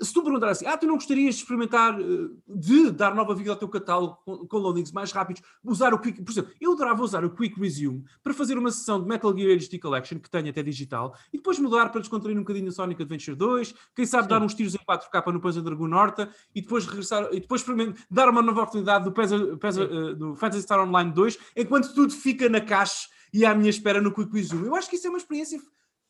se 0.00 0.12
tu 0.12 0.22
perguntar 0.22 0.50
assim, 0.50 0.66
ah, 0.66 0.76
tu 0.76 0.86
não 0.86 0.94
gostarias 0.94 1.36
de 1.36 1.42
experimentar, 1.42 1.98
eh, 2.00 2.28
de 2.46 2.90
dar 2.90 3.14
nova 3.14 3.34
vida 3.34 3.50
ao 3.50 3.56
teu 3.56 3.68
catálogo 3.68 4.18
com, 4.24 4.46
com 4.46 4.58
loadings 4.58 4.92
mais 4.92 5.12
rápidos, 5.12 5.42
usar 5.64 5.94
o 5.94 5.98
Quick, 5.98 6.22
por 6.22 6.32
exemplo, 6.32 6.52
eu 6.60 6.72
adorava 6.72 7.02
usar 7.02 7.24
o 7.24 7.30
Quick 7.30 7.58
Resume 7.58 8.04
para 8.22 8.34
fazer 8.34 8.58
uma 8.58 8.70
sessão 8.70 9.00
de 9.00 9.08
Metal 9.08 9.34
Gear 9.36 9.52
HD 9.52 9.78
Collection, 9.78 10.18
que 10.18 10.30
tenho 10.30 10.48
até 10.48 10.62
digital, 10.62 11.16
e 11.32 11.38
depois 11.38 11.58
mudar 11.58 11.88
para 11.90 12.00
descontrair 12.00 12.36
um 12.36 12.40
bocadinho 12.40 12.68
o 12.68 12.72
Sonic 12.72 13.02
Adventure 13.02 13.36
2, 13.36 13.74
quem 13.94 14.06
sabe 14.06 14.24
Sim. 14.24 14.28
dar 14.28 14.42
uns 14.42 14.54
tiros 14.54 14.74
em 14.74 14.78
4K 14.78 15.32
no 15.32 15.40
Panzer 15.40 15.62
Dragoon 15.62 15.94
Horta, 15.94 16.30
e 16.54 16.60
depois 16.60 16.86
regressar, 16.86 17.28
e 17.32 17.40
depois 17.40 17.64
dar 18.10 18.28
uma 18.28 18.42
nova 18.42 18.60
oportunidade 18.62 19.04
do, 19.04 19.12
Pesa, 19.12 19.56
Pesa, 19.56 19.84
uh, 19.84 20.14
do 20.14 20.34
Fantasy 20.34 20.62
Star 20.62 20.80
Online 20.80 21.12
2, 21.12 21.38
enquanto 21.56 21.94
tudo 21.94 22.12
fica 22.12 22.48
na 22.48 22.60
caixa 22.60 23.08
e 23.32 23.44
à 23.44 23.54
minha 23.54 23.70
espera 23.70 24.00
no 24.00 24.12
Quick 24.12 24.32
Resume. 24.32 24.66
Eu 24.66 24.74
acho 24.74 24.88
que 24.88 24.96
isso 24.96 25.06
é 25.06 25.10
uma 25.10 25.18
experiência 25.18 25.60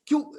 que 0.04 0.14
eu... 0.14 0.30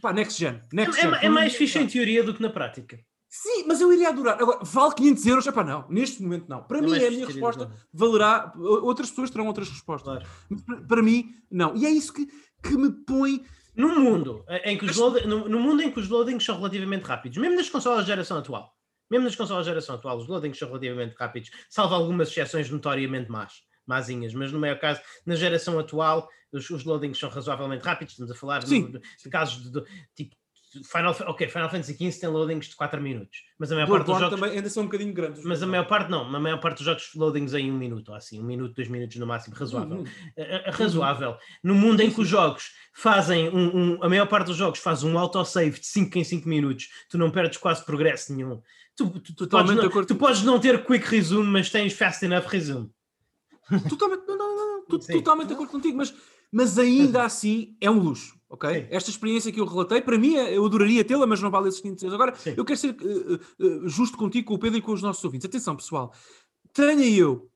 Pá, 0.00 0.12
next 0.12 0.38
gen. 0.38 0.62
Next 0.72 0.98
é, 0.98 1.02
gen. 1.02 1.14
É, 1.16 1.26
é 1.26 1.28
mais 1.28 1.54
fixe 1.54 1.78
em 1.78 1.86
teoria 1.86 2.22
do 2.22 2.34
que 2.34 2.42
na 2.42 2.50
prática. 2.50 2.98
Sim, 3.30 3.64
mas 3.64 3.80
eu 3.80 3.92
iria 3.92 4.08
adorar. 4.08 4.42
Agora, 4.42 4.58
vale 4.64 4.92
500 4.92 5.26
euros? 5.26 5.46
Epá, 5.46 5.62
não. 5.62 5.86
Neste 5.88 6.20
momento, 6.20 6.46
não. 6.48 6.64
Para 6.64 6.80
não 6.80 6.90
mim, 6.90 6.98
é 6.98 7.06
a 7.06 7.10
minha 7.12 7.26
resposta. 7.26 7.70
Valerá. 7.92 8.52
Outras 8.56 9.08
pessoas 9.08 9.30
terão 9.30 9.46
outras 9.46 9.68
respostas. 9.68 10.18
Claro. 10.18 10.28
Mas 10.50 10.62
para, 10.62 10.80
para, 10.82 11.02
mim, 11.02 11.32
não. 11.48 11.76
E 11.76 11.86
é 11.86 11.90
isso 11.90 12.12
que, 12.12 12.26
que 12.60 12.76
me 12.76 12.90
põe. 12.90 13.44
No 13.76 14.00
mundo, 14.00 14.44
em 14.64 14.76
que 14.76 14.84
os 14.84 14.96
load... 14.96 15.24
no, 15.28 15.48
no, 15.48 15.60
mundo 15.60 15.80
em 15.80 15.92
que 15.92 16.00
os 16.00 16.08
loadings 16.08 16.44
são 16.44 16.56
relativamente 16.56 17.04
rápidos, 17.04 17.38
mesmo 17.38 17.56
nas 17.56 17.70
consolas 17.70 18.00
de 18.00 18.08
geração 18.08 18.36
atual, 18.36 18.76
mesmo 19.08 19.24
nas 19.24 19.36
consolas 19.36 19.64
de 19.64 19.70
geração 19.70 19.94
atual, 19.94 20.18
os 20.18 20.26
loadings 20.26 20.58
são 20.58 20.66
relativamente 20.68 21.14
rápidos, 21.14 21.50
salvo 21.68 21.94
algumas 21.94 22.28
exceções 22.28 22.68
notoriamente 22.68 23.30
más, 23.30 23.62
mazinhas, 23.90 24.32
mas 24.32 24.52
no 24.52 24.58
maior 24.58 24.78
caso, 24.78 25.00
na 25.26 25.34
geração 25.34 25.78
atual, 25.78 26.28
os, 26.52 26.70
os 26.70 26.84
loadings 26.84 27.18
são 27.18 27.28
razoavelmente 27.28 27.84
rápidos, 27.84 28.14
estamos 28.14 28.32
a 28.32 28.34
falar 28.34 28.60
de, 28.60 28.88
de, 28.88 29.30
casos 29.30 29.62
de, 29.62 29.70
de, 29.70 29.84
tipo 30.14 30.36
Final, 30.84 31.16
ok, 31.26 31.48
Final 31.48 31.68
Fantasy 31.68 31.94
XV 31.94 32.20
tem 32.20 32.28
loadings 32.28 32.68
de 32.68 32.76
4 32.76 33.02
minutos, 33.02 33.42
mas 33.58 33.72
a 33.72 33.74
maior 33.74 33.88
parte 33.88 34.06
dos 34.06 34.18
jogos 34.20 34.38
também 34.38 34.56
ainda 34.56 34.70
são 34.70 34.84
um 34.84 34.86
bocadinho 34.86 35.12
grandes. 35.12 35.42
Mas 35.42 35.60
a 35.64 35.66
maior 35.66 35.84
parte 35.88 36.08
não, 36.08 36.20
a 36.20 36.38
maior 36.38 36.60
parte 36.60 36.76
dos 36.76 36.86
jogos 36.86 37.10
loadings 37.16 37.54
em 37.54 37.72
um 37.72 37.76
minuto, 37.76 38.14
assim, 38.14 38.38
um 38.38 38.44
minuto, 38.44 38.76
dois 38.76 38.86
minutos 38.86 39.16
no 39.16 39.26
máximo, 39.26 39.56
razoável. 39.56 39.96
Uhum. 39.96 40.04
Uh, 40.04 40.70
razoável. 40.70 41.36
No 41.60 41.74
mundo 41.74 42.02
em 42.02 42.10
que 42.12 42.20
os 42.20 42.28
jogos 42.28 42.70
fazem 42.94 43.48
um, 43.48 43.94
um, 43.94 44.04
a 44.04 44.08
maior 44.08 44.28
parte 44.28 44.46
dos 44.46 44.56
jogos 44.56 44.78
faz 44.78 45.02
um 45.02 45.18
autosave 45.18 45.80
de 45.80 45.86
5 45.86 46.16
em 46.16 46.22
5 46.22 46.48
minutos, 46.48 46.88
tu 47.08 47.18
não 47.18 47.32
perdes 47.32 47.58
quase 47.58 47.84
progresso 47.84 48.32
nenhum. 48.32 48.62
Tu, 48.94 49.10
tu, 49.10 49.34
tu, 49.34 49.48
podes 49.48 49.74
não, 49.74 50.06
tu, 50.06 50.14
podes 50.14 50.42
não, 50.44 50.60
ter 50.60 50.84
quick 50.84 51.04
resume, 51.04 51.50
mas 51.50 51.68
tens 51.68 51.94
fast 51.94 52.24
enough 52.24 52.46
resume. 52.46 52.88
Totalmente, 53.88 54.22
não, 54.26 54.36
não, 54.36 54.82
não, 54.88 54.98
totalmente 54.98 55.48
de 55.48 55.54
acordo 55.54 55.70
contigo, 55.70 55.96
mas, 55.96 56.14
mas 56.50 56.78
ainda 56.78 57.24
assim 57.24 57.76
é 57.80 57.90
um 57.90 57.98
luxo 57.98 58.40
ok? 58.50 58.68
Sim. 58.68 58.86
Esta 58.90 59.10
experiência 59.10 59.52
que 59.52 59.60
eu 59.60 59.64
relatei, 59.64 60.02
para 60.02 60.18
mim, 60.18 60.34
eu 60.34 60.66
adoraria 60.66 61.04
tê-la, 61.04 61.26
mas 61.26 61.40
não 61.40 61.50
vale 61.50 61.68
esses 61.68 61.80
500 61.80 62.02
euros. 62.02 62.14
Agora, 62.14 62.34
Sim. 62.34 62.54
eu 62.56 62.64
quero 62.64 62.78
ser 62.78 62.96
uh, 63.00 63.34
uh, 63.64 63.88
justo 63.88 64.18
contigo, 64.18 64.48
com 64.48 64.54
o 64.54 64.58
Pedro 64.58 64.78
e 64.78 64.82
com 64.82 64.92
os 64.92 65.00
nossos 65.00 65.24
ouvintes. 65.24 65.46
Atenção, 65.46 65.76
pessoal. 65.76 66.12
Tenha 66.74 67.08
eu 67.08 67.48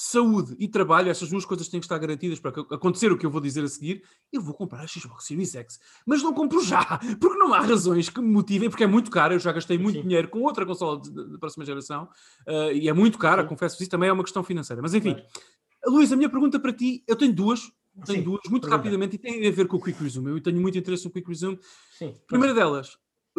saúde 0.00 0.56
e 0.58 0.66
trabalho, 0.66 1.10
essas 1.10 1.28
duas 1.28 1.44
coisas 1.44 1.68
têm 1.68 1.78
que 1.78 1.84
estar 1.84 1.98
garantidas 1.98 2.40
para 2.40 2.50
acontecer 2.70 3.12
o 3.12 3.18
que 3.18 3.26
eu 3.26 3.30
vou 3.30 3.40
dizer 3.40 3.62
a 3.62 3.68
seguir, 3.68 4.02
eu 4.32 4.40
vou 4.40 4.54
comprar 4.54 4.82
a 4.82 4.86
Xbox 4.86 5.26
Series 5.26 5.54
X. 5.54 5.78
Mas 6.06 6.22
não 6.22 6.32
compro 6.32 6.64
já, 6.64 6.98
porque 7.20 7.38
não 7.38 7.52
há 7.52 7.60
razões 7.60 8.08
que 8.08 8.20
me 8.20 8.30
motivem, 8.30 8.70
porque 8.70 8.84
é 8.84 8.86
muito 8.86 9.10
caro, 9.10 9.34
eu 9.34 9.38
já 9.38 9.52
gastei 9.52 9.76
muito 9.76 9.96
Sim. 9.96 10.02
dinheiro 10.02 10.28
com 10.28 10.40
outra 10.42 10.64
consola 10.64 11.00
de 11.00 11.38
próxima 11.38 11.64
geração, 11.64 12.08
uh, 12.48 12.72
e 12.72 12.88
é 12.88 12.92
muito 12.92 13.18
cara, 13.18 13.44
confesso 13.44 13.76
que 13.76 13.82
isso 13.82 13.90
também 13.90 14.08
é 14.08 14.12
uma 14.12 14.24
questão 14.24 14.42
financeira. 14.42 14.80
Mas 14.80 14.94
enfim, 14.94 15.16
Luís, 15.86 16.10
a 16.12 16.16
minha 16.16 16.30
pergunta 16.30 16.58
para 16.58 16.72
ti, 16.72 17.04
eu 17.06 17.16
tenho 17.16 17.34
duas, 17.34 17.70
tenho 18.06 18.20
Sim, 18.20 18.24
duas, 18.24 18.40
muito 18.48 18.68
rapidamente, 18.68 19.16
e 19.16 19.18
têm 19.18 19.46
a 19.46 19.50
ver 19.50 19.66
com 19.66 19.76
o 19.76 19.82
Quick 19.82 20.02
Resume. 20.02 20.30
Eu 20.30 20.40
tenho 20.40 20.60
muito 20.60 20.78
interesse 20.78 21.04
no 21.04 21.10
Quick 21.10 21.28
Resume. 21.28 21.58
Sim, 21.98 22.14
Primeira 22.26 22.54
delas, 22.54 22.96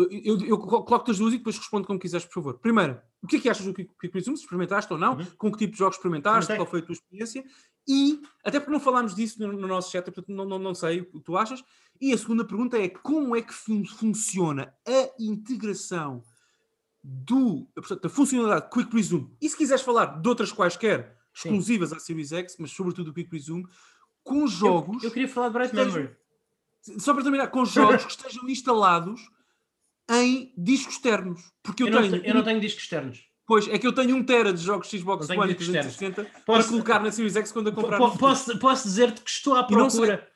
eu, 0.09 0.39
eu, 0.41 0.57
coloco-te 0.57 1.11
as 1.11 1.17
duas 1.17 1.33
e 1.33 1.37
depois 1.37 1.57
respondo 1.57 1.85
como 1.85 1.99
quiseres, 1.99 2.25
por 2.25 2.35
favor. 2.35 2.59
Primeiro, 2.59 2.99
o 3.21 3.27
que 3.27 3.35
é 3.35 3.39
que 3.39 3.49
achas 3.49 3.65
do 3.65 3.73
Quick, 3.73 3.93
Resume? 4.13 4.37
Se 4.37 4.43
experimentaste 4.43 4.91
ou 4.91 4.99
não? 4.99 5.17
Uhum. 5.17 5.25
Com 5.37 5.51
que 5.51 5.57
tipo 5.59 5.73
de 5.73 5.79
jogos 5.79 5.97
experimentaste? 5.97 6.55
Qual 6.55 6.65
foi 6.65 6.79
a 6.79 6.83
tua 6.83 6.93
experiência? 6.93 7.43
E, 7.87 8.21
até 8.43 8.59
porque 8.59 8.71
não 8.71 8.79
falámos 8.79 9.15
disso 9.15 9.39
no, 9.39 9.53
no 9.53 9.67
nosso 9.67 9.91
chat, 9.91 10.05
portanto 10.05 10.29
não, 10.29 10.45
não, 10.45 10.59
não 10.59 10.75
sei 10.75 11.01
o 11.01 11.05
que 11.05 11.19
tu 11.19 11.35
achas. 11.35 11.63
E 11.99 12.13
a 12.13 12.17
segunda 12.17 12.45
pergunta 12.45 12.77
é 12.77 12.89
como 12.89 13.35
é 13.35 13.41
que 13.41 13.53
fun 13.53 13.85
funciona 13.85 14.73
a 14.87 15.09
integração 15.19 16.23
do, 17.03 17.67
portanto, 17.75 18.01
da 18.01 18.09
funcionalidade 18.09 18.69
Quick 18.69 18.95
Resume? 18.95 19.35
E 19.41 19.49
se 19.49 19.57
quiseres 19.57 19.83
falar 19.83 20.21
de 20.21 20.27
outras 20.27 20.51
quaisquer, 20.51 21.17
exclusivas 21.33 21.89
Sim. 21.89 21.95
à 21.95 21.99
Series 21.99 22.31
X, 22.31 22.55
mas 22.59 22.71
sobretudo 22.71 23.11
o 23.11 23.13
Quick 23.13 23.31
Resume, 23.31 23.67
com 24.23 24.47
jogos. 24.47 25.03
Eu, 25.03 25.09
eu 25.09 25.13
queria 25.13 25.27
falar 25.27 25.47
de 25.47 25.53
Bright 25.53 25.75
Memory. 25.75 26.15
Só 26.97 27.13
para 27.13 27.23
terminar, 27.23 27.47
com 27.47 27.63
jogos 27.63 28.05
que 28.05 28.11
estejam 28.11 28.49
instalados 28.49 29.29
em 30.11 30.53
discos 30.57 30.95
externos. 30.95 31.41
Porque 31.63 31.83
eu, 31.83 31.87
eu 31.87 32.01
tenho. 32.01 32.11
Não, 32.11 32.17
eu 32.17 32.33
não 32.33 32.43
tenho 32.43 32.59
discos 32.59 32.83
externos. 32.83 33.31
Pois, 33.45 33.67
é 33.67 33.77
que 33.77 33.85
eu 33.85 33.91
tenho 33.91 34.15
um 34.15 34.23
tera 34.23 34.53
de 34.53 34.61
jogos 34.61 34.87
Xbox 34.87 35.29
One 35.29 35.53
360 35.53 36.25
para 36.45 36.63
colocar 36.63 36.99
na 37.01 37.11
Series 37.11 37.35
X 37.35 37.51
quando 37.51 37.67
a 37.67 37.71
comprar. 37.71 37.97
Posso, 37.97 38.57
posso 38.57 38.87
dizer-te 38.87 39.21
que 39.21 39.29
estou 39.29 39.55
à 39.55 39.63
procura. 39.63 40.27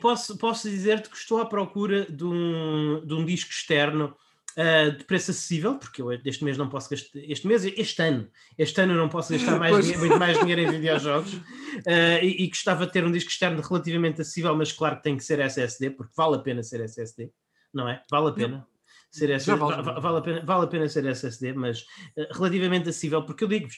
Posso, 0.00 0.38
posso 0.38 0.70
dizer-te 0.70 1.10
que 1.10 1.16
estou 1.16 1.38
à 1.38 1.44
procura 1.44 2.06
de 2.06 2.24
um, 2.24 3.02
de 3.04 3.14
um 3.14 3.24
disco 3.24 3.50
externo 3.50 4.16
Uh, 4.50 4.90
de 4.96 5.04
preço 5.04 5.30
acessível, 5.30 5.76
porque 5.76 6.02
eu 6.02 6.10
este 6.12 6.42
mês 6.42 6.58
não 6.58 6.68
posso 6.68 6.90
gastar, 6.90 7.20
este 7.20 7.46
mês, 7.46 7.64
este 7.64 8.02
ano, 8.02 8.28
este 8.58 8.80
ano 8.80 8.96
não 8.96 9.08
posso 9.08 9.32
gastar 9.32 9.56
mais 9.60 9.76
dinheiro, 9.76 10.00
muito 10.00 10.18
mais 10.18 10.40
dinheiro 10.40 10.60
em 10.62 10.70
videojogos 10.72 11.34
uh, 11.34 12.20
e, 12.20 12.42
e, 12.42 12.48
gostava 12.48 12.84
de 12.84 12.92
ter 12.92 13.04
um 13.04 13.12
disco 13.12 13.30
externo 13.30 13.62
relativamente 13.62 14.20
acessível, 14.20 14.54
mas 14.56 14.72
claro 14.72 14.96
que 14.96 15.04
tem 15.04 15.16
que 15.16 15.22
ser 15.22 15.38
SSD, 15.38 15.90
porque 15.90 16.12
vale 16.16 16.34
a 16.34 16.40
pena 16.40 16.64
ser 16.64 16.80
SSD, 16.80 17.30
não 17.72 17.88
é? 17.88 18.02
Vale 18.10 18.28
a 18.28 18.32
pena. 18.32 18.66
Ser 19.10 19.30
SSD, 19.30 19.58
vale, 19.58 20.00
vale, 20.00 20.18
a 20.18 20.20
pena, 20.20 20.44
vale 20.44 20.64
a 20.64 20.66
pena 20.68 20.88
ser 20.88 21.04
SSD, 21.04 21.52
mas 21.52 21.80
uh, 21.80 22.32
relativamente 22.32 22.88
acessível, 22.88 23.24
porque 23.24 23.44
eu 23.44 23.48
digo-vos, 23.48 23.76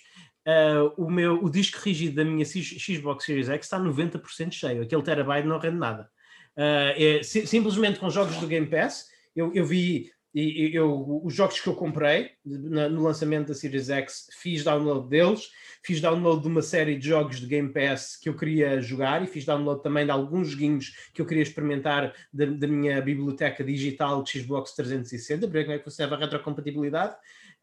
o, 0.96 1.08
meu, 1.08 1.42
o 1.42 1.48
disco 1.48 1.78
rígido 1.80 2.16
da 2.16 2.24
minha 2.24 2.44
Xbox 2.44 3.24
Series 3.24 3.48
X 3.48 3.66
está 3.66 3.78
90% 3.78 4.52
cheio, 4.52 4.82
aquele 4.82 5.02
terabyte 5.02 5.46
não 5.46 5.58
rende 5.58 5.78
nada. 5.78 6.10
É, 6.56 7.22
simplesmente 7.22 8.00
com 8.00 8.10
jogos 8.10 8.36
do 8.36 8.46
Game 8.48 8.66
Pass, 8.66 9.06
eu, 9.34 9.52
eu 9.54 9.64
vi 9.64 10.10
e 10.34 10.74
eu, 10.74 11.20
os 11.24 11.34
jogos 11.34 11.60
que 11.60 11.68
eu 11.68 11.74
comprei 11.74 12.30
no 12.44 13.02
lançamento 13.02 13.48
da 13.48 13.54
Series 13.54 13.90
X, 13.90 14.28
fiz 14.32 14.64
download 14.64 15.08
deles, 15.08 15.50
fiz 15.84 16.00
download 16.00 16.42
de 16.42 16.48
uma 16.48 16.62
série 16.62 16.96
de 16.96 17.08
jogos 17.08 17.40
de 17.40 17.46
Game 17.46 17.72
Pass 17.72 18.16
que 18.16 18.28
eu 18.28 18.36
queria 18.36 18.80
jogar 18.80 19.22
e 19.22 19.26
fiz 19.26 19.44
download 19.44 19.82
também 19.82 20.06
de 20.06 20.10
alguns 20.10 20.48
joguinhos 20.48 21.10
que 21.12 21.20
eu 21.20 21.26
queria 21.26 21.42
experimentar 21.42 22.14
da, 22.32 22.46
da 22.46 22.66
minha 22.66 23.00
biblioteca 23.02 23.62
digital 23.62 24.22
de 24.22 24.40
Xbox 24.40 24.72
360, 24.72 25.46
para 25.46 25.52
ver 25.52 25.64
como 25.64 25.74
é 25.74 25.78
que 25.78 25.84
funcionava 25.84 26.16
a 26.16 26.18
retrocompatibilidade. 26.18 27.14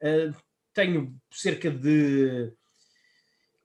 Uh, 0.02 0.36
tenho 0.74 1.16
cerca 1.32 1.72
de 1.72 2.54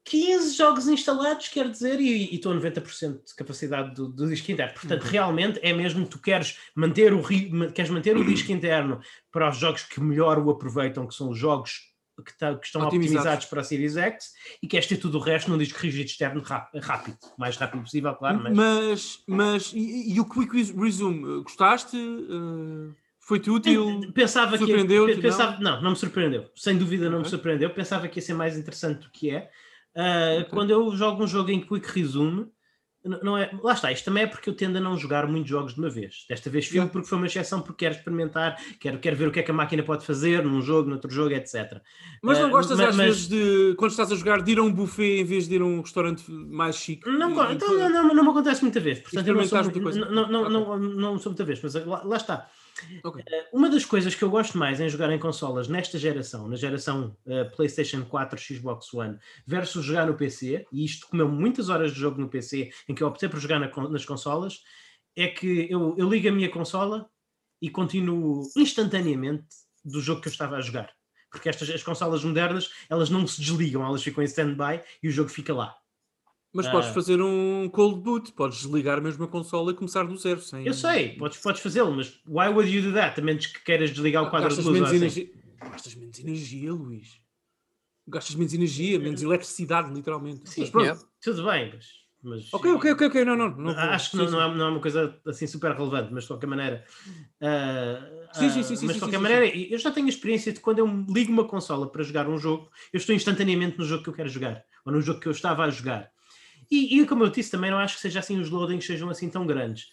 15 0.05 0.57
jogos 0.57 0.87
instalados, 0.87 1.49
quer 1.49 1.71
dizer, 1.71 1.99
e, 1.99 2.35
estou 2.35 2.53
a 2.53 2.57
90% 2.57 3.25
de 3.25 3.35
capacidade 3.35 3.95
do, 3.95 4.09
do, 4.09 4.29
disco 4.29 4.53
interno. 4.53 4.75
Portanto, 4.75 5.05
uhum. 5.05 5.11
realmente 5.11 5.61
é 5.63 5.73
mesmo 5.73 6.07
tu 6.07 6.19
queres 6.19 6.59
manter, 6.75 7.13
o, 7.15 7.23
queres 7.73 7.91
manter 7.91 8.17
o 8.17 8.25
disco 8.25 8.53
interno 8.53 9.01
para 9.33 9.49
os 9.49 9.57
jogos 9.57 9.83
que 9.83 10.01
melhor 10.01 10.39
o 10.39 10.51
aproveitam, 10.51 11.07
que 11.07 11.15
são 11.15 11.31
os 11.31 11.39
jogos 11.39 11.95
que, 12.23 12.37
tá, 12.37 12.55
que 12.55 12.67
estão 12.67 12.83
optimizados. 12.83 13.17
optimizados. 13.17 13.47
para 13.47 13.61
a 13.63 13.65
Series 13.65 13.97
X, 13.97 14.33
e 14.63 14.69
queres 14.69 14.87
ter 14.87 14.99
tudo 14.99 15.19
o 15.19 15.21
resto 15.21 15.51
num 15.51 15.57
disco 15.57 15.79
rígido 15.79 16.07
externo 16.07 16.43
rápido, 16.43 17.19
o 17.37 17.41
mais 17.41 17.57
rápido 17.57 17.83
possível, 17.83 18.15
claro. 18.15 18.41
Mas, 18.43 18.55
mas, 18.55 19.23
mas 19.27 19.73
e, 19.75 20.15
e, 20.15 20.21
o 20.21 20.29
Quick 20.29 20.73
Resume, 20.75 21.43
gostaste? 21.43 21.97
Uh... 21.97 22.95
Foi-te 23.27 23.49
útil? 23.49 24.13
Pensava 24.13 24.59
surpreendeu 24.59 25.07
que 25.07 25.17
pensava, 25.17 25.53
não? 25.59 25.77
não, 25.77 25.83
não 25.83 25.91
me 25.93 25.97
surpreendeu. 25.97 26.51
Sem 26.55 26.77
dúvida 26.77 27.05
não 27.05 27.21
okay. 27.21 27.23
me 27.23 27.31
surpreendeu. 27.31 27.71
Pensava 27.71 28.07
que 28.07 28.19
ia 28.19 28.23
ser 28.23 28.35
mais 28.35 28.55
interessante 28.55 29.01
do 29.01 29.11
que 29.11 29.31
é. 29.31 29.51
Uh, 29.97 30.41
okay. 30.41 30.45
Quando 30.51 30.71
eu 30.71 30.95
jogo 30.97 31.23
um 31.23 31.27
jogo 31.27 31.51
em 31.51 31.61
Quick 31.61 31.87
Resume, 31.93 32.47
Não 33.23 33.37
é, 33.37 33.51
lá 33.63 33.75
está, 33.75 33.93
isto 33.93 34.07
também 34.07 34.23
é 34.23 34.27
porque 34.27 34.49
eu 34.49 34.55
tendo 34.55 34.79
a 34.79 34.81
não 34.81 34.97
jogar 34.97 35.27
muitos 35.29 35.51
jogos 35.51 35.75
de 35.75 35.79
uma 35.79 35.91
vez. 35.91 36.25
Desta 36.27 36.49
vez 36.49 36.65
fui 36.67 36.77
Yeah. 36.79 36.91
porque 36.91 37.07
foi 37.07 37.19
uma 37.19 37.27
exceção, 37.27 37.61
porque 37.61 37.85
quero 37.85 37.97
experimentar, 37.97 38.57
quero, 38.81 38.99
quero 38.99 39.15
ver 39.15 39.29
o 39.29 39.31
que 39.31 39.41
é 39.41 39.43
que 39.43 39.51
a 39.51 39.55
máquina 39.55 39.83
pode 39.83 40.07
fazer 40.07 40.43
num 40.43 40.63
jogo, 40.63 40.89
noutro 40.89 41.11
jogo, 41.11 41.35
etc. 41.35 41.83
Mas 42.23 42.39
não 42.39 42.49
Eh, 42.49 42.51
gostas 42.51 42.79
ma- 42.79 42.89
às 42.89 42.97
mas- 42.97 43.07
vezes 43.07 43.29
de, 43.29 43.75
quando 43.77 43.91
estás 43.91 44.11
a 44.11 44.17
jogar, 44.17 44.41
de 44.41 44.53
ir 44.53 44.59
a 44.59 44.63
um 44.63 44.73
buffet 44.73 45.21
em 45.21 45.25
vez 45.25 45.47
de 45.47 45.57
ir 45.57 45.61
a 45.61 45.67
um 45.67 45.83
restaurante 45.83 46.25
mais 46.31 46.77
chique? 46.77 47.07
Não, 47.07 47.31
E- 47.31 47.35
go- 47.35 47.45
e- 47.45 47.53
então, 47.53 47.75
não, 47.79 47.91
não, 47.91 48.15
não 48.15 48.25
me 48.25 48.31
acontece 48.31 48.63
muita 48.63 48.81
vez. 48.81 49.01
Portanto, 49.01 49.29
eu 49.29 49.35
não 49.35 49.45
sou, 49.45 49.63
não, 49.63 50.11
não, 50.11 50.29
não, 50.31 50.49
não, 50.49 50.79
não 50.79 51.19
sou 51.19 51.31
muita 51.31 51.45
vez, 51.45 51.61
mas 51.63 51.75
lá, 51.75 52.03
lá 52.03 52.17
está. 52.17 52.49
Ok. 53.05 53.23
Eh, 53.27 53.49
Uma 53.53 53.71
das 53.71 53.85
coisas 53.85 54.15
que 54.15 54.23
eu 54.23 54.31
gosto 54.31 54.59
mais 54.59 54.81
em 54.81 54.89
jogar 54.89 55.11
em 55.13 55.19
consolas 55.19 55.69
nesta 55.69 55.99
geração, 55.99 56.49
na 56.49 56.57
geração 56.57 57.17
eh, 57.27 57.45
PlayStation 57.45 58.05
4, 58.05 58.39
Xbox 58.39 58.93
One, 58.93 59.19
versus 59.47 59.85
jogar 59.85 60.07
no 60.07 60.15
PC, 60.17 60.67
e 60.73 60.85
isto 60.85 61.07
comeu 61.09 61.29
muitas 61.29 61.69
horas 61.69 61.93
de 61.93 62.01
jogo 62.01 62.21
no 62.21 62.29
PC, 62.29 62.71
em 62.89 62.95
que 62.95 63.03
eu 63.03 63.09
optei 63.09 63.29
por 63.29 63.39
jogar 63.39 63.59
na 63.61 63.71
nas 63.89 64.05
consolas, 64.05 64.63
é 65.17 65.29
que 65.29 65.69
eu, 65.71 65.95
eu 65.97 66.09
ligo 66.09 66.29
a 66.29 66.33
minha 66.33 66.51
consola 66.51 67.09
e 67.63 67.71
continuo 67.71 68.43
instantaneamente 68.57 69.47
do 69.85 70.01
jogo 70.01 70.21
que 70.21 70.29
eu 70.29 70.33
estava 70.33 70.57
a 70.57 70.61
jogar. 70.61 70.93
Porque 71.31 71.49
estas 71.49 71.69
as 71.71 71.83
consolas 71.83 72.23
modernas, 72.25 72.71
elas 72.89 73.11
não 73.11 73.27
se 73.27 73.41
desligam, 73.41 73.85
elas 73.85 74.03
ficam 74.03 74.23
em 74.23 74.27
stand-by 74.27 74.83
e 75.03 75.09
o 75.09 75.11
jogo 75.11 75.29
fica 75.31 75.53
lá. 75.55 75.77
Mas 76.55 76.69
podes 76.69 76.89
Ah. 76.91 76.93
fazer 76.93 77.21
um 77.21 77.69
cold 77.69 78.01
boot, 78.01 78.31
podes 78.33 78.59
desligar 78.59 79.03
mesmo 79.03 79.25
a 79.25 79.29
consola 79.29 79.73
e 79.73 79.75
começar 79.75 80.05
do 80.05 80.17
zero. 80.17 80.41
Sem... 80.41 80.65
Eu 80.65 80.73
sei, 80.73 81.17
podes, 81.17 81.39
podes 81.39 81.61
fazê-lo, 81.61 81.91
mas 81.93 82.21
why 82.29 82.47
would 82.49 82.71
you 82.71 82.81
do 82.81 82.93
that? 82.93 83.21
A 83.21 83.25
menos 83.25 83.47
que 83.47 83.63
queiras 83.65 83.91
desligar 83.91 84.23
o 84.23 84.31
quadro 84.31 84.49
de 84.49 84.55
Gastas 84.57 84.65
luz. 84.65 84.81
ou 84.81 84.89
menos, 84.89 84.89
assim. 84.89 85.21
energia... 85.23 85.45
Gastas 85.71 85.95
menos 85.97 86.19
energia, 86.21 86.73
Luís. 86.73 87.21
Gastas 88.07 88.37
menos 88.37 88.55
energia, 88.55 88.99
menos 89.01 89.21
eletricidade, 89.23 89.93
literalmente. 89.93 90.49
Sim, 90.49 90.61
Mas 90.61 90.71
pronto. 90.71 90.85
Yeah. 90.85 91.03
Tudo 91.23 91.45
bem, 91.45 91.73
mas. 91.75 91.87
mas 92.23 92.53
Ok, 92.55 92.71
ok, 92.73 92.93
ok, 92.93 93.07
ok, 93.09 93.25
não, 93.25 93.35
não. 93.35 93.51
não 93.51 93.71
Acho 93.77 94.11
que 94.13 94.17
sim, 94.17 94.23
não, 94.23 94.29
sim. 94.29 94.33
não, 94.35 94.43
é, 94.43 94.55
não 94.55 94.67
é 94.67 94.69
uma 94.71 94.81
coisa 94.81 95.19
assim 95.27 95.47
super 95.49 95.73
relevante, 95.73 96.13
mas 96.13 96.23
de 96.25 96.29
qualquer 96.29 96.47
maneira. 96.47 96.85
ah, 97.41 98.29
Sim, 98.35 98.51
sim, 98.51 98.63
sim, 98.63 98.77
sim, 98.77 98.87
mas 98.87 98.95
sim, 98.97 98.99
de 98.99 98.99
qualquer 99.01 99.17
sim, 99.17 99.23
maneira, 99.23 99.47
eu 99.57 99.79
já 99.79 99.91
tenho 99.91 100.07
a 100.07 100.11
experiência 100.11 100.53
de 100.53 100.61
quando 100.61 100.79
eu 100.81 101.05
ligo 101.09 101.33
uma 101.33 101.45
consola 101.49 101.91
para 101.91 102.03
jogar 102.03 102.29
um 102.29 102.37
jogo, 102.39 102.69
eu 102.93 102.99
estou 102.99 103.15
instantaneamente 103.15 103.79
no 103.79 103.85
jogo 103.85 104.03
que 104.05 104.09
eu 104.11 104.15
quero 104.15 104.29
jogar, 104.29 104.65
ou 104.85 104.93
no 104.93 105.01
jogo 105.01 105.19
que 105.21 105.27
eu 105.27 105.33
estava 105.33 105.65
a 105.65 105.71
jogar. 105.71 106.11
E, 106.71 107.01
e 107.01 107.07
como 107.07 107.25
eu 107.25 107.31
disse, 107.31 107.51
também 107.51 107.71
não 107.71 107.79
acho 107.79 107.97
que 107.97 108.01
seja 108.01 108.21
assim, 108.21 108.39
os 108.39 108.51
loadings 108.51 108.87
sejam 108.87 109.11
assim 109.11 109.29
tão 109.29 109.47
grandes. 109.47 109.87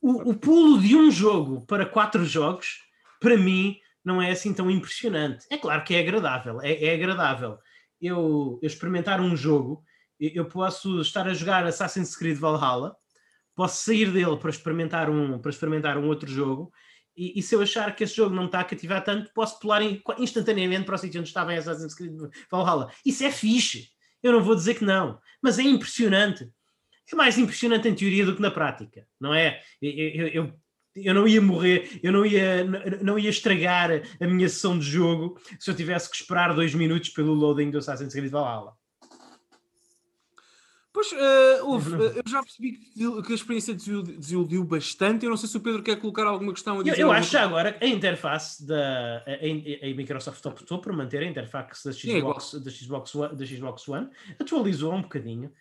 O, 0.00 0.30
o 0.30 0.34
pulo 0.34 0.80
de 0.80 0.96
um 0.96 1.10
jogo 1.10 1.66
para 1.66 1.86
quatro 1.86 2.24
jogos, 2.24 2.80
para 3.20 3.36
mim, 3.36 3.78
não 4.04 4.20
é 4.20 4.30
assim 4.30 4.54
tão 4.54 4.70
impressionante. 4.70 5.46
É 5.50 5.58
claro 5.58 5.84
que 5.84 5.94
é 5.94 6.00
agradável, 6.00 6.60
é, 6.62 6.84
é 6.84 6.94
agradável. 6.94 7.58
Eu, 8.00 8.58
eu 8.62 8.66
experimentar 8.66 9.20
um 9.20 9.36
jogo, 9.36 9.84
eu 10.18 10.46
posso 10.46 11.00
estar 11.00 11.28
a 11.28 11.34
jogar 11.34 11.66
Assassin's 11.66 12.16
Creed 12.16 12.38
Valhalla, 12.38 12.96
posso 13.54 13.84
sair 13.84 14.10
dele 14.10 14.36
para 14.38 14.48
experimentar 14.50 15.10
um, 15.10 15.38
para 15.38 15.50
experimentar 15.50 15.98
um 15.98 16.06
outro 16.06 16.30
jogo, 16.30 16.72
e, 17.14 17.38
e 17.38 17.42
se 17.42 17.54
eu 17.54 17.60
achar 17.60 17.94
que 17.94 18.04
esse 18.04 18.16
jogo 18.16 18.34
não 18.34 18.46
está 18.46 18.60
a 18.60 18.64
cativar 18.64 19.04
tanto, 19.04 19.30
posso 19.34 19.60
pular 19.60 19.82
in- 19.82 20.00
instantaneamente 20.18 20.86
para 20.86 20.94
o 20.94 20.98
sítio 20.98 21.20
onde 21.20 21.28
estava 21.28 21.52
em 21.52 21.58
Assassin's 21.58 21.94
Creed 21.94 22.14
Valhalla. 22.50 22.90
Isso 23.04 23.22
é 23.22 23.30
fixe. 23.30 23.90
Eu 24.22 24.32
não 24.32 24.42
vou 24.42 24.54
dizer 24.54 24.74
que 24.74 24.84
não, 24.84 25.18
mas 25.42 25.58
é 25.58 25.62
impressionante. 25.62 26.48
É 27.12 27.16
mais 27.16 27.36
impressionante 27.38 27.88
em 27.88 27.94
teoria 27.94 28.24
do 28.24 28.36
que 28.36 28.42
na 28.42 28.50
prática, 28.50 29.06
não 29.20 29.34
é? 29.34 29.60
Eu, 29.82 29.90
eu- 29.92 30.28
eu- 30.96 31.14
não 31.14 31.26
ia 31.26 31.40
morrer, 31.40 31.98
eu 32.02 32.12
não 32.12 32.24
ia, 32.26 32.64
não 33.02 33.18
ia 33.18 33.30
estragar 33.30 33.90
a 34.20 34.26
minha 34.26 34.48
sessão 34.48 34.78
de 34.78 34.84
jogo 34.84 35.40
se 35.58 35.70
eu 35.70 35.74
tivesse 35.74 36.08
que 36.10 36.16
esperar 36.16 36.54
dois 36.54 36.74
minutos 36.74 37.08
pelo 37.10 37.32
loading 37.34 37.70
do 37.70 37.78
Assassin's 37.78 38.12
Creed 38.12 38.30
Valhalla. 38.30 38.74
Pois, 40.92 41.12
eh, 41.12 41.62
houve, 41.62 41.94
eh, 41.94 42.18
eu 42.18 42.22
já 42.28 42.42
percebi 42.42 42.72
que, 42.72 43.32
a 43.32 43.34
experiência 43.34 43.72
desiludiu, 43.74 44.18
desiludiu 44.18 44.64
bastante. 44.64 45.24
Eu 45.24 45.30
não 45.30 45.36
sei 45.36 45.48
se 45.48 45.56
o 45.56 45.60
Pedro 45.60 45.82
quer 45.84 45.96
colocar 46.00 46.26
alguma 46.26 46.52
questão 46.52 46.74
a 46.74 46.78
Eu, 46.78 46.82
dizer. 46.84 46.98
eu 47.00 47.06
alguma 47.06 47.20
acho 47.20 47.30
já 47.30 47.44
agora 47.44 47.72
que 47.72 47.84
a 47.84 47.88
interface 47.88 48.66
da 48.66 49.22
a, 49.24 49.30
a- 49.30 49.90
a 49.90 49.94
Microsoft 49.94 50.44
optou 50.46 50.78
por 50.80 50.92
manter 50.92 51.22
a 51.22 51.26
interface 51.26 51.84
da 51.84 51.92
Sim, 51.92 52.16
é. 52.16 52.18
Xbox, 52.18 52.54
da 52.54 52.70
Xbox, 52.70 53.14
One, 53.14 53.36
da 53.36 53.46
Xbox 53.46 53.88
One, 53.88 54.08
atualizou 54.38 54.92
um 54.92 55.02
bocadinho, 55.02 55.52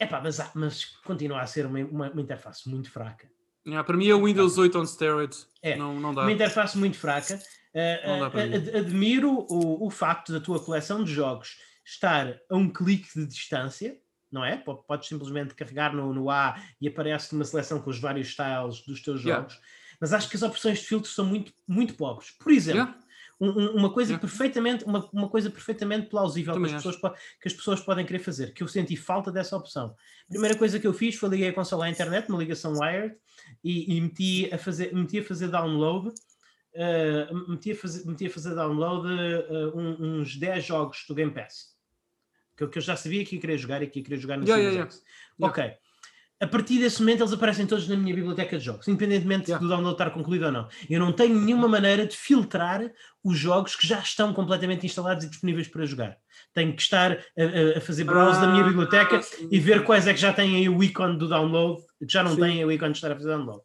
Epá, 0.00 0.20
mas, 0.20 0.40
há- 0.40 0.50
mas 0.54 0.84
continua 1.04 1.40
a 1.40 1.46
ser 1.46 1.64
uma, 1.66 1.78
uma, 1.78 2.10
uma 2.10 2.20
interface 2.20 2.68
muito 2.68 2.90
fraca. 2.90 3.30
Yeah, 3.64 3.84
para 3.84 3.96
mim 3.96 4.08
é 4.08 4.14
o 4.16 4.24
Windows 4.24 4.58
8 4.58 4.76
on 4.80 4.84
steroids. 4.86 5.46
É, 5.62 5.76
Não, 5.76 6.00
não 6.00 6.12
dá. 6.12 6.22
Uma 6.22 6.32
interface 6.32 6.76
muito 6.76 6.98
fraca. 6.98 7.36
Uh, 7.72 8.08
Não 8.08 8.18
dá 8.18 8.26
uh, 8.26 8.30
para 8.32 8.46
mim. 8.46 8.54
ad- 8.56 8.76
admiro 8.76 9.30
o, 9.48 9.86
o 9.86 9.90
facto 9.90 10.32
da 10.32 10.40
tua 10.40 10.58
coleção 10.58 11.04
de 11.04 11.12
jogos 11.12 11.56
estar 11.84 12.36
a 12.50 12.56
um 12.56 12.68
clique 12.68 13.08
de 13.14 13.24
distância, 13.24 13.96
não 14.32 14.44
é? 14.44 14.56
Po- 14.56 14.82
Podes 14.84 15.08
simplesmente 15.08 15.54
carregar 15.54 15.94
no, 15.94 16.12
no 16.14 16.30
A 16.30 16.58
e 16.80 16.88
aparece 16.88 17.34
uma 17.34 17.44
seleção 17.44 17.80
com 17.80 17.90
os 17.90 17.98
vários 18.00 18.28
styles 18.28 18.80
dos 18.86 19.00
teus 19.02 19.20
Yeah. 19.22 19.42
jogos. 19.42 19.60
Mas 20.00 20.12
acho 20.12 20.28
que 20.28 20.36
as 20.36 20.42
opções 20.42 20.78
de 20.80 20.86
filtro 20.86 21.10
são 21.10 21.24
muito, 21.24 21.52
muito 21.68 21.94
pobres. 21.94 22.30
Por 22.32 22.50
exemplo, 22.50 22.80
Yeah. 22.80 22.98
um- 23.40 23.50
um- 23.50 23.76
uma 23.76 23.92
coisa 23.92 24.12
Yeah. 24.12 24.20
perfeitamente 24.26 24.84
uma, 24.84 25.08
uma 25.12 25.28
coisa 25.28 25.50
perfeitamente 25.50 26.06
plausível 26.08 26.54
que 26.54 26.64
as, 26.66 26.72
pessoas, 26.72 26.96
que 26.96 27.48
as 27.48 27.52
pessoas 27.52 27.80
podem 27.80 28.06
querer 28.06 28.20
fazer 28.20 28.52
que 28.54 28.62
eu 28.62 28.68
senti 28.68 28.96
falta 28.96 29.32
dessa 29.32 29.56
opção 29.56 29.86
a 30.26 30.28
primeira 30.28 30.56
coisa 30.56 30.78
que 30.78 30.86
eu 30.86 30.92
fiz 30.94 31.16
foi 31.16 31.28
liguei 31.30 31.48
a 31.48 31.52
consola 31.52 31.86
à 31.86 31.90
internet 31.90 32.28
uma 32.28 32.38
ligação 32.38 32.72
wired 32.78 33.16
e, 33.64 33.96
e 33.96 34.00
meti 34.00 34.48
a 34.54 34.58
fazer 34.58 34.94
meti 34.94 35.18
a 35.18 35.24
fazer 35.24 35.48
download 35.48 36.08
uh, 36.76 37.50
meti, 37.50 37.72
a 37.72 37.76
fazer, 37.76 38.06
meti 38.06 38.26
a 38.26 38.30
fazer 38.30 38.54
download 38.54 39.08
uh, 39.08 39.76
uns 39.76 40.36
10 40.36 40.64
jogos 40.64 41.04
do 41.08 41.14
Game 41.14 41.32
Pass 41.32 41.71
que, 42.56 42.64
eu- 42.64 42.68
que 42.68 42.78
eu 42.78 42.82
já 42.82 42.96
sabia 42.96 43.24
que 43.24 43.36
ia 43.36 43.40
querer 43.40 43.58
jogar 43.58 43.82
e 43.82 43.86
que 43.86 43.98
ia 44.00 44.04
querer 44.04 44.18
jogar 44.18 44.36
no 44.36 44.44
Yeah, 44.44 44.62
yeah, 44.62 44.82
X. 44.90 45.02
ok 45.40 45.72
a 46.40 46.46
partir 46.48 46.80
desse 46.80 46.98
momento 47.00 47.20
eles 47.20 47.32
aparecem 47.32 47.64
todos 47.68 47.86
na 47.86 47.94
minha 47.96 48.12
biblioteca 48.16 48.58
de 48.58 48.64
jogos, 48.64 48.88
independentemente 48.88 49.48
Yeah. 49.48 49.64
do 49.64 49.68
download 49.68 49.94
estar 49.94 50.10
concluído 50.10 50.46
ou 50.46 50.50
não. 50.50 50.68
Eu 50.90 50.98
não 50.98 51.12
tenho 51.12 51.40
nenhuma 51.40 51.68
maneira 51.68 52.04
de 52.04 52.16
filtrar 52.16 52.82
os 53.22 53.38
jogos 53.38 53.76
que 53.76 53.86
já 53.86 54.00
estão 54.00 54.34
completamente 54.34 54.84
instalados 54.84 55.24
e 55.24 55.28
disponíveis 55.30 55.68
para 55.68 55.86
jogar. 55.86 56.16
Tenho 56.52 56.74
que 56.74 56.82
estar 56.82 57.12
a, 57.12 57.78
a- 57.78 57.80
fazer 57.80 58.02
browse 58.02 58.40
da 58.40 58.48
minha 58.48 58.64
Ah, 58.64 58.66
biblioteca 58.66 59.20
e 59.52 59.60
ver 59.60 59.84
quais 59.84 60.08
é 60.08 60.12
que 60.12 60.18
já 60.18 60.32
têm 60.32 60.56
aí 60.56 60.68
o 60.68 60.82
ícone 60.82 61.16
do 61.16 61.28
download, 61.28 61.80
que 62.00 62.12
já 62.12 62.24
não 62.24 62.34
Sim. 62.34 62.40
têm 62.40 62.64
o 62.64 62.72
ícone 62.72 62.90
de 62.90 62.98
estar 62.98 63.12
a 63.12 63.14
fazer 63.14 63.28
download. 63.28 63.60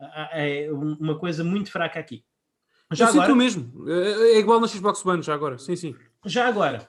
Ah, 0.00 0.28
ah, 0.32 0.38
É 0.38 0.70
uma 0.70 1.18
coisa 1.18 1.42
muito 1.42 1.72
fraca 1.72 1.98
aqui. 1.98 2.24
Eu 2.88 2.96
Já 2.96 3.06
sinto 3.08 3.22
agora, 3.22 3.32
o 3.32 3.36
mesmo. 3.36 3.90
É 3.90 4.36
é 4.36 4.38
igual 4.38 4.60
na 4.60 4.68
Xbox 4.68 5.04
One, 5.04 5.20
já 5.20 5.34
agora. 5.34 5.58
Sim, 5.58 5.74
sim. 5.74 5.96
Já 6.26 6.46
agora, 6.46 6.88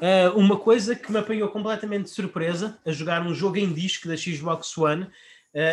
ah, 0.00 0.32
uma 0.36 0.58
coisa 0.58 0.94
que 0.94 1.10
me 1.10 1.18
apanhou 1.18 1.48
completamente 1.48 2.04
de 2.04 2.10
surpresa 2.10 2.78
a 2.84 2.92
jogar 2.92 3.26
um 3.26 3.34
jogo 3.34 3.56
em 3.56 3.72
disco 3.72 4.08
da 4.08 4.16
Xbox 4.16 4.76
One. 4.76 5.08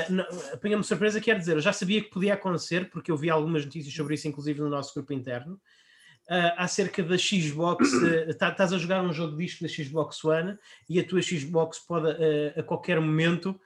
não- 0.09 0.25
apanhou-me 0.53 0.83
surpresa, 0.85 1.19
quer 1.19 1.37
dizer, 1.37 1.57
eu 1.57 1.61
já 1.61 1.73
sabia 1.73 2.01
que 2.01 2.09
podia 2.09 2.35
acontecer, 2.35 2.89
porque 2.89 3.11
eu 3.11 3.17
vi 3.17 3.29
algumas 3.29 3.65
notícias 3.65 3.93
sobre 3.93 4.13
isso, 4.15 4.25
inclusive 4.29 4.61
no 4.61 4.69
nosso 4.69 4.93
grupo 4.93 5.11
interno, 5.11 5.59
ah, 6.29 6.53
acerca 6.63 7.03
da 7.03 7.17
Xbox. 7.17 7.91
tá- 8.39 8.49
Estás 8.51 8.71
a 8.71 8.77
jogar 8.77 9.03
um 9.03 9.11
jogo 9.11 9.35
disco 9.35 9.61
da 9.61 9.67
Xbox 9.69 10.23
One 10.23 10.57
e 10.89 10.99
a 11.01 11.03
tua 11.05 11.21
Xbox 11.21 11.79
pode 11.79 12.07
a 12.57 12.63
qualquer 12.63 13.01
momento 13.01 13.59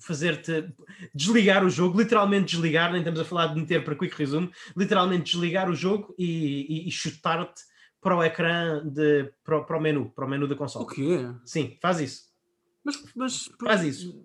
fazer-te 0.00 0.72
desligar 1.14 1.64
o 1.64 1.68
jogo, 1.70 2.00
literalmente 2.00 2.52
desligar, 2.52 2.90
nem 2.92 3.00
estamos 3.00 3.20
a 3.20 3.24
falar 3.24 3.48
de 3.48 3.60
meter 3.60 3.84
para 3.84 3.96
quick 3.96 4.16
resume, 4.16 4.50
literalmente 4.76 5.32
desligar 5.32 5.68
o 5.68 5.74
jogo 5.74 6.14
e, 6.16 6.84
e- 6.84 6.88
e 6.88 6.90
chutar-te 6.92 7.60
para 8.00 8.16
o 8.16 8.22
ecrã 8.22 8.82
de, 8.86 9.32
para, 9.44 9.58
o- 9.58 9.64
para 9.64 9.76
o 9.76 9.80
menu, 9.80 10.10
para 10.10 10.24
o 10.24 10.28
menu 10.28 10.46
da 10.46 10.54
O 10.54 10.58
console. 10.58 10.86
quê? 10.94 11.18
Sim, 11.44 11.76
faz 11.80 12.00
isso. 12.00 12.22
Mas, 12.84 13.02
mas 13.16 13.50
Faz 13.62 13.82
isso. 13.82 14.24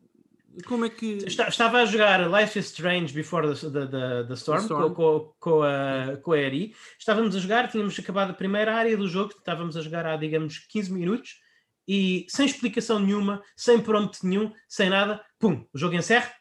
Como 0.67 0.83
é 0.85 0.89
que. 0.89 1.19
Esta- 1.25 1.47
Estava 1.47 1.79
a 1.79 1.85
jogar 1.85 2.19
Life 2.29 2.59
is 2.59 2.65
Strange 2.67 3.13
Before 3.13 3.47
the, 3.47 3.69
the, 3.69 3.87
the, 3.87 4.23
the 4.27 4.33
Storm, 4.33 4.59
Storm. 4.63 4.93
Com, 4.93 5.33
com, 5.39 5.63
a, 5.63 6.17
com 6.21 6.33
a 6.33 6.37
Eri. 6.37 6.75
Estávamos 6.99 7.35
a 7.35 7.39
jogar, 7.39 7.69
tínhamos 7.71 7.97
acabado 7.97 8.31
a 8.31 8.33
primeira 8.33 8.75
área 8.75 8.95
do 8.97 9.07
jogo, 9.07 9.31
estávamos 9.37 9.77
a 9.77 9.81
jogar 9.81 10.05
há, 10.05 10.17
digamos, 10.17 10.59
15 10.69 10.91
minutos 10.91 11.39
e 11.87 12.25
sem 12.29 12.45
explicação 12.45 12.99
nenhuma, 12.99 13.41
sem 13.55 13.79
prompt 13.81 14.25
nenhum, 14.25 14.53
sem 14.67 14.89
nada, 14.89 15.23
pum, 15.39 15.65
o 15.73 15.77
jogo 15.77 15.95
encerra, 15.95 16.31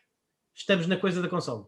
estamos 0.54 0.86
na 0.86 0.96
coisa 0.96 1.22
da 1.22 1.28
consola. 1.28 1.66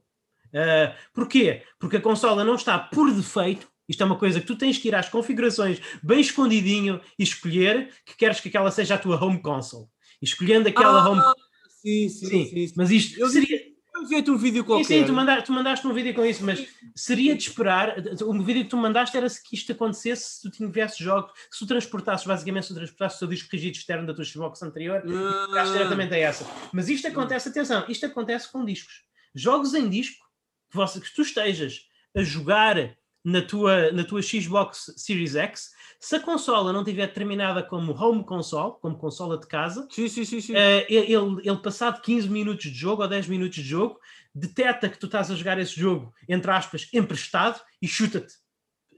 Ah, 0.54 0.94
porquê? 1.14 1.62
Porque 1.78 1.96
a 1.96 2.00
consola 2.00 2.44
não 2.44 2.56
está 2.56 2.78
por 2.78 3.10
defeito. 3.14 3.70
Isto 3.92 4.02
é 4.04 4.06
uma 4.06 4.16
coisa 4.16 4.40
que 4.40 4.46
tu 4.46 4.56
tens 4.56 4.78
que 4.78 4.88
ir 4.88 4.94
às 4.94 5.10
configurações 5.10 5.78
bem 6.02 6.18
escondidinho 6.18 6.98
e 7.18 7.22
escolher 7.22 7.92
que 8.06 8.16
queres 8.16 8.40
que 8.40 8.48
aquela 8.48 8.70
seja 8.70 8.94
a 8.94 8.98
tua 8.98 9.22
home 9.22 9.38
console. 9.42 9.86
E 10.20 10.24
escolhendo 10.24 10.66
aquela 10.66 11.02
Ah, 11.04 11.08
home. 11.10 11.20
Sim, 11.68 12.08
sim, 12.08 12.26
Sim, 12.26 12.44
sim. 12.46 12.66
sim. 12.68 12.74
mas 12.74 12.90
isto 12.90 13.20
Eu 13.20 13.28
seria. 13.28 13.70
Eu 13.94 14.04
enviei-te 14.04 14.30
um 14.30 14.38
vídeo 14.38 14.62
Sim, 14.62 14.66
qualquer. 14.66 14.84
sim, 14.86 15.04
tu, 15.04 15.12
manda- 15.12 15.42
tu 15.42 15.52
mandaste 15.52 15.86
um 15.86 15.92
vídeo 15.92 16.14
com 16.14 16.24
isso, 16.24 16.42
mas 16.42 16.66
seria 16.96 17.36
de 17.36 17.42
esperar. 17.42 17.96
O 18.22 18.32
vídeo 18.42 18.64
que 18.64 18.70
tu 18.70 18.76
mandaste 18.78 19.14
era 19.14 19.28
se 19.28 19.40
que 19.46 19.54
isto 19.54 19.70
acontecesse 19.72 20.36
se 20.36 20.42
tu 20.42 20.50
tivesses 20.50 20.96
jogos, 20.96 21.30
se 21.50 21.58
tu 21.58 21.66
transportasses, 21.66 22.26
basicamente, 22.26 22.62
se 22.66 22.68
tu 22.72 22.76
transportasses 22.76 23.16
o 23.18 23.20
teu 23.20 23.28
disco 23.28 23.48
rígido 23.52 23.74
externo 23.76 24.06
da 24.06 24.14
tua 24.14 24.24
Xbox 24.24 24.62
anterior, 24.62 25.02
Ah, 25.06 25.64
diretamente 25.70 26.14
a 26.14 26.18
essa. 26.18 26.46
Mas 26.72 26.88
isto 26.88 27.06
acontece, 27.06 27.50
atenção, 27.50 27.84
isto 27.86 28.06
acontece 28.06 28.50
com 28.50 28.64
discos. 28.64 29.02
Jogos 29.34 29.74
em 29.74 29.86
disco, 29.90 30.24
que 30.72 31.14
tu 31.14 31.20
estejas 31.22 31.82
a 32.16 32.22
jogar 32.22 32.96
na 33.24 33.40
tua, 33.42 33.92
na 33.92 34.04
tua 34.04 34.20
Xbox 34.22 34.92
Series 34.96 35.34
X, 35.36 35.70
se 36.00 36.16
a 36.16 36.20
consola 36.20 36.72
não 36.72 36.82
tiver 36.82 37.06
terminada 37.12 37.62
como 37.62 37.92
home 37.92 38.24
console, 38.24 38.74
como 38.80 38.96
consola 38.98 39.38
de 39.38 39.46
casa, 39.46 39.86
Sim, 39.90 40.08
sim, 40.08 40.24
sim, 40.24 40.40
sim. 40.40 40.52
eh, 40.56 40.84
ele, 40.88 41.12
ele 41.44 41.56
passado 41.62 42.00
15 42.02 42.28
minutos 42.28 42.64
de 42.64 42.76
jogo 42.76 43.02
ou 43.02 43.08
10 43.08 43.28
minutos 43.28 43.54
de 43.56 43.62
jogo, 43.62 44.00
detecta 44.34 44.88
que 44.88 44.98
tu 44.98 45.06
estás 45.06 45.30
a 45.30 45.34
jogar 45.36 45.58
esse 45.60 45.78
jogo, 45.78 46.12
entre 46.28 46.50
aspas, 46.50 46.88
emprestado 46.92 47.60
e 47.80 47.86
chuta-te. 47.86 48.34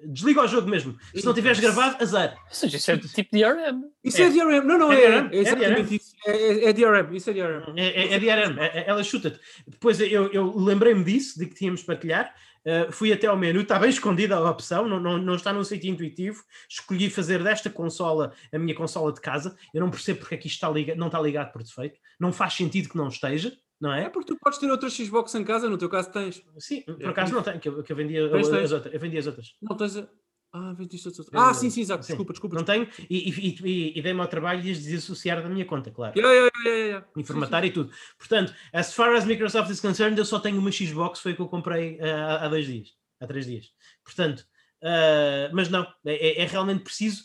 Desliga 0.07 0.43
o 0.43 0.47
jogo 0.47 0.69
mesmo. 0.69 0.97
Se 1.15 1.25
não 1.25 1.33
tiveres 1.33 1.61
gravado, 1.61 1.97
azar. 2.03 2.37
Ou 2.49 2.55
seja, 2.55 2.77
isso 2.77 2.91
é 2.91 2.99
tipo 2.99 3.31
DRM. 3.33 3.85
Isso 4.03 4.21
é, 4.21 4.25
é. 4.27 4.31
DRM. 4.31 4.67
Não, 4.67 4.79
não, 4.79 4.93
É 4.93 5.03
é, 5.03 5.11
DRM, 5.23 5.29
é, 5.33 5.37
exatamente 5.39 5.95
isso. 5.97 6.15
É, 6.27 6.31
é, 6.37 6.65
é 6.69 6.73
DRM. 6.73 7.15
Isso 7.17 7.31
é 7.31 7.33
DRM. 7.33 7.75
É, 7.79 7.87
é, 7.87 8.13
é 8.15 8.19
DRM, 8.19 8.59
é- 8.61 8.79
é- 8.81 8.85
ela 8.87 9.03
chuta-te. 9.05 9.39
Depois 9.67 10.01
eu, 10.01 10.31
eu 10.33 10.57
lembrei-me 10.59 11.05
disso, 11.05 11.39
de 11.39 11.47
que 11.47 11.55
tínhamos 11.55 11.81
de 11.81 11.87
partilhar. 11.87 12.35
Uh, 12.67 12.91
fui 12.91 13.13
até 13.13 13.27
ao 13.27 13.37
menu, 13.37 13.61
está 13.61 13.79
bem 13.79 13.91
escondida 13.91 14.37
a 14.37 14.51
opção, 14.51 14.89
não, 14.89 14.99
não, 14.99 15.19
não 15.19 15.35
está 15.35 15.53
num 15.53 15.63
sítio 15.65 15.91
intuitivo. 15.91 16.43
Escolhi 16.69 17.11
fazer 17.11 17.43
desta 17.43 17.69
consola 17.69 18.33
a 18.53 18.59
minha 18.59 18.75
consola 18.75 19.13
de 19.13 19.21
casa. 19.21 19.55
Eu 19.73 19.81
não 19.81 19.91
percebo 19.91 20.21
porque 20.21 20.35
é 20.35 20.39
que 20.39 20.47
isto 20.47 20.57
está 20.57 20.71
liga, 20.71 20.95
não 20.95 21.07
está 21.07 21.21
ligado 21.21 21.53
por 21.53 21.63
defeito. 21.63 21.99
Não 22.19 22.33
faz 22.33 22.55
sentido 22.55 22.89
que 22.89 22.97
não 22.97 23.09
esteja, 23.09 23.53
não 23.81 23.93
É 23.93 24.05
é? 24.05 24.09
porque 24.09 24.33
tu 24.33 24.39
podes 24.41 24.59
ter 24.59 24.71
outra 24.71 24.89
Xbox 24.89 25.35
em 25.35 25.45
casa, 25.45 25.69
no 25.69 25.77
teu 25.77 25.89
caso 25.89 26.11
tens. 26.11 26.43
Sim, 26.59 26.83
por 26.83 27.03
É, 27.03 27.09
acaso 27.09 27.35
não 27.35 27.43
tenho, 27.43 27.61
que 27.61 27.69
eu, 27.69 27.83
que 27.83 27.93
eu 27.93 27.97
vendia 27.97 28.31
Tens, 28.31 28.49
as, 28.49 28.73
outras. 28.73 28.95
Eu 28.95 29.01
vendia 29.01 29.21
as 29.21 29.27
outras. 29.27 29.55
Não 29.61 29.77
tens 29.77 29.97
a... 29.97 30.09
Ah, 30.57 30.73
vendiste 30.73 31.09
outras. 31.09 31.27
É, 31.33 31.37
Ah, 31.37 31.53
sim, 31.53 31.69
sim, 31.69 31.81
exato. 31.81 32.07
Desculpa, 32.07 32.33
desculpa. 32.33 32.55
Não 32.55 32.63
tenho 32.65 32.87
e, 33.11 33.29
e, 33.29 33.57
e, 33.65 33.99
e 33.99 34.03
dei-me 34.03 34.21
ao 34.21 34.29
trabalho 34.29 34.63
de 34.63 34.71
as 34.71 34.79
desassociar 34.79 35.43
da 35.43 35.49
minha 35.49 35.65
conta, 35.65 35.91
claro. 35.91 36.17
Yeah, 36.17 36.33
yeah, 36.33 36.51
yeah, 36.65 36.71
yeah, 36.79 36.89
yeah. 36.99 37.07
em 37.17 37.25
formatar 37.25 37.65
e 37.65 37.73
tudo. 37.73 37.91
Portanto, 38.17 38.55
as 38.73 38.95
far 38.95 39.13
as 39.17 39.25
Microsoft 39.25 39.69
is 39.71 39.81
concerned, 39.81 40.17
eu 40.17 40.25
só 40.25 40.39
tenho 40.39 40.57
uma 40.61 40.71
Xbox, 40.71 41.19
foi 41.19 41.33
a 41.33 41.35
que 41.35 41.43
eu 41.43 41.49
comprei 41.49 41.99
ah, 42.01 42.37
há, 42.37 42.45
há 42.45 42.49
dois 42.49 42.67
dias, 42.67 42.91
há 43.21 43.27
três 43.27 43.47
dias. 43.47 43.67
Portanto, 44.05 44.47
ah, 44.81 45.51
mas 45.53 45.69
não, 45.69 45.83
é, 46.07 46.15
é- 46.15 46.43
é 46.43 46.47
realmente 46.47 46.85
preciso 46.85 47.25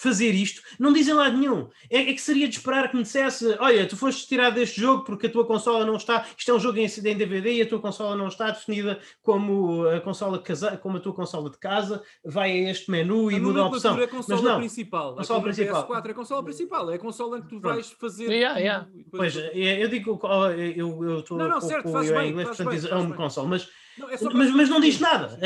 fazer 0.00 0.30
isto. 0.34 0.62
Não 0.78 0.92
dizem 0.92 1.12
lá 1.14 1.28
nenhum. 1.28 1.68
É, 1.90 1.98
é 2.10 2.12
que 2.14 2.20
seria 2.20 2.48
de 2.48 2.56
esperar 2.56 2.88
que 2.90 2.96
me 2.96 3.02
dissesse: 3.02 3.56
olha, 3.58 3.86
tu 3.86 3.96
foste 3.96 4.26
tirado 4.28 4.54
deste 4.54 4.80
jogo 4.80 5.04
porque 5.04 5.26
a 5.26 5.30
tua 5.30 5.44
consola 5.44 5.84
não 5.84 5.96
está. 5.96 6.24
Isto 6.36 6.50
é 6.50 6.54
um 6.54 6.60
jogo 6.60 6.78
em 6.78 6.86
DVD 7.16 7.52
e 7.54 7.62
a 7.62 7.66
tua 7.68 7.80
consola 7.80 8.14
não 8.16 8.28
está 8.28 8.50
definida 8.50 8.98
como 9.22 9.86
a 9.88 10.00
consola 10.00 10.38
casa, 10.38 10.76
como 10.76 10.96
a 10.98 11.00
tua 11.00 11.12
consola 11.14 11.50
de 11.50 11.58
casa. 11.58 12.02
Vai 12.24 12.52
a 12.66 12.70
este 12.70 12.90
menu 12.90 13.30
e 13.30 13.36
A 13.36 13.40
muda 13.40 13.60
a 13.60 13.66
opção. 13.66 13.98
é 13.98 14.04
a 14.04 14.08
consola 14.08 14.40
Mas 14.40 14.50
não. 14.50 14.58
principal. 14.58 15.14
Consola 15.16 15.38
A 15.38 15.42
como 15.42 15.54
principal. 15.54 15.88
PS4 15.88 16.06
é 16.06 16.10
a 16.10 16.14
consola 16.14 16.42
principal. 16.44 16.90
É 16.90 16.94
a 16.94 16.98
consola 16.98 17.38
em 17.38 17.42
que 17.42 17.48
tu 17.48 17.60
Pronto. 17.60 17.74
vais 17.74 17.90
fazer. 17.92 18.30
Yeah, 18.30 18.58
yeah. 18.58 18.86
depois- 18.94 19.34
Pois, 19.34 19.36
é, 19.36 19.82
eu 19.82 19.88
digo, 19.88 20.18
ó, 20.22 20.50
eu 20.50 21.04
eu 21.04 21.18
estou 21.20 21.36
Não, 21.36 21.48
não, 21.48 21.60
certo, 21.60 21.90
fazes 21.90 22.10
eu 22.10 22.16
em 22.16 22.20
bem, 22.20 22.30
inglês, 22.30 22.48
portanto 22.48 22.68
bem, 22.68 22.76
diz 22.78 22.90
é 22.90 22.94
um 22.94 23.06
bem. 23.06 23.16
console, 23.16 23.48
mas 23.48 23.68
Não, 23.98 24.08
é 24.08 24.16
mas, 24.32 24.50
mas 24.54 24.68
não 24.68 24.80
diz 24.80 25.00
nada. 25.00 25.38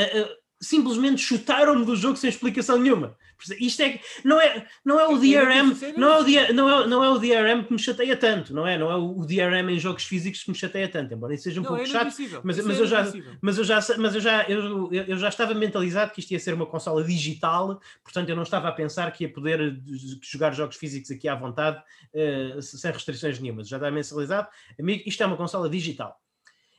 Simplesmente 0.63 1.21
chutaram-me 1.21 1.85
do 1.85 1.95
jogo 1.95 2.15
sem 2.15 2.29
explicação 2.29 2.79
nenhuma. 2.79 3.17
Isto 3.59 3.81
é 3.81 3.99
não 4.23 4.39
é, 4.39 4.65
não 4.85 4.97
é 4.97 5.05
o 5.07 5.17
DRM, 5.17 5.73
não 5.97 6.07
é 6.07 6.15
o, 6.15 6.19
não 6.19 6.23
sei. 6.25 6.47
D- 6.47 6.53
não, 6.53 6.69
é, 6.83 6.87
não 6.87 7.03
é 7.03 7.09
o 7.09 7.17
DRM 7.19 7.63
que 7.65 7.73
me 7.73 7.79
chateia 7.79 8.15
tanto, 8.15 8.53
não 8.53 8.65
é? 8.65 8.77
Não 8.77 8.89
é 8.89 8.95
o 8.95 9.25
DRM 9.25 9.69
em 9.69 9.77
jogos 9.79 10.05
físicos 10.05 10.43
que 10.43 10.49
me 10.51 10.55
chateia 10.55 10.87
tanto, 10.87 11.13
embora 11.13 11.33
isso 11.33 11.43
seja 11.43 11.59
um 11.59 11.63
Não, 11.63 11.71
pouco 11.71 11.83
é 11.83 11.85
chato. 11.85 12.05
mas- 12.41 12.57
Isso 12.57 12.67
mas 12.67 12.77
é 12.77 12.81
eu 12.81 12.87
já-. 12.87 13.13
Mas 13.41 13.57
eu 13.57 13.63
já, 13.65 13.79
mas 13.97 14.15
eu 14.15 14.21
já, 14.21 14.43
eu, 14.43 14.89
eu- 14.93 15.17
já 15.17 15.27
estava 15.27 15.53
mentalizado 15.53 16.11
que 16.13 16.21
isto 16.21 16.31
ia 16.31 16.39
ser 16.39 16.53
uma 16.53 16.65
consola 16.65 17.03
digital, 17.03 17.81
portanto 18.01 18.29
eu 18.29 18.35
não 18.35 18.43
estava 18.43 18.69
a 18.69 18.71
pensar 18.71 19.11
que 19.11 19.25
ia 19.25 19.29
poder 19.33 19.77
jogar 20.21 20.53
jogos 20.53 20.77
físicos 20.77 21.11
aqui 21.11 21.27
à 21.27 21.35
vontade, 21.35 21.83
eh, 22.13 22.57
sem 22.61 22.91
restrições 22.93 23.39
nenhumas. 23.41 23.67
Já 23.67 23.75
estava 23.75 23.91
mentalizado, 23.93 24.47
amigo, 24.79 25.03
isto 25.05 25.21
é 25.21 25.25
uma 25.25 25.35
consola 25.35 25.69
digital. 25.69 26.17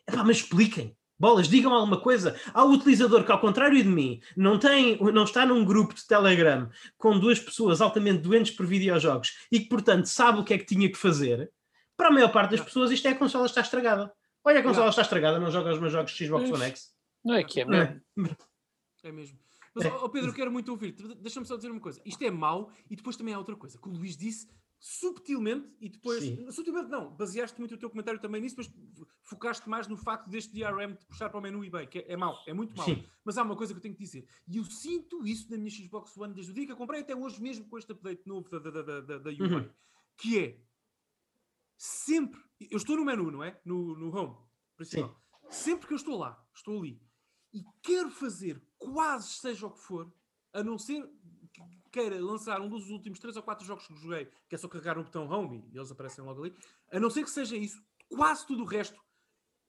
Epá, 0.09 0.25
mas 0.25 0.39
expliquem. 0.39 0.97
Bolas, 1.19 1.49
digam 1.49 1.73
alguma 1.73 2.01
coisa. 2.01 2.39
Há 2.53 2.65
o 2.65 2.73
utilizador 2.73 3.25
que, 3.25 3.31
ao 3.33 3.41
contrário 3.41 3.81
de 3.83 3.89
mim, 3.89 4.21
não, 4.37 4.59
tem, 4.59 4.99
não 4.99 5.25
está 5.25 5.47
num 5.47 5.65
grupo 5.65 5.95
de 5.95 6.07
Telegram 6.07 6.69
com 6.99 7.19
duas 7.19 7.39
pessoas 7.39 7.81
altamente 7.81 8.23
doentes 8.23 8.55
por 8.55 8.67
videojogos 8.67 9.47
e 9.51 9.61
que, 9.61 9.69
portanto, 9.69 10.07
sabe 10.07 10.41
o 10.41 10.45
que 10.45 10.55
é 10.55 10.59
que 10.59 10.65
tinha 10.67 10.91
que 10.91 10.99
fazer. 10.99 11.51
Para 11.97 12.09
a 12.09 12.11
maior 12.11 12.33
parte 12.33 12.51
das 12.51 12.61
Não. 12.61 12.67
pessoas, 12.67 12.91
isto 12.91 13.07
é 13.07 13.13
a 13.13 13.15
consola 13.17 13.47
está 13.47 13.61
estragada. 13.61 14.13
Olha, 14.45 14.59
a 14.59 14.63
consola 14.63 14.85
Não. 14.87 14.91
está 14.91 15.03
estragada, 15.03 15.39
não 15.39 15.51
joga 15.51 15.73
os 15.73 15.79
meus 15.81 15.93
jogos 15.93 16.13
de 16.13 16.27
Xbox. 16.27 16.51
One 16.51 16.65
X. 16.65 16.93
Não 17.25 17.35
é 17.35 17.45
que 17.45 17.61
é 17.61 17.65
Não 17.65 17.71
mesmo. 17.79 18.01
é? 18.19 19.09
É 19.09 19.13
mesmo. 19.13 19.39
Mas, 19.75 19.85
É. 19.87 19.91
Pedro, 20.09 20.33
quero 20.33 20.51
muito 20.53 20.71
ouvir. 20.71 20.93
Deixa-me 21.21 21.47
só 21.47 21.57
dizer 21.57 21.71
uma 21.71 21.81
coisa. 21.81 22.01
Isto 22.05 22.23
é 22.25 22.31
mau 22.31 22.71
e 22.91 22.97
depois 22.97 23.17
também 23.17 23.33
há 23.35 23.39
outra 23.39 23.57
coisa 23.57 23.79
que 23.79 23.89
o 23.89 23.93
Luís 23.93 24.17
disse 24.17 24.49
subtilmente 24.87 25.67
e 25.81 25.89
depois. 25.89 26.23
Sim. 26.23 26.51
Subtilmente 26.51 26.91
não, 26.91 27.11
baseaste 27.17 27.59
muito 27.59 27.75
o 27.75 27.79
teu 27.79 27.89
comentário 27.89 28.21
também 28.21 28.43
nisso, 28.43 28.57
mas 28.59 28.71
focaste 29.23 29.67
mais 29.67 29.89
no 29.89 29.97
facto 29.97 30.29
deste 30.29 30.53
DRM 30.53 30.93
de 30.93 31.07
puxar 31.07 31.31
para 31.31 31.39
o 31.39 31.43
menu 31.43 31.65
e 31.65 31.71
bem, 31.71 31.89
que 31.89 32.01
é, 32.01 32.13
é 32.13 32.17
mau, 32.19 32.39
é 32.47 32.53
muito 32.53 32.77
mau. 32.77 32.85
Sim. 32.85 33.03
Mas 33.25 33.39
há 33.39 33.43
uma 33.43 33.57
coisa 33.57 33.73
que 33.73 33.79
eu 33.79 33.83
tenho 33.83 33.95
que 33.95 34.05
dizer, 34.05 34.29
e 34.47 34.59
eu 34.59 34.65
sinto 34.67 35.27
isso 35.27 35.51
na 35.51 35.57
minha 35.57 35.71
Xbox 35.71 36.15
One 36.19 36.35
desde 36.35 36.53
o 36.53 36.55
dia 36.55 36.67
que 36.67 36.73
a 36.73 36.77
comprei 36.77 37.01
até 37.01 37.17
hoje 37.17 37.41
mesmo 37.41 37.67
com 37.67 37.79
este 37.79 37.93
update 37.93 38.27
novo 38.27 38.47
da, 38.51 38.59
da, 38.59 38.83
da, 38.83 39.01
da, 39.01 39.19
da 39.19 39.31
UI, 39.31 39.41
Uhum. 39.41 39.71
que 40.19 40.39
é 40.39 40.61
sempre. 41.79 42.39
Eu 42.61 42.77
estou 42.77 42.99
no 42.99 43.07
menu, 43.07 43.31
não 43.31 43.43
é? 43.43 43.59
No, 43.65 43.97
no 43.97 44.15
home 44.15 44.37
principal. 44.77 45.19
Sempre 45.49 45.87
que 45.87 45.95
eu 45.95 45.97
estou 45.97 46.19
lá, 46.19 46.47
estou 46.55 46.79
ali 46.79 47.01
e 47.55 47.65
quero 47.83 48.11
fazer 48.11 48.61
quase 48.77 49.29
seja 49.29 49.67
o 49.67 49.71
que 49.71 49.81
for, 49.81 50.13
a 50.53 50.63
não 50.63 50.77
ser 50.77 51.09
queira 51.95 52.21
lançar 52.21 52.61
um 52.61 52.69
dos 52.69 52.91
últimos 52.91 53.21
3 53.21 53.37
ou 53.37 53.43
4 53.43 53.65
jogos 53.65 53.87
que 53.87 53.95
joguei, 53.95 54.29
que 54.49 54.57
é 54.57 54.59
só 54.59 54.67
carregar 54.67 54.99
um 54.99 55.05
botão 55.05 55.29
home 55.31 55.65
e 55.73 55.79
eles 55.79 55.93
aparecem 55.93 56.25
logo 56.25 56.43
ali, 56.43 56.53
a 56.91 56.99
não 56.99 57.09
ser 57.09 57.23
que 57.23 57.31
seja 57.31 57.57
isso, 57.57 57.81
quase 58.09 58.45
tudo 58.45 58.65
o 58.65 58.67
resto 58.67 59.01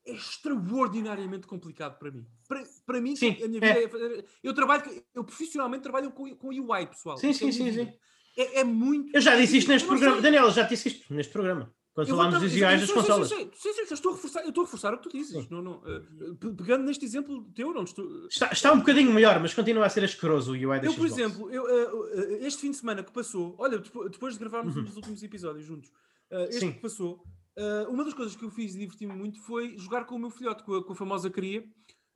é 0.08 0.12
extraordinariamente 0.14 1.46
complicado 1.48 1.98
para 2.00 2.12
mim. 2.12 2.26
Para, 2.48 2.64
para 2.86 3.02
mim, 3.02 3.16
Sim, 3.16 3.38
a 3.44 3.48
minha 3.48 3.60
é. 3.64 3.74
vida 3.74 3.86
é 3.86 3.90
fazer- 3.90 4.26
eu 4.44 4.54
trabalho, 4.54 5.04
eu 5.14 5.24
profissionalmente 5.24 5.84
trabalho 5.84 6.12
com, 6.12 6.36
com 6.36 6.48
UI, 6.50 6.88
pessoal. 6.88 7.18
Sim, 7.18 7.30
é 7.30 7.34
sim, 7.34 7.46
minha 7.46 7.54
sim, 7.54 7.64
vida. 7.64 7.94
É, 8.38 8.60
é 8.60 8.64
muito. 8.64 9.16
Eu 9.16 9.22
já 9.22 9.36
disse 9.36 9.58
isto 9.58 9.70
neste 9.70 9.88
programa. 9.88 10.22
Daniel, 10.22 10.50
já 10.52 10.64
disse 10.64 10.90
isto 10.90 11.14
neste 11.14 11.32
programa. 11.32 11.74
Quando 11.96 12.10
Eu 12.10 12.18
falámos 12.18 12.42
das 12.42 12.52
sim, 12.52 12.58
sim. 12.60 13.26
Sim, 13.26 13.50
sim, 13.56 13.74
sim, 13.74 13.74
sim, 13.74 13.82
eu 13.90 13.94
estou 13.94 14.12
a 14.12 14.16
reforçar, 14.16 14.42
eu 14.44 14.50
estou 14.50 14.62
a 14.64 14.66
reforçar 14.66 14.94
o 14.94 14.98
que 14.98 15.04
tu 15.10 15.18
dizes. 15.18 15.50
Não, 15.50 15.62
não, 15.62 15.82
eh, 15.86 16.02
pe- 16.38 16.52
pegando 16.52 16.84
neste 16.84 17.06
exemplo 17.06 17.46
teu, 17.56 17.74
não 17.74 17.84
estou. 17.86 18.28
Está, 18.28 18.50
está 18.52 18.74
um 18.74 18.80
bocadinho 18.80 19.14
melhor, 19.14 19.40
mas 19.40 19.54
continua 19.54 19.86
a 19.86 19.90
ser 19.90 20.04
asqueroso 20.04 20.52
o 20.52 20.56
UI 20.56 20.82
da 20.82 20.88
Eu, 20.88 20.94
por 20.94 21.06
exemplo, 21.08 21.50
eu, 21.50 21.66
eh, 21.70 22.42
eh, 22.44 22.48
este 22.48 22.60
fim 22.60 22.72
de 22.72 22.76
semana 22.78 23.02
que 23.02 23.14
passou, 23.14 23.56
olha, 23.58 23.80
depo- 23.80 24.10
depois 24.10 24.34
de 24.34 24.40
gravarmos 24.42 24.76
Uhum. 24.76 24.82
um 24.82 24.86
dos 24.86 24.98
últimos 24.98 25.24
episódios 25.24 25.66
juntos, 25.66 25.90
eh, 26.32 26.48
este 26.50 26.60
Sim. 26.60 26.72
que 26.74 26.82
passou, 26.82 27.24
eh, 27.56 27.86
uma 27.88 28.04
das 28.04 28.14
coisas 28.14 28.36
que 28.36 28.44
eu 28.44 28.52
fiz 28.52 28.76
e 28.76 28.80
diverti-me 28.80 29.14
muito 29.14 29.40
foi 29.40 29.78
jogar 29.78 30.04
com 30.04 30.16
o 30.16 30.20
meu 30.20 30.30
filhote, 30.30 30.64
com 30.64 30.76
a, 30.76 30.84
com 30.84 30.92
a 30.92 30.96
famosa 30.98 31.30
cria, 31.30 31.64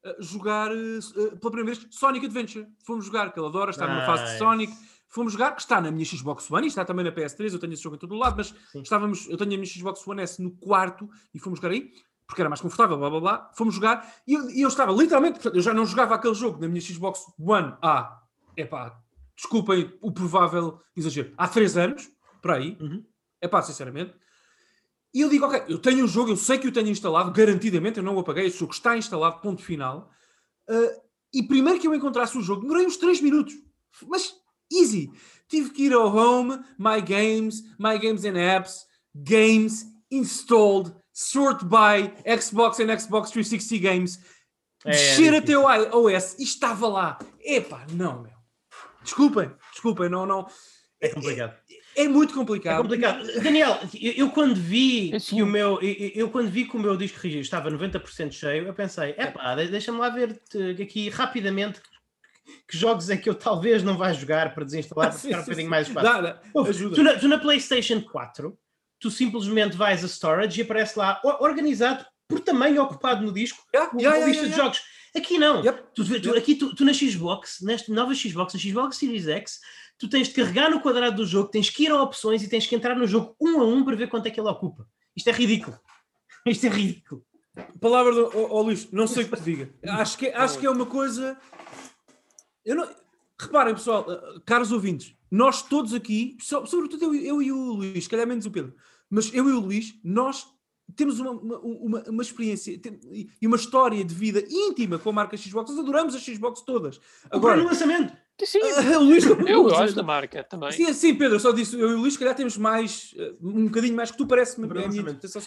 eh, 0.03 0.17
jogar 0.19 0.73
eh, 0.75 0.75
eh, 0.99 1.35
pela 1.37 1.51
primeira 1.53 1.79
vez 1.79 1.87
Sonic 1.89 2.25
Adventure. 2.25 2.67
Fomos 2.85 3.05
jogar, 3.05 3.31
que 3.31 3.39
ele 3.39 3.47
adora, 3.47 3.71
está 3.71 3.87
numa 3.87 4.01
fase 4.05 4.23
de 4.25 4.29
Nice. 4.31 4.39
Sonic. 4.39 4.73
Fomos 5.09 5.33
jogar, 5.33 5.53
que 5.55 5.61
está 5.61 5.81
na 5.81 5.91
minha 5.91 6.05
Xbox 6.05 6.49
One 6.51 6.65
e 6.65 6.69
está 6.69 6.85
também 6.85 7.03
na 7.03 7.11
PS3. 7.11 7.51
Eu 7.51 7.59
tenho 7.59 7.73
esse 7.73 7.81
jogo 7.83 7.95
em 7.95 7.99
todo 7.99 8.13
o 8.13 8.17
lado, 8.17 8.37
mas 8.37 8.53
Sim. 8.71 8.81
estávamos, 8.81 9.27
eu 9.27 9.37
tenho 9.37 9.51
a 9.53 9.57
minha 9.57 9.65
Xbox 9.65 10.05
One 10.07 10.21
S 10.21 10.41
no 10.41 10.51
quarto 10.51 11.09
e 11.33 11.39
fomos 11.39 11.57
jogar 11.59 11.71
aí, 11.73 11.91
porque 12.27 12.41
era 12.41 12.49
mais 12.49 12.61
confortável, 12.61 12.97
blá 12.97 13.09
blá 13.09 13.19
blá. 13.19 13.51
Fomos 13.55 13.73
jogar 13.73 14.07
e 14.27 14.33
eu, 14.35 14.49
e 14.51 14.61
eu 14.61 14.67
estava 14.69 14.91
literalmente, 14.93 15.35
portanto, 15.39 15.55
eu 15.55 15.61
já 15.61 15.73
não 15.73 15.85
jogava 15.85 16.13
aquele 16.15 16.35
jogo 16.35 16.61
na 16.61 16.67
minha 16.67 16.79
Xbox 16.79 17.25
One 17.39 17.75
há, 17.81 18.21
epá, 18.55 19.01
desculpem 19.35 19.97
o 20.01 20.11
provável 20.11 20.79
exagero, 20.95 21.33
há 21.37 21.47
três 21.47 21.75
anos, 21.75 22.07
por 22.41 22.51
aí, 22.51 22.77
Uhum. 22.79 23.03
epá, 23.41 23.61
sinceramente. 23.63 24.13
E 25.11 25.21
eu 25.21 25.29
digo, 25.29 25.45
ok, 25.47 25.63
eu 25.67 25.79
tenho 25.79 26.05
o 26.05 26.07
jogo, 26.07 26.29
eu 26.29 26.37
sei 26.37 26.59
que 26.59 26.67
o 26.67 26.71
tenho 26.71 26.87
instalado, 26.87 27.31
garantidamente, 27.31 27.97
eu 27.97 28.03
não 28.03 28.15
o 28.15 28.19
apaguei, 28.19 28.45
esse 28.45 28.59
jogo 28.59 28.73
está 28.73 28.95
instalado, 28.95 29.41
ponto 29.41 29.63
final. 29.63 30.11
Uh, 30.69 31.01
e 31.33 31.41
primeiro 31.41 31.79
que 31.79 31.87
eu 31.87 31.95
encontrasse 31.95 32.37
o 32.37 32.43
jogo, 32.43 32.61
demorei 32.61 32.85
uns 32.85 32.95
3 32.97 33.19
minutos. 33.21 33.55
Mas 34.07 34.35
easy. 34.71 35.11
Tive 35.47 35.71
que 35.71 35.83
ir 35.85 35.93
ao 35.93 36.07
Home, 36.15 36.59
My 36.77 37.01
Games, 37.01 37.63
My 37.79 37.97
Games 37.97 38.23
and 38.25 38.37
Apps, 38.37 38.85
Games, 39.15 39.85
Installed, 40.11 40.93
Sort 41.11 41.63
by, 41.65 42.13
Xbox 42.39 42.79
and 42.79 42.87
Xbox 42.97 43.31
360 43.31 43.77
Games. 43.79 44.19
É, 44.85 44.91
Descer 44.91 45.33
é 45.33 45.37
até 45.37 45.57
o 45.57 45.69
iOS 45.69 46.35
e 46.39 46.43
estava 46.43 46.87
lá. 46.87 47.19
Epá, 47.43 47.85
não, 47.91 48.21
meu. 48.21 48.31
Desculpem, 49.03 49.51
desculpem, 49.71 50.07
não, 50.09 50.25
não. 50.25 50.47
É 51.01 51.09
complicado. 51.09 51.53
É 51.95 52.07
muito 52.07 52.31
É 52.33 52.35
complicado. 52.35 52.81
complicado. 52.83 53.25
Daniel, 53.41 53.79
eu, 53.99 54.13
eu 54.13 54.29
quando 54.31 54.55
vi 54.55 55.13
É 55.13 55.19
que 55.19 55.41
o 55.41 55.45
meu, 55.45 55.81
eu, 55.81 56.11
eu 56.15 56.29
quando 56.29 56.49
vi 56.49 56.65
que 56.65 56.77
o 56.77 56.79
meu 56.79 56.95
disco 56.95 57.19
rígido 57.19 57.41
estava 57.41 57.69
90% 57.71 58.31
cheio, 58.31 58.67
eu 58.67 58.73
pensei, 58.73 59.11
epá, 59.17 59.55
de- 59.55 59.67
deixa-me 59.67 59.97
lá 59.97 60.09
ver 60.09 60.39
aqui 60.81 61.09
rapidamente 61.09 61.81
que 62.67 62.77
jogos 62.77 63.09
é 63.09 63.17
que 63.17 63.29
eu 63.29 63.35
talvez 63.35 63.83
não 63.83 63.97
vá 63.97 64.11
jogar 64.13 64.53
para 64.53 64.63
desinstalar 64.63 65.09
para 65.11 65.17
Sim, 65.17 65.27
ficar 65.29 65.39
um 65.39 65.43
bocadinho 65.43 65.69
mais 65.69 65.87
fácil. 65.87 66.11
Dá, 66.11 66.21
dá. 66.21 66.41
Tu 66.95 67.03
na, 67.03 67.17
tu 67.17 67.27
na 67.27 67.37
PlayStation 67.37 68.01
4, 68.01 68.57
tu 68.99 69.09
simplesmente 69.09 69.75
vais 69.75 70.03
a 70.03 70.07
storage 70.07 70.59
e 70.59 70.63
aparece 70.63 70.97
lá 70.97 71.21
organizado 71.39 72.05
por 72.27 72.39
tamanho 72.39 72.83
ocupado 72.83 73.25
no 73.25 73.31
disco, 73.31 73.63
Yeah, 73.73 73.91
uma 73.91 74.01
yeah, 74.01 74.25
lista 74.25 74.43
yeah, 74.43 74.55
de 74.55 74.61
jogos. 74.61 74.81
Aqui 75.15 75.39
não. 75.39 75.63
Yep. 75.63 75.83
Tu, 75.95 76.21
tu- 76.21 76.37
aqui 76.37 76.55
tu, 76.55 76.75
tu 76.75 76.85
na 76.85 76.93
Xbox, 76.93 77.57
nesta 77.61 77.91
nova 77.91 78.13
Xbox, 78.13 78.53
na 78.53 78.59
Xbox 78.59 78.97
Series 78.97 79.27
X, 79.27 79.59
tu 79.97 80.07
tens 80.07 80.27
de 80.27 80.35
carregar 80.35 80.69
no 80.69 80.81
quadrado 80.81 81.15
do 81.15 81.25
jogo, 81.25 81.49
tens 81.49 81.69
que 81.69 81.85
ir 81.85 81.91
a 81.91 82.01
opções 82.01 82.43
e 82.43 82.47
tens 82.47 82.67
que 82.67 82.75
entrar 82.75 82.95
no 82.95 83.07
jogo 83.07 83.35
um 83.41 83.59
a 83.59 83.65
um 83.65 83.83
para 83.83 83.95
ver 83.95 84.07
quanto 84.07 84.27
é 84.27 84.31
que 84.31 84.39
ele 84.39 84.47
ocupa. 84.47 84.87
Isto 85.15 85.29
é 85.29 85.33
ridículo. 85.33 85.77
Isto 86.45 86.67
é 86.67 86.69
ridículo. 86.69 87.25
Palavra 87.81 88.13
do 88.13 88.31
oh, 88.33 88.47
oh, 88.51 88.61
Luís, 88.61 88.89
não 88.91 89.07
sei 89.07 89.23
o 89.23 89.29
que 89.29 89.35
te 89.35 89.43
diga. 89.43 89.73
Acho 89.83 90.17
que, 90.17 90.27
acho 90.27 90.59
que 90.59 90.65
é 90.65 90.69
uma 90.69 90.85
coisa. 90.85 91.37
Eu 92.65 92.75
não... 92.75 92.89
Reparem, 93.41 93.73
pessoal, 93.73 94.05
uh, 94.09 94.41
caros 94.45 94.71
ouvintes, 94.73 95.15
nós 95.31 95.61
todos 95.61 95.93
aqui, 95.93 96.35
so- 96.41 96.65
sobretudo 96.65 97.05
eu, 97.05 97.15
eu 97.15 97.41
e 97.41 97.51
o 97.53 97.73
Luís, 97.73 98.03
se 98.03 98.09
calhar 98.09 98.27
menos 98.27 98.45
o 98.45 98.51
Pedro, 98.51 98.73
mas 99.09 99.33
eu 99.33 99.47
e 99.47 99.53
o 99.53 99.59
Luís, 99.61 99.97
nós 100.03 100.45
temos 100.93 101.21
uma, 101.21 101.31
uma, 101.31 101.57
uma, 101.59 102.03
uma 102.09 102.21
experiência 102.21 102.77
e 103.41 103.47
uma 103.47 103.55
história 103.55 104.03
de 104.03 104.13
vida 104.13 104.43
íntima 104.49 104.99
com 104.99 105.09
a 105.11 105.13
marca 105.13 105.37
Xbox. 105.37 105.69
Nós 105.69 105.79
adoramos 105.79 106.15
as 106.15 106.21
Xbox 106.21 106.61
todas. 106.61 106.99
Agora, 107.31 107.55
no 107.57 107.65
lançamento. 107.65 108.11
Sim, 108.43 108.59
o 108.61 108.99
Luís, 109.03 109.23
eu 109.25 109.63
gosto 109.63 109.95
da 109.95 110.03
marca 110.03 110.43
também. 110.43 110.71
Sim, 110.71 110.91
sim, 110.93 111.15
Pedro, 111.15 111.39
só 111.39 111.51
disse, 111.51 111.79
eu 111.79 111.91
e 111.91 111.93
o 111.93 111.99
Luís, 111.99 112.13
se 112.13 112.19
calhar 112.19 112.35
temos 112.35 112.57
mais, 112.57 113.13
uh, 113.17 113.37
um 113.47 113.65
bocadinho 113.65 113.95
mais 113.95 114.11
que 114.11 114.17
tu, 114.17 114.25
parece-me. 114.27 114.67
É. 114.67 114.81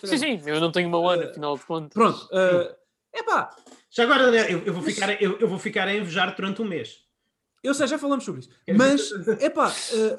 Sim, 0.07 0.19
sim, 0.19 0.41
eu 0.47 0.61
não 0.61 0.71
tenho 0.71 0.89
uma 0.89 0.99
One, 0.99 1.25
Uh, 1.25 1.31
afinal 1.31 1.57
de 1.57 1.65
contas. 1.67 1.93
Pronto, 1.95 2.27
uh, 2.27 2.75
epá, 3.15 3.55
Já 3.91 4.05
agora, 4.05 4.25
Daniel, 4.25 4.49
eu, 4.49 4.63
eu 4.67 4.73
vou 4.75 4.83
ficar, 4.83 5.23
eu, 5.23 5.39
eu 5.39 5.49
vou 5.49 5.59
ficar 5.59 5.87
a 5.89 5.95
invejar 5.95 6.35
durante 6.35 6.63
um 6.63 6.65
mês. 6.67 6.99
eu 7.63 7.75
sei, 7.75 7.87
já 7.87 7.99
falamos 7.99 8.25
sobre 8.25 8.41
isso. 8.41 8.51
Mas, 8.77 9.11
epá, 9.41 9.69
uh, 9.71 10.19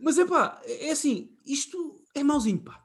mas 0.00 0.18
epá, 0.18 0.60
é 0.66 0.90
assim, 0.90 1.30
isto 1.46 2.02
é 2.14 2.22
mauzinho, 2.22 2.58
pá. 2.58 2.80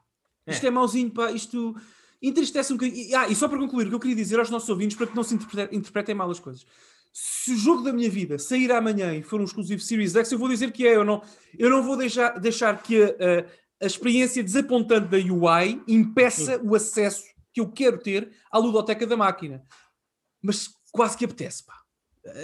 Isto 0.46 0.66
é, 0.66 0.70
mauzinho, 0.70 1.10
pá, 1.10 1.30
isto 1.32 1.74
entristece 2.20 2.72
um 2.72 2.76
bocadinho. 2.76 3.16
Ah, 3.18 3.28
e 3.28 3.34
só 3.34 3.48
para 3.48 3.58
concluir, 3.58 3.86
o 3.86 3.88
que 3.90 3.94
eu 3.94 4.00
queria 4.00 4.16
dizer 4.16 4.38
aos 4.38 4.50
nossos 4.50 4.68
ouvintes, 4.68 4.96
para 4.96 5.06
que 5.06 5.14
não 5.16 5.22
se 5.22 5.34
interpretem, 5.34 5.78
interpretem 5.78 6.14
mal 6.14 6.30
as 6.30 6.40
coisas. 6.40 6.64
Se 7.12 7.52
o 7.52 7.56
jogo 7.56 7.82
da 7.82 7.92
minha 7.92 8.08
vida 8.08 8.38
sair 8.38 8.72
amanhã 8.72 9.14
e 9.14 9.22
for 9.22 9.40
um 9.40 9.44
exclusivo 9.44 9.82
Series 9.82 10.14
X, 10.16 10.32
eu 10.32 10.38
vou 10.38 10.48
dizer 10.48 10.72
que 10.72 10.86
é. 10.86 10.96
Eu 10.96 11.04
não, 11.04 11.22
eu 11.58 11.68
não 11.68 11.82
vou 11.82 11.96
deixar, 11.96 12.38
deixar 12.40 12.82
que 12.82 13.02
a, 13.02 13.06
a- 13.08 13.62
a 13.82 13.86
experiência 13.86 14.42
desapontante 14.42 15.08
da 15.08 15.16
UI 15.18 15.82
impeça 15.88 16.60
o 16.62 16.74
acesso 16.76 17.24
que 17.52 17.60
eu 17.60 17.70
quero 17.70 17.98
ter 17.98 18.30
à 18.50 18.58
ludoteca 18.58 19.06
da 19.06 19.16
máquina. 19.16 19.62
Mas 20.42 20.68
quase 20.90 21.16
que 21.16 21.24
apetece, 21.24 21.64
pá. 21.64 21.74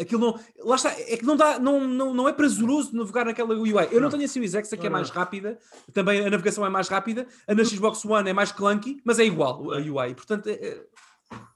Aquilo 0.00 0.20
não, 0.20 0.40
lá 0.64 0.74
está, 0.74 0.90
é 0.92 1.16
que 1.16 1.24
não, 1.24 1.36
dá, 1.36 1.56
não, 1.58 1.80
não, 1.86 2.12
não 2.12 2.28
é 2.28 2.32
prazeroso 2.32 2.96
navegar 2.96 3.24
naquela 3.24 3.54
UI. 3.54 3.70
Eu 3.92 3.94
não, 3.94 4.00
Não. 4.02 4.10
tenho 4.10 4.24
a 4.24 4.28
Series 4.28 4.54
X, 4.54 4.72
a 4.72 4.76
que 4.76 4.86
é 4.86 4.90
mais 4.90 5.08
rápida, 5.08 5.56
também 5.92 6.18
a 6.26 6.28
navegação 6.30 6.66
é 6.66 6.68
mais 6.68 6.88
rápida, 6.88 7.28
a 7.46 7.54
na 7.54 7.64
Xbox 7.64 8.04
One 8.04 8.28
é 8.28 8.32
mais 8.32 8.50
clunky, 8.50 9.00
mas 9.04 9.20
é 9.20 9.24
igual 9.24 9.72
a 9.72 9.76
UI. 9.78 10.14
Portanto, 10.16 10.48
é- 10.48 10.54
é- 10.54 10.84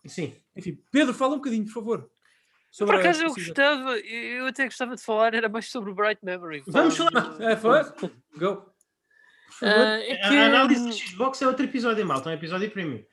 Sim. 0.06 0.36
enfim, 0.56 0.80
Pedro, 0.92 1.12
fala 1.12 1.32
um 1.34 1.38
bocadinho, 1.38 1.64
por 1.64 1.72
favor. 1.72 1.98
Por 2.02 2.10
sobre 2.70 2.96
a 2.96 3.00
acaso 3.00 3.24
eu 3.24 3.34
gostava, 3.34 3.98
eu 3.98 4.46
até 4.46 4.66
gostava 4.66 4.94
de 4.94 5.02
falar, 5.02 5.34
era 5.34 5.48
mais 5.48 5.68
sobre 5.68 5.90
o 5.90 5.94
Bright 5.94 6.24
Memory. 6.24 6.62
Vamos 6.68 6.96
Falando- 6.96 7.42
É, 7.42 7.56
foi? 7.56 7.82
Go. 8.38 8.56
Por. 9.58 9.68
Ah, 9.68 9.98
é 10.00 10.16
que, 10.16 10.36
A 10.36 10.46
análise 10.46 10.84
da 10.86 10.92
Xbox 10.92 11.42
é 11.42 11.46
outro 11.46 11.64
episódio, 11.64 12.06
malta. 12.06 12.30
É 12.30 12.32
um 12.32 12.36
episódio 12.36 12.70
premium. 12.70 13.04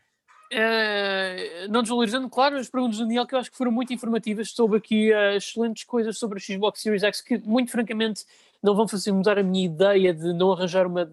Eh, 0.51 1.67
não 1.69 1.81
desvalorizando, 1.81 2.27
claro, 2.27 2.57
as 2.57 2.69
perguntas 2.69 2.97
do 2.97 3.03
Daniel, 3.03 3.27
que 3.27 3.35
eu 3.35 3.39
acho 3.39 3.51
que 3.51 3.57
foram 3.57 3.71
muito 3.71 3.93
informativas 3.93 4.47
Estou 4.47 4.73
aqui 4.73 5.13
uh, 5.13 5.35
excelentes 5.35 5.83
coisas 5.83 6.17
sobre 6.17 6.39
a 6.39 6.41
Xbox 6.41 6.81
Series 6.81 7.03
X, 7.03 7.21
que 7.21 7.37
muito 7.39 7.71
francamente 7.71 8.25
não 8.61 8.75
vão 8.75 8.87
fazer 8.87 9.11
mudar 9.11 9.37
a 9.37 9.43
minha 9.43 9.65
ideia 9.65 10.13
de 10.13 10.33
não 10.33 10.51
arranjar 10.51 10.87
uma. 10.87 11.11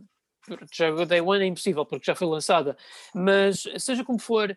Já 0.73 0.91
Day 1.05 1.21
One 1.21 1.45
é 1.45 1.47
impossível, 1.47 1.85
porque 1.85 2.07
já 2.07 2.15
foi 2.15 2.27
lançada. 2.27 2.77
Mas, 3.15 3.65
seja 3.79 4.05
como 4.05 4.19
for, 4.19 4.57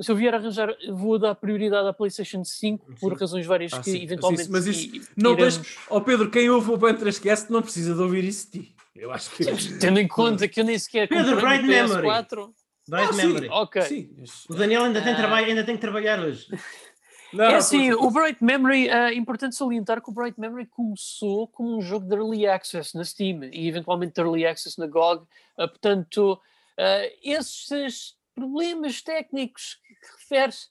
se 0.00 0.10
eu 0.10 0.16
vier 0.16 0.34
arranjar, 0.34 0.74
vou 0.88 1.18
dar 1.18 1.34
prioridade 1.34 1.86
à 1.86 1.92
PlayStation 1.92 2.42
5 2.42 2.94
por 3.00 3.18
razões 3.18 3.44
várias 3.44 3.72
ah, 3.72 3.80
que 3.80 3.90
sim, 3.90 4.02
eventualmente. 4.02 4.44
Sim, 4.44 4.52
mas 4.52 4.66
isto. 4.66 5.10
não 5.16 5.32
iremos... 5.32 5.60
Oh 5.90 6.00
Pedro, 6.00 6.30
quem 6.30 6.48
ouve 6.48 6.70
o 6.70 6.78
Panther 6.78 7.08
esquece 7.08 7.50
não 7.52 7.60
precisa 7.60 7.94
de 7.94 8.00
ouvir 8.00 8.24
isso 8.24 8.50
de 8.50 8.60
ti. 8.60 8.74
Eu 8.94 9.12
acho 9.12 9.30
que. 9.30 9.44
Tendo 9.78 9.98
em 9.98 10.08
conta 10.08 10.48
que 10.48 10.60
eu 10.60 10.64
nem 10.64 10.78
sequer. 10.78 11.08
Pedro, 11.08 11.40
Bright 11.40 11.64
Memory! 11.64 12.02
4, 12.02 12.54
é 12.98 13.06
Drive 13.06 13.16
Memory. 13.16 13.46
Sim, 13.46 13.52
ok. 13.52 13.82
Sim. 13.82 14.16
O 14.48 14.54
Daniel 14.54 14.84
ainda, 14.84 15.02
tem 15.02 15.12
ah. 15.12 15.16
trabalho, 15.16 15.46
ainda 15.46 15.64
tem 15.64 15.74
que 15.76 15.80
trabalhar 15.80 16.20
hoje. 16.20 16.46
Não, 17.32 17.44
é 17.44 17.54
assim, 17.54 17.92
o 17.92 18.10
Bright 18.10 18.42
Memory, 18.42 18.88
é 18.88 19.06
uh, 19.06 19.12
importante 19.12 19.54
salientar 19.54 20.02
que 20.02 20.10
o 20.10 20.12
Bright 20.12 20.38
Memory 20.38 20.66
começou 20.66 21.46
como 21.46 21.76
um 21.76 21.80
jogo 21.80 22.04
de 22.04 22.16
Early 22.16 22.46
Access 22.46 22.96
na 22.96 23.04
Steam 23.04 23.44
e 23.44 23.68
eventualmente 23.68 24.14
de 24.14 24.20
Early 24.20 24.44
Access 24.44 24.76
na 24.78 24.88
GOG, 24.88 25.22
uh, 25.22 25.68
portanto, 25.68 26.32
uh, 26.32 27.18
esses 27.22 28.16
problemas 28.34 29.00
técnicos 29.00 29.78
que 29.84 30.12
refere-se, 30.18 30.68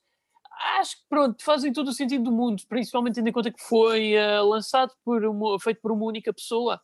acho 0.78 0.98
que 0.98 1.04
pronto, 1.08 1.42
fazem 1.42 1.72
todo 1.72 1.88
o 1.88 1.94
sentido 1.94 2.26
do 2.26 2.32
mundo, 2.32 2.62
principalmente 2.68 3.16
tendo 3.16 3.30
em 3.30 3.32
conta 3.32 3.52
que 3.52 3.62
foi 3.62 4.16
lançado 4.42 4.92
por 5.06 5.24
uma, 5.24 5.58
feito 5.58 5.80
por 5.80 5.92
uma 5.92 6.04
única 6.04 6.34
pessoa 6.34 6.82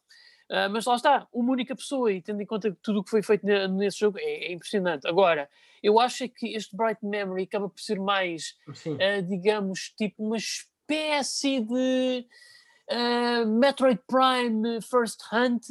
ah, 0.50 0.70
mas 0.70 0.86
lá 0.86 0.96
está, 0.96 1.28
uma 1.34 1.52
única 1.52 1.76
pessoa, 1.76 2.12
e 2.12 2.22
tendo 2.22 2.42
em 2.42 2.46
conta 2.46 2.76
tudo 2.82 3.00
o 3.00 3.04
que 3.04 3.10
foi 3.10 3.24
feito 3.24 3.46
ne- 3.46 3.68
nesse 3.68 4.00
jogo 4.00 4.20
é, 4.20 4.46
é 4.46 4.52
impressionante. 4.54 5.08
Agora, 5.08 5.50
eu 5.82 6.00
acho 6.00 6.24
é 6.24 6.28
que 6.28 6.56
este 6.56 6.76
Bright 6.76 7.04
Memory 7.04 7.44
acaba 7.44 7.68
por 7.70 7.80
ser 7.80 8.00
mais 8.00 8.56
eh, 9.00 9.22
digamos, 9.22 9.92
tipo 9.98 10.24
uma 10.24 10.38
espécie 10.38 11.60
de 11.62 12.28
eh, 12.90 13.46
Metroid 13.46 14.00
Prime 14.08 14.82
First 14.82 15.22
Hunt 15.34 15.64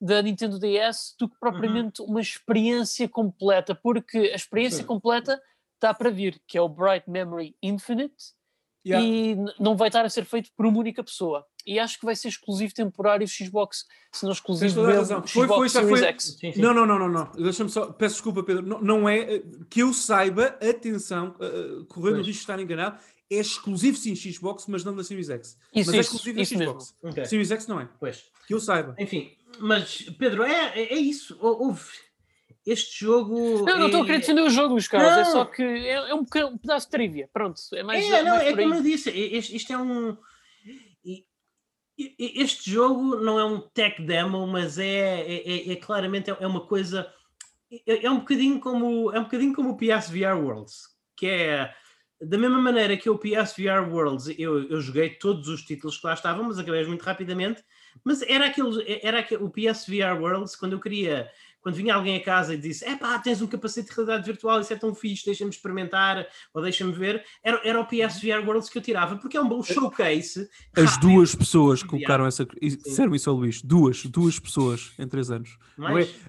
da 0.00 0.20
Nintendo 0.22 0.58
DS 0.58 1.14
do 1.18 1.28
que 1.28 1.36
propriamente 1.38 2.02
uma 2.02 2.20
experiência 2.20 3.08
completa, 3.08 3.74
porque 3.74 4.18
a 4.18 4.36
experiência 4.36 4.78
Sim. 4.80 4.86
completa 4.86 5.40
está 5.74 5.92
para 5.94 6.10
vir, 6.10 6.40
que 6.46 6.56
é 6.58 6.60
o 6.60 6.68
Bright 6.68 7.08
Memory 7.10 7.56
Infinite, 7.62 8.32
Yeah. 8.86 9.02
e 9.06 9.34
não 9.58 9.74
vai 9.78 9.88
estar 9.88 10.04
a 10.04 10.10
ser 10.10 10.26
feito 10.26 10.50
por 10.54 10.66
uma 10.66 10.78
única 10.78 11.02
pessoa. 11.02 11.46
E 11.66 11.78
acho 11.78 11.98
que 11.98 12.04
vai 12.04 12.14
ser 12.14 12.28
exclusivo 12.28 12.74
temporário 12.74 13.26
Xbox, 13.26 13.86
se 14.12 14.22
não 14.24 14.30
Tens 14.32 14.38
exclusivo 14.38 14.80
a 14.82 14.86
mesmo 14.86 14.98
razão. 14.98 15.26
Foi- 15.26 15.46
Xbox 15.46 15.56
foi- 15.58 15.68
já 15.68 15.80
Series 15.80 15.98
foi- 16.00 16.08
X. 16.08 16.36
Sim, 16.38 16.52
sim. 16.52 16.60
Não, 16.60 16.74
não, 16.74 16.84
não, 16.86 16.98
não, 16.98 17.08
não. 17.08 17.32
Deixa-me 17.42 17.70
só. 17.70 17.86
Peço 17.86 18.16
desculpa, 18.16 18.42
Pedro. 18.42 18.66
Não, 18.66 18.80
não 18.82 19.08
é. 19.08 19.36
eh, 19.36 19.42
Que 19.70 19.80
eu 19.80 19.92
saiba, 19.94 20.58
atenção, 20.60 21.34
uh, 21.40 21.84
correndo 21.86 22.16
o 22.16 22.18
risco 22.18 22.32
de 22.32 22.38
estar 22.38 22.60
enganado, 22.60 22.98
é 23.30 23.36
exclusivo 23.36 23.96
sim 23.96 24.14
Xbox, 24.14 24.66
mas 24.68 24.84
não 24.84 24.94
da 24.94 25.02
Series 25.02 25.30
X. 25.30 25.56
Isso, 25.74 25.90
mas 25.90 25.94
é 25.96 26.00
exclusivo 26.00 26.36
da 26.36 26.42
isso 26.42 26.58
mesmo. 26.58 26.72
Xbox. 26.80 26.94
Ok. 27.02 27.24
Series 27.24 27.50
X 27.50 27.66
não 27.66 27.80
é. 27.80 27.88
Pois. 27.98 28.24
Que 28.46 28.52
eu 28.52 28.60
saiba. 28.60 28.94
Enfim, 28.98 29.32
mas 29.58 30.02
Pedro, 30.18 30.42
é, 30.42 30.72
é, 30.78 30.92
é 30.92 30.98
isso. 30.98 31.36
Hou- 31.40 31.64
Houve 31.66 31.82
este 32.66 33.04
jogo. 33.04 33.64
Não, 33.64 33.78
não 33.78 33.86
estou 33.86 34.02
a 34.02 34.04
querer 34.04 34.18
é- 34.18 34.20
defender 34.20 34.42
o 34.42 34.50
jogo, 34.50 34.74
Luís 34.74 34.86
Carlos, 34.86 35.12
é 35.16 35.24
só 35.24 35.44
que 35.46 35.62
é, 35.62 36.10
é 36.10 36.14
um, 36.14 36.20
um 36.20 36.58
pedaço 36.58 36.86
de 36.86 36.90
trivia. 36.90 37.28
Pronto, 37.32 37.58
é 37.72 37.82
mais. 37.82 38.04
É, 38.04 38.22
não, 38.22 38.36
mais 38.36 38.48
é 38.48 38.50
como 38.54 38.74
eu 38.74 38.82
disse, 38.82 39.08
é- 39.10 39.36
este, 39.36 39.56
isto 39.56 39.72
é 39.72 39.78
um. 39.78 40.16
Este 42.18 42.70
jogo 42.70 43.16
não 43.16 43.38
é 43.38 43.44
um 43.44 43.60
tech 43.60 44.02
demo, 44.02 44.46
mas 44.46 44.78
é, 44.78 45.20
é, 45.20 45.68
é- 45.70 45.72
é 45.72 45.76
claramente 45.76 46.30
é, 46.30 46.36
é 46.40 46.46
uma 46.46 46.66
coisa. 46.66 47.12
É, 47.86 48.06
é 48.06 48.10
um 48.10 48.18
bocadinho 48.18 48.60
como 48.60 49.12
é 49.12 49.18
um 49.18 49.24
bocadinho 49.24 49.54
como 49.54 49.70
o 49.70 49.76
PSVR 49.76 50.36
Worlds, 50.36 50.88
que 51.16 51.26
é 51.26 51.72
da 52.20 52.38
mesma 52.38 52.58
maneira 52.58 52.96
que 52.96 53.10
o 53.10 53.18
PSVR 53.18 53.88
Worlds, 53.90 54.34
eu, 54.38 54.68
eu 54.68 54.80
joguei 54.80 55.10
todos 55.10 55.48
os 55.48 55.62
títulos 55.62 55.98
que 55.98 56.06
lá 56.06 56.14
estavam, 56.14 56.44
mas 56.44 56.58
acabei 56.58 56.84
muito 56.86 57.02
rapidamente. 57.02 57.62
Mas 58.02 58.22
era 58.22 58.46
aquele, 58.46 59.00
era 59.02 59.20
aquele, 59.20 59.42
o 59.44 59.50
PSVR 59.50 60.18
Worlds, 60.20 60.56
quando 60.56 60.72
eu 60.72 60.80
queria, 60.80 61.30
quando 61.64 61.76
vinha 61.76 61.94
alguém 61.94 62.16
a 62.16 62.22
casa 62.22 62.52
e 62.52 62.58
disse: 62.58 62.84
É 62.84 62.94
pá, 62.94 63.18
tens 63.18 63.40
um 63.40 63.46
capacete 63.46 63.88
de 63.88 63.94
realidade 63.96 64.26
virtual, 64.26 64.60
isso 64.60 64.70
é 64.72 64.76
tão 64.76 64.94
fixe, 64.94 65.24
deixa-me 65.24 65.50
experimentar, 65.50 66.26
ou 66.52 66.60
deixa-me 66.62 66.92
ver. 66.92 67.24
Era, 67.42 67.58
era 67.64 67.80
o 67.80 67.86
PSVR 67.86 68.44
Worlds 68.46 68.68
que 68.68 68.76
eu 68.76 68.82
tirava, 68.82 69.16
porque 69.16 69.36
é 69.36 69.40
um 69.40 69.48
bom 69.48 69.62
showcase. 69.62 70.46
As 70.76 70.84
rápido, 70.92 71.00
duas 71.10 71.34
pessoas 71.34 71.82
colocaram 71.82 72.26
essa. 72.26 72.46
e 72.60 72.76
Disseram 72.76 73.14
isso 73.14 73.30
ao 73.30 73.36
Luís. 73.36 73.62
Duas, 73.62 74.04
duas 74.04 74.38
pessoas 74.38 74.92
em 74.98 75.08
três 75.08 75.30
anos. 75.30 75.56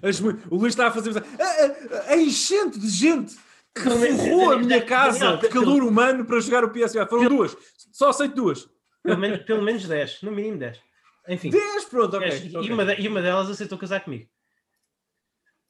É? 0.02 0.08
As 0.08 0.18
o 0.20 0.56
Luís 0.56 0.72
está 0.72 0.86
a 0.86 0.90
fazer. 0.90 1.12
A, 1.18 2.08
a, 2.08 2.12
a 2.14 2.16
enchente 2.16 2.78
de 2.80 2.88
gente 2.88 3.36
que 3.74 3.88
menos- 3.90 4.20
forrou 4.22 4.52
a 4.52 4.58
minha 4.58 4.80
casa 4.86 5.36
de 5.36 5.48
calor 5.50 5.82
humano 5.82 6.24
para 6.24 6.40
jogar 6.40 6.64
o 6.64 6.70
PSVR. 6.70 7.06
Foram 7.08 7.28
duas. 7.28 7.54
Só 7.92 8.08
aceito 8.08 8.34
duas. 8.34 8.66
Pelo 9.02 9.18
menos, 9.18 9.38
pelo 9.44 9.62
menos 9.62 9.84
10, 9.86 10.22
no 10.22 10.32
mínimo 10.32 10.56
10. 10.56 10.80
Enfim, 11.28 11.50
10, 11.50 11.84
pronto, 11.84 12.16
ok. 12.16 12.28
10. 12.30 12.54
ok. 12.54 12.68
E, 12.68 12.72
uma 12.72 12.84
de- 12.86 13.02
e 13.02 13.06
uma 13.08 13.20
delas 13.20 13.50
aceitou 13.50 13.76
casar 13.76 14.00
comigo. 14.00 14.26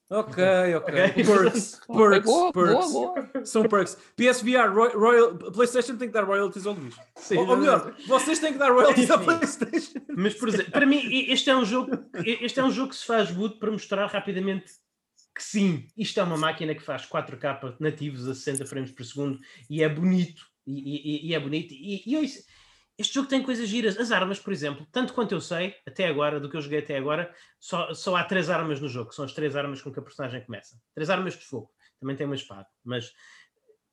Ok, 0.09 0.39
ok. 0.77 0.95
Perks, 0.95 1.25
perks, 1.25 1.81
boa, 1.89 2.53
perks. 2.53 2.93
boa, 2.93 3.13
boa. 3.33 3.45
São 3.45 3.65
perks. 3.65 3.99
PSVR, 4.17 4.73
Roy- 4.73 4.93
Royal, 4.95 5.35
PlayStation 5.53 5.97
tem 5.97 6.07
que 6.09 6.15
dar 6.15 6.23
royalties 6.25 6.65
ao 6.65 6.75
Luís. 6.75 6.95
Sim, 7.17 7.39
Ou, 7.39 7.49
ou 7.49 7.57
melhor, 7.57 7.93
vocês 8.07 8.39
têm 8.39 8.53
que 8.53 8.59
dar 8.59 8.71
royalties 8.71 9.11
à. 9.11 9.19
PlayStation. 9.19 10.01
Mas, 10.17 10.35
por 10.35 10.49
exemplo, 10.49 10.71
para 10.71 10.87
mim, 10.87 11.01
este 11.29 11.51
é 11.51 11.57
um 11.57 11.65
jogo, 11.65 11.91
este 12.25 12.61
é 12.61 12.65
um 12.65 12.71
jogo 12.71 12.91
que 12.91 12.97
se 12.97 13.05
faz 13.05 13.31
boot 13.33 13.59
para 13.59 13.71
mostrar 13.73 14.07
rapidamente 14.07 14.67
que 15.35 15.43
sim, 15.43 15.87
isto 15.97 16.19
é 16.19 16.23
uma 16.23 16.39
máquina 16.39 16.75
que 16.75 16.83
faz 16.83 17.05
4K 17.05 17.77
nativos 17.81 18.27
a 18.29 18.35
60 18.35 18.65
frames 18.65 18.91
por 18.93 19.05
segundo 19.05 19.39
e 19.69 19.83
é 19.83 19.89
bonito. 19.89 20.43
E, 20.67 21.27
e- 21.27 21.29
e 21.29 21.35
é 21.35 21.41
bonito. 21.41 21.75
E, 21.75 22.03
e 22.07 22.17
ouça, 22.17 22.43
este 22.99 23.15
jogo 23.15 23.29
tem 23.29 23.43
coisas 23.43 23.69
giras. 23.69 23.99
As 23.99 24.11
armas, 24.11 24.39
por 24.39 24.53
exemplo, 24.53 24.87
tanto 24.91 25.13
quanto 25.13 25.33
eu 25.33 25.41
sei, 25.41 25.75
até 25.87 26.07
agora, 26.07 26.41
do 26.41 26.49
que 26.49 26.57
eu 26.57 26.63
joguei 26.63 26.79
até 26.79 26.97
agora, 26.97 27.35
só, 27.61 27.93
só 27.95 28.17
há 28.17 28.25
três 28.25 28.49
armas 28.51 28.81
no 28.81 28.89
jogo, 28.89 29.13
são 29.13 29.25
as 29.25 29.33
três 29.33 29.55
armas 29.57 29.83
com 29.83 29.93
que 29.93 29.99
a 29.99 30.03
personagem 30.03 30.45
começa. 30.45 30.81
Três 30.95 31.11
armas 31.11 31.35
de 31.35 31.45
fogo. 31.45 31.71
Também 32.01 32.17
tem 32.17 32.27
uma 32.27 32.35
espada, 32.35 32.67
mas 32.85 33.13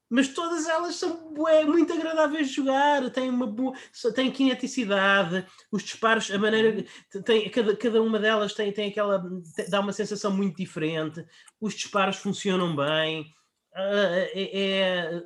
mas 0.09 0.27
todas 0.27 0.67
elas 0.67 0.95
são 0.95 1.33
bué, 1.33 1.65
muito 1.65 1.91
agradáveis 1.91 2.49
de 2.49 2.57
jogar, 2.57 3.09
têm 3.09 3.31
uma 3.31 3.47
boa, 3.47 3.75
têm 4.13 4.31
kineticidade, 4.31 5.43
os 5.71 5.81
disparos, 5.81 6.29
a 6.29 6.37
maneira, 6.37 6.85
tem, 7.25 7.49
cada, 7.49 7.75
cada 7.75 7.99
uma 7.99 8.19
delas 8.19 8.53
tem, 8.53 8.71
tem 8.71 8.91
aquela, 8.91 9.27
dá 9.69 9.79
uma 9.79 9.91
sensação 9.91 10.29
muito 10.29 10.57
diferente, 10.57 11.25
os 11.59 11.73
disparos 11.73 12.17
funcionam 12.17 12.75
bem, 12.75 13.25
ah, 13.73 14.27
é, 14.35 14.59
é- 14.59 15.23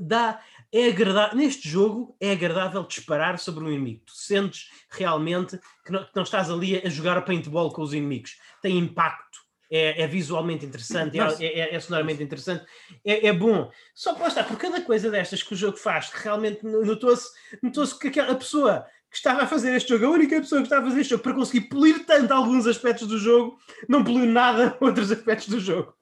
dá, 0.00 0.40
é 0.72 0.88
agradável, 0.88 1.36
neste 1.36 1.68
jogo 1.68 2.16
é 2.20 2.32
agradável 2.32 2.82
disparar 2.84 3.38
sobre 3.38 3.64
um 3.64 3.68
inimigo. 3.68 4.02
Tu 4.06 4.12
sentes 4.14 4.70
realmente 4.90 5.58
que 5.84 5.92
não, 5.92 6.04
que 6.04 6.14
não 6.14 6.22
estás 6.22 6.50
ali 6.50 6.76
a 6.76 6.88
jogar 6.88 7.20
paintball 7.22 7.72
com 7.72 7.82
os 7.82 7.94
inimigos. 7.94 8.38
Tem 8.60 8.76
impacto, 8.76 9.38
é, 9.70 10.02
é 10.02 10.06
visualmente 10.06 10.64
interessante, 10.64 11.18
é, 11.18 11.44
é, 11.44 11.74
é, 11.74 11.80
sonoramente 11.80 12.22
interessante, 12.22 12.64
é, 13.04 13.26
é 13.28 13.32
bom. 13.32 13.70
Só 13.94 14.14
que 14.14 14.20
lá 14.20 14.28
está, 14.28 14.44
por 14.44 14.56
cada 14.56 14.80
coisa 14.80 15.10
destas 15.10 15.42
que 15.42 15.54
o 15.54 15.56
jogo 15.56 15.76
faz, 15.76 16.10
realmente 16.10 16.64
notou-se 16.64 17.30
notou 17.62 17.86
que 17.98 18.08
aquela 18.08 18.34
pessoa 18.34 18.86
que 19.10 19.16
estava 19.16 19.42
a 19.42 19.46
fazer 19.46 19.74
este 19.74 19.88
jogo, 19.88 20.06
a 20.06 20.10
única 20.10 20.38
pessoa 20.38 20.60
que 20.60 20.66
estava 20.66 20.86
a 20.86 20.88
fazer 20.88 21.00
este 21.00 21.10
jogo 21.10 21.22
para 21.22 21.34
conseguir 21.34 21.68
polir 21.68 22.04
tanto 22.04 22.32
alguns 22.32 22.66
aspectos 22.66 23.08
do 23.08 23.18
jogo, 23.18 23.58
não 23.88 24.04
poliu 24.04 24.26
nada 24.26 24.76
outros 24.80 25.10
aspectos 25.10 25.48
do 25.48 25.60
jogo. 25.60 25.94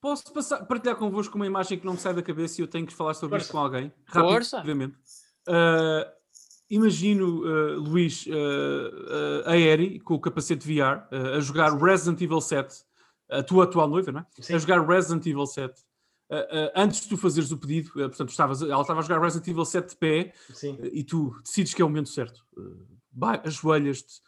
Posso 0.00 0.32
passar, 0.32 0.64
partilhar 0.64 0.96
convosco 0.96 1.36
uma 1.36 1.46
imagem 1.46 1.78
que 1.78 1.84
não 1.84 1.92
me 1.92 1.98
sai 1.98 2.14
da 2.14 2.22
cabeça 2.22 2.60
e 2.60 2.64
eu 2.64 2.68
tenho 2.68 2.86
que 2.86 2.94
falar 2.94 3.14
sobre 3.14 3.34
Força. 3.38 3.44
isto 3.44 3.52
com 3.52 3.58
alguém? 3.58 3.92
Força. 4.06 4.58
obviamente. 4.58 4.96
Uh, 5.46 6.10
imagino, 6.70 7.42
uh, 7.44 7.80
Luís, 7.80 8.24
uh, 8.26 8.30
uh, 8.30 9.48
a 9.48 9.56
Eri 9.58 10.00
com 10.00 10.14
o 10.14 10.20
capacete 10.20 10.66
VR 10.66 11.04
uh, 11.12 11.36
a 11.36 11.40
jogar 11.40 11.74
Resident 11.76 12.20
Evil 12.20 12.40
7, 12.40 12.82
a 13.28 13.42
tua 13.42 13.64
atual 13.64 13.88
noiva, 13.88 14.10
não 14.10 14.20
é? 14.20 14.26
Sim. 14.40 14.54
A 14.54 14.58
jogar 14.58 14.86
Resident 14.86 15.26
Evil 15.26 15.46
7. 15.46 15.74
Uh, 16.30 16.34
uh, 16.34 16.70
antes 16.76 17.02
de 17.02 17.08
tu 17.08 17.16
fazeres 17.16 17.50
o 17.50 17.58
pedido, 17.58 17.90
portanto, 17.92 18.30
estavas, 18.30 18.62
ela 18.62 18.80
estava 18.80 19.00
a 19.00 19.02
jogar 19.02 19.20
Resident 19.20 19.48
Evil 19.48 19.64
7 19.64 19.90
de 19.90 19.96
pé 19.96 20.32
e 20.92 21.04
tu 21.04 21.36
decides 21.44 21.74
que 21.74 21.82
é 21.82 21.84
o 21.84 21.88
momento 21.88 22.08
certo. 22.08 22.42
Ajoelhas-te 23.44 24.20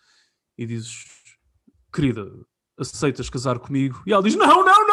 e 0.59 0.67
dizes, 0.67 1.05
querida, 1.93 2.31
aceitas 2.77 3.31
casar 3.31 3.59
comigo? 3.59 4.03
E 4.07 4.13
ela 4.13 4.23
diz, 4.23 4.35
não, 4.35 4.47
não, 4.47 4.65
não, 4.65 4.87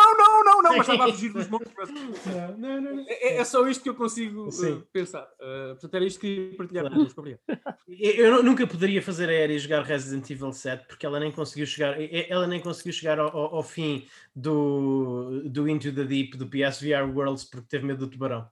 não, 0.69 0.77
mas 0.77 0.87
estava 0.89 1.09
a 1.09 1.13
fugir 1.13 1.33
dos 1.33 1.47
monstros. 1.49 1.89
Não, 1.89 2.57
não, 2.57 2.81
não, 2.81 2.95
não. 2.95 3.05
É, 3.07 3.37
é 3.37 3.43
só 3.45 3.67
isto 3.67 3.83
que 3.83 3.89
eu 3.89 3.95
consigo 3.95 4.47
uh, 4.47 4.51
Sim. 4.51 4.83
pensar. 4.93 5.23
Uh, 5.39 5.69
portanto, 5.71 5.93
era 5.95 6.05
isto 6.05 6.19
que 6.19 6.27
queria 6.35 6.57
partilhar 6.57 6.83
Claro. 6.83 6.95
convosco. 6.97 7.19
Obrigado. 7.21 7.41
Eu 7.87 8.11
eu 8.25 8.31
nu- 8.35 8.43
nunca 8.43 8.65
poderia 8.67 9.01
fazer 9.01 9.29
a 9.29 9.33
Eri 9.33 9.57
jogar 9.59 9.83
Resident 9.83 10.29
Evil 10.29 10.51
7 10.53 10.87
porque 10.87 11.05
ela 11.05 11.19
nem 11.19 11.31
conseguiu 11.31 11.65
chegar, 11.65 11.95
ela 12.29 12.47
nem 12.47 12.59
conseguiu 12.61 12.93
chegar 12.93 13.19
ao, 13.19 13.27
ao- 13.35 13.55
ao 13.55 13.63
fim 13.63 14.05
do, 14.35 15.41
do 15.45 15.67
Into 15.67 15.91
the 15.93 16.03
Deep 16.03 16.37
do 16.37 16.47
PSVR 16.47 17.03
Worlds 17.13 17.43
porque 17.45 17.67
teve 17.67 17.85
medo 17.85 18.05
do 18.05 18.11
tubarão. 18.11 18.47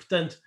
Portanto, 0.00 0.40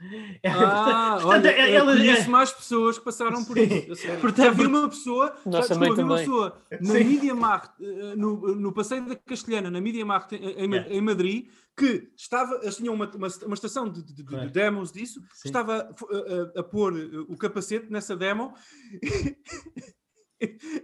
Ah, 0.45 1.17
portanto, 1.21 1.25
olha, 1.27 1.49
ela- 1.51 1.69
eu 1.69 1.75
ela- 1.75 1.93
conheço 1.95 2.30
mais 2.31 2.51
pessoas 2.51 2.97
que 2.97 3.05
passaram 3.05 3.45
por 3.45 3.55
Sim. 3.57 3.85
isso. 3.91 4.07
Portanto, 4.19 4.55
vi 4.55 4.65
uma 4.65 4.89
pessoa, 4.89 5.35
Nós 5.45 5.67
já, 5.67 5.73
também, 5.75 5.89
desculpa, 5.89 5.95
vi 5.95 6.01
uma 6.01 6.09
também. 6.17 6.25
pessoa 6.25 6.61
na. 6.81 6.93
Media 6.93 7.35
Markt, 7.35 7.71
eh, 7.81 8.15
no, 8.15 8.55
no 8.55 8.73
passeio 8.73 9.07
da 9.07 9.15
Castelhana, 9.15 9.69
na 9.69 9.80
Media 9.80 10.03
Markt 10.05 10.34
em, 10.34 10.65
em- 10.75 11.01
Madrid, 11.01 11.47
que 11.77 12.09
estava, 12.17 12.55
eles 12.61 12.75
tinham 12.77 12.93
uma, 12.93 13.05
uma, 13.15 13.27
uma 13.45 13.53
estação 13.53 13.88
de, 13.89 14.03
de- 14.03 14.23
de- 14.23 14.49
demos 14.49 14.91
disso, 14.91 15.19
Sim. 15.34 15.49
estava 15.49 15.73
a, 15.77 15.80
a- 16.57 16.59
a 16.59 16.63
pôr 16.63 16.97
eh, 16.97 17.19
o 17.30 17.38
capacete 17.38 17.91
nessa 17.91 18.15
demo 18.15 18.53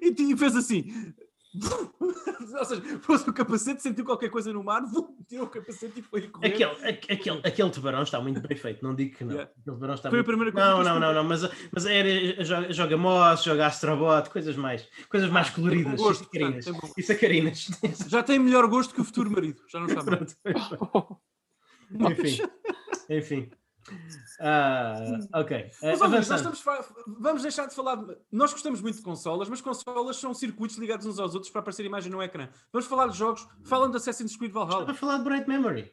e, 0.01 0.13
tinha- 0.13 0.37
fez 0.37 0.55
assim. 0.55 1.13
Ou 2.59 2.65
seja, 2.65 2.81
pôs 3.05 3.27
o 3.27 3.33
capacete, 3.33 3.81
sentiu 3.81 4.05
qualquer 4.05 4.29
coisa 4.29 4.51
no 4.53 4.63
mar, 4.63 4.83
tirou 5.27 5.45
o 5.45 5.49
capacete 5.49 5.99
e 5.99 6.03
foi 6.03 6.25
a 6.25 6.29
correr. 6.29 6.47
aquele, 6.47 6.63
a- 6.85 6.89
aquele, 6.89 7.41
aquele 7.43 7.69
tubarão 7.71 8.03
está 8.03 8.19
muito 8.21 8.39
bem 8.41 8.55
feito, 8.57 8.83
não 8.83 8.93
digo 8.93 9.17
que 9.17 9.23
não. 9.23 9.33
Yeah. 9.33 9.51
Aquele 9.51 9.75
tubarão 9.75 9.95
está 9.95 10.09
Foi 10.09 10.19
a 10.19 10.23
muito... 10.23 10.27
primeira 10.27 10.51
coisa 10.51 10.67
Não, 10.69 10.83
não, 10.83 10.99
não, 10.99 11.13
não, 11.13 11.23
mas, 11.23 11.41
mas 11.71 11.85
a 11.85 11.91
Eri 11.93 12.43
joga, 12.43 12.71
joga 12.73 12.97
Moss, 12.97 13.43
joga 13.43 13.65
Astrobot, 13.67 14.29
coisas 14.29 14.55
mais, 14.55 14.87
coisas 15.09 15.29
mais 15.29 15.47
tem 15.47 15.55
coloridas, 15.55 15.95
gosto, 15.99 16.23
sacarinas. 16.25 16.65
bom 16.65 16.73
gosto. 16.79 16.99
E 16.99 17.03
sacarinas. 17.03 17.67
Já 18.07 18.21
tem 18.23 18.37
melhor 18.39 18.67
gosto 18.67 18.93
que 18.93 19.01
o 19.01 19.03
futuro 19.03 19.31
marido, 19.31 19.61
já 19.67 19.79
não 19.79 19.87
está. 19.87 20.01
Pronto. 20.05 20.35
enfim, 22.11 22.39
enfim. 23.09 23.49
Ah, 24.39 24.95
ok. 25.33 25.71
Mas, 25.81 26.01
Ah, 26.01 26.35
estamos 26.35 26.63
vamos 27.19 27.41
deixar 27.41 27.65
de 27.67 27.75
falar. 27.75 27.95
de- 27.95 28.17
Nós 28.31 28.51
gostamos 28.51 28.81
muito 28.81 28.97
de 28.97 29.01
consolas, 29.01 29.49
mas 29.49 29.61
consolas 29.61 30.17
são 30.17 30.33
circuitos 30.33 30.77
ligados 30.77 31.05
uns 31.05 31.19
aos 31.19 31.33
outros 31.33 31.51
para 31.51 31.61
aparecer 31.61 31.85
imagem 31.85 32.11
no 32.11 32.21
ecrã. 32.21 32.49
Vamos 32.71 32.87
falar 32.87 33.07
de 33.07 33.17
jogos, 33.17 33.47
falam 33.65 33.89
de 33.89 33.97
Assassin's 33.97 34.35
Creed 34.35 34.51
Estava 34.51 34.65
Valhalla. 34.65 34.91
a 34.91 34.93
falar 34.95 35.17
de 35.17 35.23
Bright 35.23 35.47
Memory. 35.49 35.91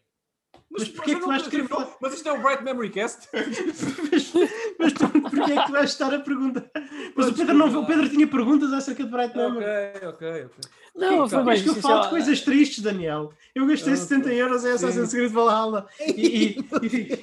Mas 0.71 0.89
porquê 0.89 1.13
eu 1.13 1.15
que 1.17 1.21
tu 1.21 1.27
não 1.29 1.37
vais 1.37 1.49
querer 1.49 1.69
falar- 1.69 1.97
Mas 2.01 2.15
isto 2.15 2.29
é 2.29 2.33
o 2.33 2.43
Bright 2.43 2.63
Memory 2.63 2.91
Cast. 2.91 3.29
mas, 3.33 4.33
mas 4.79 4.93
tu, 4.93 5.05
porquê 5.37 5.53
é 5.53 5.57
que 5.57 5.67
tu 5.67 5.73
vais 5.73 5.91
estar 5.91 6.13
a 6.15 6.19
perguntar? 6.19 6.65
Mas 7.15 7.29
o 7.29 7.35
Pedro, 7.35 7.55
não, 7.55 7.81
o 7.81 7.87
Pedro 7.87 8.09
tinha 8.09 8.27
perguntas 8.27 8.73
acerca 8.73 9.05
de 9.05 9.11
Bright 9.11 9.37
Memory. 9.37 9.65
ok, 9.65 10.09
ok, 10.09 10.45
ok. 10.45 10.71
Não, 10.95 11.29
foi 11.29 11.43
mais 11.43 11.63
que 11.63 11.69
eu 11.69 11.75
falo 11.75 12.03
de 12.03 12.09
coisas 12.09 12.41
tristes, 12.41 12.83
Daniel? 12.83 13.33
Eu 13.55 13.67
gastei 13.67 13.93
Ah, 13.93 13.97
70 13.97 14.33
euros 14.33 14.65
em 14.65 14.71
Assassin's 14.71 15.13
Creed 15.13 15.31
Valhalla. 15.31 15.87
E, 16.01 16.59
e, 16.83 17.23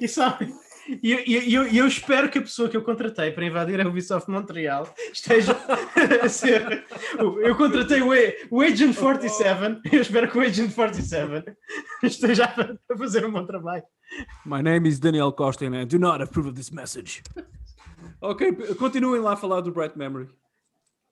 e 0.04 0.08
sabe? 0.08 0.44
E 0.44 0.46
eu, 0.46 0.48
e 0.48 0.48
eu, 0.48 0.48
e 0.48 0.73
eu 1.02 1.86
espero 1.86 2.30
que 2.30 2.38
a 2.38 2.42
pessoa 2.42 2.68
que 2.68 2.76
eu 2.76 2.82
contratei 2.82 3.30
para 3.30 3.44
invadir 3.44 3.80
a 3.80 3.88
Ubisoft 3.88 4.30
Montreal 4.30 4.92
esteja 5.12 5.56
a 6.22 6.28
ser. 6.28 6.86
Eu 7.18 7.56
contratei 7.56 8.00
o, 8.02 8.10
o 8.50 8.60
Agent 8.60 8.96
47. 8.96 9.80
Eu 9.92 10.00
espero 10.00 10.30
que 10.30 10.38
o 10.38 10.40
Agent 10.40 10.74
47 10.74 11.56
esteja 12.02 12.44
a 12.90 12.96
fazer 12.96 13.24
um 13.24 13.32
bom 13.32 13.46
trabalho. 13.46 13.84
My 14.44 14.62
name 14.62 14.88
is 14.88 14.98
Daniel 14.98 15.32
Costa 15.32 15.64
and 15.64 15.74
I 15.74 15.84
do 15.84 15.98
not 15.98 16.22
approve 16.22 16.48
of 16.48 16.56
this 16.56 16.70
message. 16.70 17.22
Ok, 18.20 18.52
continuem 18.76 19.20
lá 19.20 19.32
a 19.32 19.36
falar 19.36 19.60
do 19.60 19.72
Bright 19.72 19.96
Memory. 19.96 20.28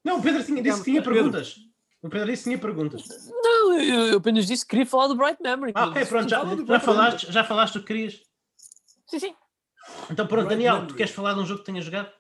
Não, 0.05 0.19
o 0.19 0.23
Pedro 0.23 0.45
tinha, 0.45 0.63
disse 0.63 0.79
que 0.79 0.91
tinha 0.91 1.03
perguntas. 1.03 1.57
O 2.03 2.09
Pedro 2.09 2.27
disse 2.27 2.45
que 2.45 2.51
tinha 2.51 2.59
perguntas. 2.59 3.05
Não, 3.31 3.79
eu, 3.81 4.07
eu 4.07 4.19
apenas 4.19 4.47
disse 4.47 4.65
que 4.65 4.71
queria 4.71 4.87
falar 4.87 5.07
do 5.07 5.15
Bright 5.15 5.41
Memory. 5.41 5.73
Ah, 5.75 5.87
ok, 5.87 6.05
pronto, 6.07 6.29
já, 6.29 6.43
já, 6.67 6.81
falaste, 6.81 7.33
já 7.33 7.45
falaste 7.45 7.79
o 7.79 7.81
que 7.81 7.87
querias. 7.87 8.21
Sim, 9.07 9.19
sim. 9.21 9.35
Então 10.11 10.27
pronto, 10.27 10.47
Bright 10.47 10.63
Daniel, 10.63 10.87
tu 10.87 10.95
queres 10.95 11.13
falar 11.13 11.35
de 11.35 11.41
um 11.41 11.47
jogo 11.47 11.61
que 11.61 11.67
tenhas 11.67 11.85
jogado? 11.85 12.11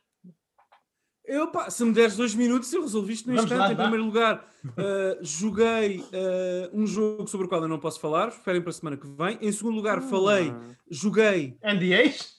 Eu, 1.24 1.48
pá, 1.48 1.70
se 1.70 1.84
me 1.84 1.92
deres 1.92 2.16
dois 2.16 2.34
minutos, 2.34 2.72
eu 2.72 2.82
resolvi 2.82 3.12
isto 3.12 3.28
no 3.28 3.36
Vamos 3.36 3.50
instante. 3.50 3.68
lá, 3.68 3.72
em 3.72 3.76
primeiro 3.76 4.04
lugar, 4.04 4.44
uh, 4.66 5.18
joguei 5.24 6.00
uh, 6.00 6.70
um 6.72 6.86
jogo 6.86 7.28
sobre 7.28 7.46
o 7.46 7.48
qual 7.48 7.62
eu 7.62 7.68
não 7.68 7.78
posso 7.78 8.00
falar. 8.00 8.28
Esperem 8.28 8.60
para 8.60 8.70
a 8.70 8.72
semana 8.72 8.96
que 8.96 9.06
vem. 9.06 9.38
Em 9.40 9.52
segundo 9.52 9.76
lugar, 9.76 10.02
falei, 10.02 10.52
joguei, 10.90 11.56
NDAs? 11.62 12.34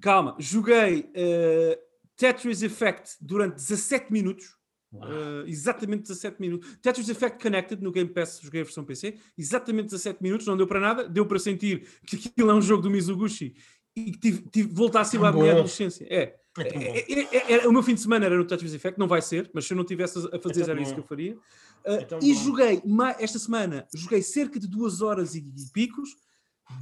calma, 0.00 0.36
joguei 0.38 1.00
uh, 1.00 1.76
Tetris 2.16 2.62
Effect 2.62 3.16
durante 3.20 3.56
17 3.56 4.12
minutos. 4.12 4.58
Uh, 4.92 5.46
exatamente 5.46 6.02
17 6.02 6.40
minutos. 6.40 6.78
Tetris 6.82 7.08
Effect 7.08 7.42
Connected 7.42 7.82
no 7.82 7.92
Game 7.92 8.10
Pass, 8.10 8.40
joguei 8.42 8.60
a 8.60 8.64
versão 8.64 8.84
PC. 8.84 9.18
Exatamente 9.36 9.90
17 9.90 10.22
minutos, 10.22 10.46
não 10.46 10.56
deu 10.56 10.66
para 10.66 10.80
nada. 10.80 11.08
Deu 11.08 11.26
para 11.26 11.38
sentir 11.38 11.86
que 12.06 12.16
aquilo 12.16 12.50
é 12.50 12.54
um 12.54 12.62
jogo 12.62 12.82
do 12.82 12.90
Mizuguchi 12.90 13.54
e 13.96 14.12
que 14.12 14.18
tive, 14.18 14.42
tive, 14.50 14.72
voltasse 14.72 15.16
Tão 15.16 15.26
à 15.26 15.32
minha 15.32 15.52
adolescência. 15.52 16.06
É. 16.10 16.36
É. 16.58 17.36
É- 17.36 17.52
é- 17.52 17.68
o 17.68 17.72
meu 17.72 17.82
fim 17.82 17.94
de 17.94 18.00
semana 18.00 18.26
era 18.26 18.36
no 18.36 18.44
Tetris 18.44 18.74
Effect, 18.74 18.98
não 18.98 19.06
vai 19.06 19.22
ser, 19.22 19.50
mas 19.54 19.66
se 19.66 19.72
eu 19.72 19.76
não 19.76 19.84
tivesse 19.84 20.18
a 20.18 20.38
fazer 20.38 20.68
era 20.68 20.80
isso 20.80 20.90
bom. 20.90 20.96
que 20.96 21.00
eu 21.00 21.06
faria. 21.06 21.34
Uh, 21.34 22.22
e 22.22 22.34
bom. 22.34 22.40
joguei 22.40 22.82
esta 23.18 23.38
semana, 23.38 23.86
joguei 23.94 24.20
cerca 24.20 24.58
de 24.58 24.66
duas 24.66 25.00
horas 25.00 25.34
e, 25.34 25.38
e 25.38 25.72
picos 25.72 26.10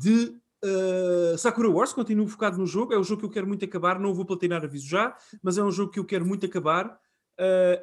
de 0.01 0.35
uh, 0.65 1.39
Sakura 1.39 1.69
Wars, 1.69 1.93
continuo 1.93 2.27
focado 2.27 2.59
no 2.59 2.67
jogo, 2.67 2.95
é 2.95 2.99
um 2.99 3.05
jogo 3.05 3.21
que 3.21 3.27
eu 3.27 3.31
quero 3.31 3.47
muito 3.47 3.65
acabar, 3.65 4.01
não 4.01 4.15
vou 4.15 4.25
platinar 4.25 4.65
aviso 4.65 4.89
já, 4.89 5.17
mas 5.43 5.59
é 5.59 5.63
um 5.63 5.71
jogo 5.71 5.93
que 5.93 5.99
eu 5.99 6.05
quero 6.05 6.27
muito 6.27 6.47
acabar. 6.47 6.99
Uh, 7.39 7.81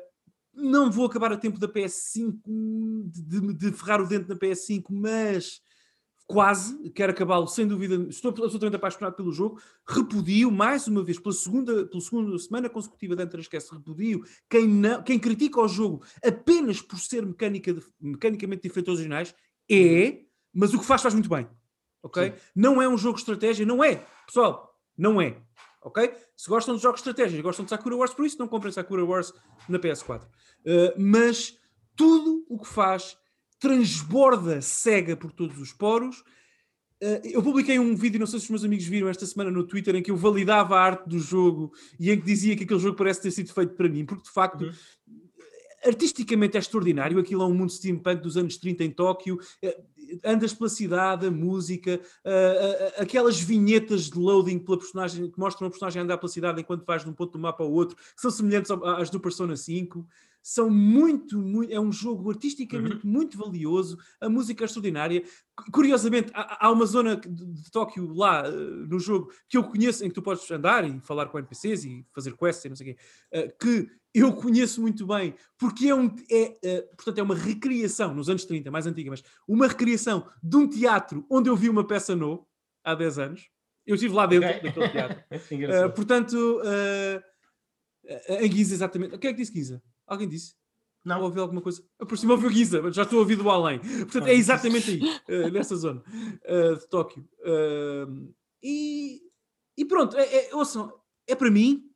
não 0.54 0.90
vou 0.90 1.06
acabar 1.06 1.32
a 1.32 1.38
tempo 1.38 1.60
da 1.60 1.68
PS5, 1.68 2.40
de, 3.06 3.22
de, 3.22 3.54
de 3.54 3.72
ferrar 3.72 4.02
o 4.02 4.08
dente 4.08 4.28
na 4.30 4.36
PS5, 4.36 4.86
mas 4.90 5.62
quase, 6.28 6.90
quero 6.90 7.12
acabá-lo 7.12 7.48
sem 7.48 7.68
dúvida, 7.68 7.96
estou 8.10 8.32
absolutamente 8.32 8.76
apaixonado 8.76 9.16
pelo 9.16 9.32
jogo, 9.32 9.62
repudio 9.88 10.52
mais 10.52 10.88
uma 10.88 11.04
vez, 11.04 11.20
pela 11.20 11.34
segunda, 11.34 11.86
pela 11.86 12.02
segunda 12.02 12.38
semana 12.40 12.70
consecutiva 12.70 13.16
de 13.16 13.24
Antena 13.24 13.42
Esquece, 13.42 13.72
repudio 13.72 14.24
quem, 14.50 14.68
não, 14.68 15.04
quem 15.04 15.20
critica 15.20 15.62
o 15.62 15.68
jogo 15.68 16.04
apenas 16.24 16.82
por 16.82 16.98
ser 17.00 17.26
mecânica 17.26 17.76
mecanicamente 18.00 18.64
diferente 18.64 18.86
dos 18.86 18.96
originais, 18.96 19.36
é, 19.70 20.22
mas 20.54 20.74
o 20.74 20.80
que 20.80 20.86
faz 20.86 21.02
faz 21.02 21.14
muito 21.14 21.30
bem, 21.30 21.48
ok? 22.02 22.32
Sim. 22.32 22.34
Não 22.56 22.82
é 22.82 22.90
um 22.90 22.98
jogo 22.98 23.16
de 23.16 23.22
estratégia, 23.22 23.66
não 23.66 23.84
é, 23.84 24.04
pessoal, 24.26 24.76
não 24.98 25.22
é, 25.22 25.38
ok? 25.84 26.12
Se 26.36 26.50
gostam 26.50 26.76
de 26.76 26.82
jogos 26.82 27.02
de 27.02 27.10
estratégia, 27.10 27.42
gostam 27.44 27.66
de 27.66 27.70
Sakura 27.70 27.96
Wars, 27.96 28.14
por 28.14 28.26
isso 28.26 28.40
não 28.40 28.48
comprem 28.48 28.72
Sakura 28.72 29.06
Wars 29.06 29.32
na 29.70 29.78
PS4. 29.78 30.24
Uh, 30.24 30.28
mas 30.98 31.58
tudo 31.96 32.44
o 32.50 32.60
que 32.60 32.68
faz 32.68 33.16
transborda 33.66 34.62
cega 34.62 35.18
por 35.18 35.32
todos 35.32 35.60
os 35.60 35.74
poros. 35.74 36.20
Uh, 37.02 37.20
eu 37.24 37.42
publiquei 37.42 37.80
um 37.80 37.96
vídeo, 37.96 38.20
não 38.20 38.28
sei 38.28 38.40
se 38.40 38.46
os 38.46 38.50
meus 38.52 38.64
amigos 38.64 38.86
viram 38.86 39.10
esta 39.10 39.26
semana 39.26 39.50
no 39.50 39.66
Twitter, 39.66 39.96
em 39.96 40.04
que 40.04 40.12
eu 40.12 40.16
validava 40.16 40.76
a 40.78 40.82
arte 40.82 41.10
do 41.10 41.20
jogo 41.20 41.74
e 42.00 42.12
em 42.12 42.20
que 42.20 42.26
dizia 42.26 42.56
que 42.56 42.64
aquele 42.64 42.80
jogo 42.80 42.96
parece 42.96 43.24
ter 43.24 43.32
sido 43.32 43.52
feito 43.52 43.74
para 43.74 43.90
mim, 43.90 44.06
porque 44.06 44.24
de 44.24 44.30
facto, 44.30 44.66
Uhum. 44.66 44.72
artisticamente 45.84 46.58
é 46.58 46.60
extraordinário. 46.60 47.20
Aquilo 47.20 47.42
é 47.42 47.46
um 47.46 47.54
mundo 47.54 47.72
steampunk 47.72 48.22
dos 48.22 48.38
anos 48.38 48.58
30 48.58 48.84
em 48.84 48.92
Tóquio. 48.92 49.40
Andas 50.24 50.54
pela 50.54 50.70
cidade, 50.70 51.28
a 51.28 51.32
música, 51.32 52.00
aquelas 52.98 53.40
vinhetas 53.40 54.10
de 54.10 54.18
loading 54.18 54.60
pela 54.60 54.78
personagem 54.78 55.30
que 55.30 55.40
mostram 55.40 55.68
a 55.68 55.70
personagem 55.70 56.02
andar 56.02 56.18
pela 56.18 56.30
cidade 56.30 56.62
enquanto 56.62 56.86
vais 56.86 57.04
de 57.04 57.10
um 57.10 57.14
ponto 57.14 57.34
do 57.34 57.40
mapa 57.40 57.64
ao 57.64 57.72
outro, 57.72 57.96
que 57.96 58.22
são 58.22 58.32
semelhantes 58.32 58.72
às 58.72 59.10
do 59.10 59.20
Persona 59.20 59.56
5 59.56 60.06
são 60.46 60.70
muito, 60.70 61.40
muito, 61.40 61.74
é 61.74 61.80
um 61.80 61.92
jogo 61.92 62.30
artisticamente 62.30 63.04
uhum. 63.04 63.12
muito 63.12 63.36
valioso, 63.36 63.98
a 64.22 64.30
música 64.30 64.64
é 64.64 64.66
extraordinária. 64.66 65.24
Curiosamente, 65.72 66.32
há, 66.36 66.68
há 66.68 66.72
uma 66.72 66.86
zona 66.86 67.16
de, 67.16 67.72
Tóquio 67.72 68.14
lá 68.14 68.48
uh, 68.48 68.54
no 68.88 69.00
jogo 69.00 69.34
que 69.50 69.58
eu 69.58 69.64
conheço, 69.64 70.06
em 70.06 70.08
que 70.08 70.14
tu 70.14 70.22
podes 70.22 70.50
andar 70.52 70.88
e 70.88 71.00
falar 71.00 71.30
com 71.30 71.40
NPCs 71.40 71.86
e 71.86 72.06
fazer 72.14 72.38
quests 72.38 72.64
e 72.64 72.70
não 72.70 72.76
sei 72.76 72.92
o 72.92 72.96
quê, 72.96 73.02
uh, 73.40 73.58
que 73.60 73.90
eu 74.14 74.34
conheço 74.34 74.82
muito 74.82 75.08
bem, 75.08 75.34
porque 75.58 75.88
é, 75.88 75.96
um, 75.96 76.14
é, 76.32 76.58
uh, 76.64 76.96
portanto, 76.96 77.18
é 77.18 77.24
uma 77.24 77.36
recriação, 77.36 78.14
nos 78.14 78.30
anos 78.30 78.46
30, 78.46 78.70
mais 78.70 78.86
antiga, 78.86 79.10
mas 79.10 79.24
uma 79.48 79.68
recriação 79.68 79.95
de 80.42 80.56
um 80.58 80.68
teatro 80.68 81.26
onde 81.30 81.50
eu 81.50 81.56
vi 81.56 81.70
uma 81.70 81.86
peça 81.86 82.16
no 82.16 82.48
há 82.84 82.94
10 82.96 83.20
anos. 83.20 83.50
Eu 83.86 83.96
estive 83.96 84.14
lá 84.14 84.26
dentro 84.26 84.50
okay. 84.50 84.62
daquele 84.62 84.90
teatro. 84.90 85.24
uh, 85.86 85.94
portanto, 85.94 86.62
em 88.28 88.50
Guisa, 88.50 88.74
exatamente. 88.74 89.16
O 89.16 89.20
que 89.20 89.28
é 89.28 89.32
que 89.32 89.40
disse 89.40 89.52
Guisa? 89.52 89.82
Alguém 90.08 90.28
disse? 90.28 90.56
Não. 91.06 91.22
Ouviu 91.22 91.44
alguma 91.44 91.62
coisa? 91.62 91.84
Por 92.00 92.18
cima 92.18 92.34
ouviu 92.34 92.50
Giza, 92.50 92.92
já 92.92 93.04
estou 93.04 93.20
a 93.20 93.22
ouvir 93.22 93.36
do 93.36 93.50
além. 93.50 93.80
Portanto, 93.80 94.28
é 94.28 94.34
exatamente 94.34 94.92
aí, 94.92 95.46
uh, 95.46 95.50
nessa 95.54 95.76
zona 95.76 96.04
uh, 96.04 96.76
de 96.76 96.88
Tóquio. 96.90 97.24
Uh, 97.42 98.34
e, 98.62 99.22
e 99.78 99.86
pronto, 99.86 100.18
é, 100.18 100.48
é, 100.48 100.56
ouçam, 100.56 100.92
é 101.28 101.36
para 101.36 101.52
mim. 101.52 101.88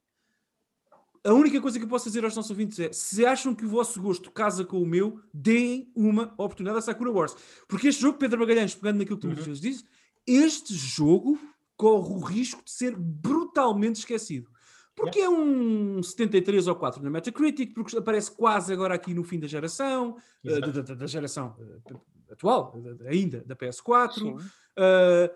A 1.23 1.33
única 1.33 1.59
coisa 1.59 1.77
que 1.77 1.85
eu 1.85 1.89
posso 1.89 2.05
dizer 2.05 2.23
aos 2.23 2.35
nossos 2.35 2.51
ouvintes 2.51 2.79
é: 2.79 2.91
se 2.93 3.25
acham 3.25 3.53
que 3.53 3.65
o 3.65 3.69
vosso 3.69 4.01
gosto 4.01 4.31
casa 4.31 4.63
com 4.63 4.81
o 4.81 4.85
meu, 4.85 5.19
deem 5.33 5.91
uma 5.95 6.33
oportunidade 6.37 6.79
a 6.79 6.81
Sakura 6.81 7.11
Wars. 7.11 7.35
Porque 7.67 7.87
este 7.87 8.01
jogo, 8.01 8.17
Pedro 8.17 8.39
Magalhães, 8.39 8.75
pegando 8.75 8.99
naquilo 8.99 9.17
que 9.17 9.27
tu 9.27 9.49
uhum. 9.49 9.53
disse, 9.53 9.83
este 10.25 10.73
jogo 10.73 11.39
corre 11.75 12.13
o 12.13 12.19
risco 12.19 12.63
de 12.63 12.71
ser 12.71 12.95
brutalmente 12.95 13.99
esquecido. 13.99 14.49
Porque 14.95 15.19
é 15.19 15.29
um 15.29 16.03
73 16.03 16.67
ou 16.67 16.75
4 16.75 17.01
na 17.01 17.09
Metacritic, 17.09 17.73
porque 17.73 17.97
aparece 17.97 18.31
quase 18.31 18.73
agora 18.73 18.93
aqui 18.93 19.13
no 19.13 19.23
fim 19.23 19.39
da 19.39 19.47
geração, 19.47 20.17
uh, 20.43 20.59
da, 20.59 20.81
da, 20.81 20.93
da, 20.93 21.07
geração 21.07 21.55
uh, 21.57 22.01
atual, 22.29 22.75
ainda, 23.07 23.41
da 23.45 23.55
PS4. 23.55 24.35
Uh, 24.35 24.41
eh, 24.75 25.35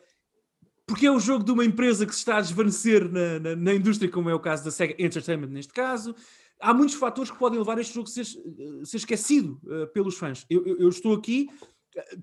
porque 0.86 1.08
é 1.08 1.12
um 1.12 1.20
jogo 1.20 1.44
de 1.44 1.52
uma 1.52 1.66
empresa 1.66 2.06
que 2.06 2.14
se 2.14 2.20
está 2.20 2.38
a 2.38 2.42
desvanecer 2.42 3.10
na, 3.10 3.40
na, 3.40 3.56
na, 3.56 3.74
indústria, 3.74 4.10
como 4.10 4.30
é 4.30 4.36
o 4.36 4.40
caso 4.40 4.66
da 4.66 4.72
Sega 4.72 4.96
Entertainment 4.98 5.48
neste 5.48 5.74
caso. 5.74 6.16
Há 6.60 6.74
muitos 6.74 6.96
fatores 6.96 7.32
que 7.32 7.38
podem 7.38 7.60
levar 7.60 7.78
este 7.80 7.94
jogo 7.94 8.08
a 8.08 8.12
ser, 8.12 8.26
ser 8.26 8.98
esquecido 8.98 9.60
pelos 9.94 10.18
fãs. 10.18 10.46
Eu, 10.50 10.66
eu, 10.66 10.80
eu 10.80 10.90
estou 10.90 11.14
aqui 11.14 11.50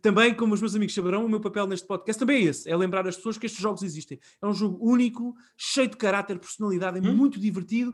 também, 0.03 0.35
como 0.35 0.55
os 0.55 0.61
meus 0.61 0.75
amigos 0.75 0.95
saberão, 0.95 1.25
o 1.25 1.29
meu 1.29 1.41
papel 1.41 1.67
neste 1.67 1.87
podcast 1.87 2.19
também 2.19 2.45
é 2.45 2.49
esse: 2.49 2.71
é 2.71 2.77
lembrar 2.77 3.07
as 3.07 3.17
pessoas 3.17 3.39
que 3.39 3.47
estes 3.47 3.61
jogos 3.61 3.83
existem. 3.83 4.19
É 4.43 4.47
um 4.47 4.53
jogo 4.53 4.79
único, 4.81 5.35
cheio 5.57 5.89
de 5.89 5.97
caráter, 5.97 6.39
personalidade, 6.39 6.99
é 6.99 7.11
hum? 7.11 7.17
muito 7.17 7.39
divertido. 7.39 7.93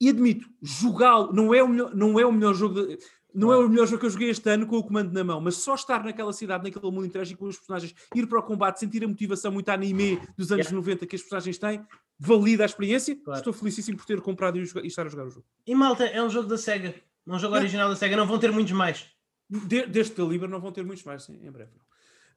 E 0.00 0.08
admito, 0.08 0.48
jogá-lo 0.62 1.32
não, 1.32 1.52
é 1.52 1.60
o 1.62 1.68
melhor, 1.68 1.94
não 1.94 2.20
é 2.20 2.24
o 2.24 2.32
melhor 2.32 2.54
jogo. 2.54 2.74
De, 2.74 2.98
não 3.34 3.52
é 3.52 3.56
o 3.56 3.68
melhor 3.68 3.86
jogo 3.86 4.00
que 4.00 4.06
eu 4.06 4.10
joguei 4.10 4.30
este 4.30 4.48
ano 4.50 4.66
com 4.66 4.76
o 4.76 4.82
comando 4.82 5.12
na 5.12 5.22
mão, 5.22 5.40
mas 5.40 5.56
só 5.56 5.74
estar 5.74 6.02
naquela 6.02 6.32
cidade, 6.32 6.64
naquele 6.64 6.92
mundo 6.92 7.06
interagindo 7.06 7.38
com 7.38 7.46
os 7.46 7.56
personagens, 7.56 7.94
ir 8.14 8.26
para 8.26 8.38
o 8.38 8.42
combate, 8.42 8.80
sentir 8.80 9.04
a 9.04 9.08
motivação 9.08 9.52
muito 9.52 9.68
anime 9.68 10.20
dos 10.36 10.50
anos 10.50 10.66
yeah. 10.66 10.76
90 10.76 11.06
que 11.06 11.16
as 11.16 11.22
personagens 11.22 11.58
têm, 11.58 11.84
valida 12.18 12.64
a 12.64 12.66
experiência. 12.66 13.16
Claro. 13.16 13.38
Estou 13.38 13.52
felicíssimo 13.52 13.96
por 13.96 14.06
ter 14.06 14.20
comprado 14.20 14.58
e, 14.58 14.62
estar 14.62 15.06
a 15.06 15.08
jogar 15.08 15.26
o 15.26 15.30
jogo. 15.30 15.46
E 15.66 15.74
malta, 15.74 16.04
é 16.04 16.22
um 16.22 16.30
jogo 16.30 16.48
da 16.48 16.56
SEGA, 16.56 16.88
é 16.88 17.30
um 17.30 17.38
jogo 17.38 17.54
yeah. 17.54 17.58
original 17.58 17.88
da 17.88 17.96
SEGA, 17.96 18.16
não 18.16 18.26
vão 18.26 18.38
ter 18.38 18.50
muitos 18.50 18.72
mais. 18.72 19.06
De, 19.50 19.86
deste 19.86 20.14
calibre 20.14 20.48
não 20.48 20.60
vão 20.60 20.72
ter 20.72 20.84
muitos 20.84 21.04
mais 21.04 21.28
em, 21.28 21.46
em 21.46 21.50
breve. 21.50 21.72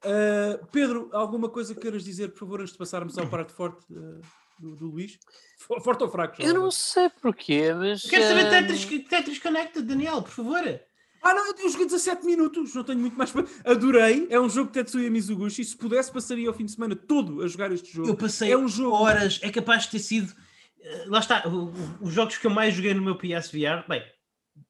Uh, 0.04 0.66
Pedro, 0.72 1.10
alguma 1.12 1.48
coisa 1.48 1.76
que 1.76 1.82
queiras 1.82 2.04
dizer, 2.04 2.30
por 2.30 2.40
favor, 2.40 2.62
antes 2.62 2.74
de 2.74 2.78
passarmos 2.78 3.18
ao 3.18 3.28
parte 3.30 3.54
forte 3.54 3.86
uh, 3.94 4.22
do, 4.62 4.76
do, 4.76 4.88
Luís? 4.88 5.18
Forte 5.58 6.04
ou 6.04 6.10
fraco? 6.10 6.42
Eu 6.42 6.54
não 6.54 6.70
sei 6.70 7.10
porquê, 7.10 7.74
mas. 7.74 8.04
Quero 8.04 8.24
saber 8.24 8.50
Tetris, 8.50 8.86
Tetris 9.08 9.40
Connected, 9.40 9.86
Daniel, 9.86 10.22
por 10.22 10.32
favor. 10.32 10.82
Ah, 11.24 11.36
não, 11.36 11.54
eu 11.56 11.70
joguei 11.70 11.86
17 11.86 12.26
minutos, 12.26 12.74
não 12.74 12.84
tenho 12.84 13.00
muito 13.00 13.18
mais 13.18 13.32
para. 13.32 13.46
Adorei, 13.64 14.28
é 14.30 14.40
um 14.40 14.50
jogo 14.50 14.68
de 14.68 14.74
Tetsuya 14.74 15.10
Mizuguchi. 15.10 15.64
Se 15.64 15.78
pudesse, 15.78 16.12
passaria 16.12 16.50
o 16.50 16.54
fim 16.54 16.66
de 16.66 16.72
semana 16.72 16.96
todo 16.96 17.44
a 17.44 17.48
jogar 17.48 17.72
este 17.72 17.94
jogo. 17.94 18.10
Eu 18.10 18.16
passei 18.16 18.52
é 18.52 18.58
um 18.58 18.68
jogo... 18.68 18.96
horas, 18.96 19.40
é 19.44 19.52
capaz 19.52 19.84
de 19.84 19.92
ter 19.92 20.00
sido. 20.00 20.30
Uh, 20.30 21.10
lá 21.10 21.20
está, 21.20 21.44
os 22.02 22.12
jogos 22.12 22.38
que 22.38 22.48
eu 22.48 22.52
mais 22.52 22.74
joguei 22.74 22.94
no 22.96 23.04
meu 23.04 23.16
PSVR, 23.16 23.88
bem, 23.88 24.04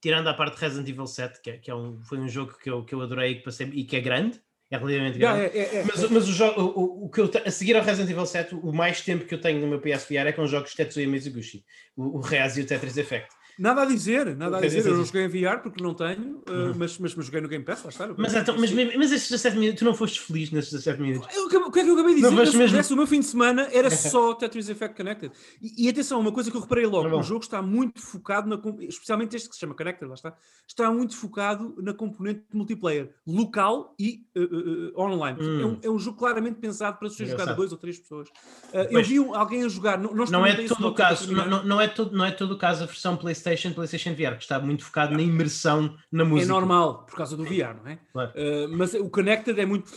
tirando 0.01 0.27
a 0.27 0.33
parte 0.33 0.55
de 0.55 0.61
Resident 0.61 0.89
Evil 0.89 1.07
7, 1.07 1.41
que, 1.41 1.49
é, 1.51 1.57
que 1.57 1.71
é 1.71 1.75
um, 1.75 2.01
foi 2.03 2.17
um 2.17 2.27
jogo 2.27 2.53
que 2.61 2.69
eu, 2.69 2.83
que 2.83 2.93
eu 2.93 3.01
adorei 3.01 3.35
que 3.35 3.43
passei, 3.43 3.67
e 3.67 3.85
que 3.85 3.95
é 3.95 4.01
grande, 4.01 4.41
é 4.71 4.77
relativamente 4.77 5.19
grande. 5.19 5.39
Yeah, 5.41 5.57
é, 5.57 5.59
é, 5.59 5.79
é, 5.79 5.83
mas, 5.83 6.09
mas 6.09 6.29
o, 6.29 6.33
jogo, 6.33 6.61
o, 6.61 7.05
o, 7.05 7.09
que 7.09 7.19
eu 7.19 7.29
a 7.45 7.51
seguir 7.51 7.75
ao 7.75 7.83
Resident 7.83 8.09
Evil 8.09 8.25
7, 8.25 8.55
o 8.55 8.71
mais 8.71 9.01
tempo 9.01 9.25
que 9.25 9.35
eu 9.35 9.41
tenho 9.41 9.59
no 9.59 9.67
meu 9.67 9.81
PSVR 9.81 10.27
é 10.27 10.31
com 10.31 10.43
os 10.43 10.49
jogos 10.49 10.71
de 10.71 10.77
Tetsuya 10.77 11.07
Mizuguchi, 11.07 11.65
o, 11.95 12.17
o 12.17 12.21
Reaz 12.21 12.57
e 12.57 12.61
o 12.61 12.65
Tetris 12.65 12.95
Effect. 12.95 13.27
Nada 13.57 13.83
a 13.83 13.85
dizer, 13.85 14.35
nada 14.35 14.57
a 14.57 14.61
dizer. 14.61 14.85
Eu 14.85 14.97
não 14.97 15.05
joguei 15.05 15.25
em 15.25 15.27
VR 15.27 15.59
porque 15.61 15.81
não 15.83 15.93
tenho, 15.93 16.37
uh, 16.37 16.75
mas, 16.77 16.97
mas, 16.97 17.15
mas, 17.15 17.25
joguei 17.25 17.41
no 17.41 17.47
Game 17.47 17.63
Pass, 17.63 17.83
lá 17.83 17.89
está. 17.89 18.09
Mas, 18.17 18.33
então, 18.33 18.55
mas, 18.57 18.71
mas 18.71 19.11
esses 19.11 19.29
17 19.29 19.57
minutos, 19.57 19.79
tu 19.79 19.85
não 19.85 19.93
foste 19.93 20.19
feliz 20.19 20.51
nesses 20.51 20.71
17 20.71 21.01
minutos? 21.01 21.35
Eu, 21.35 21.45
o 21.45 21.71
que 21.71 21.79
é 21.79 21.83
que 21.83 21.89
eu 21.89 21.93
acabei 21.93 22.15
de 22.15 22.21
dizer? 22.21 22.35
Não, 22.35 22.57
mesmo... 22.57 22.93
o 22.93 22.97
meu 22.97 23.07
fim 23.07 23.19
de 23.19 23.25
semana 23.25 23.67
era 23.71 23.89
só 23.91 24.33
Tetris 24.33 24.69
Effect 24.69 24.95
Connected. 24.95 25.31
E, 25.61 25.85
e, 25.85 25.89
atenção, 25.89 26.19
uma 26.19 26.31
coisa 26.31 26.49
que 26.49 26.57
eu 26.57 26.61
reparei 26.61 26.85
logo: 26.85 27.17
o 27.17 27.23
jogo 27.23 27.43
está 27.43 27.61
muito 27.61 28.01
focado, 28.01 28.49
na, 28.49 28.59
especialmente 28.81 29.35
este 29.35 29.49
que 29.49 29.55
se 29.55 29.61
chama 29.61 29.75
Connected, 29.75 30.07
lá 30.07 30.15
está, 30.15 30.33
está 30.67 30.91
muito 30.91 31.15
focado 31.15 31.75
na 31.81 31.93
componente 31.93 32.43
multiplayer, 32.53 33.13
local 33.25 33.95
e 33.99 34.25
uh, 34.35 34.97
uh, 34.97 35.01
online. 35.01 35.37
Hum. 35.41 35.61
É, 35.61 35.65
um, 35.65 35.79
é, 35.83 35.89
um, 35.89 35.99
jogo 35.99 36.17
claramente 36.17 36.59
pensado 36.59 36.97
para 36.97 37.09
ser 37.09 37.25
jogado 37.25 37.49
a 37.49 37.53
dois 37.53 37.71
ou 37.71 37.77
três 37.77 37.99
pessoas. 37.99 38.29
eu 38.73 39.03
vi 39.03 39.17
alguém 39.17 39.63
a 39.63 39.67
jogar. 39.67 39.97
Não, 39.97 40.13
não 40.13 40.45
é 40.45 40.55
todo 40.67 40.87
o 40.87 40.93
caso, 40.93 41.31
não, 41.31 41.63
não, 41.63 41.81
é 41.81 41.87
todo, 41.87 42.15
não 42.15 42.25
é 42.25 42.31
todo 42.31 42.53
o 42.53 42.57
caso 42.57 42.83
a 42.83 42.85
versão 42.87 43.15
PlayStation, 43.17 43.50
PlayStation 43.73 44.13
VR 44.13 44.31
VR, 44.31 44.37
que 44.37 44.43
está 44.43 44.59
muito 44.59 44.83
focado 44.83 45.13
na 45.13 45.21
imersão 45.21 45.95
na 46.11 46.23
música. 46.23 46.51
É 46.51 46.53
normal, 46.53 47.05
por 47.05 47.15
causa 47.15 47.35
do 47.35 47.43
VR, 47.43 47.75
não 47.83 47.87
é? 47.91 47.99
Claro. 48.11 48.31
Uh, 48.31 48.77
mas 48.77 48.93
o 48.93 49.09
Connected 49.09 49.59
é 49.59 49.65
muito. 49.65 49.91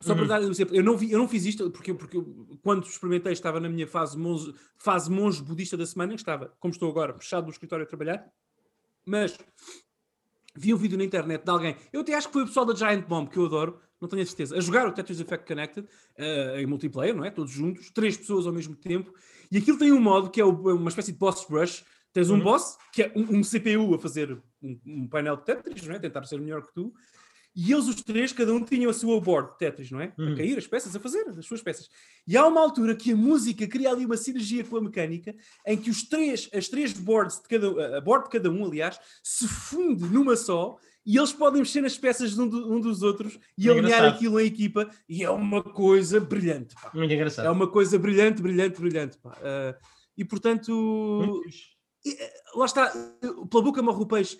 Só 0.00 0.14
para 0.14 0.22
uhum. 0.22 0.28
dar 0.28 0.40
um 0.40 0.50
exemplo, 0.50 0.74
eu 0.74 0.82
não, 0.82 0.96
vi, 0.96 1.12
eu 1.12 1.18
não 1.18 1.28
fiz 1.28 1.44
isto 1.44 1.70
porque, 1.70 1.94
porque 1.94 2.16
eu, 2.16 2.58
quando 2.60 2.84
experimentei 2.84 3.32
estava 3.32 3.60
na 3.60 3.68
minha 3.68 3.86
fase 3.86 4.18
monge, 4.18 4.52
fase 4.76 5.08
monge 5.08 5.40
budista 5.40 5.76
da 5.76 5.86
semana, 5.86 6.14
estava, 6.14 6.52
como 6.58 6.72
estou 6.72 6.90
agora, 6.90 7.14
fechado 7.14 7.44
no 7.44 7.50
escritório 7.50 7.84
a 7.84 7.88
trabalhar, 7.88 8.26
mas 9.06 9.38
vi 10.56 10.74
um 10.74 10.76
vídeo 10.76 10.98
na 10.98 11.04
internet 11.04 11.44
de 11.44 11.50
alguém, 11.50 11.76
eu 11.92 12.00
até 12.00 12.14
acho 12.14 12.26
que 12.26 12.32
foi 12.32 12.42
o 12.42 12.46
pessoal 12.46 12.66
da 12.66 12.74
Giant 12.74 13.06
Bomb, 13.06 13.30
que 13.30 13.38
eu 13.38 13.46
adoro, 13.46 13.80
não 14.00 14.08
tenho 14.08 14.22
a 14.22 14.26
certeza, 14.26 14.56
a 14.56 14.60
jogar 14.60 14.88
o 14.88 14.92
Tetris 14.92 15.20
Effect 15.20 15.46
Connected 15.46 15.86
uh, 15.86 16.58
em 16.58 16.66
multiplayer, 16.66 17.14
não 17.14 17.24
é? 17.24 17.30
Todos 17.30 17.52
juntos, 17.52 17.88
três 17.92 18.16
pessoas 18.16 18.44
ao 18.44 18.52
mesmo 18.52 18.74
tempo, 18.74 19.14
e 19.52 19.58
aquilo 19.58 19.78
tem 19.78 19.92
um 19.92 20.00
modo 20.00 20.30
que 20.30 20.40
é 20.40 20.44
uma 20.44 20.88
espécie 20.88 21.12
de 21.12 21.18
boss 21.18 21.46
rush, 21.48 21.84
Tens 22.12 22.30
um 22.30 22.34
uhum. 22.34 22.42
boss, 22.42 22.76
que 22.92 23.02
é 23.02 23.12
um, 23.16 23.38
um 23.38 23.42
CPU 23.42 23.94
a 23.94 23.98
fazer 23.98 24.36
um, 24.62 24.78
um, 24.86 25.08
painel 25.08 25.36
de 25.36 25.44
Tetris, 25.44 25.86
não 25.86 25.94
é? 25.94 25.98
tentar 25.98 26.24
ser 26.24 26.38
melhor 26.38 26.62
que 26.62 26.72
tu, 26.74 26.92
e 27.54 27.70
eles 27.70 27.86
os 27.86 27.96
três, 28.02 28.32
cada 28.32 28.52
um 28.52 28.64
tinham 28.64 28.90
a 28.90 28.94
sua 28.94 29.20
board 29.20 29.52
de 29.52 29.58
Tetris, 29.58 29.90
não 29.90 30.00
é? 30.00 30.12
Uhum. 30.18 30.32
A 30.32 30.36
cair 30.36 30.56
as 30.56 30.66
peças, 30.66 30.96
a 30.96 31.00
fazer 31.00 31.28
as 31.28 31.44
suas 31.44 31.62
peças. 31.62 31.88
E 32.26 32.36
há 32.36 32.46
uma 32.46 32.60
altura 32.60 32.94
que 32.96 33.12
a 33.12 33.16
música 33.16 33.66
cria 33.66 33.90
ali 33.90 34.06
uma 34.06 34.16
sinergia 34.16 34.64
com 34.64 34.78
a 34.78 34.80
mecânica, 34.80 35.34
em 35.66 35.76
que 35.76 35.90
os 35.90 36.02
três, 36.02 36.48
as 36.54 36.68
três 36.68 36.92
boards 36.92 37.42
de 37.42 37.48
cada, 37.48 37.98
a 37.98 38.00
board 38.00 38.24
de 38.24 38.30
cada 38.30 38.50
um, 38.50 38.64
aliás, 38.64 38.98
se 39.22 39.46
funde 39.46 40.04
numa 40.04 40.34
só, 40.34 40.78
e 41.04 41.16
eles 41.18 41.32
podem 41.32 41.60
mexer 41.60 41.80
nas 41.80 41.98
peças 41.98 42.34
de 42.34 42.40
um, 42.40 42.48
do, 42.48 42.72
um 42.72 42.80
dos 42.80 43.02
outros 43.02 43.38
e 43.58 43.68
é 43.68 43.72
alinhar 43.72 43.98
engraçado. 43.98 44.14
aquilo 44.14 44.40
em 44.40 44.46
equipa, 44.46 44.88
e 45.08 45.22
é 45.22 45.30
uma 45.30 45.62
coisa 45.62 46.20
brilhante. 46.20 46.74
Pá. 46.74 46.90
Muito 46.94 47.12
engraçado. 47.12 47.46
É 47.46 47.50
uma 47.50 47.66
coisa 47.66 47.98
brilhante, 47.98 48.40
brilhante, 48.40 48.80
brilhante. 48.80 49.18
Pá. 49.18 49.30
Uh, 49.30 49.76
e 50.16 50.24
portanto. 50.24 51.42
Lá 52.54 52.64
está, 52.64 52.92
pela 53.50 53.62
boca 53.62 53.82
morre 53.82 54.02
o 54.02 54.06
peixe. 54.06 54.38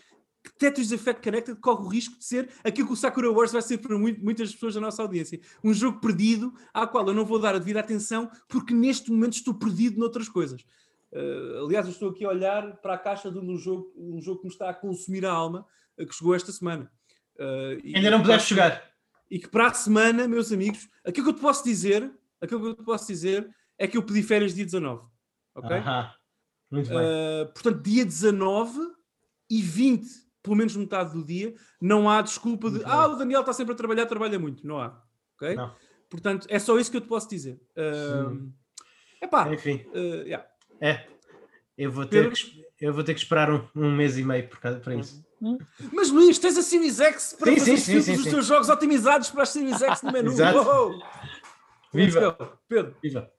Tetris 0.59 0.90
Effect 0.90 1.22
Connected 1.22 1.60
corre 1.60 1.84
o 1.84 1.89
risco 1.89 2.18
de 2.18 2.24
ser 2.24 2.51
aquilo 2.64 2.89
que 2.89 2.94
o 2.94 2.97
Sakura 2.97 3.30
Wars 3.30 3.52
vai 3.52 3.62
ser 3.62 3.78
para 3.78 3.97
muito, 3.97 4.22
muitas 4.22 4.52
pessoas 4.52 4.74
da 4.74 4.80
nossa 4.80 5.02
audiência. 5.02 5.40
Um 5.62 5.72
jogo 5.72 6.01
perdido, 6.01 6.52
ao 6.74 6.89
qual 6.89 7.06
eu 7.06 7.14
não 7.14 7.24
vou 7.24 7.39
dar 7.39 7.55
a 7.55 7.59
devida 7.59 7.80
atenção, 7.80 8.30
porque 8.48 8.74
neste 8.74 9.10
momento 9.10 9.34
estou 9.34 9.55
perdido 9.55 10.01
noutras 10.01 10.28
coisas. 10.28 10.62
Uh, 11.12 11.64
aliás, 11.64 11.86
eu 11.86 11.93
estou 11.93 12.10
aqui 12.10 12.24
a 12.24 12.30
olhar 12.30 12.76
para 12.78 12.94
a 12.94 12.98
caixa 12.98 13.30
de 13.30 13.39
um 13.39 13.56
jogo, 13.56 13.93
um 13.97 14.20
jogo 14.20 14.40
que 14.40 14.47
me 14.47 14.52
está 14.52 14.70
a 14.70 14.74
consumir 14.74 15.24
a 15.24 15.30
alma, 15.30 15.66
que 15.97 16.12
chegou 16.12 16.34
esta 16.34 16.51
semana. 16.51 16.90
Uh, 17.36 17.97
Ainda 17.97 18.10
não 18.10 18.22
pudeste 18.22 18.48
chegar. 18.48 18.82
E 19.30 19.39
que 19.39 19.48
para 19.48 19.68
a 19.68 19.74
semana, 19.74 20.26
meus 20.26 20.52
amigos, 20.52 20.89
aquilo 21.05 21.26
que 21.26 21.30
eu 21.32 21.36
te 21.36 21.40
posso 21.40 21.64
dizer, 21.64 22.10
aquilo 22.40 22.60
que 22.60 22.66
eu 22.66 22.74
te 22.74 22.84
posso 22.84 23.06
dizer 23.06 23.48
é 23.78 23.86
que 23.86 23.97
eu 23.97 24.02
pedi 24.02 24.22
férias 24.22 24.55
dia 24.55 24.64
19. 24.64 25.05
Ok? 25.55 25.78
Uh 25.78 25.82
-huh. 25.82 26.22
Muito 26.73 26.89
bem. 26.89 26.99
Uh, 26.99 27.53
portanto, 27.53 27.82
dia 27.82 28.05
19 28.05 28.78
e 29.51 29.61
20, 29.61 30.09
pelo 30.43 30.57
menos 30.57 30.74
metade 30.74 31.12
do 31.12 31.23
dia, 31.23 31.55
não 31.81 32.09
há 32.09 32.23
desculpa 32.23 32.70
de 32.70 32.82
ah, 32.85 33.07
o 33.09 33.16
Daniel 33.16 33.40
está 33.40 33.53
sempre 33.53 33.74
a 33.74 33.77
trabalhar, 33.77 34.07
trabalha 34.07 34.39
muito. 34.39 34.66
Não 34.66 34.81
há. 34.81 34.99
Ok? 35.36 35.55
Não. 35.55 35.74
Portanto, 36.09 36.47
é 36.49 36.59
só 36.59 36.78
isso 36.78 36.90
que 36.90 36.97
eu 36.97 37.01
te 37.03 37.09
posso 37.09 37.28
dizer. 37.28 37.61
Uh, 37.77 38.51
epá, 39.20 39.53
Enfim. 39.53 39.85
Uh, 39.94 40.24
yeah. 40.24 40.47
É. 40.81 41.07
Eu 41.77 41.90
vou 41.90 42.05
ter, 42.05 42.24
Pedro? 42.24 42.32
que, 42.32 42.66
eu 42.81 42.93
vou 42.93 43.05
ter 43.05 43.15
que 43.15 43.20
esperar 43.20 43.51
um, 43.51 43.66
um 43.74 43.94
mês 43.94 44.19
e 44.19 44.24
meio 44.24 44.49
por 44.49 44.59
causa, 44.59 44.78
para 44.81 44.94
isso. 44.94 45.24
Mas 45.93 46.11
Luís, 46.11 46.39
tens 46.39 46.57
a 46.57 46.62
Series 46.62 47.01
X 47.01 47.35
para 47.39 47.51
Sim, 47.53 47.59
fazer 47.59 47.77
sim, 47.78 48.01
sim, 48.01 48.15
os 48.15 48.24
teus 48.24 48.47
jogos 48.47 48.69
otimizados 48.69 49.31
para 49.31 49.43
as 49.43 49.49
Series 49.49 49.82
X 49.82 50.03
no 50.03 50.12
menu. 50.12 50.31
Exato. 50.31 50.59
Uou! 50.59 51.03
Let's 51.93 52.15
Viva! 52.15 52.59
Pedro, 52.69 52.97
Viva! 53.03 53.31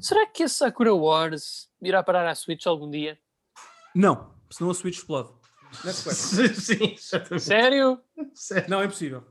Será 0.00 0.26
que 0.26 0.42
esse 0.42 0.54
Sakura 0.56 0.94
Wars 0.94 1.68
irá 1.82 2.02
parar 2.02 2.28
à 2.28 2.34
Switch 2.34 2.66
algum 2.66 2.90
dia? 2.90 3.18
não, 3.94 4.32
senão 4.50 4.70
a 4.70 4.74
Switch 4.74 4.96
explode. 4.98 5.30
Next 5.84 6.04
question. 6.08 6.54
Sim, 6.54 6.94
exatamente. 6.96 7.42
Sério? 7.44 8.00
Sério. 8.34 8.70
Não, 8.70 8.80
é 8.80 8.84
impossível. 8.86 9.24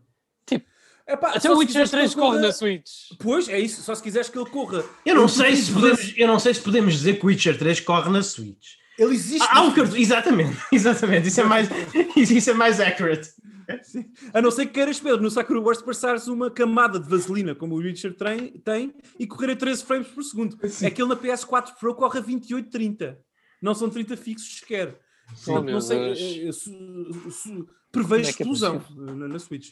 Tipo, 0.46 0.66
Epá, 1.08 1.30
Até 1.34 1.50
o 1.50 1.58
Witcher 1.58 1.68
quiseres 1.68 1.90
que 1.90 1.96
3 1.98 2.12
ele 2.12 2.22
corre 2.22 2.36
corra- 2.38 2.48
na 2.48 2.52
Switch. 2.54 2.92
Pois, 3.20 3.48
é 3.50 3.60
isso. 3.60 3.82
Só 3.82 3.96
se 3.96 4.04
quiseres 4.04 4.30
que 4.30 4.38
ele 4.38 4.50
corra. 4.50 4.84
Eu 5.06 5.16
não 5.16 5.28
sei 5.28 5.56
se 5.56 5.72
podemos, 5.72 6.14
eu 6.18 6.28
não 6.28 6.38
sei 6.40 6.54
se 6.54 6.62
podemos 6.62 6.94
dizer 6.94 7.18
que 7.20 7.26
o 7.26 7.28
Witcher 7.30 7.58
3 7.58 7.80
corre 7.80 8.10
na 8.12 8.22
Switch. 8.22 8.74
Ele 8.98 9.14
existe. 9.14 9.48
Há 9.50 9.62
um 9.64 9.74
exatamente, 9.96 10.58
exatamente, 10.72 11.28
isso 11.28 11.42
é 11.42 11.44
mais, 11.44 11.70
isso 12.16 12.50
é 12.50 12.54
mais 12.54 12.80
accurate. 12.80 13.30
Sim. 13.84 14.06
A 14.34 14.42
não 14.42 14.50
ser 14.50 14.66
que 14.68 14.74
queiras, 14.74 14.98
Pedro, 15.00 15.22
no 15.22 15.30
Sakura 15.30 15.60
Wars 15.60 15.82
passares 15.82 16.28
uma 16.28 16.50
camada 16.50 17.00
de 17.00 17.10
vaselina, 17.10 17.54
como 17.54 17.76
o 17.76 17.80
Witcher 17.80 18.16
tem, 18.16 18.52
tem 18.60 18.94
e 19.20 19.28
correr 19.28 19.52
a 19.52 19.56
13 19.58 19.84
frames 19.84 20.08
por 20.08 20.24
segundo. 20.24 20.58
É 20.82 20.90
que 20.90 21.02
ele 21.02 21.10
na 21.10 21.18
PS4 21.18 21.74
Pro 21.78 21.94
corre 21.94 22.20
a 22.20 22.22
28, 22.22 22.70
30. 22.70 23.20
Não 23.62 23.76
são 23.76 23.90
30 23.90 24.16
fixos 24.16 24.60
sequer. 24.60 24.98
Oh, 25.48 25.60
não, 25.62 25.82
sei, 25.82 25.98
eh, 26.00 26.48
eh, 26.48 26.52
su- 26.54 27.30
su- 27.32 27.68
prevejo 27.92 28.24
é 28.24 28.28
é 28.28 28.30
explosão 28.30 28.82
na, 28.96 29.28
na 29.28 29.40
Switch. 29.40 29.72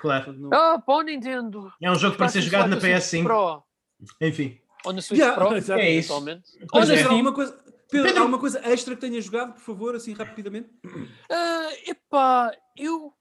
Claro. 0.00 0.32
Não- 0.32 0.50
Ah, 0.52 0.78
para 0.78 0.94
o 0.94 1.02
Nintendo. 1.02 1.72
É 1.82 1.90
um 1.90 1.96
jogo 1.96 2.16
para 2.16 2.28
ser 2.28 2.42
jogado 2.42 2.68
na 2.68 2.76
com 2.76 2.86
a 2.86 3.00
Switch 3.00 3.22
PS5. 3.22 3.24
Pro. 3.24 3.62
Enfim. 4.20 4.58
Ou 4.84 4.92
na 4.92 5.02
Switch 5.02 5.18
Yeah, 5.20 5.36
Pro. 5.36 5.52
É 5.74 5.90
isso. 5.90 6.20
na 6.20 6.94
é. 6.94 7.02
alguma 7.02 7.32
coisa, 7.32 7.58
Pedro, 7.90 8.06
Pedro- 8.06 8.18
há 8.18 8.22
alguma 8.22 8.38
coisa 8.38 8.60
extra 8.68 8.94
que 8.94 9.00
tenhas 9.00 9.24
jogado, 9.24 9.54
por 9.54 9.60
favor, 9.62 9.94
assim 9.96 10.12
rapidamente? 10.12 10.68
Ah, 11.30 11.70
epá, 11.86 12.54
eu. 12.76 13.14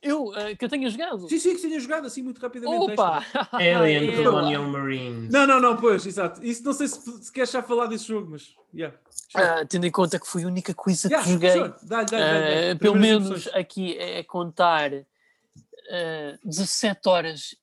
Eu, 0.00 0.32
ah, 0.34 0.54
que 0.54 0.64
eu 0.64 0.68
tenha 0.68 0.88
jogado. 0.88 1.28
Sim, 1.28 1.38
sim, 1.38 1.56
que 1.56 1.62
tenhas 1.62 1.82
jogado 1.82 2.06
assim 2.06 2.22
muito 2.22 2.40
rapidamente. 2.40 2.92
Opa! 2.92 3.24
Alien 3.52 4.10
É, 4.10 4.22
Colonial 4.22 4.62
Marines. 4.64 5.32
Não, 5.32 5.44
não, 5.46 5.58
não, 5.60 5.76
pois, 5.76 6.06
exato. 6.06 6.44
Isso 6.44 6.62
não 6.62 6.72
sei 6.72 6.86
se, 6.86 7.00
se 7.24 7.32
queres 7.32 7.50
já 7.50 7.60
falar 7.62 7.86
desse 7.86 8.04
jogo, 8.06 8.30
mas. 8.30 8.54
Yeah. 8.72 8.96
Ah, 9.34 9.64
tendo 9.66 9.86
em 9.86 9.90
conta 9.90 10.20
que 10.20 10.26
foi 10.28 10.44
a 10.44 10.46
única 10.46 10.72
coisa 10.74 11.08
Yeah, 11.08 11.24
que 11.26 11.32
joguei, 11.32 11.50
sure. 11.50 11.74
Dá-lhe, 11.82 12.06
dá-lhe, 12.06 12.06
dá-lhe, 12.10 12.40
dá-lhe. 12.54 12.70
ah, 12.72 12.76
pelo 12.76 12.94
menos 12.94 13.26
impressões. 13.26 13.54
aqui 13.56 13.96
é 13.98 14.22
contar 14.22 14.92
ah, 14.94 16.38
17 16.44 17.08
horas 17.08 17.56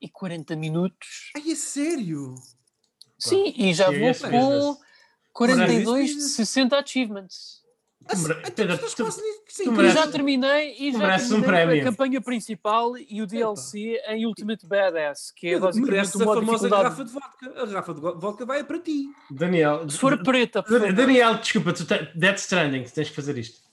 e 0.00 0.08
40 0.08 0.56
minutos. 0.56 1.30
Ai, 1.36 1.52
é 1.52 1.54
sério? 1.54 2.34
Sim, 3.16 3.54
e 3.56 3.72
já 3.72 3.86
vou 3.90 4.12
com 4.14 4.30
business. 4.30 4.83
42 5.34 5.84
de 6.08 6.14
Business. 6.14 6.32
60 6.36 6.78
achievements. 6.78 7.64
Ah, 8.06 8.12
então 8.14 8.50
Pedro, 8.54 8.76
tu 8.76 8.84
tu- 8.96 9.64
tu 9.64 9.72
mereces- 9.72 9.94
já 9.98 10.06
terminei 10.06 10.74
e 10.78 10.92
tu 10.92 10.98
já 10.98 11.06
um 11.16 11.40
terminei 11.40 11.80
a 11.80 11.84
campanha 11.84 12.20
principal 12.20 12.98
e 12.98 13.22
o 13.22 13.26
DLC 13.26 13.98
em 14.08 14.26
Ultimate 14.26 14.66
Badass, 14.66 15.32
que 15.34 15.48
é 15.48 15.58
basicamente 15.58 15.90
mereces 15.90 16.14
o 16.14 16.22
a 16.22 16.26
modo 16.26 16.40
famosa 16.44 16.68
garrafa 16.68 17.04
de 17.04 17.10
vodka. 17.12 17.62
A 17.62 17.64
garrafa 17.66 17.94
de 17.94 18.00
vodka 18.00 18.44
vai 18.44 18.62
para 18.62 18.78
ti. 18.78 19.06
Daniel. 19.30 19.88
Se 19.88 19.96
for 19.98 20.22
preta. 20.22 20.62
Daniel, 20.92 21.36
desculpa, 21.38 21.72
tu 21.72 21.86
te- 21.86 22.10
Death 22.14 22.38
Stranding, 22.40 22.82
tu 22.84 22.92
tens 22.92 23.08
que 23.08 23.16
fazer 23.16 23.38
isto. 23.38 23.63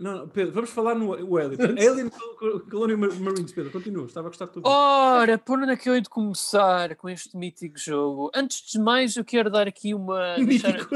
Não, 0.00 0.18
não, 0.18 0.28
Pedro, 0.28 0.52
vamos 0.54 0.70
falar 0.70 0.94
no 0.94 1.10
o 1.10 1.36
Alien. 1.36 1.60
Alien 1.88 2.08
Col- 2.08 2.36
Col- 2.36 2.60
Colonial 2.60 2.98
Mar- 2.98 3.20
Marines, 3.20 3.52
Pedro, 3.52 3.70
continua. 3.70 4.06
Estava 4.06 4.28
a 4.28 4.30
gostar 4.30 4.46
de 4.46 4.52
tudo. 4.52 4.66
Ora, 4.68 5.36
por 5.38 5.58
onde 5.58 5.72
é 5.72 5.76
que 5.76 5.88
eu 5.88 5.94
hei 5.94 6.00
de 6.00 6.08
começar 6.08 6.96
com 6.96 7.08
este 7.08 7.36
mítico 7.36 7.78
jogo? 7.78 8.30
Antes 8.34 8.72
de 8.72 8.78
mais, 8.78 9.14
eu 9.16 9.24
quero 9.24 9.50
dar 9.50 9.68
aqui 9.68 9.92
uma. 9.94 10.36
deixar- 10.42 10.72
Mítico. 10.72 10.94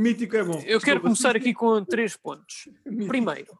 Mítico 0.00 0.36
é 0.36 0.44
bom. 0.44 0.52
Eu 0.54 0.60
quero 0.62 0.78
Desculpa, 0.80 1.00
começar 1.00 1.32
sim, 1.32 1.38
aqui 1.38 1.52
com 1.54 1.84
três 1.84 2.16
pontos. 2.16 2.68
Mítico. 2.86 3.08
Primeiro, 3.08 3.58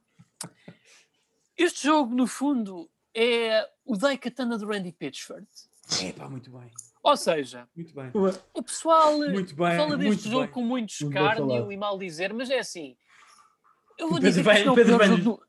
este 1.57 1.85
jogo, 1.87 2.15
no 2.15 2.27
fundo, 2.27 2.89
é 3.15 3.67
o 3.85 3.97
Daikatana 3.97 4.59
de 4.59 4.65
Randy 4.65 4.93
Pitchford. 4.93 5.47
Epá, 6.03 6.29
muito 6.29 6.51
bem. 6.51 6.71
Ou 7.03 7.17
seja, 7.17 7.69
Muito 7.77 7.95
bem. 7.95 8.11
o 8.53 8.63
pessoal 8.63 9.17
Muito 9.19 9.55
bem. 9.55 9.77
fala 9.77 9.97
deste 9.97 10.07
muito 10.09 10.23
jogo 10.29 10.41
bem. 10.45 10.51
com 10.53 10.61
muito 10.63 10.91
escárnio 10.91 11.71
e 11.71 11.77
mal 11.77 11.97
dizer, 11.97 12.33
mas 12.35 12.51
é 12.51 12.59
assim. 12.59 12.97
Eu 13.99 14.09
vou 14.11 14.19
dizer 14.19 14.41
que 14.41 14.45
vai- 14.45 14.57
isto 14.57 14.67
não 14.67 14.73
é 14.79 14.85
pior 14.85 14.99
vai- 14.99 15.07
jogo 15.09 15.23
do- 15.23 15.43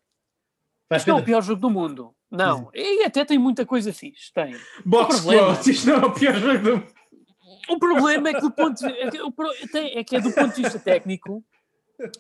Vai, 0.90 0.98
isto 1.00 1.08
não 1.08 1.18
é 1.18 1.22
o 1.22 1.26
pior 1.26 1.42
jogo 1.42 1.62
do 1.62 1.70
mundo. 1.70 2.14
Não. 2.32 2.70
E 2.74 3.04
até 3.04 3.24
tem 3.26 3.38
muita 3.38 3.66
coisa 3.66 3.92
fixe. 3.94 4.32
Tem. 4.34 4.56
Box 4.86 5.22
Quote, 5.22 5.72
isto 5.72 5.88
não 5.90 5.96
é 5.96 6.06
o 6.06 6.12
pior 6.14 6.36
jogo 6.36 6.60
do 6.64 6.72
mundo. 6.78 6.88
O 7.70 7.80
problema 7.80 8.30
é 8.30 8.34
que 8.34 8.42
do 8.42 8.52
ponto 8.52 8.76
de, 8.78 8.86
é 8.88 10.00
é 10.00 10.04
que 10.04 10.16
é 10.16 10.22
do 10.22 10.32
ponto 10.32 10.56
de 10.56 10.62
vista 10.62 10.80
técnico 10.80 11.44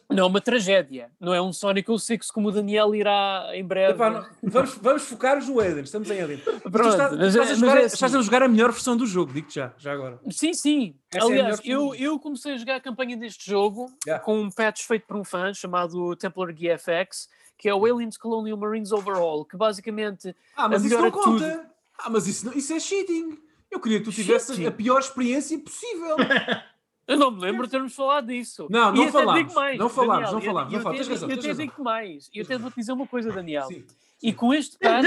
não 0.09 0.23
é 0.23 0.27
uma 0.27 0.41
tragédia. 0.41 1.11
Não 1.19 1.33
é 1.33 1.41
um 1.41 1.53
Sonic 1.53 1.87
06 1.99 2.31
como 2.31 2.49
o 2.49 2.51
Daniel 2.51 2.93
irá 2.95 3.49
em 3.53 3.63
breve. 3.63 3.93
Epá, 3.93 4.09
não- 4.09 4.25
vamos, 4.43 4.75
vamos 4.75 5.03
focar-nos 5.03 5.47
no 5.47 5.59
Alien. 5.59 5.81
Estamos 5.83 6.09
em 6.09 6.21
Alien. 6.21 6.39
Tu 6.39 6.71
Pronto, 6.71 6.89
estás, 6.89 7.17
mas 7.17 7.27
estás 7.35 7.49
é- 7.49 7.51
a 7.51 7.55
jogar, 7.55 7.77
é 7.77 7.85
assim. 7.85 7.93
estás 7.95 8.15
a 8.15 8.21
jogar 8.21 8.43
a 8.43 8.47
melhor 8.47 8.71
versão 8.71 8.97
do 8.97 9.05
jogo, 9.05 9.31
digo-te 9.33 9.55
já, 9.55 9.73
já 9.77 9.93
agora. 9.93 10.19
Sim, 10.31 10.53
sim. 10.53 10.95
Essa 11.13 11.25
é 11.25 11.31
Aliás, 11.31 11.61
melhor 11.61 11.93
eu, 11.93 11.95
eu 11.95 12.19
comecei 12.19 12.53
a 12.53 12.57
jogar 12.57 12.75
a 12.77 12.81
campanha 12.81 13.15
deste 13.17 13.49
jogo 13.49 13.91
Yeah. 14.05 14.23
com 14.23 14.39
um 14.41 14.49
patch 14.51 14.83
feito 14.85 15.05
por 15.05 15.17
um 15.17 15.23
fã 15.23 15.53
chamado 15.53 16.15
Templar 16.15 16.51
GFX, 16.53 17.29
que 17.57 17.67
é 17.69 17.73
o 17.73 17.85
Aliens 17.85 18.17
Colonial 18.17 18.57
Marines 18.57 18.91
Overall, 18.91 19.45
que 19.45 19.57
basicamente 19.57 20.35
Ah, 20.55 20.67
mas 20.69 20.83
isso 20.85 20.97
não 20.97 21.05
é 21.05 21.11
conta. 21.11 21.69
Ah, 21.99 22.09
mas 22.09 22.27
isso, 22.27 22.55
isso 22.57 22.73
é 22.73 22.79
cheating. 22.79 23.37
Eu 23.69 23.79
queria 23.81 23.99
que 23.99 24.05
tu 24.05 24.11
tivesses 24.11 24.47
Cheating? 24.55 24.65
a 24.67 24.71
pior 24.71 24.99
experiência 24.99 25.57
possível. 25.59 26.15
eu 27.07 27.17
não 27.17 27.31
me 27.31 27.41
lembro 27.41 27.65
de 27.65 27.71
termos 27.71 27.95
falado 27.95 28.27
disso. 28.27 28.67
Não, 28.69 28.93
não 28.93 29.11
falámos. 29.11 29.53
mais, 29.53 29.77
Não 29.79 29.89
falámos, 29.89 30.31
não 30.31 30.39
eu- 30.39 30.45
falámos, 30.45 30.73
Eu, 30.73 30.77
não 30.79 30.83
falámos. 30.83 31.07
eu 31.07 31.27
tens 31.27 31.45
até 31.45 31.53
digo 31.63 31.83
mais. 31.83 32.29
Eu 32.33 32.43
até 32.43 32.57
vou-te 32.57 32.75
dizer 32.75 32.91
uma 32.91 33.07
coisa, 33.07 33.31
Daniel. 33.31 33.65
Sim. 33.67 33.83
E 34.21 34.33
com 34.33 34.51
este 34.51 34.77
Dan- 34.79 35.03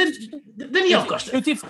Daniel 0.69 1.05
Costa, 1.05 1.35
eu 1.35 1.43
tive 1.43 1.63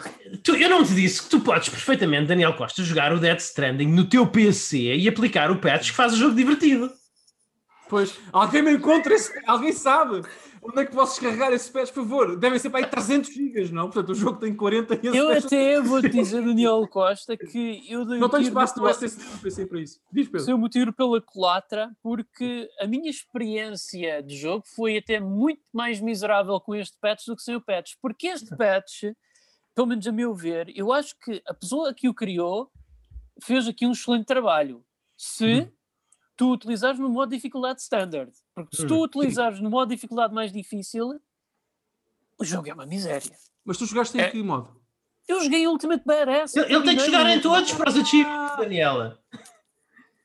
tu- 0.45 0.55
eu 0.57 0.69
não 0.69 0.85
te 0.85 0.95
disse 0.95 1.23
que 1.23 1.31
tu 1.31 1.41
podes 1.41 1.71
perfeitamente, 1.71 2.27
Daniel 2.27 2.53
Costa, 2.55 2.83
jogar 2.85 3.13
o 3.15 3.19
Death 3.19 3.41
Stranding 3.41 3.87
no 3.87 4.05
teu 4.05 4.27
PC 4.27 4.95
e 4.97 5.09
aplicar 5.09 5.51
o 5.51 5.57
patch 5.57 5.91
que 5.91 5.97
faz 5.97 6.13
o 6.13 6.17
jogo 6.17 6.35
divertido. 6.35 6.93
Pois, 7.89 8.15
alguém 8.33 8.63
me 8.63 8.73
encontra 8.75 9.15
esse, 9.15 9.33
alguém 9.47 9.73
sabe 9.73 10.23
onde 10.63 10.81
é 10.81 10.87
que 10.87 10.93
posso 10.93 11.13
descarregar 11.13 11.53
esse 11.53 11.71
patch, 11.71 11.89
por 11.89 12.03
favor. 12.03 12.37
Devem 12.37 12.59
ser 12.59 12.71
para 12.71 12.81
aí 12.81 12.91
300 12.91 13.33
gigas, 13.33 13.71
não? 13.71 13.85
Portanto, 13.85 14.11
o 14.11 14.15
jogo 14.15 14.39
tem 14.39 14.55
40 14.55 14.95
e 15.03 15.17
Eu 15.17 15.31
até 15.31 15.81
vou 15.81 16.01
dizer, 16.03 16.45
Daniel 16.45 16.87
Costa, 16.89 17.37
que 17.37 17.85
eu 17.89 18.05
dei 18.05 18.19
não 18.19 18.29
tenho 18.29 18.43
espaço 18.43 18.79
no 18.79 18.89
SSD 18.89 19.67
para 19.67 19.81
isso. 19.81 20.01
Diz, 20.13 20.27
Pedro. 20.27 20.41
seu 20.41 20.59
motivo 20.59 20.93
pela 20.93 21.21
culatra, 21.21 21.91
porque 22.03 22.69
a 22.79 22.87
minha 22.87 23.11
experiência 23.11 24.23
de 24.23 24.37
jogo 24.37 24.65
foi 24.77 24.99
até 24.99 25.19
muito 25.19 25.63
mais 25.73 26.01
miserável 26.01 26.61
com 26.61 26.75
este 26.75 26.97
patch 27.01 27.27
do 27.27 27.37
que 27.37 27.43
sem 27.43 27.57
o 27.57 27.61
patch. 27.61 27.95
Porque 28.01 28.29
este 28.29 28.55
patch, 28.57 29.05
pelo 29.75 29.87
menos 29.87 30.07
a 30.07 30.13
meu 30.13 30.35
ver, 30.35 30.71
eu 30.77 30.93
acho 30.93 31.15
que 31.19 31.43
a 31.47 31.55
pessoa 31.55 31.95
que 31.95 32.09
o 32.09 32.15
criou 32.15 32.71
fez 33.43 33.67
aqui 33.67 33.87
um 33.87 33.93
excelente 33.93 34.27
trabalho. 34.27 34.85
Se 35.17 35.71
tu 36.41 36.53
utilizares 36.53 36.99
no 36.99 37.11
modo 37.11 37.35
dificuldade 37.35 37.83
standard. 37.83 38.33
Porque 38.65 38.77
se 38.77 38.87
tu 38.87 38.95
Uhum. 38.97 39.03
utilizares 39.03 39.61
no 39.61 39.71
modo 39.71 39.89
dificuldade 39.91 40.33
mais 40.35 40.53
difícil, 40.53 41.21
o 42.39 42.45
jogo 42.45 42.69
é 42.69 42.75
uma 42.75 42.87
miséria. 42.87 43.33
Mas 43.65 43.77
tu 43.79 43.87
jogaste 43.87 44.17
em 44.17 44.21
É. 44.21 44.31
que 44.31 44.43
modo? 44.43 44.79
Eu 45.29 45.41
joguei 45.43 45.67
Ultimate 45.67 46.05
Badass. 46.05 46.57
Ele, 46.57 46.75
ele 46.75 46.85
tem 46.85 46.97
que 46.97 47.05
jogar 47.07 47.31
em 47.31 47.41
todos 47.41 47.73
para 47.73 47.91
os 47.91 47.97
achievements, 47.97 48.57
Daniela. 48.57 49.21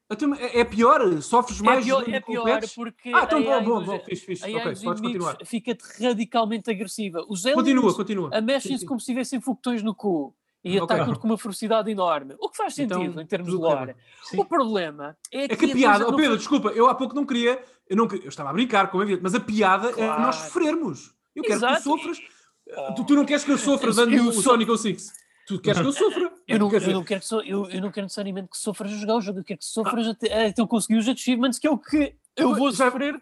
Então, 0.10 0.34
É 0.36 0.60
é 0.60 0.64
pior? 0.64 1.22
Sofres 1.22 1.60
É 1.60 1.64
mais 1.64 1.84
pior, 1.84 2.00
jogando 2.00 2.14
é 2.16 2.20
pior 2.20 2.60
porque 2.76 3.12
Ah, 3.14 3.24
então 3.24 3.44
bom, 3.44 3.64
bom, 3.64 3.86
bom, 3.86 4.00
fixe, 4.02 4.26
fixe. 4.26 4.44
Ok, 4.44 4.62
podes 4.84 5.02
continuar. 5.02 5.38
fica 5.46 5.76
radicalmente 6.00 6.70
agressiva. 6.70 7.26
Os 7.28 7.44
aliens 7.46 7.56
Continua, 7.56 7.94
continua. 7.96 8.30
amexem-se 8.38 8.86
como 8.86 9.00
se 9.00 9.08
tivessem 9.08 9.42
foguetões 9.42 9.82
no 9.82 9.96
cu 9.96 10.36
e 10.64 10.80
Ok. 10.80 10.96
atacam-te 10.96 11.20
com 11.20 11.28
uma 11.28 11.38
ferocidade 11.40 11.90
enorme. 11.90 12.36
O 12.40 12.50
que 12.50 12.58
faz 12.58 12.76
sentido 12.76 13.04
Então, 13.04 13.22
em 13.22 13.26
termos 13.26 13.50
de 13.52 13.58
lore. 13.58 13.96
O 14.38 14.46
problema 14.46 15.18
é, 15.32 15.46
É 15.46 15.48
que 15.56 15.66
a 15.66 15.70
a 15.70 15.72
piada, 15.72 16.04
oh 16.08 16.16
Pedro, 16.16 16.32
foi- 16.32 16.38
desculpa, 16.38 16.70
eu 16.70 16.88
há 16.88 16.94
pouco 16.94 17.16
não 17.16 17.26
queria, 17.26 17.64
eu, 17.90 17.96
não, 17.98 18.08
eu 18.12 18.30
estava 18.30 18.50
a 18.50 18.54
brincar, 18.54 18.90
como 18.90 19.04
é 19.04 19.06
evidente, 19.06 19.24
mas 19.24 19.36
a 19.36 19.40
piada 19.40 19.90
é 19.90 19.94
Claro. 19.94 20.22
nós 20.22 20.36
sofrermos. 20.36 21.14
Eu 21.36 21.44
quero 21.44 21.60
que 21.60 21.66
Exato. 21.66 21.78
tu 21.78 21.84
sofras. 21.84 22.18
Tu, 22.96 23.04
tu 23.06 23.16
não 23.16 23.26
queres 23.26 23.44
que 23.44 23.52
eu 23.52 23.58
sofra 23.58 23.94
dando 23.94 24.14
eu 24.14 24.28
o 24.28 24.32
sou- 24.34 24.42
Sonic 24.44 24.72
06. 24.78 25.14
Tu 25.48 25.60
queres 25.60 25.80
que 25.80 25.88
eu 25.88 25.92
sofra. 25.94 26.32
Eu 26.48 26.60
não, 26.60 26.72
eu, 26.72 26.94
não 26.94 27.04
quero 27.04 27.22
que 27.22 27.26
so, 27.26 27.42
eu, 27.42 27.68
eu 27.72 27.82
não 27.82 27.90
quero 27.92 28.06
necessariamente 28.06 28.50
que 28.50 28.58
sofras 28.58 28.94
a 28.94 28.96
jogar 28.98 29.16
o 29.16 29.22
jogo, 29.22 29.40
eu 29.40 29.44
quero 29.44 29.58
que 29.58 29.66
sofras 29.66 30.06
até, 30.08 30.50
até 30.50 30.62
eu 30.62 30.68
conseguir 30.68 31.00
os 31.00 31.08
achievements, 31.10 31.58
que 31.58 31.66
é 31.66 31.72
o 31.72 31.78
que 31.78 32.14
eu 32.38 32.54
vou 32.54 32.72
Já- 32.72 32.86
sofrer 32.86 33.20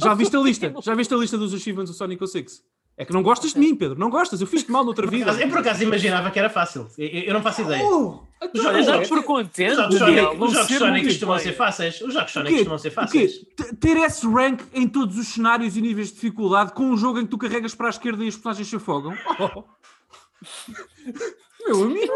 Já 0.00 0.12
viste 0.12 0.34
a 0.36 0.40
lista? 0.40 0.74
Já 0.82 0.92
viste 0.96 1.14
a 1.14 1.16
lista 1.16 1.38
dos 1.38 1.54
achievements 1.54 1.90
do 1.92 1.96
Sonic 1.96 2.20
06? 2.26 2.64
É 2.96 3.04
que 3.04 3.12
não 3.12 3.22
gostas 3.22 3.52
de 3.52 3.60
mim, 3.60 3.76
Pedro. 3.76 3.96
Não 3.96 4.10
gostas. 4.10 4.40
Eu 4.40 4.46
fiz-te 4.48 4.72
mal 4.72 4.84
noutra 4.84 5.06
vida. 5.06 5.30
Eu 5.40 5.48
por 5.48 5.58
acaso 5.58 5.84
imaginava 5.84 6.32
que 6.32 6.38
era 6.38 6.50
fácil. 6.50 6.88
Eu, 6.98 7.06
eu 7.08 7.32
não 7.34 7.42
faço 7.42 7.62
ideia. 7.62 7.84
Oh, 7.84 8.24
por 9.08 9.18
Os 9.18 9.24
contente, 9.24 9.74
jogos 9.74 9.98
Daniel, 9.98 10.24
Sonic, 10.24 10.38
vão 10.38 10.48
os 10.48 10.54
jogos 10.54 10.68
ser 10.68 10.78
Sonic 10.78 11.06
costumam 11.06 11.38
ser 11.38 11.52
fáceis. 11.52 12.00
Os 12.00 12.14
jogos 12.14 12.30
O 12.30 12.32
Sonic 12.32 12.54
costumam 12.54 12.78
ser 12.78 12.90
fáceis. 12.90 13.46
Ter 13.80 13.96
esse 13.96 14.26
rank 14.26 14.62
em 14.72 14.88
todos 14.88 15.18
os 15.18 15.28
cenários 15.28 15.76
e 15.76 15.80
níveis 15.80 16.08
de 16.08 16.14
dificuldade 16.14 16.72
com 16.72 16.84
um 16.84 16.96
jogo 16.96 17.18
em 17.18 17.24
que 17.24 17.30
tu 17.30 17.38
carregas 17.38 17.74
para 17.74 17.86
a 17.86 17.90
esquerda 17.90 18.24
e 18.24 18.28
as 18.28 18.34
personagens 18.34 18.68
se 18.68 18.76
afogam? 18.76 19.14
Oh. 19.38 19.64
Meu 21.66 21.84
amigo. 21.84 22.12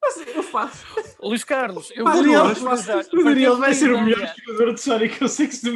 Mas 0.00 0.36
eu 0.36 0.42
faço. 0.42 0.86
Luís 1.20 1.42
Carlos, 1.42 1.90
eu 1.94 2.04
vou 2.04 2.14
O 2.14 3.24
Daniel 3.24 3.56
vai 3.56 3.74
ser 3.74 3.92
o 3.92 4.00
melhor 4.00 4.34
jogador 4.46 4.74
de 4.74 4.80
Sonic 4.80 5.16
que 5.16 5.24
eu 5.24 5.28
sei 5.28 5.48
que 5.48 5.56
se. 5.56 5.70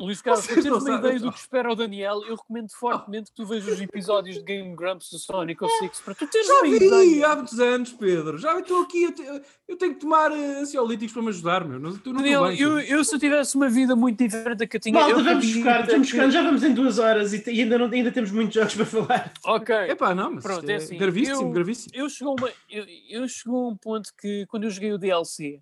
Luís 0.00 0.22
Carlos, 0.22 0.46
para 0.46 0.54
teres 0.62 0.82
uma 0.82 0.98
ideia 0.98 1.20
do 1.20 1.30
que 1.32 1.38
espera 1.38 1.70
o 1.70 1.74
Daniel, 1.74 2.22
eu 2.26 2.34
recomendo 2.36 2.70
fortemente 2.72 3.30
que 3.30 3.36
tu 3.36 3.44
vejas 3.46 3.74
os 3.74 3.80
episódios 3.80 4.36
de 4.36 4.42
Game 4.42 4.74
Grumps 4.74 5.10
do 5.10 5.18
Sonic 5.18 5.62
ou 5.62 5.68
Six 5.70 6.00
para 6.00 6.14
tu 6.14 6.26
teres 6.26 6.46
Já 6.46 6.52
uma 6.54 6.62
vi 6.62 6.76
ideia. 6.76 7.26
há 7.28 7.36
muitos 7.36 7.60
anos, 7.60 7.92
Pedro. 7.92 8.38
Já 8.38 8.58
estou 8.58 8.82
aqui. 8.82 9.02
Eu, 9.04 9.12
te- 9.12 9.42
eu 9.68 9.76
tenho 9.76 9.94
que 9.94 10.00
tomar 10.00 10.32
eh, 10.32 10.60
ansiolíticos 10.60 11.12
para 11.12 11.22
me 11.22 11.28
ajudar, 11.28 11.64
meu. 11.64 11.78
Não, 11.78 11.96
tu 11.98 12.12
não 12.12 12.20
Daniel, 12.22 12.44
bem, 12.48 12.58
eu, 12.60 12.78
eu 12.80 13.04
se 13.04 13.14
eu 13.14 13.18
tivesse 13.18 13.54
uma 13.56 13.68
vida 13.68 13.94
muito 13.94 14.18
diferente 14.22 14.58
da 14.58 14.66
que 14.66 14.76
eu 14.76 14.80
tinha. 14.80 14.94
Malta, 14.94 15.10
eu 15.10 15.22
vamos 15.24 15.46
buscar, 15.46 15.86
que- 15.86 15.98
buscar, 15.98 16.30
já 16.30 16.42
vamos 16.42 16.62
em 16.62 16.72
duas 16.74 16.98
horas 16.98 17.32
e, 17.32 17.42
e 17.50 17.62
ainda, 17.62 17.78
não, 17.78 17.86
ainda 17.86 18.10
temos 18.10 18.30
muitos 18.30 18.54
jogos 18.54 18.74
para 18.74 18.86
falar. 18.86 19.32
Ok. 19.44 19.74
Epá, 19.74 20.14
não, 20.14 20.32
mas 20.34 20.42
Pronto, 20.42 20.68
é 20.68 20.72
é 20.72 20.76
assim, 20.76 20.96
gravíssimo, 20.96 21.42
eu- 21.42 21.50
gravíssimo. 21.52 21.92
eu 21.94 22.08
chegou, 22.08 22.36
uma, 22.38 22.50
eu, 22.70 22.84
eu 23.08 23.28
chegou 23.28 23.66
a 23.66 23.68
um 23.72 23.76
ponto 23.76 24.10
que 24.20 24.46
quando 24.46 24.64
eu 24.64 24.70
joguei 24.70 24.92
o 24.92 24.98
DLC 24.98 25.60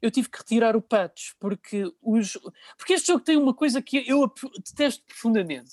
eu 0.00 0.10
tive 0.10 0.28
que 0.28 0.38
retirar 0.38 0.76
o 0.76 0.82
patch 0.82 1.32
porque 1.38 1.84
os 2.02 2.38
porque 2.76 2.94
este 2.94 3.08
jogo 3.08 3.24
tem 3.24 3.36
uma 3.36 3.54
coisa 3.54 3.80
que 3.82 4.08
eu 4.08 4.32
detesto 4.64 5.04
profundamente 5.04 5.72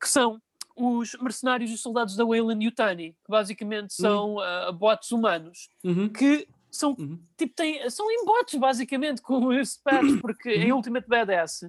que 0.00 0.08
são 0.08 0.40
os 0.76 1.14
mercenários 1.20 1.70
e 1.70 1.78
soldados 1.78 2.16
da 2.16 2.24
Wayland 2.24 2.64
Yutani 2.64 3.12
que 3.12 3.30
basicamente 3.30 3.94
são 3.94 4.38
ah, 4.40 4.72
bots 4.72 5.10
humanos 5.10 5.68
Uhum, 5.82 6.08
que 6.08 6.46
são 6.70 6.94
uhum. 6.98 7.18
tipo 7.36 7.54
têm, 7.54 7.88
são 7.88 8.10
em 8.10 8.24
bots 8.24 8.54
basicamente 8.54 9.22
com 9.22 9.52
esse 9.54 9.82
patch 9.82 10.20
porque 10.20 10.50
em 10.50 10.70
Uhum. 10.70 10.78
Ultimate 10.78 11.08
Badass 11.08 11.60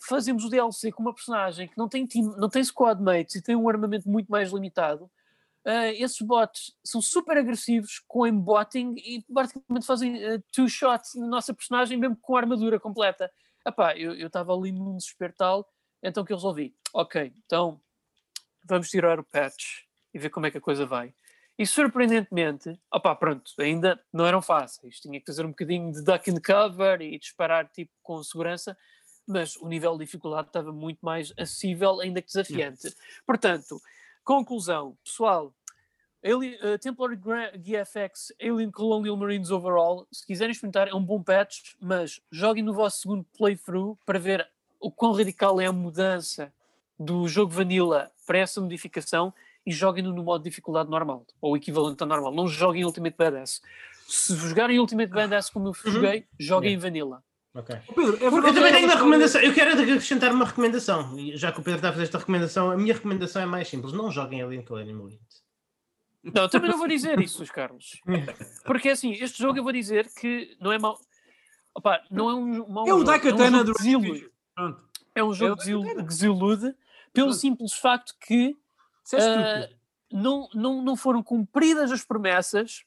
fazemos 0.00 0.44
o 0.44 0.48
DLC 0.48 0.92
com 0.92 1.02
uma 1.02 1.14
personagem 1.14 1.68
que 1.68 1.76
não 1.76 1.88
tem 1.88 2.06
team, 2.06 2.36
não 2.36 2.48
tem 2.48 2.62
squad 2.62 3.02
mates 3.02 3.36
e 3.36 3.42
tem 3.42 3.56
um 3.56 3.68
armamento 3.68 4.08
muito 4.08 4.28
mais 4.28 4.52
limitado 4.52 5.10
ah, 5.68 5.92
esses 5.92 6.20
bots 6.20 6.74
são 6.82 7.00
super 7.00 7.36
agressivos 7.36 8.02
com 8.08 8.26
embotting 8.26 8.94
e 8.96 9.24
basicamente 9.28 9.86
fazem 9.86 10.24
ah, 10.24 10.42
two 10.52 10.68
shots 10.68 11.14
na 11.14 11.26
nossa 11.26 11.52
personagem 11.52 11.98
mesmo 11.98 12.16
com 12.16 12.36
a 12.36 12.40
armadura 12.40 12.80
completa 12.80 13.30
Epá, 13.66 13.94
eu 13.96 14.26
estava 14.26 14.54
ali 14.54 14.72
num 14.72 14.96
desespero 14.96 15.34
tal 15.36 15.68
então 16.02 16.24
que 16.24 16.32
eu 16.32 16.36
resolvi 16.36 16.74
ok, 16.92 17.32
então 17.44 17.80
vamos 18.64 18.88
tirar 18.88 19.20
o 19.20 19.24
patch 19.24 19.82
e 20.14 20.18
ver 20.18 20.30
como 20.30 20.46
é 20.46 20.50
que 20.50 20.58
a 20.58 20.60
coisa 20.60 20.86
vai 20.86 21.12
e 21.58 21.66
surpreendentemente, 21.66 22.78
opá, 22.94 23.16
pronto, 23.16 23.50
ainda 23.58 24.00
não 24.12 24.24
eram 24.24 24.40
fáceis. 24.40 25.00
Tinha 25.00 25.18
que 25.18 25.26
fazer 25.26 25.44
um 25.44 25.48
bocadinho 25.48 25.90
de 25.90 26.04
duck 26.04 26.30
and 26.30 26.40
cover 26.40 27.02
e 27.02 27.18
disparar 27.18 27.68
tipo 27.68 27.90
com 28.00 28.22
segurança, 28.22 28.78
mas 29.26 29.56
o 29.56 29.66
nível 29.66 29.98
de 29.98 30.04
dificuldade 30.04 30.46
estava 30.46 30.70
muito 30.72 31.00
mais 31.02 31.32
acessível, 31.36 32.00
ainda 32.00 32.22
que 32.22 32.28
desafiante. 32.28 32.94
Portanto, 33.26 33.80
conclusão, 34.24 34.96
pessoal, 35.02 35.52
Alien, 36.24 36.54
uh, 36.56 36.78
Templar 36.78 37.16
Gra- 37.16 37.52
GFX 37.56 38.32
Alien 38.40 38.70
Colonial 38.70 39.16
Marines 39.16 39.50
Overall, 39.50 40.06
se 40.10 40.26
quiserem 40.26 40.50
experimentar, 40.52 40.88
é 40.88 40.94
um 40.94 41.02
bom 41.04 41.22
patch, 41.22 41.74
mas 41.80 42.20
joguem 42.30 42.62
no 42.62 42.72
vosso 42.74 43.00
segundo 43.02 43.24
playthrough 43.36 43.96
para 44.04 44.18
ver 44.18 44.48
o 44.80 44.90
quão 44.90 45.12
radical 45.12 45.60
é 45.60 45.66
a 45.66 45.72
mudança 45.72 46.52
do 46.98 47.28
jogo 47.28 47.52
Vanilla 47.52 48.10
para 48.26 48.38
essa 48.38 48.60
modificação 48.60 49.32
e 49.64 49.70
joguem-no 49.72 50.12
no 50.12 50.22
modo 50.24 50.42
de 50.42 50.50
dificuldade 50.50 50.90
normal, 50.90 51.24
ou 51.40 51.56
equivalente 51.56 52.02
ao 52.02 52.08
normal. 52.08 52.32
Não 52.34 52.48
joguem 52.48 52.84
Ultimate 52.84 53.16
Badass. 53.16 53.60
Se 54.08 54.34
jogarem 54.34 54.78
Ultimate 54.80 55.12
Badass 55.12 55.50
como 55.50 55.68
eu 55.68 55.74
joguei, 55.92 56.26
joguem 56.38 56.74
em 56.74 56.78
Vanilla. 56.78 57.22
Ok. 57.54 57.76
Ó, 57.88 57.92
Pedro, 57.92 58.16
é 58.22 58.26
Eu 58.26 58.54
também 58.54 58.72
tenho 58.72 58.86
uma 58.86 58.94
recomendação. 58.94 59.40
Eu 59.40 59.54
quero 59.54 59.80
acrescentar 59.80 60.32
uma 60.32 60.44
recomendação. 60.44 61.16
Já 61.34 61.52
que 61.52 61.60
o 61.60 61.62
Pedro 61.62 61.78
está 61.78 61.88
a 61.88 61.92
fazer 61.92 62.04
esta 62.04 62.18
recomendação, 62.18 62.70
a 62.70 62.76
minha 62.76 62.94
recomendação 62.94 63.42
é 63.42 63.46
mais 63.46 63.68
simples. 63.68 63.92
Não 63.92 64.10
joguem 64.10 64.42
Alien 64.42 64.62
Colonial 64.62 64.96
Marines. 64.96 65.47
Não, 66.22 66.48
também 66.48 66.70
não 66.70 66.78
vou 66.78 66.88
dizer 66.88 67.18
isso, 67.20 67.38
Luís 67.38 67.50
Carlos. 67.50 68.00
Porque 68.64 68.88
assim, 68.88 69.12
este 69.12 69.38
jogo 69.38 69.58
eu 69.58 69.62
vou 69.62 69.72
dizer 69.72 70.08
que 70.14 70.56
não 70.60 70.72
é 70.72 70.78
mau. 70.78 70.98
Opa, 71.74 72.02
não 72.10 72.28
é 72.28 72.34
um 72.34 72.68
mau 72.68 72.88
É 72.88 72.94
o 72.94 73.04
Daikatana 73.04 73.58
é 73.58 73.60
um 73.60 73.64
do 73.64 73.72
desilude. 73.72 74.30
É 75.14 75.24
um 75.24 75.32
jogo 75.32 75.54
o 75.54 75.96
que 75.96 76.02
desilude 76.02 76.74
pelo 77.12 77.28
Pronto. 77.28 77.34
simples 77.34 77.72
facto 77.74 78.14
que 78.20 78.56
é 79.12 79.16
estúpido. 79.16 79.78
não, 80.12 80.48
não, 80.54 80.82
não 80.82 80.96
foram 80.96 81.22
cumpridas 81.22 81.90
as 81.92 82.04
promessas 82.04 82.84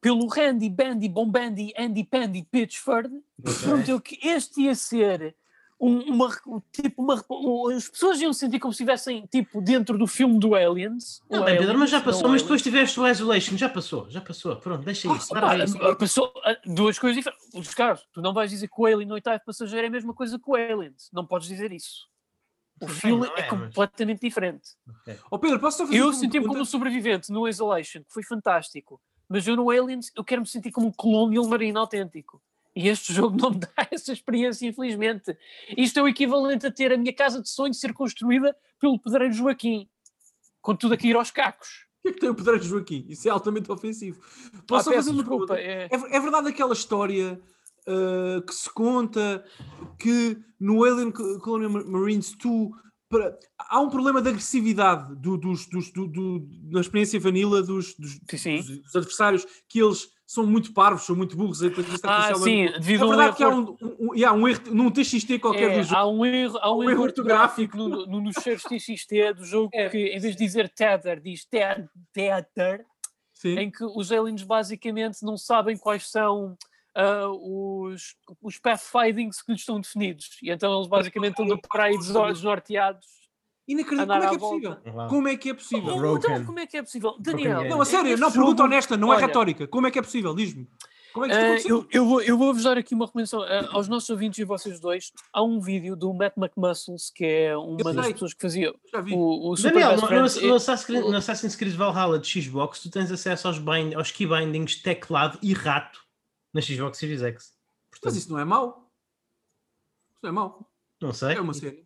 pelo 0.00 0.26
Randy 0.26 0.68
Bandy 0.68 1.08
Bombandy 1.08 1.72
Andy 1.76 2.04
Pandy 2.04 2.42
Pitchford 2.44 3.10
que 3.44 3.54
prometeu 3.62 4.00
que 4.00 4.18
este 4.26 4.62
ia 4.62 4.74
ser 4.74 5.34
uma 5.78 6.28
um- 6.46 6.60
tipo 6.72 7.02
uma 7.02 7.22
um- 7.30 7.68
as 7.68 7.88
pessoas 7.88 8.20
iam 8.20 8.32
sentir 8.32 8.58
como 8.58 8.72
se 8.72 8.82
estivessem 8.82 9.26
tipo 9.26 9.60
dentro 9.60 9.98
do 9.98 10.06
filme 10.06 10.38
do 10.38 10.54
Aliens 10.54 11.22
Não, 11.30 11.44
bem, 11.44 11.58
Pedro, 11.58 11.78
mas 11.78 11.90
já 11.90 12.00
passou. 12.00 12.28
Mas 12.28 12.42
depois 12.42 12.62
tiveste 12.62 12.98
o 12.98 13.06
Isolation. 13.06 13.56
Já 13.56 13.68
passou, 13.68 14.08
já 14.10 14.20
passou. 14.20 14.56
Pronto, 14.56 14.84
deixa 14.84 15.06
isso. 15.14 15.34
Isso. 15.34 15.96
passou 15.98 16.32
ah, 16.44 16.56
duas 16.64 16.98
coisas 16.98 17.16
diferentes. 17.16 17.46
Os 17.54 17.74
caras, 17.74 18.04
tu 18.12 18.22
não 18.22 18.32
vais 18.32 18.50
dizer 18.50 18.68
que 18.68 18.74
o 18.80 18.86
Alien 18.86 19.06
no 19.06 19.14
oitavo 19.14 19.40
passageiro 19.44 19.84
é 19.84 19.88
a 19.88 19.92
mesma 19.92 20.14
coisa 20.14 20.38
que 20.38 20.50
o 20.50 20.54
Aliens. 20.54 21.10
Não 21.12 21.26
podes 21.26 21.46
dizer 21.48 21.72
isso. 21.72 22.06
O 22.80 22.88
filme 22.88 23.26
é, 23.28 23.40
é, 23.40 23.42
mas- 23.42 23.48
completamente 23.50 24.20
diferente. 24.20 24.70
Ó 25.30 25.38
Pedro, 25.38 25.58
posso 25.58 25.78
fazer 25.78 25.96
Eu 25.96 26.12
senti-me 26.12 26.46
como 26.46 26.60
um 26.60 26.64
sobrevivente 26.64 27.30
no 27.32 27.48
Isolation, 27.48 28.00
que 28.00 28.12
foi 28.12 28.22
fantástico. 28.22 29.00
Mas 29.28 29.46
eu 29.46 29.56
no 29.56 29.70
Aliens, 29.70 30.12
eu 30.14 30.22
quero 30.22 30.42
me 30.42 30.46
sentir 30.46 30.70
como 30.70 30.86
um 30.88 30.92
colonial 30.92 31.46
marino 31.48 31.80
autêntico. 31.80 32.40
E 32.76 32.88
este 32.88 33.10
jogo 33.14 33.36
não 33.40 33.50
me 33.50 33.58
dá 33.60 33.72
essa 33.90 34.12
experiência, 34.12 34.68
infelizmente. 34.68 35.36
Isto 35.76 35.98
é 35.98 36.02
o 36.02 36.08
equivalente 36.08 36.66
a 36.66 36.70
ter 36.70 36.92
a 36.92 36.98
minha 36.98 37.12
casa 37.14 37.40
de 37.42 37.48
sonho 37.48 37.72
ser 37.72 37.92
construída 37.94 38.54
pelo 38.78 38.98
pedreiro 39.00 39.32
Joaquim, 39.32 39.88
com 40.60 40.76
tudo 40.76 40.92
a 40.94 40.96
cair 40.98 41.16
aos 41.16 41.30
cacos. 41.30 41.86
O 42.00 42.02
que 42.02 42.08
é 42.10 42.12
que 42.12 42.20
tem 42.20 42.28
o 42.28 42.34
Pedro 42.34 42.62
Joaquim? 42.62 43.04
Isso 43.08 43.26
é 43.26 43.30
altamente 43.32 43.72
ofensivo. 43.72 44.20
Posso 44.68 44.90
Ah, 44.90 44.94
fazer 44.94 45.10
uma 45.10 45.22
desculpa, 45.22 45.56
é- 45.58 45.88
É, 45.90 46.16
é 46.16 46.20
verdade 46.20 46.48
aquela 46.48 46.72
história 46.72 47.40
uh, 47.88 48.42
que 48.46 48.54
se 48.54 48.70
conta 48.72 49.44
que 49.98 50.38
no 50.60 50.84
Alien 50.84 51.10
Co- 51.10 51.38
Colonial 51.40 51.70
Mar- 51.70 51.84
Marines 51.84 52.30
tu 52.38 52.70
para- 53.08 53.36
há 53.58 53.80
um 53.80 53.88
problema 53.88 54.20
de 54.22 54.28
agressividade 54.28 55.16
do, 55.16 55.36
dos, 55.36 55.66
dos, 55.66 55.90
do, 55.90 56.06
do- 56.06 56.46
na 56.70 56.80
experiência 56.80 57.18
vanilla 57.18 57.60
dos, 57.62 57.94
dos- 57.96 58.18
dos 58.20 58.94
adversários 58.94 59.44
que 59.68 59.80
eles 59.80 60.08
são 60.26 60.44
muito 60.44 60.72
parvos, 60.72 61.04
são 61.06 61.14
muito 61.14 61.36
burros. 61.36 61.62
a 61.62 61.66
inteligência 61.68 62.00
Ah, 62.04 62.30
é 62.30 62.34
sim, 62.34 62.66
devido 62.72 63.00
é 63.00 63.04
a 63.04 63.06
um 63.06 63.08
verdade 63.10 63.36
que 63.36 63.44
há 63.44 63.48
um, 63.48 63.76
um, 64.00 64.14
e 64.14 64.24
há 64.24 64.32
um 64.32 64.48
erro 64.48 64.60
num 64.72 64.90
TXT 64.90 65.38
qualquer 65.40 65.70
É, 65.70 65.78
do 65.78 65.82
jogo. 65.84 65.96
há 65.96 66.06
um 66.08 66.26
erro, 66.26 66.58
há 66.60 66.72
um 66.72 66.76
um 66.78 66.82
erro 66.82 66.90
erro 66.92 67.02
ortográfico 67.04 67.76
no, 67.76 68.06
no, 68.06 68.20
nos 68.20 68.34
cheiros 68.42 68.64
TXT 68.64 69.34
do 69.36 69.44
jogo 69.44 69.70
É. 69.72 69.88
que 69.88 69.98
em 70.08 70.18
vez 70.18 70.34
de 70.34 70.44
dizer 70.44 70.68
tether 70.68 71.20
diz 71.20 71.44
te- 71.44 71.58
tether 72.12 72.84
Sim. 73.32 73.58
em 73.58 73.70
que 73.70 73.84
os 73.84 74.10
aliens 74.10 74.42
basicamente 74.42 75.22
não 75.22 75.36
sabem 75.36 75.76
quais 75.76 76.10
são 76.10 76.56
ah, 76.94 77.28
os, 77.30 78.16
os 78.42 78.58
pathfindings 78.58 79.40
que 79.42 79.52
lhes 79.52 79.60
estão 79.60 79.80
definidos. 79.80 80.38
E 80.42 80.50
então 80.50 80.74
eles 80.76 80.88
basicamente 80.88 81.40
andam 81.40 81.58
por 81.58 81.80
aí 81.80 81.96
desnorteados. 81.98 83.06
Inacreditável. 83.68 84.14
andar 84.14 84.20
Como 84.20 84.24
é 84.24 84.28
que 84.28 84.34
é 84.34 84.36
à 84.36 84.38
volta. 84.38 84.76
possível? 84.76 84.94
Uau. 84.96 85.08
Como 85.08 85.28
é 85.28 85.36
que 85.36 85.48
é 85.50 85.54
possível? 85.54 85.96
Oh, 85.96 86.16
então, 86.16 86.44
como 86.44 86.58
é 86.60 86.66
que 86.66 86.76
é 86.76 86.82
possível? 86.82 87.16
Daniel, 87.18 87.50
Broken 87.52 87.70
Não, 87.70 87.80
a 87.80 87.84
sério, 87.84 88.08
este 88.10 88.20
não, 88.20 88.30
pergunta 88.32 88.50
jogo- 88.62 88.62
honesta, 88.64 88.96
não 88.96 89.12
é 89.12 89.16
olha, 89.16 89.26
retórica. 89.26 89.66
Como 89.66 89.86
é 89.86 89.90
que 89.90 89.98
é 89.98 90.02
possível? 90.02 90.34
Diz-me. 90.34 90.68
Como 91.12 91.24
é 91.24 91.28
que 91.30 91.34
isto 91.34 91.44
aconteceu? 91.46 91.76
eu, 91.78 91.86
eu, 91.90 92.06
vou, 92.06 92.20
eu 92.22 92.36
vou-vos 92.38 92.62
dar 92.64 92.76
aqui 92.76 92.94
uma 92.94 93.06
recomendação 93.06 93.42
ah, 93.42 93.68
aos 93.72 93.88
nossos 93.88 94.10
ouvintes 94.10 94.38
e 94.38 94.44
vocês 94.44 94.78
dois. 94.78 95.10
Há 95.32 95.42
um 95.42 95.58
vídeo 95.60 95.96
do 95.96 96.12
Matt 96.12 96.34
McMuscles, 96.36 97.10
que 97.10 97.24
é 97.24 97.56
uma 97.56 97.94
das 97.94 98.12
pessoas 98.12 98.34
que 98.34 98.42
fazia 98.42 98.74
Já 98.92 99.00
vi. 99.00 99.14
o, 99.14 99.48
o 99.50 99.56
Super 99.56 99.72
Daniel, 99.72 99.90
Best 99.92 100.02
no, 100.02 100.10
no, 100.10 100.48
no 100.50 100.54
Assassin's, 100.56 101.00
no 101.10 101.16
Assassin's 101.16 101.56
Creed 101.56 101.74
Valhalla 101.74 102.18
de 102.18 102.42
Xbox, 102.42 102.82
tu 102.82 102.90
tens 102.90 103.10
acesso 103.10 103.48
aos, 103.48 103.58
bind, 103.58 103.94
aos 103.94 104.10
key 104.10 104.26
bindings 104.26 104.76
teclado 104.82 105.38
e 105.42 105.54
rato 105.54 106.00
na 106.52 106.60
Xbox 106.60 106.98
Series 106.98 107.22
X. 107.22 107.54
Mas 107.90 107.98
Portanto, 107.98 108.18
isso 108.18 108.30
não 108.30 108.38
é 108.38 108.44
mau. 108.44 108.92
Isso 110.12 110.20
não 110.22 110.28
é 110.28 110.32
mau. 110.32 110.70
não 111.00 111.12
sei. 111.14 111.34
É 111.36 111.40
uma 111.40 111.54
série. 111.54 111.85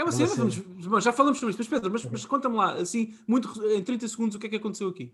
É 0.00 0.02
uma 0.02 0.12
uma 0.12 0.90
mas 0.90 1.04
já 1.04 1.12
falamos 1.12 1.38
sobre 1.38 1.50
isso. 1.50 1.58
Mas 1.58 1.68
Pedro, 1.68 1.90
mas, 1.92 2.04
mas 2.06 2.24
conta-me 2.24 2.56
lá, 2.56 2.72
assim, 2.72 3.14
muito 3.28 3.50
em 3.66 3.82
30 3.84 4.08
segundos, 4.08 4.34
o 4.34 4.38
que 4.38 4.46
é 4.46 4.48
que 4.50 4.56
aconteceu 4.56 4.88
aqui? 4.88 5.12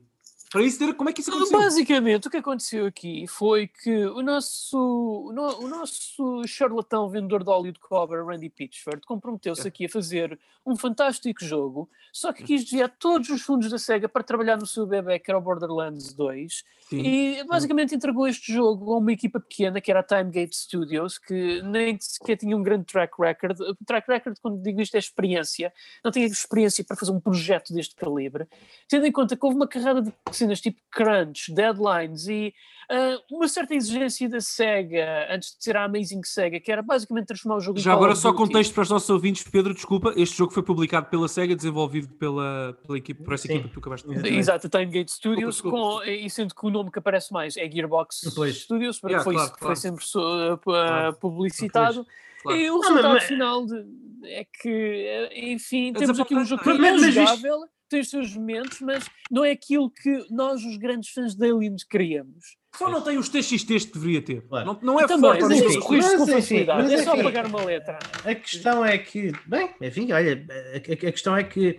Para 0.50 0.62
isso 0.62 0.78
ter, 0.78 0.94
como 0.94 1.10
é 1.10 1.12
que 1.12 1.20
isso 1.20 1.30
aconteceu? 1.30 1.58
Basicamente, 1.58 2.28
o 2.28 2.30
que 2.30 2.36
aconteceu 2.36 2.86
aqui 2.86 3.26
foi 3.26 3.66
que 3.66 4.06
o 4.06 4.22
nosso, 4.22 4.78
o, 4.78 5.32
no- 5.32 5.58
o 5.64 5.68
nosso 5.68 6.42
charlatão 6.46 7.08
vendedor 7.10 7.42
de 7.42 7.50
óleo 7.50 7.72
de 7.72 7.80
cobra, 7.80 8.24
Randy 8.24 8.48
Pitchford, 8.48 9.04
comprometeu-se 9.04 9.62
É. 9.64 9.68
aqui 9.68 9.86
a 9.86 9.88
fazer 9.88 10.38
um 10.64 10.76
fantástico 10.76 11.44
jogo, 11.44 11.88
só 12.12 12.32
que 12.32 12.42
quis 12.42 12.62
desviar 12.64 12.88
todos 12.98 13.28
os 13.28 13.42
fundos 13.42 13.70
da 13.70 13.78
SEGA 13.78 14.08
para 14.08 14.22
trabalhar 14.24 14.56
no 14.56 14.66
seu 14.66 14.84
bebê, 14.86 15.18
que 15.18 15.30
era 15.30 15.38
o 15.38 15.40
Borderlands 15.40 16.12
2, 16.12 16.64
Sim. 16.88 17.02
e 17.02 17.44
basicamente 17.44 17.94
entregou 17.94 18.26
este 18.26 18.52
jogo 18.52 18.92
a 18.94 18.98
uma 18.98 19.12
equipa 19.12 19.38
pequena, 19.38 19.80
que 19.80 19.90
era 19.90 20.00
a 20.00 20.02
Timegate 20.02 20.56
Studios, 20.56 21.18
que 21.18 21.62
nem 21.62 21.96
sequer 22.00 22.36
tinha 22.36 22.56
um 22.56 22.62
grande 22.64 22.84
track 22.84 23.14
record. 23.20 23.60
O 23.60 23.76
track 23.84 24.08
record, 24.10 24.38
quando 24.40 24.60
digo 24.60 24.80
isto, 24.80 24.94
é 24.96 24.98
experiência. 24.98 25.72
Não 26.04 26.10
tinha 26.10 26.26
experiência 26.26 26.82
para 26.84 26.96
fazer 26.96 27.12
um 27.12 27.20
projeto 27.20 27.72
deste 27.72 27.94
calibre. 27.94 28.46
Tendo 28.88 29.06
em 29.06 29.12
conta 29.12 29.36
que 29.36 29.44
houve 29.44 29.56
uma 29.56 29.68
carrada 29.68 30.02
de 30.02 30.12
cenas 30.36 30.60
tipo 30.60 30.80
crunch, 30.90 31.52
deadlines 31.54 32.26
e 32.28 32.52
uh, 32.90 33.34
uma 33.36 33.48
certa 33.48 33.74
exigência 33.74 34.28
da 34.28 34.40
SEGA 34.40 35.26
antes 35.30 35.56
de 35.56 35.64
ser 35.64 35.76
a 35.76 35.84
Amazing 35.84 36.22
SEGA, 36.24 36.60
que 36.60 36.70
era 36.70 36.82
basicamente 36.82 37.26
transformar 37.26 37.56
o 37.56 37.60
jogo 37.60 37.78
em 37.78 37.82
Já 37.82 37.90
Call 37.92 37.98
agora 37.98 38.14
só 38.16 38.32
contexto 38.32 38.72
para 38.74 38.82
os 38.82 38.90
nossos 38.90 39.10
ouvintes, 39.10 39.42
Pedro, 39.44 39.74
desculpa, 39.74 40.12
este 40.16 40.36
jogo 40.36 40.52
foi 40.52 40.62
publicado 40.62 41.06
pela 41.06 41.28
SEGA, 41.28 41.54
desenvolvido 41.56 42.08
pela, 42.14 42.78
pela 42.86 42.98
equipe, 42.98 43.22
por 43.22 43.34
essa 43.34 43.46
Sim. 43.46 43.54
equipa 43.54 43.68
que 43.68 43.74
tu 43.74 43.80
acabaste 43.80 44.08
de 44.08 44.14
dizer. 44.14 44.32
Exato, 44.32 44.66
a 44.66 44.70
Time 44.70 44.86
Gate 44.86 45.08
Studios, 45.10 45.54
Desculpa, 45.56 45.76
com, 45.76 46.02
e 46.04 46.28
sendo 46.30 46.54
que 46.54 46.66
o 46.66 46.70
nome 46.70 46.90
que 46.90 46.98
aparece 46.98 47.32
mais 47.32 47.56
é 47.56 47.70
Gearbox 47.70 48.32
Pois. 48.34 48.56
Studios, 48.62 48.98
porque 49.00 49.14
Yeah, 49.14 49.24
foi 49.24 49.34
claro, 49.34 49.46
isso 49.46 49.54
que 49.54 49.60
claro. 49.60 49.76
foi 49.76 49.82
sempre 49.82 50.04
uh, 50.04 50.58
Claro. 50.58 51.14
publicitado. 51.16 52.06
Claro. 52.42 52.58
E 52.60 52.70
o 52.70 52.80
resultado 52.80 53.14
mas- 53.14 53.24
final 53.24 53.66
de- 53.66 53.84
é 54.28 54.44
que, 54.44 54.68
eh, 54.68 55.50
enfim, 55.52 55.92
temos 55.92 56.18
aqui 56.18 56.34
um 56.34 56.44
jogo 56.44 56.62
que 56.62 56.70
é? 56.70 56.98
jogável, 57.12 57.64
tem 57.88 58.00
os 58.00 58.10
seus 58.10 58.34
momentos, 58.34 58.80
mas 58.80 59.04
não 59.30 59.44
é 59.44 59.50
aquilo 59.52 59.90
que 59.90 60.24
nós, 60.30 60.62
os 60.64 60.76
grandes 60.76 61.10
fãs 61.10 61.34
de 61.34 61.50
Aliens, 61.50 61.84
queríamos. 61.84 62.56
Só 62.76 62.90
não 62.90 63.00
tem 63.00 63.16
os 63.16 63.28
TXTs 63.28 63.86
que 63.86 63.92
deveria 63.94 64.20
ter. 64.22 64.42
Claro. 64.42 64.66
Não, 64.66 64.78
não 64.82 65.00
é 65.00 65.06
também, 65.06 65.30
forte. 65.30 65.42
mas 65.42 65.50
mas 65.60 65.60
enfim, 65.70 65.80
corrige-se 65.80 66.12
com 66.12 66.18
mas 66.20 66.28
enfim, 66.28 66.40
facilidade. 66.42 66.82
mas 66.82 66.92
É 66.92 67.02
só 67.04 67.14
enfim. 67.14 67.22
pagar 67.24 67.46
uma 67.46 67.64
letra. 67.64 67.98
A 68.24 68.34
questão 68.34 68.84
é 68.84 68.98
que, 68.98 69.32
bem, 69.46 69.70
enfim, 69.80 70.12
olha, 70.12 70.46
a, 70.50 70.76
a- 70.76 71.08
a 71.08 71.12
questão 71.12 71.34
é 71.36 71.42
que, 71.42 71.78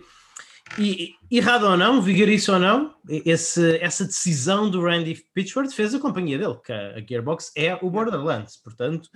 e, 0.78 1.12
errado 1.30 1.64
ou 1.66 1.76
não, 1.76 2.02
vigarice 2.02 2.50
ou 2.50 2.58
não, 2.58 2.94
esse, 3.08 3.76
essa 3.78 4.04
decisão 4.04 4.68
do 4.68 4.82
Randy 4.82 5.22
Pitchford 5.32 5.72
fez 5.74 5.94
a 5.94 6.00
companhia 6.00 6.36
dele, 6.36 6.56
que 6.64 6.72
a, 6.72 6.96
a 6.96 7.00
Gearbox 7.00 7.52
é 7.56 7.74
o 7.80 7.88
Borderlands, 7.90 8.56
portanto, 8.62 9.08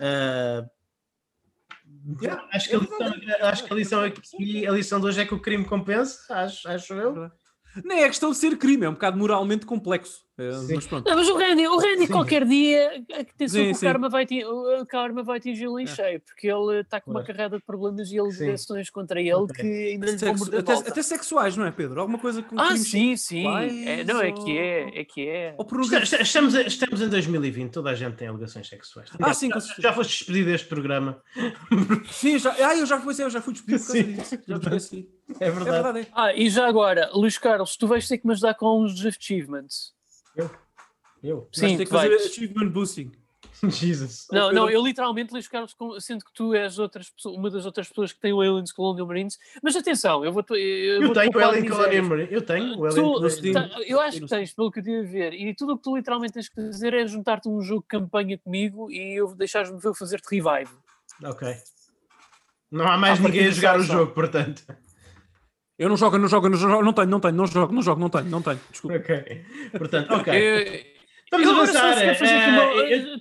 ah, 0.00 0.64
Yeah, 2.22 2.48
acho, 2.52 2.68
que 2.68 2.76
a 2.76 2.78
lição, 2.78 3.12
acho 3.42 3.64
que 3.64 3.72
a 3.72 3.76
lição 3.76 4.04
aqui, 4.04 4.66
a 4.66 4.70
lição 4.72 5.00
de 5.00 5.06
hoje 5.06 5.20
é 5.20 5.26
que 5.26 5.34
o 5.34 5.40
crime 5.40 5.64
compensa, 5.64 6.18
acho, 6.30 6.68
acho 6.68 6.94
eu. 6.94 7.30
Nem 7.84 8.02
é 8.02 8.08
questão 8.08 8.30
de 8.30 8.36
ser 8.36 8.56
crime, 8.56 8.86
é 8.86 8.88
um 8.88 8.94
bocado 8.94 9.18
moralmente 9.18 9.66
complexo. 9.66 10.27
É, 10.38 10.52
Sim. 10.52 10.74
mas 10.76 10.86
pronto. 10.86 11.08
Não, 11.08 11.16
mas 11.16 11.28
o 11.28 11.36
Randy, 11.36 11.66
o 11.66 11.76
Randy 11.78 12.06
Sim. 12.06 12.12
qualquer 12.12 12.44
dia, 12.46 13.02
atenção 13.12 13.60
Sim, 13.64 13.72
que 13.72 13.76
o 13.76 13.80
karma 13.80 14.08
vai, 14.08 14.24
o 14.80 14.86
karma 14.86 15.22
vai 15.24 15.38
atingi-lo 15.38 15.80
em 15.80 15.84
É. 15.84 15.86
cheio, 15.86 16.20
porque 16.20 16.46
ele 16.46 16.80
está 16.80 17.00
com 17.00 17.10
uma 17.10 17.20
Claro. 17.24 17.36
carreda 17.36 17.56
de 17.58 17.64
problemas 17.64 18.12
e 18.12 18.18
alegações 18.18 18.88
contra 18.88 19.20
ele 19.20 19.46
que 19.54 19.62
ainda 19.62 20.06
vão 20.06 20.18
Sexo- 20.18 20.38
morder 20.44 20.60
até, 20.60 20.72
até 20.74 21.02
sexuais, 21.02 21.56
não 21.56 21.66
é, 21.66 21.72
Pedro? 21.72 22.00
Alguma 22.00 22.18
coisa 22.18 22.40
com 22.42 22.58
Ah, 22.58 22.76
sim, 22.76 23.16
sim. 23.16 23.44
É, 23.86 24.04
não, 24.04 24.20
é 24.20 24.30
que 24.32 24.56
é, 24.58 25.00
é 25.00 25.04
que 25.04 25.28
é. 25.28 25.56
Estamos, 26.22 26.54
estamos 26.54 27.02
em 27.02 27.08
2020, 27.08 27.72
toda 27.72 27.90
a 27.90 27.94
gente 27.94 28.14
tem 28.14 28.28
alegações 28.28 28.68
sexuais. 28.68 29.10
Ah, 29.20 29.34
sim, 29.34 29.48
já, 29.50 29.58
já 29.78 29.92
foste 29.92 30.18
despedido 30.18 30.50
deste 30.50 30.68
programa. 30.68 31.20
Sim, 32.10 32.38
já, 32.38 32.52
ah, 32.52 32.76
eu 32.76 32.86
já 32.86 33.00
fui, 33.00 33.14
eu 33.18 33.30
já 33.30 33.40
fui 33.40 33.52
despedido 33.54 33.84
por 33.84 33.92
causa 33.92 34.04
disso. 34.04 34.38
Já 34.46 34.56
me 34.58 34.64
esqueci. 34.76 35.08
É 35.40 35.46
É 35.46 35.50
verdade. 35.50 35.98
é. 36.00 36.06
Ah, 36.12 36.32
e 36.34 36.48
já 36.48 36.66
agora, 36.66 37.10
Luís 37.12 37.38
Carlos, 37.38 37.76
tu 37.76 37.86
vais 37.86 38.06
ter 38.06 38.18
que 38.18 38.26
me 38.26 38.32
ajudar 38.32 38.54
com 38.54 38.82
uns 38.82 39.04
achievements. 39.04 39.92
Eu? 41.22 41.40
Vais 41.40 41.48
Sim, 41.52 41.76
ter 41.76 41.84
que 41.86 41.92
vais. 41.92 42.12
fazer 42.12 42.28
achievement 42.28 42.68
boosting. 42.70 43.12
Jesus. 43.68 44.26
Não, 44.30 44.52
não, 44.52 44.70
eu 44.70 44.84
literalmente, 44.84 45.32
Luís 45.32 45.48
Carlos, 45.48 45.74
sendo 46.00 46.24
que 46.24 46.32
tu 46.32 46.54
és 46.54 46.78
outras, 46.78 47.12
uma 47.24 47.50
das 47.50 47.66
outras 47.66 47.88
pessoas 47.88 48.12
que 48.12 48.20
tem 48.20 48.32
o 48.32 48.40
Aliens 48.40 48.72
Colonial 48.72 49.06
Marines, 49.06 49.36
mas 49.62 49.74
atenção, 49.74 50.24
eu 50.24 50.32
vou 50.32 50.44
Eu, 50.50 50.56
Eu 50.56 51.06
vou 51.06 51.14
tenho 51.14 51.30
o 51.34 51.38
Alien. 51.44 51.68
Colonial 51.68 52.04
Marine. 52.04 52.32
Eu 52.32 52.42
tenho 52.42 52.78
o 52.78 52.86
Alien 52.86 53.52
tá, 53.52 53.68
eu 53.86 54.00
acho 54.00 54.18
Eu 54.18 54.22
que 54.22 54.28
tens, 54.28 54.52
pelo 54.52 54.70
que 54.70 54.78
eu 54.78 54.84
tive 54.84 54.98
a 54.98 55.02
ver, 55.02 55.34
e 55.34 55.54
tudo 55.54 55.72
o 55.72 55.76
que 55.76 55.82
tu 55.82 55.96
literalmente 55.96 56.34
tens 56.34 56.48
que 56.48 56.54
fazer 56.54 56.94
é 56.94 57.06
juntar-te 57.06 57.48
a 57.48 57.50
um 57.50 57.60
jogo 57.60 57.82
de 57.82 57.88
campanha 57.88 58.38
comigo 58.38 58.90
e 58.90 59.18
eu 59.18 59.34
deixares-me 59.34 59.80
ver 59.80 59.88
eu 59.88 59.94
fazer-te 59.94 60.26
revive. 60.30 60.72
Ok. 61.24 61.56
Não 62.70 62.86
há 62.86 62.96
mais 62.96 63.18
ninguém 63.18 63.48
a 63.48 63.50
jogar 63.50 63.78
o 63.78 63.82
jogo, 63.82 64.12
portanto. 64.12 64.62
Eu 65.78 65.88
não 65.88 65.96
jogo, 65.96 66.16
eu 66.16 66.20
não 66.20 66.28
jogo, 66.28 66.46
eu 66.46 66.50
não 66.50 66.58
jogo, 66.58 66.82
não 66.82 66.92
tenho, 66.92 67.06
não 67.08 67.20
tenho, 67.20 67.34
não 67.34 67.46
jogo, 67.46 67.72
não 67.72 67.82
jogo, 67.82 68.00
não 68.00 68.10
tenho, 68.10 68.24
não 68.24 68.42
tenho. 68.42 68.60
Desculpa. 68.70 68.96
Ok. 68.96 69.44
Portanto, 69.78 70.10
ok. 70.12 70.34
Eu, 71.30 71.38
agora 71.50 71.66
só 71.72 71.78
avançar. 71.78 72.24
eh, 72.24 72.48
uma- 72.48 72.62
eu, 72.82 73.18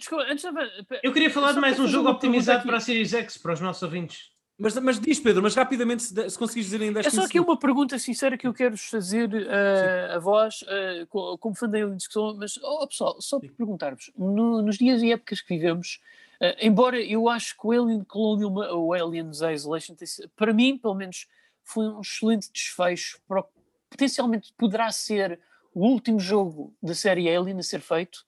eu 1.03 1.13
queria 1.13 1.29
falar 1.29 1.51
de 1.51 1.59
mais 1.59 1.79
um 1.79 1.87
jogo 1.87 2.09
optimizado 2.09 2.65
para 2.65 2.77
a 2.77 2.79
Series 2.79 3.13
X, 3.13 3.37
para 3.37 3.53
os 3.53 3.59
nossos 3.61 3.83
ouvintes. 3.83 4.31
Mas, 4.59 4.75
mas 4.79 4.99
diz, 4.99 5.19
Pedro, 5.19 5.43
mas 5.43 5.53
rapidamente, 5.53 6.01
se, 6.01 6.29
se 6.31 6.39
conseguires 6.39 6.71
dizer 6.71 6.79
10 6.91 7.05
É 7.05 7.09
só 7.11 7.17
15 7.17 7.25
aqui 7.27 7.39
uma 7.39 7.59
pergunta 7.59 7.99
sincera 7.99 8.35
que 8.35 8.47
eu 8.47 8.53
quero 8.55 8.75
fazer 8.75 9.29
eh, 9.31 10.13
a 10.15 10.17
vós, 10.17 10.63
co- 11.09 11.37
como 11.37 11.53
fã 11.53 11.69
da 11.69 11.77
sou, 12.09 12.35
mas, 12.35 12.57
oh, 12.63 12.87
pessoal, 12.87 13.21
só 13.21 13.39
para 13.39 13.49
perguntar-vos, 13.55 14.09
no- 14.17 14.63
nos 14.63 14.79
dias 14.79 15.03
e 15.03 15.11
épocas 15.11 15.41
que 15.41 15.53
vivemos, 15.55 15.99
eh, 16.41 16.57
embora 16.65 16.99
eu 16.99 17.29
acho 17.29 17.55
que 17.55 17.67
o 17.67 17.71
Alien 17.71 18.03
Colonial, 18.03 18.49
Ma- 18.49 18.71
o 18.73 18.93
Aliens 18.93 19.41
Isolation, 19.41 19.95
para 20.35 20.51
mim, 20.53 20.75
pelo 20.75 20.95
menos, 20.95 21.27
foi 21.67 21.87
um 21.87 22.01
excelente 22.01 22.49
desfecho 22.51 23.19
para 23.27 23.41
o 23.41 23.43
que 23.43 23.49
potencialmente 23.89 24.53
poderá 24.57 24.91
ser 24.91 25.39
o 25.73 25.85
último 25.87 26.19
jogo 26.19 26.73
da 26.81 26.93
série 26.95 27.29
Alien 27.33 27.59
a 27.59 27.63
ser 27.63 27.79
feito. 27.81 28.25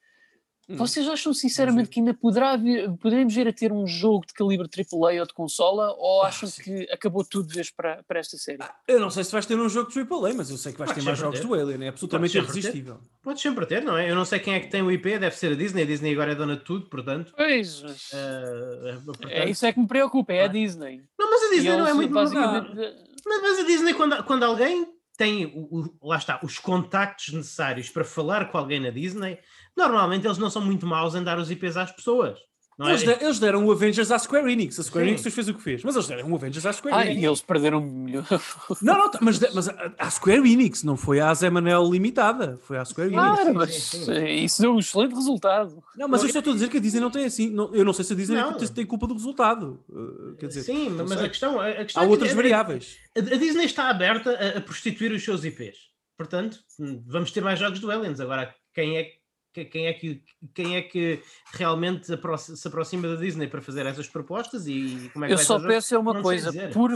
Hum. 0.71 0.75
Vocês 0.75 1.07
acham 1.07 1.33
sinceramente 1.33 1.89
que 1.89 1.99
ainda 1.99 2.13
poderá 2.13 2.55
vir, 2.55 2.87
poderemos 2.97 3.33
vir 3.33 3.47
a 3.47 3.51
ter 3.51 3.71
um 3.71 3.87
jogo 3.87 4.23
de 4.27 4.33
calibre 4.35 4.67
AAA 4.71 5.19
ou 5.21 5.25
de 5.25 5.33
consola, 5.33 5.95
ou 5.97 6.21
acham 6.21 6.47
sim. 6.47 6.61
que 6.61 6.87
acabou 6.91 7.25
tudo 7.25 7.47
de 7.47 7.55
vez 7.55 7.71
para, 7.71 8.03
para 8.03 8.19
esta 8.19 8.37
série? 8.37 8.59
Eu 8.87 8.99
não 8.99 9.09
sei 9.09 9.23
se 9.23 9.31
vais 9.31 9.47
ter 9.47 9.59
um 9.59 9.67
jogo 9.67 9.89
de 9.91 9.97
AAA, 9.99 10.35
mas 10.35 10.51
eu 10.51 10.57
sei 10.57 10.71
que 10.71 10.77
vais 10.77 10.91
Pode 10.91 10.99
ter 11.01 11.05
mais 11.07 11.17
jogos 11.17 11.39
ter. 11.39 11.47
do 11.47 11.55
Alien, 11.55 11.85
é 11.85 11.87
absolutamente 11.87 12.33
Pode 12.33 12.45
sempre 12.45 12.53
ter. 12.53 12.59
irresistível. 12.67 12.99
Podes 13.23 13.41
sempre 13.41 13.65
ter, 13.65 13.81
não 13.81 13.97
é? 13.97 14.11
Eu 14.11 14.15
não 14.15 14.25
sei 14.25 14.37
quem 14.39 14.53
é 14.53 14.59
que 14.59 14.67
tem 14.67 14.83
o 14.83 14.91
IP, 14.91 15.17
deve 15.17 15.35
ser 15.35 15.53
a 15.53 15.55
Disney. 15.55 15.81
A 15.81 15.85
Disney 15.87 16.13
agora 16.13 16.33
é 16.33 16.35
dona 16.35 16.55
de 16.55 16.63
tudo, 16.63 16.85
portanto. 16.87 17.33
Pois, 17.35 17.83
eh, 18.13 18.97
portanto- 19.03 19.27
é 19.31 19.49
isso 19.49 19.65
é 19.65 19.73
que 19.73 19.79
me 19.79 19.87
preocupa, 19.87 20.31
é 20.33 20.43
a 20.43 20.45
Ah. 20.45 20.47
Disney. 20.49 21.01
Não, 21.17 21.31
mas 21.31 21.43
a 21.45 21.49
Disney 21.55 21.77
não 21.77 21.87
é 21.87 21.93
muito 21.95 22.13
basicamente, 22.13 23.09
mas 23.25 23.59
a 23.59 23.63
Disney, 23.63 23.93
quando, 23.93 24.23
quando 24.23 24.43
alguém 24.43 24.87
tem, 25.17 25.45
o, 25.47 25.79
o- 26.01 26.07
lá 26.07 26.17
está, 26.17 26.39
os 26.43 26.57
contactos 26.59 27.33
necessários 27.33 27.89
para 27.89 28.03
falar 28.05 28.49
com 28.51 28.57
alguém 28.57 28.79
na 28.79 28.89
Disney, 28.89 29.39
normalmente 29.75 30.25
eles 30.25 30.37
não 30.37 30.49
são 30.49 30.61
muito 30.61 30.85
maus 30.87 31.15
em 31.15 31.23
dar 31.23 31.37
os 31.37 31.51
IPs 31.51 31.77
às 31.77 31.91
pessoas. 31.91 32.39
Não 32.80 32.88
é? 32.88 32.91
Eles, 32.91 33.03
de- 33.03 33.23
eles 33.26 33.39
deram 33.39 33.65
o 33.65 33.72
Avengers 33.73 34.10
à 34.10 34.18
Square 34.18 34.49
Enix. 34.51 34.80
A 34.80 34.84
Square 34.84 35.06
Sim. 35.06 35.11
Enix 35.15 35.34
fez 35.35 35.49
o 35.49 35.53
que 35.53 35.61
fez, 35.61 35.84
mas 35.84 35.95
eles 35.95 36.07
deram 36.07 36.31
o 36.31 36.35
Avengers 36.35 36.65
à 36.65 36.72
Square 36.72 36.95
Ah, 36.95 37.06
Enix. 37.06 37.22
e 37.22 37.26
eles 37.26 37.41
perderam 37.41 37.80
um 37.80 37.91
milhão. 38.06 38.23
Não, 38.81 38.97
não, 38.97 39.11
tá- 39.11 39.19
mas, 39.22 39.38
de- 39.38 39.49
mas 39.53 39.68
a, 39.68 39.91
a 39.99 40.10
Square 40.10 40.49
Enix, 40.49 40.81
não 40.84 40.95
foi 40.95 41.19
à 41.19 41.34
Zé 41.34 41.49
Manel 41.49 41.84
Limitada, 41.91 42.57
foi 42.64 42.77
à 42.77 42.85
Square 42.85 43.11
Enix. 43.14 43.22
Claro, 43.22 43.53
mas 43.53 44.07
eh, 44.07 44.31
isso 44.35 44.61
deu 44.61 44.73
um 44.73 44.80
excelente 44.80 45.14
resultado. 45.14 45.84
Não, 45.97 46.07
mas 46.07 46.23
eu 46.23 46.30
só 46.30 46.39
estou 46.39 46.51
a 46.51 46.53
dizer 46.56 46.69
que 46.69 46.77
a 46.77 46.80
Disney 46.80 47.01
não 47.01 47.11
tem 47.11 47.26
assim. 47.26 47.49
não- 47.49 47.76
eu 47.76 47.84
não 47.84 47.91
sei 47.91 48.06
se 48.06 48.14
a 48.14 48.15
Disney 48.15 48.38
Não. 48.38 48.53
tem, 48.53 48.68
tem 48.69 48.85
culpa 48.85 49.06
do 49.07 49.14
resultado. 49.14 49.84
uh, 49.89 50.35
quer 50.38 50.47
dizer, 50.47 50.64
Sim, 50.64 50.89
mas 50.91 51.10
sei. 51.10 51.26
a 51.26 51.30
questão, 51.30 51.60
a 51.60 51.73
questão 51.84 52.01
há 52.01 52.06
é 52.06 52.10
outras 52.10 52.31
variáveis. 52.34 52.95
A, 53.15 53.19
a 53.19 53.38
Disney 53.38 53.65
está 53.65 53.89
aberta 53.89 54.31
a, 54.31 54.57
a 54.57 54.61
prostituir 54.61 55.11
os 55.11 55.22
seus 55.23 55.43
IPs. 55.43 55.89
Portanto, 56.18 56.60
hum, 56.80 57.03
vamos 57.07 57.31
ter 57.31 57.41
mais 57.41 57.60
jogos 57.60 57.80
do 57.80 57.91
Aliens. 57.91 58.19
Agora, 58.19 58.53
quem 58.73 58.97
é, 58.97 59.03
que- 59.03 59.18
quem 59.65 59.88
é, 59.88 59.94
que, 59.94 60.22
quem 60.53 60.76
é 60.76 60.81
que 60.81 61.22
realmente 61.53 62.07
se 62.07 62.68
aproxima 62.68 63.07
da 63.07 63.15
Disney 63.15 63.48
para 63.48 63.61
fazer 63.61 63.86
essas 63.86 64.07
propostas 64.07 64.68
e 64.68 65.10
como 65.14 65.26
é 65.26 65.27
que 65.27 65.34
Eu 65.34 65.38
vai 65.38 65.45
só 65.45 65.60
peço 65.60 65.95
é 65.95 65.98
uma 65.98 66.14
Não 66.14 66.22
coisa, 66.22 66.52
por, 66.72 66.91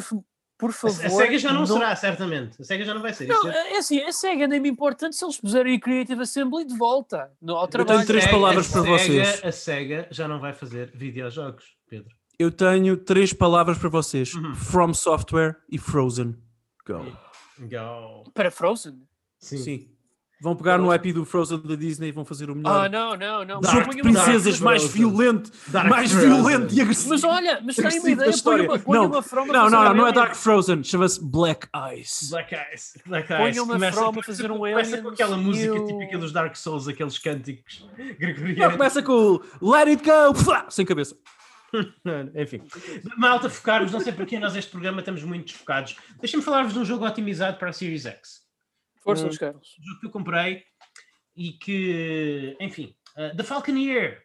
por 0.58 0.72
favor. 0.72 1.06
a 1.06 1.10
SEGA 1.10 1.38
já 1.40 1.52
não, 1.54 1.66
será, 1.66 1.96
certamente. 1.96 2.62
A 2.62 2.66
SEGA 2.66 2.86
já 2.86 2.94
não 2.94 3.02
vai 3.02 3.14
ser. 3.14 3.28
Não, 3.28 3.48
é- 3.50 3.74
é 3.74 3.78
assim, 3.78 4.00
a 4.02 4.12
SEGA 4.14 4.48
nem 4.48 4.60
me 4.60 4.70
importa 4.70 5.12
se 5.12 5.24
eles 5.26 5.38
puserem 5.40 5.76
a 5.76 5.80
Creative 5.80 6.22
Assembly 6.22 6.66
de 6.66 6.78
volta 6.78 7.32
no, 7.42 7.54
ao 7.56 7.68
tenho 7.68 7.86
trabalho. 7.86 8.08
três 8.08 8.24
A 8.24 8.28
SEGA- 8.28 8.40
palavras 8.40 8.68
para 8.72 8.82
SEGA- 8.82 8.98
vocês. 8.98 9.44
A 9.44 9.52
SEGA 9.52 10.08
já 10.12 10.28
não 10.28 10.40
vai 10.40 10.54
fazer 10.54 10.92
videojogos, 10.96 11.66
Pedro. 11.90 12.16
Eu 12.40 12.52
tenho 12.52 12.98
três 12.98 13.32
palavras 13.34 13.78
para 13.78 13.90
vocês: 13.90 14.34
Uhum. 14.34 14.56
From 14.56 14.94
Software 14.94 15.58
e 15.70 15.78
Frozen. 15.78 16.36
Go. 16.88 17.06
Go. 17.60 18.32
Para 18.34 18.50
Frozen? 18.50 19.02
Sim. 19.40 19.58
Sim. 19.58 19.93
Vão 20.44 20.58
pegar 20.58 20.78
no 20.78 20.94
IP 20.94 21.14
do 21.14 21.24
Frozen 21.24 21.60
da 21.62 21.74
Disney 21.76 22.10
e 22.10 22.12
vão 22.12 22.26
fazer 22.26 22.50
o 22.50 22.56
melhor. 22.56 22.86
Ah, 22.86 22.90
não, 22.90 23.16
não, 23.16 23.46
não. 23.46 23.62
Dark 23.62 23.76
jogo 23.78 23.96
de 23.96 24.02
princesas 24.02 24.56
Dark 24.60 24.62
mais 24.62 24.84
violento, 24.84 25.50
Dark 25.70 25.90
mais 25.90 26.12
Frozen. 26.12 26.30
violento 26.36 26.74
e 26.74 26.82
agressivo. 26.82 27.10
Mas 27.12 27.24
olha, 27.24 27.62
mas 27.64 27.76
tem 27.78 28.00
uma 28.00 28.10
ideia, 28.10 28.32
põe 28.44 28.62
uma, 28.66 28.80
põe 28.80 28.98
Não, 28.98 29.06
uma 29.06 29.22
From 29.24 29.44
a 29.44 29.46
Não, 29.46 29.54
não, 29.54 29.70
não, 29.70 29.84
não 29.94 30.06
é 30.06 30.10
Alien. 30.10 30.14
Dark 30.14 30.36
Frozen, 30.36 30.84
chama-se 30.84 31.24
Black 31.24 31.68
Eyes. 31.74 32.28
Black 32.30 32.54
Eyes. 32.54 32.98
Black 33.06 33.28
Ponha 33.30 33.46
Eyes. 33.46 33.58
uma 33.58 33.74
Começa- 33.76 33.98
From 33.98 34.20
a 34.20 34.24
fazer 34.24 34.52
um 34.52 34.58
com- 34.58 34.70
Começa 34.70 35.02
com 35.02 35.08
aquela 35.10 35.38
música 35.38 35.86
típica 35.86 36.18
dos 36.18 36.34
Dark 36.34 36.56
Souls, 36.58 36.90
aqueles 36.90 37.18
cânticos 37.18 37.86
Não, 37.98 38.14
gregorianos. 38.16 38.76
começa 38.76 39.02
com 39.02 39.40
o 39.62 39.72
Let 39.72 39.88
It 39.88 40.04
Go, 40.04 40.34
Pfá, 40.34 40.66
sem 40.70 40.86
cabeça. 40.86 41.16
Enfim, 42.36 42.62
malta, 43.18 43.50
focarmos, 43.50 43.92
não 43.94 44.00
sei 44.02 44.12
porque 44.14 44.38
nós 44.40 44.56
este 44.58 44.70
programa 44.70 45.00
estamos 45.00 45.24
muito 45.24 45.46
desfocados. 45.46 45.96
Deixa-me 46.20 46.44
falar-vos 46.44 46.74
de 46.74 46.80
um 46.80 46.86
jogo 46.86 47.06
otimizado 47.06 47.58
para 47.58 47.70
a 47.70 47.74
Series 47.74 48.06
X. 48.06 48.43
Força, 49.04 49.24
Hum. 49.24 49.28
Luís 49.28 49.38
Carlos. 49.38 49.76
Um 49.80 49.84
jogo 49.84 50.00
que 50.00 50.06
eu 50.08 50.12
comprei 50.12 50.64
e 51.36 51.52
que, 51.54 52.56
enfim, 52.60 52.96
uh, 53.18 53.36
The 53.36 53.44
Falconeer. 53.44 54.24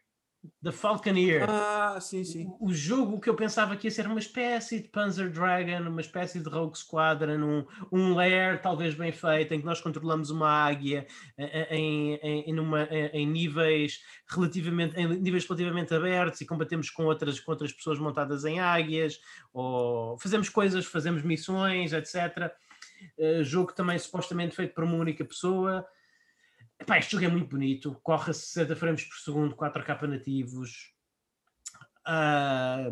The 0.63 0.71
Falconeer. 0.71 1.45
Ah, 1.51 1.99
sim, 2.01 2.23
sim. 2.23 2.47
O, 2.61 2.69
o 2.69 2.73
jogo 2.73 3.21
que 3.21 3.29
eu 3.29 3.35
pensava 3.35 3.77
que 3.77 3.89
ia 3.89 3.91
ser 3.91 4.07
uma 4.07 4.21
espécie 4.21 4.81
de 4.81 4.89
Panzer 4.89 5.31
Dragon, 5.31 5.89
uma 5.89 6.01
espécie 6.01 6.39
de 6.39 6.49
Rogue 6.49 6.79
Squadron, 6.79 7.39
um, 7.41 7.67
um 7.91 8.15
lair 8.15 8.63
talvez 8.63 8.95
bem 8.95 9.11
feito, 9.11 9.53
em 9.53 9.59
que 9.61 9.67
nós 9.67 9.81
controlamos 9.81 10.31
uma 10.31 10.49
águia 10.49 11.09
eh, 11.37 11.67
eh, 11.71 11.77
em, 11.77 12.15
em, 12.23 12.41
em, 12.51 12.57
em- 12.57 13.11
em 13.15 13.27
níveis 13.27 14.01
relativamente 14.29 14.97
em 14.97 15.09
níveis 15.21 15.45
relativamente 15.45 15.93
abertos 15.93 16.41
e 16.41 16.47
combatemos 16.47 16.89
com 16.89 17.05
outras, 17.07 17.41
com 17.41 17.51
outras 17.51 17.73
pessoas 17.73 17.99
montadas 17.99 18.45
em 18.45 18.61
águias, 18.61 19.19
ou 19.53 20.17
fazemos 20.21 20.49
coisas, 20.49 20.87
fazemos 20.87 21.23
missões, 21.23 21.93
etc. 21.93 22.53
Eh, 23.19 23.43
jogo 23.45 23.73
também 23.73 23.99
supostamente 23.99 24.55
feito 24.55 24.75
por 24.75 24.85
uma 24.85 24.97
única 24.97 25.25
pessoa. 25.25 25.87
epá, 26.81 26.99
este 26.99 27.13
jogo 27.13 27.25
é 27.25 27.29
muito 27.29 27.49
bonito, 27.49 27.99
corre 28.03 28.31
a 28.31 28.35
60 28.35 28.77
frames 28.77 29.05
por 29.05 29.17
segundo, 29.17 29.57
4K 29.57 30.07
nativos. 30.07 30.95
Ah, 32.07 32.89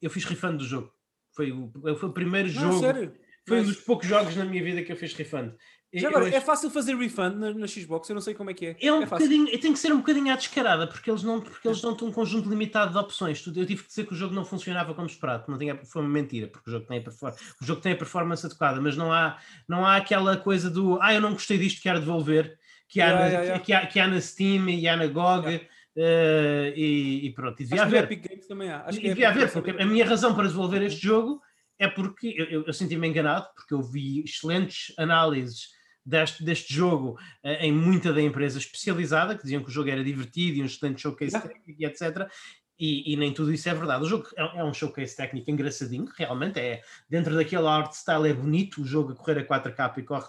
eu 0.00 0.08
fiz 0.10 0.24
refund 0.24 0.58
do 0.58 0.64
jogo. 0.64 0.92
Foi 1.34 1.50
o, 1.52 1.70
foi 1.96 2.08
o 2.08 2.12
primeiro 2.12 2.48
Não, 2.48 2.54
jogo. 2.54 2.80
sério? 2.80 3.14
Foi 3.46 3.60
um 3.60 3.64
dos 3.64 3.76
poucos 3.76 4.06
jogos 4.06 4.34
na 4.36 4.44
minha 4.44 4.62
vida 4.62 4.82
que 4.82 4.90
eu 4.90 4.96
fiz 4.96 5.12
refund. 5.14 5.54
Já 6.00 6.08
agora, 6.08 6.26
acho- 6.26 6.36
é 6.36 6.40
fácil 6.40 6.70
fazer 6.70 6.96
refund 6.96 7.36
na, 7.36 7.52
na 7.54 7.66
Xbox? 7.66 8.08
Eu 8.08 8.14
não 8.14 8.20
sei 8.22 8.34
como 8.34 8.50
é 8.50 8.54
que 8.54 8.66
é. 8.66 8.76
É 8.80 8.92
um 8.92 9.06
fácil. 9.06 9.28
bocadinho, 9.28 9.60
tem 9.60 9.72
que 9.72 9.78
ser 9.78 9.92
um 9.92 9.98
bocadinho 9.98 10.32
à 10.32 10.36
descarada, 10.36 10.86
porque 10.86 11.10
eles 11.10 11.22
não 11.22 11.40
porque 11.40 11.66
eles 11.68 11.80
dão-te 11.80 12.04
um 12.04 12.12
conjunto 12.12 12.48
limitado 12.48 12.92
de 12.92 12.98
opções. 12.98 13.44
Eu 13.46 13.52
tive 13.66 13.82
que 13.82 13.88
dizer 13.88 14.06
que 14.06 14.12
o 14.12 14.16
jogo 14.16 14.34
não 14.34 14.44
funcionava 14.44 14.94
como 14.94 15.06
esperado, 15.06 15.44
não 15.48 15.58
tinha, 15.58 15.76
foi 15.84 16.02
uma 16.02 16.08
mentira, 16.10 16.46
porque 16.48 16.68
o 16.68 16.72
jogo 16.72 16.86
tem 16.86 16.98
a, 16.98 17.02
perfor- 17.02 17.34
o 17.60 17.64
jogo 17.64 17.80
tem 17.80 17.92
a 17.92 17.96
performance 17.96 18.44
adequada, 18.46 18.80
mas 18.80 18.96
não 18.96 19.12
há, 19.12 19.38
não 19.68 19.84
há 19.86 19.96
aquela 19.96 20.36
coisa 20.36 20.68
do 20.70 20.98
ah, 21.02 21.12
eu 21.14 21.20
não 21.20 21.32
gostei 21.32 21.58
disto, 21.58 21.82
quero 21.82 22.00
devolver, 22.00 22.58
que 22.88 23.00
há, 23.00 23.04
Yeah, 23.06 23.20
na, 23.20 23.26
yeah, 23.28 23.44
yeah. 23.44 23.64
Que, 23.64 23.72
há, 23.72 23.86
que 23.86 24.00
há 24.00 24.06
na 24.06 24.20
Steam 24.20 24.68
e 24.68 24.86
há 24.88 24.96
na 24.96 25.06
GOG. 25.06 25.68
Eh, 25.96 26.72
e, 26.76 27.26
e 27.26 27.32
pronto, 27.32 27.60
e 27.60 27.64
devia 27.64 27.84
Acho 27.84 27.96
haver. 27.96 28.04
Epic 28.10 28.28
Games 28.28 28.46
também 28.48 28.68
há. 28.68 28.80
Acho 28.84 28.98
E 28.98 29.00
que 29.00 29.06
é 29.06 29.10
devia 29.10 29.28
haver, 29.28 29.52
porque 29.52 29.70
a 29.70 29.86
minha 29.86 30.04
razão 30.04 30.34
para 30.34 30.42
desenvolver 30.44 30.82
este 30.82 31.00
jogo 31.00 31.40
é 31.78 31.86
porque 31.86 32.34
eu, 32.36 32.44
eu- 32.46 32.64
eu 32.66 32.72
senti-me 32.72 33.06
enganado, 33.06 33.46
porque 33.54 33.72
eu 33.74 33.80
vi 33.80 34.20
excelentes 34.24 34.92
análises 34.98 35.68
deste, 36.04 36.44
deste 36.44 36.72
jogo 36.74 37.18
eh, 37.42 37.66
em 37.66 37.72
muita 37.72 38.12
da 38.12 38.20
empresa 38.22 38.58
especializada, 38.58 39.34
que 39.36 39.42
diziam 39.42 39.62
que 39.62 39.68
o 39.68 39.72
jogo 39.72 39.88
era 39.90 40.04
divertido 40.04 40.58
e 40.58 40.62
um 40.62 40.66
excelente 40.66 41.00
showcase 41.00 41.32
técnico 41.40 41.80
e 41.80 41.84
etc. 41.86 42.28
E, 42.78 43.12
e 43.12 43.16
nem 43.16 43.32
tudo 43.32 43.52
isso 43.52 43.68
é 43.68 43.74
verdade. 43.74 44.04
O 44.04 44.08
jogo 44.08 44.26
é, 44.36 44.58
é 44.58 44.64
um 44.64 44.74
showcase 44.74 45.16
técnico 45.16 45.50
engraçadinho, 45.50 46.06
realmente 46.16 46.58
é 46.58 46.82
dentro 47.08 47.34
daquele 47.34 47.66
art 47.66 47.92
style 47.92 48.28
é 48.28 48.34
bonito, 48.34 48.82
o 48.82 48.84
jogo 48.86 49.12
a 49.12 49.14
correr 49.14 49.38
a 49.38 49.44
4K 49.46 49.98
e 49.98 50.02
corre 50.02 50.26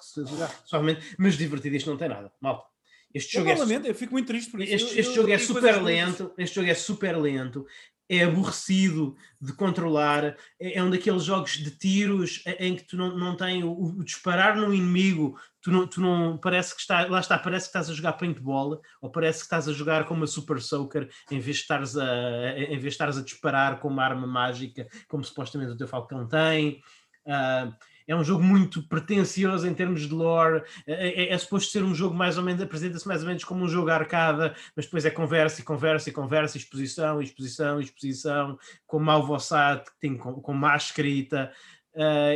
suavemente, 0.63 1.15
mas 1.17 1.35
divertido 1.37 1.75
isto 1.75 1.89
não 1.89 1.97
tem 1.97 2.07
nada. 2.09 2.31
Malta. 2.39 2.65
Este 3.13 3.37
Eu, 3.37 3.41
jogo 3.45 3.51
é 3.51 3.57
lamento, 3.59 3.87
eu 3.87 3.95
fico 3.95 4.11
muito 4.13 4.27
triste 4.27 4.51
por 4.51 4.61
isso. 4.61 4.73
este, 4.75 4.93
Eu- 4.93 4.99
este 4.99 5.09
eu- 5.09 5.15
jogo 5.15 5.31
é 5.31 5.37
tem 5.37 5.45
super 5.47 5.81
lento, 5.81 6.33
este 6.37 6.55
jogo 6.55 6.69
é 6.69 6.73
super 6.73 7.17
lento, 7.17 7.65
é 8.09 8.23
aborrecido 8.23 9.15
de 9.41 9.53
controlar, 9.53 10.35
é, 10.59 10.77
é 10.77 10.83
um 10.83 10.89
daqueles 10.89 11.23
jogos 11.23 11.57
de 11.57 11.71
tiros 11.71 12.43
em 12.45 12.65
em 12.65 12.75
que 12.75 12.83
tu 12.83 12.97
não, 12.97 13.17
não 13.17 13.35
tem 13.35 13.63
o, 13.63 13.71
o 13.71 14.03
disparar 14.03 14.55
no 14.55 14.73
inimigo, 14.73 15.39
tu 15.61 15.71
não, 15.71 15.87
tu 15.87 16.01
não 16.01 16.37
parece 16.37 16.73
que 16.75 16.81
está, 16.81 17.05
lá 17.07 17.19
está, 17.19 17.37
parece 17.37 17.65
que 17.65 17.69
estás 17.69 17.89
a 17.89 17.93
jogar 17.93 18.13
paintball, 18.13 18.81
ou 19.01 19.11
parece 19.11 19.39
que 19.39 19.45
estás 19.45 19.67
a 19.67 19.73
jogar 19.73 20.05
com 20.05 20.13
uma 20.13 20.27
super 20.27 20.61
soaker 20.61 21.09
em 21.31 21.39
vez 21.39 21.57
de 21.57 21.61
estares 21.63 21.97
a, 21.97 22.57
em 22.57 22.69
vez 22.69 22.81
de 22.81 22.87
estares 22.89 23.17
a 23.17 23.23
disparar 23.23 23.79
com 23.79 23.87
uma 23.87 24.03
arma 24.03 24.27
mágica, 24.27 24.87
como 25.07 25.23
supostamente 25.23 25.71
o 25.71 25.77
teu 25.77 25.87
Falcão 25.87 26.27
tem. 26.27 26.81
Ah, 27.27 27.71
é 28.07 28.15
um 28.15 28.23
jogo 28.23 28.43
muito 28.43 28.87
pretencioso 28.87 29.67
em 29.67 29.73
termos 29.73 30.01
de 30.07 30.13
lore. 30.13 30.63
É, 30.85 31.23
é- 31.25 31.33
é 31.33 31.37
suposto 31.37 31.71
ser 31.71 31.83
um 31.83 31.93
jogo 31.95 32.15
mais 32.15 32.37
ou 32.37 32.43
menos, 32.43 32.61
apresenta-se 32.61 33.07
mais 33.07 33.21
ou 33.21 33.27
menos 33.27 33.43
como 33.43 33.63
um 33.63 33.67
jogo 33.67 33.89
arcada, 33.89 34.55
mas 34.75 34.85
depois 34.85 35.05
é 35.05 35.09
conversa 35.09 35.61
e 35.61 35.63
conversa 35.63 36.09
e 36.09 36.13
conversa, 36.13 36.57
exposição, 36.57 37.21
exposição, 37.21 37.79
exposição, 37.79 38.57
com 38.85 38.99
mau 38.99 39.25
vossat, 39.25 39.83
que 39.85 39.99
tem 39.99 40.17
com, 40.17 40.33
com 40.41 40.53
má 40.53 40.75
escrita. 40.75 41.51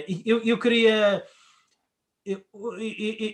E 0.08 0.24
eu, 0.26 0.42
eu 0.44 0.58
queria. 0.58 1.24
Eu, 2.26 2.42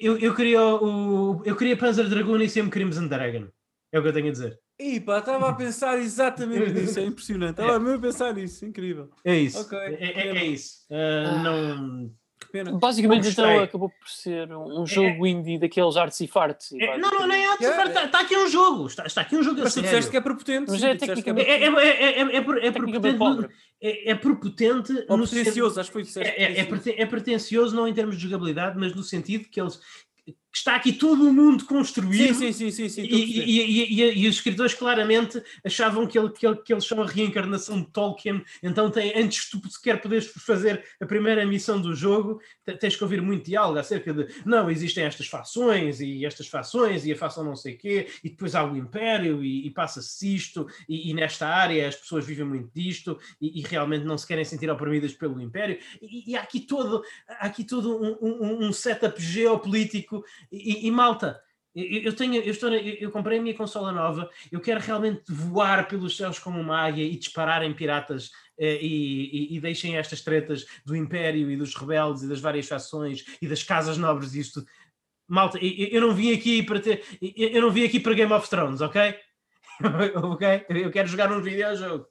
eu, 0.02 0.18
eu, 0.20 0.36
queria 0.36 0.62
o, 0.64 1.42
eu 1.44 1.56
queria 1.56 1.76
Panzer 1.76 2.08
Dragoon 2.08 2.38
e 2.42 2.50
sempre 2.50 2.72
Crimson 2.72 3.08
Dragon. 3.08 3.48
É 3.92 4.00
o 4.00 4.02
que 4.02 4.08
eu 4.10 4.14
tenho 4.14 4.28
a 4.28 4.32
dizer. 4.32 4.60
Pá, 5.06 5.20
estava 5.20 5.50
a 5.50 5.54
pensar 5.54 5.98
exatamente 6.00 6.72
nisso, 6.74 7.00
é 7.00 7.04
impressionante. 7.06 7.60
Estava 7.62 7.80
mesmo 7.80 7.98
a 7.98 8.02
pensar 8.02 8.34
nisso, 8.34 8.66
incrível. 8.66 9.10
É 9.24 9.36
isso. 9.38 9.62
Ok. 9.62 9.78
É, 9.78 9.94
é- 10.28 10.38
é 10.38 10.46
isso. 10.46 10.86
Ah, 10.92 11.42
não. 11.44 12.12
Pena. 12.56 12.72
Basicamente, 12.78 13.28
então, 13.28 13.60
acabou 13.60 13.90
por 13.90 14.08
ser 14.10 14.50
um, 14.50 14.82
um 14.82 14.86
jogo 14.88 15.28
indie 15.28 15.60
daqueles 15.60 15.98
artes 15.98 16.22
e 16.22 16.28
farts. 16.28 16.72
É, 16.72 16.98
não, 16.98 17.12
não, 17.12 17.28
não 17.28 17.36
é 17.36 17.46
Yeah. 17.60 17.84
está, 17.86 18.04
está 18.06 18.20
aqui 18.22 18.38
um 18.38 18.48
jogo. 18.50 18.88
Está, 18.88 19.06
está 19.06 19.22
aqui 19.22 19.36
um 19.36 19.44
jogo 19.44 19.60
a 19.60 19.64
Mas 19.64 19.74
tu 19.74 19.76
sério. 19.76 19.90
disseste 19.90 20.12
que 20.12 20.18
é 20.18 20.22
prepotente. 20.22 20.72
Mas 20.72 20.84
é 20.84 20.96
tecnicamente- 20.96 21.50
É, 21.50 21.64
é, 21.64 21.68
é, 21.68 22.22
é, 22.22 22.22
é, 22.22 22.68
é 22.68 22.72
prepotente, 22.72 23.50
é, 23.82 24.12
é 24.12 24.16
prepotente 24.16 25.06
Ou 25.10 25.18
no 25.18 25.28
pretencioso, 25.28 25.80
acho 25.80 25.90
que 25.90 25.94
foi 25.94 26.02
o 26.02 26.06
que 26.06 26.10
disseste. 26.10 26.32
é, 26.32 26.44
é, 26.44 26.60
é, 26.60 26.64
preten- 26.66 26.96
é 26.98 27.06
pretencioso 27.06 27.76
não 27.76 27.88
em 27.88 27.94
termos 27.94 28.16
de 28.18 28.24
jogabilidade, 28.24 28.78
mas 28.80 28.96
no 28.96 29.04
sentido 29.04 29.50
que 29.50 29.60
eles 29.60 29.80
está 30.58 30.76
aqui 30.76 30.94
todo 30.94 31.28
o 31.28 31.34
mundo 31.34 31.66
construído 31.66 32.34
Sim, 32.36 32.52
sim, 32.54 32.72
sim, 32.72 32.90
sim, 32.90 32.90
sim. 32.90 33.02
e, 33.04 34.28
os 34.28 34.36
escritores 34.36 34.74
claramente 34.74 35.42
achavam 35.64 36.08
que, 36.08 36.18
ele, 36.18 36.30
que, 36.30 36.46
ele- 36.48 36.58
que 36.58 36.74
eles 36.74 36.86
são 36.86 37.02
a 37.02 37.06
reencarnação 37.06 37.82
de 37.82 37.88
Tolkien, 37.88 38.44
então 38.64 38.90
tem, 38.90 39.12
antes 39.18 39.50
de 39.52 39.60
tu 39.60 39.70
sequer 39.70 40.02
poderes 40.02 40.28
fazer 40.28 40.84
a 41.00 41.06
primeira 41.06 41.46
missão 41.46 41.80
do 41.80 41.94
jogo, 41.94 42.42
te- 42.66 42.78
tens 42.78 42.96
que 42.96 43.04
ouvir 43.04 43.22
muito 43.22 43.46
diálogo 43.46 43.78
acerca 43.80 44.14
de 44.14 44.28
não, 44.46 44.70
existem 44.70 45.04
estas 45.04 45.28
fações 45.28 46.00
e 46.00 46.26
estas 46.26 46.48
fações 46.48 47.06
e 47.06 47.12
a 47.12 47.18
fação 47.18 47.44
não 47.44 47.56
sei 47.56 47.74
quê, 47.76 48.08
e 48.24 48.30
depois 48.30 48.56
há 48.56 48.64
o 48.64 48.78
Império 48.78 49.44
e, 49.44 49.70
passa-se 49.72 50.34
isto, 50.34 50.68
e, 50.88 51.14
nesta 51.14 51.48
área 51.48 51.88
as 51.88 51.96
pessoas 51.96 52.26
vivem 52.26 52.46
muito 52.46 52.70
disto 52.74 53.20
e, 53.42 53.62
realmente 53.62 54.06
não 54.06 54.18
se 54.18 54.26
querem 54.26 54.46
sentir 54.46 54.70
oprimidas 54.70 55.14
pelo 55.14 55.42
Império, 55.42 55.78
e, 56.02 56.32
e 56.32 56.36
há 56.38 56.42
aqui 56.42 56.60
todo, 56.62 57.04
há 57.28 57.46
aqui 57.48 57.64
todo 57.64 57.98
um, 58.02 58.18
um- 58.22 58.68
um 58.68 58.74
setup 58.74 59.22
geopolítico 59.22 60.24
e, 60.52 60.88
e- 60.88 60.92
malta, 60.92 61.42
eu, 61.76 62.04
eu 62.04 62.14
tenho, 62.16 62.36
eu, 62.36 62.52
estou, 62.52 62.70
eu, 62.74 62.94
eu 62.96 63.12
comprei 63.12 63.38
a 63.38 63.42
minha 63.42 63.54
consola 63.56 63.92
nova, 63.92 64.30
eu 64.52 64.62
quero 64.62 64.80
realmente 64.80 65.24
voar 65.30 65.88
pelos 65.88 66.16
céus 66.16 66.40
como 66.40 66.60
uma 66.60 66.80
águia 66.80 67.04
e 67.04 67.18
disparar 67.18 67.64
em 67.64 67.74
piratas 67.74 68.32
eh, 68.58 68.80
e, 68.82 69.54
e- 69.54 69.58
e 69.58 69.60
deixem 69.60 69.98
estas 69.98 70.22
tretas 70.22 70.66
do 70.86 70.96
Império 70.96 71.52
e 71.52 71.58
dos 71.58 71.76
rebeldes 71.76 72.24
e 72.24 72.30
das 72.30 72.40
várias 72.40 72.68
fações 72.68 73.26
e 73.42 73.48
das 73.48 73.62
casas 73.64 73.98
nobres 73.98 74.34
e 74.34 74.40
isto. 74.40 74.64
Malta, 75.28 75.58
eu, 75.58 75.88
eu- 75.88 76.02
não 76.02 76.14
vim 76.14 76.34
aqui 76.34 76.64
para 76.64 76.80
ter, 76.80 77.04
eu, 77.22 77.62
não 77.62 77.72
vim 77.72 77.84
aqui 77.84 78.00
para 78.00 78.14
Game 78.14 78.32
of 78.32 78.50
Thrones, 78.50 78.80
ok? 78.80 79.16
ok? 80.24 80.66
Eu 80.70 80.92
quero 80.92 81.08
jogar 81.08 81.32
um 81.32 81.42
videojogo. 81.42 82.08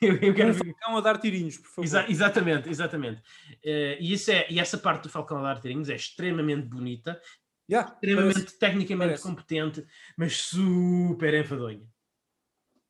Eu, 0.00 0.16
eu 0.16 0.34
quero 0.34 0.50
Um 0.50 0.54
Falcão 0.54 0.96
a 0.96 1.00
dar 1.00 1.18
tirinhos, 1.18 1.58
por 1.58 1.68
favor. 1.68 1.84
Exa- 1.84 2.06
exatamente, 2.08 2.68
exatamente. 2.70 3.22
Eh, 3.62 3.98
e, 4.00 4.12
isso 4.12 4.30
é, 4.30 4.46
e 4.50 4.58
essa 4.58 4.78
parte 4.78 5.04
do 5.04 5.08
Falcão 5.10 5.38
a 5.38 5.42
dar 5.54 5.60
tirinhos 5.60 5.88
é 5.90 5.94
extremamente 5.94 6.66
bonita, 6.66 7.20
Yeah, 7.70 7.92
extremamente 7.94 8.34
parece- 8.40 8.58
tecnicamente 8.58 9.08
parece. 9.08 9.22
competente, 9.22 9.86
mas 10.16 10.36
super 10.38 11.34
enfadonha. 11.34 11.86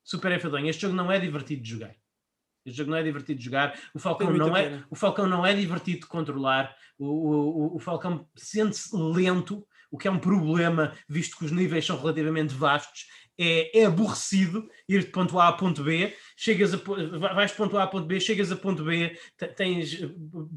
Super 0.03 0.31
enfadonha. 0.31 0.69
Este 0.69 0.81
jogo 0.83 0.95
não 0.95 1.11
é 1.11 1.19
divertido 1.19 1.61
de 1.61 1.69
jogar. 1.69 1.95
Este 2.65 2.77
jogo 2.77 2.91
não 2.91 2.97
é 2.97 3.03
divertido 3.03 3.39
de 3.39 3.45
jogar. 3.45 3.77
O 3.93 3.99
Falcão, 3.99 4.31
não 4.31 4.55
é, 4.55 4.63
pena. 4.69 4.87
o 4.89 4.95
Falcão 4.95 5.27
não 5.27 5.45
é 5.45 5.53
divertido 5.53 6.01
de 6.01 6.07
controlar. 6.07 6.75
O, 6.97 7.05
o, 7.05 7.75
o- 7.75 7.79
Falcão 7.79 8.27
sente-se 8.35 8.95
lento, 8.95 9.65
o 9.91 9.97
que 9.97 10.07
é 10.07 10.11
um 10.11 10.19
problema, 10.19 10.93
visto 11.07 11.37
que 11.37 11.45
os 11.45 11.51
níveis 11.51 11.85
são 11.85 11.97
relativamente 11.99 12.53
vastos. 12.53 13.05
É, 13.41 13.79
é 13.81 13.85
aborrecido 13.85 14.69
ir 14.87 14.99
de 15.05 15.11
ponto 15.11 15.39
A 15.39 15.47
a 15.47 15.53
ponto 15.53 15.81
B, 15.81 16.13
chegas 16.35 16.73
a, 16.73 16.77
vais 17.33 17.51
de 17.51 17.57
ponto 17.57 17.77
A 17.77 17.83
a 17.83 17.87
ponto 17.87 18.05
B, 18.05 18.19
chegas 18.19 18.51
a 18.51 18.55
ponto 18.57 18.83
B, 18.83 19.17
te- 19.37 19.47
tens, 19.47 19.97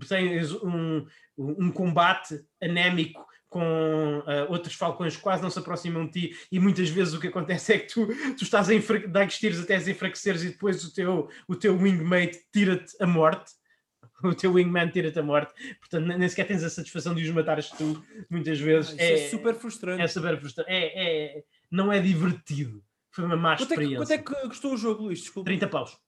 tens 0.09 0.51
um, 0.51 1.07
um 1.39 1.71
combate 1.71 2.45
anémico 2.61 3.25
com 3.53 4.23
ah, 4.27 4.47
outros 4.49 4.75
falcões 4.75 5.15
quase 5.17 5.43
não 5.43 5.51
se 5.51 5.59
aproximam 5.59 6.07
de 6.07 6.13
ti 6.31 6.37
e 6.51 6.59
muitas 6.59 6.89
vezes 6.89 7.13
o 7.13 7.21
que 7.21 7.27
acontece 7.29 7.75
é 7.75 7.79
que 7.79 7.93
tu, 7.93 8.07
tu 8.37 8.43
estás 8.45 8.71
a 8.71 8.75
enfra- 8.75 9.07
dar 9.07 9.29
tiros 9.29 9.61
até 9.61 9.77
as 9.77 9.87
enfraqueceres 9.87 10.43
e 10.43 10.49
depois 10.49 10.83
o 10.85 10.95
teu, 10.95 11.29
o 11.47 11.55
teu 11.55 11.77
wingmate 11.77 12.41
tira-te 12.51 12.97
a 12.99 13.07
morte 13.07 13.53
o 14.25 14.35
teu 14.35 14.55
wingman 14.55 14.89
tira-te 14.89 15.19
a 15.19 15.23
morte 15.23 15.53
portanto 15.81 16.07
nem 16.07 16.29
sequer 16.29 16.47
tens 16.47 16.65
a 16.65 16.71
satisfação 16.71 17.15
de 17.15 17.23
os 17.23 17.31
matares 17.31 17.69
tu 17.71 18.03
muitas 18.31 18.59
vezes 18.59 18.91
Ah, 18.91 18.95
isso 18.95 19.25
é, 19.27 19.29
super 19.29 19.55
frustrante. 19.55 20.03
é 20.03 20.07
super 20.09 20.39
frustrante 20.41 20.71
é, 20.71 21.37
é- 21.39 21.45
não 21.71 21.93
é 21.93 22.01
divertido 22.01 22.83
foi 23.11 23.25
uma 23.27 23.37
má 23.37 23.57
Quanto 23.57 23.73
é, 23.73 23.77
que, 23.77 23.83
experiência 23.83 24.19
quanto 24.19 24.31
é 24.35 24.43
que 24.43 24.49
custou 24.49 24.73
o 24.73 24.77
jogo, 24.79 25.03
Luís? 25.05 25.21
Desculpa. 25.21 25.45
30 25.51 25.69
paus 25.69 25.99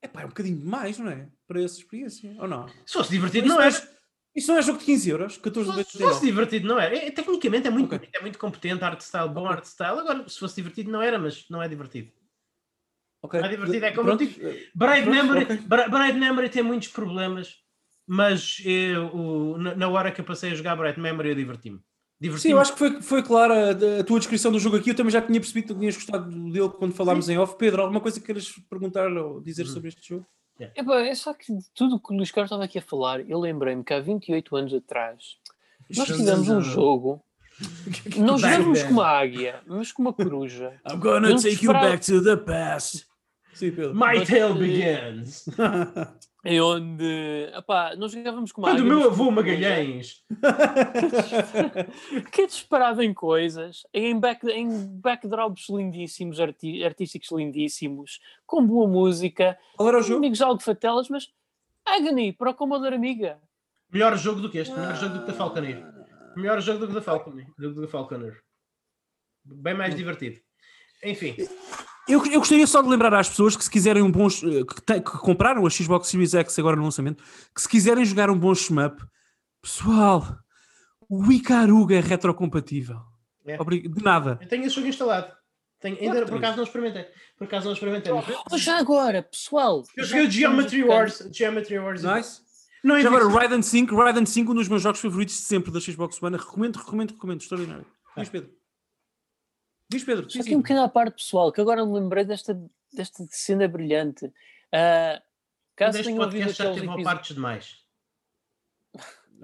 É 0.00 0.06
pá, 0.06 0.22
é 0.22 0.24
um 0.24 0.28
bocadinho 0.28 0.58
demais, 0.58 0.96
não 0.98 1.10
é? 1.10 1.26
Para 1.48 1.60
essa 1.62 1.78
experiência, 1.78 2.36
ou 2.38 2.46
não? 2.46 2.68
se 2.86 2.92
fosse 2.92 3.10
divertido 3.10 3.48
não 3.48 3.60
é- 3.60 3.95
Isso 4.36 4.52
não 4.52 4.58
é 4.58 4.62
jogo 4.62 4.78
de 4.78 4.84
15 4.84 5.08
euros? 5.10 5.32
Se 5.34 5.40
fosse 5.40 5.50
14,99. 5.50 6.20
divertido, 6.20 6.68
não 6.68 6.78
era. 6.78 6.94
É, 6.94 7.10
tecnicamente 7.10 7.66
é 7.66 7.70
muito, 7.70 7.86
Ok. 7.86 7.98
bonito, 7.98 8.14
é 8.14 8.20
muito 8.20 8.38
competente, 8.38 8.84
art 8.84 9.00
style, 9.00 9.30
bom 9.30 9.46
art 9.46 9.64
style. 9.64 9.98
Agora, 10.00 10.28
se 10.28 10.38
fosse 10.38 10.56
divertido, 10.56 10.90
não 10.90 11.00
era, 11.00 11.18
mas 11.18 11.46
não 11.48 11.62
é 11.62 11.68
divertido. 11.68 12.12
Ok. 13.22 13.40
É 13.40 13.48
divertido, 13.48 13.84
é 13.86 13.92
como 13.92 14.10
eu 14.10 14.16
Pronto, 14.16 14.30
digo. 14.30 14.46
eh, 14.46 14.62
Bright 14.74 15.02
Pronto, 15.04 15.10
Memory, 15.16 15.44
ok. 15.44 15.56
Bra- 15.66 15.88
Bright 15.88 16.18
Memory 16.18 16.48
tem 16.50 16.62
muitos 16.62 16.88
problemas, 16.88 17.56
mas 18.06 18.60
eu, 18.64 19.56
na, 19.58 19.88
hora 19.88 20.12
que 20.12 20.20
eu 20.20 20.24
passei 20.24 20.52
a 20.52 20.54
jogar 20.54 20.76
Bright 20.76 21.00
Memory, 21.00 21.30
eu 21.30 21.34
diverti-me. 21.34 21.78
Sim, 21.78 21.82
Diverti-me. 22.20 22.52
eu 22.54 22.60
acho 22.60 22.72
que 22.74 22.78
foi, 22.78 23.02
foi 23.02 23.22
clara 23.22 23.70
a, 23.70 24.00
a 24.00 24.04
tua 24.04 24.18
descrição 24.18 24.52
do 24.52 24.58
jogo 24.58 24.76
aqui. 24.76 24.90
Eu 24.90 24.94
também 24.94 25.10
já 25.10 25.20
tinha 25.20 25.40
percebido 25.40 25.74
que 25.74 25.80
tinhas 25.80 25.96
gostado 25.96 26.30
dele 26.50 26.68
quando 26.70 26.94
falámos 26.94 27.28
em 27.28 27.36
off. 27.38 27.56
Pedro, 27.58 27.82
alguma 27.82 28.00
coisa 28.00 28.20
que 28.20 28.26
queiras 28.26 28.50
perguntar 28.70 29.08
ou 29.16 29.40
dizer 29.40 29.66
Uhum. 29.66 29.72
sobre 29.72 29.88
este 29.88 30.08
jogo? 30.08 30.26
Epá, 30.58 31.00
é 31.00 31.14
só 31.14 31.34
que 31.34 31.52
de 31.52 31.64
tudo 31.74 31.96
o 31.96 32.00
que 32.00 32.12
o 32.12 32.16
Luís 32.16 32.30
Carlos 32.30 32.48
estava 32.48 32.64
aqui 32.64 32.78
a 32.78 32.82
falar, 32.82 33.20
eu 33.28 33.38
lembrei-me 33.38 33.84
que 33.84 33.92
há 33.92 34.00
28 34.00 34.56
anos 34.56 34.74
atrás 34.74 35.36
nós 35.94 36.06
tivemos 36.06 36.48
um 36.48 36.60
jogo. 36.60 37.22
Jogávamos 38.08 38.80
bang. 38.80 38.88
com 38.88 38.92
uma 38.92 39.06
águia, 39.06 39.60
mas 39.66 39.90
com 39.90 40.02
uma 40.02 40.12
coruja. 40.12 40.78
I'm 40.90 40.98
gonna 40.98 41.36
take 41.36 41.64
you 41.64 41.72
back 41.72 42.04
to 42.06 42.22
the 42.22 42.36
past. 42.36 43.06
Sim, 43.56 43.70
Pedro. 43.70 43.94
My 43.94 44.18
Mas, 44.18 44.28
tale 44.28 44.40
eh, 44.42 44.52
begins. 44.52 45.46
Em 46.44 46.60
onde, 46.60 47.50
epá, 47.56 47.96
nós 47.96 48.12
jogávamos 48.12 48.52
com 48.52 48.60
uma 48.60 48.68
Quando 48.70 48.80
o 48.80 48.84
meu 48.84 49.04
avô 49.06 49.30
Magalhães. 49.30 50.22
que 52.32 52.42
é 52.42 52.46
disparado 52.46 53.02
em 53.02 53.14
coisas, 53.14 53.82
em, 53.94 54.18
back, 54.20 54.46
em 54.48 54.68
backdrops 54.98 55.68
lindíssimos, 55.70 56.38
arti- 56.38 56.84
artísticos 56.84 57.30
lindíssimos, 57.32 58.20
com 58.46 58.64
boa 58.66 58.86
música, 58.86 59.58
Qual 59.76 59.88
era 59.88 59.98
o 59.98 60.02
jogo? 60.02 60.18
amigos 60.18 60.42
algofatelas, 60.42 61.08
mas 61.08 61.32
Agony 61.84 62.32
para 62.34 62.50
o 62.50 62.54
Commodore 62.54 62.94
Amiga. 62.96 63.38
Melhor 63.90 64.16
jogo 64.18 64.40
do 64.42 64.50
que 64.50 64.58
este, 64.58 64.74
melhor 64.74 64.96
jogo 64.96 65.14
do 65.14 65.20
que 65.20 65.26
da 65.28 65.32
Falconer. 65.32 65.82
Melhor 66.36 66.60
jogo. 66.60 66.80
Do 66.80 66.88
que 66.88 66.94
da 66.94 67.00
Falconer. 67.88 68.42
Bem 69.44 69.74
mais 69.74 69.94
divertido. 69.94 70.40
Enfim, 71.10 71.36
Eu, 72.08 72.24
eu 72.26 72.38
gostaria 72.40 72.66
só 72.66 72.82
de 72.82 72.88
lembrar 72.88 73.12
às 73.14 73.28
pessoas 73.28 73.56
que 73.56 73.64
se 73.64 73.70
quiserem 73.70 74.02
um 74.02 74.10
bom 74.10 74.26
eh, 74.28 74.64
que, 74.64 74.80
te- 74.82 75.00
que 75.00 75.18
compraram 75.18 75.66
a 75.66 75.70
Xbox 75.70 76.08
Series 76.08 76.34
X 76.34 76.58
agora 76.58 76.76
no 76.76 76.84
lançamento, 76.84 77.22
que 77.54 77.60
se 77.62 77.68
quiserem 77.68 78.04
jogar 78.04 78.30
um 78.30 78.38
bom 78.38 78.54
shmup, 78.54 79.02
pessoal, 79.60 80.38
o 81.08 81.30
Icaruga 81.32 81.96
é 81.96 82.00
retrocompatível. 82.00 82.98
É. 83.44 83.56
De 83.56 84.02
nada. 84.02 84.38
eu 84.40 84.48
tenho 84.48 84.64
esse 84.64 84.74
jogo 84.74 84.88
instalado. 84.88 85.32
Tenho, 85.80 85.96
ainda, 86.00 86.24
por 86.26 86.38
acaso 86.38 86.56
não 86.56 86.64
experimentei. 86.64 87.06
Por 87.36 87.44
acaso 87.44 87.66
não 87.66 87.72
experimentei. 87.74 88.12
Mas 88.50 88.60
já 88.60 88.78
agora, 88.78 89.22
pessoal. 89.22 89.84
Eu 89.96 90.04
joguei 90.04 90.26
o 90.26 90.30
Geometry 90.30 90.82
Wars. 90.82 91.28
Geometry 91.32 91.78
Wars. 91.78 92.02
Nice. 92.02 92.40
Não 92.82 92.96
é 92.96 93.02
Já 93.02 93.08
agora. 93.08 93.28
Raiden 93.28 93.62
5, 93.62 93.94
Raiden 93.94 94.24
5, 94.26 94.52
um 94.52 94.54
dos 94.54 94.68
meus 94.68 94.80
jogos 94.82 95.00
favoritos 95.00 95.34
de 95.36 95.42
sempre 95.42 95.70
da 95.70 95.80
Xbox 95.80 96.20
One. 96.22 96.36
Recomendo, 96.36 96.76
recomendo, 96.76 97.10
recomendo. 97.12 97.40
Extraordinário. 97.40 97.86
Diz 98.16 98.28
Pedro. 98.28 98.50
Diz 99.88 100.04
Pedro. 100.04 100.24
Só 100.24 100.38
sim, 100.38 100.40
aqui 100.40 100.54
um 100.54 100.58
bocadinho 100.58 100.84
à 100.84 100.88
parte, 100.88 101.14
pessoal, 101.14 101.52
que 101.52 101.60
agora 101.60 101.84
me 101.84 101.92
lembrei 101.92 102.24
desta, 102.24 102.60
desta 102.92 103.24
cena 103.30 103.68
brilhante. 103.68 104.32
Ah, 104.72 105.22
caso 105.76 106.02
tenham 106.02 106.18
ouvido 106.18 106.42
podcast 106.42 106.62
já 106.62 106.70
aqueles 106.70 106.90
teve 106.90 107.04
partes 107.04 107.34
demais. 107.34 107.86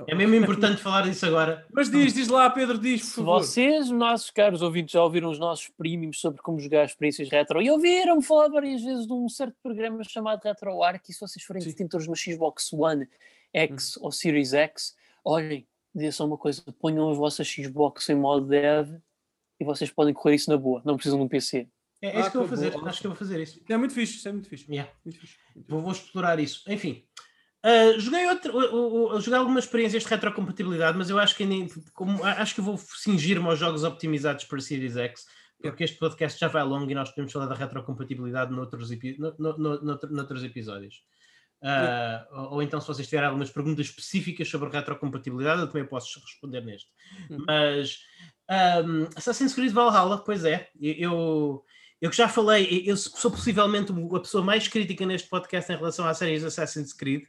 É 0.06 0.14
mesmo 0.14 0.34
importante 0.34 0.80
falar 0.80 1.02
disso 1.02 1.26
agora. 1.26 1.66
Mas 1.70 1.90
diz, 1.90 2.14
diz 2.14 2.28
lá, 2.28 2.48
Pedro, 2.48 2.78
diz, 2.78 3.02
por 3.02 3.08
Se 3.08 3.14
favor. 3.16 3.40
vocês, 3.40 3.90
nossos 3.90 4.30
caros 4.30 4.62
ouvintes, 4.62 4.92
já 4.92 5.04
ouviram 5.04 5.30
os 5.30 5.38
nossos 5.38 5.68
premiums 5.68 6.18
sobre 6.18 6.40
como 6.40 6.58
jogar 6.58 6.86
experiências 6.86 7.28
retro 7.28 7.60
e 7.60 7.70
ouviram-me 7.70 8.22
falar 8.22 8.48
várias 8.48 8.82
vezes 8.82 9.06
de 9.06 9.12
um 9.12 9.28
certo 9.28 9.54
programa 9.62 10.02
chamado 10.02 10.42
RetroArch, 10.42 11.10
e 11.10 11.12
se 11.12 11.20
vocês 11.20 11.44
forem 11.44 11.62
detentores 11.62 12.08
no 12.08 12.16
Xbox 12.16 12.72
One 12.72 13.06
X 13.52 13.98
ou 13.98 14.10
Series 14.10 14.54
X, 14.54 14.96
olhem, 15.22 15.66
dizer 15.94 16.12
só 16.12 16.24
uma 16.24 16.38
coisa, 16.38 16.62
ponham 16.80 17.10
a 17.10 17.14
vossa 17.14 17.44
Xbox 17.44 18.08
em 18.08 18.14
modo 18.14 18.46
dev 18.46 18.98
e 19.62 19.64
vocês 19.64 19.90
podem 19.90 20.12
correr 20.12 20.34
isso 20.34 20.50
na 20.50 20.56
boa, 20.56 20.82
não 20.84 20.96
precisam 20.96 21.18
de 21.18 21.24
um 21.24 21.28
PC. 21.28 21.68
É, 22.02 22.08
é 22.08 22.18
isso 22.18 22.28
Ah, 22.28 22.30
que 22.30 22.36
eu 22.36 22.40
vou 22.40 22.48
fazer. 22.50 22.70
bom. 22.72 22.86
Acho 22.86 23.00
que 23.00 23.06
eu 23.06 23.10
vou 23.12 23.18
fazer 23.18 23.40
isso. 23.40 23.60
É 23.68 23.76
muito 23.76 23.94
fixe, 23.94 24.16
isso 24.16 24.28
é 24.28 24.32
muito 24.32 24.48
fixe. 24.48 24.66
Yeah. 24.70 24.90
Muito 25.04 25.20
fixe. 25.20 25.36
Vou, 25.68 25.80
vou 25.80 25.92
explorar 25.92 26.38
isso. 26.40 26.62
Enfim. 26.68 27.04
ah, 27.62 27.96
joguei, 27.96 28.26
outro, 28.28 28.52
o- 28.56 29.14
o- 29.16 29.20
joguei 29.20 29.38
algumas 29.38 29.64
experiências 29.64 30.02
de 30.02 30.08
retrocompatibilidade, 30.08 30.98
mas 30.98 31.08
eu 31.10 31.18
acho 31.18 31.36
que 31.36 31.44
ainda, 31.44 31.72
como, 31.94 32.24
acho 32.24 32.54
que 32.56 32.60
vou 32.60 32.76
cingir-me 32.76 33.46
aos 33.46 33.58
jogos 33.58 33.84
optimizados 33.84 34.44
para 34.46 34.60
Series 34.60 34.96
X, 34.96 35.26
porque 35.62 35.84
este 35.84 35.96
podcast 35.96 36.40
já 36.40 36.48
vai 36.48 36.64
longo 36.64 36.90
e 36.90 36.94
nós 36.94 37.08
podemos 37.10 37.32
falar 37.32 37.46
da 37.46 37.54
retrocompatibilidade 37.54 38.50
noutros, 38.52 38.90
epi- 38.90 39.16
no, 39.16 39.32
no, 39.38 39.56
no, 39.58 39.82
noutro- 39.82 40.12
noutros 40.12 40.42
episódios. 40.42 41.04
Ah, 41.64 42.26
ou, 42.32 42.54
ou 42.54 42.62
então, 42.62 42.80
se 42.80 42.88
vocês 42.88 43.06
tiverem 43.06 43.28
algumas 43.28 43.48
perguntas 43.50 43.86
específicas 43.86 44.48
sobre 44.48 44.68
retrocompatibilidade, 44.68 45.60
eu 45.60 45.68
também 45.68 45.86
posso 45.86 46.18
responder 46.18 46.60
neste. 46.62 46.88
Uhum. 47.30 47.44
Mas 47.46 48.00
ahm, 48.48 49.06
Assassin's 49.16 49.54
Creed 49.54 49.72
Valhalla, 49.72 50.18
pois 50.18 50.44
é, 50.44 50.68
eu, 50.80 51.64
eu 52.00 52.10
que 52.10 52.16
já 52.16 52.28
falei, 52.28 52.82
eu 52.86 52.96
sou 52.96 53.30
possivelmente 53.30 53.92
a 53.92 54.20
pessoa 54.20 54.44
mais 54.44 54.68
crítica 54.68 55.06
neste 55.06 55.28
podcast 55.28 55.72
em 55.72 55.76
relação 55.76 56.06
à 56.06 56.14
série 56.14 56.44
Assassin's 56.44 56.92
Creed. 56.92 57.24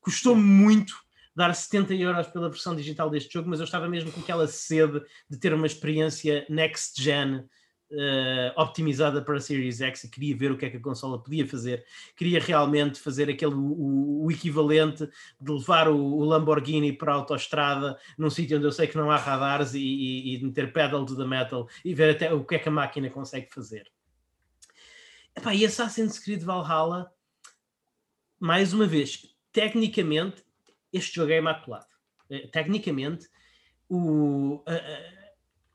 Custou-me 0.00 0.42
muito 0.42 0.94
dar 1.34 1.54
70 1.54 1.94
euros 1.94 2.26
pela 2.26 2.50
versão 2.50 2.74
digital 2.74 3.08
deste 3.08 3.32
jogo, 3.32 3.48
mas 3.48 3.60
eu 3.60 3.64
estava 3.64 3.88
mesmo 3.88 4.10
com 4.10 4.20
aquela 4.20 4.48
sede 4.48 5.00
de 5.30 5.38
ter 5.38 5.54
uma 5.54 5.66
experiência 5.66 6.44
next 6.48 7.00
gen 7.02 7.44
eh, 7.90 8.52
optimizada 8.56 9.22
para 9.22 9.36
a 9.36 9.40
Series 9.40 9.80
X 9.80 10.04
e 10.04 10.10
queria 10.10 10.36
ver 10.36 10.52
o 10.52 10.58
que 10.58 10.66
é 10.66 10.70
que 10.70 10.76
a 10.76 10.80
consola 10.80 11.22
podia 11.22 11.46
fazer. 11.46 11.84
Queria 12.14 12.38
realmente 12.38 13.00
fazer 13.00 13.30
aquele 13.30 13.54
o, 13.54 14.24
o 14.24 14.30
equivalente 14.30 15.08
de 15.40 15.52
levar 15.52 15.88
o, 15.88 15.96
o 15.96 16.24
Lamborghini 16.24 16.92
para 16.92 17.12
a 17.12 17.16
autoestrada 17.16 17.98
num 18.18 18.28
sítio 18.28 18.58
onde 18.58 18.66
eu 18.66 18.72
sei 18.72 18.86
que 18.86 18.96
não 18.96 19.10
há 19.10 19.16
radares 19.16 19.74
e, 19.74 19.80
e, 19.80 20.36
e 20.36 20.44
meter 20.44 20.72
pedal 20.72 21.06
to 21.06 21.16
the 21.16 21.24
metal 21.24 21.68
e 21.84 21.94
ver 21.94 22.10
até 22.10 22.32
o 22.32 22.44
que 22.44 22.56
é 22.56 22.58
que 22.58 22.68
a 22.68 22.72
máquina 22.72 23.08
consegue 23.08 23.48
fazer. 23.52 23.90
Epá, 25.34 25.54
e 25.54 25.64
Assassin's 25.64 26.18
Creed 26.18 26.42
Valhalla, 26.42 27.12
mais 28.38 28.72
uma 28.72 28.86
vez, 28.86 29.34
tecnicamente, 29.52 30.44
este 30.92 31.16
jogo 31.16 31.32
é 31.32 31.38
imaculado. 31.38 31.86
Eh, 32.28 32.48
Tecnicamente, 32.48 33.28
o, 33.88 34.62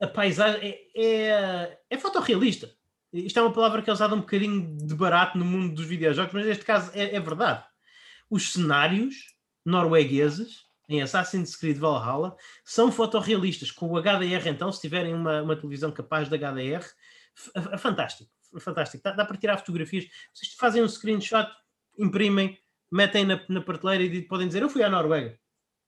a 0.04 0.08
paisagem 0.08 0.70
é, 0.96 1.02
é, 1.02 1.80
é 1.90 1.98
fotorrealista. 1.98 2.70
Isto 3.14 3.40
é 3.40 3.42
uma 3.42 3.54
palavra 3.54 3.82
que 3.82 3.90
é 3.90 3.94
usada 3.94 4.16
um 4.16 4.20
bocadinho 4.20 4.76
de 4.76 4.96
barato 4.96 5.38
no 5.38 5.46
mundo 5.46 5.76
dos 5.76 5.86
videojogos, 5.86 6.34
mas 6.34 6.46
neste 6.46 6.66
caso 6.66 6.92
é, 6.94 7.16
é 7.16 7.20
verdade. 7.20 7.64
Os 8.30 8.52
cenários 8.52 9.16
noruegueses 9.66 10.64
em 10.90 11.02
Assassin's 11.02 11.56
Creed 11.56 11.78
Valhalla 11.78 12.36
são 12.66 12.92
fotorrealistas, 12.92 13.72
com 13.72 13.88
o 13.88 14.02
HDR 14.02 14.48
então, 14.48 14.72
se 14.72 14.82
tiverem 14.82 15.14
uma, 15.14 15.42
uma 15.42 15.56
televisão 15.56 15.92
capaz 15.92 16.28
de 16.28 16.38
HDR, 16.38 16.86
é 17.72 17.78
fantástico, 17.78 18.30
fantástico. 18.60 19.02
Dá, 19.04 19.12
dá 19.12 19.26
para 19.26 19.38
tirar 19.38 19.58
fotografias, 19.58 20.06
vocês 20.34 20.54
fazem 20.54 20.84
um 20.84 20.88
screenshot, 20.88 21.48
imprimem, 21.98 22.58
metem 22.92 23.26
na, 23.26 23.42
na 23.48 23.62
prateleira 23.62 24.04
e 24.04 24.22
podem 24.24 24.48
dizer, 24.48 24.64
eu 24.64 24.70
fui 24.70 24.84
à 24.84 24.90
Noruega, 24.90 25.40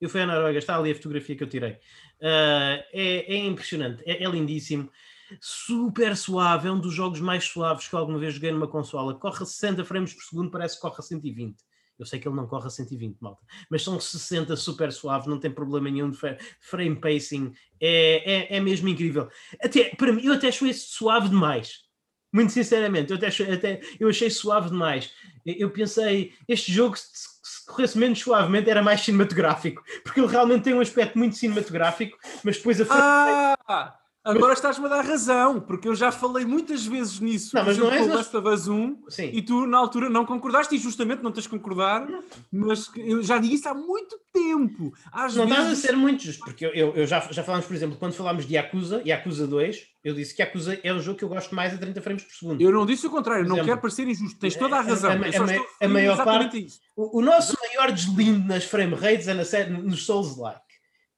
eu 0.05 0.09
fui 0.09 0.21
à 0.21 0.25
Noruega, 0.25 0.57
está 0.59 0.77
ali 0.77 0.91
a 0.91 0.95
fotografia 0.95 1.35
que 1.35 1.43
eu 1.43 1.49
tirei. 1.49 1.77
Ah, 2.21 2.83
é, 2.93 3.35
é 3.35 3.37
impressionante, 3.45 4.03
é, 4.05 4.23
é 4.23 4.29
lindíssimo, 4.29 4.89
super 5.41 6.15
suave, 6.15 6.67
é 6.67 6.71
um 6.71 6.79
dos 6.79 6.93
jogos 6.93 7.19
mais 7.19 7.43
suaves 7.45 7.87
que 7.87 7.95
alguma 7.95 8.19
vez 8.19 8.33
joguei 8.35 8.51
numa 8.51 8.67
consola, 8.67 9.15
corre 9.15 9.43
a 9.43 9.45
60 9.45 9.83
frames 9.83 10.13
por 10.13 10.23
segundo, 10.23 10.51
parece 10.51 10.75
que 10.75 10.81
corre 10.81 10.95
a 10.97 11.01
120. 11.01 11.57
Eu 11.97 12.05
sei 12.05 12.19
que 12.19 12.27
ele 12.27 12.35
não 12.35 12.45
corre 12.45 12.67
a 12.67 12.69
120, 12.69 13.17
malta, 13.21 13.41
mas 13.69 13.81
são 13.81 13.97
60 13.99 14.55
super 14.57 14.91
suave, 14.91 15.29
não 15.29 15.39
tem 15.39 15.49
problema 15.49 15.89
nenhum 15.89 16.11
de 16.11 16.17
fra- 16.17 16.37
frame 16.59 16.95
pacing, 16.97 17.53
é, 17.79 18.55
é, 18.55 18.57
é 18.57 18.59
mesmo 18.59 18.89
incrível. 18.89 19.29
Até, 19.61 19.95
para 19.95 20.11
mim, 20.11 20.21
eu 20.25 20.33
até 20.33 20.49
achei 20.49 20.73
suave 20.73 21.29
demais. 21.29 21.85
Muito 22.33 22.51
sinceramente, 22.51 23.11
eu, 23.11 23.17
até 23.17 23.27
até, 23.27 23.81
eu 23.97 24.09
achei 24.09 24.29
suave 24.29 24.69
demais. 24.69 25.13
Eu, 25.45 25.55
eu 25.55 25.71
pensei, 25.71 26.33
este 26.49 26.69
jogo, 26.69 26.97
se, 26.97 27.34
se 27.65 27.71
corresse 27.71 27.97
menos 27.97 28.19
suavemente, 28.19 28.69
era 28.69 28.83
mais 28.83 29.01
cinematográfico, 29.01 29.83
porque 30.03 30.19
ele 30.19 30.27
realmente 30.27 30.63
tem 30.63 30.73
um 30.75 30.81
aspecto 30.81 31.17
muito 31.17 31.35
cinematográfico, 31.35 32.15
mas 32.43 32.57
depois 32.57 32.79
a 32.79 32.85
Ah! 33.67 33.95
Agora 34.25 34.53
estás-me 34.53 34.85
a 34.87 34.89
dar 34.89 35.05
razão, 35.05 35.61
porque 35.61 35.87
eu 35.87 35.93
já 35.95 36.11
falei 36.11 36.45
muitas 36.45 36.83
vezes 36.85 37.19
nisso. 37.19 37.55
Não, 37.55 37.63
mas 37.63 37.77
não 37.77 37.91
és 37.91 38.07
com 38.07 38.13
Last 38.13 38.35
of 38.35 38.47
Us 38.47 38.67
1, 38.67 39.03
Sim. 39.07 39.29
e 39.31 39.41
tu 39.41 39.67
na 39.67 39.77
altura 39.77 40.09
não 40.09 40.25
concordaste, 40.25 40.75
e 40.75 40.79
justamente 40.79 41.21
não 41.21 41.31
tens 41.31 41.43
de 41.43 41.49
concordar, 41.49 42.07
mas 42.51 42.89
eu 42.95 43.21
já 43.21 43.37
digo 43.37 43.53
isso 43.53 43.69
há 43.69 43.73
muito 43.75 44.17
tempo. 44.33 44.91
Às 45.11 45.35
Não 45.35 45.43
estás 45.43 45.61
a 45.65 45.67
vezes... 45.69 45.83
ser 45.83 45.95
muito 45.95 46.23
justo, 46.23 46.43
porque 46.43 46.65
eu, 46.65 46.71
eu, 46.73 46.93
eu 46.95 47.05
já, 47.07 47.19
já 47.31 47.43
falámos, 47.43 47.67
por 47.67 47.75
exemplo, 47.75 47.97
quando 47.97 48.13
falámos 48.13 48.47
de 48.47 48.55
Yakuza, 48.55 49.01
Yakuza 49.05 49.45
2, 49.45 49.77
eu 50.03 50.13
disse 50.15 50.35
que 50.35 50.41
Yakuza 50.41 50.79
é 50.83 50.91
o 50.91 50.99
jogo 50.99 51.17
que 51.19 51.23
eu 51.23 51.29
gosto 51.29 51.53
mais 51.53 51.73
a 51.73 51.77
30 51.77 52.01
frames 52.01 52.23
por 52.23 52.33
segundo. 52.33 52.61
Eu 52.61 52.71
não 52.71 52.85
disse 52.85 53.05
o 53.05 53.09
contrário, 53.11 53.43
Por 53.43 53.49
não 53.49 53.55
exemplo, 53.57 53.69
quero 53.69 53.81
parecer 53.81 54.07
injusto, 54.07 54.39
tens 54.39 54.55
toda 54.55 54.75
a 54.75 54.79
a- 54.79 54.81
razão. 54.81 55.11
a- 55.11 55.13
a- 55.13 55.29
estou 55.29 55.45
a 55.81 55.87
maior 55.87 56.17
parte- 56.23 56.67
a. 56.97 57.01
O, 57.01 57.19
o 57.19 57.21
nosso 57.21 57.55
maior 57.61 57.91
deslinde 57.91 58.47
nas 58.47 58.63
frame 58.65 58.95
rates 58.95 59.27
é 59.27 59.33
na 59.33 59.45
série, 59.45 59.69
nos 59.71 60.05
Souls-like. 60.05 60.64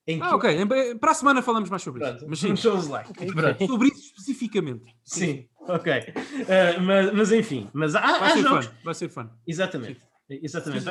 Em 0.07 0.19
que- 0.19 0.23
Ah, 0.25 0.35
ok, 0.35 0.65
para 1.01 1.11
a 1.11 1.13
semana 1.13 1.41
falamos 1.41 1.69
mais 1.69 1.81
sobre 1.83 1.99
Pronto, 2.01 2.17
isso. 2.17 2.25
Mas 2.29 2.39
sim, 2.39 2.49
nos 2.51 2.59
Souls-like. 2.61 3.13
Pronto. 3.33 3.67
sobre 3.67 3.87
isso 3.89 4.05
especificamente. 4.07 4.85
Sim, 5.03 5.47
ok. 5.67 5.93
Uh, 5.99 6.81
mas, 6.81 7.13
mas 7.13 7.31
enfim, 7.33 7.69
mas 7.73 7.93
há, 7.93 7.99
Vai 8.19 8.31
há 8.31 8.33
ser 8.33 8.41
jogos. 8.43 8.65
fun, 8.67 8.71
vai 8.85 8.93
ser 8.93 9.09
fun. 9.09 9.29
Exatamente. 9.45 9.99
Exatamente. 10.29 10.83
Sim. 10.83 10.89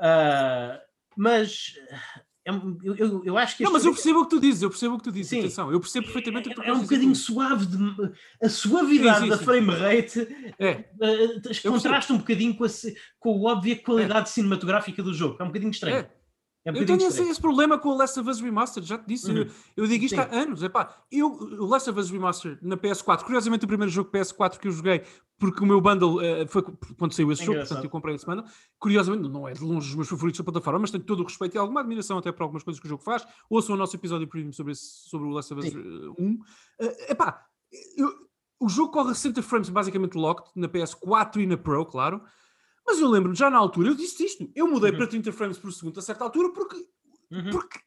Uh, 0.00 0.78
mas 1.16 1.74
é 2.44 2.52
um- 2.52 2.78
eu, 2.82 2.96
eu, 2.96 3.24
eu 3.24 3.38
acho 3.38 3.56
que 3.56 3.62
Não, 3.64 3.72
mas 3.72 3.84
eu 3.84 3.92
percebo 3.92 4.20
o 4.20 4.24
que 4.24 4.30
tu 4.30 4.40
dizes, 4.40 4.62
eu 4.62 4.70
percebo 4.70 4.94
o 4.94 4.98
que 4.98 5.04
tu 5.04 5.12
dizes, 5.12 5.28
Sim. 5.30 5.40
atenção, 5.40 5.70
eu 5.72 5.78
percebo 5.80 6.06
perfeitamente 6.06 6.48
o 6.48 6.50
que 6.50 6.56
tu 6.56 6.62
é, 6.62 6.68
é 6.68 6.72
um 6.72 6.80
bocadinho 6.82 7.14
suave 7.14 7.66
de, 7.66 7.76
a 8.42 8.48
suavidade 8.48 9.18
Sim, 9.18 9.24
sim, 9.24 9.30
da 9.30 9.38
sim. 9.38 9.44
frame 9.44 9.70
rate 9.72 10.54
É, 10.58 10.70
uh, 10.72 11.70
contrasta 11.70 12.12
um 12.12 12.18
bocadinho 12.18 12.54
com 12.56 12.64
a, 12.64 12.68
com 13.20 13.48
a 13.48 13.52
óbvia 13.52 13.76
qualidade 13.76 14.30
cinematográfica 14.30 15.02
do 15.02 15.12
jogo. 15.14 15.36
É 15.40 15.42
um 15.44 15.48
bocadinho 15.48 15.70
estranho. 15.70 15.96
é. 15.96 16.21
É 16.64 16.70
um 16.70 16.76
Eu 16.76 16.86
tenho 16.86 17.02
esse, 17.02 17.20
esse 17.22 17.40
problema 17.40 17.76
com 17.76 17.88
o 17.88 17.96
Last 17.96 18.18
of 18.20 18.30
Us 18.30 18.40
Remastered, 18.40 18.88
já 18.88 18.96
te 18.96 19.06
disse. 19.08 19.28
Uhum. 19.30 19.38
Eu, 19.38 19.46
eu 19.78 19.86
digo 19.86 20.04
isto 20.04 20.14
Sim. 20.14 20.20
há 20.20 20.32
anos. 20.32 20.62
Epá, 20.62 20.96
eu, 21.10 21.28
o 21.32 21.66
Last 21.66 21.90
of 21.90 21.98
Us 21.98 22.10
Remastered 22.10 22.58
na 22.62 22.76
PS4, 22.76 23.24
curiosamente 23.24 23.64
o 23.64 23.68
primeiro 23.68 23.90
jogo 23.90 24.10
PS4 24.12 24.58
que 24.58 24.68
eu 24.68 24.72
joguei, 24.72 25.02
porque 25.38 25.60
o 25.62 25.66
meu 25.66 25.80
bundle 25.80 26.20
eh, 26.20 26.46
foi 26.46 26.62
quando 26.96 27.12
saiu 27.12 27.32
esse 27.32 27.40
jogo, 27.42 27.54
Engraçado. 27.54 27.68
portanto 27.70 27.84
eu 27.84 27.90
comprei 27.90 28.14
esse 28.14 28.24
bundle. 28.24 28.44
Curiosamente, 28.78 29.28
não 29.28 29.48
é 29.48 29.52
de 29.54 29.64
longe 29.64 29.88
os 29.88 29.94
meus 29.96 30.08
favoritos 30.08 30.38
da 30.38 30.44
plataforma, 30.44 30.78
mas 30.78 30.92
tenho 30.92 31.02
todo 31.02 31.20
o 31.20 31.24
respeito 31.24 31.56
e 31.56 31.58
alguma 31.58 31.80
admiração 31.80 32.16
até 32.18 32.30
por 32.30 32.44
algumas 32.44 32.62
coisas 32.62 32.78
que 32.80 32.86
o 32.86 32.88
jogo 32.88 33.02
faz. 33.02 33.26
Ouçam 33.50 33.74
o 33.74 33.78
nosso 33.78 33.96
episódio 33.96 34.28
premium 34.28 34.52
sobre, 34.52 34.70
esse, 34.72 35.08
sobre 35.08 35.26
o 35.26 35.30
Last 35.30 35.52
of 35.52 35.66
Us 35.66 35.72
Sim. 35.72 35.80
eh, 35.80 36.22
1. 36.22 36.38
Eh, 36.80 37.12
epá, 37.12 37.44
eu- 37.96 38.12
o 38.60 38.68
jogo 38.68 38.92
corre 38.92 39.10
a 39.10 39.14
60 39.14 39.42
frames 39.42 39.68
basicamente 39.68 40.14
locked 40.16 40.52
na 40.54 40.68
PS4 40.68 41.40
e 41.42 41.46
na 41.46 41.56
Pro, 41.56 41.84
claro. 41.84 42.22
Mas 42.86 42.98
eu 43.00 43.08
lembro 43.08 43.34
já 43.34 43.48
na 43.48 43.58
altura, 43.58 43.88
eu 43.90 43.94
disse 43.94 44.24
isto, 44.24 44.50
eu 44.54 44.66
mudei 44.68 44.90
Uhum. 44.90 44.96
para 44.98 45.06
30 45.06 45.32
frames 45.32 45.58
por 45.58 45.72
segundo 45.72 45.98
a 45.98 46.02
certa 46.02 46.24
altura 46.24 46.52
porque, 46.52 46.76
Uhum. 47.30 47.50
porque 47.50 47.78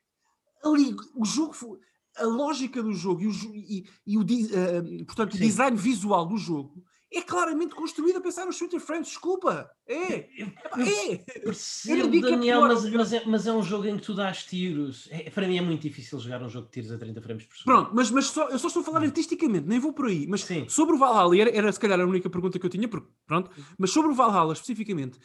ali 0.64 0.96
o 1.16 1.26
jogo, 1.26 1.54
foi- 1.54 1.80
a 2.18 2.24
lógica 2.26 2.82
do 2.82 2.94
jogo 2.94 3.22
e 3.22 3.28
o, 3.28 3.32
e- 3.54 3.86
e 4.08 4.18
o 4.18 4.22
eh, 4.24 5.04
portanto, 5.06 5.34
o 5.34 5.38
design 5.38 5.76
visual 5.76 6.26
do 6.26 6.38
jogo 6.38 6.84
é 7.16 7.22
claramente 7.22 7.74
construído 7.74 8.18
a 8.18 8.22
pensar 8.22 8.46
nos 8.46 8.58
30 8.58 8.80
frames, 8.80 9.08
desculpa. 9.08 9.72
É, 9.88 10.14
é. 10.16 11.18
Percebo, 11.44 12.12
que 12.12 12.18
é 12.18 12.22
Daniel, 12.22 12.62
mas, 12.62 12.90
mas 12.90 13.14
é, 13.14 13.24
mas 13.26 13.48
é 13.48 13.54
um 13.54 13.64
jogo 13.64 13.88
em 13.88 13.96
que 13.96 14.04
tu 14.04 14.14
dás 14.14 14.44
tiros. 14.44 15.08
É- 15.10 15.30
para 15.30 15.48
mim 15.48 15.58
é 15.58 15.62
muito 15.62 15.82
difícil 15.82 16.20
jogar 16.20 16.44
um 16.44 16.50
jogo 16.50 16.66
de 16.66 16.74
tiros 16.74 16.92
a 16.92 16.98
30 16.98 17.22
frames 17.22 17.46
por 17.46 17.58
segundo. 17.58 17.76
Pronto, 17.76 17.96
mas, 17.96 18.12
mas 18.12 18.26
só, 18.26 18.50
eu 18.50 18.60
só 18.60 18.68
estou 18.68 18.82
a 18.82 18.84
falar 18.84 19.04
artisticamente, 19.04 19.66
nem 19.66 19.80
vou 19.80 19.94
por 19.94 20.08
aí. 20.08 20.28
Mas 20.28 20.44
Sim. 20.44 20.68
sobre 20.68 20.96
o 20.96 20.98
Valhalla, 20.98 21.38
era, 21.38 21.50
era 21.50 21.72
se 21.72 21.80
calhar 21.80 22.00
a 22.00 22.06
única 22.06 22.30
pergunta 22.30 22.60
que 22.60 22.66
eu 22.66 22.70
tinha, 22.70 22.88
porque, 22.88 23.08
pronto, 23.26 23.50
mas 23.78 23.92
sobre 23.92 24.12
o 24.12 24.16
Valhalla 24.16 24.52
especificamente, 24.54 25.18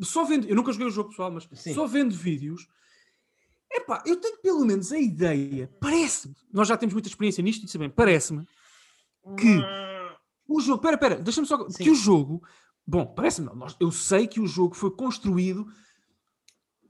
só 0.00 0.24
vendo, 0.24 0.48
eu 0.48 0.56
nunca 0.56 0.72
joguei 0.72 0.88
o 0.88 0.90
jogo 0.90 1.10
pessoal, 1.10 1.30
mas 1.30 1.48
Sim. 1.52 1.74
só 1.74 1.86
vendo 1.86 2.14
vídeos, 2.14 2.66
epá, 3.70 4.02
eu 4.04 4.16
tenho 4.16 4.38
pelo 4.38 4.64
menos 4.64 4.90
a 4.92 4.98
ideia, 4.98 5.70
parece-me, 5.80 6.34
nós 6.52 6.66
já 6.66 6.76
temos 6.76 6.92
muita 6.92 7.08
experiência 7.08 7.42
nisto 7.42 7.64
e 7.64 7.68
sabemos, 7.68 7.94
parece-me 7.94 8.44
que 9.38 9.60
o 10.48 10.60
jogo, 10.60 10.80
pera, 10.82 10.96
pera, 10.98 11.16
deixa-me 11.16 11.46
só, 11.46 11.68
Sim. 11.68 11.84
que 11.84 11.90
o 11.90 11.94
jogo, 11.94 12.42
bom, 12.86 13.06
parece-me, 13.06 13.48
eu 13.80 13.90
sei 13.90 14.26
que 14.26 14.40
o 14.40 14.46
jogo 14.46 14.74
foi 14.74 14.90
construído 14.90 15.66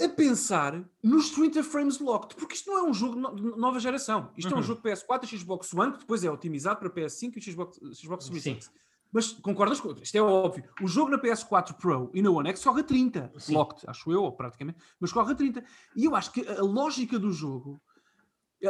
a 0.00 0.08
pensar 0.10 0.84
nos 1.02 1.30
30 1.30 1.62
frames 1.62 1.98
locked, 1.98 2.36
porque 2.36 2.54
isto 2.54 2.70
não 2.70 2.78
é 2.78 2.82
um 2.90 2.92
jogo 2.92 3.14
de 3.34 3.42
nova 3.58 3.80
geração. 3.80 4.30
Isto 4.36 4.50
é 4.50 4.54
Uhum. 4.54 4.60
um 4.60 4.62
jogo 4.62 4.82
PS4 4.82 5.24
e 5.24 5.38
Xbox 5.38 5.72
One, 5.72 5.92
que 5.92 6.00
depois 6.00 6.22
é 6.22 6.30
otimizado 6.30 6.78
para 6.80 6.90
PS5 6.90 7.36
e 7.38 7.40
Xbox, 7.42 7.78
Xbox 7.94 8.24
Series 8.26 8.42
Sim. 8.42 8.54
X. 8.56 8.70
Mas 9.10 9.32
concordas 9.32 9.80
com 9.80 9.92
isto? 9.92 10.14
é 10.14 10.20
óbvio. 10.20 10.64
O 10.82 10.86
jogo 10.86 11.10
na 11.10 11.18
PS4 11.18 11.74
Pro 11.78 12.10
e 12.12 12.20
na 12.20 12.28
One 12.30 12.50
X 12.50 12.62
corre 12.62 12.80
a 12.82 12.84
30, 12.84 13.32
Sim. 13.38 13.54
locked, 13.54 13.88
acho 13.88 14.12
eu, 14.12 14.22
ou 14.24 14.32
praticamente, 14.32 14.78
mas 15.00 15.10
corre 15.12 15.32
a 15.32 15.34
30. 15.34 15.64
E 15.94 16.04
eu 16.04 16.14
acho 16.14 16.30
que 16.30 16.46
a 16.46 16.60
lógica 16.62 17.18
do 17.18 17.32
jogo, 17.32 17.80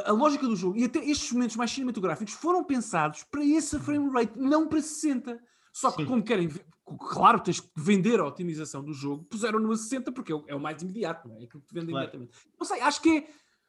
a 0.05 0.13
lógica 0.13 0.47
do 0.47 0.57
jogo 0.57 0.77
e 0.77 0.85
até 0.85 0.99
estes 1.05 1.31
momentos 1.33 1.57
mais 1.57 1.71
cinematográficos 1.71 2.35
foram 2.35 2.65
pensados 2.65 3.23
para 3.25 3.45
esse 3.45 3.79
frame 3.79 4.11
rate, 4.11 4.33
não 4.39 4.67
para 4.67 4.81
60. 4.83 5.39
Só 5.73 5.91
que 5.93 6.03
Sim. 6.03 6.09
como 6.09 6.23
querem, 6.23 6.51
claro, 6.99 7.39
tens 7.41 7.61
que 7.61 7.69
vender 7.77 8.19
a 8.19 8.27
otimização 8.27 8.83
do 8.83 8.93
jogo, 8.93 9.25
puseram-no 9.25 9.71
a 9.71 9.77
60 9.77 10.11
porque 10.11 10.33
é 10.33 10.35
o, 10.35 10.45
é 10.49 10.55
o 10.55 10.61
mais 10.61 10.83
imediato, 10.83 11.29
não 11.29 11.37
é? 11.37 11.43
É 11.43 11.45
aquilo 11.45 11.61
que 11.63 11.69
te 11.69 11.75
vendem 11.75 11.91
Claro. 11.91 12.05
imediatamente. 12.09 12.33
Não 12.59 12.67
sei, 12.67 12.81
acho 12.81 13.01
que 13.01 13.11
é. 13.19 13.29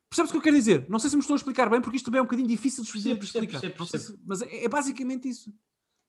Percebes 0.10 0.30
o 0.30 0.34
que 0.34 0.38
eu 0.38 0.41
quero 0.41 0.56
dizer? 0.56 0.85
Não 0.89 0.99
sei 0.99 1.10
se 1.10 1.18
me 1.18 1.22
estou 1.22 1.34
a 1.34 1.38
explicar 1.38 1.69
bem, 1.69 1.81
porque 1.81 1.98
isto 1.98 2.06
também 2.06 2.19
é 2.19 2.22
um 2.22 2.26
bocadinho 2.26 2.48
difícil 2.48 2.81
de 2.84 2.91
Percebo, 2.91 3.23
explicar. 3.26 3.60
percebo, 3.60 3.76
percebo, 3.77 4.03
se- 4.03 4.19
mas 4.26 4.41
é, 4.41 4.64
é 4.64 4.69
basicamente 4.69 5.27
isso. 5.27 5.53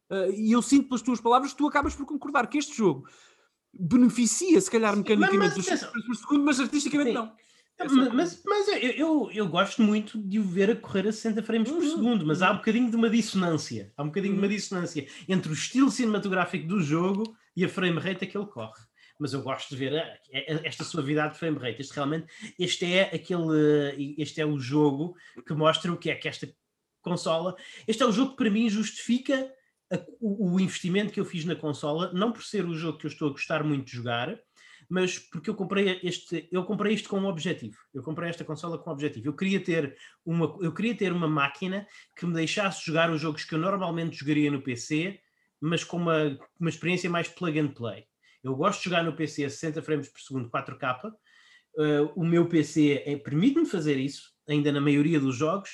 Ah, 0.09 0.29
e 0.29 0.53
eu 0.53 0.63
sinto 0.63 0.87
pelas 0.89 1.03
tuas 1.03 1.21
palavras 1.21 1.51
que 1.53 1.59
tu 1.59 1.67
acabas 1.67 1.97
por 1.97 2.07
concordar 2.07 2.47
que 2.47 2.57
este 2.59 2.77
jogo 2.77 3.09
beneficia, 3.75 4.61
se 4.61 4.71
calhar, 4.71 4.93
Sim, 4.95 5.01
mecanicamente 5.01 5.39
mas- 5.39 5.55
dos 5.57 5.67
mas 5.69 5.81
60 5.81 5.91
frames 5.91 6.07
por 6.07 6.17
segundo, 6.17 6.45
mas 6.45 6.61
artisticamente 6.61 7.11
Sim. 7.11 7.15
não. 7.15 7.33
É 7.81 7.85
Mas, 7.85 8.13
mas, 8.13 8.43
mas 8.45 8.69
eu, 8.83 9.31
eu, 9.33 9.47
gosto 9.49 9.81
muito 9.83 10.19
de 10.21 10.41
o 10.41 10.43
ver 10.43 10.71
a 10.71 10.77
correr 10.77 11.07
a 11.09 11.13
60 11.13 11.43
frames 11.45 11.71
por 11.71 11.81
Uhum, 11.83 11.91
segundo, 11.91 12.27
mas 12.27 12.43
há 12.43 12.51
um 12.51 12.57
bocadinho 12.57 12.91
de 12.91 12.97
uma 12.97 13.09
dissonância. 13.09 13.93
Há 13.97 14.03
um 14.03 14.07
bocadinho 14.07 14.35
de 14.35 14.41
uma 14.41 14.47
Uhum. 14.49 14.53
dissonância 14.53 15.07
entre 15.29 15.51
o 15.51 15.55
estilo 15.55 15.91
cinematográfico 15.91 16.67
do 16.67 16.81
jogo 16.81 17.37
e 17.57 17.65
a 17.65 17.69
frame 17.69 17.99
rate 18.01 18.25
a 18.25 18.27
que 18.27 18.37
ele 18.37 18.47
corre. 18.47 18.83
Mas 19.21 19.33
eu 19.33 19.43
gosto 19.43 19.71
de 19.71 19.77
ver 19.77 19.97
a- 19.97 20.03
a- 20.03 20.67
esta 20.67 20.83
suavidade 20.85 21.35
de 21.35 21.39
frame 21.39 21.59
rate. 21.59 21.81
Este 21.81 21.95
realmente, 21.95 22.27
este 22.59 22.85
é 22.85 23.03
aquele, 23.15 24.15
este 24.19 24.41
é 24.41 24.47
o 24.47 24.59
jogo 24.59 25.15
que 25.47 25.55
mostra 25.55 25.93
o 25.93 25.97
que 25.97 26.11
é 26.11 26.17
que 26.17 26.29
esta 26.29 26.49
consola, 27.01 27.55
este 27.87 28.03
é 28.03 28.07
o 28.07 28.13
jogo 28.13 28.33
que 28.33 28.37
para 28.39 28.51
mim 28.51 28.69
justifica 28.69 29.53
a- 29.93 30.05
o, 30.21 30.55
o 30.55 30.61
investimento 30.61 31.13
que 31.13 31.21
eu 31.21 31.25
fiz 31.25 31.45
na 31.45 31.55
consola, 31.55 32.13
não 32.13 32.33
por 32.33 32.43
ser 32.43 32.65
o 32.67 32.75
jogo 32.75 32.99
que 32.99 33.07
eu 33.07 33.11
estou 33.11 33.29
a 33.29 33.33
gostar 33.33 33.63
muito 33.65 33.87
de 33.87 33.93
jogar, 33.93 34.37
mas 34.89 35.19
porque 35.19 35.51
eu 35.51 35.55
comprei 35.55 36.01
este, 36.03 36.49
eu 36.51 36.65
comprei 36.65 36.95
isto 36.95 37.09
com 37.09 37.19
um 37.19 37.27
objetivo. 37.27 37.77
Eu 37.93 38.03
comprei 38.03 38.31
esta 38.31 38.45
consola 38.45 38.79
com 38.79 38.89
um 38.89 38.93
objetivo. 38.93 39.29
Eu 39.29 39.37
queria 39.37 39.61
ter 39.61 39.97
uma, 40.25 40.57
eu 40.61 40.73
queria 40.73 40.95
ter 40.95 41.13
uma 41.13 41.29
máquina 41.29 41.87
que 42.17 42.25
me 42.25 42.33
deixasse 42.33 42.87
jogar 42.87 43.11
os 43.11 43.21
jogos 43.21 43.45
que 43.45 43.55
eu 43.55 43.59
normalmente 43.59 44.17
jogaria 44.17 44.51
no 44.51 44.63
PC, 44.63 45.21
mas 45.61 45.85
com 45.85 45.99
uma, 45.99 46.39
uma 46.59 46.71
experiência 46.71 47.11
mais 47.11 47.29
plug 47.29 47.59
and 47.59 47.69
play. 47.69 48.07
Eu 48.43 48.55
gosto 48.55 48.79
de 48.79 48.85
jogar 48.87 49.03
no 49.03 49.15
PC 49.15 49.45
a 49.45 49.51
60 49.51 49.83
frames 49.83 50.09
por 50.09 50.21
segundo 50.21 50.49
4K. 50.49 51.13
Uh, 51.75 52.13
o 52.17 52.25
meu 52.25 52.49
PC 52.49 53.03
é- 53.05 53.17
permite-me 53.17 53.67
fazer 53.67 53.99
isso, 53.99 54.33
ainda 54.49 54.73
na 54.73 54.81
maioria 54.81 55.21
dos 55.21 55.37
jogos, 55.37 55.71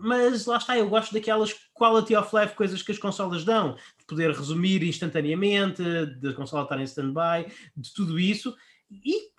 mas 0.00 0.46
lá 0.46 0.56
está, 0.56 0.76
eu 0.76 0.88
gosto 0.88 1.12
daquelas 1.12 1.54
quality 1.74 2.14
of 2.16 2.34
life 2.34 2.54
coisas 2.54 2.82
que 2.82 2.92
as 2.92 2.98
consolas 2.98 3.44
dão, 3.44 3.74
de 3.98 4.06
poder 4.06 4.30
resumir 4.30 4.82
instantaneamente, 4.82 5.82
de 6.20 6.28
a 6.28 6.34
consola 6.34 6.62
estar 6.62 6.78
em 6.80 6.84
stand-by, 6.84 7.52
de 7.76 7.92
tudo 7.94 8.18
isso. 8.18 8.54
E 8.90 9.30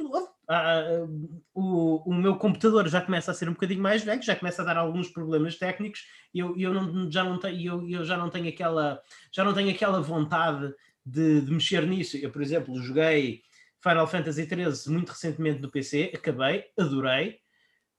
ah, 0.48 1.07
o, 1.53 2.10
o 2.10 2.14
meu 2.14 2.36
computador 2.36 2.88
já 2.88 3.02
começa 3.02 3.31
a 3.31 3.34
ser 3.34 3.49
um 3.49 3.53
bocadinho 3.53 3.81
mais 3.81 4.03
velho, 4.03 4.22
já 4.22 4.36
começa 4.36 4.61
a 4.61 4.65
dar 4.65 4.77
alguns 4.77 5.10
problemas 5.10 5.57
técnicos, 5.57 6.06
e 6.34 6.40
eu, 6.40 6.56
eu 6.57 6.73
não, 6.73 7.11
já, 7.11 7.23
não 7.23 7.40
tenho, 7.40 7.61
eu, 7.61 7.90
eu 7.90 8.06
já 8.06 8.18
não 8.18 8.30
tenho 8.30 8.49
aquela 8.49 9.02
já 9.31 9.44
não 9.44 9.53
tenho 9.53 9.69
aquela 9.72 10.02
vontade 10.02 10.73
de, 11.06 11.41
de 11.41 11.52
mexer 11.52 11.86
nisso. 11.88 12.18
Eu, 12.18 12.31
por 12.31 12.41
exemplo, 12.41 12.81
joguei 12.81 13.41
Final 13.81 14.07
Fantasy 14.07 14.45
XIII 14.45 14.94
muito 14.94 15.10
recentemente 15.10 15.61
no 15.61 15.72
PC, 15.72 16.11
acabei, 16.15 16.65
adorei, 16.77 17.40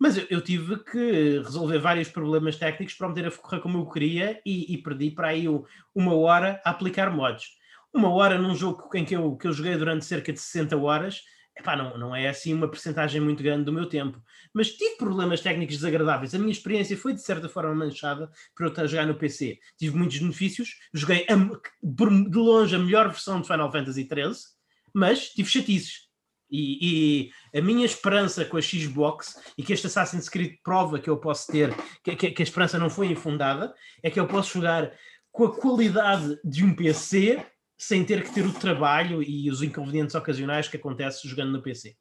mas 0.00 0.16
eu, 0.16 0.26
eu 0.30 0.40
tive 0.40 0.78
que 0.84 1.38
resolver 1.40 1.78
vários 1.78 2.08
problemas 2.08 2.56
técnicos 2.56 2.94
para 2.94 3.08
meter 3.08 3.26
a 3.26 3.30
correr 3.30 3.60
como 3.60 3.78
eu 3.78 3.86
queria 3.90 4.40
e, 4.46 4.72
e 4.74 4.78
perdi 4.82 5.10
para 5.10 5.28
aí 5.28 5.48
o- 5.48 5.66
uma 5.94 6.14
hora 6.14 6.60
a 6.64 6.70
aplicar 6.70 7.10
mods. 7.14 7.44
Uma 7.92 8.08
hora 8.10 8.38
num 8.38 8.54
jogo 8.54 8.88
em 8.94 9.04
que 9.04 9.14
eu, 9.16 9.36
que 9.36 9.46
eu 9.48 9.52
joguei 9.52 9.76
durante 9.76 10.04
cerca 10.04 10.32
de 10.32 10.38
60 10.40 10.76
horas, 10.76 11.22
epá, 11.58 11.76
não, 11.76 11.98
não 11.98 12.16
é 12.16 12.28
assim 12.28 12.54
uma 12.54 12.68
percentagem 12.68 13.20
muito 13.20 13.42
grande 13.42 13.64
do 13.64 13.72
meu 13.72 13.86
tempo. 13.86 14.22
Mas 14.54 14.72
tive 14.72 14.96
problemas 14.96 15.40
técnicos 15.40 15.76
desagradáveis. 15.76 16.34
A 16.34 16.38
minha 16.38 16.52
experiência 16.52 16.96
foi 16.96 17.12
de 17.12 17.22
certa 17.22 17.48
forma 17.48 17.74
manchada 17.74 18.30
por 18.56 18.64
eu 18.64 18.70
estar 18.70 18.82
a 18.82 18.86
jogar 18.86 19.06
no 19.06 19.14
PC. 19.16 19.58
Tive 19.76 19.96
muitos 19.96 20.18
benefícios, 20.18 20.70
joguei 20.94 21.26
a- 21.28 21.36
de 21.82 22.38
longe 22.38 22.74
a 22.74 22.78
melhor 22.78 23.08
versão 23.08 23.40
de 23.40 23.46
Final 23.46 23.70
Fantasy 23.72 24.04
XIII, 24.04 24.56
mas 24.94 25.30
tive 25.30 25.48
chatices. 25.50 26.09
E, 26.50 27.30
e 27.52 27.58
a 27.58 27.62
minha 27.62 27.86
esperança 27.86 28.44
com 28.44 28.56
a 28.56 28.62
Xbox 28.62 29.40
e 29.56 29.62
que 29.62 29.72
este 29.72 29.86
Assassin's 29.86 30.28
Creed 30.28 30.56
prova 30.64 30.98
que 30.98 31.08
eu 31.08 31.16
posso 31.16 31.50
ter, 31.52 31.74
que, 32.02 32.16
que- 32.16 32.30
que 32.32 32.42
a 32.42 32.44
esperança 32.44 32.78
não 32.78 32.90
foi 32.90 33.06
infundada, 33.06 33.72
é 34.02 34.10
que 34.10 34.18
eu 34.18 34.26
posso 34.26 34.54
jogar 34.54 34.92
com 35.30 35.44
a 35.44 35.54
qualidade 35.56 36.38
de 36.44 36.64
um 36.64 36.74
PC 36.74 37.44
sem 37.78 38.04
ter 38.04 38.22
que 38.24 38.34
ter 38.34 38.44
o 38.44 38.52
trabalho 38.52 39.22
e 39.22 39.48
os 39.50 39.62
inconvenientes 39.62 40.14
ocasionais 40.14 40.66
que 40.68 40.76
acontece 40.76 41.26
jogando 41.28 41.52
no 41.52 41.62
PC. 41.62 41.96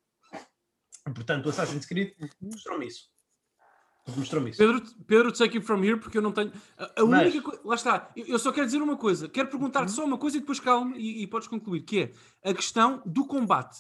Portanto, 1.16 1.46
o 1.46 1.50
Assassin's 1.50 1.86
Creed 1.86 2.12
mostrou-me 2.42 2.88
isso. 2.88 3.08
Mostrou-me 4.18 4.50
isso. 4.50 4.58
Pedro, 4.58 4.82
Pedro, 5.06 5.32
take 5.32 5.58
it 5.58 5.66
from 5.68 5.84
here, 5.84 6.00
porque 6.00 6.18
eu 6.18 6.22
não 6.22 6.32
tenho. 6.32 6.52
A, 6.78 7.02
a 7.02 7.06
Mas- 7.06 7.28
única 7.34 7.42
coisa. 7.44 7.62
Lá 7.64 7.76
está, 7.76 8.12
eu, 8.16 8.26
eu 8.26 8.40
só 8.40 8.52
quero 8.52 8.66
dizer 8.66 8.82
uma 8.82 8.98
coisa. 8.98 9.30
Quero 9.30 9.50
perguntar-te 9.50 9.92
só 9.92 10.04
uma 10.04 10.18
coisa 10.18 10.38
e 10.38 10.40
depois 10.40 10.60
calma 10.60 10.98
e, 10.98 11.22
e 11.22 11.28
podes 11.28 11.48
concluir, 11.48 11.82
que 11.84 12.12
é 12.44 12.50
a 12.50 12.54
questão 12.54 13.02
do 13.06 13.26
combate. 13.28 13.78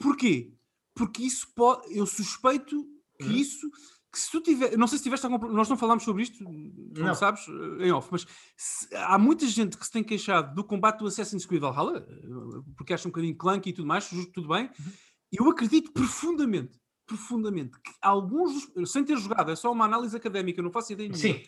Porquê? 0.00 0.52
Porque 0.94 1.22
isso 1.22 1.46
pode. 1.54 1.94
Eu 1.96 2.06
suspeito 2.06 2.84
que 3.18 3.24
Uhum. 3.26 3.32
isso. 3.32 3.70
Que 4.12 4.18
se 4.18 4.28
tu 4.32 4.40
tiver. 4.40 4.76
Não 4.76 4.88
sei 4.88 4.98
se 4.98 5.04
tiveste 5.04 5.24
algum. 5.24 5.46
Nós 5.52 5.68
não 5.68 5.76
falámos 5.76 6.02
sobre 6.02 6.24
isto, 6.24 6.42
não, 6.42 6.52
Não. 6.96 7.14
sabes, 7.14 7.46
eh, 7.80 7.86
em 7.86 7.92
off, 7.92 8.08
mas 8.10 8.26
se- 8.56 8.88
há 8.96 9.16
muita 9.16 9.46
gente 9.46 9.78
que 9.78 9.86
se 9.86 9.92
tem 9.92 10.02
queixado 10.02 10.52
do 10.52 10.64
combate 10.64 10.98
do 10.98 11.06
Assassin's 11.06 11.46
Creed 11.46 11.60
Valhalla, 11.62 12.04
eh, 12.10 12.72
porque 12.76 12.92
acha 12.92 13.06
um 13.06 13.12
bocadinho 13.12 13.36
clunky 13.36 13.70
e 13.70 13.72
tudo 13.72 13.86
mais, 13.86 14.08
justo, 14.08 14.32
tudo 14.32 14.48
bem. 14.48 14.64
Uhum. 14.64 14.92
Eu 15.30 15.48
acredito 15.48 15.92
profundamente, 15.92 16.76
profundamente, 17.06 17.78
que 17.80 17.92
alguns 18.02 18.68
dos. 18.74 18.90
Sem 18.90 19.04
ter 19.04 19.16
jogado, 19.16 19.48
é 19.52 19.54
só 19.54 19.70
uma 19.70 19.84
análise 19.84 20.16
académica, 20.16 20.60
não 20.60 20.72
faço 20.72 20.92
ideia 20.92 21.08
nenhuma. 21.08 21.38
Sim, 21.38 21.46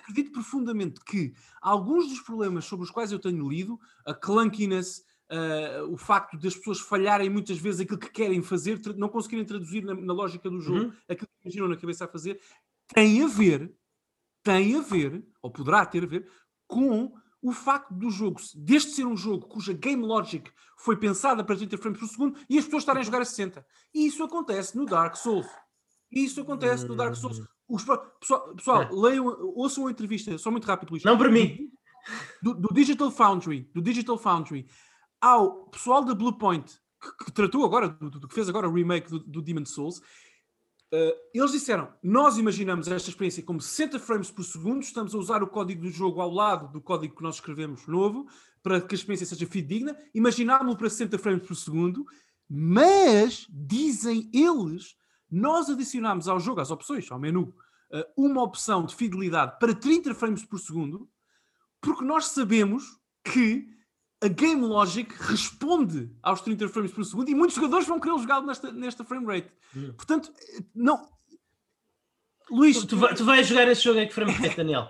acredito 0.00 0.32
profundamente 0.32 1.00
que 1.06 1.32
alguns 1.62 2.08
dos 2.08 2.20
problemas 2.20 2.66
sobre 2.66 2.84
os 2.84 2.90
quais 2.90 3.10
eu 3.10 3.18
tenho 3.18 3.48
lido, 3.48 3.80
a 4.04 4.12
clunkiness, 4.12 5.02
ah, 5.32 5.84
o 5.88 5.96
facto 5.96 6.36
das 6.38 6.54
pessoas 6.54 6.80
falharem 6.80 7.30
muitas 7.30 7.56
vezes 7.58 7.80
aquilo 7.80 7.98
que 7.98 8.10
querem 8.10 8.42
fazer, 8.42 8.78
não 8.96 9.08
conseguirem 9.08 9.44
traduzir 9.44 9.82
na, 9.84 9.94
na 9.94 10.12
lógica 10.12 10.50
do 10.50 10.60
jogo 10.60 10.80
Uhum. 10.80 10.92
aquilo 11.08 11.26
que 11.28 11.40
imaginam 11.48 11.68
na 11.68 11.76
cabeça 11.76 12.04
a 12.04 12.08
fazer, 12.08 12.38
tem 12.94 13.22
a 13.22 13.26
ver, 13.26 13.72
tem 14.42 14.76
a 14.76 14.80
ver, 14.80 15.24
ou 15.40 15.50
poderá 15.50 15.86
ter 15.86 16.04
a 16.04 16.06
ver, 16.06 16.28
com 16.66 17.12
o 17.40 17.52
facto 17.52 17.92
do 17.94 18.10
jogo, 18.10 18.40
deste 18.54 18.92
ser 18.92 19.04
um 19.04 19.16
jogo 19.16 19.46
cuja 19.48 19.72
game 19.72 20.04
logic 20.04 20.50
foi 20.78 20.96
pensada 20.96 21.42
para 21.42 21.56
30 21.56 21.76
frames 21.78 21.98
por 21.98 22.08
segundo 22.08 22.38
e 22.48 22.58
as 22.58 22.64
pessoas 22.64 22.82
estarem 22.82 23.00
a 23.00 23.04
jogar 23.04 23.20
a 23.22 23.24
60. 23.24 23.64
E 23.94 24.06
isso 24.06 24.22
acontece 24.22 24.76
no 24.76 24.84
Dark 24.86 25.16
Souls. 25.16 25.46
Isso 26.10 26.40
acontece 26.40 26.86
no 26.86 26.94
Dark 26.94 27.14
Souls. 27.16 27.40
Os 27.68 27.84
pessoal, 28.20 28.54
pessoal 28.54 28.82
É. 28.82 28.88
leiam, 28.92 29.26
ouçam 29.56 29.86
a 29.86 29.90
entrevista, 29.90 30.36
só 30.38 30.50
muito 30.50 30.66
rápido, 30.66 30.90
Luís. 30.90 31.02
não 31.04 31.16
para 31.16 31.30
mim. 31.30 31.70
Do, 32.42 32.52
do 32.54 32.74
Digital 32.74 33.10
Foundry, 33.10 33.70
do 33.74 33.80
Digital 33.80 34.18
Foundry, 34.18 34.66
ao 35.22 35.68
pessoal 35.68 36.04
da 36.04 36.14
Bluepoint, 36.14 36.78
que, 37.00 37.24
que 37.24 37.32
tratou 37.32 37.64
agora, 37.64 37.88
do, 37.88 38.28
que 38.28 38.34
fez 38.34 38.48
agora 38.48 38.68
o 38.68 38.74
remake 38.74 39.08
do, 39.08 39.20
do 39.20 39.40
Demon 39.40 39.64
Souls, 39.64 40.02
Uh, 40.92 41.16
eles 41.32 41.52
disseram: 41.52 41.90
Nós 42.02 42.36
imaginamos 42.36 42.86
esta 42.86 43.08
experiência 43.08 43.42
como 43.42 43.62
60 43.62 43.98
frames 43.98 44.30
por 44.30 44.44
segundo, 44.44 44.82
estamos 44.82 45.14
a 45.14 45.18
usar 45.18 45.42
o 45.42 45.46
código 45.46 45.80
do 45.80 45.90
jogo 45.90 46.20
ao 46.20 46.30
lado 46.30 46.70
do 46.70 46.82
código 46.82 47.16
que 47.16 47.22
nós 47.22 47.36
escrevemos 47.36 47.86
novo, 47.86 48.28
para 48.62 48.78
que 48.78 48.94
a 48.94 48.96
experiência 48.96 49.24
seja 49.26 49.46
fidedigna. 49.46 49.96
Imaginámos-lo 50.14 50.76
para 50.76 50.90
60 50.90 51.18
frames 51.18 51.46
por 51.46 51.56
segundo, 51.56 52.04
mas, 52.46 53.46
dizem 53.48 54.30
eles, 54.34 54.94
nós 55.30 55.70
adicionámos 55.70 56.28
ao 56.28 56.38
jogo, 56.38 56.60
às 56.60 56.70
opções, 56.70 57.10
ao 57.10 57.18
menu, 57.18 57.54
uh, 57.90 58.04
uma 58.14 58.42
opção 58.42 58.84
de 58.84 58.94
fidelidade 58.94 59.58
para 59.58 59.74
30 59.74 60.14
frames 60.14 60.44
por 60.44 60.58
segundo, 60.58 61.08
porque 61.80 62.04
nós 62.04 62.26
sabemos 62.26 62.84
que 63.24 63.66
a 64.22 64.28
Game 64.28 64.62
Logic 64.62 65.12
responde 65.18 66.10
aos 66.22 66.40
30 66.40 66.68
frames 66.68 66.92
por 66.92 67.04
segundo 67.04 67.28
e 67.28 67.34
muitos 67.34 67.56
jogadores 67.56 67.86
vão 67.86 67.98
querer 67.98 68.18
jogá-lo 68.18 68.46
nesta, 68.46 68.72
nesta 68.72 69.04
frame 69.04 69.26
rate. 69.26 69.52
Hum. 69.76 69.92
Portanto, 69.94 70.32
não. 70.74 71.08
Luís, 72.50 72.78
tu, 72.78 72.86
tu, 72.86 72.96
vai, 72.96 73.14
tu 73.14 73.24
vais 73.24 73.46
jogar 73.46 73.66
esse 73.68 73.82
jogo 73.82 73.98
em 73.98 74.06
que 74.06 74.14
frame 74.14 74.32
rate, 74.32 74.56
Daniel? 74.56 74.88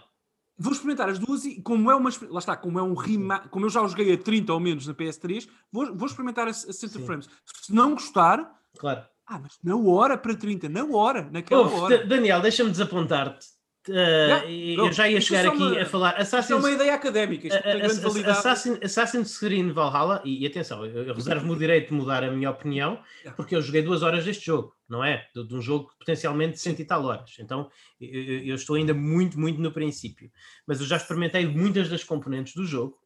Vou 0.58 0.72
experimentar 0.72 1.08
as 1.08 1.18
duas 1.18 1.44
e 1.44 1.62
como 1.62 1.90
é 1.90 1.96
uma 1.96 2.10
lá 2.28 2.38
está, 2.38 2.56
como 2.56 2.78
é 2.78 2.82
um 2.82 2.94
rima, 2.94 3.40
como 3.48 3.66
eu 3.66 3.70
já 3.70 3.86
joguei 3.86 4.12
a 4.12 4.18
30 4.18 4.52
ou 4.52 4.60
menos 4.60 4.86
na 4.86 4.94
PS3, 4.94 5.48
vou, 5.72 5.96
vou 5.96 6.06
experimentar 6.06 6.46
a, 6.46 6.50
a 6.50 6.54
60 6.54 6.98
Sim. 6.98 7.06
frames. 7.06 7.28
Se 7.62 7.72
não 7.74 7.94
gostar, 7.94 8.60
claro. 8.78 9.02
Ah, 9.26 9.38
mas 9.38 9.58
na 9.62 9.76
hora 9.76 10.18
para 10.18 10.34
30, 10.34 10.68
na 10.68 10.84
hora, 10.84 11.28
naquela 11.30 11.68
hora. 11.68 12.06
Daniel, 12.06 12.42
deixa-me 12.42 12.70
desapontar-te. 12.70 13.46
Uh, 13.88 14.46
yeah, 14.46 14.46
eu 14.48 14.92
já 14.92 15.08
ia 15.08 15.20
chegar 15.20 15.46
aqui 15.46 15.56
uma, 15.56 15.82
a 15.82 15.86
falar. 15.86 16.10
Assassin's, 16.16 16.50
é 16.52 16.54
uma 16.54 16.70
ideia 16.70 16.94
académica. 16.94 17.48
Isto 17.48 17.62
tem 17.62 17.78
grande 17.78 18.00
validade. 18.00 18.38
Assassin, 18.38 18.78
Assassin's 18.82 19.38
Creed 19.38 19.72
Valhalla, 19.72 20.22
e, 20.24 20.44
e 20.44 20.46
atenção, 20.46 20.86
eu, 20.86 21.02
eu 21.02 21.14
reservo-me 21.14 21.50
o 21.52 21.58
direito 21.58 21.88
de 21.88 21.94
mudar 21.94 22.22
a 22.22 22.30
minha 22.30 22.50
opinião, 22.50 23.00
yeah. 23.18 23.36
porque 23.36 23.56
eu 23.56 23.62
joguei 23.62 23.82
duas 23.82 24.02
horas 24.02 24.24
deste 24.24 24.46
jogo, 24.46 24.72
não 24.88 25.02
é? 25.02 25.26
De, 25.34 25.46
de 25.46 25.54
um 25.54 25.60
jogo 25.60 25.90
potencialmente 25.98 26.54
de 26.54 26.60
cento 26.60 26.80
e 26.80 26.84
tal 26.84 27.04
horas. 27.04 27.34
Então 27.40 27.68
eu, 28.00 28.44
eu, 28.44 28.54
estou 28.54 28.76
ainda 28.76 28.94
muito, 28.94 29.38
muito 29.38 29.60
no 29.60 29.72
princípio. 29.72 30.30
Mas 30.64 30.80
eu 30.80 30.86
já 30.86 30.96
experimentei 30.96 31.44
muitas 31.44 31.88
das 31.88 32.04
componentes 32.04 32.54
do 32.54 32.64
jogo. 32.64 32.96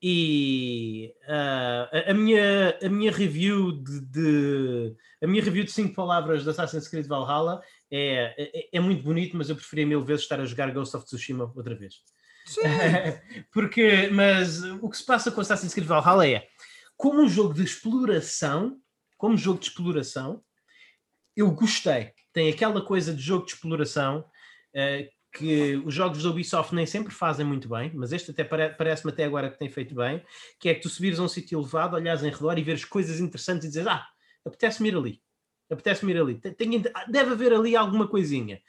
E 0.00 1.12
uh, 1.26 2.08
a, 2.08 2.10
a, 2.10 2.14
minha, 2.14 2.78
a 2.82 2.88
minha 2.88 3.10
review 3.10 3.72
de, 3.72 4.00
de 4.00 4.96
a 5.22 5.26
minha 5.26 5.42
review 5.42 5.64
de 5.64 5.72
cinco 5.72 5.94
palavras 5.94 6.44
de 6.44 6.50
Assassin's 6.50 6.86
Creed 6.86 7.06
Valhalla 7.06 7.62
é, 7.90 8.34
é, 8.36 8.68
é, 8.72 8.80
muito 8.80 9.02
bonito, 9.02 9.36
mas 9.36 9.48
eu 9.48 9.56
preferia 9.56 9.86
mil 9.86 10.04
vezes 10.04 10.22
estar 10.22 10.40
a 10.40 10.44
jogar 10.44 10.72
Ghost 10.72 10.96
of 10.96 11.06
Tsushima 11.06 11.52
outra 11.54 11.74
vez. 11.74 11.96
Sim. 12.46 12.62
Porque, 13.52 14.08
mas 14.12 14.62
o 14.62 14.88
que 14.88 14.96
se 14.96 15.04
passa 15.04 15.30
com 15.30 15.40
Assassin's 15.40 15.74
Creed 15.74 15.86
Valhalla 15.86 16.26
é 16.26 16.46
como 16.96 17.22
um 17.22 17.28
jogo 17.28 17.54
de 17.54 17.62
exploração, 17.62 18.80
como 19.16 19.36
jogo 19.36 19.60
de 19.60 19.66
exploração, 19.66 20.42
eu 21.36 21.50
gostei. 21.50 22.12
Tem 22.32 22.48
aquela 22.48 22.82
coisa 22.82 23.14
de 23.14 23.22
jogo 23.22 23.44
de 23.44 23.52
exploração 23.52 24.20
uh, 24.20 25.16
que 25.32 25.76
os 25.84 25.94
jogos 25.94 26.22
da 26.22 26.30
Ubisoft 26.30 26.74
nem 26.74 26.86
sempre 26.86 27.12
fazem 27.12 27.44
muito 27.44 27.68
bem, 27.68 27.92
mas 27.94 28.12
este 28.12 28.30
até 28.30 28.42
pare 28.42 28.70
parece-me 28.70 29.12
até 29.12 29.24
agora 29.24 29.50
que 29.50 29.58
tem 29.58 29.68
feito 29.68 29.94
bem, 29.94 30.24
que 30.58 30.68
é 30.68 30.74
que 30.74 30.80
tu 30.80 30.88
subires 30.88 31.18
a 31.18 31.22
um 31.22 31.28
sítio 31.28 31.60
elevado, 31.60 31.96
olhas 31.96 32.24
em 32.24 32.30
redor 32.30 32.58
e 32.58 32.62
veres 32.62 32.84
coisas 32.84 33.20
interessantes 33.20 33.66
e 33.66 33.68
dizes, 33.68 33.86
ah, 33.86 34.06
apetece-me 34.46 34.88
ir 34.88 34.96
ali 34.96 35.25
apetece-me 35.70 36.12
ir 36.12 36.20
ali. 36.20 36.34
Tem, 36.34 36.82
deve 37.08 37.32
haver 37.32 37.52
ali 37.52 37.76
alguma 37.76 38.06
coisinha. 38.06 38.60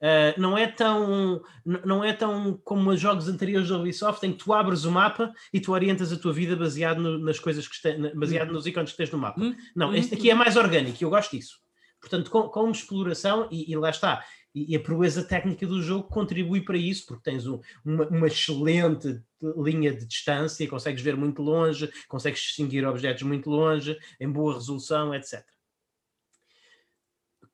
Uh, 0.00 0.38
não 0.38 0.58
é 0.58 0.66
tão 0.66 1.40
não 1.64 2.04
é 2.04 2.12
tão 2.12 2.60
como 2.64 2.90
os 2.90 3.00
jogos 3.00 3.28
anteriores 3.28 3.68
da 3.68 3.78
Ubisoft 3.78 4.26
em 4.26 4.32
que 4.32 4.38
tu 4.44 4.52
abres 4.52 4.84
o 4.84 4.90
mapa 4.90 5.32
e 5.50 5.60
tu 5.60 5.72
orientas 5.72 6.12
a 6.12 6.18
tua 6.18 6.32
vida 6.32 6.54
baseado 6.54 7.00
no, 7.00 7.16
nas 7.16 7.38
coisas 7.38 7.66
que 7.66 7.74
este, 7.74 8.14
baseado 8.14 8.50
hum. 8.50 8.52
nos 8.52 8.66
ícones 8.66 8.90
que 8.90 8.98
tens 8.98 9.10
no 9.10 9.18
mapa. 9.18 9.40
Hum. 9.40 9.56
Não, 9.74 9.90
hum. 9.90 9.94
este 9.94 10.14
aqui 10.14 10.30
é 10.30 10.34
mais 10.34 10.56
orgânico 10.56 10.98
e 11.00 11.04
eu 11.04 11.10
gosto 11.10 11.34
disso. 11.34 11.58
Portanto, 12.00 12.30
com, 12.30 12.48
com 12.48 12.70
exploração, 12.70 13.48
e, 13.50 13.72
e, 13.72 13.76
lá 13.76 13.88
está, 13.88 14.22
e, 14.54 14.74
e, 14.74 14.76
a 14.76 14.80
proeza 14.80 15.24
técnica 15.24 15.66
do 15.66 15.80
jogo 15.80 16.06
contribui 16.06 16.60
para 16.60 16.76
isso, 16.76 17.06
porque 17.06 17.22
tens 17.22 17.46
um, 17.46 17.58
uma, 17.82 18.06
uma, 18.08 18.26
excelente 18.26 19.22
linha 19.56 19.94
de 19.94 20.04
distância, 20.04 20.68
consegues 20.68 21.02
ver 21.02 21.16
muito 21.16 21.40
longe, 21.40 21.90
consegues 22.06 22.40
distinguir 22.42 22.86
objetos 22.86 23.22
muito 23.22 23.48
longe, 23.48 23.96
em 24.20 24.30
boa 24.30 24.52
resolução, 24.52 25.14
etc 25.14 25.42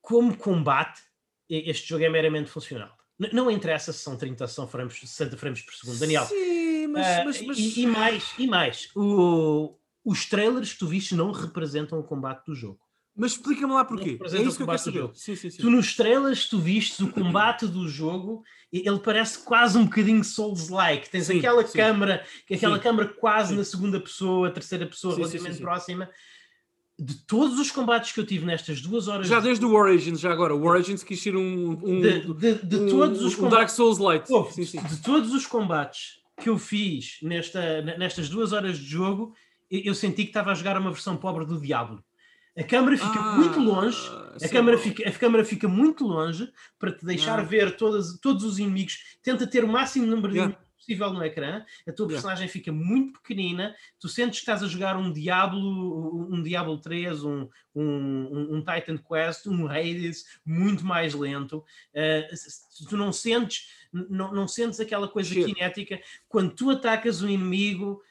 como 0.01 0.37
combate, 0.37 1.01
este 1.49 1.89
jogo 1.89 2.05
é 2.05 2.09
meramente 2.09 2.51
funcional. 2.51 2.97
não 3.33 3.51
interessa 3.51 3.93
se 3.93 4.01
são 4.01 4.17
30 4.17 4.47
são 4.47 4.67
frames, 4.67 4.99
60 4.99 5.37
frames 5.37 5.63
por 5.63 5.75
segundo, 5.75 5.99
Daniel. 5.99 6.25
Sim, 6.25 6.87
mas. 6.89 7.07
Uh, 7.07 7.25
mas, 7.25 7.43
mas... 7.43 7.59
E, 7.59 7.83
e, 7.83 7.87
mais, 7.87 8.35
e 8.39 8.47
mais. 8.47 8.91
O, 8.95 9.77
os 10.05 10.27
trailers 10.27 10.73
que 10.73 10.79
tu 10.79 10.87
viste 10.87 11.15
não 11.15 11.33
representam 11.33 11.99
o 11.99 12.05
combate 12.05 12.47
do 12.47 12.55
jogo. 12.55 12.81
Mas 13.15 13.33
explica-me 13.33 13.73
lá 13.73 13.85
porquê. 13.85 14.19
É 14.23 14.43
isso 14.43 14.57
que 14.57 14.63
eu 14.63 14.67
quero 14.67 14.79
saber. 14.79 15.11
Sim, 15.15 15.37
sim, 15.37 15.51
sim. 15.51 15.61
Tu 15.61 15.69
nos 15.69 15.95
trailers 15.95 16.49
tu 16.49 16.59
vistes 16.59 17.01
o 17.01 17.11
combate 17.11 17.67
do 17.67 17.87
jogo, 17.89 18.43
ele 18.73 18.99
parece 19.01 19.45
quase 19.45 19.77
um 19.77 19.85
bocadinho 19.85 20.25
Souls-like. 20.25 21.11
Tens 21.11 21.29
aquela 21.29 21.65
câmara, 21.65 22.25
aquela 22.51 22.79
câmara 22.79 23.09
quase 23.09 23.55
na 23.55 23.65
segunda 23.65 24.01
pessoa, 24.01 24.51
terceira 24.51 24.87
pessoa, 24.87 25.17
relativamente 25.17 25.61
próxima 25.61 26.09
de 27.01 27.15
todos 27.15 27.59
os 27.59 27.71
combates 27.71 28.13
que 28.13 28.21
eu 28.21 28.27
tive 28.27 28.45
nestas 28.45 28.83
duas 28.83 29.09
horas. 29.09 29.27
Já 29.27 29.41
desde 29.41 29.65
o 29.65 29.73
Origins, 29.73 30.21
já 30.21 30.31
agora. 30.31 30.55
O 30.55 30.67
Origins 30.67 31.03
quis 31.03 31.23
ser 31.23 31.35
um. 31.35 31.71
um 31.83 32.01
de, 32.01 32.35
de, 32.35 32.55
de 32.63 32.77
um, 32.77 32.89
todos 32.89 33.23
os 33.23 33.39
um 33.39 33.49
Dark 33.49 33.71
Souls 33.71 33.99
Light. 33.99 34.31
Oh, 34.31 34.45
sim, 34.45 34.67
sim. 34.67 34.83
De 34.83 34.99
todos 34.99 35.33
os 35.33 35.47
combates 35.47 36.21
que 36.39 36.51
eu 36.51 36.59
fiz 36.59 37.17
nesta, 37.23 37.81
nestas 37.97 38.29
duas 38.29 38.53
horas 38.53 38.79
de 38.79 38.85
jogo, 38.85 39.35
eu 39.71 39.95
senti 39.95 40.25
que 40.25 40.31
estava 40.31 40.51
a 40.51 40.55
jogar 40.55 40.77
uma 40.77 40.91
versão 40.91 41.17
pobre 41.17 41.47
do 41.47 41.59
Diablo. 41.59 42.05
A 42.59 42.65
câmera 42.65 42.99
fica 42.99 43.19
ah, 43.19 43.37
muito 43.37 43.61
longe, 43.61 43.99
a 44.43 44.49
câmera, 44.49 44.77
fica, 44.77 45.09
a 45.09 45.13
câmera 45.13 45.45
fica 45.45 45.69
muito 45.69 46.05
longe 46.05 46.53
para 46.79 46.93
te 46.93 47.07
deixar 47.07 47.39
ah. 47.39 47.43
ver 47.43 47.77
todas, 47.77 48.19
todos 48.21 48.45
os 48.45 48.59
inimigos. 48.59 48.99
Tenta 49.23 49.47
ter 49.47 49.65
o 49.65 49.69
máximo 49.69 50.05
número 50.05 50.33
de 50.33 50.39
yeah. 50.39 50.53
inimigos 50.53 50.70
possível 50.81 51.13
no 51.13 51.23
ecrã, 51.23 51.65
a 51.87 51.93
tua 51.93 52.09
personagem 52.09 52.45
yeah. 52.45 52.53
fica 52.53 52.73
muito 52.73 53.21
pequenina, 53.21 53.75
tu 53.99 54.09
sentes 54.09 54.41
que 54.41 54.43
estás 54.43 54.63
a 54.63 54.67
jogar 54.67 54.97
um 54.97 55.13
Diablo, 55.13 56.27
um 56.33 56.43
Diablo 56.43 56.79
3, 56.79 57.23
um, 57.23 57.49
um, 57.75 58.57
um 58.57 58.65
Titan 58.65 58.97
Quest, 58.97 59.47
um 59.47 59.69
Hades 59.69 60.25
muito 60.45 60.85
mais 60.85 61.15
lento, 61.15 61.59
uh, 61.59 62.87
tu 62.89 62.97
não 62.97 63.13
sentes, 63.13 63.69
não, 63.93 64.33
não 64.33 64.49
sentes 64.49 64.81
aquela 64.81 65.07
coisa 65.07 65.33
Shit. 65.33 65.45
cinética, 65.45 66.01
quando 66.29 66.55
tu 66.55 66.71
atacas 66.71 67.23
o 67.23 67.29
inimigo, 67.29 68.03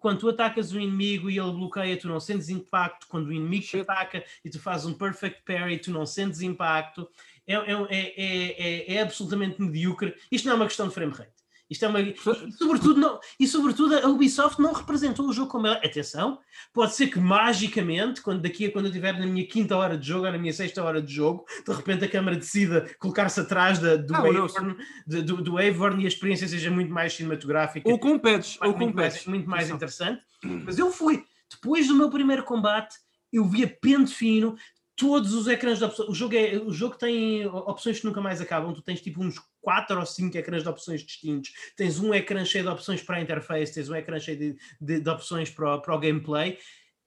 quando 0.00 0.20
tu 0.20 0.28
atacas 0.28 0.72
o 0.72 0.80
inimigo 0.80 1.28
e 1.28 1.38
ele 1.38 1.52
bloqueia, 1.52 1.96
tu 1.96 2.08
não 2.08 2.18
sentes 2.18 2.48
impacto. 2.48 3.06
Quando 3.06 3.26
o 3.26 3.32
inimigo 3.32 3.66
te 3.66 3.78
ataca 3.78 4.24
e 4.42 4.48
tu 4.48 4.58
fazes 4.58 4.86
um 4.86 4.94
perfect 4.94 5.42
parry, 5.44 5.78
tu 5.78 5.90
não 5.90 6.06
sentes 6.06 6.40
impacto. 6.40 7.06
É, 7.46 7.54
é, 7.54 7.72
é, 7.90 8.14
é, 8.16 8.94
é 8.94 9.02
absolutamente 9.02 9.60
medíocre. 9.60 10.14
Isto 10.32 10.46
não 10.46 10.52
é 10.52 10.56
uma 10.56 10.66
questão 10.66 10.88
de 10.88 10.94
frame 10.94 11.12
rate. 11.12 11.37
Isto 11.70 11.84
é 11.84 11.88
uma. 11.88 12.00
E, 12.00 12.14
sobretudo, 12.56 12.98
não, 12.98 13.20
e 13.38 13.46
sobretudo 13.46 13.96
a 13.96 14.08
Ubisoft 14.08 14.60
não 14.60 14.72
representou 14.72 15.28
o 15.28 15.32
jogo 15.32 15.50
como 15.50 15.66
ela. 15.66 15.76
Atenção, 15.76 16.38
pode 16.72 16.94
ser 16.94 17.08
que 17.08 17.18
magicamente, 17.18 18.22
quando 18.22 18.40
daqui 18.40 18.66
a 18.66 18.72
quando 18.72 18.86
eu 18.86 18.90
estiver 18.90 19.18
na 19.18 19.26
minha 19.26 19.46
quinta 19.46 19.76
hora 19.76 19.96
de 19.96 20.06
jogo 20.06 20.26
ou 20.26 20.32
na 20.32 20.38
minha 20.38 20.52
sexta 20.52 20.82
hora 20.82 21.02
de 21.02 21.12
jogo, 21.12 21.44
de 21.66 21.72
repente 21.72 22.04
a 22.04 22.08
câmara 22.08 22.36
decida 22.36 22.88
colocar-se 22.98 23.40
atrás 23.40 23.78
da, 23.78 23.96
do, 23.96 24.14
ah, 24.14 24.18
Avorn, 24.18 24.76
do, 25.06 25.42
do 25.42 25.58
Avorn 25.58 26.02
e 26.02 26.06
a 26.06 26.08
experiência 26.08 26.48
seja 26.48 26.70
muito 26.70 26.92
mais 26.92 27.12
cinematográfica. 27.12 27.88
Ou 27.88 27.98
com 27.98 28.18
pads, 28.18 28.58
ou 28.62 28.72
com 28.72 28.78
muito 28.78 28.96
mais, 28.96 29.26
muito 29.26 29.48
mais 29.48 29.68
interessante. 29.68 30.22
Mas 30.42 30.78
eu 30.78 30.90
fui, 30.90 31.24
depois 31.50 31.86
do 31.86 31.94
meu 31.94 32.08
primeiro 32.10 32.44
combate, 32.44 32.96
eu 33.32 33.44
vi 33.44 33.64
a 33.64 33.68
pente 33.68 34.14
fino, 34.14 34.56
todos 34.98 35.32
os 35.32 35.46
ecrãs 35.46 35.78
de 35.78 35.84
opções. 35.84 36.08
O 36.08 36.14
jogo, 36.14 36.34
é, 36.34 36.58
o 36.58 36.72
jogo 36.72 36.96
tem 36.96 37.46
opções 37.46 38.00
que 38.00 38.04
nunca 38.04 38.20
mais 38.20 38.40
acabam. 38.40 38.74
Tu 38.74 38.82
tens 38.82 39.00
tipo 39.00 39.22
uns 39.22 39.40
4 39.68 40.00
ou 40.00 40.06
5 40.06 40.38
ecrãs 40.38 40.62
de 40.62 40.68
opções 40.70 41.02
distintos. 41.02 41.52
Tens 41.76 42.00
um 42.00 42.14
ecrã 42.14 42.42
cheio 42.42 42.64
de 42.64 42.70
opções 42.70 43.02
para 43.02 43.16
a 43.16 43.20
interface, 43.20 43.74
tens 43.74 43.90
um 43.90 43.94
ecrã 43.94 44.18
cheio 44.18 44.38
de, 44.38 44.58
de, 44.80 45.00
de 45.00 45.10
opções 45.10 45.50
para 45.50 45.74
o, 45.74 45.82
para 45.82 45.94
o 45.94 45.98
gameplay. 45.98 46.58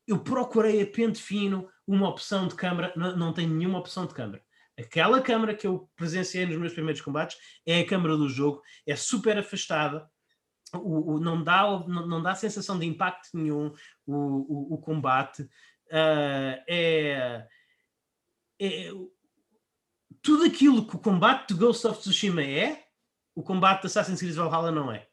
Eu 0.07 0.19
procurei 0.19 0.79
a 0.79 0.85
pente 0.85 1.19
fino 1.19 1.67
uma 1.87 2.07
opção 2.07 2.47
de 2.47 2.53
câmera, 2.53 2.93
não, 2.95 3.17
não 3.17 3.33
tem 3.33 3.47
nenhuma 3.47 3.79
opção 3.79 4.05
de 4.05 4.13
câmera. 4.13 4.43
Aquela 4.77 5.19
câmera 5.23 5.55
que 5.55 5.65
eu 5.65 5.89
presenciei 5.95 6.45
nos 6.45 6.55
meus 6.57 6.71
primeiros 6.71 7.01
combates 7.01 7.35
é 7.65 7.79
a 7.79 7.87
câmera 7.87 8.15
do 8.15 8.29
jogo, 8.29 8.61
é 8.85 8.95
super 8.95 9.39
afastada, 9.39 10.07
o, 10.75 11.15
o, 11.15 11.19
não, 11.19 11.43
dá, 11.43 11.63
não, 11.87 12.07
não 12.07 12.21
dá 12.21 12.35
sensação 12.35 12.77
de 12.77 12.85
impacto 12.85 13.29
nenhum 13.33 13.73
o, 14.05 14.13
o, 14.13 14.75
o 14.75 14.77
combate. 14.77 15.41
Uh, 15.87 16.61
é, 16.69 17.47
é, 18.59 18.91
tudo 20.21 20.43
aquilo 20.43 20.85
que 20.85 20.95
o 20.95 20.99
combate 20.99 21.49
de 21.49 21.59
Ghost 21.59 21.85
of 21.87 21.99
Tsushima 21.99 22.43
é, 22.43 22.83
o 23.35 23.41
combate 23.41 23.81
de 23.81 23.87
Assassin's 23.87 24.19
Creed 24.19 24.35
Valhalla 24.35 24.71
não 24.71 24.91
é. 24.91 25.07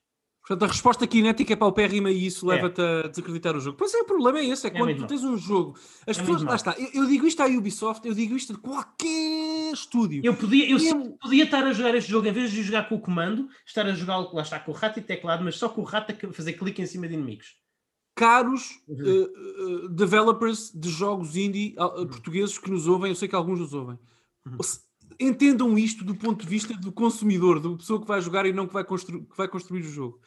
Portanto, 0.48 0.64
a 0.64 0.72
resposta 0.72 1.06
kinética 1.06 1.52
é 1.52 1.56
paupérrima 1.56 2.10
e 2.10 2.26
isso 2.26 2.50
é. 2.50 2.54
leva-te 2.54 2.80
a 2.80 3.08
desacreditar 3.08 3.54
o 3.54 3.60
jogo. 3.60 3.76
Pois 3.76 3.92
é, 3.92 3.98
o 3.98 4.04
problema 4.06 4.38
é 4.38 4.46
esse, 4.46 4.66
é, 4.66 4.70
é 4.70 4.72
quando 4.72 4.96
tu 4.96 5.06
tens 5.06 5.22
um 5.22 5.36
jogo. 5.36 5.78
As 6.06 6.16
é 6.16 6.20
pessoas, 6.22 6.42
lá 6.42 6.54
está, 6.54 6.74
eu, 6.78 7.02
eu, 7.02 7.06
digo 7.06 7.26
isto 7.26 7.42
à 7.42 7.46
Ubisoft, 7.46 8.08
eu 8.08 8.14
digo 8.14 8.34
isto 8.34 8.54
de 8.54 8.58
qualquer 8.58 9.74
estúdio. 9.74 10.22
Eu 10.24 10.34
podia, 10.34 10.68
eu 10.70 10.78
eu... 10.78 11.18
podia 11.20 11.44
estar 11.44 11.62
a 11.64 11.72
jogar 11.74 11.94
este 11.94 12.10
jogo, 12.10 12.26
em 12.26 12.32
vez 12.32 12.50
de 12.50 12.62
jogar 12.62 12.88
com 12.88 12.94
o 12.94 13.00
comando, 13.00 13.46
estar 13.66 13.84
a 13.84 13.92
jogar 13.92 14.16
lá 14.32 14.40
está 14.40 14.58
com 14.58 14.72
o 14.72 14.74
rato 14.74 14.98
e 14.98 15.02
teclado, 15.02 15.44
mas 15.44 15.56
só 15.56 15.68
com 15.68 15.82
o 15.82 15.84
rato 15.84 16.12
a 16.12 16.32
fazer 16.32 16.54
clique 16.54 16.80
em 16.80 16.86
cima 16.86 17.06
de 17.06 17.12
inimigos. 17.12 17.56
Caros 18.16 18.80
uhum. 18.88 19.04
uh, 19.04 19.84
uh, 19.84 19.88
developers 19.90 20.72
de 20.74 20.88
jogos 20.88 21.36
indie 21.36 21.76
uh, 21.78 22.06
portugueses 22.06 22.56
que 22.56 22.70
nos 22.70 22.86
ouvem, 22.86 23.10
eu 23.10 23.14
sei 23.14 23.28
que 23.28 23.36
alguns 23.36 23.60
nos 23.60 23.74
ouvem 23.74 23.98
Ou 24.56 24.64
se- 24.64 24.87
Entendam 25.20 25.76
isto 25.78 26.04
do 26.04 26.14
ponto 26.14 26.42
de 26.44 26.48
vista 26.48 26.74
do 26.74 26.92
consumidor, 26.92 27.58
da 27.60 27.76
pessoa 27.76 28.00
que 28.00 28.06
vai 28.06 28.20
jogar 28.20 28.46
e 28.46 28.52
não 28.52 28.66
que 28.66 28.72
vai, 28.74 28.84
constru- 28.84 29.24
que 29.24 29.36
vai 29.36 29.48
construir 29.48 29.80
o 29.80 29.90
jogo. 29.90 30.20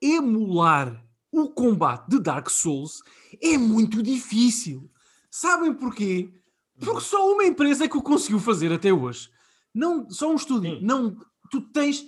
Emular 0.00 1.04
o 1.32 1.48
combate 1.50 2.08
de 2.08 2.18
Dark 2.20 2.48
Souls 2.50 3.02
é 3.42 3.56
muito 3.58 4.02
difícil. 4.02 4.90
Sabem 5.30 5.72
porquê? 5.74 6.32
Porque 6.78 7.00
só 7.00 7.32
uma 7.32 7.44
empresa 7.44 7.84
é 7.84 7.88
que 7.88 7.96
o 7.96 8.02
conseguiu 8.02 8.38
fazer 8.38 8.72
até 8.72 8.92
hoje. 8.92 9.30
Não, 9.74 10.08
só 10.10 10.30
um 10.30 10.36
estúdio. 10.36 10.78
Sim. 10.78 10.84
Não, 10.84 11.16
tu 11.50 11.60
tens. 11.60 12.04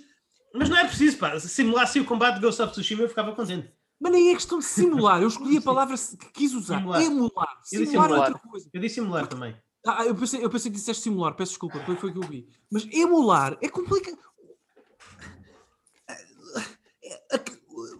Mas 0.55 0.69
não 0.69 0.77
é 0.77 0.87
preciso, 0.87 1.19
pá. 1.19 1.39
Se 1.39 1.49
simulasse 1.49 2.01
o 2.01 2.05
combate 2.05 2.37
de 2.37 2.41
Ghost 2.43 2.63
of 2.63 2.73
Tsushima, 2.73 3.03
eu 3.03 3.09
ficava 3.09 3.35
contente. 3.35 3.71
Mas 4.01 4.13
nem 4.13 4.31
é 4.31 4.35
questão 4.35 4.59
de 4.59 4.65
simular. 4.65 5.21
Eu 5.21 5.29
escolhi 5.29 5.59
a 5.59 5.61
palavra 5.63 5.97
que 5.97 6.33
quis 6.33 6.55
usar. 6.55 6.79
Simular. 6.79 7.03
Emular. 7.03 7.57
Eu 7.73 7.81
disse 7.81 7.93
Simular 7.93 8.13
outra 8.13 8.39
coisa. 8.39 8.71
Eu 8.73 8.81
disse 8.81 8.95
simular 8.97 9.27
também. 9.27 9.55
Ah, 9.87 10.05
eu 10.05 10.15
pensei, 10.15 10.45
eu 10.45 10.51
pensei 10.51 10.71
que 10.71 10.77
disseste 10.77 11.03
simular, 11.05 11.35
peço 11.35 11.53
desculpa, 11.53 11.81
foi, 11.85 11.97
foi 11.97 12.11
o 12.11 12.13
que 12.13 12.19
eu 12.19 12.29
vi. 12.29 12.47
Mas 12.71 12.87
emular 12.93 13.57
é 13.63 13.69
complicado. 13.69 14.19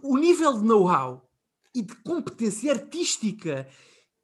O 0.03 0.17
nível 0.17 0.53
de 0.59 0.63
know-how 0.65 1.29
e 1.73 1.81
de 1.81 1.95
competência 2.03 2.71
artística 2.73 3.67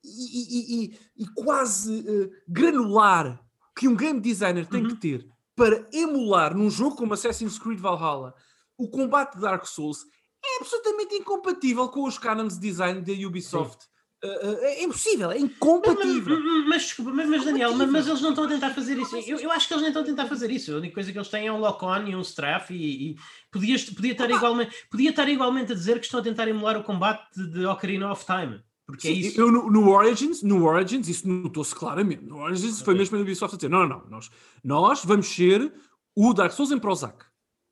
e, 0.03 0.09
e- 0.09 0.85
e- 0.85 0.99
e 1.17 1.27
quase 1.33 1.99
eh, 2.07 2.29
granular 2.47 3.41
que 3.75 3.87
um 3.87 3.95
game 3.95 4.19
designer 4.19 4.65
tem 4.67 4.83
Uhum. 4.83 4.89
que 4.89 4.95
ter 4.95 5.27
para 5.55 5.87
emular 5.93 6.55
num 6.55 6.69
jogo 6.69 6.95
como 6.95 7.13
Assassin's 7.13 7.57
Creed 7.57 7.79
Valhalla 7.79 8.33
o 8.77 8.87
combate 8.89 9.35
de 9.35 9.41
Dark 9.41 9.65
Souls 9.65 10.05
é 10.43 10.59
absolutamente 10.61 11.15
incompatível 11.15 11.89
com 11.89 12.03
os 12.03 12.17
canons 12.17 12.55
de 12.55 12.59
design 12.69 13.01
da 13.01 13.27
Ubisoft. 13.27 13.85
Eh, 13.85 13.87
é 14.23 14.83
impossível, 14.83 15.31
é 15.31 15.37
incompatível. 15.37 16.39
mas, 16.39 16.67
mas, 16.67 16.81
desculpa, 16.83 17.11
mas, 17.11 17.29
mas, 17.29 17.45
Daniel, 17.45 17.73
mas, 17.75 17.89
mas 17.89 18.07
eles 18.07 18.21
não 18.21 18.29
estão 18.29 18.45
a 18.45 18.47
tentar 18.47 18.71
fazer 18.71 18.97
isso. 18.97 19.15
Eu, 19.17 19.37
eu 19.39 19.51
acho 19.51 19.67
que 19.67 19.73
eles 19.73 19.81
nem 19.81 19.89
estão 19.89 20.01
a 20.01 20.05
tentar 20.05 20.25
fazer 20.25 20.49
isso. 20.49 20.73
A 20.73 20.77
única 20.77 20.95
coisa 20.95 21.11
que 21.11 21.17
eles 21.17 21.29
têm 21.29 21.47
é 21.47 21.53
um 21.53 21.59
lock-on 21.59 22.07
e 22.07 22.15
um 22.15 22.21
strafe 22.21 22.73
e, 22.73 23.11
e 23.11 23.15
podia, 23.51 23.77
podia, 23.95 24.11
estar 24.13 24.29
igualmente, 24.29 24.75
podia 24.89 25.11
estar 25.11 25.29
igualmente 25.29 25.71
a 25.71 25.75
dizer 25.75 25.99
que 25.99 26.05
estão 26.05 26.19
a 26.19 26.23
tentar 26.23 26.47
emular 26.47 26.77
o 26.77 26.83
combate 26.83 27.27
de, 27.35 27.65
Ocarina 27.65 28.11
of 28.11 28.25
Time. 28.25 28.59
Porque 28.87 29.07
é 29.07 29.13
Sim, 29.13 29.19
isso. 29.19 29.39
Eu, 29.39 29.51
no, 29.51 29.69
no 29.69 29.89
Origins, 29.89 30.41
no 30.41 30.65
Origins, 30.65 31.07
isso 31.07 31.27
notou-se 31.27 31.75
claramente. 31.75 32.23
No 32.23 32.37
Origins 32.37 32.81
foi 32.81 32.95
mesmo 32.95 33.17
a 33.17 33.21
Ubisoft 33.21 33.53
a 33.53 33.57
dizer: 33.57 33.69
não, 33.69 33.87
não, 33.87 33.99
não, 33.99 34.09
nós, 34.09 34.31
nós 34.63 35.05
vamos 35.05 35.27
ser 35.27 35.71
o 36.15 36.33
Dark 36.33 36.53
Souls 36.53 36.71
em 36.71 36.79
Prozac. 36.79 37.25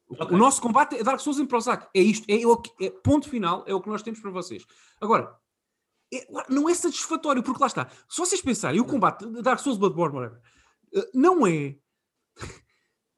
O, 0.08 0.14
Ok. 0.22 0.36
o 0.36 0.38
nosso 0.38 0.62
combate 0.62 0.96
é 0.96 1.04
Dark 1.04 1.20
Souls 1.20 1.40
em 1.40 1.46
Prozac. 1.46 1.88
É 1.96 2.02
isto, 2.02 2.26
é, 2.30 2.46
o 2.46 2.58
que- 2.58 2.86
é 2.86 2.92
ponto 2.92 3.28
final, 3.28 3.64
é 3.66 3.74
o 3.74 3.82
que 3.82 3.90
nós 3.90 4.04
temos 4.04 4.20
para 4.20 4.30
vocês. 4.30 4.64
Agora, 5.02 5.34
é- 6.18 6.28
não 6.50 6.70
é 6.70 6.74
satisfatório, 6.74 7.44
porque 7.44 7.62
lá 7.62 7.68
está. 7.68 7.90
Se 8.10 8.18
vocês 8.18 8.42
pensarem, 8.42 8.80
o 8.80 8.86
combate 8.86 9.26
de 9.26 9.42
Dark 9.42 9.60
Souls, 9.60 9.78
Bloodborne, 9.78 10.16
whatever, 10.18 10.42
eh, 10.94 11.10
não 11.14 11.46
é, 11.46 11.76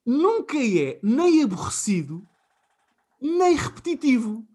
nunca 0.05 0.57
é 0.57 0.99
nem 1.03 1.43
aborrecido, 1.43 2.27
nem 3.21 3.55
repetitivo 3.55 4.47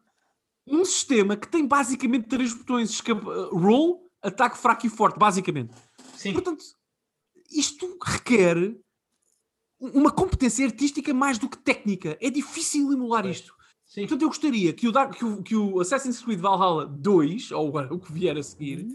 um 0.66 0.84
sistema 0.84 1.36
que 1.36 1.48
tem 1.48 1.66
basicamente 1.66 2.28
três 2.28 2.54
botões: 2.54 2.98
uh, 3.00 3.56
roll, 3.56 4.10
ataque 4.22 4.58
fraco 4.58 4.86
e 4.86 4.90
forte, 4.90 5.18
basicamente. 5.18 5.74
Sim. 6.16 6.32
Portanto, 6.32 6.64
isto 7.50 7.98
requer 8.02 8.56
uma 9.78 10.12
competência 10.12 10.64
artística 10.64 11.12
mais 11.12 11.38
do 11.38 11.48
que 11.48 11.58
técnica. 11.58 12.16
É 12.20 12.30
difícil 12.30 12.92
emular 12.92 13.26
isto. 13.26 13.52
Sim. 13.92 14.02
Portanto, 14.02 14.22
eu 14.22 14.28
gostaria 14.28 14.72
que 14.72 14.88
o, 14.88 14.92
Dark- 14.92 15.14
que 15.18 15.22
o- 15.24 15.42
que 15.42 15.54
o 15.54 15.78
Assassin's 15.78 16.18
Creed 16.22 16.40
Valhalla 16.40 16.86
2, 16.86 17.50
ou 17.52 17.76
o 17.76 17.98
que 18.00 18.10
vier 18.10 18.38
a 18.38 18.42
seguir, 18.42 18.86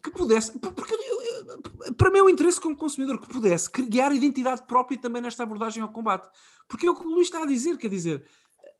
que 0.00 0.08
pudesse, 0.12 0.56
por- 0.56 0.72
porque 0.72 0.94
eu- 0.94 1.94
para 1.94 2.12
mim 2.12 2.18
é 2.20 2.22
o 2.22 2.30
interesse 2.30 2.60
como 2.60 2.76
consumidor, 2.76 3.20
que 3.20 3.26
pudesse 3.28 3.68
criar 3.68 4.14
identidade 4.14 4.62
própria 4.64 4.96
também 5.00 5.20
nesta 5.20 5.42
abordagem 5.42 5.82
ao 5.82 5.88
combate. 5.88 6.28
Porque 6.68 6.86
é 6.86 6.90
o 6.90 6.94
que 6.94 7.04
o 7.04 7.10
Luís 7.10 7.26
está 7.26 7.42
a 7.42 7.46
dizer, 7.46 7.76
quer 7.76 7.88
dizer, 7.88 8.24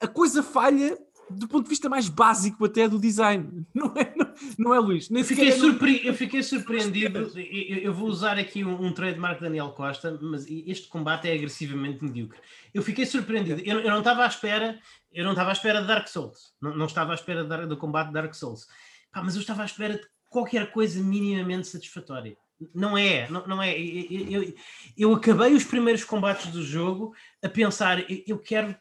a 0.01 0.07
coisa 0.07 0.41
falha 0.41 0.97
do 1.31 1.49
ponto 1.49 1.65
de 1.65 1.71
vista 1.71 1.89
mais 1.89 2.09
básico 2.09 2.65
até 2.65 2.89
do 2.89 2.99
design. 2.99 3.67
Não 3.75 3.93
é, 3.97 4.13
não, 4.17 4.35
não 4.59 4.75
é 4.75 4.79
Luís? 4.79 5.09
Nem 5.11 5.23
Eu 5.23 5.27
fiquei, 5.27 5.49
é- 5.49 5.53
surpre... 5.53 6.07
eu 6.07 6.15
fiquei 6.15 6.43
surpreendido. 6.43 7.31
Eu, 7.39 7.79
eu- 7.79 7.95
vou 7.95 8.07
usar 8.09 8.39
aqui 8.39 8.63
um, 8.65 8.85
um 8.87 8.93
trademark 8.93 9.39
de 9.39 9.45
Daniel 9.45 9.71
Costa, 9.71 10.19
mas 10.23 10.47
este 10.49 10.89
combate 10.89 11.27
é 11.29 11.33
agressivamente 11.35 12.05
medíocre. 12.05 12.39
Eu 12.75 12.83
fiquei 12.83 13.07
surpreendido. 13.07 13.61
Eu, 13.65 13.81
eu 13.81 13.91
não 13.91 13.99
estava 14.01 14.25
à 14.25 14.27
espera, 14.27 14.79
eu 15.13 15.25
não 15.25 15.33
estava 15.33 15.51
à 15.51 15.53
espera 15.53 15.81
de 15.81 15.87
Dark 15.89 16.07
Souls. 16.09 16.53
Não, 16.61 16.77
não 16.77 16.87
estava 16.87 17.13
à 17.13 17.15
espera 17.15 17.45
de 17.45 17.67
do 17.67 17.77
combate 17.77 18.09
de 18.09 18.13
Dark 18.15 18.35
Souls. 18.35 18.67
Pá, 19.11 19.23
mas 19.23 19.35
eu 19.35 19.41
estava 19.41 19.63
à 19.63 19.67
espera 19.67 19.95
de 19.95 20.07
qualquer 20.29 20.71
coisa 20.71 21.03
minimamente 21.03 21.67
satisfatória. 21.69 22.37
Não 22.75 22.97
é, 22.97 23.29
não, 23.31 23.47
não 23.47 23.63
é. 23.63 23.79
Eu, 23.79 24.43
eu- 24.43 24.55
eu 24.97 25.15
acabei 25.15 25.55
os 25.55 25.65
primeiros 25.65 26.05
combates 26.05 26.51
do 26.53 26.63
jogo 26.63 27.15
a 27.43 27.49
pensar, 27.49 28.05
eu 28.27 28.39
quero. 28.39 28.77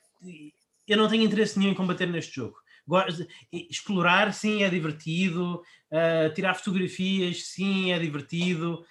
Eu 0.87 0.97
não 0.97 1.07
tenho 1.07 1.23
interesse 1.23 1.57
nenhum 1.57 1.71
em 1.71 1.75
combater 1.75 2.05
neste 2.07 2.35
jogo. 2.35 2.57
Explorar, 3.51 4.33
sim, 4.33 4.63
é 4.63 4.69
divertido. 4.69 5.61
Uh, 5.91 6.33
tirar 6.33 6.53
fotografias, 6.53 7.47
sim, 7.47 7.91
é 7.91 7.99
divertido. 7.99 8.85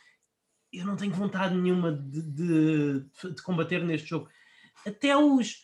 Eu 0.72 0.84
não 0.84 0.96
tenho 0.96 1.12
vontade 1.12 1.54
nenhuma 1.54 1.92
de, 1.92 2.22
de- 2.22 3.34
de 3.34 3.42
combater 3.42 3.82
neste 3.84 4.08
jogo. 4.08 4.28
Até 4.86 5.16
os. 5.16 5.63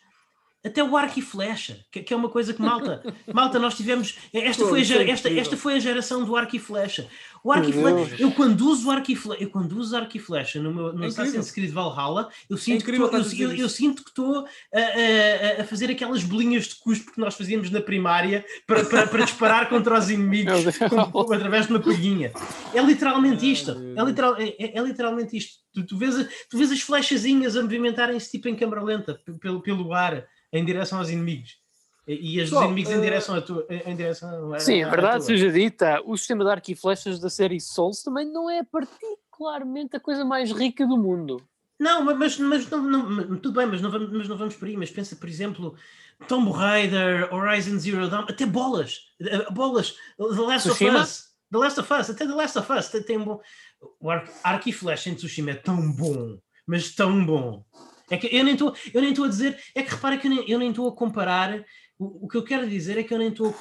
Até 0.63 0.85
o 0.85 0.95
arco 0.95 1.19
e 1.19 1.23
flecha, 1.23 1.79
que, 1.91 2.03
que 2.03 2.13
é 2.13 2.17
uma 2.17 2.29
coisa 2.29 2.53
que 2.53 2.61
malta, 2.61 3.03
malta, 3.33 3.59
nós 3.59 3.75
tivemos. 3.75 4.19
Esta 4.33 4.67
foi, 4.67 4.81
a, 4.83 4.85
é 5.03 5.11
esta, 5.11 5.31
esta 5.33 5.57
foi 5.57 5.75
a 5.75 5.79
geração 5.79 6.23
do 6.23 6.37
arco 6.37 6.55
e 6.55 6.59
flecha. 6.59 7.07
O 7.43 7.51
arco 7.51 7.71
e 7.71 7.73
flecha, 7.73 8.17
eu 8.19 8.31
quando 8.33 8.61
uso 8.69 8.89
o 8.89 8.91
arco 8.91 9.11
e 9.11 9.17
flecha, 9.17 9.43
eu 9.43 9.49
quando 9.49 9.73
uso 9.79 9.97
arco 9.97 10.15
e 10.15 10.21
flecha 10.21 10.61
no, 10.61 10.75
meu, 10.75 10.93
no 10.93 11.05
É. 11.05 11.07
Assassin's 11.07 11.51
Creed 11.51 11.71
Valhalla, 11.73 12.29
eu 12.51 12.59
sinto 12.59 12.85
que 12.85 12.91
incrível 12.91 13.07
estou- 13.07 13.39
eu, 13.39 13.51
eu- 13.53 13.57
eu 13.57 13.69
sinto 13.71 14.03
que 14.05 14.11
estou 14.11 14.45
a, 14.75 14.79
a- 14.79 15.63
a 15.63 15.65
fazer 15.65 15.91
aquelas 15.91 16.23
bolinhas 16.23 16.65
de 16.67 16.75
cuspo 16.77 17.13
que 17.13 17.19
nós 17.21 17.35
fazíamos 17.35 17.71
na 17.71 17.81
primária 17.81 18.45
para, 18.67 18.85
para, 18.85 19.07
para 19.07 19.25
disparar 19.25 19.67
contra 19.71 19.99
os 19.99 20.11
inimigos 20.11 20.63
Deus. 20.63 20.77
com- 20.77 21.33
através 21.33 21.67
de 21.67 21.73
uma 21.73 21.81
palhinha. 21.81 22.31
É 22.75 22.83
literalmente 22.83 23.51
isto. 23.51 23.71
É, 23.97 24.05
literal, 24.05 24.37
é, 24.37 24.49
é- 24.59 24.79
é 24.79 24.83
literalmente 24.83 25.35
isto. 25.39 25.55
Tu, 25.73 25.87
tu 25.87 25.97
vês, 25.97 26.15
tu 26.51 26.59
vês 26.59 26.71
as 26.71 26.81
flechazinhas 26.83 27.57
a 27.57 27.63
movimentarem-se 27.63 28.31
tipo 28.31 28.47
em 28.49 28.55
câmara 28.57 28.83
lenta 28.83 29.19
pelo, 29.41 29.63
pelo 29.63 29.95
ar 29.95 30.27
em 30.53 30.65
direção 30.65 30.99
aos 30.99 31.09
inimigos. 31.11 31.59
E, 32.07 32.41
as 32.41 32.51
dos 32.51 32.61
inimigos 32.63 32.91
em 32.91 32.97
eh, 32.97 33.01
direção 33.01 33.35
a 33.37 33.41
tu, 33.43 33.65
em 33.69 33.95
direção 33.95 34.53
a, 34.53 34.59
Sim, 34.59 34.83
a- 34.83 34.89
a 34.89 34.91
verdade 34.91 35.19
tua. 35.19 35.27
seja 35.27 35.53
dita, 35.53 36.01
o 36.05 36.17
sistema 36.17 36.43
de 36.45 36.51
arco 36.51 36.71
e 36.71 36.75
flechas 36.75 37.21
da 37.21 37.31
série 37.31 37.61
Souls 37.61 38.03
também 38.03 38.27
não 38.27 38.51
é 38.51 38.65
particularmente 38.65 39.97
a 39.97 40.01
coisa 40.01 40.25
mais 40.25 40.51
rica 40.51 40.87
do 40.87 40.97
mundo. 40.97 41.41
Não, 41.79 42.03
ma- 42.03 42.15
mas, 42.15 42.37
mas 42.39 42.69
não, 42.69 42.83
não- 42.83 43.09
mas 43.11 43.27
tudo 43.41 43.53
bem, 43.53 43.67
mas 43.67 43.81
não, 43.81 43.91
vamos, 43.91 44.11
mas 44.11 44.29
não 44.29 44.37
vamos 44.37 44.57
por 44.57 44.67
aí. 44.67 44.77
Mas 44.77 44.91
pensa, 44.91 45.15
por 45.17 45.29
exemplo, 45.29 45.75
Tomb 46.27 46.51
Raider, 46.51 47.33
Horizon 47.33 47.79
Zero 47.79 48.09
Dawn, 48.09 48.25
até 48.29 48.45
bolas, 48.45 48.99
eh, 49.21 49.51
bolas, 49.53 49.95
The 50.19 50.25
Last 50.41 50.69
Tsushima? 50.69 50.99
of 50.99 51.03
Us, 51.03 51.25
The 51.53 51.59
Last 51.59 51.81
of 51.81 51.93
Us, 51.95 52.11
até 52.11 52.27
The 52.27 52.35
Last 52.35 52.59
of 52.59 52.73
Us 52.73 52.89
tem, 52.89 53.03
tem 53.03 53.19
um 53.19 53.25
bom. 53.25 53.41
O 54.01 54.11
arco, 54.11 54.31
arco 54.43 54.69
e 54.69 54.73
flecha 54.73 55.11
em 55.11 55.15
Tsushima 55.15 55.53
é 55.53 55.55
tão 55.55 55.93
bom, 55.93 56.39
mas 56.67 56.93
tão 56.95 57.25
bom. 57.25 57.65
É 58.11 58.17
que 58.17 58.27
eu 58.27 58.45
nem 58.45 58.55
estou, 58.55 59.25
a 59.25 59.29
dizer, 59.29 59.59
é 59.75 59.83
que 59.83 59.91
repara 59.95 60.19
que 60.19 60.27
eu 60.27 60.59
nem- 60.59 60.71
estou 60.71 60.89
a 60.89 60.95
comparar. 60.95 61.65
O, 61.97 62.27
que 62.27 62.37
eu 62.37 62.43
quero 62.43 62.69
dizer 62.69 62.99
é 62.99 63.03
que 63.03 63.13
eu 63.13 63.19
nem 63.19 63.29
estou 63.29 63.49
a 63.49 63.53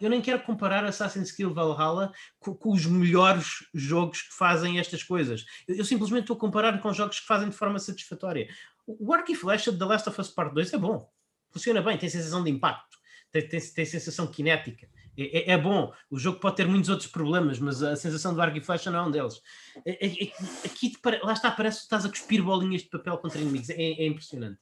eu, 0.00 0.08
nem 0.08 0.22
quero 0.22 0.40
comparar 0.42 0.84
Assassin's 0.84 1.32
Creed 1.32 1.52
Valhalla 1.52 2.12
com, 2.38 2.54
com 2.54 2.72
os 2.72 2.86
melhores 2.86 3.66
jogos 3.74 4.22
que 4.22 4.32
fazem 4.34 4.78
estas 4.78 5.02
coisas. 5.02 5.44
Eu, 5.66 5.76
eu 5.76 5.84
simplesmente 5.84 6.22
estou 6.22 6.36
a 6.36 6.40
comparar 6.40 6.80
com 6.80 6.92
jogos 6.92 7.20
que 7.20 7.26
fazem 7.26 7.50
de 7.50 7.56
forma 7.56 7.78
satisfatória. 7.78 8.48
O 8.86 9.12
arco 9.12 9.32
e 9.32 9.34
flecha 9.34 9.72
de 9.72 9.78
The 9.78 9.84
Last 9.84 10.08
of 10.08 10.20
Us 10.20 10.28
Part 10.28 10.54
2 10.54 10.72
é 10.72 10.78
bom. 10.78 11.10
Funciona 11.50 11.82
bem, 11.82 11.98
tem 11.98 12.08
sensação 12.08 12.44
de 12.44 12.50
impacto, 12.50 12.96
tem, 13.32 13.46
tem, 13.46 13.60
tem 13.60 13.84
sensação 13.84 14.32
cinética. 14.32 14.88
É, 15.20 15.50
é- 15.50 15.50
é 15.52 15.58
bom. 15.58 15.92
O 16.10 16.18
jogo 16.18 16.40
pode 16.40 16.56
ter 16.56 16.66
muitos 16.66 16.88
outros 16.88 17.08
problemas, 17.10 17.58
mas 17.58 17.82
a 17.82 17.94
sensação 17.96 18.34
do 18.34 18.40
arco 18.40 18.56
e 18.58 18.60
flecha 18.60 18.90
não 18.90 19.00
é 19.00 19.02
um 19.02 19.10
deles. 19.10 19.40
É- 19.84 20.06
é- 20.06 20.24
é- 20.24 20.32
Aqui, 20.64 20.92
lá 21.22 21.32
está, 21.32 21.50
parece 21.50 21.78
que 21.78 21.82
estás 21.84 22.04
a 22.04 22.08
cuspir 22.08 22.42
bolinhas 22.42 22.82
de 22.82 22.88
papel 22.88 23.18
contra 23.18 23.40
inimigos. 23.40 23.70
É, 23.70 23.74
é 23.74 24.06
impressionante. 24.06 24.58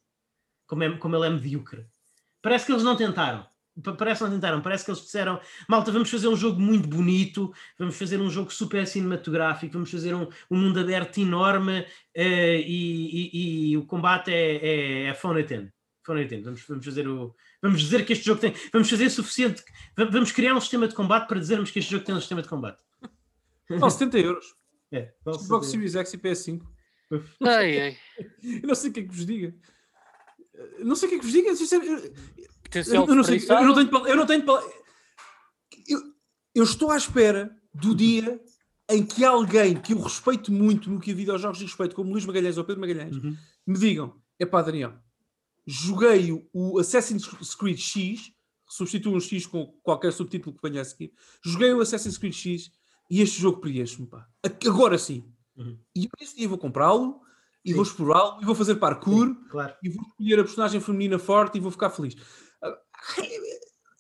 Como, 0.67 0.83
é, 0.85 0.97
como 0.99 1.17
ele 1.17 1.27
é 1.27 1.31
medíocre. 1.31 1.87
Parece 2.43 2.67
que 2.67 2.73
eles 2.73 2.83
não 2.85 2.97
tentaram. 2.97 3.47
Pa- 3.83 3.93
Parece 3.93 4.19
que 4.19 4.25
não 4.25 4.35
tentaram. 4.35 4.61
Parece 4.61 4.85
que 4.85 4.91
eles 4.91 5.03
disseram: 5.03 5.41
Malta, 5.69 5.93
vamos 5.93 6.11
fazer 6.11 6.27
um 6.29 6.37
jogo 6.37 6.61
muito 6.61 6.89
bonito, 6.89 7.53
vamos 7.79 7.97
fazer 7.97 8.21
um 8.21 8.29
jogo 8.29 8.53
super 8.53 8.87
cinematográfico, 8.87 9.73
vamos 9.75 9.91
fazer 9.91 10.15
um, 10.15 10.29
um 10.51 10.57
mundo 10.59 10.81
aberto 10.81 11.19
enorme 11.19 11.87
eh, 12.15 12.61
e, 12.61 13.31
e- 13.33 13.71
e 13.73 13.77
o 13.77 13.87
combate 13.87 14.33
é, 14.33 14.57
é, 14.57 15.03
é 15.07 15.15
phone 15.15 15.41
it 15.41 15.73
in. 16.09 16.15
Phone 16.15 16.21
it 16.23 16.35
in. 16.35 16.43
Vamos, 16.43 16.63
vamos 16.67 16.85
fazer 16.85 17.07
o. 17.09 17.35
Vamos 17.63 17.81
dizer 17.81 18.05
que 18.07 18.13
este 18.13 18.25
jogo 18.25 18.41
tem. 18.41 18.55
Vamos 18.73 18.89
fazer 18.91 19.11
suficiente. 19.11 19.63
va- 19.97 20.05
Vamos 20.11 20.33
criar 20.33 20.55
um 20.55 20.61
sistema 20.61 20.89
de 20.89 20.95
combate 20.95 21.29
para 21.29 21.39
dizermos 21.41 21.71
que 21.71 21.79
este 21.79 21.91
jogo 21.93 22.05
tem 22.05 22.15
um 22.15 22.21
sistema 22.21 22.43
de 22.43 22.49
combate. 22.49 22.79
Não, 23.71 23.89
70 23.91 24.19
euros. 24.19 24.47
É, 24.91 25.13
vale 25.25 25.39
Xbox. 25.39 25.67
Series 25.67 25.95
X 25.95 26.15
e 26.15 26.19
PS5. 26.19 26.63
Ai, 27.43 27.81
ai. 27.81 27.97
Eu 28.43 28.69
não 28.69 28.75
sei 28.75 28.91
o 28.91 28.93
que 28.93 29.01
é 29.01 29.03
que 29.03 29.09
vos 29.15 29.25
diga. 29.27 29.55
Eu 30.79 30.85
Não 30.87 30.95
sei 30.97 31.07
o 31.07 31.11
que 31.11 31.17
é 31.17 31.19
que 31.19 31.25
vos 31.25 31.33
diga. 31.33 31.49
eu- 31.51 33.07
Eu, 33.07 33.15
não 33.15 33.25
sei, 33.25 33.39
eu 33.49 33.63
não 33.65 33.75
tenho, 33.75 34.07
eu 34.09 34.17
não 34.17 34.27
tenho 34.27 34.45
eu, 35.89 36.01
eu 36.55 36.65
estou 36.65 36.91
à 36.91 36.97
espera 36.97 37.55
do 37.75 37.95
dia 37.95 38.41
em 38.91 39.05
que 39.05 39.25
alguém 39.25 39.75
que 39.81 39.93
eu 39.93 40.01
respeito 40.01 40.51
muito 40.53 40.91
no 40.91 40.99
que 41.01 41.11
a 41.13 41.15
videojogos 41.15 41.61
respeito, 41.61 41.95
como 41.95 42.11
Luís 42.11 42.25
Magalhães 42.27 42.57
ou 42.59 42.65
Pedro 42.65 42.81
Magalhães, 42.81 43.17
Uhum. 43.17 43.37
me 43.67 43.79
digam: 43.79 44.21
é 44.39 44.47
pá, 44.47 44.63
Daniel, 44.63 44.95
joguei 45.71 46.33
o- 46.53 46.79
Assassin's 46.79 47.27
Creed 47.55 47.79
X, 47.79 48.33
substituo 48.67 49.15
um 49.15 49.21
X 49.21 49.47
com 49.47 49.67
qualquer 49.83 50.13
subtítulo 50.13 50.57
que 50.57 50.67
venha 50.67 50.81
a 50.81 50.85
seguir, 50.85 51.13
joguei 51.45 51.73
o 51.75 51.81
Assassin's 51.83 52.17
Creed 52.17 52.33
X 52.35 52.71
e 53.11 53.21
este 53.21 53.39
jogo 53.41 53.61
preenche-me, 53.61 54.09
Agora 54.67 54.97
sim. 54.99 55.25
Uhum. 55.57 55.79
E 55.95 56.05
eu 56.05 56.11
esse 56.21 56.37
dia 56.37 56.49
vou 56.49 56.57
comprá-lo 56.59 57.21
e 57.65 57.71
Sim. 57.71 57.75
vou 57.75 57.83
explorá-lo 57.85 58.41
e 58.41 58.45
vou 58.47 58.55
fazer 58.55 58.77
parkour 58.77 59.35
Claro. 59.51 59.75
e 59.83 59.89
vou 59.91 60.05
escolher 60.07 60.39
a 60.41 60.45
personagem 60.45 60.81
feminina 60.81 61.19
forte 61.19 61.59
e 61.59 61.61
vou 61.61 61.71
ficar 61.71 61.91
feliz. 61.91 62.15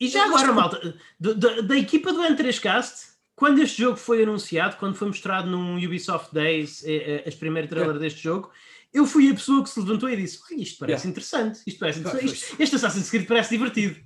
E 0.00 0.08
já 0.08 0.26
agora, 0.26 0.52
malta, 0.52 0.96
da, 1.18 1.32
da- 1.32 1.60
da 1.62 1.76
equipa 1.76 2.12
do 2.12 2.20
N3Cast, 2.22 3.08
quando 3.34 3.60
este 3.60 3.82
jogo 3.82 3.96
foi 3.96 4.22
anunciado, 4.22 4.76
quando 4.76 4.94
foi 4.94 5.08
mostrado 5.08 5.48
num 5.50 5.76
Ubisoft 5.84 6.32
Days, 6.32 6.84
eh, 6.84 7.22
eh, 7.24 7.28
as 7.28 7.34
primeiras 7.34 7.68
trailer 7.68 7.98
deste 7.98 8.20
jogo, 8.22 8.50
eu 8.92 9.06
fui 9.06 9.30
a 9.30 9.34
pessoa 9.34 9.62
que 9.62 9.70
se 9.70 9.78
levantou 9.80 10.08
e 10.10 10.16
disse: 10.16 10.38
"Olha, 10.50 10.62
isto 10.62 10.78
parece 10.78 11.06
interessante, 11.08 11.60
isto 11.66 11.78
parece 11.78 12.00
interessante. 12.00 12.32
Isto- 12.32 12.62
este 12.62 12.76
Assassin's 12.76 13.10
Creed 13.10 13.26
parece 13.26 13.50
divertido. 13.50 13.96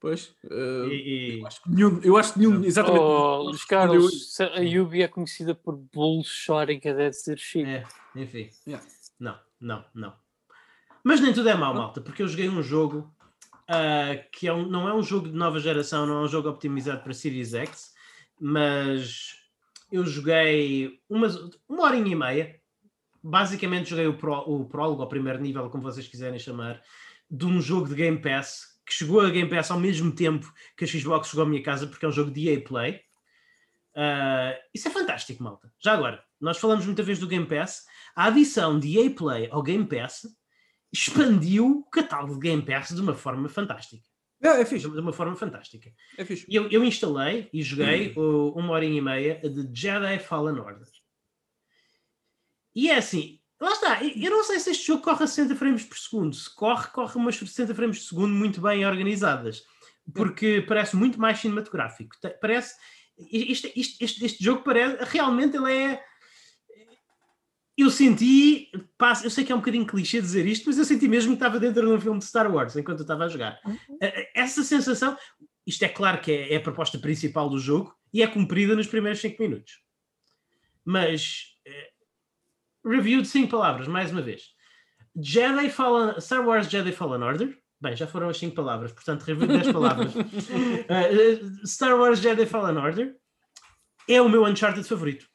Pois, 0.00 0.34
eh, 0.50 0.86
E- 0.90 1.36
e- 1.36 1.40
eu 1.40 1.46
acho 1.46 1.62
que 1.62 1.70
nenhum, 1.70 2.00
eu 2.02 2.16
acho 2.18 2.32
que 2.34 2.38
nenhum 2.40 2.62
exatamente. 2.64 3.02
Oh, 3.02 3.42
Luís 3.44 3.64
Carlos, 3.64 4.40
a 4.40 4.58
Yubi 4.60 5.02
é 5.02 5.08
conhecida 5.08 5.54
por 5.54 5.76
bullshot 5.76 6.70
em 6.70 6.78
cada 6.78 7.08
dizer 7.08 7.38
chico. 7.38 7.66
É, 7.66 7.84
enfim. 8.14 8.50
Yeah. 8.66 8.86
Não, 9.18 9.38
não, 9.60 9.84
não. 9.94 10.12
Mas 11.02 11.20
nem 11.20 11.32
tudo 11.32 11.48
é 11.48 11.54
mau, 11.54 11.72
malta, 11.74 12.00
porque 12.02 12.22
eu 12.22 12.28
joguei 12.28 12.48
um 12.50 12.62
jogo 12.62 13.10
ah, 13.66 14.14
que 14.30 14.46
é 14.46 14.52
um- 14.52 14.68
não 14.68 14.86
é 14.86 14.94
um 14.94 15.02
jogo 15.02 15.26
de 15.28 15.34
nova 15.34 15.58
geração, 15.58 16.04
não 16.06 16.18
é 16.18 16.24
um 16.24 16.28
jogo 16.28 16.50
optimizado 16.50 17.02
para 17.02 17.14
Series 17.14 17.54
X, 17.54 17.94
mas 18.38 19.36
eu 19.90 20.04
joguei 20.04 21.00
umas, 21.08 21.34
uma 21.66 21.84
horinha 21.84 22.12
e 22.12 22.14
meia. 22.14 22.60
Basicamente 23.26 23.88
joguei 23.88 24.06
o, 24.06 24.18
pró, 24.18 24.40
o 24.46 24.66
prólogo, 24.68 25.00
ao 25.02 25.08
primeiro 25.08 25.40
nível, 25.40 25.70
como 25.70 25.82
vocês 25.82 26.06
quiserem 26.06 26.38
chamar, 26.38 26.82
de 27.30 27.46
um 27.46 27.58
jogo 27.60 27.88
de 27.88 27.94
Game 27.94 28.20
Pass 28.20 28.74
que 28.86 28.92
chegou 28.92 29.20
a 29.22 29.30
Game 29.30 29.48
Pass 29.48 29.70
ao 29.70 29.80
mesmo 29.80 30.12
tempo 30.14 30.52
que 30.76 30.84
a 30.84 30.86
Xbox 30.86 31.28
chegou 31.30 31.46
à 31.46 31.48
minha 31.48 31.62
casa, 31.62 31.86
porque 31.86 32.04
é 32.04 32.08
um 32.08 32.12
jogo 32.12 32.30
de 32.30 32.50
EA 32.50 32.60
Play. 32.62 33.00
Ah, 33.96 34.54
isso 34.74 34.88
é 34.88 34.90
fantástico, 34.90 35.42
malta. 35.42 35.72
Já 35.82 35.94
agora, 35.94 36.22
nós 36.40 36.58
falamos 36.58 36.84
muita 36.84 37.02
vez 37.02 37.18
do 37.18 37.26
Game 37.26 37.46
Pass. 37.46 37.84
A 38.14 38.26
adição 38.26 38.78
de 38.78 38.98
EA 38.98 39.10
Play 39.10 39.48
ao 39.50 39.62
Game 39.62 39.86
Pass 39.86 40.26
expandiu 40.92 41.66
o 41.66 41.84
catálogo 41.90 42.34
de 42.34 42.40
Game 42.40 42.62
Pass 42.62 42.90
de 42.94 43.00
uma 43.00 43.14
forma 43.14 43.48
fantástica. 43.48 44.02
É, 44.42 44.60
é 44.60 44.64
fixe, 44.66 44.88
De 44.90 45.00
uma 45.00 45.12
forma 45.12 45.34
fantástica. 45.34 45.90
é 46.18 46.24
fixe. 46.24 46.44
Eu, 46.50 46.68
eu 46.68 46.84
instalei 46.84 47.48
e 47.52 47.62
joguei 47.62 48.12
o- 48.16 48.52
uma 48.58 48.72
horinha 48.74 48.98
e 48.98 49.00
meia 49.00 49.40
de 49.40 49.68
Jedi 49.72 50.18
Fallen 50.18 50.58
Order. 50.60 50.86
E 52.74 52.90
é 52.90 52.96
assim, 52.96 53.38
lá 53.60 53.72
está. 53.72 54.04
Eu 54.04 54.30
não 54.30 54.44
sei 54.44 54.58
se 54.58 54.70
este 54.70 54.86
jogo 54.86 55.02
corre 55.02 55.24
a 55.24 55.26
60 55.26 55.54
frames 55.56 55.84
por 55.84 55.96
segundo. 55.96 56.34
Se 56.34 56.52
corre, 56.54 56.88
corre 56.90 57.16
umas 57.16 57.36
60 57.36 57.74
frames 57.74 57.98
por 57.98 58.04
segundo 58.04 58.34
muito 58.34 58.60
bem 58.60 58.84
organizadas. 58.86 59.62
Porque 60.12 60.62
parece 60.66 60.96
muito 60.96 61.18
mais 61.18 61.38
cinematográfico. 61.38 62.16
Parece. 62.40 62.74
Este, 63.30 63.72
este, 63.76 64.04
este, 64.04 64.24
este 64.24 64.44
jogo 64.44 64.62
parece. 64.62 65.02
Realmente 65.04 65.56
ele 65.56 65.72
é. 65.72 66.04
Eu 67.76 67.90
senti. 67.90 68.70
Eu 69.22 69.30
sei 69.30 69.44
que 69.44 69.52
é 69.52 69.54
um 69.54 69.58
bocadinho 69.58 69.86
clichê 69.86 70.20
dizer 70.20 70.46
isto, 70.46 70.66
mas 70.66 70.78
eu 70.78 70.84
senti 70.84 71.08
mesmo 71.08 71.30
que 71.30 71.36
estava 71.36 71.58
dentro 71.58 71.86
de 71.86 71.92
um 71.92 72.00
filme 72.00 72.18
de 72.18 72.26
Star 72.26 72.52
Wars 72.52 72.76
enquanto 72.76 72.98
eu 72.98 73.04
estava 73.04 73.24
a 73.24 73.28
jogar. 73.28 73.58
Eh, 74.00 74.30
Essa 74.34 74.62
sensação. 74.62 75.16
Isto 75.66 75.84
é 75.84 75.88
claro 75.88 76.20
que 76.20 76.30
é, 76.30 76.52
é 76.52 76.56
a 76.56 76.60
proposta 76.60 76.98
principal 76.98 77.48
do 77.48 77.58
jogo 77.58 77.96
e 78.12 78.22
é 78.22 78.26
cumprida 78.26 78.76
nos 78.76 78.86
primeiros 78.86 79.20
5 79.20 79.42
minutos. 79.42 79.80
Mas. 80.84 81.54
Review 82.84 83.22
de 83.22 83.28
5 83.28 83.48
palavras, 83.50 83.88
mais 83.88 84.10
uma 84.12 84.20
vez. 84.22 84.52
Jedi 85.16 85.70
Fallen, 85.70 86.20
Star 86.20 86.44
Wars 86.46 86.68
Jedi 86.68 86.92
Fallen 86.92 87.22
Order. 87.22 87.56
Bem, 87.80 87.94
já 87.96 88.06
foram 88.06 88.28
as 88.28 88.38
5 88.38 88.54
palavras, 88.54 88.92
portanto, 88.92 89.22
review 89.22 89.46
de 89.46 89.58
10 89.58 89.72
palavras. 89.72 90.12
Eh, 90.88 91.40
Star 91.66 91.96
Wars 91.98 92.18
Jedi 92.20 92.46
Fallen 92.46 92.76
Order 92.78 93.14
é 94.08 94.20
o 94.20 94.28
meu 94.28 94.44
Uncharted 94.44 94.86
favorito. 94.88 95.26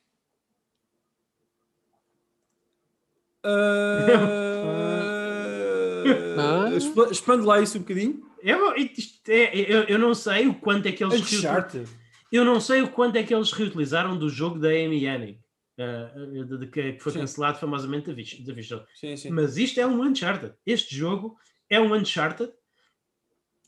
Ah, 6.37 6.69
expa- 6.75 7.09
Expande 7.11 7.45
lá 7.45 7.61
isso 7.61 7.77
um 7.77 7.81
bocadinho. 7.81 8.21
Eu, 8.41 8.75
isto 8.75 9.29
é- 9.29 9.53
eu, 9.55 9.83
eu 9.83 9.99
não 9.99 10.13
sei 10.13 10.47
o 10.47 10.53
quanto 10.55 10.87
é 10.87 10.91
que 10.91 11.03
eles 11.03 11.21
Uncharted. 11.21 11.87
eu 12.31 12.45
não 12.45 12.59
sei 12.61 12.81
o 12.81 12.89
quanto 12.89 13.17
é 13.17 13.23
que 13.23 13.33
eles 13.33 13.51
reutilizaram 13.51 14.17
do 14.17 14.29
jogo 14.29 14.57
da 14.59 14.69
Amy 14.69 15.05
Hennig, 15.05 15.39
eh, 15.79 16.43
de, 16.45 16.57
de 16.59 16.67
que, 16.67 16.99
foi 16.99 17.11
Sim. 17.13 17.19
cancelado 17.19 17.57
famosamente 17.59 18.07
da 18.07 18.13
Vis- 18.13 18.39
da 18.45 18.53
Visual. 18.53 18.85
Sim, 18.93 19.15
sim. 19.17 19.29
Mas 19.31 19.57
isto 19.57 19.79
é 19.79 19.87
um 19.87 20.01
Uncharted. 20.03 20.53
Este 20.65 20.95
jogo 20.95 21.37
é 21.69 21.79
um 21.79 21.93
Uncharted. 21.93 22.51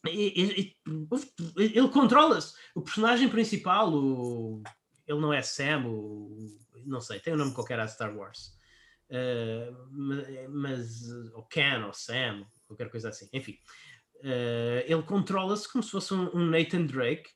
E- 0.08 0.34
e- 0.42 0.62
e- 0.62 0.78
ele 1.78 1.90
controla-se. 1.90 2.54
O 2.76 2.82
personagem 2.82 3.30
principal, 3.30 3.94
o, 3.94 4.62
ele 5.08 5.20
não 5.20 5.32
é 5.32 5.42
Sam, 5.42 5.86
o, 5.88 6.36
não 6.86 7.00
sei, 7.00 7.20
tem 7.20 7.34
um 7.34 7.38
nome 7.38 7.54
qualquer 7.54 7.80
a 7.80 7.88
Star 7.88 8.16
Wars. 8.16 8.60
Ma- 9.92 10.24
mas, 10.50 11.02
ou 11.34 11.44
Ken, 11.46 11.84
ou 11.86 11.94
Sam, 11.94 12.46
qualquer 12.68 12.90
coisa 12.90 13.10
assim. 13.10 13.28
Enfim, 13.34 13.58
Eh, 14.24 14.86
ele 14.88 15.02
controla-se 15.02 15.68
como 15.68 15.84
se 15.84 15.90
fosse 15.90 16.14
um, 16.14 16.30
um 16.38 16.46
Nathan 16.46 16.86
Drake, 16.86 17.28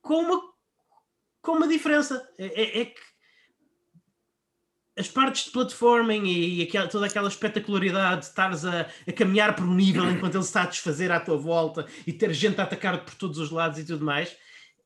com 0.00 0.20
uma, 0.22 0.40
com 1.42 1.52
uma 1.56 1.66
diferença. 1.66 2.24
É, 2.38 2.46
é- 2.62 2.80
é 2.82 2.84
que 2.84 3.00
as 4.96 5.08
partes 5.08 5.46
de 5.46 5.50
platforming 5.50 6.24
e, 6.26 6.60
e 6.60 6.62
aquela- 6.62 6.86
toda 6.88 7.06
aquela 7.06 7.28
espetacularidade 7.28 8.20
de 8.20 8.26
estares 8.26 8.64
a, 8.64 8.86
a 9.08 9.12
caminhar 9.12 9.54
por 9.56 9.64
um 9.66 9.74
nível 9.74 10.08
enquanto 10.10 10.34
ele 10.36 10.42
se 10.44 10.48
está 10.50 10.62
a 10.62 10.66
desfazer 10.66 11.10
à 11.10 11.18
tua 11.18 11.36
volta 11.36 11.86
e 12.06 12.12
ter 12.12 12.32
gente 12.32 12.60
a 12.60 12.64
atacar 12.64 13.04
por 13.04 13.14
todos 13.14 13.38
os 13.38 13.50
lados 13.50 13.78
e 13.78 13.84
tudo 13.84 14.04
mais, 14.04 14.36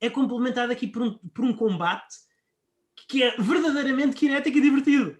é 0.00 0.08
complementado 0.08 0.72
aqui 0.72 0.86
por 0.86 1.02
um, 1.02 1.12
por 1.12 1.44
um 1.44 1.52
combate 1.52 2.16
que 3.06 3.22
é 3.22 3.36
verdadeiramente 3.38 4.16
kinético 4.16 4.56
e 4.58 4.60
divertido. 4.60 5.16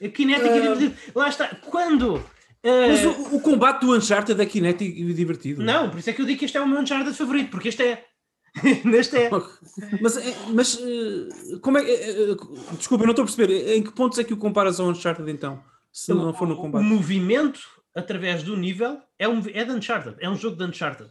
É 0.00 0.08
kinético 0.08 0.48
e 0.48 0.58
Ah. 0.58 0.60
divertido. 0.60 0.96
Lá 1.14 1.28
está. 1.28 1.48
Quando. 1.48 2.22
eh, 2.62 2.88
Mas 2.88 3.04
o, 3.04 3.36
o 3.36 3.40
combate 3.40 3.80
do 3.80 3.94
Uncharted 3.96 4.40
é 4.40 4.46
kinético 4.46 4.98
e 4.98 5.14
divertido. 5.14 5.62
Não, 5.62 5.88
por 5.88 5.98
isso 5.98 6.10
é 6.10 6.12
que 6.12 6.20
eu 6.20 6.26
digo 6.26 6.38
que 6.38 6.44
este 6.44 6.56
é 6.58 6.60
o 6.60 6.68
meu 6.68 6.80
Uncharted 6.80 7.16
favorito, 7.16 7.50
porque 7.50 7.68
este 7.68 7.82
é. 7.82 8.04
Neste 8.84 9.16
é. 9.16 9.30
Mas, 10.00 10.16
é- 10.16 10.34
mas 10.52 10.78
eh, 10.80 11.58
como 11.60 11.78
é 11.78 11.84
que. 11.84 11.90
eh, 11.90 12.30
eh, 12.32 12.36
Desculpa, 12.76 13.02
eu 13.04 13.06
não 13.06 13.12
estou 13.12 13.22
a 13.24 13.26
perceber. 13.26 13.76
Em 13.76 13.82
que 13.82 13.92
pontos 13.92 14.18
é 14.18 14.24
que 14.24 14.32
o 14.32 14.36
comparas 14.36 14.80
ao 14.80 14.86
Uncharted 14.88 15.30
então? 15.30 15.62
Se 15.92 16.12
não 16.12 16.32
for 16.34 16.46
no 16.48 16.54
O 16.54 16.58
combate. 16.58 16.82
movimento 16.84 17.60
através 17.94 18.42
do 18.42 18.56
nível 18.56 18.98
é, 19.18 19.26
um, 19.28 19.42
é 19.52 19.64
de 19.64 19.72
Uncharted, 19.72 20.16
é 20.20 20.28
um 20.28 20.36
jogo 20.36 20.56
de 20.56 20.64
Uncharted. 20.64 21.10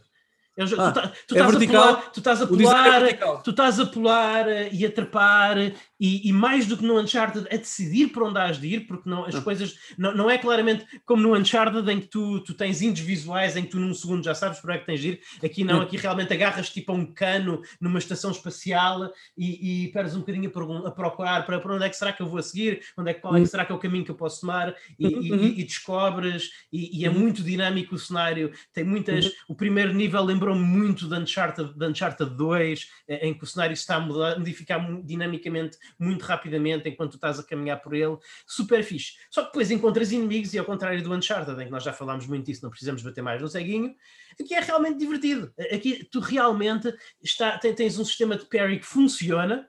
É 0.56 0.64
um 0.64 0.66
jogo, 0.66 0.82
Ah, 0.82 0.90
tu, 0.90 0.94
tá- 1.02 1.08
tu 1.28 1.34
é 1.34 1.38
estás 1.38 1.50
vertical? 1.52 1.82
a 1.82 1.86
pular, 1.96 2.10
tu 2.12 2.18
estás 2.20 2.40
a 2.40 2.44
O 2.44 2.46
é 2.46 2.48
pular, 2.56 3.42
tu 3.42 3.50
estás 3.50 3.80
a 3.80 3.86
pular 3.86 4.48
eh, 4.48 4.68
e 4.72 4.86
a 4.86 4.90
trepar 4.90 5.56
e, 5.98 6.28
e 6.28 6.32
mais 6.32 6.66
do 6.66 6.76
que 6.76 6.84
no 6.84 6.98
Uncharted 7.00 7.46
a 7.50 7.56
decidir 7.56 8.08
para 8.08 8.24
onde 8.24 8.38
has 8.38 8.60
de 8.60 8.66
ir, 8.68 8.86
porque 8.86 9.08
não, 9.08 9.24
as 9.24 9.34
Ah. 9.34 9.40
coisas 9.42 9.76
não, 9.96 10.14
não 10.14 10.30
é 10.30 10.36
claramente 10.38 10.84
como 11.04 11.22
no 11.22 11.34
Uncharted 11.34 11.88
em 11.90 12.00
que 12.00 12.08
tu, 12.08 12.40
tu 12.40 12.54
tens 12.54 12.82
índios 12.82 13.06
visuais 13.06 13.56
em 13.56 13.62
que 13.64 13.70
tu 13.70 13.80
num 13.80 13.94
segundo 13.94 14.22
já 14.24 14.34
sabes 14.34 14.60
para 14.60 14.72
onde 14.72 14.76
é 14.78 14.80
que 14.80 14.86
tens 14.86 15.00
de 15.00 15.08
ir. 15.08 15.20
Aqui 15.44 15.64
não, 15.64 15.80
Ah. 15.80 15.82
aqui 15.84 15.96
realmente 15.96 16.32
agarras 16.32 16.68
tipo 16.70 16.92
a 16.92 16.94
um 16.94 17.06
cano 17.06 17.62
numa 17.80 17.98
estação 17.98 18.30
espacial 18.30 19.10
e, 19.36 19.84
e 19.84 19.88
perdes 19.92 20.14
um 20.14 20.20
bocadinho 20.20 20.48
a, 20.86 20.90
procurar 20.90 21.46
para, 21.46 21.58
para 21.60 21.74
onde 21.74 21.84
é 21.84 21.88
que 21.88 21.96
será 21.96 22.12
que 22.12 22.22
eu 22.22 22.26
vou 22.28 22.38
a 22.38 22.42
seguir, 22.42 22.80
onde 22.96 23.10
é 23.10 23.14
que, 23.14 23.20
qual 23.20 23.34
é 23.34 23.38
que 23.38 23.40
Uhum. 23.42 23.46
será 23.50 23.64
que 23.64 23.72
é 23.72 23.74
o 23.74 23.78
caminho 23.78 24.04
que 24.04 24.10
eu 24.10 24.14
posso 24.16 24.40
tomar 24.42 24.74
e, 24.98 25.06
Uhum, 25.06 25.22
e- 25.22 25.32
uhum. 25.32 25.54
descobres 25.64 26.50
e, 26.72 27.04
é 27.04 27.08
Uhum. 27.08 27.18
muito 27.18 27.42
dinâmico 27.42 27.94
o 27.94 27.98
cenário, 27.98 28.52
tem 28.72 28.84
muitas 28.84 29.24
Uhum. 29.26 29.30
o 29.48 29.54
primeiro 29.54 29.92
nível 29.94 30.22
lembrou-me 30.24 30.62
muito 30.62 31.08
de 31.08 31.14
Uncharted, 31.14 31.72
de 31.74 31.86
Uncharted 31.86 32.30
2 32.36 32.90
eh, 33.08 33.28
em 33.28 33.34
que 33.34 33.44
o 33.44 33.46
cenário 33.46 33.76
se 33.76 33.82
está 33.82 33.96
a 33.96 34.00
modificar 34.00 34.80
dinamicamente 35.04 35.76
muito 35.98 36.22
rapidamente 36.24 36.88
enquanto 36.88 37.12
tu 37.12 37.16
estás 37.16 37.38
a 37.38 37.42
caminhar 37.42 37.80
por 37.80 37.94
ele, 37.94 38.16
super 38.46 38.82
fixe. 38.82 39.14
Só 39.30 39.42
que 39.42 39.48
depois 39.48 39.70
encontras 39.70 40.12
inimigos 40.12 40.52
e 40.54 40.58
ao 40.58 40.64
contrário 40.64 41.02
do 41.02 41.12
Uncharted 41.12 41.60
em 41.60 41.66
que 41.66 41.70
nós 41.70 41.82
já 41.82 41.92
falámos 41.92 42.26
muito 42.26 42.46
disso, 42.46 42.62
não 42.62 42.70
precisamos 42.70 43.02
bater 43.02 43.22
mais 43.22 43.40
no 43.40 43.48
ceguinho 43.48 43.94
aqui 44.40 44.54
é 44.54 44.60
realmente 44.60 44.98
divertido. 44.98 45.52
Aqui 45.72 46.04
tu 46.10 46.20
realmente 46.20 46.94
está, 47.22 47.58
tens 47.58 47.98
um 47.98 48.04
sistema 48.04 48.36
de 48.36 48.44
parry 48.44 48.78
que 48.78 48.86
funciona. 48.86 49.68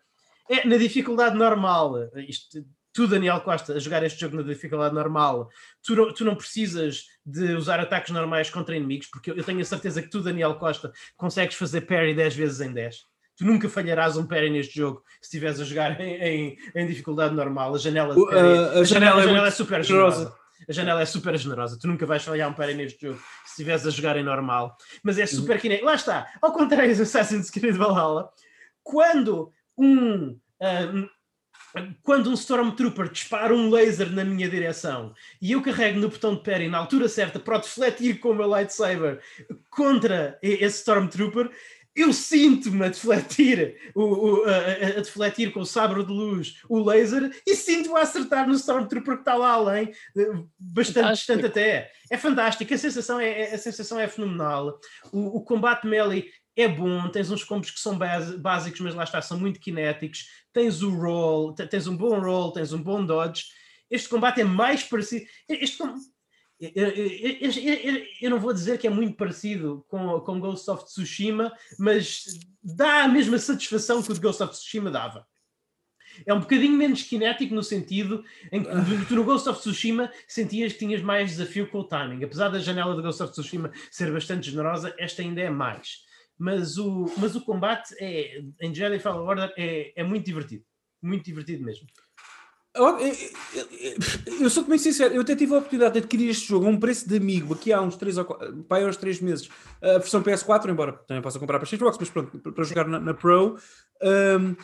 É 0.50 0.66
na 0.66 0.78
dificuldade 0.78 1.36
normal. 1.36 2.10
Isto 2.16 2.66
tu, 2.94 3.08
Daniel 3.08 3.42
Costa, 3.42 3.74
a 3.74 3.80
jogar 3.80 4.04
este 4.04 4.20
jogo 4.20 4.38
na 4.38 4.42
dificuldade 4.42 4.96
normal, 4.96 5.50
tu 5.84 5.96
não, 5.96 6.14
tu 6.14 6.26
não 6.26 6.36
precisas 6.36 7.06
de 7.24 7.54
usar 7.54 7.80
ataques 7.80 8.12
normais 8.12 8.50
contra 8.50 8.76
inimigos, 8.76 9.08
porque 9.08 9.30
eu, 9.30 9.36
eu 9.36 9.44
tenho 9.44 9.60
a 9.60 9.66
certeza 9.66 10.02
que 10.02 10.10
tu, 10.10 10.22
Daniel 10.22 10.56
Costa, 10.56 10.92
consegues 11.16 11.56
fazer 11.56 11.82
parry 11.82 12.16
10 12.16 12.36
vezes 12.36 12.62
em 12.62 12.74
10. 12.74 13.06
Tu 13.38 13.46
nunca 13.46 13.70
falharás 13.70 14.18
um 14.18 14.26
parry 14.26 14.50
neste 14.50 14.76
jogo 14.78 15.04
se 15.22 15.28
estiveres 15.28 15.60
a 15.60 15.64
jogar 15.64 16.00
em, 16.02 16.16
em- 16.16 16.58
em 16.76 16.88
dificuldade 16.88 17.36
normal. 17.36 17.76
A 17.76 17.78
janela 17.78 18.16
parry, 18.16 18.58
a- 18.58 18.80
a 18.80 18.84
janela 18.84 19.22
é 19.22 19.26
a 19.26 19.28
muito 19.28 19.52
super 19.52 19.84
generosa. 19.84 20.16
generosa. 20.18 20.38
A 20.68 20.74
janela 20.74 21.02
é 21.02 21.06
super 21.06 21.38
generosa. 21.38 21.78
Tu 21.80 21.88
nunca 21.88 22.06
vais 22.06 22.24
falhar 22.24 22.50
um 22.50 22.54
parry 22.54 22.74
neste 22.74 23.00
jogo 23.08 23.20
se 23.46 23.52
estiveres 23.52 23.86
a 23.86 23.92
jogar 23.92 24.18
em 24.18 24.24
normal. 24.24 24.76
Mas 25.04 25.20
é 25.20 25.26
super 25.28 25.62
kinético. 25.62 25.86
Lá 25.86 25.94
está. 25.96 26.28
Ao 26.42 26.52
contrário 26.52 26.96
do 26.96 27.04
Assassin's 27.04 27.52
Creed 27.52 27.76
Valhalla, 27.76 28.30
quando 28.84 29.52
um 29.78 30.38
Uh, 30.60 31.08
quando 32.02 32.32
um 32.32 32.34
Stormtrooper 32.34 33.10
dispara 33.12 33.54
um 33.54 33.70
laser 33.70 34.12
na 34.12 34.24
minha 34.26 34.50
direção 34.50 35.14
e 35.40 35.52
eu 35.52 35.62
carrego 35.62 36.00
no 36.00 36.10
botão 36.10 36.34
de 36.34 36.42
parry 36.42 36.68
na 36.68 36.80
altura 36.80 37.08
certa 37.08 37.40
para 37.40 37.58
o 37.58 37.60
defletir 37.62 38.20
com 38.20 38.32
o 38.32 38.34
meu 38.36 38.48
lightsaber 38.48 39.20
contra 39.70 40.40
esse 40.42 40.78
Stormtrooper, 40.80 41.52
eu 41.98 42.14
sinto-me 42.14 42.86
a 42.86 42.90
defletir, 42.90 43.76
o, 43.96 44.04
o, 44.04 44.44
a, 44.46 44.58
a, 45.00 45.02
defletir 45.02 45.52
com 45.52 45.62
o 45.62 45.66
sabre 45.66 46.06
de 46.06 46.12
luz 46.12 46.62
o 46.70 46.80
laser 46.80 47.32
e 47.46 47.56
sinto-me 47.56 47.98
a 47.98 48.04
acertar 48.04 48.48
no 48.48 48.54
Stormtrooper 48.54 49.16
que 49.16 49.22
está 49.22 49.34
lá 49.34 49.54
além, 49.54 49.92
bastante 50.60 51.02
fantástico. 51.02 51.14
distante 51.14 51.46
até. 51.48 51.92
É 52.12 52.18
fantástico, 52.18 52.72
a 52.72 52.78
sensação 52.78 53.20
é, 53.20 53.54
a 53.54 53.58
sensação 53.58 54.00
é 54.00 54.08
fenomenal. 54.08 54.80
O, 55.12 55.38
o 55.38 55.42
combate 55.42 55.88
melee 55.88 56.30
é 56.56 56.68
bom, 56.68 57.10
tens 57.10 57.32
uns 57.32 57.44
combos 57.44 57.72
que 57.72 57.80
são 57.80 57.98
básicos, 58.40 58.80
mas 58.80 58.94
lá 58.94 59.04
está, 59.04 59.22
são 59.22 59.40
muito 59.40 59.64
cinéticos, 59.64 60.28
tens 60.54 60.84
o 60.84 60.90
roll, 60.90 61.54
tens 61.54 61.88
um 61.88 61.98
bom 61.98 62.20
roll, 62.20 62.52
tens 62.52 62.74
um 62.74 62.82
bom 62.82 63.04
dodge. 63.04 63.46
Este 63.90 64.08
combate 64.08 64.42
é 64.42 64.44
mais 64.44 64.84
parecido. 64.84 65.26
Este, 65.50 65.84
eu, 66.60 66.88
eu, 66.88 67.52
eu, 67.52 68.06
eu, 68.22 68.30
não 68.30 68.40
vou 68.40 68.52
dizer 68.52 68.80
que 68.80 68.88
é 68.88 68.90
muito 68.90 69.16
parecido 69.16 69.86
com, 69.88 70.20
com 70.22 70.40
Ghost 70.40 70.70
of 70.72 70.86
Tsushima, 70.86 71.54
mas 71.78 72.24
dá 72.64 73.04
a 73.04 73.08
mesma 73.08 73.38
satisfação 73.38 74.02
que 74.02 74.12
o 74.12 74.14
de 74.14 74.20
Ghost 74.20 74.42
of 74.42 74.54
Tsushima 74.54 74.90
dava. 74.90 75.26
É 76.26 76.34
um 76.34 76.40
bocadinho 76.40 76.76
menos 76.76 77.04
cinético 77.04 77.54
no 77.54 77.62
sentido 77.62 78.24
em 78.52 78.64
que 78.64 79.06
tu 79.08 79.16
no 79.16 79.24
Ghost 79.24 79.48
of 79.48 79.60
Tsushima 79.60 80.12
sentias 80.28 80.74
que 80.74 80.80
tinhas 80.80 81.02
mais 81.02 81.30
desafio 81.30 81.70
com 81.70 81.80
o 81.80 81.84
timing. 81.84 82.24
Apesar 82.24 82.50
da 82.50 82.60
janela 82.60 82.96
de 82.96 83.04
Ghost 83.04 83.22
of 83.22 83.32
Tsushima 83.32 83.72
ser 83.92 84.12
bastante 84.12 84.50
generosa, 84.50 84.96
esta 84.98 85.22
ainda 85.22 85.42
é 85.42 85.50
mais. 85.50 86.06
Mas 86.38 86.78
o, 86.78 87.06
mas 87.18 87.36
o 87.36 87.42
combate 87.42 87.94
é, 88.00 88.42
em 88.62 88.74
Jedi 88.74 89.00
Fallen 89.00 89.28
Order 89.28 89.54
é, 89.58 89.94
é 89.96 90.04
muito 90.04 90.26
divertido. 90.26 90.64
Muito 91.02 91.26
divertido 91.26 91.64
mesmo. 91.64 91.88
Eu 94.40 94.50
sou 94.50 94.64
muito 94.66 94.84
sincero, 94.84 95.14
eu 95.16 95.22
até 95.22 95.36
tive 95.36 95.54
a 95.54 95.58
oportunidade 95.58 95.94
de 95.94 96.00
adquirir 96.00 96.30
este 96.30 96.48
jogo 96.48 96.68
a 96.68 96.70
um 96.70 96.80
preço 96.80 97.08
de 97.08 97.18
amigo 97.18 97.54
aqui 97.54 97.74
há 97.74 97.82
uns 97.82 97.96
3 97.96 98.20
ou 98.20 98.26
4, 98.26 98.64
pai, 98.64 98.86
uns 98.86 98.98
3 98.98 99.20
meses, 99.22 99.50
a 99.82 99.98
versão 99.98 100.22
PS4, 100.22 100.70
embora 100.70 100.94
também 100.94 101.24
possa 101.24 101.40
comprar 101.40 101.60
para 101.60 101.68
Xbox, 101.68 101.98
mas 102.00 102.10
pronto, 102.10 102.38
para 102.40 102.64
jogar 102.64 102.88
na, 102.88 103.00
na 103.00 103.14
Pro. 103.14 103.58
Um, 104.04 104.56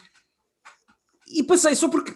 e 1.27 1.43
passei 1.43 1.75
só 1.75 1.89
porque. 1.89 2.13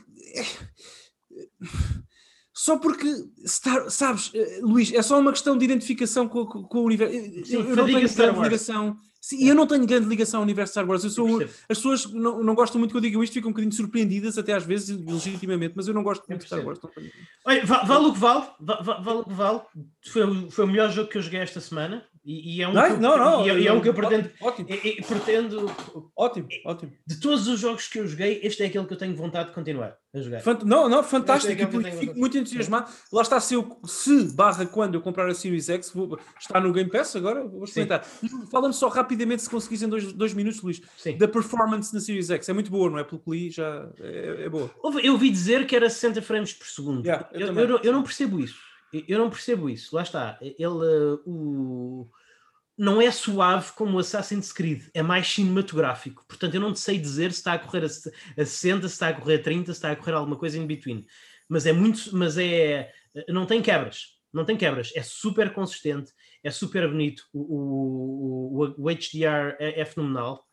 Só 2.54 2.78
porque, 2.78 3.08
sabes, 3.46 4.32
eh, 4.34 4.60
Luís, 4.64 4.92
é 4.92 5.02
só 5.04 5.20
uma 5.20 5.32
questão 5.32 5.56
de 5.56 5.64
identificação 5.64 6.28
com, 6.28 6.44
com, 6.46 6.64
com 6.64 6.80
o 6.80 6.86
universo. 6.86 7.14
Sim, 7.46 7.54
eu, 7.54 7.70
eu 7.70 7.76
não 7.76 7.86
tenho 7.86 8.00
ligação. 8.44 8.98
Sim, 9.28 9.46
eu 9.46 9.54
não 9.54 9.68
tenho 9.68 9.86
grande 9.86 10.08
ligação 10.08 10.40
ao 10.40 10.44
universo 10.44 10.72
Star 10.72 10.88
Wars. 10.88 11.04
Eu 11.04 11.10
sou, 11.10 11.42
as 11.68 11.78
pessoas 11.78 12.06
não, 12.14 12.42
não 12.42 12.56
gostam 12.56 12.80
muito 12.80 12.92
que 12.92 12.98
eu 12.98 13.02
digo 13.02 13.22
isto, 13.22 13.34
ficam 13.34 13.50
um 13.50 13.52
bocadinho 13.52 13.74
surpreendidas, 13.74 14.38
até 14.38 14.54
às 14.54 14.64
vezes, 14.64 14.98
legitimamente, 14.98 15.74
mas 15.76 15.86
eu 15.86 15.94
não 15.94 16.02
gosto 16.02 16.26
muito 16.30 16.40
de 16.44 16.48
Star 16.48 16.66
Wars. 16.66 16.80
Olha, 17.44 17.66
vale 17.66 18.06
o 18.06 18.14
que 18.14 18.20
vale, 18.20 18.46
vale 18.62 19.20
o 19.20 19.24
que 19.26 19.34
vale. 19.34 19.62
Foi, 20.14 20.50
foi 20.50 20.64
o 20.64 20.68
melhor 20.70 20.90
jogo 20.94 21.10
que 21.10 21.18
eu 21.18 21.22
joguei 21.22 21.42
esta 21.42 21.60
semana. 21.60 22.06
E, 22.28 22.58
e 22.58 22.62
é 22.62 22.68
um 22.68 22.74
não, 22.74 22.84
que, 22.84 23.02
não, 23.02 23.18
não, 23.18 23.48
e, 23.48 23.50
é, 23.50 23.60
e 23.62 23.68
é 23.68 23.72
um 23.72 23.80
que 23.80 23.88
eu 23.88 23.94
pretendo. 23.94 24.30
Ótimo. 24.42 24.68
E, 24.70 25.02
pretendo. 25.02 25.72
Ótimo, 26.14 26.50
ótimo. 26.66 26.92
De 27.08 27.22
todos 27.22 27.48
os 27.48 27.58
jogos 27.58 27.88
que 27.88 28.00
eu 28.00 28.06
joguei, 28.06 28.42
este 28.44 28.64
é 28.64 28.66
aquele 28.66 28.86
que 28.86 28.92
eu 28.92 28.98
tenho 28.98 29.16
vontade 29.16 29.48
de 29.48 29.56
continuar 29.56 29.96
a 30.14 30.20
jogar. 30.20 30.42
Fant 30.42 30.64
não, 30.64 30.90
não, 30.90 31.02
fantástico. 31.02 31.54
É 31.54 31.92
fico 31.94 32.20
muito 32.20 32.38
entusiasmado. 32.38 32.92
Lá 33.14 33.22
está, 33.22 33.40
se, 33.40 33.54
eu, 33.54 33.80
se 33.86 34.36
barra 34.36 34.66
quando 34.66 34.96
eu 34.96 35.02
comprar 35.02 35.30
a 35.30 35.34
Series 35.34 35.70
X, 35.70 35.90
vou, 35.96 36.20
está 36.38 36.60
no 36.60 36.74
Game 36.74 36.90
Pass 36.90 37.16
agora, 37.16 37.48
vou 37.48 37.64
experimentar. 37.64 38.04
Fala-me 38.52 38.74
só 38.74 38.90
rapidamente, 38.90 39.44
se 39.44 39.50
conseguis 39.50 39.82
em 39.82 39.88
dois, 39.88 40.12
dois 40.12 40.34
minutos, 40.34 40.62
Luís, 40.62 40.82
Sim. 40.98 41.18
da 41.18 41.30
performance 41.30 41.94
na 41.94 42.02
Series 42.02 42.30
X. 42.30 42.50
É 42.50 42.52
muito 42.52 42.70
boa, 42.70 42.90
não 42.90 43.00
é? 43.00 43.06
Pelo 43.06 43.22
que 43.22 43.32
li, 43.32 43.50
já 43.52 43.90
é, 44.02 44.44
é 44.44 44.50
boa. 44.50 44.70
Eu 45.02 45.14
ouvi 45.14 45.30
dizer 45.30 45.66
que 45.66 45.74
era 45.74 45.90
60 45.90 46.22
frames 46.22 46.52
por 46.52 46.68
segundo. 46.68 47.06
Yeah, 47.06 47.30
eu, 47.32 47.48
eu, 47.48 47.70
eu, 47.70 47.80
eu, 47.84 47.94
não 47.94 48.04
percebo 48.04 48.42
isso. 48.42 48.67
Eu 48.94 49.20
não 49.20 49.30
percebo 49.30 49.70
isso. 49.70 49.96
Lá 49.96 50.04
está. 50.04 50.38
Ele, 50.42 50.66
uh, 50.66 51.22
o 51.26 52.10
não 52.78 53.02
é 53.02 53.10
suave 53.10 53.72
como 53.72 53.98
o 53.98 54.00
Assassin's 54.00 54.54
Creed, 54.54 54.84
é 54.94 55.02
mais 55.02 55.28
cinematográfico. 55.28 56.24
Portanto, 56.28 56.54
eu 56.54 56.62
não 56.62 56.76
sei 56.76 57.00
dizer 57.00 57.32
se 57.32 57.40
está 57.40 57.54
a 57.54 57.60
correr 57.60 57.84
a 57.86 57.90
60, 57.90 58.88
se 58.88 58.94
está 58.94 59.08
a 59.08 59.14
correr 59.14 59.36
a 59.36 59.44
30, 59.44 59.66
se 59.66 59.72
está 59.78 59.92
a 59.92 59.96
correr 59.96 60.14
alguma 60.14 60.38
coisa 60.38 60.60
in 60.60 60.68
between. 60.68 61.06
Mas 61.50 61.66
é 61.66 61.74
muito, 61.74 62.16
mas 62.16 62.38
é, 62.38 62.92
não 63.30 63.48
tem 63.48 63.64
quebras, 63.64 64.20
não 64.32 64.46
tem 64.46 64.56
quebras, 64.56 64.92
é 64.96 65.02
super 65.02 65.52
consistente, 65.54 66.12
é 66.44 66.52
super 66.52 66.88
bonito. 66.88 67.24
O, 67.34 68.62
o, 68.62 68.76
o 68.78 68.90
HDR 68.90 69.56
é, 69.58 69.82
é, 69.82 69.86
fenomenal. 69.86 70.46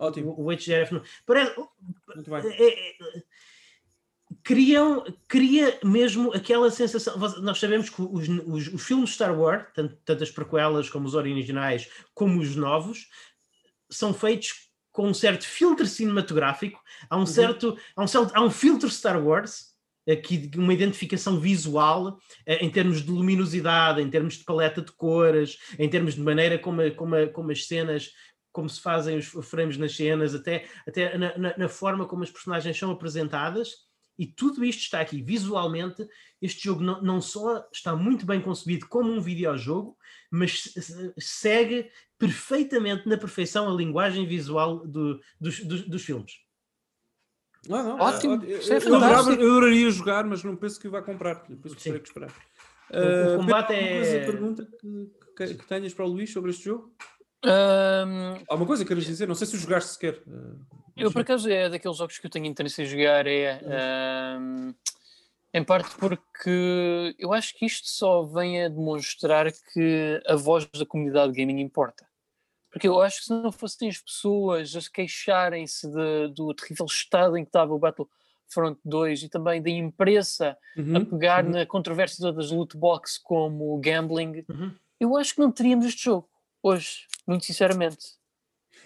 Ótimo. 0.00 0.34
O, 0.36 0.46
o 0.46 0.50
HDR 0.50 0.72
é 0.72 0.86
fenomenal. 0.86 1.12
Parece, 1.24 1.54
muito 2.16 2.30
bem. 2.30 2.42
É, 2.44 2.90
é 2.90 3.22
criam, 4.48 5.04
cria 5.28 5.78
mesmo 5.84 6.32
aquela 6.32 6.70
sensação. 6.70 7.18
Nós 7.42 7.60
sabemos 7.60 7.90
que 7.90 8.00
os, 8.00 8.26
os, 8.46 8.72
os 8.72 8.82
filmes 8.82 9.10
Star 9.10 9.38
Wars, 9.38 9.66
tanto, 9.74 9.94
tanto 10.06 10.22
as 10.22 10.30
prequelas 10.30 10.88
como 10.88 11.06
os 11.06 11.14
originais, 11.14 11.86
como 12.14 12.40
os 12.40 12.56
novos, 12.56 13.10
são 13.90 14.14
feitos 14.14 14.70
com 14.90 15.06
um 15.06 15.12
certo 15.12 15.44
filtro 15.44 15.86
cinematográfico, 15.86 16.80
há 17.10 17.16
um 17.16 17.20
uhum. 17.20 17.26
certo, 17.26 17.78
há 17.94 18.02
um, 18.02 18.06
certo, 18.06 18.32
há 18.34 18.42
um 18.42 18.50
filtro 18.50 18.88
Star 18.88 19.22
Wars, 19.22 19.66
aqui 20.10 20.50
uma 20.56 20.72
identificação 20.72 21.38
visual 21.38 22.18
eh, 22.46 22.64
em 22.64 22.70
termos 22.70 23.02
de 23.02 23.10
luminosidade, 23.10 24.00
em 24.00 24.08
termos 24.08 24.38
de 24.38 24.44
paleta 24.44 24.80
de 24.80 24.92
cores, 24.92 25.58
em 25.78 25.90
termos 25.90 26.14
de 26.14 26.22
maneira 26.22 26.58
como, 26.58 26.90
como, 26.94 27.28
como 27.34 27.50
as 27.50 27.66
cenas 27.66 28.12
como 28.50 28.66
se 28.68 28.80
fazem 28.80 29.18
os 29.18 29.28
frames 29.46 29.76
nas 29.76 29.94
cenas, 29.94 30.34
até, 30.34 30.64
até 30.86 31.16
na, 31.18 31.36
na, 31.36 31.56
na 31.58 31.68
forma 31.68 32.06
como 32.06 32.24
as 32.24 32.30
personagens 32.30 32.76
são 32.76 32.90
apresentadas, 32.90 33.87
e 34.18 34.26
tudo 34.26 34.64
isto 34.64 34.80
está 34.80 35.00
aqui 35.00 35.22
visualmente. 35.22 36.06
Este 36.42 36.64
jogo 36.64 36.82
não, 36.82 37.00
não 37.00 37.20
só 37.20 37.66
está 37.72 37.94
muito 37.94 38.26
bem 38.26 38.40
concebido 38.40 38.86
como 38.88 39.12
um 39.12 39.20
videojogo, 39.20 39.96
mas 40.30 40.74
segue 41.18 41.90
perfeitamente 42.18 43.08
na 43.08 43.16
perfeição 43.16 43.68
a 43.68 43.74
linguagem 43.74 44.26
visual 44.26 44.86
do, 44.86 45.20
dos, 45.40 45.60
dos, 45.60 45.82
dos 45.88 46.04
filmes. 46.04 46.40
Não, 47.68 47.82
não, 47.82 47.98
Ótimo, 47.98 48.42
eu, 48.44 48.58
eu, 48.60 48.78
eu, 48.80 48.96
adorava, 48.96 49.32
eu, 49.32 49.50
adoraria 49.50 49.90
jogar, 49.90 50.24
mas 50.24 50.42
não 50.42 50.56
penso 50.56 50.80
que 50.80 50.88
vá 50.88 51.02
comprar. 51.02 51.44
Depois 51.48 51.74
terei 51.74 52.00
que 52.00 52.08
esperar. 52.08 52.30
Uh, 52.90 53.32
o, 53.32 53.34
ah, 53.34 53.36
combate 53.36 53.74
é. 53.74 54.24
pergunta 54.24 54.66
que, 54.80 55.10
que, 55.36 55.54
que 55.54 55.66
tenhas 55.66 55.92
para 55.92 56.06
o 56.06 56.08
Luís 56.08 56.32
sobre 56.32 56.50
este 56.50 56.64
jogo? 56.64 56.92
Um... 57.44 58.44
Há 58.48 58.54
uma 58.54 58.66
coisa 58.66 58.84
que 58.84 58.88
queres 58.88 59.04
dizer? 59.04 59.28
Não 59.28 59.34
sei 59.34 59.46
se 59.46 59.56
o 59.56 59.58
jogaste 59.58 59.92
sequer. 59.92 60.22
Uh, 60.26 60.58
eu, 60.98 61.12
por 61.12 61.22
acaso, 61.22 61.50
é 61.50 61.68
daqueles 61.68 61.96
jogos 61.96 62.18
que 62.18 62.26
eu 62.26 62.30
tenho 62.30 62.46
interesse 62.46 62.82
em 62.82 62.86
jogar. 62.86 63.26
É, 63.26 63.60
um, 64.38 64.74
em 65.52 65.64
parte 65.64 65.94
porque 65.96 67.14
eu 67.18 67.32
acho 67.32 67.56
que 67.56 67.64
isto 67.64 67.88
só 67.88 68.22
vem 68.22 68.64
a 68.64 68.68
demonstrar 68.68 69.50
que 69.72 70.22
a 70.26 70.36
voz 70.36 70.66
da 70.66 70.84
comunidade 70.84 71.32
gaming 71.32 71.60
importa. 71.60 72.06
Porque 72.70 72.86
eu 72.86 73.00
acho 73.00 73.20
que 73.20 73.24
se 73.24 73.32
não 73.32 73.50
fossem 73.50 73.88
as 73.88 73.98
pessoas 73.98 74.76
a 74.76 74.80
queixarem-se 74.92 75.88
do 76.34 76.52
terrível 76.54 76.86
estado 76.86 77.36
em 77.36 77.44
que 77.44 77.48
estava 77.48 77.72
o 77.72 77.78
Battlefront 77.78 78.78
2 78.84 79.22
e 79.22 79.28
também 79.28 79.62
da 79.62 79.70
imprensa 79.70 80.56
uhum, 80.76 80.96
a 80.96 81.04
pegar 81.04 81.44
uhum. 81.44 81.50
na 81.52 81.66
controvérsia 81.66 82.30
das 82.30 82.50
loot 82.50 82.76
box 82.76 83.18
como 83.18 83.78
gambling, 83.78 84.44
uhum. 84.48 84.74
eu 85.00 85.16
acho 85.16 85.34
que 85.34 85.40
não 85.40 85.50
teríamos 85.50 85.86
este 85.86 86.04
jogo 86.04 86.28
hoje, 86.62 87.06
muito 87.26 87.46
sinceramente. 87.46 88.17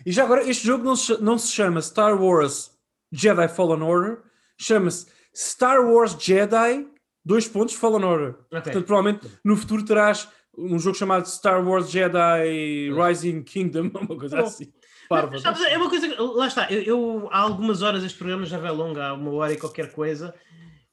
E 0.04 0.12
já 0.12 0.24
agora, 0.24 0.48
este 0.48 0.66
jogo 0.66 0.84
não 0.84 0.96
se, 0.96 1.20
não 1.22 1.38
se 1.38 1.52
chama 1.52 1.80
Star 1.80 2.20
Wars 2.20 2.70
Jedi 3.12 3.48
Fallen 3.48 3.82
Order, 3.82 4.22
chama-se 4.58 5.06
Star 5.34 5.84
Wars 5.84 6.16
Jedi, 6.18 6.88
dois 7.24 7.46
pontos, 7.46 7.74
Fallen 7.74 8.04
Order. 8.04 8.30
Okay. 8.30 8.60
Portanto, 8.62 8.86
provavelmente 8.86 9.28
no 9.44 9.56
futuro 9.56 9.84
terás 9.84 10.28
um 10.56 10.78
jogo 10.78 10.96
chamado 10.96 11.26
Star 11.26 11.66
Wars 11.66 11.90
Jedi 11.90 12.90
Rising 12.92 13.42
Kingdom, 13.42 13.90
uma 14.00 14.18
coisa 14.18 14.38
Bom. 14.38 14.44
assim. 14.44 14.72
Parva, 15.08 15.38
sabes, 15.38 15.62
é 15.64 15.76
uma 15.76 15.90
coisa 15.90 16.08
que, 16.08 16.14
lá 16.20 16.46
está, 16.46 16.72
eu, 16.72 16.82
eu, 16.82 17.28
há 17.30 17.40
algumas 17.40 17.82
horas 17.82 18.02
este 18.02 18.16
programa 18.16 18.46
já 18.46 18.58
vai 18.58 18.70
longo, 18.70 18.98
há 18.98 19.12
uma 19.12 19.30
hora 19.32 19.52
e 19.52 19.58
qualquer 19.58 19.92
coisa. 19.92 20.34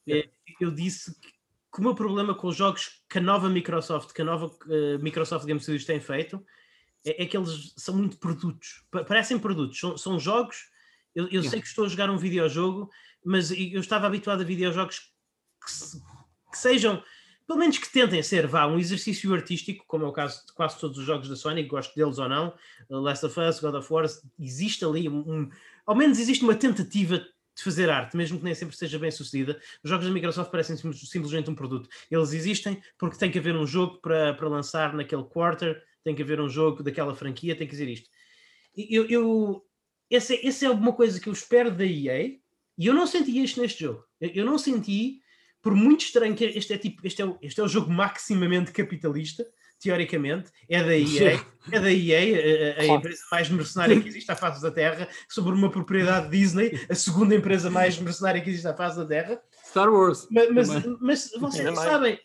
É. 0.08 0.28
Eu 0.60 0.72
disse 0.72 1.14
que, 1.22 1.30
que 1.30 1.80
o 1.80 1.82
meu 1.82 1.96
problema 1.96 2.36
com 2.36 2.48
os 2.48 2.56
jogos 2.56 3.02
que 3.10 3.20
a 3.20 3.22
nova 3.22 3.48
Microsoft, 3.48 4.12
que 4.12 4.22
a 4.22 4.26
nova 4.26 4.48
uh, 4.48 5.00
Microsoft 5.00 5.46
Game 5.46 5.60
Studios 5.60 5.86
tem 5.86 6.02
feito, 6.02 6.44
é, 7.06 7.24
é 7.24 7.26
que 7.26 7.38
eles 7.38 7.74
são 7.78 7.96
muito 7.96 8.18
produtos, 8.18 8.84
parecem 9.08 9.40
produtos, 9.40 9.80
são, 9.80 9.98
são 9.98 10.20
jogos. 10.20 10.70
Eu, 11.16 11.28
eu 11.30 11.44
sei 11.44 11.60
que 11.60 11.68
estou 11.68 11.86
a 11.86 11.88
jogar 11.88 12.10
um 12.10 12.18
videojogo, 12.18 12.90
mas 13.24 13.52
eu 13.52 13.80
estava 13.80 14.08
habituado 14.08 14.42
a 14.42 14.46
videojogos 14.46 15.12
que, 15.64 15.72
se, 15.72 16.00
que 16.52 16.58
sejam, 16.58 17.04
pelo 17.48 17.60
menos 17.60 17.78
que 17.78 17.92
tentem 17.92 18.22
ser, 18.22 18.48
vá, 18.48 18.68
um 18.68 18.78
exercício 18.78 19.34
artístico, 19.34 19.84
como 19.88 20.06
é 20.06 20.08
o 20.08 20.14
caso 20.14 20.46
de 20.46 20.54
quase 20.54 20.80
todos 20.80 20.98
os 20.98 21.06
jogos 21.06 21.28
da 21.28 21.36
Sony, 21.36 21.64
gosto 21.64 21.96
deles 21.96 22.20
ou 22.20 22.30
não, 22.30 22.54
Last 22.90 23.26
of 23.26 23.40
Us, 23.40 23.60
God 23.60 23.76
of 23.76 23.92
War, 23.92 24.06
existe 24.40 24.86
ali 24.86 25.10
um 25.10 25.50
ao 25.90 25.96
menos 25.96 26.20
existe 26.20 26.44
uma 26.44 26.54
tentativa 26.54 27.18
de 27.18 27.64
fazer 27.64 27.90
arte, 27.90 28.16
mesmo 28.16 28.38
que 28.38 28.44
nem 28.44 28.54
sempre 28.54 28.78
seja 28.78 29.00
bem 29.00 29.10
sucedida. 29.10 29.60
Os 29.84 29.90
jogos 29.90 30.06
da 30.06 30.14
Microsoft 30.14 30.52
parecem 30.52 30.78
simplesmente 30.78 31.50
um 31.50 31.56
produto. 31.56 31.90
Eles 32.12 32.32
existem 32.32 32.80
porque 32.96 33.18
tem 33.18 33.32
que 33.32 33.40
haver 33.40 33.56
um 33.56 33.66
jogo 33.66 33.98
para, 34.00 34.36
para 34.36 34.48
lançar 34.48 34.94
naquele 34.94 35.24
quarter, 35.24 35.84
tem 36.04 36.16
que 36.16 36.22
haver 36.22 36.40
um 36.40 36.50
jogo 36.50 36.84
daquela 36.84 37.16
franquia, 37.16 37.56
tem 37.56 37.68
que 37.68 37.72
dizer 37.72 37.90
isto. 37.90 38.10
Eu, 38.76 39.06
eu 39.08 39.66
esse, 40.10 40.36
esse 40.44 40.66
é 40.66 40.70
uma 40.70 40.94
coisa 40.94 41.20
que 41.20 41.30
eu 41.30 41.34
espero 41.34 41.72
da 41.72 41.86
EA 41.86 42.38
E 42.78 42.88
eu 42.88 42.94
não 42.94 43.06
senti 43.06 43.42
isto 43.42 43.62
neste 43.62 43.84
jogo. 43.84 44.04
Eu 44.20 44.46
não 44.46 44.58
senti, 44.58 45.20
por 45.62 45.76
muito 45.76 46.02
estranho 46.02 46.36
que 46.36 46.46
este 46.46 46.74
é 46.74 46.78
tipo, 46.78 47.06
este 47.06 47.22
é 47.22 47.26
o, 47.26 47.38
este 47.42 47.60
é 47.60 47.64
o 47.64 47.68
jogo 47.68 47.92
maximamente 47.92 48.72
capitalista, 48.72 49.46
teoricamente, 49.80 50.52
é 50.68 50.84
da 50.84 50.98
EA, 50.98 51.40
é 51.72 51.80
da 51.80 51.92
EA, 51.92 52.76
a, 52.78 52.82
a 52.82 52.86
empresa 52.88 53.22
mais 53.32 53.50
mercenária 53.50 54.02
que 54.02 54.10
existe 54.10 54.30
à 54.30 54.36
face 54.36 54.62
da 54.62 54.72
Terra, 54.72 55.08
sobre 55.30 55.54
uma 55.54 55.70
propriedade 55.70 56.30
Disney, 56.30 56.86
a 56.90 56.96
segunda 56.96 57.34
empresa 57.34 57.70
mais 57.70 57.98
mercenária 57.98 58.42
que 58.42 58.50
existe 58.50 58.68
à 58.68 58.74
face 58.74 58.98
da 58.98 59.06
Terra. 59.06 59.42
Star 59.66 59.90
Wars. 59.90 60.28
Mas, 60.30 60.50
mas, 60.50 60.86
mas 61.00 61.32
vocês 61.40 61.76
sabem, 61.76 62.20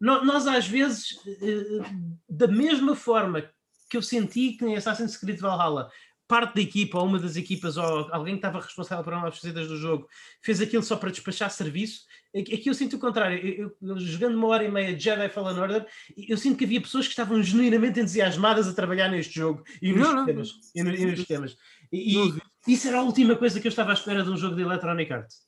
nós 0.00 0.46
às 0.46 0.66
vezes, 0.66 1.18
eh, 1.26 1.82
da 2.28 2.46
mesma 2.46 2.94
forma 2.94 3.48
que 3.88 3.96
eu 3.96 4.02
senti 4.02 4.52
que 4.52 4.64
em 4.64 4.76
Assassin's 4.76 5.16
Creed 5.16 5.38
Valhalla 5.38 5.90
parte 6.26 6.54
da 6.54 6.60
equipa, 6.62 6.98
ou 6.98 7.06
uma 7.06 7.18
das 7.18 7.36
equipas, 7.36 7.76
ou 7.76 7.84
alguém 8.10 8.34
que 8.34 8.38
estava 8.38 8.60
responsável 8.60 9.04
por 9.04 9.12
uma 9.12 9.26
das 9.26 9.38
fazidas 9.38 9.68
do 9.68 9.76
jogo, 9.76 10.08
fez 10.40 10.60
aquilo 10.60 10.82
só 10.82 10.96
para 10.96 11.10
despachar 11.10 11.50
serviço. 11.50 12.04
Aqui 12.34 12.64
eu 12.66 12.74
sinto 12.74 12.96
o 12.96 12.98
contrário. 12.98 13.38
Eu, 13.38 13.76
eu, 13.82 13.98
jogando 13.98 14.36
uma 14.36 14.48
hora 14.48 14.64
e 14.64 14.70
meia 14.70 14.94
de 14.94 15.04
Jedi 15.04 15.28
Fallen 15.28 15.58
Order, 15.58 15.86
eu 16.16 16.36
sinto 16.36 16.56
que 16.56 16.64
havia 16.64 16.80
pessoas 16.80 17.06
que 17.06 17.12
estavam 17.12 17.42
genuinamente 17.42 18.00
entusiasmadas 18.00 18.66
a 18.66 18.74
trabalhar 18.74 19.08
neste 19.08 19.34
jogo 19.34 19.62
e 19.82 19.92
nos 19.92 20.08
não, 20.08 20.24
temas. 20.24 20.50
Não, 20.74 20.90
e, 20.90 20.96
e 20.96 21.06
nos 21.06 21.24
temas. 21.24 21.56
E, 21.92 22.34
isso 22.66 22.88
era 22.88 22.98
a 22.98 23.02
última 23.02 23.36
coisa 23.36 23.60
que 23.60 23.66
eu 23.66 23.70
estava 23.70 23.90
à 23.90 23.94
espera 23.94 24.24
de 24.24 24.30
um 24.30 24.36
jogo 24.36 24.56
de 24.56 24.62
Electronic 24.62 25.12
Arts. 25.12 25.42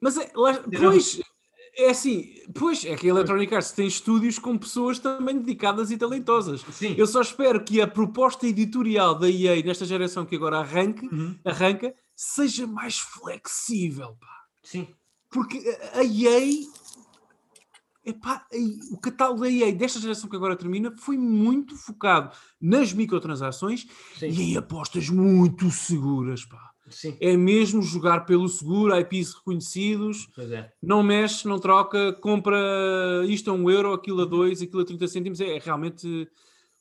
Mas, 0.00 0.16
é, 0.18 0.30
lá, 0.34 0.62
pois, 0.78 1.20
é 1.82 1.90
assim, 1.90 2.32
pois, 2.54 2.84
é 2.84 2.96
que 2.96 3.06
a 3.06 3.10
Electronic 3.10 3.54
Arts 3.54 3.72
tem 3.72 3.86
estúdios 3.86 4.38
com 4.38 4.56
pessoas 4.56 4.98
também 4.98 5.38
dedicadas 5.38 5.90
e 5.90 5.96
talentosas. 5.96 6.64
Sim. 6.72 6.94
Eu 6.96 7.06
só 7.06 7.20
espero 7.20 7.62
que 7.62 7.80
a 7.80 7.86
proposta 7.86 8.46
editorial 8.46 9.14
da 9.14 9.28
EA 9.28 9.62
nesta 9.62 9.84
geração 9.84 10.24
que 10.24 10.36
agora 10.36 10.58
arranque, 10.58 11.06
uhum. 11.06 11.38
arranca 11.44 11.94
seja 12.14 12.66
mais 12.66 12.98
flexível. 12.98 14.16
Pá. 14.20 14.44
Sim. 14.62 14.88
Porque 15.30 15.58
a 15.94 16.04
EA, 16.04 16.66
epá, 18.04 18.46
o 18.90 18.98
catálogo 18.98 19.40
da 19.40 19.50
EA 19.50 19.72
desta 19.72 20.00
geração 20.00 20.28
que 20.28 20.36
agora 20.36 20.56
termina 20.56 20.94
foi 20.96 21.16
muito 21.16 21.76
focado 21.76 22.36
nas 22.60 22.92
microtransações 22.92 23.86
Sim. 24.18 24.28
e 24.28 24.52
em 24.52 24.56
apostas 24.56 25.08
muito 25.08 25.70
seguras. 25.70 26.44
Pá. 26.44 26.69
Sim. 26.90 27.16
É 27.20 27.36
mesmo 27.36 27.82
jogar 27.82 28.26
pelo 28.26 28.48
seguro, 28.48 28.98
IPs 28.98 29.34
reconhecidos, 29.34 30.28
é. 30.38 30.70
não 30.82 31.02
mexe, 31.02 31.46
não 31.48 31.58
troca, 31.58 32.12
compra 32.14 32.58
isto 33.26 33.50
a 33.50 33.54
um 33.54 33.70
euro, 33.70 33.92
aquilo 33.92 34.22
a 34.22 34.24
dois, 34.24 34.60
aquilo 34.60 34.82
a 34.82 34.84
30 34.84 35.08
cêntimos. 35.08 35.40
É, 35.40 35.56
é 35.56 35.58
realmente 35.58 36.28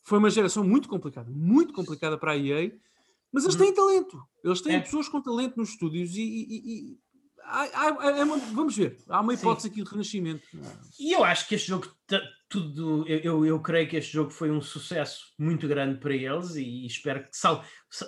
foi 0.04 0.18
uma 0.18 0.30
geração 0.30 0.64
muito 0.64 0.90
complicada, 0.90 1.30
muito 1.32 1.74
complicada 1.74 2.18
para 2.18 2.32
a 2.32 2.38
EA, 2.38 2.72
mas 3.32 3.44
eles 3.44 3.56
uhum. 3.56 3.62
têm 3.62 3.74
talento, 3.74 4.24
eles 4.44 4.62
têm 4.62 4.76
é. 4.76 4.80
pessoas 4.80 5.08
com 5.08 5.22
talento 5.22 5.58
nos 5.58 5.70
estúdios 5.70 6.16
e, 6.16 6.22
e, 6.22 6.94
e 6.94 6.98
há, 7.44 7.62
há, 7.62 8.20
é 8.20 8.24
uma, 8.24 8.38
vamos 8.38 8.76
ver, 8.76 8.98
há 9.08 9.22
uma 9.22 9.34
hipótese 9.34 9.68
Sim. 9.68 9.74
aqui 9.74 9.84
de 9.84 9.90
renascimento. 9.90 10.48
E 11.00 11.14
eu 11.14 11.24
acho 11.24 11.48
que 11.48 11.56
este 11.56 11.68
jogo, 11.68 11.88
tudo, 12.50 13.08
eu, 13.08 13.46
eu, 13.46 13.60
creio 13.60 13.88
que 13.88 13.96
este 13.96 14.12
jogo 14.12 14.32
foi 14.32 14.50
um 14.50 14.60
sucesso 14.60 15.28
muito 15.38 15.68
grande 15.68 16.00
para 16.00 16.16
eles 16.16 16.56
e 16.56 16.86
espero 16.86 17.22
que, 17.22 17.30
se, 17.32 17.48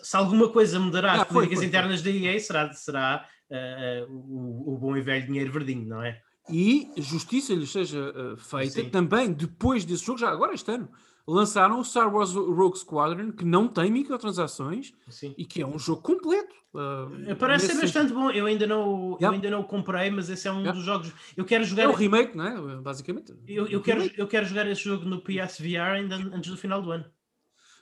se 0.04 0.18
alguma 0.18 0.50
coisa 0.50 0.80
mudará 0.80 1.14
ah, 1.14 1.22
as 1.22 1.28
políticas 1.28 1.64
internas 1.64 2.02
da 2.02 2.10
EA, 2.10 2.40
será, 2.40 2.74
será 2.74 3.30
uh, 3.52 4.12
o, 4.12 4.74
o, 4.74 4.78
bom 4.80 4.98
e 4.98 5.02
velho 5.02 5.28
dinheiro 5.28 5.52
verdinho, 5.52 5.88
não 5.88 6.02
é? 6.02 6.20
E 6.50 6.92
justiça 6.98 7.54
lhes 7.54 7.72
seja 7.72 8.00
uh, 8.00 8.36
feita 8.36 8.82
Sim. 8.82 8.90
também 8.90 9.32
depois 9.32 9.86
desse 9.86 10.04
jogo, 10.04 10.18
já 10.18 10.30
agora 10.30 10.56
este 10.56 10.72
ano 10.72 10.90
lançaram 11.28 11.80
o 11.80 11.84
Star 11.84 12.14
Wars 12.14 12.34
Rogue 12.34 12.78
Squadron, 12.78 13.32
que 13.32 13.46
não 13.46 13.68
tem 13.68 13.92
microtransações 13.92 14.94
Sim. 15.08 15.34
e 15.38 15.46
que 15.46 15.62
é 15.62 15.68
um 15.68 15.78
jogo 15.78 16.02
completo. 16.02 16.54
Uh, 16.74 17.36
Parece 17.36 17.68
ser 17.68 17.82
bastante 17.82 18.14
bom. 18.14 18.32
Eu 18.32 18.46
ainda 18.46 18.66
não, 18.66 19.18
yeah. 19.20 19.28
eu 19.28 19.32
ainda 19.32 19.50
não 19.50 19.62
o 19.62 19.66
comprei, 19.66 20.10
mas 20.10 20.30
esse 20.30 20.48
é 20.48 20.52
um 20.52 20.60
yeah. 20.60 20.72
dos 20.72 20.84
jogos. 20.84 21.12
Eu 21.36 21.44
quero 21.44 21.64
jogar. 21.64 21.84
É 21.84 21.88
o 21.88 21.94
remake, 21.94 22.36
não 22.36 22.46
é? 22.46 22.82
Basicamente. 22.82 23.34
Eu, 23.48 23.68
eu 23.68 23.82
quero, 23.82 24.10
eu 24.18 24.28
quero 24.28 24.46
jogar 24.46 24.68
esse 24.68 24.84
jogo 24.84 25.06
no 25.06 25.22
PSVR 25.22 25.96
ainda 25.96 26.16
antes 26.16 26.50
do 26.50 26.58
final 26.58 26.82
do 26.82 26.92
ano. 26.92 27.06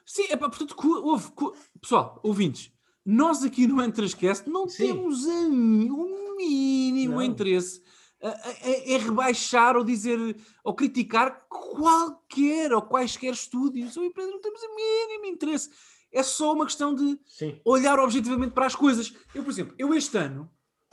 Sim, 0.05 0.25
é 0.29 0.35
para 0.35 0.49
portanto, 0.49 0.75
houve, 1.03 1.31
pessoal, 1.79 2.19
ouvintes, 2.23 2.71
nós 3.05 3.43
aqui 3.43 3.67
no 3.67 3.79
Entrascast 3.79 4.49
não 4.49 4.67
Sim. 4.67 4.87
temos 4.87 5.23
o 5.23 5.29
um 5.29 6.35
mínimo 6.35 7.15
não. 7.15 7.21
interesse 7.21 7.79
é, 8.21 8.97
rebaixar 8.97 9.77
ou 9.77 9.83
dizer 9.83 10.19
ou 10.63 10.73
criticar 10.73 11.45
qualquer 11.47 12.73
ou 12.73 12.81
quaisquer 12.81 13.33
estúdios 13.33 13.95
ou 13.95 14.03
empresas, 14.03 14.31
não 14.31 14.41
temos 14.41 14.61
o 14.61 14.75
mínimo 14.75 15.25
interesse. 15.25 15.69
É 16.11 16.23
só 16.23 16.53
uma 16.53 16.65
questão 16.65 16.93
de 16.93 17.19
Sim. 17.25 17.59
olhar 17.63 17.99
objetivamente 17.99 18.53
para 18.53 18.65
as 18.65 18.75
coisas. 18.75 19.13
Eu, 19.33 19.43
por 19.43 19.51
exemplo, 19.51 19.75
eu 19.77 19.93
este 19.93 20.17
ano 20.17 20.49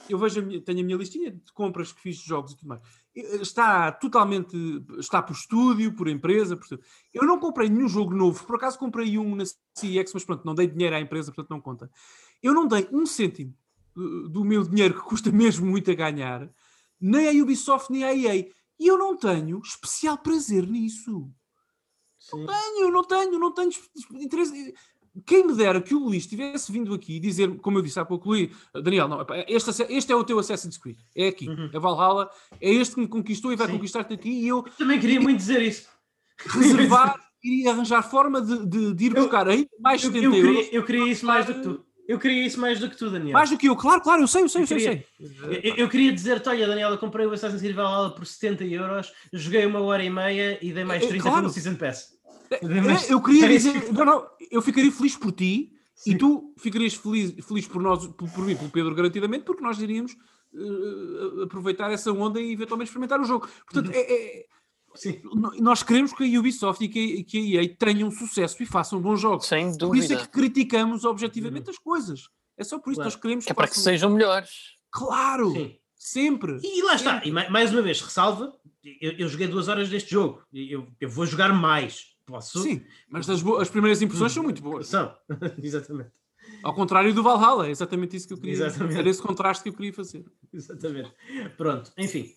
eu 0.09 0.19
vejo 0.19 0.41
a 0.41 0.43
minha, 0.43 0.61
tenho 0.61 0.81
a 0.81 0.83
minha 0.85 0.97
listinha 0.97 1.33
de 1.33 1.53
compras 1.53 1.93
que 1.93 2.01
fiz 2.01 2.19
de 2.19 2.27
jogos 2.27 2.53
e 2.53 2.57
tudo 2.57 2.69
mais. 2.69 2.83
Está 3.15 3.91
totalmente, 3.91 4.57
está 4.99 5.23
por 5.23 5.33
estúdio, 5.33 5.95
por 5.95 6.07
empresa, 6.07 6.57
por 6.57 6.69
tudo. 6.69 6.83
Eu 7.13 7.25
não 7.25 7.39
comprei 7.41 7.69
nenhum 7.69 7.89
jogo 7.89 8.15
novo, 8.15 8.45
por 8.45 8.57
acaso 8.57 8.79
comprei 8.79 9.19
um 9.19 9.35
na 9.35 9.45
CX, 9.45 10.13
mas 10.15 10.25
pronto, 10.25 10.45
não 10.45 10.55
dei 10.55 10.67
dinheiro 10.67 10.95
à 10.95 11.01
empresa, 11.01 11.33
portanto 11.33 11.51
não 11.51 11.61
conta. 11.61 11.91
Eu 12.43 12.53
não 12.53 12.69
dei 12.69 12.87
um 12.93 13.07
cêntimo 13.07 13.55
uh, 13.97 14.29
do 14.29 14.45
meu 14.45 14.63
dinheiro 14.63 14.95
que 14.95 15.01
custa 15.01 15.31
mesmo 15.33 15.67
muito 15.67 15.91
a 15.91 15.95
ganhar 15.95 16.49
nem 17.01 17.29
a 17.29 17.43
Ubisoft 17.43 17.93
nem 17.93 18.05
a 18.05 18.15
EA. 18.15 18.47
E 18.79 18.87
eu 18.87 18.99
não 18.99 19.17
tenho 19.17 19.61
especial 19.61 20.19
prazer 20.19 20.67
nisso. 20.67 21.31
Sim. 22.19 22.45
Não 22.45 22.47
tenho, 22.47 22.91
não 22.91 23.05
tenho, 23.05 23.39
não 23.39 23.53
tenho 23.53 23.71
interesse. 24.21 24.75
Quem 25.25 25.47
me 25.47 25.55
dera 25.55 25.81
que 25.81 25.95
o 25.95 25.99
Luís 25.99 26.27
tivesse 26.27 26.71
vindo 26.71 26.93
aqui 26.93 27.19
dizer, 27.19 27.57
como 27.61 27.79
eu 27.79 27.83
disse 27.83 27.99
há 27.99 28.05
pouco, 28.05 28.29
Luís, 28.29 28.55
Daniel, 28.75 29.09
não, 29.09 29.25
este, 29.49 29.71
este 29.89 30.13
é 30.13 30.17
o 30.17 30.25
teu 30.25 30.39
Assassin's 30.39 30.77
Creed, 30.77 30.99
é 31.15 31.29
aqui, 31.29 31.49
uhum. 31.49 31.71
é 31.73 31.79
Valhalla, 31.79 32.31
é 32.61 32.71
este 32.71 32.97
que 32.97 33.01
me 33.01 33.09
conquistou 33.09 33.51
e 33.51 33.57
vai 33.57 33.67
conquistar-te 33.67 34.13
aqui. 34.13 34.29
E 34.29 34.49
eu, 34.49 34.59
eu 34.59 34.73
também 34.77 35.01
queria 35.01 35.19
muito 35.19 35.39
dizer 35.39 35.63
isso. 35.63 35.89
Reservar, 36.39 37.19
iria 37.43 37.71
arranjar 37.71 38.03
forma 38.03 38.43
de, 38.43 38.67
de, 38.67 38.95
de 38.95 39.05
ir 39.07 39.15
buscar 39.15 39.49
ainda 39.49 39.71
mais 39.81 40.03
70 40.03 40.19
eu, 40.19 40.25
eu 40.25 40.31
queria, 40.33 40.51
euros. 40.51 40.73
Eu 40.73 40.85
queria 40.85 41.13
isso 41.13 41.25
mais 41.25 41.47
do 41.47 41.55
que 41.55 41.61
tu. 41.63 41.86
Eu 42.09 42.19
queria 42.19 42.47
isso 42.47 42.61
mais 42.61 42.79
do 42.79 42.89
que 42.89 42.97
tu, 42.97 43.11
Daniel. 43.11 43.33
Mais 43.33 43.51
do 43.51 43.59
que 43.59 43.69
eu, 43.69 43.75
claro, 43.75 44.01
claro, 44.01 44.23
eu 44.23 44.29
sei, 44.29 44.43
eu 44.43 44.49
sei, 44.49 44.61
eu, 44.61 44.63
eu 44.63 44.69
sei. 44.69 44.79
Queria, 44.79 45.69
eu, 45.69 45.75
eu, 45.77 45.89
queria 45.89 46.13
dizer-te, 46.13 46.49
olha, 46.49 46.67
Daniel, 46.67 46.91
eu 46.91 46.99
comprei 46.99 47.27
o 47.27 47.33
Assassin's 47.33 47.61
Creed 47.61 47.75
Valhalla 47.75 48.15
por 48.15 48.25
70 48.25 48.65
euros, 48.65 49.13
joguei 49.33 49.67
uma 49.67 49.81
hora 49.81 50.05
e 50.05 50.11
meia 50.11 50.59
e 50.63 50.73
dei 50.73 50.85
mais 50.85 51.05
30 51.05 51.23
claro. 51.23 51.41
pelo 51.41 51.53
Season 51.53 51.75
Pass. 51.75 52.17
Mais... 52.63 53.11
Eu 53.11 53.21
queria 53.21 53.49
dizer, 53.49 53.93
não, 53.93 54.05
não, 54.05 54.27
eu 54.51 54.63
ficaria 54.63 54.93
feliz 54.93 55.17
por 55.17 55.33
ti 55.33 55.73
Sim. 55.95 56.13
e 56.13 56.19
tu 56.19 56.55
ficarias 56.57 56.95
feliz, 56.95 57.35
feliz 57.45 57.67
por 57.67 57.83
nós, 57.83 58.07
por, 58.07 58.31
por 58.31 58.45
mim, 58.45 58.55
pelo 58.55 58.71
Pedro, 58.71 58.95
garantidamente, 58.95 59.45
porque 59.45 59.63
nós 59.63 59.81
iríamos 59.81 60.17
uh, 60.53 61.43
aproveitar 61.43 61.91
essa 61.91 62.13
onda 62.13 62.41
e 62.41 62.53
eventualmente 62.53 62.89
experimentar 62.89 63.21
o 63.21 63.25
jogo. 63.25 63.49
Portanto, 63.65 63.93
uhum. 63.93 64.01
é, 64.01 64.13
é 64.13 64.47
Sim. 64.97 65.21
Nós 65.61 65.83
queremos 65.83 66.13
que 66.13 66.25
a 66.25 66.39
Ubisoft 66.39 66.85
e 66.85 66.89
que, 66.89 67.25
que 67.25 67.59
a 67.59 67.63
EA 67.63 67.77
tenham 67.77 68.11
sucesso 68.11 68.63
e 68.63 68.67
façam 68.67 69.01
bons 69.01 69.21
jogos. 69.21 69.47
Sem 69.47 69.77
dúvida. 69.77 69.87
Por 69.87 69.97
isso 69.97 70.13
é 70.13 70.17
que 70.17 70.29
criticamos 70.29 71.05
objetivamente 71.05 71.67
uhum. 71.67 71.71
as 71.71 71.79
coisas. 71.79 72.29
É 72.57 72.65
só 72.65 72.79
por 72.79 72.91
isso 72.91 73.01
claro. 73.01 73.11
que 73.11 73.17
nós 73.17 73.23
queremos 73.23 73.45
que. 73.45 73.53
É 73.53 73.55
para 73.55 73.69
que 73.69 73.79
sejam 73.79 74.11
melhores. 74.11 74.77
Claro! 74.91 75.53
Sim. 75.53 75.77
Sempre! 75.97 76.59
E 76.63 76.83
lá 76.83 76.95
está, 76.95 77.23
e 77.25 77.33
mais 77.33 77.73
uma 77.73 77.83
vez, 77.83 78.01
ressalva, 78.01 78.55
eu, 79.01 79.13
eu 79.13 79.29
joguei 79.29 79.49
duas 79.49 79.67
horas 79.67 79.89
deste 79.89 80.13
jogo, 80.13 80.41
eu, 80.53 80.87
eu 81.01 81.09
vou 81.09 81.27
jogar 81.27 81.53
mais. 81.53 82.15
Posso? 82.25 82.63
Sim, 82.63 82.85
mas 83.09 83.29
as, 83.29 83.45
as 83.45 83.69
primeiras 83.69 84.01
impressões 84.03 84.33
são 84.33 84.43
muito 84.43 84.63
boas. 84.63 84.89
São, 84.89 85.13
exatamente. 85.61 86.11
Ao 86.63 86.75
contrário 86.75 87.13
do 87.13 87.23
Valhalla, 87.23 87.67
é 87.67 87.71
exatamente 87.71 88.17
isso 88.17 88.29
que 88.29 88.35
eu 88.35 88.39
queria 88.39 88.53
exatamente. 88.53 88.99
Era 88.99 89.09
esse 89.09 89.23
contraste 89.23 89.63
que 89.65 89.69
eu 89.69 89.73
queria 89.73 89.93
fazer. 89.93 90.25
Exatamente. 90.53 91.13
Pronto, 91.57 91.93
enfim. 91.99 92.33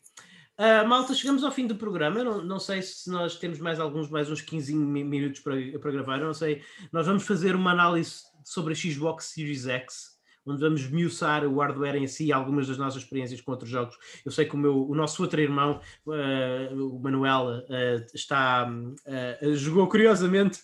Uh, 0.59 0.85
malta, 0.85 1.13
chegamos 1.13 1.41
ao 1.41 1.53
fim 1.53 1.65
do 1.65 1.75
programa. 1.75 2.21
Não, 2.21 2.43
não 2.43 2.59
sei 2.59 2.81
se 2.81 3.09
nós 3.09 3.37
temos 3.37 3.59
mais 3.59 3.79
alguns, 3.79 4.09
mais 4.09 4.29
uns 4.29 4.41
15 4.41 4.75
minutos 4.75 5.39
para, 5.39 5.55
para 5.79 5.91
gravar. 5.91 6.17
Não 6.17 6.33
sei. 6.33 6.61
Nós 6.91 7.07
vamos 7.07 7.25
fazer 7.25 7.55
uma 7.55 7.71
análise 7.71 8.23
sobre 8.43 8.73
a 8.73 8.75
Xbox 8.75 9.27
Series 9.27 9.65
X, 9.65 10.17
onde 10.45 10.59
vamos 10.59 10.85
miuçar 10.89 11.45
o 11.45 11.59
hardware 11.59 11.95
em 11.95 12.07
si, 12.07 12.33
algumas 12.33 12.67
das 12.67 12.77
nossas 12.77 13.03
experiências 13.03 13.39
com 13.39 13.51
outros 13.51 13.69
jogos. 13.69 13.95
Eu 14.25 14.33
sei 14.33 14.43
que 14.43 14.55
o, 14.55 14.57
meu, 14.57 14.85
o 14.85 14.93
nosso 14.93 15.21
outro 15.23 15.39
irmão, 15.39 15.79
uh, 16.05 16.75
o 16.75 16.99
Manuel, 16.99 17.63
uh, 17.63 18.05
está, 18.13 18.69
uh, 18.69 19.55
jogou 19.55 19.87
curiosamente 19.87 20.59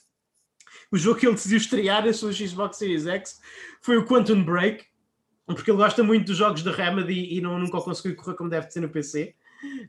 o 0.92 0.98
jogo 0.98 1.20
que 1.20 1.26
ele 1.26 1.36
decidiu 1.36 1.58
estrear 1.58 2.06
a 2.06 2.14
sua 2.14 2.34
Xbox 2.34 2.78
Series 2.78 3.08
X 3.08 3.40
foi 3.82 3.98
o 3.98 4.06
Quantum 4.06 4.44
Break, 4.44 4.86
porque 5.46 5.72
ele 5.72 5.78
gosta 5.78 6.04
muito 6.04 6.28
dos 6.28 6.38
jogos 6.38 6.64
da 6.64 6.72
Remedy 6.72 7.34
e 7.34 7.42
não, 7.42 7.58
nunca 7.58 7.80
conseguiu 7.80 8.16
correr 8.16 8.36
como 8.36 8.50
deve 8.50 8.70
ser 8.70 8.82
no 8.82 8.90
PC. 8.90 9.36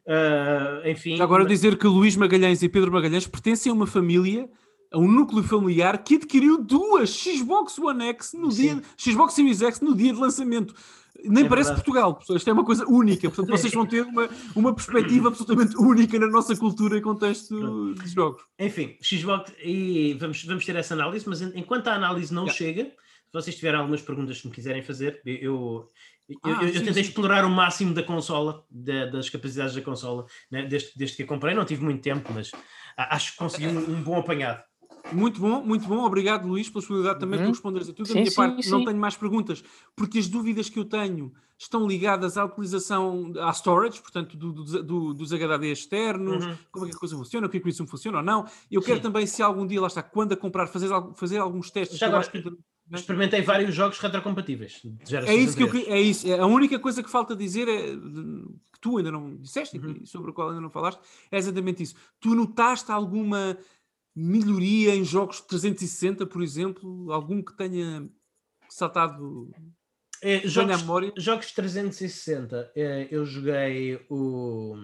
Uh, 0.06 0.88
enfim. 0.88 1.16
Já 1.16 1.24
agora 1.24 1.44
dizer 1.44 1.76
que 1.78 1.86
Luís 1.86 2.16
Magalhães 2.16 2.62
e 2.62 2.68
Pedro 2.68 2.92
Magalhães 2.92 3.26
pertencem 3.26 3.70
a 3.70 3.74
uma 3.74 3.86
família 3.86 4.48
a 4.92 4.98
um 4.98 5.08
núcleo 5.10 5.42
familiar 5.42 5.98
que 6.02 6.14
adquiriu 6.14 6.58
duas 6.62 7.10
Xbox 7.10 7.76
One 7.78 8.04
X 8.10 8.32
no 8.34 8.48
dia, 8.50 8.80
Xbox 8.96 9.34
Series 9.34 9.60
X 9.60 9.80
no 9.80 9.96
dia 9.96 10.12
de 10.12 10.18
lançamento. 10.20 10.74
Nem 11.24 11.44
É 11.44 11.48
parece 11.48 11.70
verdade. 11.70 11.84
Portugal. 11.84 12.20
Isto 12.36 12.50
é 12.50 12.52
uma 12.52 12.64
coisa 12.64 12.86
única. 12.86 13.28
Portanto, 13.28 13.48
vocês 13.50 13.72
vão 13.72 13.84
ter 13.86 14.02
uma, 14.02 14.28
uma 14.54 14.74
perspectiva 14.74 15.28
absolutamente 15.28 15.76
única 15.76 16.18
na 16.20 16.28
nossa 16.28 16.54
cultura 16.54 16.96
e 16.98 17.00
contexto 17.00 17.94
de 17.94 18.08
jogos. 18.10 18.42
Enfim, 18.58 18.96
Xbox, 19.02 19.52
e 19.64 20.14
vamos, 20.20 20.44
vamos 20.44 20.64
ter 20.64 20.76
essa 20.76 20.94
análise, 20.94 21.28
mas 21.28 21.40
en- 21.42 21.52
enquanto 21.56 21.88
a 21.88 21.94
análise 21.94 22.32
não 22.32 22.42
Yeah. 22.44 22.56
chega, 22.58 22.84
se 22.84 23.32
vocês 23.32 23.56
tiverem 23.56 23.80
algumas 23.80 24.02
perguntas 24.02 24.40
que 24.40 24.46
me 24.46 24.54
quiserem 24.54 24.82
fazer, 24.82 25.20
eu, 25.24 25.88
eu- 26.28 26.38
Ah, 26.42 26.64
eu 26.64 26.68
sim, 26.72 26.78
tentei 26.80 26.94
sim. 27.04 27.08
explorar 27.10 27.44
o 27.44 27.50
máximo 27.50 27.94
da 27.94 28.02
consola, 28.02 28.64
da- 28.70 29.06
das 29.06 29.28
capacidades 29.30 29.74
da 29.74 29.82
consola, 29.82 30.26
né, 30.50 30.64
desde, 30.66 30.92
desde 30.96 31.16
que 31.16 31.22
a 31.22 31.26
comprei. 31.26 31.54
Não 31.54 31.64
tive 31.64 31.84
muito 31.84 32.02
tempo, 32.02 32.32
mas 32.32 32.50
acho 32.96 33.32
que 33.32 33.38
consegui 33.38 33.68
um, 33.68 33.96
um 33.96 34.02
bom 34.02 34.18
apanhado. 34.18 34.62
Muito 35.12 35.40
bom, 35.40 35.62
muito 35.62 35.86
bom. 35.86 36.04
Obrigado, 36.04 36.48
Luís, 36.48 36.68
pela 36.68 36.80
disponibilidade 36.80 37.20
também 37.20 37.38
de 37.38 37.44
Uhum. 37.44 37.52
tu 37.52 37.54
responderes 37.54 37.88
a 37.88 37.92
tudo. 37.92 38.06
Da 38.08 38.12
Sim, 38.12 38.18
minha 38.20 38.30
sim, 38.30 38.36
parte, 38.36 38.68
não 38.70 38.78
sim. 38.80 38.84
tenho 38.86 38.98
mais 38.98 39.16
perguntas, 39.16 39.62
porque 39.94 40.18
as 40.18 40.26
dúvidas 40.26 40.68
que 40.68 40.78
eu 40.80 40.84
tenho 40.84 41.32
estão 41.56 41.86
ligadas 41.86 42.36
à 42.36 42.44
utilização, 42.44 43.32
à 43.40 43.50
storage, 43.52 44.00
portanto, 44.02 44.36
do- 44.36 44.52
do- 44.52 44.82
do- 44.82 45.14
dos 45.14 45.32
HD 45.32 45.70
externos, 45.70 46.44
Uhum. 46.44 46.56
como 46.72 46.86
é 46.86 46.88
que 46.90 46.96
a 46.96 46.98
coisa 46.98 47.16
funciona, 47.16 47.46
o 47.46 47.50
que 47.50 47.56
é 47.58 47.60
que 47.60 47.68
isso 47.68 47.86
funciona 47.86 48.18
ou 48.18 48.24
não. 48.24 48.46
Eu 48.68 48.82
quero 48.82 48.96
Sim. 48.96 49.02
também, 49.04 49.26
se 49.26 49.42
algum 49.42 49.64
dia, 49.64 49.80
lá 49.80 49.86
está, 49.86 50.02
quando 50.02 50.32
a 50.32 50.36
comprar, 50.36 50.66
fazer, 50.66 50.88
fazer 51.14 51.38
alguns 51.38 51.70
testes. 51.70 51.98
Já 51.98 52.20
que 52.24 52.42
eu 52.90 52.96
Experimentei 52.98 53.42
vários 53.42 53.74
jogos 53.74 53.98
retrocompatíveis. 53.98 54.82
É 55.26 55.34
isso 55.34 55.56
que 55.56 55.62
eu 55.64 55.92
é 55.92 56.00
isso. 56.00 56.26
É 56.28 56.38
A 56.38 56.46
única 56.46 56.78
coisa 56.78 57.02
que 57.02 57.10
falta 57.10 57.34
dizer 57.34 57.66
é 57.68 57.82
que 57.96 58.80
tu 58.80 58.96
ainda 58.98 59.10
não 59.10 59.36
disseste 59.36 59.78
Uhum. 59.78 59.98
e 60.02 60.06
sobre 60.06 60.30
o 60.30 60.34
qual 60.34 60.50
ainda 60.50 60.60
não 60.60 60.70
falaste 60.70 61.00
é 61.30 61.36
exatamente 61.38 61.82
isso. 61.82 61.94
Tu 62.20 62.34
notaste 62.34 62.92
alguma 62.92 63.58
melhoria 64.14 64.94
em 64.94 65.04
jogos 65.04 65.36
de 65.38 65.46
360, 65.48 66.26
por 66.26 66.42
exemplo? 66.42 67.12
Algum 67.12 67.42
que 67.42 67.56
tenha 67.56 68.08
saltado 68.68 69.50
É, 70.22 70.46
jogos, 70.46 70.80
memória? 70.80 71.12
jogos 71.18 71.52
360, 71.52 72.72
eh, 72.74 73.08
eu 73.10 73.26
joguei 73.26 74.00
o. 74.08 74.76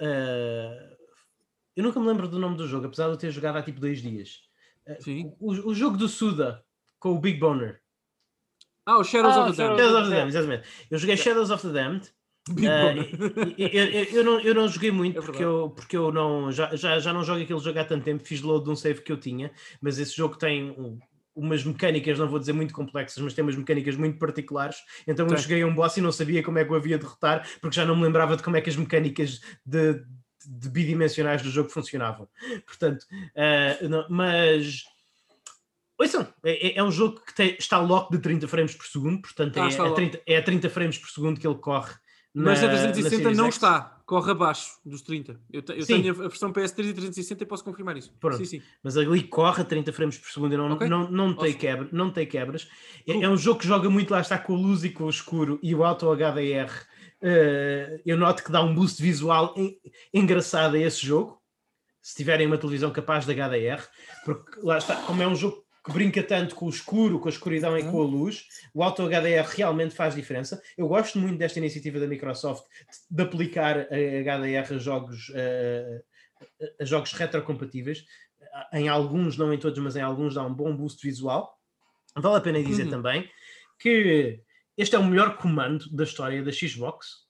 eh, 0.00 0.96
eu 1.76 1.82
nunca 1.82 1.98
me 2.00 2.06
lembro 2.06 2.28
do 2.28 2.38
nome 2.38 2.56
do 2.56 2.66
jogo, 2.68 2.86
apesar 2.86 3.06
de 3.06 3.12
eu 3.12 3.16
ter 3.16 3.30
jogado 3.30 3.56
há 3.56 3.62
tipo 3.62 3.80
dois 3.80 4.00
dias. 4.02 4.43
Sim. 5.00 5.32
O, 5.40 5.50
o 5.70 5.74
jogo 5.74 5.96
do 5.96 6.08
Suda 6.08 6.62
com 6.98 7.10
o 7.12 7.20
Big 7.20 7.38
Boner. 7.38 7.80
Ah, 8.86 8.98
o 8.98 9.04
Shadows 9.04 9.34
Ah, 9.36 9.46
of 9.46 9.56
the 9.56 9.62
Damned. 9.62 9.78
Shadows 9.80 10.00
of 10.02 10.10
the 10.10 10.16
Damned, 10.16 10.28
exatamente. 10.36 10.68
Eu 10.90 10.98
joguei 10.98 11.16
Shadows 11.16 11.50
of 11.50 11.66
the 11.66 11.72
Damned. 11.72 12.10
E- 13.56 13.70
eu, 13.78 13.84
eu- 13.86 14.04
eu 14.04 14.24
não, 14.24 14.40
eu 14.40 14.54
não 14.54 14.68
joguei 14.68 14.90
muito 14.90 15.18
É 15.18 15.22
porque, 15.22 15.42
eu, 15.42 15.70
porque 15.74 15.96
eu 15.96 16.12
não, 16.12 16.52
já, 16.52 16.76
já, 16.76 16.98
já 16.98 17.10
não 17.12 17.24
jogo 17.24 17.42
aquele 17.42 17.58
jogo 17.58 17.78
há 17.78 17.84
tanto 17.84 18.04
tempo. 18.04 18.22
Fiz 18.22 18.42
load 18.42 18.64
de 18.64 18.70
um 18.70 18.76
save 18.76 19.00
que 19.00 19.10
eu 19.10 19.16
tinha, 19.16 19.50
mas 19.80 19.98
esse 19.98 20.14
jogo 20.14 20.36
tem 20.36 20.70
um- 20.72 20.98
umas 21.34 21.64
mecânicas, 21.64 22.18
não 22.18 22.28
vou 22.28 22.38
dizer 22.38 22.52
muito 22.52 22.74
complexas, 22.74 23.20
mas 23.24 23.32
tem 23.34 23.42
umas 23.42 23.56
mecânicas 23.56 23.96
muito 23.96 24.18
particulares. 24.18 24.76
Então 25.06 25.26
eu 25.26 25.36
cheguei 25.38 25.62
a 25.62 25.66
um 25.66 25.74
boss 25.74 25.96
e 25.96 26.00
não 26.02 26.12
sabia 26.12 26.42
como 26.42 26.58
é 26.58 26.64
que 26.64 26.70
o 26.70 26.74
havia 26.76 26.98
de 26.98 27.04
derrotar, 27.04 27.48
porque 27.60 27.74
já 27.76 27.84
não 27.86 27.96
me 27.96 28.02
lembrava 28.02 28.36
de 28.36 28.42
como 28.42 28.56
é 28.56 28.60
que 28.60 28.68
as 28.70 28.76
mecânicas 28.76 29.40
de, 29.64 30.04
de 30.46 30.68
bidimensionais 30.68 31.42
do 31.42 31.50
jogo 31.50 31.68
funcionavam. 31.70 32.28
Portanto, 32.66 33.06
eh, 33.34 33.86
não- 33.88 34.06
mas. 34.08 34.84
Ouçam, 35.98 36.26
é, 36.42 36.68
é- 36.68 36.78
é 36.78 36.82
um 36.82 36.90
jogo 36.90 37.20
que 37.24 37.32
tem- 37.34 37.56
está 37.58 37.78
lock 37.78 38.10
de 38.10 38.18
30 38.18 38.48
frames 38.48 38.74
por 38.74 38.84
segundo, 38.86 39.22
portanto 39.22 39.56
Ah, 39.60 39.68
é, 39.70 39.78
a 39.78 39.82
lock. 39.84 39.94
30, 39.94 40.20
é 40.26 40.36
a 40.38 40.42
30 40.42 40.68
frames 40.68 40.98
por 40.98 41.08
segundo 41.08 41.38
que 41.40 41.46
ele 41.46 41.54
corre. 41.56 41.94
Mas 42.36 42.60
na- 42.60 42.66
a 42.66 42.70
360 42.70 43.10
na 43.18 43.22
Series 43.22 43.38
não 43.38 43.44
X. 43.46 43.54
está, 43.54 44.02
corre 44.04 44.32
abaixo 44.32 44.72
dos 44.84 45.02
30. 45.02 45.40
Eu, 45.52 45.62
te- 45.62 45.72
eu 45.78 45.86
tenho 45.86 46.10
a 46.10 46.28
versão 46.28 46.52
PS3 46.52 46.88
e 46.88 46.92
360 46.92 47.44
e 47.44 47.46
posso 47.46 47.62
confirmar 47.62 47.96
isso. 47.96 48.12
Pronto. 48.18 48.38
Sim, 48.38 48.44
sim. 48.44 48.62
mas 48.82 48.96
ali 48.96 49.22
corre 49.22 49.62
a 49.62 49.64
30 49.64 49.92
frames 49.92 50.18
por 50.18 50.28
segundo 50.32 50.52
e 50.52 50.56
não, 50.56 50.68
Ok. 50.72 50.88
não, 50.88 51.08
não, 51.08 51.28
tem 51.28 51.44
Awesome. 51.44 51.54
quebra, 51.60 51.88
não 51.92 52.10
tem 52.10 52.26
quebras. 52.26 52.66
É, 53.06 53.12
é 53.22 53.28
um 53.28 53.36
jogo 53.36 53.60
que 53.60 53.68
joga 53.68 53.88
muito 53.88 54.10
lá 54.10 54.20
está 54.20 54.36
com 54.36 54.52
a 54.52 54.58
luz 54.58 54.82
e 54.82 54.90
com 54.90 55.04
o 55.04 55.10
escuro 55.10 55.60
e 55.62 55.72
o 55.76 55.84
Auto 55.84 56.10
HDR. 56.10 56.72
Eh, 57.24 58.00
eu 58.04 58.16
noto 58.18 58.44
que 58.44 58.52
dá 58.52 58.62
um 58.62 58.74
boost 58.74 59.02
visual 59.02 59.54
en- 59.56 59.76
engraçado 60.12 60.76
a 60.76 60.78
esse 60.78 61.04
jogo. 61.04 61.40
Se 62.02 62.14
tiverem 62.14 62.46
uma 62.46 62.58
televisão 62.58 62.90
capaz 62.92 63.24
de 63.24 63.32
HDR, 63.32 63.82
porque 64.26 64.60
lá 64.62 64.76
está, 64.76 64.94
como 65.06 65.22
é 65.22 65.26
um 65.26 65.34
jogo 65.34 65.64
que 65.86 65.92
brinca 65.92 66.22
tanto 66.22 66.54
com 66.54 66.66
o 66.66 66.70
escuro, 66.70 67.18
com 67.18 67.28
a 67.28 67.30
escuridão 67.30 67.76
e 67.78 67.82
com 67.84 68.00
a 68.00 68.04
luz, 68.04 68.46
o 68.74 68.82
Auto 68.82 69.02
HDR 69.02 69.46
realmente 69.56 69.94
faz 69.94 70.14
diferença. 70.14 70.62
Eu 70.78 70.86
gosto 70.88 71.18
muito 71.18 71.38
desta 71.38 71.58
iniciativa 71.58 71.98
da 71.98 72.06
Microsoft 72.06 72.64
de 73.10 73.22
aplicar 73.22 73.80
a 73.80 73.84
HDR 73.96 74.74
a 74.74 74.78
jogos, 74.78 75.32
eh, 75.34 76.02
a 76.80 76.84
jogos 76.84 77.12
retrocompatíveis. 77.12 78.04
Em 78.72 78.88
alguns, 78.88 79.36
não 79.38 79.52
em 79.52 79.58
todos, 79.58 79.78
mas 79.78 79.96
em 79.96 80.00
alguns 80.02 80.34
dá 80.34 80.42
um 80.46 80.54
bom 80.54 80.74
boost 80.76 81.02
visual. 81.06 81.58
Vale 82.16 82.36
a 82.36 82.40
pena 82.40 82.62
dizer 82.62 82.84
Uhum. 82.84 82.90
também 82.90 83.28
que 83.78 84.40
este 84.76 84.96
é 84.96 84.98
o 84.98 85.04
melhor 85.04 85.36
comando 85.36 85.88
da 85.90 86.04
história 86.04 86.42
da 86.42 86.52
Xbox. 86.52 87.24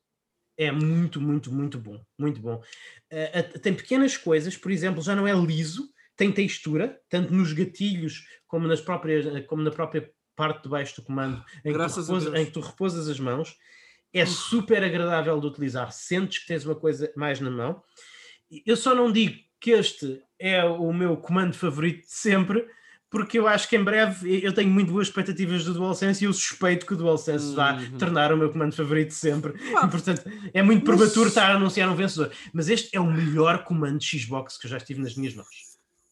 É 0.56 0.70
muito, 0.70 1.20
muito, 1.20 1.52
muito 1.52 1.78
bom. 1.78 2.00
Muito 2.18 2.40
bom. 2.40 2.62
Eh, 3.10 3.42
tem 3.42 3.74
pequenas 3.74 4.16
coisas, 4.16 4.56
por 4.56 4.70
exemplo, 4.70 5.02
já 5.02 5.14
não 5.16 5.26
é 5.26 5.32
liso, 5.34 5.88
tem 6.16 6.30
textura, 6.30 7.00
tanto 7.08 7.34
nos 7.34 7.52
gatilhos 7.52 8.24
como, 8.46 8.68
nas 8.68 8.80
próprias, 8.80 9.26
eh, 9.26 9.40
como 9.42 9.62
na 9.62 9.70
própria 9.70 10.10
parte 10.36 10.62
de 10.62 10.68
baixo 10.68 10.96
do 10.96 11.06
comando, 11.06 11.44
em 11.64 11.72
que, 11.72 12.38
em 12.38 12.44
que 12.46 12.50
tu 12.50 12.60
repousas 12.60 13.08
as 13.08 13.18
mãos. 13.18 13.56
É 14.12 14.24
super 14.24 14.82
agradável 14.84 15.40
de 15.40 15.46
utilizar, 15.46 15.90
sentes 15.90 16.38
que 16.38 16.46
tens 16.46 16.64
uma 16.64 16.76
coisa 16.76 17.12
mais 17.16 17.40
na 17.40 17.50
mão. 17.50 17.82
Eu 18.64 18.76
só 18.76 18.94
não 18.94 19.10
digo 19.10 19.36
que 19.60 19.72
este 19.72 20.22
é 20.38 20.64
o 20.64 20.92
meu 20.92 21.16
comando 21.16 21.54
favorito 21.54 22.02
de 22.02 22.14
sempre, 22.14 22.64
porque 23.14 23.38
eu 23.38 23.46
acho 23.46 23.68
que 23.68 23.76
em 23.76 23.84
breve 23.84 24.44
eu 24.44 24.52
tenho 24.52 24.68
muito 24.68 24.90
boas 24.92 25.06
expectativas 25.06 25.64
do 25.64 25.72
DualSense 25.72 26.24
e 26.24 26.26
eu 26.26 26.32
suspeito 26.32 26.84
que 26.84 26.94
o 26.94 26.96
DualSense 26.96 27.54
vai 27.54 27.84
Uhum. 27.84 27.96
tornar 27.98 28.32
o 28.32 28.36
meu 28.36 28.50
comando 28.50 28.74
favorito 28.74 29.08
de 29.10 29.14
sempre. 29.14 29.52
Pá, 29.72 29.86
E, 29.86 29.88
portanto, 29.88 30.22
é 30.52 30.62
muito 30.64 30.84
mas- 30.84 30.96
prematuro 30.98 31.28
estar 31.28 31.50
a 31.52 31.54
anunciar 31.54 31.88
um 31.88 31.94
vencedor. 31.94 32.32
Mas 32.52 32.68
este 32.68 32.96
é 32.96 33.00
o 33.00 33.06
melhor 33.06 33.62
comando 33.62 34.02
Xbox 34.02 34.58
que 34.58 34.66
eu 34.66 34.70
já 34.70 34.78
estive 34.78 35.00
nas 35.00 35.14
minhas 35.14 35.34
mãos. 35.34 35.46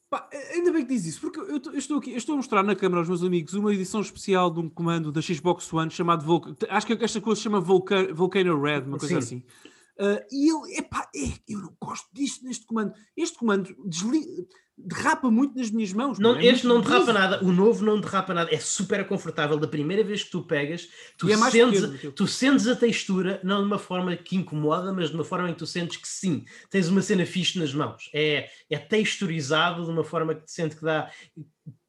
Pá, 0.09 0.29
ainda 0.55 0.71
bem 0.71 0.85
que 0.87 0.93
diz 0.95 1.07
isso, 1.07 1.21
porque 1.23 1.41
eu, 1.41 1.49
eu 1.73 1.79
estou 1.79 1.99
aqui, 1.99 2.11
eu 2.13 2.19
estou 2.19 2.35
a 2.35 2.37
mostrar 2.37 2.63
na 2.63 2.77
câmara 2.77 3.01
aos 3.01 3.09
meus 3.09 3.23
amigos 3.25 3.55
uma 3.55 3.75
edição 3.75 4.01
especial 4.01 4.51
de 4.51 4.61
um 4.61 4.69
comando 4.69 5.11
da 5.11 5.21
Xbox 5.21 5.73
One 5.73 5.91
chamado 5.91 6.25
Vulcan. 6.25 6.55
Acho 6.69 6.87
que 6.87 7.03
esta 7.05 7.21
coisa 7.21 7.37
se 7.39 7.43
chama 7.45 7.61
Volcano 7.61 8.61
Red, 8.63 8.81
uma 8.83 8.99
coisa 8.99 9.21
Sim. 9.21 9.39
assim. 9.39 9.43
Ah, 9.99 10.23
e 10.31 10.51
ele, 10.51 10.79
epá, 10.79 11.09
é, 11.15 11.29
eu 11.49 11.59
não 11.61 11.75
gosto 11.81 12.07
disto 12.13 12.45
neste 12.45 12.65
comando. 12.67 12.93
Este 13.17 13.37
comando 13.39 13.75
desli- 13.87 14.47
derrapa 14.76 15.31
muito 15.31 15.57
nas 15.57 15.70
minhas 15.70 15.92
mãos. 15.92 16.18
Não, 16.18 16.36
é 16.36 16.47
este 16.47 16.67
não 16.67 16.81
derrapa 16.81 17.12
nada, 17.12 17.44
o 17.44 17.52
novo 17.52 17.84
não 17.84 18.01
derrapa 18.01 18.33
nada, 18.33 18.52
é 18.52 18.59
super 18.59 19.07
confortável. 19.07 19.59
Da 19.59 19.68
primeira 19.68 20.02
vez 20.02 20.25
que 20.25 20.31
tu 20.31 20.42
pegas, 20.42 20.89
tu, 21.17 21.31
é 21.31 21.36
sentes, 21.36 21.86
pequeno, 21.86 22.12
tu 22.12 22.26
sentes 22.26 22.67
a 22.67 22.75
textura, 22.75 23.41
não 23.44 23.60
de 23.60 23.67
uma 23.67 23.78
forma 23.78 24.17
que 24.17 24.36
incomoda, 24.36 24.92
mas 24.92 25.10
de 25.10 25.15
uma 25.15 25.25
forma 25.25 25.51
em 25.51 25.52
que 25.52 25.59
tu 25.59 25.67
sentes 25.67 25.97
que 25.97 26.09
sim, 26.09 26.44
tens 26.70 26.89
uma 26.89 27.02
cena 27.02 27.25
fixe 27.26 27.59
nas 27.59 27.73
mãos. 27.75 28.10
É, 28.15 28.49
é 28.68 28.78
texturizado 28.78 29.84
de 29.84 29.91
uma 29.91 30.05
forma 30.05 30.34
que 30.34 30.44
te 30.44 30.52
sente 30.52 30.76
que 30.76 30.83
dá. 30.83 31.10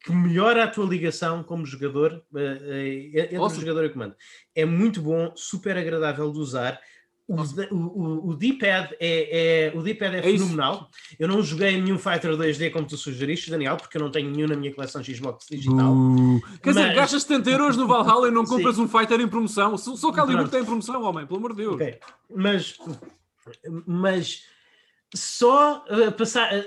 que 0.03 0.11
melhora 0.11 0.65
a 0.65 0.67
tua 0.67 0.85
ligação 0.85 1.41
como 1.43 1.65
jogador 1.65 2.23
eh, 2.35 3.11
eh, 3.13 3.23
entre 3.23 3.37
o 3.37 3.49
jogador 3.49 3.85
e 3.85 3.87
o 3.87 3.93
comando. 3.93 4.15
É 4.53 4.65
muito 4.65 5.01
bom, 5.01 5.31
super 5.35 5.77
agradável 5.77 6.31
de 6.31 6.39
usar. 6.39 6.79
O, 7.26 7.35
o, 7.35 7.76
o- 7.76 8.30
o 8.32 8.35
D-pad 8.35 8.95
é, 9.00 9.68
é, 9.69 9.77
o 9.77 9.82
D-pad 9.82 10.18
é, 10.18 10.19
É 10.19 10.30
isso. 10.30 10.43
fenomenal. 10.45 10.90
Eu 11.18 11.27
não 11.27 11.42
joguei 11.42 11.80
nenhum 11.80 11.98
Fighter 11.98 12.32
2D 12.35 12.69
como 12.72 12.85
tu 12.85 12.98
sugeriste, 12.98 13.50
Daniel, 13.50 13.77
porque 13.77 13.95
eu 13.98 14.02
não 14.02 14.11
tenho 14.11 14.30
nenhum 14.30 14.48
na 14.48 14.58
minha 14.58 14.74
coleção 14.74 15.02
Xbox 15.02 15.45
digital. 15.50 15.93
Uh, 15.93 16.42
Quer 16.61 16.72
dizer, 16.72 16.88
Mas- 16.88 16.95
gastas 16.95 17.24
70 17.24 17.50
euros 17.52 17.77
no 17.77 17.88
Valhalla 17.88 18.27
e 18.27 18.32
não 18.32 18.43
compras 18.45 18.77
um 18.77 18.88
fighter 18.90 19.22
em 19.22 19.27
promoção. 19.27 19.77
Só 19.77 19.95
só 19.95 20.11
Calibur 20.11 20.50
tem 20.50 20.61
em 20.61 20.66
promoção, 20.66 21.02
homem, 21.03 21.26
pelo 21.26 21.38
amor 21.40 21.52
de 21.56 21.64
Deus. 21.64 21.76
Ok, 21.76 21.98
Mas, 22.30 22.77
mas 23.85 24.43
só 25.16 25.85
uh, 25.90 26.11
passar. 26.11 26.53
uh, 26.53 26.64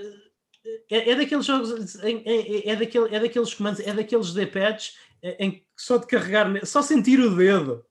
é, 0.90 1.10
é 1.10 1.14
daqueles 1.14 1.44
jogos, 1.44 1.94
em- 2.02 2.22
em- 2.26 2.62
é, 2.68 2.74
daquele, 2.76 3.14
é 3.14 3.20
daqueles 3.20 3.54
comandos, 3.54 3.80
é 3.80 3.92
daqueles 3.92 4.32
D-pads 4.32 4.94
eh, 5.22 5.36
em 5.38 5.50
que 5.52 5.64
só 5.76 5.96
de 5.96 6.06
carregar, 6.06 6.66
só 6.66 6.82
sentir 6.82 7.20
o 7.20 7.36
dedo 7.36 7.84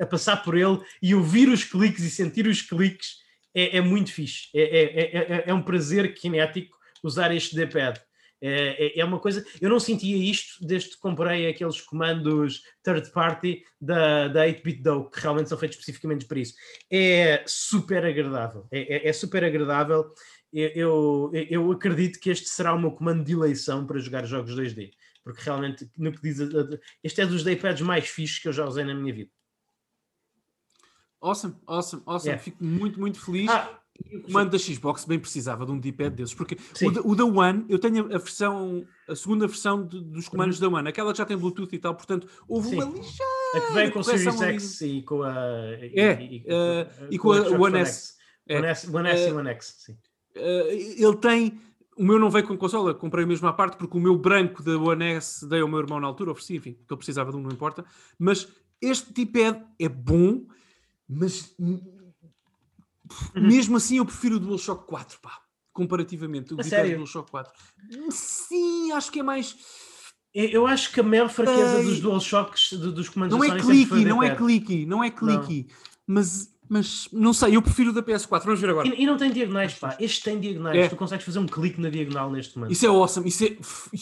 a 0.00 0.06
passar 0.06 0.42
por 0.42 0.56
ele 0.56 0.78
e 1.02 1.14
ouvir 1.14 1.48
os 1.48 1.64
cliques 1.64 2.04
e 2.04 2.10
sentir 2.10 2.46
os 2.46 2.62
cliques 2.62 3.16
é, 3.54 3.78
é 3.78 3.80
muito 3.80 4.12
fixe. 4.12 4.48
É, 4.54 4.62
é, 4.62 4.82
é, 4.82 5.16
é- 5.38 5.44
é 5.46 5.54
um 5.54 5.62
prazer 5.62 6.12
kinético 6.14 6.76
usar 7.02 7.34
este 7.34 7.56
D-pad. 7.56 8.00
É, 8.40 8.98
é- 8.98 9.00
é 9.00 9.04
uma 9.04 9.18
coisa. 9.18 9.44
Eu 9.60 9.70
não 9.70 9.80
sentia 9.80 10.16
isto 10.16 10.64
desde 10.66 10.90
que 10.90 10.98
comprei 10.98 11.48
aqueles 11.48 11.80
comandos 11.80 12.62
third 12.82 13.10
party 13.12 13.62
da, 13.80 14.28
da 14.28 14.44
8-bit 14.46 14.82
Do, 14.82 15.08
que 15.08 15.20
realmente 15.20 15.48
são 15.48 15.56
feitos 15.58 15.78
especificamente 15.78 16.26
para 16.26 16.38
isso. 16.38 16.54
É 16.90 17.42
super 17.46 18.04
agradável. 18.04 18.66
É, 18.70 18.96
é- 18.96 19.08
é 19.08 19.12
super 19.12 19.42
agradável. 19.42 20.12
Eu, 20.52 20.70
eu, 20.74 21.46
eu 21.50 21.72
acredito 21.72 22.20
que 22.20 22.30
este 22.30 22.48
será 22.48 22.74
o 22.74 22.78
meu 22.78 22.92
comando 22.92 23.24
de 23.24 23.32
eleição 23.32 23.86
para 23.86 23.98
jogar 23.98 24.24
jogos 24.26 24.54
2D. 24.54 24.90
Porque 25.24 25.42
realmente, 25.42 25.90
no 25.98 26.12
que 26.12 26.22
diz, 26.22 26.38
este 27.02 27.20
é 27.22 27.26
dos 27.26 27.42
D-pads 27.42 27.82
mais 27.82 28.06
fixes 28.06 28.38
que 28.38 28.48
eu 28.48 28.52
já 28.52 28.64
usei 28.64 28.84
na 28.84 28.94
minha 28.94 29.12
vida. 29.12 29.30
Awesome, 31.28 31.54
awesome, 31.66 32.02
awesome. 32.06 32.28
Yeah. 32.30 32.42
Fico 32.42 32.62
muito, 32.64 33.00
muito 33.00 33.20
feliz. 33.20 33.50
Ah, 33.50 33.80
E 34.04 34.16
o 34.18 34.22
comando 34.24 34.50
da 34.50 34.58
Xbox 34.58 35.06
bem 35.06 35.18
precisava 35.18 35.64
de 35.64 35.72
um 35.72 35.78
D-pad 35.80 36.10
desses, 36.14 36.34
porque 36.34 36.56
Sim. 36.74 36.88
o 36.88 36.90
da, 36.92 37.00
o 37.00 37.14
da 37.16 37.24
One, 37.24 37.64
eu 37.68 37.78
tenho 37.78 38.04
a 38.14 38.18
versão, 38.18 38.84
a 39.08 39.16
segunda 39.16 39.46
versão 39.46 39.86
de- 39.86 40.02
dos 40.02 40.28
comandos 40.28 40.58
da 40.60 40.68
One, 40.68 40.86
aquela 40.88 41.12
que 41.12 41.18
já 41.18 41.24
tem 41.24 41.34
Bluetooth 41.36 41.74
e 41.74 41.78
tal, 41.78 41.94
portanto, 41.94 42.28
houve 42.46 42.68
Sim. 42.68 42.74
uma 42.76 42.84
ligeira 42.84 43.24
A 43.54 43.60
que 43.62 43.72
vem 43.72 43.90
com 43.90 44.00
o 44.00 44.04
Series. 44.04 44.40
X 44.40 44.80
e 44.82 45.02
com 45.02 45.22
a. 45.22 45.34
É, 45.34 46.42
eh, 46.46 46.88
e 47.10 47.18
com 47.18 47.32
a 47.32 47.36
Xbox 47.42 47.60
One 47.60 47.78
S. 47.78 48.14
É. 48.46 48.58
One 48.58 48.66
S, 48.68 48.90
One 48.96 49.08
S 49.08 49.22
e 49.22 49.26
Eh, 49.28 49.32
One 49.32 49.48
X, 49.50 49.74
sim. 49.78 49.92
Uh, 50.36 51.02
ele 51.02 51.16
tem. 51.16 51.58
O 51.96 52.04
meu 52.04 52.18
não 52.18 52.28
veio 52.28 52.46
com 52.46 52.54
consola, 52.58 52.92
comprei 52.92 53.24
mesmo 53.24 53.48
à 53.48 53.52
parte, 53.54 53.78
porque 53.78 53.96
o 53.96 54.00
meu 54.00 54.18
branco 54.18 54.62
da 54.62 54.76
One 54.78 55.04
S 55.14 55.48
dei 55.48 55.62
ao 55.62 55.68
meu 55.68 55.78
irmão 55.80 55.98
na 55.98 56.06
altura, 56.06 56.30
ofereci, 56.32 56.56
enfim, 56.56 56.74
porque 56.74 56.92
ele 56.92 56.98
precisava 56.98 57.30
de 57.30 57.38
um, 57.38 57.40
não 57.42 57.50
importa. 57.50 57.82
Mas 58.18 58.46
este 58.78 59.10
D-pad 59.14 59.64
é 59.80 59.88
bom, 59.88 60.44
mas 61.08 61.54
hum, 61.58 61.80
mesmo 63.34 63.76
assim 63.76 63.98
eu 63.98 64.04
prefiro 64.04 64.36
o 64.36 64.40
DualShock 64.40 64.86
4, 64.86 65.18
pá, 65.20 65.38
comparativamente. 65.72 66.54
O 66.54 66.62
sério? 66.62 66.96
DualShock 66.96 67.30
4. 67.30 67.52
Sim, 68.10 68.92
acho 68.92 69.10
que 69.10 69.20
é 69.20 69.22
mais. 69.22 69.56
Eu 70.34 70.66
acho 70.66 70.92
que 70.92 71.00
a 71.00 71.02
maior 71.02 71.30
fraqueza 71.30 71.78
Ei. 71.78 71.84
dos 71.84 72.00
DualShocks 72.00 72.72
do- 72.74 72.92
dos 72.92 73.08
comandos 73.08 73.36
Não 73.38 73.42
é 73.42 73.58
clicky, 73.58 74.04
não 74.04 74.22
é 74.22 74.34
clicky, 74.34 74.84
não 74.86 75.02
é 75.02 75.10
clicky. 75.10 75.66
Mas, 76.06 76.54
mas 76.68 77.08
não 77.10 77.32
sei, 77.32 77.56
eu 77.56 77.62
prefiro 77.62 77.90
o 77.90 77.92
da 77.92 78.02
PS4. 78.02 78.44
Vamos 78.44 78.60
ver 78.60 78.68
agora. 78.70 78.86
E, 78.86 79.02
e 79.02 79.06
não 79.06 79.16
tem 79.16 79.30
diagonais, 79.32 79.74
pá. 79.74 79.96
Este 79.98 80.22
tem 80.24 80.38
diagonais. 80.38 80.76
É. 80.76 80.88
Tu 80.88 80.96
consegues 80.96 81.24
fazer 81.24 81.38
um 81.38 81.46
clique 81.46 81.80
na 81.80 81.88
diagonal 81.88 82.30
neste 82.30 82.52
comando. 82.52 82.70
Isso 82.70 82.84
é 82.84 82.88
awesome. 82.88 83.28
Isso 83.28 83.44
é. 83.44 83.56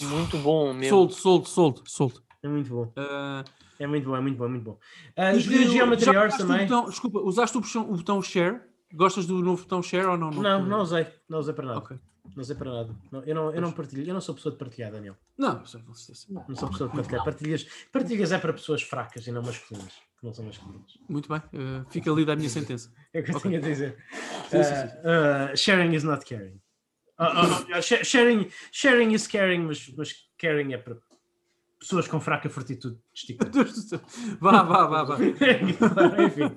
Muito 0.06 0.36
bom 0.38 0.74
mesmo. 0.74 0.96
Sold, 0.96 1.14
sold, 1.14 1.48
sold, 1.48 1.82
sold. 1.84 2.14
É 2.42 2.48
muito 2.48 2.68
bom. 2.68 2.92
Uh, 2.98 3.44
É 3.78 3.86
muito 3.86 4.08
bom, 4.08 4.16
é 4.16 4.20
muito 4.20 4.36
bom, 4.36 4.44
é 4.44 4.48
muito 4.48 4.64
bom. 4.64 4.78
Ah, 5.16 5.34
E 5.34 5.40
joguei 5.40 5.64
que- 5.66 5.72
Geometry 5.72 6.16
Wars 6.16 6.34
o 6.34 6.38
também. 6.38 6.66
botão- 6.66 6.84
desculpa, 6.88 7.18
usaste 7.20 7.56
o 7.56 7.60
botão, 7.60 7.90
o 7.90 7.96
botão 7.96 8.22
share? 8.22 8.60
Gostas 8.92 9.26
do 9.26 9.38
novo 9.40 9.62
botão 9.62 9.82
share 9.82 10.06
ou 10.06 10.16
não? 10.16 10.30
Não, 10.30 10.64
não 10.64 10.80
usei. 10.80 11.06
Não 11.28 11.38
usei 11.40 11.52
para 11.54 11.66
nada. 11.66 11.78
Ok. 11.78 11.98
Não 12.34 12.40
usei 12.40 12.56
para 12.56 12.70
nada. 12.72 12.96
Não, 13.12 13.22
eu, 13.24 13.34
não, 13.34 13.52
eu 13.54 13.60
não 13.60 13.72
partilho. 13.72 14.06
Eu 14.08 14.14
não 14.14 14.20
sou 14.20 14.34
pessoa 14.34 14.52
de 14.52 14.58
partilhar, 14.58 14.90
Daniel. 14.92 15.16
Não, 15.36 15.56
é 15.60 15.62
você. 15.64 15.78
Não 16.30 16.54
sou 16.56 16.68
pessoa 16.70 16.88
de 16.88 16.96
partilhar. 16.96 17.24
Partilhas, 17.24 17.66
partilhas 17.92 18.32
é 18.32 18.38
para 18.38 18.52
pessoas 18.52 18.82
fracas 18.82 19.26
e 19.26 19.32
não 19.32 19.42
masculinas. 19.42 19.92
Que 20.18 20.24
não 20.26 20.32
são 20.32 20.44
masculinas. 20.44 20.96
Muito 21.08 21.28
bem, 21.28 21.38
uh, 21.38 21.84
fica 21.90 22.10
ali 22.10 22.24
da 22.24 22.34
minha 22.36 22.48
sentença. 22.48 22.90
É 23.12 23.20
o 23.20 23.24
que 23.24 23.30
eu 23.32 23.36
Ok. 23.36 23.50
tinha 23.50 23.60
a 23.60 23.62
dizer. 23.62 23.96
Ah, 24.52 25.50
ah, 25.52 25.56
sharing 25.56 25.94
is 25.94 26.02
not 26.04 26.24
caring. 26.24 26.60
Ah, 27.18 27.42
ah, 27.42 27.64
ah, 27.74 27.80
sh- 27.82 28.04
sharing, 28.04 28.48
sharing 28.72 29.12
is 29.12 29.26
caring, 29.26 29.60
mas, 29.60 29.88
mas 29.96 30.14
caring 30.38 30.72
é 30.72 30.78
para 30.78 30.96
pessoas 31.84 32.08
com 32.08 32.18
fraca 32.20 32.48
fortitude 32.50 32.96
céu. 33.88 34.00
Vá, 34.40 34.62
vá, 34.62 34.86
vá, 34.86 35.04
vá. 35.04 35.16
Enfim. 36.24 36.50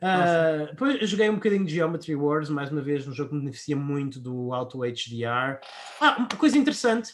Ah, 0.00 0.66
depois 0.70 1.00
eu 1.00 1.06
joguei 1.06 1.28
um 1.30 1.34
bocadinho 1.34 1.64
de 1.64 1.74
Geometry 1.74 2.14
Wars, 2.16 2.48
mais 2.50 2.70
uma 2.70 2.80
vez, 2.82 3.06
um 3.06 3.12
jogo 3.12 3.30
que 3.30 3.34
me 3.36 3.40
beneficia 3.42 3.76
muito 3.76 4.18
do 4.20 4.52
Auto 4.52 4.80
HDR. 4.82 5.58
Ah, 6.00 6.16
uma 6.18 6.28
coisa 6.28 6.56
interessante 6.58 7.12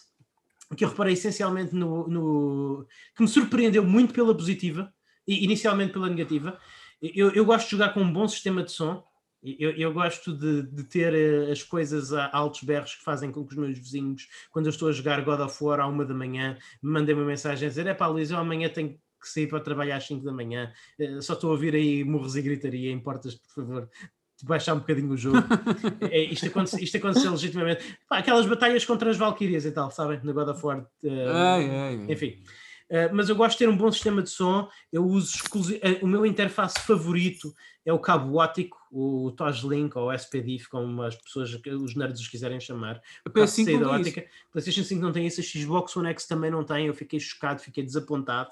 que 0.77 0.85
eu 0.85 0.89
reparei 0.89 1.15
essencialmente 1.15 1.75
no, 1.75 2.07
no- 2.09 2.87
que 3.17 3.23
me 3.23 3.29
surpreendeu 3.29 3.83
muito 3.85 4.15
pela 4.15 4.35
positiva 4.35 4.93
e 5.27 5.45
inicialmente 5.45 5.93
pela 5.93 6.09
negativa. 6.09 6.59
Eu, 7.03 7.31
eu 7.33 7.45
gosto 7.45 7.65
de 7.67 7.73
jogar 7.73 7.93
com 7.93 8.01
um 8.01 8.13
bom 8.13 8.29
sistema 8.29 8.63
de 8.63 8.71
som. 8.71 9.03
Eu, 9.43 9.71
eu 9.71 9.93
gosto 9.93 10.33
de, 10.37 10.63
de 10.63 10.85
ter 10.85 11.15
eh, 11.15 11.51
as 11.51 11.63
coisas 11.63 12.13
a 12.13 12.29
altos 12.31 12.63
berros 12.63 12.95
que 12.95 13.03
fazem 13.03 13.33
com 13.33 13.45
que 13.47 13.53
os 13.55 13.59
meus 13.59 13.79
vizinhos, 13.79 14.29
quando 14.51 14.67
eu 14.67 14.71
estou 14.71 14.89
a 14.89 14.93
jogar 14.93 15.23
God 15.25 15.41
of 15.41 15.65
War 15.65 15.81
à 15.81 15.87
uma 15.87 16.05
da 16.05 16.13
manhã, 16.13 16.59
me 16.83 16.93
mandem 16.93 17.15
uma 17.15 17.25
mensagem 17.25 17.67
a 17.67 17.69
dizer: 17.71 17.87
é 17.87 17.95
pá, 17.95 18.07
Luís, 18.07 18.31
eu 18.31 18.37
amanhã 18.39 18.69
tenho 18.69 18.91
que 19.21 19.29
sair 19.29 19.47
para 19.47 19.61
trabalhar 19.61 19.97
às 19.97 20.07
5 20.07 20.25
da 20.25 20.33
manhã, 20.33 20.73
eh, 20.99 21.21
só 21.23 21.33
estou 21.33 21.51
a 21.51 21.53
ouvir 21.53 21.75
aí 21.75 22.05
murros 22.05 22.37
e 22.37 22.43
gritaria, 22.43 22.93
importas, 22.93 23.35
por 23.35 23.55
favor, 23.55 23.91
baixar 24.45 24.75
um 24.75 24.79
bocadinho 24.81 25.11
o 25.13 25.17
jogo. 25.17 25.39
É, 26.03 26.19
isto, 26.21 26.47
acontece, 26.47 26.83
isto 26.83 26.97
aconteceu 26.97 27.31
legitimamente. 27.31 27.97
Pá, 28.09 28.19
aquelas 28.19 28.47
batalhas 28.47 28.85
contra 28.85 29.11
as 29.11 29.17
Valkyrias 29.17 29.65
e 29.65 29.73
tal, 29.73 29.91
sabem? 29.91 30.21
No 30.23 30.33
God 30.35 30.49
of 30.49 30.65
War. 30.65 30.87
eh, 31.05 31.27
Ai, 31.29 31.71
ai, 31.71 32.01
ai. 32.09 32.43
Uh, 32.91 33.15
mas 33.15 33.29
eu 33.29 33.37
gosto 33.37 33.53
de 33.53 33.59
ter 33.59 33.69
um 33.69 33.77
bom 33.77 33.91
sistema 33.93 34.21
de 34.21 34.31
som. 34.31 34.69
Eu 34.93 35.05
uso 35.07 35.37
exclusi- 35.37 35.77
uh, 35.77 36.05
o 36.05 36.09
meu 36.09 36.27
interface 36.27 36.81
favorito 36.81 37.55
é 37.87 37.93
o 37.93 37.99
cabo 38.01 38.39
óptico, 38.39 38.77
o 38.91 39.31
Toslink 39.37 39.97
ou 39.97 40.09
o 40.09 40.13
SPDIF, 40.13 40.69
como 40.69 41.03
as 41.03 41.15
pessoas, 41.15 41.51
os 41.55 41.95
nerds 41.95 42.21
os 42.21 42.29
quiserem 42.29 42.59
chamar. 42.61 43.01
A 43.25 43.31
Cabo 43.31 43.47
de 43.47 43.53
PS5 43.53 43.65
saída 43.65 43.73
não 43.85 43.91
tem 43.91 44.01
óptica. 44.01 44.27
PlayStation 44.51 44.85
5 44.85 45.01
não 45.01 45.13
tem 45.13 45.27
isso, 45.27 45.41
a 45.41 45.45
Xbox 45.45 45.97
One 45.97 46.09
X 46.09 46.27
também 46.27 46.51
não 46.51 46.65
tem. 46.65 46.87
Eu 46.89 46.95
fiquei 46.95 47.21
chocado, 47.21 47.63
fiquei 47.63 47.85
desapontado. 47.85 48.51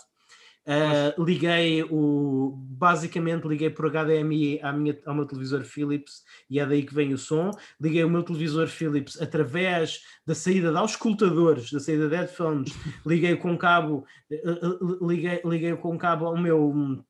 Uh, 0.68 1.24
liguei 1.24 1.82
o 1.82 2.52
basicamente 2.55 3.48
liguei 3.48 3.70
por 3.70 3.90
HDMI 3.90 4.60
à 4.62 4.70
minha, 4.70 4.98
ao 5.06 5.14
meu 5.14 5.24
televisor 5.24 5.64
Philips 5.64 6.22
e 6.50 6.60
é 6.60 6.66
daí 6.66 6.82
que 6.84 6.94
vem 6.94 7.14
o 7.14 7.16
som. 7.18 7.50
Liguei 7.80 8.05
o 8.05 8.10
meu 8.10 8.22
televisor 8.22 8.66
Philips 8.66 9.18
através 9.18 10.02
da 10.26 10.34
saída 10.34 10.70
de 10.70 10.76
auscultadores, 10.76 11.72
da 11.72 11.80
saída 11.80 12.06
de 12.06 12.14
headphones, 12.16 12.70
liguei 13.06 13.34
com 13.36 13.56
cabo, 13.56 14.05
eh, 14.30 14.42
eh, 14.44 14.56
liguei, 15.00 15.40
liguei 15.42 15.74
com 15.74 15.97
cabo 15.97 16.26
ao 16.26 16.36
meu 16.36 17.02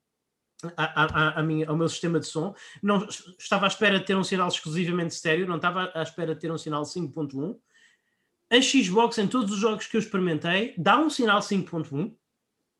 à- 0.77 1.03
à- 1.03 1.39
à 1.39 1.43
minha- 1.43 1.67
ao 1.67 1.75
meu 1.75 1.89
sistema 1.89 2.17
de 2.17 2.27
som. 2.27 2.55
Não 2.81 3.05
estava 3.37 3.65
à 3.65 3.67
espera 3.67 3.99
de 3.99 4.05
ter 4.05 4.15
um 4.15 4.23
sinal 4.23 4.47
exclusivamente 4.47 5.13
estéreo, 5.13 5.45
não 5.45 5.57
estava 5.57 5.91
à 5.93 6.01
espera 6.01 6.33
de 6.33 6.39
ter 6.39 6.49
um 6.49 6.57
sinal 6.57 6.85
5.1. 6.85 7.59
A 8.49 8.61
Xbox, 8.61 9.17
em 9.17 9.27
todos 9.27 9.51
os 9.51 9.59
jogos 9.59 9.85
que 9.85 9.97
eu 9.97 9.99
experimentei, 9.99 10.73
dá 10.77 10.97
um 10.97 11.09
sinal 11.09 11.41
5.1. 11.41 12.15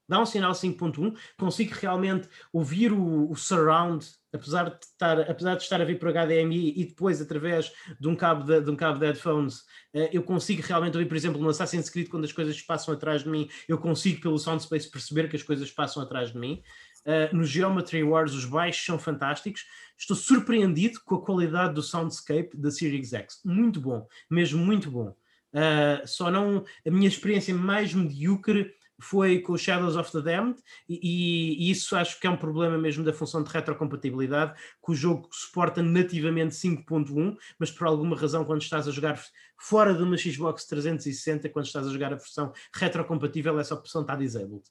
Dá 0.10 0.20
um 0.20 0.26
sinal 0.26 0.54
5.1, 0.54 1.16
consigo 1.38 1.76
realmente 1.80 2.28
ouvir 2.52 2.92
o, 2.92 3.30
o 3.30 3.36
surround, 3.36 4.04
apesar 4.34 4.72
de, 4.72 4.84
estar, 4.84 5.20
apesar 5.22 5.56
de 5.56 5.62
estar 5.62 5.80
a 5.80 5.86
vir 5.86 6.00
por 6.00 6.12
HDMI 6.12 6.74
e 6.76 6.86
depois 6.86 7.22
através 7.22 7.72
de 8.00 8.08
um 8.08 8.16
cabo 8.16 8.44
de, 8.44 8.60
de 8.60 8.72
um 8.72 8.76
cabo 8.76 8.98
de 8.98 9.06
headphones, 9.06 9.64
eh, 9.94 10.10
eu 10.12 10.24
consigo 10.24 10.64
realmente 10.64 10.98
ouvir, 10.98 11.08
por 11.08 11.16
exemplo, 11.16 11.40
no 11.40 11.50
Assassin's 11.50 11.92
Creed, 11.92 12.10
quando 12.10 12.24
as 12.26 12.32
coisas 12.32 12.60
passam 12.60 12.92
atrás 12.92 13.24
de 13.24 13.30
mim, 13.30 13.48
eu 13.68 13.78
consigo 13.78 14.20
pelo 14.20 14.40
sound 14.40 14.64
space 14.64 14.90
perceber 14.90 15.30
que 15.30 15.36
as 15.36 15.44
coisas 15.44 15.72
passam 15.72 16.02
atrás 16.02 16.32
de 16.32 16.40
mim. 16.40 16.62
Uh, 17.06 17.36
no 17.36 17.44
Geometry 17.44 18.04
Wars 18.04 18.34
os 18.34 18.46
baixos 18.46 18.84
são 18.84 18.98
fantásticos. 18.98 19.66
Estou 19.96 20.18
surpreendido 20.18 21.00
com 21.06 21.16
a 21.16 21.22
qualidade 21.24 21.76
do 21.76 21.84
soundscape 21.84 22.58
da 22.58 22.72
Series 22.72 23.14
X. 23.14 23.42
Muito 23.46 23.80
bom, 23.80 24.08
mesmo 24.30 24.64
muito 24.64 24.90
bom. 24.90 25.16
Uh, 25.54 26.06
só 26.06 26.30
não 26.30 26.64
a 26.86 26.92
minha 26.92 27.08
experiência 27.08 27.54
mais 27.54 27.94
medíocre 27.94 28.74
foi 29.00 29.40
com 29.40 29.54
o 29.54 29.58
Shadows 29.58 29.96
of 29.96 30.12
the 30.12 30.22
Damned 30.22 30.62
e, 30.88 31.00
e- 31.02 31.68
e 31.68 31.72
isso 31.72 31.96
acho 31.96 32.20
que 32.20 32.28
é 32.28 32.30
um 32.30 32.38
problema 32.38 32.78
mesmo 32.78 33.04
da 33.04 33.14
função 33.14 33.42
de 33.44 33.50
retrocompatibilidade 33.50 34.54
que 34.84 34.92
o 34.92 34.96
jogo 34.96 35.30
suporta 35.32 35.82
nativamente 35.82 36.54
5.1 36.56 37.38
mas 37.58 37.72
por 37.72 37.88
alguma 37.88 38.16
razão 38.16 38.44
quando 38.44 38.62
estás 38.62 38.88
a 38.88 38.92
jogar 38.92 39.22
fora 39.58 39.94
de 39.94 40.04
uma 40.04 40.18
Xbox 40.18 40.66
360 40.66 41.50
quando 41.50 41.66
estás 41.66 41.88
a 41.88 41.92
jogar 41.92 42.14
a 42.14 42.18
versão 42.18 42.52
retrocompatível 42.74 43.60
essa 43.60 43.76
opção 43.76 44.02
está 44.02 44.16
disabled. 44.16 44.64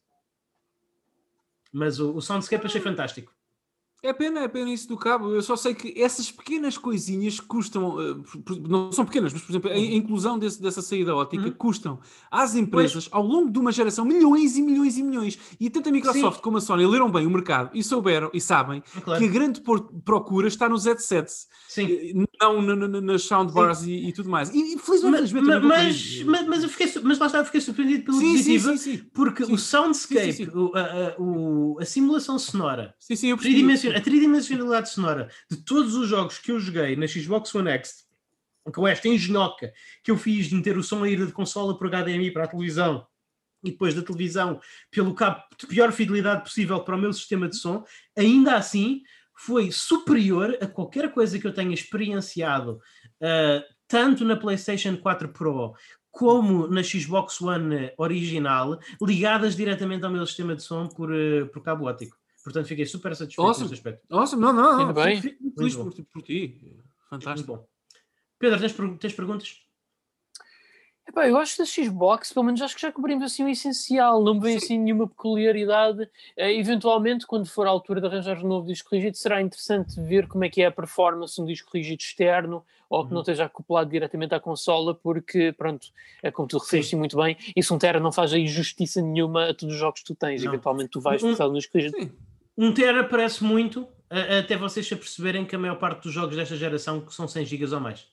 Mas 1.72 2.00
o, 2.00 2.14
o 2.14 2.20
soundscape 2.20 2.66
achei 2.66 2.80
fantástico 2.80 3.37
É 4.00 4.12
pena, 4.12 4.40
é 4.40 4.48
pena 4.48 4.70
isso 4.72 4.86
do 4.86 4.96
cabo. 4.96 5.34
Eu 5.34 5.42
só 5.42 5.56
sei 5.56 5.74
que 5.74 6.00
essas 6.00 6.30
pequenas 6.30 6.78
coisinhas 6.78 7.40
custam, 7.40 8.00
eh, 8.00 8.14
não 8.68 8.92
são 8.92 9.04
pequenas, 9.04 9.32
mas 9.32 9.42
por 9.42 9.50
exemplo, 9.50 9.70
a 9.70 9.74
a 9.74 9.78
inclusão 9.78 10.38
desse- 10.38 10.62
dessa 10.62 10.80
saída 10.80 11.16
ótica 11.16 11.42
Uhum. 11.46 11.52
custam 11.52 11.98
às 12.30 12.54
empresas 12.54 13.08
ao 13.10 13.24
longo 13.24 13.50
de 13.50 13.58
uma 13.58 13.72
geração 13.72 14.04
milhões 14.04 14.56
e 14.56 14.62
milhões 14.62 14.96
e 14.98 15.02
milhões. 15.02 15.36
E 15.58 15.68
tanto 15.68 15.88
a 15.88 15.92
Microsoft 15.92 16.40
como 16.42 16.58
a 16.58 16.60
Sony 16.60 16.86
leram 16.86 17.10
bem 17.10 17.26
o 17.26 17.30
mercado 17.30 17.70
e 17.74 17.82
souberam 17.82 18.30
e 18.32 18.40
sabem 18.40 18.82
claro. 19.02 19.20
que 19.20 19.26
a 19.28 19.32
grande 19.32 19.60
procura 20.04 20.46
está 20.46 20.68
nos 20.68 20.84
headsets, 20.84 21.48
sim 21.68 21.86
eh, 21.90 22.12
não 22.40 22.62
na- 22.62 22.76
na- 22.76 23.00
nas 23.00 23.22
soundbars 23.24 23.82
e, 23.82 23.92
e 24.08 24.12
tudo 24.12 24.30
mais. 24.30 24.48
E, 24.54 24.78
felizmente, 24.78 25.32
mas, 25.34 25.62
mas, 25.62 26.22
mas, 26.24 26.46
mas, 26.46 26.62
eu 26.62 26.68
fiquei, 26.68 27.02
mas 27.02 27.18
lá 27.18 27.26
está, 27.26 27.38
eu 27.38 27.44
fiquei 27.46 27.60
surpreendido 27.60 28.04
pela 28.04 28.18
sim, 28.18 28.26
sim, 28.26 28.32
positiva 28.36 28.76
sim, 28.76 28.96
sim. 28.98 29.04
porque 29.12 29.44
Sim. 29.44 29.52
o 29.54 29.58
soundscape, 29.58 30.32
Sim, 30.32 30.44
sim, 30.44 30.50
sim. 30.52 30.56
o- 30.56 30.72
a, 30.76 30.80
a- 30.80 31.14
o- 31.18 31.78
a 31.80 31.84
simulação 31.84 32.38
sonora 32.38 32.94
Sim, 33.00 33.16
sim, 33.16 33.28
eu 33.30 33.36
percebi. 33.36 33.87
A 33.96 34.00
tridimensionalidade 34.00 34.90
sonora 34.90 35.30
de 35.50 35.56
todos 35.58 35.94
os 35.94 36.08
jogos 36.08 36.38
que 36.38 36.52
eu 36.52 36.60
joguei 36.60 36.96
na 36.96 37.06
Xbox 37.06 37.54
One 37.54 37.70
X, 37.70 38.06
com 38.72 38.86
esta 38.86 39.08
engenhoca 39.08 39.72
que 40.02 40.10
eu 40.10 40.16
fiz 40.16 40.46
de 40.46 40.54
meter 40.54 40.76
o 40.76 40.82
som 40.82 41.02
a 41.02 41.08
ir 41.08 41.24
de 41.24 41.32
consola 41.32 41.76
por 41.76 41.88
HDMI 41.88 42.30
para 42.30 42.44
a 42.44 42.48
televisão 42.48 43.06
e 43.64 43.70
depois 43.70 43.94
da 43.94 44.02
televisão 44.02 44.60
pelo 44.90 45.14
cabo 45.14 45.42
de 45.58 45.66
pior 45.66 45.90
fidelidade 45.92 46.42
possível 46.42 46.80
para 46.80 46.96
o 46.96 46.98
meu 46.98 47.12
sistema 47.12 47.48
de 47.48 47.56
som, 47.56 47.84
ainda 48.16 48.56
assim 48.56 49.02
foi 49.34 49.70
superior 49.70 50.56
a 50.60 50.66
qualquer 50.66 51.12
coisa 51.12 51.38
que 51.38 51.46
eu 51.46 51.54
tenha 51.54 51.72
experienciado, 51.72 52.80
ah, 53.22 53.62
tanto 53.86 54.24
na 54.24 54.36
PlayStation 54.36 54.96
4 54.96 55.28
Pro 55.30 55.74
como 56.10 56.66
na 56.66 56.82
Xbox 56.82 57.40
One 57.40 57.92
original, 57.96 58.80
ligadas 59.00 59.54
diretamente 59.54 60.04
ao 60.04 60.10
meu 60.10 60.26
sistema 60.26 60.56
de 60.56 60.62
som 60.62 60.88
por, 60.88 61.14
eh, 61.14 61.44
por 61.44 61.62
cabo 61.62 61.86
óptico. 61.88 62.16
Portanto, 62.48 62.66
fiquei 62.66 62.86
super 62.86 63.14
satisfeito 63.14 63.46
Awesome. 63.46 63.64
nesse 63.64 63.74
aspecto. 63.74 64.06
Nossa, 64.08 64.36
não, 64.36 64.52
não, 64.54 64.62
não. 64.72 64.88
Ainda 64.88 64.92
bem. 65.04 65.20
Fico 65.20 65.42
muito 65.42 65.56
feliz 65.58 65.76
Muito 65.76 66.02
por, 66.04 66.12
por 66.14 66.22
ti. 66.22 66.58
Muito 66.62 66.82
Fantástico. 67.10 67.56
bom. 67.56 67.66
Pedro, 68.38 68.58
tens, 68.58 68.74
tens 68.98 69.12
perguntas? 69.12 69.60
Epá, 71.06 71.26
eu 71.26 71.38
acho 71.38 71.56
da 71.58 71.64
Xbox, 71.64 72.32
pelo 72.34 72.44
menos 72.44 72.60
acho 72.60 72.74
que 72.74 72.82
já 72.82 72.92
cobrimos 72.92 73.24
assim 73.24 73.42
o 73.42 73.48
essencial, 73.48 74.22
não 74.22 74.34
me 74.34 74.40
vem 74.40 74.56
assim 74.58 74.78
nenhuma 74.78 75.08
peculiaridade. 75.08 76.08
Eh, 76.36 76.54
eventualmente, 76.58 77.26
quando 77.26 77.46
for 77.46 77.66
a 77.66 77.70
altura 77.70 77.98
de 78.00 78.06
arranjar 78.06 78.38
um 78.44 78.46
novo 78.48 78.66
disco 78.66 78.90
rígido, 78.94 79.16
será 79.16 79.40
interessante 79.40 79.98
ver 80.02 80.26
como 80.26 80.44
é 80.44 80.50
que 80.50 80.60
é 80.62 80.66
a 80.66 80.70
performance 80.70 81.34
de 81.36 81.40
um 81.42 81.46
disco 81.46 81.70
rígido 81.72 82.00
externo 82.00 82.62
ou 82.90 83.04
que 83.04 83.10
não 83.10 83.16
Uhum. 83.18 83.22
esteja 83.22 83.46
acoplado 83.46 83.88
diretamente 83.90 84.34
à 84.34 84.40
consola, 84.40 84.94
porque, 84.94 85.52
pronto, 85.56 85.88
é 86.22 86.30
como 86.30 86.46
tu 86.46 86.58
referiste 86.58 86.94
muito 86.96 87.16
bem, 87.16 87.36
isso 87.56 87.74
um 87.74 87.78
Tera 87.78 87.98
não 88.00 88.12
faz 88.12 88.32
aí 88.34 88.46
justiça 88.46 89.00
nenhuma 89.00 89.48
a 89.48 89.54
todos 89.54 89.74
os 89.74 89.80
jogos 89.80 90.00
que 90.00 90.06
tu 90.06 90.14
tens. 90.14 90.42
Não. 90.44 90.52
Eventualmente 90.52 90.90
tu 90.90 91.00
vais 91.00 91.20
precisar 91.22 91.44
de 91.46 91.50
um 91.50 91.54
disco 91.54 91.76
rígido. 91.76 91.96
Sim. 91.98 92.12
Um 92.58 92.72
tera 92.74 93.04
parece 93.04 93.44
muito, 93.44 93.86
até 94.10 94.56
vocês 94.56 94.86
se 94.86 94.92
aperceberem 94.92 95.44
que 95.46 95.54
a 95.54 95.58
maior 95.58 95.76
parte 95.76 96.02
dos 96.02 96.12
jogos 96.12 96.34
desta 96.34 96.56
geração 96.56 97.00
que 97.00 97.14
são 97.14 97.28
100 97.28 97.46
GB 97.46 97.72
ou 97.74 97.80
mais. 97.80 98.06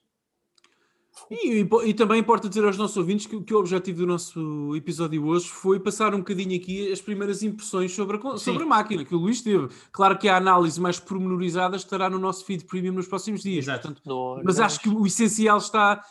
E, 1.32 1.62
e- 1.62 1.70
e 1.90 1.94
também 1.94 2.20
importa 2.20 2.48
dizer 2.50 2.64
aos 2.66 2.78
nossos 2.78 2.98
ouvintes 2.98 3.26
que, 3.26 3.42
que 3.42 3.54
o 3.54 3.58
objetivo 3.58 4.00
do 4.00 4.06
nosso 4.06 4.76
episódio 4.76 5.26
hoje 5.26 5.48
foi 5.48 5.80
passar 5.80 6.14
um 6.14 6.20
bocadinho 6.20 6.56
aqui 6.56 6.92
as 6.92 7.02
primeiras 7.02 7.42
impressões 7.42 7.94
sobre 7.96 8.18
a, 8.18 8.38
sobre 8.38 8.64
a 8.64 8.66
máquina 8.66 9.04
que 9.06 9.16
o 9.16 9.18
Luís 9.18 9.42
teve. 9.42 9.70
Claro 9.92 10.18
que 10.18 10.28
a 10.28 10.36
análise 10.38 10.80
mais 10.80 11.00
pormenorizada 11.00 11.78
estará 11.78 12.10
no 12.10 12.20
nosso 12.20 12.46
feed 12.46 12.66
premium 12.66 12.94
nos 12.94 13.08
próximos 13.08 13.42
dias. 13.42 13.64
Exato. 13.66 13.88
portanto, 13.94 14.42
mas 14.44 14.60
acho 14.60 14.80
que 14.82 14.90
o 14.90 15.08
essencial 15.08 15.58
está, 15.58 16.04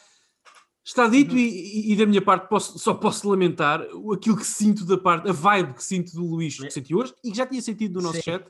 está 0.84 1.08
dito 1.08 1.36
e, 1.36 1.92
e- 1.92 1.96
da 1.96 2.04
minha 2.06 2.20
parte 2.22 2.48
posso- 2.48 2.78
só 2.78 2.92
posso 2.94 3.28
lamentar 3.28 3.80
aquilo 4.12 4.36
que 4.36 4.44
sinto 4.46 4.84
da 4.84 4.98
parte, 4.98 5.28
a 5.28 5.32
vibe 5.32 5.74
que 5.74 5.82
sinto 5.84 6.12
do 6.14 6.24
Luís 6.26 6.58
que 6.58 6.70
senti 6.70 6.94
hoje 6.94 7.14
e 7.24 7.30
que 7.30 7.36
já 7.36 7.46
tinha 7.46 7.62
sentido 7.62 7.94
no 7.94 8.02
nosso 8.02 8.16
Sim. 8.16 8.22
chat 8.22 8.46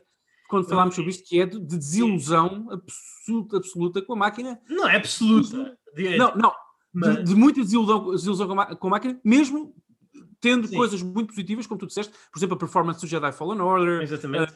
quando 0.49 0.67
falámos 0.69 0.93
sobre 0.93 1.09
isto, 1.09 1.23
que 1.27 1.39
é 1.39 1.45
de, 1.45 1.57
de 1.59 1.77
desilusão 1.77 2.67
absoluta, 2.71 3.57
absoluta 3.57 4.01
com 4.01 4.13
a 4.13 4.15
máquina. 4.17 4.59
Não 4.69 4.87
é 4.87 4.97
absoluta. 4.97 5.75
Não, 6.17 6.35
não, 6.35 6.53
mas- 6.93 7.17
de, 7.17 7.23
de 7.23 7.35
muita 7.35 7.61
desilusão, 7.61 8.11
desilusão 8.11 8.47
com, 8.47 8.59
a, 8.61 8.75
com 8.75 8.87
a 8.87 8.91
máquina, 8.91 9.19
mesmo 9.23 9.73
tendo 10.39 10.67
Sim. 10.67 10.75
coisas 10.75 11.01
muito 11.01 11.29
positivas, 11.29 11.65
como 11.65 11.79
tu 11.79 11.87
disseste, 11.87 12.13
por 12.31 12.37
exemplo, 12.37 12.55
a 12.55 12.59
performance 12.59 13.01
do 13.01 13.07
Jedi 13.07 13.31
Fallen 13.31 13.59
Order, 13.61 14.01
Exatamente. 14.03 14.53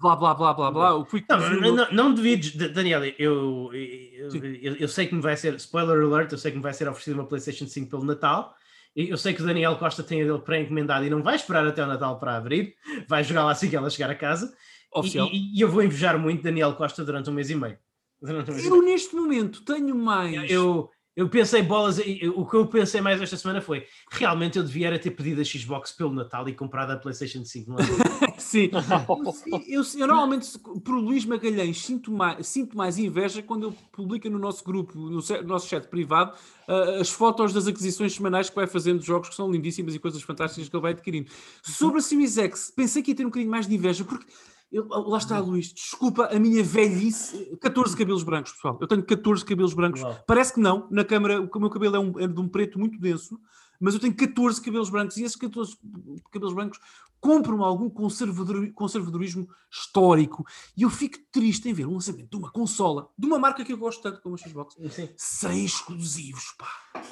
Blá 0.00 0.16
blá 0.16 0.34
blá 0.34 0.52
blá 0.54 0.70
blá, 0.70 0.94
o 0.94 1.04
Quick 1.06 1.26
Não, 1.28 1.38
Resume, 1.38 1.60
não, 1.60 1.74
não, 1.76 1.92
não 1.92 2.14
devides, 2.14 2.54
D- 2.54 2.68
Daniel, 2.68 3.04
eu, 3.18 3.70
eu, 3.72 4.30
eu, 4.62 4.74
eu 4.76 4.88
sei 4.88 5.06
que 5.06 5.14
me 5.14 5.20
vai 5.22 5.36
ser, 5.36 5.54
spoiler 5.56 5.98
alert, 6.02 6.32
eu 6.32 6.38
sei 6.38 6.50
que 6.50 6.56
me 6.56 6.62
vai 6.62 6.72
ser 6.72 6.88
oferecida 6.88 7.16
uma 7.16 7.26
PlayStation 7.26 7.66
5 7.66 7.88
pelo 7.90 8.04
Natal. 8.04 8.54
e 8.94 9.08
Eu 9.08 9.16
sei 9.16 9.32
que 9.34 9.42
o 9.42 9.46
Daniel 9.46 9.76
Costa 9.76 10.02
tem 10.02 10.22
a 10.22 10.24
dele 10.24 10.38
pré-encomendado 10.40 11.04
e 11.04 11.10
não 11.10 11.22
vai 11.22 11.36
esperar 11.36 11.66
até 11.66 11.82
o 11.82 11.86
Natal 11.86 12.18
para 12.18 12.36
abrir, 12.36 12.74
vai 13.08 13.22
jogar 13.24 13.44
lá 13.44 13.52
assim 13.52 13.68
que 13.70 13.76
ela 13.76 13.90
chegar 13.90 14.10
a 14.10 14.14
casa. 14.14 14.52
E, 14.94 14.98
oficial. 14.98 15.28
e- 15.32 15.58
e 15.58 15.60
eu 15.60 15.68
vou 15.68 15.82
invejar 15.82 16.18
muito 16.18 16.42
Daniel 16.42 16.72
Costa 16.74 17.04
durante 17.04 17.28
um 17.28 17.32
mês 17.34 17.50
e 17.50 17.54
meio. 17.54 17.76
Um 18.22 18.32
mês 18.32 18.64
e 18.64 18.68
Eu 18.68 18.82
neste 18.82 19.14
momento 19.14 19.62
tenho 19.64 19.94
mais. 19.94 20.50
eu, 20.50 20.90
eu 21.16 21.28
pensei 21.30 21.62
bolas, 21.62 21.98
eu- 21.98 22.38
o 22.38 22.44
que 22.46 22.54
eu 22.54 22.66
pensei 22.66 23.00
mais 23.00 23.20
esta 23.22 23.36
semana 23.38 23.60
foi 23.62 23.86
realmente 24.10 24.58
eu 24.58 24.62
devia 24.64 24.88
era 24.88 24.98
ter 24.98 25.10
pedido 25.12 25.40
a 25.40 25.44
Xbox 25.44 25.90
pelo 25.92 26.12
Natal 26.12 26.46
e 26.48 26.52
comprado 26.52 26.90
a 26.90 26.96
PlayStation 26.96 27.42
5. 27.44 27.70
Não 27.70 27.78
é? 27.78 27.80
Sim. 28.38 28.68
Eu, 29.66 29.80
eu- 29.80 29.82
eu 30.00 30.06
normalmente, 30.06 30.46
por 30.58 30.94
Luís 30.96 31.24
Magalhães, 31.24 31.80
sinto 31.80 32.12
mais, 32.12 32.46
sinto 32.46 32.76
mais 32.76 32.98
inveja 32.98 33.42
quando 33.42 33.68
ele 33.68 33.76
publica 33.90 34.28
no 34.28 34.38
nosso 34.38 34.62
grupo, 34.62 34.96
no, 34.98 35.08
no 35.10 35.42
nosso 35.44 35.66
chat 35.68 35.88
privado, 35.88 36.36
ah, 36.68 37.00
as 37.00 37.08
fotos 37.08 37.52
das 37.52 37.66
aquisições 37.66 38.14
semanais 38.14 38.50
que 38.50 38.54
vai 38.56 38.66
fazendo 38.66 39.00
de 39.00 39.06
jogos 39.06 39.30
que 39.30 39.34
são 39.34 39.50
lindíssimas 39.50 39.94
e 39.94 39.98
coisas 39.98 40.20
fantásticas 40.22 40.68
que 40.68 40.76
ele 40.76 40.82
vai 40.82 40.92
adquirindo. 40.92 41.30
Sobre 41.62 41.98
a 41.98 42.02
Series 42.02 42.36
X, 42.36 42.70
pensei 42.76 43.02
que 43.02 43.12
ia 43.12 43.16
ter 43.16 43.22
um 43.24 43.28
bocadinho 43.28 43.50
mais 43.50 43.66
de 43.66 43.74
inveja, 43.74 44.04
porque. 44.04 44.26
Eu- 44.72 44.86
lá 44.88 45.18
está, 45.18 45.38
Luís, 45.38 45.72
desculpa 45.72 46.26
a 46.26 46.38
minha 46.38 46.62
velhice. 46.62 47.56
14 47.60 47.96
cabelos 47.96 48.22
brancos, 48.22 48.52
pessoal. 48.52 48.78
Eu 48.80 48.86
tenho 48.86 49.02
14 49.04 49.44
cabelos 49.44 49.74
brancos. 49.74 50.02
Uau. 50.02 50.16
Parece 50.26 50.54
que 50.54 50.60
não, 50.60 50.88
na 50.90 51.04
câmara 51.04 51.40
o 51.40 51.58
meu 51.60 51.70
cabelo 51.70 51.96
é, 51.96 51.98
um- 51.98 52.18
é 52.20 52.26
de 52.26 52.40
um 52.40 52.48
preto 52.48 52.78
muito 52.78 52.98
denso, 52.98 53.38
mas 53.80 53.94
eu 53.94 54.00
tenho 54.00 54.14
14 54.14 54.60
cabelos 54.60 54.90
brancos 54.90 55.16
e 55.16 55.22
esses 55.24 55.36
14 55.36 55.76
cabelos 56.32 56.54
brancos 56.54 56.78
compram 57.20 57.64
algum 57.64 57.88
conservador- 57.88 58.70
conservadorismo 58.72 59.48
histórico 59.70 60.44
e 60.76 60.82
eu 60.82 60.90
fico 60.90 61.18
triste 61.32 61.68
em 61.68 61.72
ver 61.72 61.86
o 61.86 61.92
lançamento 61.92 62.30
de 62.30 62.36
uma 62.36 62.50
consola, 62.50 63.08
de 63.18 63.26
uma 63.26 63.38
marca 63.38 63.64
que 63.64 63.72
eu 63.72 63.78
gosto 63.78 64.02
tanto 64.02 64.20
como 64.20 64.34
a 64.34 64.38
Xbox, 64.38 64.76
Sim. 64.90 65.08
sem 65.16 65.64
exclusivos, 65.64 66.54
pá. 66.58 67.02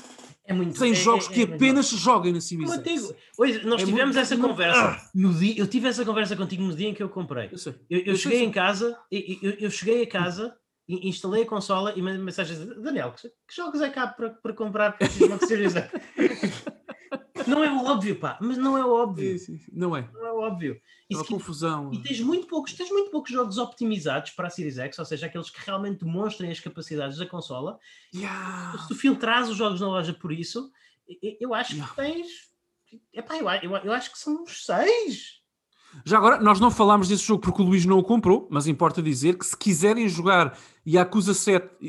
É 0.46 0.52
muito 0.52 0.78
Sem 0.78 0.92
é- 0.92 0.94
jogos 0.94 1.26
é- 1.30 1.32
que 1.32 1.40
é 1.40 1.44
apenas 1.44 1.86
se 1.86 1.96
joguem 1.96 2.30
na 2.34 2.40
digo, 2.82 3.14
hoje 3.38 3.64
nós 3.64 3.80
É 3.80 3.84
tivemos 3.86 4.14
muito- 4.14 4.18
essa 4.18 4.36
muito- 4.36 4.50
conversa. 4.50 4.80
Ah. 5.02 5.10
No 5.14 5.32
dia, 5.32 5.54
eu 5.58 5.66
tive 5.66 5.88
essa 5.88 6.04
conversa 6.04 6.36
contigo 6.36 6.62
no 6.62 6.76
dia 6.76 6.90
em 6.90 6.94
que 6.94 7.02
eu 7.02 7.08
comprei. 7.08 7.48
Eu. 7.50 7.58
Eu, 7.88 7.98
eu 8.00 8.04
Eu 8.08 8.16
cheguei 8.16 8.42
em 8.44 8.50
casa, 8.50 8.94
eu, 9.10 9.50
eu 9.52 9.70
cheguei 9.70 10.02
a 10.02 10.06
casa, 10.06 10.54
instalei 10.88 11.42
a 11.42 11.46
consola 11.46 11.92
e 11.96 12.02
mandei 12.02 12.44
dizer, 12.44 12.80
Daniel, 12.80 13.12
que, 13.12 13.28
que 13.28 13.54
jogos 13.56 13.80
é 13.80 13.90
que 13.90 13.98
há 13.98 14.06
para, 14.06 14.30
para 14.30 14.52
comprar 14.52 14.96
para 14.96 15.08
Xbox 15.08 15.46
Series 15.46 15.74
X?" 15.76 15.90
Não 17.46 17.62
é 17.62 17.70
óbvio, 17.70 18.18
pá, 18.18 18.38
mas 18.40 18.56
não 18.56 18.78
é 18.78 18.84
óbvio. 18.84 19.38
Sim, 19.38 19.58
sim. 19.58 19.66
Não 19.72 19.96
é. 19.96 20.08
Não 20.12 20.26
é 20.26 20.32
óbvio. 20.32 20.80
É 21.10 21.16
uma 21.16 21.24
confusão. 21.24 21.92
e 21.92 22.02
tens 22.02 22.20
muito 22.20 22.46
poucos, 22.46 22.72
tens 22.72 22.90
muito 22.90 23.10
poucos 23.10 23.30
jogos 23.30 23.58
optimizados 23.58 24.30
para 24.30 24.46
a 24.46 24.50
Series 24.50 24.78
X, 24.78 24.98
ou 24.98 25.04
seja, 25.04 25.26
aqueles 25.26 25.50
que 25.50 25.60
realmente 25.64 26.04
demonstrem 26.04 26.50
as 26.50 26.60
capacidades 26.60 27.18
da 27.18 27.26
consola. 27.26 27.78
Yeah. 28.14 28.78
Se 28.78 28.88
tu 28.88 28.94
filtras 28.94 29.48
os 29.48 29.56
jogos 29.56 29.80
na 29.80 29.88
loja 29.88 30.14
por 30.14 30.32
isso, 30.32 30.70
eu 31.40 31.52
acho 31.52 31.74
Yeah. 31.74 31.94
que 31.94 31.96
tens. 31.96 32.28
Epá, 33.12 33.36
eu, 33.36 33.48
eu, 33.70 33.76
eu 33.78 33.92
acho 33.92 34.12
que 34.12 34.18
são 34.18 34.42
uns 34.42 34.64
seis. 34.64 35.42
Já 36.04 36.18
agora, 36.18 36.40
nós 36.40 36.60
não 36.60 36.70
falámos 36.70 37.08
desse 37.08 37.24
jogo 37.24 37.40
porque 37.40 37.62
o 37.62 37.64
Luís 37.64 37.84
não 37.86 37.98
o 37.98 38.02
comprou, 38.02 38.46
mas 38.50 38.66
importa 38.66 39.02
dizer 39.02 39.38
que 39.38 39.46
se 39.46 39.56
quiserem 39.56 40.08
jogar 40.08 40.56
Yakuza 40.86 41.32
7, 41.32 41.66
eh, 41.82 41.88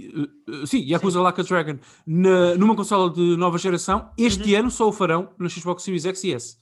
eh, 0.62 0.66
sim, 0.66 0.80
Yakuza 0.86 1.22
Like 1.22 1.42
a 1.42 1.44
Dragon, 1.44 1.78
na- 2.08 2.56
numa 2.56 2.76
consola 2.76 3.10
de 3.10 3.36
nova 3.36 3.58
geração, 3.58 4.10
este 4.18 4.56
ano 4.56 4.72
só 4.72 4.88
o 4.88 4.92
farão 4.94 5.30
na 5.38 5.50
Xbox 5.50 5.84
Series 5.84 6.06
X 6.06 6.24
e 6.24 6.34
S. 6.34 6.58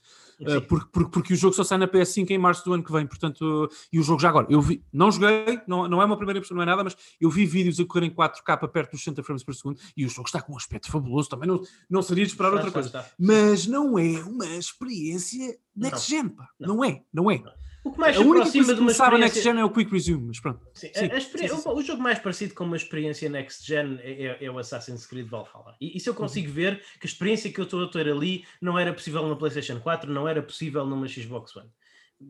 Sim. 0.51 0.61
porque, 0.61 0.89
porque, 0.91 1.11
porque 1.11 1.33
o 1.33 1.37
jogo 1.37 1.55
só 1.55 1.63
sai 1.63 1.77
na 1.77 1.87
PS5 1.87 2.29
em 2.31 2.37
março 2.37 2.63
do 2.65 2.73
ano 2.73 2.83
que 2.83 2.91
vem, 2.91 3.05
portanto, 3.05 3.69
e 3.91 3.99
o 3.99 4.03
jogo 4.03 4.21
já 4.21 4.29
agora, 4.29 4.47
eu 4.49 4.61
vi, 4.61 4.83
não 4.91 5.11
joguei, 5.11 5.59
não, 5.67 5.87
não 5.87 6.01
é 6.01 6.05
uma 6.05 6.17
primeira 6.17 6.39
impressão, 6.39 6.55
não 6.55 6.63
é 6.63 6.65
nada, 6.65 6.83
mas 6.83 6.95
eu 7.19 7.29
vi 7.29 7.45
vídeos 7.45 7.79
a 7.79 7.85
correr 7.85 8.05
em 8.05 8.11
4K 8.13 8.67
perto 8.69 8.91
dos 8.91 9.03
60 9.03 9.23
frames 9.23 9.43
por 9.43 9.55
segundo 9.55 9.79
e 9.95 10.05
o 10.05 10.09
jogo 10.09 10.27
está 10.27 10.41
com 10.41 10.53
um 10.53 10.57
aspecto 10.57 10.91
fabuloso, 10.91 11.29
também 11.29 11.47
não, 11.47 11.61
não 11.89 12.01
seria 12.01 12.25
de 12.25 12.31
esperar 12.31 12.49
Está, 12.53 12.65
outra 12.65 12.81
está, 12.81 12.99
coisa. 12.99 13.09
está. 13.09 13.15
Mas 13.17 13.67
não 13.67 13.97
é 13.97 14.21
uma 14.23 14.45
experiência 14.47 15.57
next 15.75 16.09
gen, 16.09 16.29
pá. 16.29 16.49
Não. 16.59 16.75
Não, 16.75 16.83
é, 16.83 17.03
não 17.13 17.31
é. 17.31 17.43
O 17.83 17.91
que 17.91 17.99
mais 17.99 18.15
A 18.15 18.19
se 18.21 18.25
única 18.25 18.49
coisa 18.51 18.73
de 18.75 18.79
uma 18.79 18.91
experiência... 18.91 19.19
next 19.25 19.41
gen 19.43 19.59
é 19.59 19.65
o 19.65 19.69
quick 19.69 19.91
resume, 19.91 20.27
mas 20.27 20.39
pronto. 20.39 20.65
Sim, 20.73 20.89
Sim, 20.93 21.05
a- 21.05 21.13
a 21.13 21.17
experi- 21.17 21.49
sim, 21.49 21.55
o- 21.69 21.73
O 21.75 21.81
jogo 21.81 22.01
mais 22.01 22.17
parecido 22.19 22.53
com 22.53 22.63
uma 22.63 22.77
experiência 22.77 23.29
next 23.29 23.67
gen 23.67 23.99
é, 24.01 24.23
é- 24.41 24.45
é 24.45 24.49
o 24.51 24.57
Assassin's 24.57 25.05
Creed 25.05 25.27
Valhalla. 25.27 25.75
E 25.81 25.97
isso 25.97 26.09
eu 26.09 26.13
consigo 26.13 26.47
Uhum. 26.47 26.53
ver 26.53 26.77
que 26.99 27.05
a 27.05 27.09
experiência 27.09 27.51
que 27.51 27.59
eu 27.59 27.65
estou 27.65 27.83
a 27.83 27.87
ter 27.89 28.07
ali 28.09 28.45
não 28.61 28.79
era 28.79 28.93
possível 28.93 29.21
numa 29.23 29.35
PlayStation 29.35 29.79
4, 29.81 30.11
não 30.11 30.27
era 30.27 30.41
possível 30.41 30.85
numa 30.85 31.07
Xbox 31.07 31.55
One. 31.57 31.69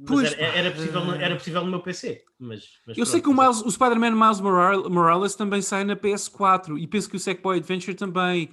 Pois, 0.08 0.34
era, 0.34 0.58
era 0.58 0.72
possível, 0.72 1.06
no- 1.06 1.16
eh, 1.16 1.24
era 1.24 1.36
possível 1.36 1.64
no 1.64 1.70
meu 1.70 1.80
PC. 1.82 2.24
Mas, 2.40 2.64
mas 2.88 2.98
Eu 2.98 3.06
sei 3.06 3.22
que 3.22 3.30
o, 3.30 3.34
Miles, 3.34 3.62
o 3.62 3.70
Spider-Man 3.70 4.12
Miles 4.12 4.42
Moral- 4.42 4.90
Morales 4.90 5.36
também 5.36 5.62
sai 5.62 5.84
na 5.84 5.96
PS4 5.96 6.80
e 6.80 6.88
penso 6.88 7.08
que 7.08 7.16
o 7.16 7.20
Sackboy 7.20 7.60
Adventure 7.60 7.94
também, 7.96 8.50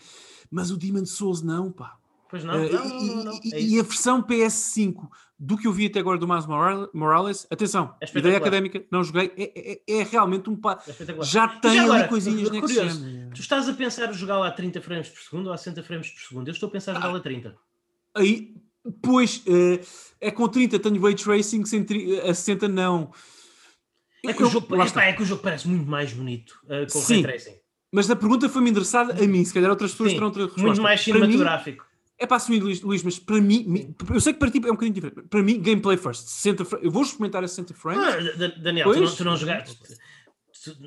mas 0.51 0.71
o 0.71 0.77
Demon 0.77 1.07
Souls 1.07 1.41
não, 1.41 1.73
pá. 1.73 1.97
Pois 2.31 2.45
não, 2.45 2.55
Eh, 2.55 2.71
não, 2.71 2.85
não, 2.89 3.05
não, 3.17 3.25
não, 3.25 3.41
e, 3.43 3.55
é 3.55 3.61
e 3.61 3.81
a 3.81 3.83
versão 3.83 4.23
PS5 4.23 5.09
do 5.39 5.57
que 5.57 5.67
eu 5.67 5.73
vi 5.73 5.87
até 5.87 5.99
agora 5.99 6.17
do 6.19 6.29
Miles 6.29 6.47
Moral- 6.47 6.89
Morales, 6.95 7.47
atenção, 7.51 7.95
É 8.01 8.19
ideia 8.19 8.37
académica, 8.37 8.85
não 8.93 9.03
joguei, 9.03 9.33
é, 9.37 9.73
é- 9.73 10.01
é 10.01 10.03
realmente 10.05 10.49
um 10.49 10.55
pá. 10.57 10.79
É. 10.87 11.23
Já 11.25 11.49
tem 11.49 11.71
ali 11.73 11.81
agora, 11.81 12.09
coisinhas 12.09 12.51
next 12.51 12.61
curioso, 12.75 13.01
gen. 13.05 13.31
Tu 13.35 13.41
estás 13.41 13.69
a 13.69 13.73
pensar 13.73 14.13
jogar 14.13 14.39
lá 14.39 14.49
a 14.49 14.53
30 14.53 14.81
frames 14.81 15.09
por 15.09 15.21
segundo 15.21 15.47
ou 15.49 15.53
a 15.53 15.57
60 15.57 15.83
frames 15.83 16.11
por 16.11 16.21
segundo? 16.21 16.49
Eu 16.49 16.53
estou 16.53 16.69
a 16.69 16.73
pensar 16.73 16.95
jogar 16.95 17.11
lá 17.11 17.19
a 17.19 17.21
30. 17.21 17.57
Aí, 18.15 18.55
pois, 19.03 19.43
eh, 19.47 19.81
é 20.21 20.31
com 20.31 20.47
30 20.47 20.79
tenho 20.79 21.01
Ray 21.03 21.15
Tracing, 21.15 21.65
sem 21.65 21.83
tri- 21.85 22.21
a 22.21 22.35
60 22.35 22.69
não. 22.69 23.11
É 24.25 24.33
que, 24.35 24.43
o 24.43 24.47
Eu- 24.47 24.51
jogo, 24.51 24.75
epá, 24.75 24.85
está. 24.85 25.05
é 25.05 25.13
que 25.15 25.23
o 25.23 25.27
jogo 25.27 25.43
parece 25.43 25.67
muito 25.67 25.89
mais 25.91 26.13
bonito 26.13 26.51
uh, 26.65 26.91
com 26.93 26.99
o 26.99 27.03
Sim. 27.03 27.15
Ray 27.23 27.23
Tracing. 27.39 27.57
Mas 27.93 28.09
a 28.11 28.15
pergunta 28.15 28.49
foi-me 28.49 28.71
endereçada 28.71 29.15
a 29.15 29.27
mim, 29.27 29.45
se 29.45 29.53
calhar 29.55 29.71
outras 29.71 29.93
pessoas 29.93 30.11
Sim, 30.11 30.17
terão 30.17 30.27
outra 30.29 30.43
resposta. 30.45 30.67
muito 30.67 30.83
mais 30.83 31.01
cinematográfico. 31.01 31.87
É 32.23 32.27
para 32.27 32.37
assumir, 32.37 32.61
Luís, 32.63 33.03
mas 33.03 33.19
para 33.19 33.41
mim, 33.41 33.65
mi- 33.67 33.97
eu 34.13 34.21
sei 34.21 34.35
que 34.35 34.39
para 34.39 34.51
ti 34.51 34.59
é 34.59 34.69
um 34.69 34.73
bocadinho 34.75 34.93
diferente. 34.93 35.23
Para 35.29 35.43
mim, 35.43 35.59
gameplay 35.59 35.97
first. 35.97 36.29
60 36.29 36.65
fra- 36.67 36.79
eu 36.83 36.91
vou 36.91 37.03
experimentar 37.03 37.43
a 37.43 37.49
60 37.49 37.73
frames. 37.73 38.05
Ah, 38.07 38.21
Da- 38.37 38.47
Da- 38.49 38.55
Daniel, 38.57 38.93
tu 38.93 39.01
não, 39.01 39.15
tu 39.17 39.25
não 39.25 39.37
jogaste. 39.37 39.79
tu- 39.79 40.11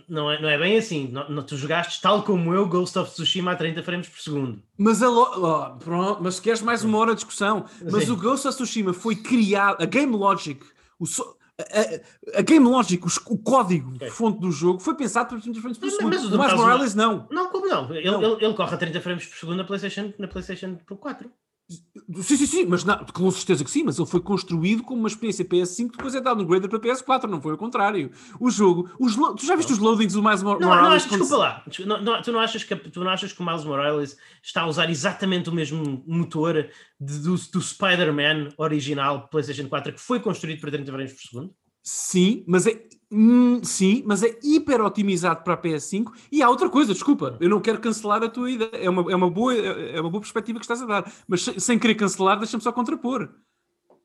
Não 0.08 0.30
é, 0.32 0.40
não 0.40 0.48
é 0.48 0.56
bem 0.60 0.78
assim. 0.78 1.08
Não, 1.12 1.28
não- 1.28 1.42
tu 1.44 1.58
jogaste 1.58 2.00
tal 2.00 2.22
como 2.22 2.54
eu 2.54 2.68
Ghost 2.68 2.96
of 3.00 3.12
Tsushima 3.12 3.54
a 3.54 3.56
30 3.56 3.82
frames 3.82 4.08
por 4.08 4.20
segundo. 4.20 4.62
Mas 4.78 5.02
a 5.02 5.10
lo... 5.10 5.24
oh, 5.24 5.80
pronto, 5.80 6.22
mas 6.22 6.36
se 6.36 6.42
queres 6.44 6.62
mais 6.62 6.84
uma 6.84 7.00
hora 7.00 7.10
de 7.14 7.16
discussão, 7.16 7.66
mas 7.92 8.04
Sim. 8.04 8.12
o 8.12 8.16
Ghost 8.16 8.48
of 8.48 8.56
Tsushima 8.56 8.94
foi 8.94 9.16
criado, 9.16 9.82
a 9.82 9.86
Game 9.88 10.16
Logic, 10.16 10.64
o 11.00 11.08
so- 11.08 11.36
a, 11.72 12.40
a- 12.40 12.42
Game 12.42 12.66
Logic, 12.68 13.06
os- 13.06 13.18
o, 13.28 13.38
código 13.38 13.94
Ok. 13.96 14.10
fonte 14.10 14.40
do 14.40 14.52
jogo 14.52 14.80
foi 14.80 14.96
pensado 14.96 15.30
para 15.30 15.40
30 15.40 15.60
frames 15.60 15.78
por 15.78 15.86
Mas- 15.86 15.96
segundo. 15.96 16.12
mas 16.14 16.24
o 16.24 16.28
o 16.36 16.40
Miles 16.40 16.54
Morales 16.54 16.96
não. 16.96 17.28
Não, 17.32 17.50
como 17.52 17.68
não? 17.68 17.94
Ele, 17.96 18.10
Não. 18.10 18.22
ele- 18.22 18.46
ele 18.46 18.54
corre 18.54 18.74
a 18.74 18.78
30 18.78 19.02
frames 19.02 19.26
por 19.26 19.38
segundo 19.38 19.58
na 19.58 19.64
PlayStation, 19.64 20.14
na 20.18 20.28
PlayStation 20.28 20.78
4. 21.00 21.30
Sim, 21.70 22.38
sim, 22.38 22.46
sim, 22.46 22.66
mas 22.66 22.84
não, 22.84 23.06
com 23.06 23.32
certeza 23.32 23.64
que 23.64 23.72
sim, 23.72 23.84
mas 23.84 23.98
ele 23.98 24.08
foi 24.08 24.20
construído 24.20 24.84
como 24.84 25.00
uma 25.00 25.08
experiência 25.08 25.46
PS5 25.46 25.92
depois 25.92 26.14
é 26.14 26.20
grader 26.20 26.70
para 26.70 26.80
PS4, 26.80 27.24
não 27.24 27.42
foi 27.42 27.54
o 27.54 27.58
contrário. 27.58 28.12
O 28.40 28.50
jogo, 28.52 28.90
os, 29.00 29.16
tu 29.16 29.46
já 29.46 29.56
viste 29.56 29.72
os 29.72 29.80
loadings 29.80 30.14
do 30.14 30.22
Miles 30.22 30.44
Morales? 30.44 30.68
Não, 30.68 30.76
não, 30.76 30.92
acho, 30.92 31.08
desculpa 31.08 31.38
lá, 31.38 31.64
não, 31.86 32.02
não, 32.02 32.22
tu, 32.22 32.32
não 32.32 32.40
achas 32.40 32.64
que, 32.64 32.76
tu 32.76 33.04
não 33.04 33.10
achas 33.10 33.32
que 33.32 33.42
o 33.42 33.46
Miles 33.46 33.64
Morales 33.64 34.18
está 34.42 34.64
a 34.64 34.68
usar 34.68 34.90
exatamente 34.90 35.50
o 35.50 35.54
mesmo 35.54 36.04
motor 36.06 36.70
de, 37.00 37.20
do, 37.20 37.36
do 37.36 37.62
Spider-Man 37.62 38.50
original 38.58 39.30
PlayStation 39.30 39.70
4 39.70 39.94
que 39.94 40.02
foi 40.02 40.20
construído 40.20 40.60
para 40.60 40.72
30 40.72 40.92
frames 40.92 41.14
por 41.14 41.22
segundo? 41.22 41.56
Sim, 41.82 42.44
mas 42.48 42.68
é 42.68 42.82
hum, 43.14 43.62
sim, 43.64 44.04
mas 44.06 44.24
é 44.24 44.38
hiper 44.44 44.82
otimizado 44.82 45.44
para 45.44 45.54
a 45.54 45.58
PS5 45.58 46.12
e 46.32 46.42
há 46.42 46.50
outra 46.50 46.70
coisa, 46.70 46.94
desculpa, 46.94 47.38
eu 47.40 47.50
não 47.50 47.62
quero 47.62 47.80
cancelar 47.80 48.24
a 48.24 48.30
tua 48.30 48.50
ideia, 48.50 48.72
é 48.74 48.90
uma, 48.90 49.12
é 49.12 49.16
uma, 49.16 49.30
boa, 49.30 49.54
é 49.56 50.00
uma 50.02 50.10
boa 50.10 50.22
perspectiva 50.22 50.60
que 50.60 50.66
estás 50.66 50.82
a 50.82 50.86
dar, 50.86 51.14
mas 51.28 51.44
sem 51.58 51.78
querer 51.78 51.96
cancelar, 51.96 52.38
deixa-me 52.38 52.64
só 52.64 52.72
contrapor. 52.72 53.30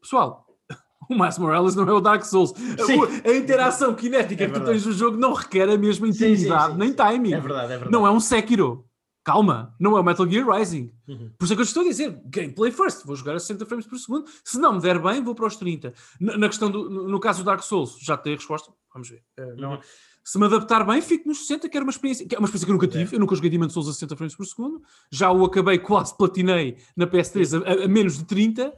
Pessoal, 0.00 0.46
o 1.10 1.14
Miles 1.14 1.38
Morales 1.38 1.74
não 1.74 1.88
é 1.88 1.92
o 1.92 2.00
Dark 2.00 2.24
Souls. 2.24 2.52
A, 2.52 3.30
a, 3.30 3.36
interação 3.36 3.96
cinética 3.96 4.44
é 4.44 4.46
que 4.46 4.52
tu 4.52 4.64
tens 4.64 4.84
no 4.84 4.92
jogo 4.92 5.16
não 5.16 5.32
requer 5.32 5.68
a 5.68 5.78
mesma 5.78 6.08
intimidade 6.08 6.76
nem 6.76 6.92
timing. 6.92 7.32
É 7.32 7.40
verdade, 7.40 7.64
é 7.66 7.76
verdade. 7.76 7.90
Não 7.90 8.06
é 8.06 8.10
um 8.10 8.20
Sekiro. 8.20 8.88
Calma, 9.28 9.74
não 9.78 9.94
é 9.94 10.00
o 10.00 10.02
Metal 10.02 10.26
Gear 10.26 10.48
Rising. 10.48 10.90
Uhum. 11.06 11.30
Por 11.36 11.44
isso 11.44 11.52
é 11.52 11.56
que 11.56 11.60
eu 11.60 11.64
estou 11.64 11.82
a 11.82 11.86
dizer, 11.86 12.18
gameplay 12.24 12.72
first, 12.72 13.04
vou 13.04 13.14
jogar 13.14 13.34
a 13.34 13.38
60 13.38 13.66
frames 13.66 13.86
por 13.86 13.98
segundo. 13.98 14.24
Se 14.42 14.58
não 14.58 14.72
me 14.72 14.80
der 14.80 14.98
bem, 14.98 15.22
vou 15.22 15.34
para 15.34 15.46
os 15.46 15.54
30. 15.56 15.92
Na, 16.18 16.38
na 16.38 16.48
questão 16.48 16.70
do, 16.70 16.88
no, 16.88 17.08
no 17.08 17.20
caso 17.20 17.42
do 17.42 17.44
Dark 17.44 17.62
Souls, 17.62 17.98
já 18.00 18.16
tenho 18.16 18.36
a 18.36 18.38
resposta. 18.38 18.72
Vamos 18.98 19.10
ver. 19.10 19.22
Uh, 19.38 19.56
não, 19.56 19.72
uhum. 19.74 19.80
Se 20.24 20.38
me 20.38 20.46
adaptar 20.46 20.84
bem, 20.84 21.00
fico 21.00 21.28
nos 21.28 21.46
60, 21.46 21.68
que 21.68 21.76
era 21.76 21.84
uma 21.84 21.90
experiência, 21.90 22.26
que 22.26 22.34
é 22.34 22.38
uma 22.38 22.46
experiência 22.46 22.66
que 22.66 22.72
eu 22.72 22.74
nunca 22.74 22.88
tive. 22.88 23.14
É. 23.14 23.16
Eu 23.16 23.20
nunca 23.20 23.34
joguei 23.36 23.48
Demon 23.48 23.70
Souls 23.70 23.88
a 23.88 23.92
60 23.92 24.16
frames 24.16 24.34
por 24.34 24.44
segundo. 24.44 24.82
Já 25.10 25.30
o 25.30 25.44
acabei, 25.44 25.78
quase 25.78 26.16
platinei 26.16 26.76
na 26.96 27.06
PS3 27.06 27.62
a, 27.64 27.84
a 27.84 27.88
menos 27.88 28.18
de 28.18 28.24
30. 28.24 28.74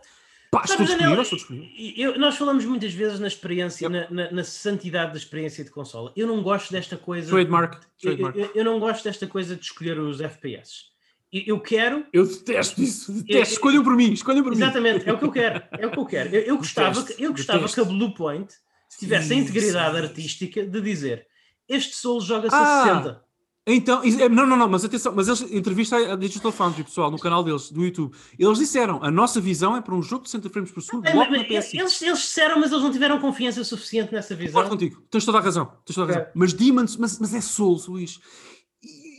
Pá, 0.51 0.63
estou 0.65 0.85
disponível, 0.85 1.23
estou 1.23 1.39
disponível. 1.39 2.19
nós 2.19 2.37
falamos 2.37 2.65
muitas 2.65 2.93
vezes 2.93 3.21
na 3.21 3.29
experiência, 3.29 3.87
yep. 3.87 4.13
na, 4.13 4.25
na, 4.25 4.33
na, 4.33 4.45
santidade 4.45 5.13
da 5.13 5.17
experiência 5.17 5.65
de 5.65 5.71
consola. 5.71 6.13
Eu 6.17 6.27
não 6.27 6.43
gosto 6.43 6.71
desta 6.73 6.97
coisa. 6.97 7.31
Trademark. 7.31 7.81
Trademark. 8.01 8.37
Eu, 8.37 8.45
eu, 8.45 8.51
eu, 8.57 8.65
não 8.65 8.79
gosto 8.79 9.05
desta 9.05 9.27
coisa 9.27 9.57
de 9.57 9.65
escolher 9.65 9.99
os 9.99 10.21
FPS 10.21 10.91
eu 11.33 11.61
quero. 11.61 12.05
Eu 12.13 12.27
detesto 12.27 12.83
isso, 12.83 13.13
detesto. 13.13 13.55
escolham 13.55 13.85
por 13.85 13.95
mim, 13.95 14.13
escolham 14.13 14.43
por 14.43 14.53
exatamente, 14.53 14.83
mim. 14.83 15.03
Exatamente, 15.03 15.09
é 15.09 15.13
o 15.13 15.19
que 15.19 15.25
eu 15.25 15.33
quero. 15.33 15.63
É 15.79 15.87
o 15.87 15.91
que 15.91 15.99
eu 15.99 16.07
quero. 16.07 16.35
Eu, 16.35 16.43
eu 16.43 16.57
gostava, 16.57 17.05
que, 17.05 17.23
eu 17.23 17.31
gostava 17.31 17.69
que 17.69 17.81
a 17.81 17.85
Blue 17.85 18.15
Point 18.15 18.53
tivesse 19.01 19.33
a 19.33 19.37
integridade 19.37 19.97
artística 19.97 20.65
de 20.65 20.81
dizer 20.81 21.27
este 21.71 21.95
solo 21.95 22.21
joga-se 22.21 22.55
ah, 22.55 22.83
a 22.83 23.03
60. 23.03 23.25
Então, 23.67 24.03
é, 24.03 24.29
não, 24.29 24.45
não, 24.45 24.57
não, 24.57 24.69
mas 24.69 24.85
atenção, 24.85 25.13
mas 25.15 25.29
eles 25.29 25.43
entrevista 25.53 25.97
a 25.97 26.17
Digital 26.17 26.51
Foundry, 26.51 26.83
pessoal, 26.83 27.11
no 27.11 27.19
canal 27.19 27.45
deles, 27.45 27.71
do 27.71 27.85
YouTube. 27.85 28.13
Eles 28.37 28.59
disseram, 28.59 28.99
a 29.03 29.11
nossa 29.11 29.41
visão 29.41 29.77
é 29.77 29.81
para 29.81 29.95
um 29.95 30.03
jogo 30.03 30.25
de 30.25 30.31
60 30.31 30.51
frames 30.51 30.73
por 30.73 30.83
segundo, 30.83 31.07
é, 31.07 31.15
logo 31.15 31.31
na 31.31 31.45
PS5. 31.45 31.75
Eles, 31.75 32.03
eles 32.03 32.19
disseram, 32.19 32.59
mas 32.59 32.73
eles 32.73 32.83
não 32.83 32.91
tiveram 32.91 33.21
confiança 33.21 33.63
suficiente 33.63 34.13
nessa 34.13 34.35
visão. 34.35 34.55
Concordo 34.55 34.71
contigo, 34.71 35.03
tens 35.09 35.25
toda 35.25 35.39
a 35.39 35.41
razão, 35.41 35.71
tens 35.85 35.95
toda 35.95 36.13
a 36.13 36.15
razão. 36.15 36.29
É. 36.29 36.33
Mas 36.35 36.53
Demons, 36.53 36.97
mas, 36.97 37.19
mas 37.21 37.33
é 37.33 37.41
Souls, 37.41 37.87
Luís 37.87 38.19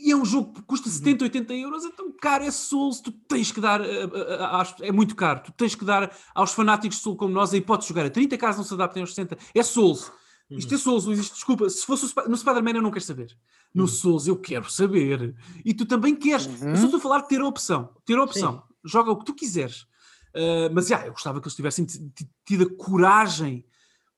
e 0.02 0.10
é 0.10 0.16
um 0.16 0.24
jogo 0.24 0.52
que 0.52 0.62
custa 0.62 0.88
70, 0.88 1.24
80 1.24 1.54
euros, 1.54 1.84
então 1.84 2.12
caro, 2.20 2.44
é 2.44 2.50
Souls, 2.50 3.00
tu 3.00 3.12
tens 3.12 3.52
que 3.52 3.60
dar, 3.60 3.80
uh, 3.80 3.84
uh, 3.84 4.82
é 4.82 4.90
muito 4.90 5.14
caro, 5.14 5.42
tu 5.44 5.52
tens 5.52 5.74
que 5.74 5.84
dar 5.84 6.14
aos 6.34 6.52
fanáticos 6.52 6.98
de 6.98 7.02
Soul 7.04 7.16
como 7.16 7.32
nós 7.32 7.54
a 7.54 7.56
hipótese 7.56 7.88
de 7.88 7.94
jogar 7.94 8.06
a 8.06 8.10
30 8.10 8.36
caso 8.36 8.58
não 8.58 8.64
se 8.64 8.74
adaptem 8.74 9.02
aos 9.02 9.14
60, 9.14 9.38
é 9.54 9.62
Souls. 9.62 10.10
Uhum. 10.50 10.58
Isto 10.58 10.74
é 10.74 10.78
Souls, 10.78 11.04
Luís, 11.04 11.30
desculpa, 11.30 11.70
se 11.70 11.86
fosse 11.86 12.12
no 12.28 12.36
Spider-Man 12.36 12.72
eu 12.72 12.82
não 12.82 12.90
quero 12.90 13.04
saber. 13.04 13.36
No 13.72 13.84
uhum. 13.84 13.88
Souls 13.88 14.26
eu 14.26 14.36
quero 14.36 14.70
saber. 14.70 15.34
E 15.64 15.72
tu 15.72 15.86
também 15.86 16.14
queres. 16.14 16.46
Uhum. 16.46 16.70
Eu 16.70 16.76
só 16.76 16.84
estou 16.84 16.98
a 16.98 17.00
falar 17.00 17.20
de 17.20 17.28
ter 17.28 17.40
a 17.40 17.46
opção. 17.46 17.90
Ter 18.04 18.18
a 18.18 18.24
opção. 18.24 18.56
Sim. 18.56 18.74
Joga 18.84 19.12
o 19.12 19.16
que 19.16 19.24
tu 19.24 19.34
quiseres. 19.34 19.82
Uh, 20.34 20.68
mas, 20.74 20.88
já, 20.88 21.06
eu 21.06 21.12
gostava 21.12 21.40
que 21.40 21.46
eles 21.46 21.56
tivessem 21.56 21.86
tido 22.44 22.64
a 22.64 22.76
coragem 22.76 23.64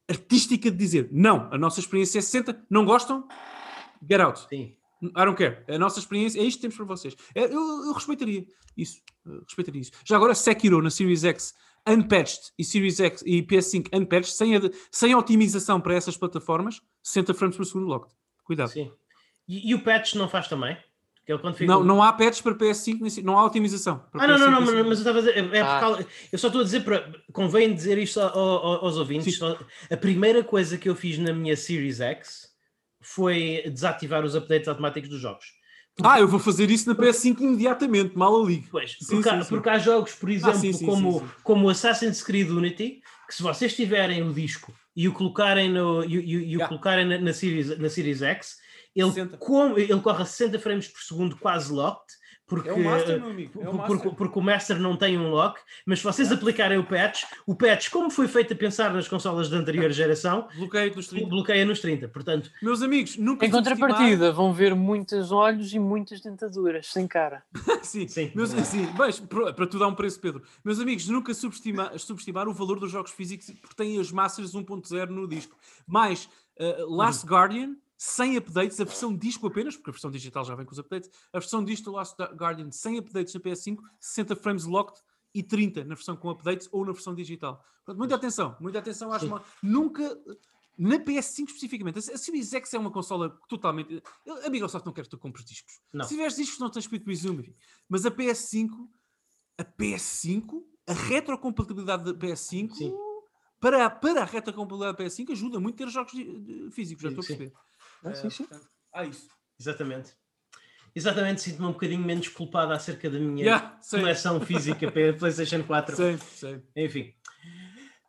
artística 0.08 0.70
de 0.70 0.76
dizer 0.76 1.08
não, 1.12 1.48
a 1.52 1.58
nossa 1.58 1.80
experiência 1.80 2.18
é 2.18 2.22
60, 2.22 2.64
não 2.68 2.84
gostam? 2.84 3.26
Get 4.08 4.20
out. 4.20 4.46
Sim. 4.48 4.74
I 5.08 5.24
don't 5.24 5.36
care. 5.36 5.64
A 5.68 5.78
nossa 5.78 5.98
experiência 5.98 6.40
é 6.40 6.44
isto 6.44 6.58
que 6.58 6.62
temos 6.62 6.76
para 6.76 6.84
vocês. 6.86 7.16
É, 7.34 7.44
eu, 7.44 7.84
eu, 7.86 7.92
respeitaria 7.92 8.46
isso. 8.76 9.00
respeitaria 9.46 9.80
isso. 9.80 9.92
Já 10.04 10.16
agora, 10.16 10.34
Sekiro 10.34 10.82
na 10.82 10.90
Series 10.90 11.24
X 11.24 11.54
unpatched 11.86 12.52
e 12.58 12.64
Series 12.64 12.98
X 12.98 13.22
e 13.26 13.42
PS5 13.42 13.88
unpatched, 13.92 14.32
sem, 14.32 14.56
a, 14.56 14.60
sem 14.90 15.14
otimização 15.14 15.80
para 15.80 15.94
essas 15.94 16.16
plataformas, 16.16 16.80
60 17.02 17.34
frames 17.34 17.56
por 17.56 17.66
segundo 17.66 17.86
locked. 17.86 18.14
Cuidado. 18.42 18.70
Sim. 18.70 18.90
E, 19.46 19.70
e 19.70 19.74
o 19.74 19.82
patch 19.82 20.14
não 20.14 20.28
faz 20.28 20.48
também? 20.48 20.76
Fica... 21.54 21.64
Não, 21.64 21.82
não 21.82 22.02
há 22.02 22.12
patches 22.12 22.42
para 22.42 22.54
PS5, 22.54 23.22
não 23.22 23.38
há 23.38 23.46
otimização. 23.46 24.04
ah, 24.12 24.26
não, 24.26 24.38
não, 24.38 24.50
não, 24.50 24.60
mas, 24.60 24.74
mas 24.74 24.86
eu 24.86 24.92
estava 24.92 25.18
a 25.18 25.22
dizer, 25.22 25.54
é 25.54 25.60
ah. 25.62 25.98
eu 26.30 26.38
só 26.38 26.48
estou 26.48 26.60
a 26.60 26.64
dizer, 26.64 26.84
para, 26.84 27.14
convém 27.32 27.74
dizer 27.74 27.96
isto 27.96 28.20
aos 28.20 28.98
ouvintes. 28.98 29.38
Só, 29.38 29.58
a 29.90 29.96
primeira 29.96 30.44
coisa 30.44 30.76
que 30.76 30.86
eu 30.86 30.94
fiz 30.94 31.16
na 31.16 31.32
minha 31.32 31.56
Series 31.56 32.00
X 32.00 32.53
foi 33.04 33.62
desativar 33.66 34.24
os 34.24 34.34
updates 34.34 34.68
automáticos 34.68 35.08
dos 35.08 35.20
jogos. 35.20 35.46
Porque... 35.96 36.10
Ah, 36.10 36.18
eu 36.18 36.26
vou 36.26 36.40
fazer 36.40 36.70
isso 36.70 36.88
na 36.88 36.94
PS5 36.94 37.40
imediatamente, 37.40 38.18
mal 38.18 38.42
ali. 38.42 38.66
Pois, 38.68 38.96
sim, 38.98 39.16
porque, 39.16 39.28
sim, 39.28 39.36
há, 39.36 39.42
sim. 39.42 39.48
porque, 39.48 39.68
há, 39.68 39.78
jogos, 39.78 40.14
por 40.14 40.28
ah, 40.28 40.32
exemplo, 40.32 40.80
ah, 40.82 40.86
como, 40.86 41.30
como 41.44 41.68
Assassin's 41.70 42.22
Creed 42.22 42.50
Unity, 42.50 43.00
que 43.28 43.34
se 43.34 43.42
vocês 43.42 43.76
tiverem 43.76 44.22
o 44.22 44.32
disco 44.32 44.74
e 44.96 45.08
o 45.08 45.12
colocarem, 45.12 45.70
no, 45.70 46.04
e, 46.04 46.16
e, 46.16 46.18
e 46.18 46.44
yeah. 46.54 46.64
o 46.64 46.68
colocarem 46.68 47.06
na, 47.06 47.18
na, 47.18 47.32
Series, 47.32 47.78
na 47.78 47.88
Series 47.88 48.22
X, 48.22 48.56
ele, 48.94 49.26
com, 49.38 49.78
ele 49.78 50.00
corre 50.00 50.22
a 50.22 50.26
60 50.26 50.58
frames 50.58 50.88
por 50.88 51.00
segundo 51.00 51.36
quase 51.36 51.72
locked 51.72 52.14
porque, 52.46 52.68
é 52.68 52.72
o 52.72 52.84
Master, 52.84 53.20
meu 53.20 53.30
amigo. 53.30 53.62
É 53.62 53.68
o 53.68 53.74
master. 53.74 53.86
Porque, 53.86 54.16
porque, 54.16 54.38
o 54.38 54.42
Master 54.42 54.78
não 54.78 54.96
tem 54.96 55.18
um 55.18 55.30
lock, 55.30 55.58
mas 55.86 56.00
se 56.00 56.04
vocês 56.04 56.30
é. 56.30 56.34
aplicarem 56.34 56.78
o 56.78 56.84
patch, 56.84 57.24
o 57.46 57.54
patch, 57.54 57.88
como 57.88 58.10
foi 58.10 58.28
feito 58.28 58.52
a 58.52 58.56
pensar 58.56 58.92
nas 58.92 59.08
consolas 59.08 59.48
da 59.48 59.56
anterior 59.56 59.90
geração, 59.92 60.46
bloqueia 60.56 60.92
nos 60.94 61.08
30. 61.08 61.26
Bloqueia 61.26 61.64
nos 61.64 61.80
30. 61.80 62.08
Portanto, 62.08 62.50
meus 62.62 62.82
amigos, 62.82 63.16
nunca 63.16 63.46
Em 63.46 63.50
contrapartida, 63.50 64.30
vão 64.30 64.52
ver 64.52 64.74
muitos 64.74 65.32
olhos 65.32 65.72
e 65.72 65.78
muitas 65.78 66.20
dentaduras, 66.20 66.88
sem 66.88 67.06
cara. 67.06 67.42
sim, 67.82 68.06
sim. 68.06 68.30
Meus, 68.34 68.50
sim. 68.50 68.86
Bem, 68.86 69.52
para 69.54 69.66
tu 69.66 69.78
dar 69.78 69.88
um 69.88 69.94
preço, 69.94 70.20
Pedro. 70.20 70.42
Meus 70.62 70.78
amigos, 70.78 71.08
nunca 71.08 71.32
subestimar, 71.32 71.98
subestimar 71.98 72.46
o 72.46 72.52
valor 72.52 72.78
dos 72.78 72.90
jogos 72.90 73.10
físicos 73.10 73.50
porque 73.60 73.74
têm 73.74 73.98
as 73.98 74.12
massas 74.12 74.54
1.0 74.54 75.08
no 75.08 75.26
disco. 75.26 75.56
Mais 75.86 76.28
uh, 76.58 76.94
Last 76.94 77.24
uhum. 77.24 77.30
Guardian 77.30 77.76
sem 78.04 78.36
updates, 78.36 78.78
a 78.78 78.84
versão 78.84 79.16
disco 79.16 79.46
apenas, 79.46 79.76
porque 79.76 79.88
a 79.88 79.92
versão 79.92 80.10
digital 80.10 80.44
já 80.44 80.54
vem 80.54 80.66
com 80.66 80.72
os 80.72 80.78
updates, 80.78 81.10
a 81.32 81.38
versão 81.38 81.64
disco 81.64 81.86
do 81.86 81.92
Last 81.92 82.14
Guardian 82.34 82.70
sem 82.70 82.98
updates 82.98 83.32
na 83.32 83.40
PS5, 83.40 83.78
60 83.98 84.36
frames 84.36 84.66
locked 84.66 85.02
e 85.34 85.42
30 85.42 85.84
na 85.84 85.94
versão 85.94 86.14
com 86.14 86.28
updates 86.28 86.68
ou 86.70 86.84
na 86.84 86.92
versão 86.92 87.14
digital. 87.14 87.64
Portanto, 87.78 87.96
muita 87.98 88.14
atenção, 88.14 88.56
muita 88.60 88.78
atenção, 88.78 89.10
acho 89.10 89.24
uma... 89.24 89.42
nunca 89.62 90.20
na 90.76 90.98
PS5 90.98 91.46
especificamente, 91.46 91.98
a 91.98 92.18
Series 92.18 92.52
X 92.52 92.74
é 92.74 92.78
uma 92.78 92.90
consola 92.90 93.30
totalmente. 93.48 94.02
A 94.44 94.50
Microsoft 94.50 94.84
não 94.84 94.92
quer 94.92 95.04
que 95.04 95.08
tu 95.08 95.16
compres 95.16 95.46
discos. 95.46 95.80
Não. 95.90 96.04
Se 96.04 96.10
tiveres 96.10 96.36
discos, 96.36 96.58
não 96.58 96.68
tens 96.68 96.84
Split 96.84 97.06
Resume. 97.06 97.56
Mas 97.88 98.04
a 98.04 98.10
PS5, 98.10 98.86
a 99.56 99.64
PS5, 99.64 100.62
a 100.86 100.92
retrocompatibilidade 100.92 102.04
da 102.04 102.12
PS5, 102.12 102.92
para, 103.58 103.88
para 103.88 104.22
a 104.22 104.24
retrocompatibilidade 104.26 104.98
da 104.98 105.04
PS5 105.04 105.32
ajuda 105.32 105.58
muito 105.58 105.76
a 105.76 105.86
ter 105.86 105.90
jogos 105.90 106.12
físicos, 106.72 107.02
já 107.02 107.08
estou 107.08 107.24
a 107.24 107.26
perceber. 107.26 107.52
Ah, 108.04 108.14
sim, 108.14 108.30
sim. 108.30 108.46
Ah, 108.92 109.04
isso. 109.04 109.28
Exatamente. 109.58 110.12
Exatamente, 110.94 111.40
sinto-me 111.40 111.66
um 111.66 111.72
bocadinho 111.72 112.04
menos 112.04 112.28
culpado 112.28 112.72
acerca 112.72 113.10
da 113.10 113.18
minha 113.18 113.44
yeah, 113.44 113.78
coleção 113.90 114.40
física 114.40 114.88
para 114.92 115.12
PlayStation 115.12 115.62
4. 115.66 115.96
Sim, 115.96 116.18
sim. 116.18 116.62
Enfim. 116.76 117.12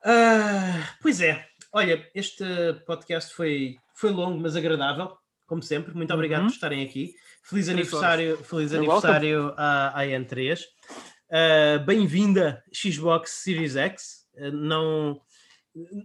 Uh, 0.06 0.85
pois 1.01 1.19
é, 1.19 1.48
olha, 1.74 2.07
este 2.14 2.45
podcast 2.85 3.33
foi, 3.33 3.77
foi 3.95 4.11
longo, 4.11 4.40
mas 4.40 4.56
agradável, 4.56 5.17
como 5.48 5.64
sempre. 5.64 5.95
Muito 5.95 6.14
obrigado 6.14 6.41
uhum. 6.41 6.48
por 6.48 6.53
estarem 6.53 6.85
aqui. 6.85 7.15
Feliz 7.41 7.69
aniversário, 7.69 8.38
feliz 8.43 8.72
aniversário 8.72 9.51
à, 9.57 10.01
à 10.01 10.06
N3. 10.06 10.61
Uh, 10.61 10.65
ah, 11.32 11.77
Bem-vinda 11.80 12.64
Xbox 12.72 13.32
Series 13.32 13.75
X. 13.75 14.27
Uh, 14.35 14.51
não, 14.51 15.19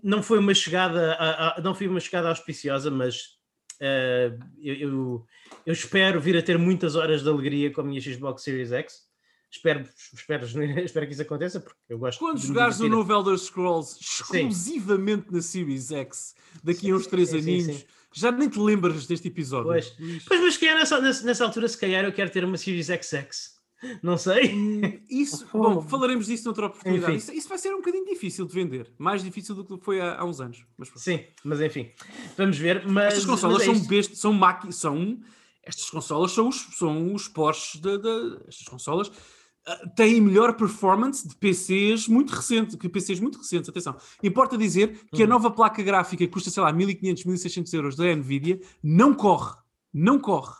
não 0.02 0.22
foi 0.22 0.38
uma 0.38 0.54
chegada, 0.54 1.12
a, 1.12 1.58
a, 1.58 1.60
não 1.60 1.74
foi 1.74 1.88
uma 1.88 2.00
chegada 2.00 2.28
auspiciosa, 2.28 2.90
mas 2.90 3.39
Uh, 3.80 4.38
eu, 4.60 4.74
eu, 4.74 5.26
eu, 5.64 5.72
espero 5.72 6.20
vir 6.20 6.36
a 6.36 6.42
ter 6.42 6.58
muitas 6.58 6.96
horas 6.96 7.22
de 7.22 7.28
alegria 7.30 7.72
com 7.72 7.80
a 7.80 7.84
minha 7.84 8.00
Xbox 8.00 8.42
Series 8.42 8.72
X. 8.72 9.08
Espero, 9.50 9.88
espero, 10.12 10.44
espero 10.84 11.06
que 11.06 11.12
isso 11.12 11.22
aconteça, 11.22 11.60
porque 11.60 11.78
eu 11.88 11.98
gosto 11.98 12.18
Quando 12.18 12.38
jogares 12.38 12.78
o 12.80 12.88
novo 12.88 13.12
Elder 13.12 13.38
Scrolls 13.38 13.98
exclusivamente 14.00 15.28
sim. 15.28 15.34
na 15.34 15.42
Series 15.42 15.90
X, 15.90 16.34
daqui 16.62 16.90
a 16.90 16.94
uns 16.94 17.06
3 17.06 17.34
aninhos, 17.34 17.86
já 18.12 18.30
nem 18.30 18.48
te 18.48 18.58
lembras 18.58 19.06
deste 19.06 19.28
episódio. 19.28 19.66
Pois, 19.66 19.96
pois 20.26 20.40
mas 20.40 20.56
que 20.56 20.72
nessa, 20.74 21.00
nessa 21.00 21.44
altura, 21.44 21.66
se 21.66 21.78
calhar, 21.78 22.04
eu 22.04 22.12
quero 22.12 22.30
ter 22.30 22.44
uma 22.44 22.58
Series 22.58 22.86
XX. 22.86 23.59
Não 24.02 24.16
sei. 24.16 24.54
Hum, 24.54 24.80
isso, 25.08 25.46
bom, 25.52 25.80
falaremos 25.82 26.26
disso 26.26 26.44
noutra 26.44 26.66
oportunidade. 26.66 27.16
Isso, 27.16 27.32
isso, 27.32 27.48
vai 27.48 27.58
ser 27.58 27.72
um 27.72 27.78
bocadinho 27.78 28.04
difícil 28.04 28.46
de 28.46 28.54
vender. 28.54 28.92
Mais 28.98 29.22
difícil 29.22 29.54
do 29.54 29.78
que 29.78 29.84
foi 29.84 30.00
há, 30.00 30.18
há 30.18 30.24
uns 30.24 30.40
anos. 30.40 30.64
Mas, 30.76 30.90
Sim, 30.96 31.24
mas 31.44 31.60
enfim. 31.60 31.90
Vamos 32.36 32.58
ver. 32.58 32.86
Mas, 32.86 33.14
estas 33.14 33.26
consolas 33.26 33.58
mas 33.58 33.68
é 33.68 33.74
são 33.74 33.88
bestas, 33.88 34.18
são 34.18 34.32
máquinas, 34.32 34.76
são. 34.76 35.18
Estas 35.62 35.90
consolas 35.90 36.32
são 36.32 36.48
os, 36.48 36.56
são 36.76 37.14
os 37.14 37.28
Porsches 37.28 37.80
de, 37.80 37.98
de, 37.98 38.38
estas 38.48 38.66
consolas 38.66 39.08
uh, 39.08 39.94
têm 39.94 40.20
melhor 40.20 40.54
performance 40.54 41.26
de 41.28 41.36
PCs 41.36 42.08
muito 42.08 42.30
recentes, 42.30 42.76
que 42.76 42.88
PCs 42.88 43.20
muito 43.20 43.38
recentes, 43.38 43.68
atenção. 43.68 43.96
Importa 44.22 44.56
dizer 44.56 45.00
que 45.14 45.22
a 45.22 45.26
Uhum. 45.26 45.30
nova 45.30 45.50
placa 45.50 45.82
gráfica 45.82 46.24
que 46.24 46.32
custa, 46.32 46.50
sei 46.50 46.62
lá, 46.62 46.72
1500, 46.72 47.24
1600 47.24 47.72
euros 47.74 47.96
da 47.96 48.04
Nvidia, 48.16 48.58
não 48.82 49.14
corre, 49.14 49.54
não 49.92 50.18
corre. 50.18 50.59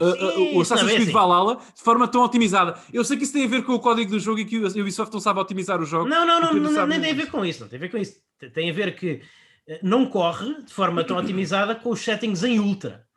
Uh, 0.00 0.04
uh, 0.08 0.32
Sim, 0.32 0.50
o 0.50 0.54
não 0.54 0.60
Assassin's 0.62 0.88
é 0.90 0.94
Creed 0.94 1.02
assim. 1.02 1.12
Valhalla 1.12 1.58
de 1.74 1.82
forma 1.82 2.08
tão 2.08 2.22
otimizada. 2.22 2.78
Eu 2.92 3.04
sei 3.04 3.16
que 3.16 3.24
isso 3.24 3.32
tem 3.32 3.44
a 3.44 3.48
ver 3.48 3.64
com 3.64 3.72
o 3.74 3.80
código 3.80 4.10
do 4.10 4.18
jogo 4.20 4.38
e 4.40 4.44
que 4.44 4.58
o 4.58 4.66
Ubisoft 4.66 5.12
não 5.12 5.20
sabe 5.20 5.40
otimizar 5.40 5.80
o 5.80 5.84
jogo. 5.84 6.08
Não, 6.08 6.26
não, 6.26 6.40
não, 6.40 6.52
não, 6.54 6.72
sabe 6.72 6.90
nem 6.90 7.00
tem 7.00 7.10
a 7.12 7.14
ver 7.14 7.30
com 7.30 7.44
isso, 7.44 7.60
não 7.62 7.68
tem 7.68 7.76
a 7.76 7.80
ver 7.80 7.90
com 7.90 7.98
isso. 7.98 8.16
Tem- 8.38 8.50
Tem 8.50 8.70
a 8.70 8.72
ver 8.72 8.94
que 8.94 9.20
eh, 9.66 9.80
não 9.82 10.06
corre 10.06 10.62
de 10.62 10.72
forma 10.72 11.02
tão 11.04 11.16
otimizada 11.16 11.74
com 11.74 11.90
os 11.90 12.00
settings 12.00 12.42
em 12.44 12.60
ultra. 12.60 13.07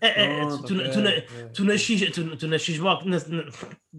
Eh, 0.00 0.06
eh, 0.24 0.40
Pronto, 0.46 0.62
tu, 0.64 0.74
tu 0.90 1.00
na, 1.00 1.10
tu 1.54 1.64
na 1.64 1.76
X, 1.78 2.10
tu, 2.12 2.36
tu 2.36 2.48
na 2.48 2.58
Xbox, 2.58 3.04
na- 3.04 3.18
na- 3.36 3.50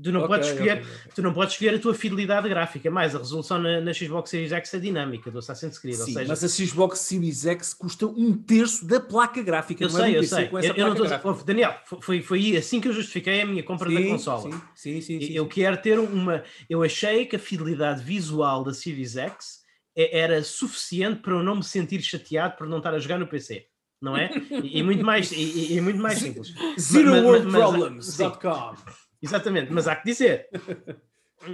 tu 0.03 0.11
não 0.11 0.27
podes 0.27 0.47
escolher, 0.49 0.85
tu 1.15 1.21
não 1.21 1.33
podes 1.33 1.53
escolher 1.53 1.75
a 1.75 1.79
tua 1.79 1.93
fidelidade 1.93 2.49
gráfica, 2.49 2.91
mais 2.91 3.15
a 3.15 3.19
resolução 3.19 3.57
na, 3.57 3.79
na 3.79 3.93
Xbox 3.93 4.29
Series 4.29 4.51
X 4.51 4.73
é 4.73 4.79
dinâmica 4.79 5.31
do 5.31 5.39
Assassin's 5.39 5.79
Creed, 5.79 5.97
ou 5.99 6.05
Sim, 6.05 6.13
seja, 6.13 6.27
mas 6.27 6.43
a 6.43 6.47
Xbox 6.47 6.99
Series 6.99 7.45
X 7.45 7.73
custa 7.73 8.05
um 8.05 8.33
terço 8.37 8.85
da 8.85 8.99
placa 8.99 9.41
gráfica. 9.41 9.83
eu 9.83 9.87
é 9.87 9.91
sei, 9.91 10.03
um 10.03 10.15
eu 10.15 10.23
sei. 10.23 10.49
Eu, 10.75 10.75
eu. 10.95 11.19
Ouve, 11.23 11.43
Daniel, 11.45 11.75
foi- 12.01 12.21
foi, 12.21 12.57
assim 12.57 12.81
que 12.81 12.87
eu 12.89 12.93
justifiquei 12.93 13.41
a 13.41 13.45
minha 13.45 13.63
compra 13.63 13.89
da 13.89 13.97
Sim, 13.99 14.09
consola. 14.09 14.41
Sim, 14.51 14.61
sim, 14.75 15.01
sim. 15.01 15.21
sim, 15.21 15.33
Eu 15.33 15.45
sim. 15.45 15.49
quero 15.49 15.77
ter 15.81 15.97
uma. 15.99 16.43
Eu 16.69 16.83
achei 16.83 17.25
que 17.25 17.37
a 17.37 17.39
fidelidade 17.39 18.03
visual 18.03 18.63
da 18.63 18.73
Series 18.73 19.15
X 19.15 19.61
é- 19.95 20.19
era 20.19 20.43
suficiente 20.43 21.21
para 21.21 21.33
eu 21.33 21.43
não 21.43 21.55
me 21.55 21.63
sentir 21.63 22.01
chateado 22.01 22.55
por 22.57 22.67
não 22.67 22.77
estar 22.79 22.93
a 22.93 22.99
jogar 22.99 23.17
no 23.17 23.25
PC, 23.27 23.65
não 24.01 24.15
é? 24.17 24.29
E, 24.63 24.79
e 24.79 24.83
muito 24.83 25.03
mais, 25.05 25.31
e, 25.31 25.75
e- 25.75 25.81
muito 25.81 25.99
mais 25.99 26.19
simples. 26.19 26.53
ZeroWorldProblems.com 26.79 28.75
Exatamente, 29.21 29.71
mas 29.71 29.87
há 29.87 29.95
que 29.95 30.05
dizer, 30.05 30.47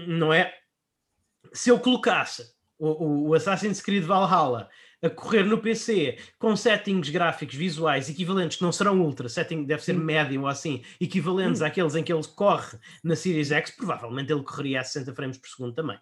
não 0.08 0.34
é? 0.34 0.54
Se 1.54 1.70
eu 1.70 1.80
colocasse 1.80 2.44
o, 2.78 3.28
o- 3.30 3.34
Assassin's 3.34 3.82
Creed 3.82 4.04
Valhalla 4.04 4.70
a 5.02 5.10
correr 5.10 5.44
no 5.44 5.58
PC 5.58 6.18
com 6.40 6.56
settings 6.56 7.10
gráficos 7.10 7.56
visuais 7.56 8.10
equivalentes, 8.10 8.58
que 8.58 8.64
não 8.64 8.72
serão 8.72 9.00
ultra, 9.02 9.28
setting 9.30 9.64
deve 9.66 9.84
ser 9.84 9.94
médio 9.94 10.42
ou 10.42 10.48
assim, 10.48 10.82
equivalentes 11.00 11.62
àqueles 11.62 11.96
em 11.96 12.04
que 12.04 12.12
ele 12.14 12.24
corre 12.36 12.78
na 13.04 13.16
Series 13.16 13.52
X, 13.52 13.72
provavelmente 13.72 14.32
ele 14.32 14.44
correria 14.44 14.80
a 14.80 14.84
60 14.84 15.14
frames 15.14 15.38
por 15.38 15.50
segundo 15.50 15.74
também. 15.74 15.98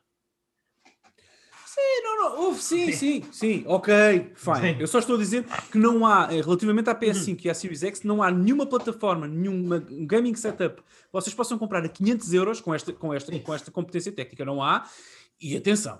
Sim, 1.82 2.04
não, 2.04 2.18
não, 2.18 2.42
houve, 2.44 2.62
sim, 2.62 2.92
sim, 2.92 3.24
sim, 3.32 3.64
ok, 3.68 3.94
fine. 4.36 4.60
Sim. 4.60 4.76
Eu 4.80 4.88
só 4.88 5.00
estou 5.00 5.16
a 5.16 5.20
dizer 5.20 5.44
que 5.72 5.78
não 5.78 6.06
há, 6.06 6.28
eh, 6.32 6.42
relativamente 6.42 6.90
à 6.90 6.96
PS5 6.96 7.46
e 7.46 7.50
à 7.50 7.54
Series 7.54 7.84
X, 7.84 8.04
não 8.04 8.22
há 8.22 8.30
nenhuma 8.32 8.66
plataforma, 8.66 9.28
nenhum 9.28 9.68
gaming 10.06 10.36
setup 10.36 10.82
vocês 11.12 11.34
possam 11.34 11.58
comprar 11.58 11.84
a 11.84 11.90
500 11.90 12.34
euros 12.34 12.62
com 12.62 12.74
esta, 12.74 12.94
com 12.94 13.14
esta, 13.14 13.38
com 13.40 13.54
esta 13.54 13.72
competência 13.72 14.12
técnica, 14.12 14.46
não 14.46 14.62
há. 14.64 14.88
E 15.42 15.58
atenção, 15.58 16.00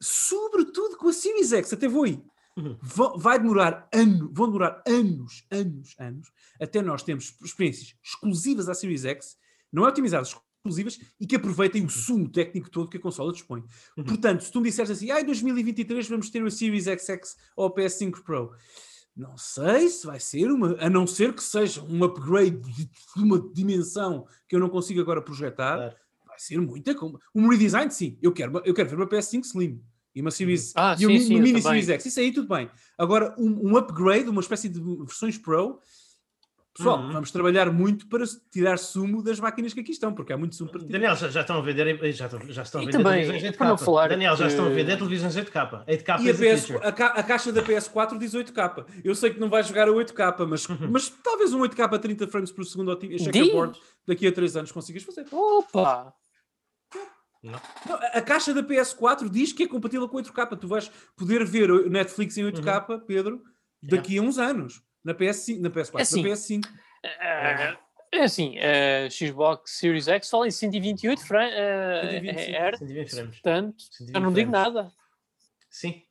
sobretudo 0.00 0.96
com 0.96 1.08
a 1.08 1.12
Series 1.12 1.52
X, 1.52 1.72
até 1.72 1.88
vou 1.88 2.04
aí. 2.04 2.22
Uhum. 2.56 2.76
Va- 2.80 3.14
Vai 3.16 3.38
demorar 3.38 3.88
anos, 3.92 4.30
vão 4.32 4.46
demorar 4.46 4.82
anos, 4.86 5.44
anos, 5.50 5.94
anos, 5.98 6.28
até 6.60 6.80
nós 6.80 7.02
termos 7.02 7.34
experiências 7.44 7.94
exclusivas 8.02 8.68
à 8.68 8.74
Series 8.74 9.04
X, 9.04 9.36
não 9.72 9.84
é 9.84 9.88
otimizadas, 9.88 10.34
exclusivas, 10.68 10.98
e 11.20 11.26
que 11.26 11.36
aproveitem 11.36 11.84
o 11.84 11.88
sumo 11.90 12.28
técnico 12.28 12.70
todo 12.70 12.88
que 12.88 12.96
a 12.96 13.00
consola 13.00 13.32
dispõe. 13.32 13.62
Uhum. 13.96 14.04
Portanto, 14.04 14.42
se 14.44 14.50
tu 14.52 14.60
me 14.60 14.68
disseres 14.68 14.90
assim, 14.90 15.10
ah, 15.10 15.20
em 15.20 15.24
2023 15.24 16.08
vamos 16.08 16.30
ter 16.30 16.42
o 16.42 16.50
Series 16.50 16.84
XX 16.84 17.36
ou 17.56 17.66
o 17.68 17.74
PS5 17.74 18.22
Pro, 18.22 18.52
não 19.16 19.36
sei 19.38 19.88
se 19.88 20.06
vai 20.06 20.20
ser 20.20 20.50
uma, 20.50 20.76
a 20.78 20.90
não 20.90 21.06
ser 21.06 21.32
que 21.34 21.42
seja 21.42 21.82
um 21.82 22.04
upgrade 22.04 22.60
de 22.60 22.90
uma 23.16 23.38
dimensão 23.52 24.26
que 24.48 24.54
eu 24.54 24.60
não 24.60 24.68
consigo 24.68 25.00
agora 25.00 25.22
projetar, 25.22 25.76
Claro. 25.76 25.96
vai 26.26 26.38
ser 26.38 26.60
muita 26.60 26.94
coisa. 26.94 27.18
Um 27.34 27.48
redesign, 27.48 27.90
sim, 27.90 28.18
eu 28.20 28.32
quero, 28.32 28.60
eu 28.64 28.74
quero 28.74 28.88
ver 28.90 28.96
uma 28.96 29.06
PS5 29.08 29.44
Slim 29.44 29.80
e 30.14 30.20
uma 30.20 30.30
Series 30.30 30.72
Ah, 30.76 30.94
e 30.98 31.06
uma, 31.06 31.18
sim, 31.18 31.18
mi- 31.18 31.24
sim, 31.24 31.34
uma 31.34 31.38
eu 31.40 31.44
mini. 31.44 31.62
Series 31.62 31.88
X, 31.88 32.06
isso 32.06 32.20
aí 32.20 32.30
tudo 32.32 32.48
bem. 32.48 32.70
Agora, 32.98 33.34
um, 33.38 33.70
um 33.70 33.76
upgrade, 33.78 34.28
uma 34.28 34.40
espécie 34.42 34.68
de 34.68 34.78
versões 34.80 35.38
Pro, 35.38 35.78
pessoal, 36.76 36.98
Uhum. 37.00 37.12
vamos 37.12 37.30
trabalhar 37.30 37.70
muito 37.72 38.06
para 38.08 38.24
tirar 38.50 38.78
sumo 38.78 39.22
das 39.22 39.40
máquinas 39.40 39.72
que 39.72 39.80
aqui 39.80 39.92
estão, 39.92 40.12
porque 40.12 40.32
há 40.32 40.36
muito 40.36 40.54
sumo 40.54 40.70
para 40.70 40.80
tirar. 40.80 40.92
Daniel, 40.92 41.16
já, 41.16 41.28
já 41.28 41.40
estão 41.40 41.58
a 41.58 41.60
vender, 41.62 42.12
já, 42.12 42.26
estão- 42.26 42.40
já 42.48 42.62
estão 42.62 42.80
a 42.80 42.84
vender 42.84 42.92
também, 42.98 43.12
televisões 43.22 43.42
8K. 43.42 43.58
para 43.58 43.68
não 43.68 43.78
falar 43.78 44.08
Daniel, 44.08 44.36
já 44.36 44.44
que- 44.44 44.50
estão 44.50 44.66
a 44.66 44.68
vender 44.70 44.96
televisões 44.96 45.36
8K. 45.36 45.84
8K 45.86 46.20
E 46.22 46.30
a, 46.30 46.34
PS, 46.34 46.70
a, 46.82 46.92
ca- 46.92 47.06
a 47.06 47.22
caixa 47.22 47.52
da 47.52 47.62
PS4 47.62 48.18
diz 48.18 48.34
8K. 48.34 48.84
Eu 49.04 49.14
sei 49.14 49.30
que 49.30 49.40
não 49.40 49.48
vai 49.48 49.62
jogar 49.62 49.88
a 49.88 49.92
8K, 49.92 50.46
mas, 50.46 50.68
Uhum. 50.68 50.76
mas 50.92 51.08
talvez 51.08 51.52
um 51.52 51.60
8K 51.60 51.94
a 51.94 51.98
30 51.98 52.26
frames 52.28 52.50
por 52.52 52.64
segundo 52.64 52.90
ao 52.90 53.00
checkerboard 53.00 53.78
daqui 54.06 54.26
a 54.26 54.32
3 54.32 54.56
anos 54.56 54.72
consigas 54.72 55.02
fazer. 55.02 55.24
Opa! 55.32 56.12
Não, 57.42 57.54
a, 57.94 58.18
a 58.18 58.22
caixa 58.22 58.52
da 58.52 58.62
PS4 58.62 59.28
diz 59.28 59.52
que 59.52 59.62
é 59.64 59.68
compatível 59.68 60.08
com 60.08 60.16
8K. 60.16 60.56
Tu 60.58 60.66
vais 60.66 60.90
poder 61.16 61.44
ver 61.44 61.70
o 61.70 61.88
Netflix 61.88 62.36
em 62.38 62.42
8K, 62.44 63.00
Pedro, 63.06 63.40
daqui 63.82 64.18
a 64.18 64.22
uns 64.22 64.36
anos. 64.38 64.82
Na, 65.06 65.14
PS5, 65.14 65.60
na 65.60 65.70
PS4, 65.70 66.00
Assim, 66.00 66.22
na 66.22 66.28
PS5. 66.28 66.68
É 67.04 67.76
é 68.12 68.22
assim, 68.22 68.56
a 68.58 69.10
Xbox 69.10 69.72
Series 69.78 70.08
X 70.08 70.30
fala 70.30 70.46
em 70.46 70.50
128 70.50 71.26
fra- 71.26 71.48
eh, 71.48 72.20
125, 72.20 72.50
Hz, 72.56 72.78
120 72.78 73.10
frames. 73.10 73.30
portanto, 73.34 73.82
120 73.90 74.14
eu 74.14 74.20
não 74.20 74.32
digo 74.32 74.50
frames. 74.50 74.74
nada. 74.74 74.92
Sim. 75.70 76.02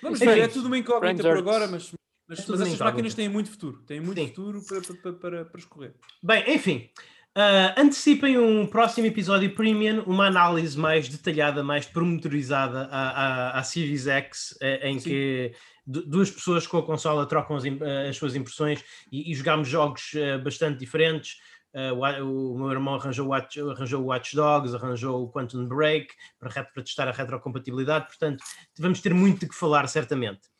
Vamos 0.00 0.18
Frames. 0.18 0.36
ver, 0.38 0.44
é 0.44 0.48
tudo 0.48 0.66
uma 0.66 0.78
incógnita 0.78 1.22
Frames 1.22 1.42
por 1.42 1.48
agora, 1.48 1.66
mas, 1.66 1.92
mas, 2.28 2.38
É 2.38 2.42
mas 2.42 2.50
incógnita. 2.60 2.84
máquinas 2.84 3.14
têm 3.14 3.28
muito 3.28 3.50
futuro. 3.50 3.82
Têm 3.82 4.00
muito 4.00 4.20
Sim. 4.20 4.28
futuro 4.28 4.62
para, 4.66 4.80
para, 4.80 5.12
para, 5.12 5.44
para 5.44 5.58
escorrer. 5.60 5.94
Bem, 6.22 6.54
enfim. 6.54 6.88
ah, 7.34 7.74
antecipem 7.76 8.38
um 8.38 8.66
próximo 8.66 9.06
episódio 9.06 9.54
premium, 9.54 10.02
uma 10.04 10.26
análise 10.28 10.78
mais 10.78 11.08
detalhada, 11.08 11.62
mais 11.62 11.84
prometorizada 11.86 12.84
à, 12.90 13.10
à, 13.10 13.58
à 13.58 13.62
Series 13.64 14.06
X, 14.06 14.56
eh, 14.62 14.88
em 14.88 14.98
Sim. 14.98 15.08
que 15.10 15.52
duas 15.86 16.30
pessoas 16.30 16.66
com 16.66 16.78
a 16.78 16.82
consola 16.86 17.26
trocam 17.26 17.56
as, 17.56 17.64
eh, 17.64 18.08
as 18.08 18.16
suas 18.16 18.34
impressões 18.34 18.82
e, 19.10 19.30
e 19.30 19.34
jogamos 19.34 19.68
jogos 19.68 20.12
eh, 20.14 20.38
bastante 20.38 20.78
diferentes. 20.78 21.36
Eh, 21.74 21.92
o, 21.92 22.56
meu 22.56 22.70
irmão 22.70 22.94
arranjou, 22.94 23.26
o 23.26 23.30
Watch, 23.30 23.60
arranjou 23.60 24.02
o 24.02 24.06
Watch 24.06 24.34
Dogs, 24.34 24.74
arranjou 24.74 25.24
o 25.24 25.30
Quantum 25.30 25.66
Break 25.66 26.14
para, 26.38 26.50
para 26.64 26.82
testar 26.82 27.08
a 27.08 27.12
retrocompatibilidade, 27.12 28.06
portanto, 28.06 28.42
vamos 28.78 29.00
ter 29.00 29.12
muito 29.12 29.40
de 29.40 29.48
que 29.48 29.54
falar, 29.54 29.86
certamente. 29.88 30.53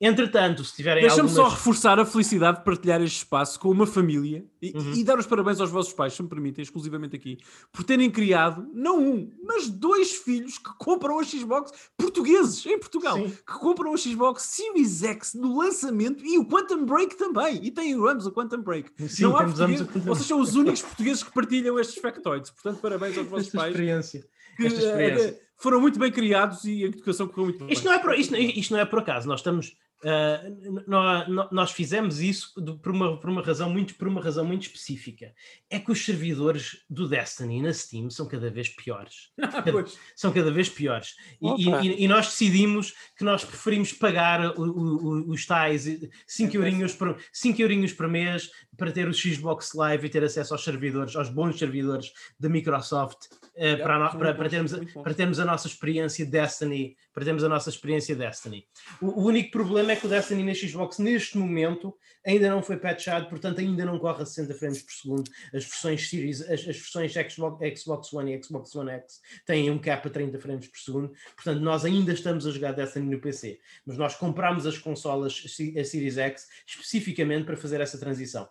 Entretanto, 0.00 0.64
se 0.64 0.74
tiverem 0.76 1.02
Deixa-me 1.02 1.28
algumas... 1.28 1.36
só 1.36 1.48
reforçar 1.54 2.00
a 2.00 2.06
felicidade 2.06 2.58
de 2.58 2.64
partilhar 2.64 3.02
este 3.02 3.18
espaço 3.18 3.60
com 3.60 3.68
uma 3.70 3.86
família 3.86 4.46
e, 4.62 4.70
Uhum. 4.74 4.92
e 4.94 5.04
dar 5.04 5.18
os 5.18 5.26
parabéns 5.26 5.60
aos 5.60 5.70
vossos 5.70 5.92
pais, 5.92 6.14
se 6.14 6.22
me 6.22 6.28
permitem, 6.28 6.62
exclusivamente 6.62 7.14
aqui, 7.14 7.36
por 7.70 7.84
terem 7.84 8.10
criado, 8.10 8.66
não 8.72 8.98
um, 8.98 9.30
mas 9.44 9.68
dois 9.68 10.12
filhos 10.12 10.56
que 10.56 10.70
compram 10.78 11.18
a 11.18 11.22
Xbox, 11.24 11.70
portugueses, 11.98 12.64
em 12.64 12.78
Portugal, 12.78 13.16
Sim. 13.18 13.28
que 13.30 13.58
compram 13.58 13.92
a 13.92 13.96
Xbox 13.98 14.42
Series 14.44 15.02
X 15.02 15.34
no 15.34 15.58
lançamento 15.58 16.24
e 16.24 16.38
o 16.38 16.46
Quantum 16.46 16.86
Break 16.86 17.16
também. 17.18 17.62
E 17.62 17.70
têm 17.70 17.92
ambos 17.92 18.24
o 18.24 18.32
Quantum 18.32 18.62
Break. 18.62 18.90
Sim, 19.06 19.24
não 19.24 19.36
há 19.36 19.44
Quantum 19.44 20.00
vocês 20.00 20.26
são 20.26 20.40
os 20.40 20.54
únicos 20.54 20.80
portugueses 20.80 21.22
que 21.22 21.32
partilham 21.32 21.78
estes 21.78 22.00
factoids. 22.00 22.50
Portanto, 22.50 22.80
parabéns 22.80 23.18
aos 23.18 23.26
vossos 23.26 23.48
Esta 23.48 23.58
pais. 23.58 23.70
experiência. 23.72 24.26
Que, 24.56 24.66
esta 24.66 24.78
experiência. 24.80 25.28
eh, 25.28 25.40
foram 25.58 25.78
muito 25.78 25.98
bem 25.98 26.10
criados 26.10 26.64
e 26.64 26.84
a 26.84 26.86
educação 26.86 27.28
correu 27.28 27.44
muito 27.44 27.58
bem. 27.64 27.72
Isto 27.72 27.84
não, 27.84 27.92
é 27.92 27.98
por, 27.98 28.14
isto, 28.18 28.34
isto 28.34 28.72
não 28.72 28.80
é 28.80 28.84
por 28.86 29.00
acaso, 29.00 29.28
nós 29.28 29.40
estamos. 29.40 29.76
Ah, 30.04 30.42
n- 30.44 30.84
nó- 30.86 31.28
nó- 31.28 31.48
nós 31.52 31.72
fizemos 31.72 32.20
isso 32.20 32.52
de- 32.60 32.74
por, 32.78 32.92
uma, 32.92 33.18
por, 33.18 33.28
uma 33.30 33.42
razão 33.42 33.68
muito, 33.70 33.94
por 33.96 34.08
uma 34.08 34.20
razão 34.22 34.44
muito 34.44 34.62
específica. 34.62 35.32
É 35.68 35.78
que 35.78 35.90
os 35.92 36.04
servidores 36.04 36.84
do 36.88 37.08
Destiny 37.08 37.60
na 37.62 37.72
Steam 37.72 38.08
são 38.10 38.26
cada 38.26 38.50
vez 38.50 38.68
piores. 38.68 39.30
Pois. 39.72 39.98
São 40.16 40.32
cada 40.32 40.50
vez 40.50 40.68
piores. 40.68 41.14
E, 41.40 41.46
e- 41.86 42.04
e 42.04 42.08
nós 42.08 42.26
decidimos 42.26 42.94
que 43.16 43.24
nós 43.24 43.44
preferimos 43.44 43.92
pagar 43.92 44.58
o- 44.58 44.62
o- 44.62 44.96
o- 45.28 45.30
os 45.30 45.44
tais 45.46 45.84
5 46.26 46.54
É 46.54 46.56
eurinhos, 46.56 46.94
por, 46.94 47.16
5 47.32 47.60
eurinhos 47.60 47.92
por 47.92 48.08
mês 48.08 48.50
para 48.80 48.90
ter 48.90 49.06
o 49.06 49.14
Xbox 49.14 49.74
Live 49.74 50.06
e 50.06 50.10
ter 50.10 50.24
acesso 50.24 50.54
aos 50.54 50.64
servidores, 50.64 51.14
aos 51.14 51.28
bons 51.28 51.58
servidores 51.58 52.12
da 52.38 52.48
Microsoft, 52.48 53.26
eh, 53.54 53.70
Yeah, 53.70 53.84
para, 53.84 53.98
no- 53.98 54.18
para, 54.18 54.34
para 54.34 54.48
termos, 54.48 54.72
para 54.94 55.14
termos 55.14 55.38
a 55.38 55.44
nossa 55.44 55.68
experiência 55.68 56.24
Destiny, 56.26 56.96
para 57.12 57.24
termos 57.24 57.44
a 57.44 57.48
nossa 57.48 57.68
experiência 57.68 58.16
Destiny. 58.16 58.66
O, 59.00 59.06
o 59.20 59.24
único 59.26 59.50
problema 59.50 59.92
é 59.92 59.96
que 59.96 60.06
o 60.06 60.08
Destiny 60.08 60.42
na 60.42 60.54
Xbox 60.54 60.98
neste 60.98 61.36
momento 61.36 61.94
ainda 62.26 62.48
não 62.50 62.62
foi 62.62 62.76
patchado, 62.78 63.28
portanto 63.28 63.60
ainda 63.60 63.84
não 63.84 63.98
corre 63.98 64.22
a 64.22 64.26
60 64.26 64.54
frames 64.54 64.82
por 64.82 64.92
segundo. 64.92 65.30
As 65.54 65.64
versões 65.64 66.08
Series, 66.08 66.40
as, 66.42 66.60
as 66.60 66.64
versões 66.76 67.12
Xbox, 67.12 67.80
Xbox 67.80 68.12
One 68.14 68.34
e 68.34 68.42
Xbox 68.42 68.74
One 68.74 68.90
X 68.92 69.20
têm 69.44 69.70
um 69.70 69.78
cap 69.78 70.08
a 70.08 70.10
30 70.10 70.38
frames 70.38 70.66
por 70.66 70.78
segundo, 70.78 71.12
portanto 71.36 71.60
nós 71.60 71.84
ainda 71.84 72.12
estamos 72.12 72.46
a 72.46 72.50
jogar 72.50 72.72
Destiny 72.72 73.10
no 73.14 73.20
PC, 73.20 73.58
mas 73.84 73.98
nós 73.98 74.14
compramos 74.16 74.66
as 74.66 74.78
consolas 74.78 75.42
a 75.44 75.84
Series 75.84 76.16
X 76.16 76.46
especificamente 76.66 77.44
para 77.44 77.56
fazer 77.56 77.80
essa 77.80 77.98
transição. 77.98 78.48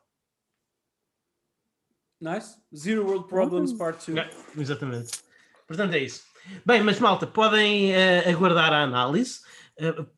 Nice. 2.22 2.58
Zero 2.76 3.06
World 3.06 3.28
Problems 3.28 3.74
Part 3.74 4.12
2. 4.12 4.18
É, 4.18 4.30
Exatamente. 4.58 5.12
Portanto, 5.68 5.94
é 5.94 6.00
isso. 6.00 6.24
Bem, 6.66 6.82
mas 6.82 7.00
malta, 7.00 7.28
podem 7.28 7.94
eh, 7.94 8.30
aguardar 8.30 8.74
a 8.74 8.84
análise. 8.84 9.42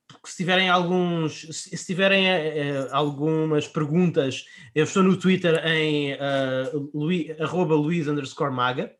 porque 0.07 0.29
se 0.29 0.37
tiverem 0.37 0.69
alguns, 0.69 1.41
se 1.51 1.77
se 1.77 1.85
tiverem 1.85 2.27
eh, 2.27 2.87
algumas 2.91 3.67
perguntas, 3.67 4.45
eu 4.73 4.85
estou 4.85 5.03
no 5.03 5.17
Twitter 5.17 5.63
em 5.67 6.13
uh, 6.13 6.89
Luís 6.93 8.07
underscore 8.07 8.51
Maga. 8.51 8.91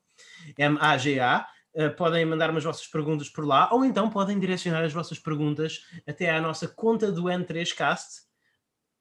M-A-G-A. 0.58 1.48
Uh, 1.74 1.96
podem 1.96 2.26
mandar 2.26 2.50
umas 2.50 2.66
vossas 2.66 2.86
perguntas 2.86 3.30
por 3.30 3.46
lá, 3.46 3.70
ou 3.72 3.86
então 3.86 4.10
podem 4.10 4.38
direcionar 4.38 4.84
as 4.84 4.92
vossas 4.92 5.18
perguntas 5.18 5.86
até 6.06 6.30
à 6.30 6.42
nossa 6.42 6.68
conta 6.68 7.10
do 7.10 7.24
N3Cast, 7.24 8.24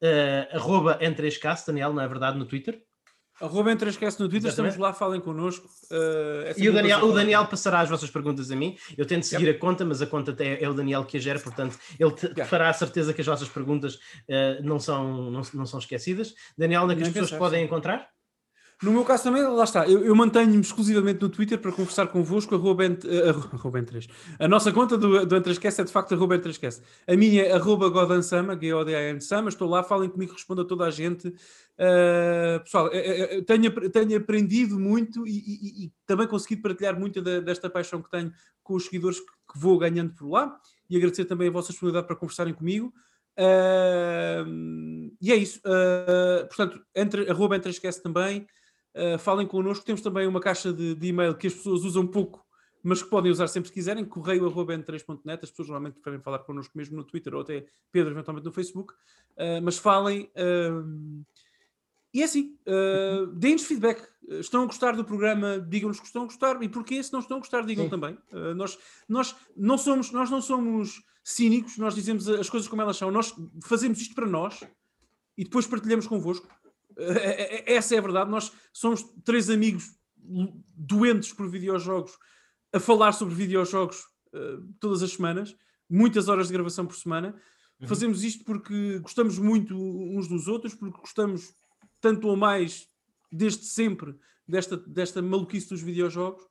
uh, 0.03 0.57
arroba 0.57 0.97
N3Cast, 1.01 1.67
Daniel, 1.67 1.93
não 1.93 2.01
é 2.01 2.07
verdade, 2.07 2.39
no 2.39 2.47
Twitter? 2.47 2.81
Arroba 3.41 3.73
entre 3.73 3.89
esquece 3.89 4.21
no 4.21 4.29
Twitter, 4.29 4.49
Exatamente. 4.49 4.73
estamos 4.73 4.91
lá, 4.91 4.93
falem 4.93 5.21
connosco. 5.21 5.67
Uh, 5.91 6.45
é 6.45 6.55
e 6.59 6.69
o 6.69 6.73
Daniel, 6.73 7.05
o 7.05 7.13
Daniel 7.13 7.47
passará 7.47 7.81
as 7.81 7.89
vossas 7.89 8.11
perguntas 8.11 8.51
a 8.51 8.57
mim. 8.57 8.77
Eu 8.99 9.07
tento 9.07 9.25
seguir 9.25 9.47
yep. 9.47 9.57
a 9.57 9.61
conta, 9.61 9.85
mas 9.85 10.03
a 10.03 10.07
conta 10.07 10.37
é, 10.39 10.63
é, 10.63 10.69
o 10.69 10.75
Daniel 10.75 11.05
que 11.05 11.17
a 11.17 11.21
gera, 11.21 11.39
portanto, 11.41 11.79
ele 11.99 12.11
te, 12.13 12.27
yeah. 12.27 12.45
fará 12.45 12.69
a 12.69 12.73
certeza 12.73 13.15
que 13.15 13.21
as 13.23 13.27
vossas 13.27 13.49
perguntas 13.49 13.95
uh, 13.95 14.63
não, 14.63 14.79
são, 14.79 15.31
não, 15.31 15.43
não, 15.55 15.67
são 15.67 15.79
esquecidas. 15.79 16.35
Daniel, 16.57 16.83
onde 16.83 16.93
é 16.93 16.97
que 16.97 17.03
as 17.03 17.09
pessoas 17.09 17.33
podem 17.33 17.65
encontrar? 17.65 18.09
No 18.83 18.93
meu 18.93 19.05
caso 19.05 19.25
também, 19.25 19.43
lá 19.43 19.65
está, 19.65 19.87
eu, 19.87 20.03
eu 20.03 20.17
mantenho-me 20.17 20.59
exclusivamente 20.61 21.21
no 21.21 21.29
Twitter 21.29 21.59
para 21.59 21.71
conversar 21.71 22.07
convosco, 22.07 22.55
arroba, 22.55 22.87
ent, 22.87 23.05
uh, 23.05 24.19
A 24.39 24.49
nossa 24.49 24.73
conta 24.73 24.97
do, 24.97 25.27
do 25.27 25.37
Entresquece 25.37 25.83
é 25.83 25.85
de 25.85 25.93
facto 25.93 26.15
arroba 26.15 26.37
Entresquece. 26.37 26.81
A 27.07 27.15
minha 27.15 27.43
é 27.43 27.53
arroba 27.53 27.91
Godansama, 27.91 28.59
G-O-D-A-N 28.59 29.21
Sama, 29.21 29.51
estou 29.51 29.69
lá, 29.69 29.83
falem 29.83 30.09
comigo, 30.09 30.33
respondo 30.33 30.63
a 30.63 30.65
toda 30.65 30.87
a 30.87 30.91
gente. 30.91 31.29
Uh, 31.29 32.61
pessoal, 32.65 32.89
eu 32.89 33.45
tenho, 33.45 33.91
tenho 33.91 34.17
aprendido 34.17 34.81
muito 34.81 35.27
e, 35.27 35.31
e, 35.31 35.85
e, 35.85 35.93
também 36.07 36.27
conseguido 36.27 36.63
partilhar 36.63 36.99
muito 36.99 37.21
da, 37.21 37.39
desta 37.41 37.69
paixão 37.69 38.01
que 38.01 38.11
tenho 38.11 38.33
com 38.63 38.75
os 38.75 38.85
seguidores 38.85 39.21
que, 39.21 39.27
vou 39.57 39.77
ganhando 39.77 40.15
por 40.15 40.27
lá 40.31 40.59
e 40.89 40.97
agradecer 40.97 41.27
também 41.27 41.49
a 41.49 41.51
vossa 41.51 41.69
disponibilidade 41.69 42.07
para 42.07 42.17
conversarem 42.17 42.55
comigo. 42.55 42.95
Uh, 43.39 45.11
e 45.21 45.31
é 45.33 45.37
isso. 45.37 45.61
Uh, 45.61 46.47
portanto, 46.47 46.83
entre, 46.95 47.31
arroba 47.31 47.57
Entresquece 47.57 48.03
também. 48.03 48.47
Uh, 48.95 49.19
falem 49.19 49.47
connosco. 49.47 49.85
Temos 49.85 50.01
também 50.01 50.27
uma 50.27 50.41
caixa 50.41 50.73
de, 50.73 50.95
de, 50.95 51.09
e-mail 51.09 51.35
que 51.37 51.47
as 51.47 51.55
pessoas 51.55 51.85
usam 51.85 52.07
pouco, 52.07 52.45
mas 52.83 53.03
que 53.03 53.09
podem 53.09 53.31
usar 53.31 53.47
sempre 53.49 53.71
que 53.71 53.75
quiserem, 53.75 54.05
correio.n3.net. 54.05 55.45
As 55.45 55.51
pessoas 55.51 55.69
normalmente 55.69 55.95
preferem 55.95 56.21
falar 56.21 56.41
connosco 56.41 56.77
mesmo 56.77 56.97
no 56.97 57.05
Twitter 57.05 57.35
ou 57.35 57.43
até 57.43 57.67
Pedro, 57.93 58.13
eventualmente 58.13 58.45
no 58.45 58.53
Facebook. 58.53 58.93
Uh, 59.37 59.63
mas 59.63 59.79
falem. 59.79 60.31
Uh, 60.35 61.25
e 62.13 62.23
é 62.23 62.25
assim, 62.25 62.59
uh, 62.67 63.27
deem-nos 63.29 63.65
feedback. 63.65 64.09
Estão 64.29 64.63
a 64.65 64.67
gostar 64.67 64.97
do 64.97 65.05
programa, 65.05 65.61
digam-nos 65.61 66.01
que 66.01 66.07
estão 66.07 66.23
a 66.23 66.27
gostar. 66.27 66.61
E 66.63 66.69
porquê? 66.69 67.03
Se 67.03 67.13
não 67.13 67.21
estão 67.21 67.37
a 67.37 67.41
gostar, 67.41 67.63
digam 67.63 67.85
Sim. 67.85 67.91
também. 67.91 68.19
Nós, 68.55 68.79
nós, 69.09 69.35
não 69.57 69.79
somos, 69.79 70.13
nós 70.13 70.31
não 70.31 70.41
somos 70.41 71.03
cínicos, 71.23 71.79
nós 71.79 71.95
dizemos 71.95 72.29
as 72.29 72.49
coisas 72.49 72.69
como 72.69 72.83
elas 72.83 72.97
são. 72.97 73.11
Nós 73.11 73.35
fazemos 73.63 74.01
isto 74.01 74.15
para 74.15 74.27
nós 74.27 74.61
e 75.37 75.45
depois 75.45 75.67
partilhamos 75.67 76.07
convosco. 76.07 76.49
É, 76.99 77.73
é, 77.73 77.75
essa 77.75 77.95
é 77.95 77.99
a 77.99 78.03
verdade. 78.03 78.31
Nós 78.31 78.53
somos 78.73 79.03
três 79.25 79.49
amigos 79.51 79.91
doentes 80.77 81.33
por 81.33 81.49
videojogos 81.49 82.13
a 82.73 82.79
falar 82.79 83.13
sobre 83.13 83.35
videojogos 83.35 83.99
uh, 84.35 84.63
todas 84.79 85.03
as 85.03 85.13
semanas, 85.13 85.57
muitas 85.89 86.29
horas 86.29 86.49
de 86.49 86.53
gravação 86.53 86.87
por 86.87 86.97
semana. 86.97 87.35
Uhum. 87.81 87.89
Fazemos 87.89 88.23
isto 88.23 88.45
porque 88.45 88.99
gostamos 89.01 89.39
muito 89.39 89.75
uns 89.77 90.29
dos 90.29 90.47
outros, 90.47 90.75
porque 90.75 91.01
gostamos 91.01 91.55
tanto 92.01 92.29
ou 92.29 92.37
mais 92.37 92.87
desde 93.33 93.65
sempre 93.65 94.15
desta, 94.47 94.77
desta 94.77 95.23
maluquice 95.23 95.69
dos 95.69 95.83
videojogos. 95.83 96.43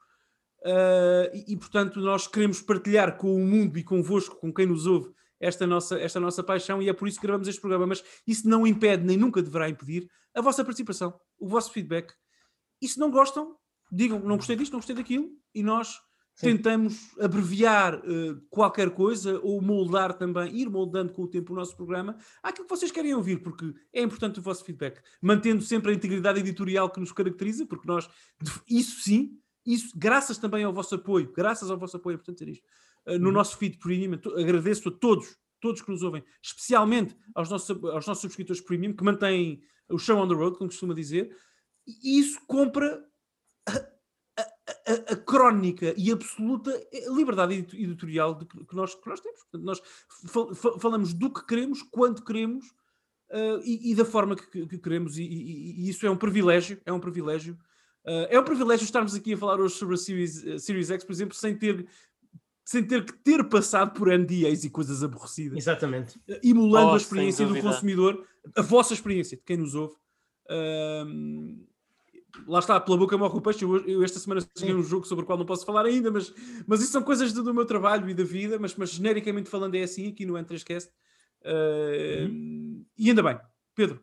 Uh, 0.61 1.32
e, 1.34 1.53
e, 1.53 1.58
portanto, 1.58 2.01
nós 2.01 2.27
queremos 2.27 2.61
partilhar 2.61 3.18
com 3.18 3.34
o 3.34 3.45
mundo 3.45 3.77
e 3.77 3.84
convosco, 3.84 4.35
com 4.35 4.53
quem 4.53 4.66
nos 4.66 4.85
ouve, 4.85 5.09
esta 5.40 5.66
nossa, 5.66 6.00
esta 6.00 6.19
nossa 6.19 6.43
paixão 6.43 6.82
e 6.82 6.90
é 6.90 6.93
por 6.93 7.08
isso 7.08 7.19
que 7.19 7.26
gravamos 7.26 7.48
este 7.48 7.61
programa. 7.61 7.88
Mas 7.88 8.03
isso 8.27 8.48
não 8.48 8.68
impede, 8.68 9.06
nem 9.06 9.18
nunca 9.18 9.42
deverá 9.42 9.69
impedir, 9.69 10.09
a 10.34 10.42
vossa 10.42 10.64
participação, 10.64 11.19
o 11.40 11.48
vosso 11.48 11.72
feedback. 11.72 12.14
E 12.82 12.88
se 12.88 13.00
não 13.00 13.09
gostam, 13.09 13.56
digam 13.92 14.19
não 14.19 14.38
gostei 14.38 14.56
disto, 14.56 14.72
não 14.72 14.80
gostei 14.80 14.95
daquilo, 14.95 15.30
e 15.53 15.64
nós 15.64 16.00
Sim. 16.35 16.56
tentamos 16.56 17.18
abreviar 17.19 17.95
uh, 17.95 18.42
qualquer 18.50 18.92
coisa 18.92 19.40
ou 19.43 19.61
moldar 19.61 20.14
também, 20.14 20.56
ir 20.56 20.69
moldando 20.69 21.11
com 21.11 21.24
o 21.24 21.27
tempo 21.27 21.51
o 21.51 21.56
nosso 21.56 21.76
programa 21.76 22.16
àquilo 22.42 22.66
que 22.66 22.76
vocês 22.76 22.92
querem 22.92 23.14
ouvir, 23.14 23.42
porque 23.42 23.74
é 23.92 24.01
importante 24.01 24.40
o 24.40 24.42
vosso 24.42 24.64
feedback, 24.64 25.01
mantendo 25.22 25.61
sempre 25.61 25.92
a 25.92 25.95
integridade 25.95 26.40
editorial 26.40 26.90
que 26.90 27.00
nos 27.00 27.11
caracteriza, 27.11 27.66
porque 27.66 27.88
nós, 27.88 28.09
isso 28.69 29.01
sim, 29.01 29.38
isso 29.66 29.92
graças 29.98 30.38
também 30.38 30.64
ao 30.64 30.72
vosso 30.72 30.95
apoio, 30.95 31.32
graças 31.35 31.69
ao 31.69 31.77
vosso 31.77 31.98
apoio, 31.98 32.14
é 32.14 32.16
importante 32.16 32.40
dizer 32.40 32.51
isto, 32.51 32.66
no 33.17 33.27
uhum. 33.27 33.31
nosso 33.31 33.57
feed 33.57 33.77
premium, 33.77 34.19
agradeço 34.38 34.89
a 34.89 34.91
todos, 34.91 35.38
todos 35.59 35.81
que 35.81 35.91
nos 35.91 36.03
ouvem, 36.03 36.23
especialmente 36.43 37.15
aos 37.33 37.49
nossos, 37.49 37.69
aos 37.69 38.05
nossos 38.05 38.21
subscritores 38.21 38.61
premium, 38.61 38.93
que 38.93 39.03
mantêm 39.03 39.61
o 39.89 39.97
show 39.97 40.17
on 40.17 40.27
the 40.27 40.35
road, 40.35 40.57
como 40.57 40.69
costuma 40.69 40.93
dizer, 40.93 41.35
e 41.88 42.19
isso 42.19 42.39
compra 42.45 43.03
a, 43.67 43.71
a, 44.38 45.13
a, 45.13 45.15
crónica 45.15 45.93
e 45.97 46.11
absoluta 46.11 46.71
liberdade 47.15 47.55
editorial 47.55 48.35
de, 48.35 48.45
que, 48.45 48.75
nós, 48.75 48.95
que 48.95 49.09
nós 49.09 49.19
temos. 49.19 49.39
Portanto, 49.41 49.63
nós 49.63 49.81
fal, 50.27 50.79
falamos 50.79 51.13
do 51.13 51.31
que 51.31 51.45
queremos, 51.45 51.81
quando 51.81 52.23
queremos 52.23 52.65
uh, 53.31 53.59
e, 53.63 53.91
e, 53.91 53.95
da 53.95 54.05
forma 54.05 54.35
que, 54.35 54.67
que 54.67 54.77
queremos, 54.77 55.17
e, 55.17 55.23
e, 55.23 55.85
e, 55.85 55.89
isso 55.89 56.05
é 56.05 56.09
um 56.09 56.17
privilégio, 56.17 56.79
é 56.85 56.93
um 56.93 56.99
privilégio. 56.99 57.57
Uh, 58.05 58.25
é 58.29 58.39
um 58.39 58.43
privilégio 58.43 58.85
estarmos 58.85 59.13
aqui 59.13 59.33
a 59.33 59.38
falar 59.38 59.59
hoje 59.59 59.75
sobre 59.75 59.95
a 59.95 59.97
Series, 59.97 60.45
a 60.47 60.59
Series 60.59 60.89
X, 60.89 61.03
por 61.03 61.11
exemplo, 61.11 61.35
sem 61.35 61.57
ter 61.57 61.88
sem 62.69 62.83
ter 62.83 63.03
que 63.03 63.14
ter 63.14 63.43
passado 63.45 63.98
por 63.98 64.15
NDAs 64.15 64.64
e 64.64 64.69
coisas 64.69 65.01
aborrecidas. 65.01 65.57
Exatamente. 65.57 66.22
Emulando 66.43 66.91
oh, 66.91 66.93
a 66.93 66.98
experiência 66.98 67.43
do 67.48 67.59
consumidor, 67.59 68.23
a 68.56 68.61
vossa 68.61 68.93
experiência, 68.93 69.35
de 69.35 69.41
quem 69.41 69.57
nos 69.57 69.73
ouve. 69.73 69.95
Um, 71.07 71.65
lá 72.48 72.59
está, 72.59 72.80
pela 72.80 72.95
boca 72.95 73.17
morre 73.17 73.35
o 73.35 73.41
peixe. 73.41 73.65
Eu, 73.65 73.77
eu 73.88 74.03
esta 74.03 74.19
semana 74.19 74.48
cheguei 74.56 74.75
um 74.75 74.83
jogo 74.83 75.07
sobre 75.07 75.23
o 75.23 75.25
qual 75.25 75.35
não 75.35 75.48
posso 75.48 75.65
falar 75.65 75.83
ainda, 75.83 76.11
mas, 76.11 76.31
mas 76.67 76.80
isso 76.81 76.91
são 76.91 77.01
coisas 77.01 77.33
do, 77.33 77.41
do 77.41 77.56
meu 77.56 77.65
trabalho 77.65 78.07
e 78.07 78.14
da 78.14 78.23
vida. 78.23 78.59
Mas, 78.59 78.75
mas 78.75 78.91
genericamente 78.91 79.49
falando, 79.49 79.73
é 79.73 79.81
assim 79.81 80.07
aqui 80.07 80.23
no 80.23 80.35
N3Cast. 80.35 80.89
Uh, 81.41 82.27
uhum. 82.27 82.85
E 82.95 83.09
ainda 83.09 83.23
bem, 83.23 83.39
Pedro. 83.73 83.99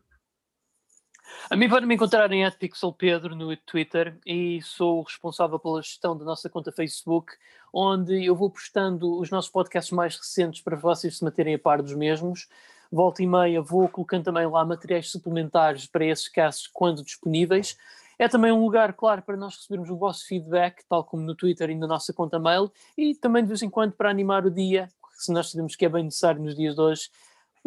A 1.49 1.55
mim 1.55 1.69
podem 1.69 1.87
me 1.87 1.95
encontrar 1.95 2.29
em 2.33 2.49
@pixelpedro 2.51 3.33
no 3.33 3.55
Twitter 3.55 4.17
e 4.25 4.61
sou 4.61 5.01
responsável 5.01 5.57
pela 5.57 5.81
gestão 5.81 6.17
da 6.17 6.25
nossa 6.25 6.49
conta 6.49 6.73
Facebook, 6.73 7.31
onde 7.71 8.25
eu 8.25 8.35
vou 8.35 8.49
postando 8.49 9.17
os 9.17 9.29
nossos 9.29 9.49
podcasts 9.49 9.93
mais 9.93 10.17
recentes 10.17 10.61
para 10.61 10.75
vocês 10.75 11.17
se 11.17 11.23
manterem 11.23 11.55
a 11.55 11.59
par 11.59 11.81
dos 11.81 11.93
mesmos. 11.93 12.49
Volta 12.91 13.23
e 13.23 13.27
meia 13.27 13.61
vou 13.61 13.87
colocando 13.87 14.25
também 14.25 14.45
lá 14.45 14.65
materiais 14.65 15.09
suplementares 15.09 15.87
para 15.87 16.03
esses 16.03 16.27
casos 16.27 16.67
quando 16.67 17.01
disponíveis. 17.01 17.77
É 18.19 18.27
também 18.27 18.51
um 18.51 18.61
lugar, 18.61 18.91
claro, 18.91 19.21
para 19.21 19.37
nós 19.37 19.55
recebermos 19.55 19.89
o 19.89 19.95
vosso 19.95 20.27
feedback, 20.27 20.83
tal 20.89 21.05
como 21.05 21.23
no 21.23 21.33
Twitter 21.33 21.69
e 21.69 21.75
na 21.75 21.87
nossa 21.87 22.11
conta 22.11 22.37
mail, 22.37 22.69
e 22.97 23.15
também 23.15 23.43
de 23.43 23.47
vez 23.47 23.61
em 23.61 23.69
quando 23.69 23.93
para 23.93 24.09
animar 24.09 24.45
o 24.45 24.51
dia, 24.51 24.89
se 25.13 25.31
nós 25.31 25.49
sabemos 25.49 25.77
que 25.77 25.85
é 25.85 25.89
bem 25.89 26.03
necessário 26.03 26.41
nos 26.41 26.55
dias 26.55 26.75
de 26.75 26.81
hoje, 26.81 27.09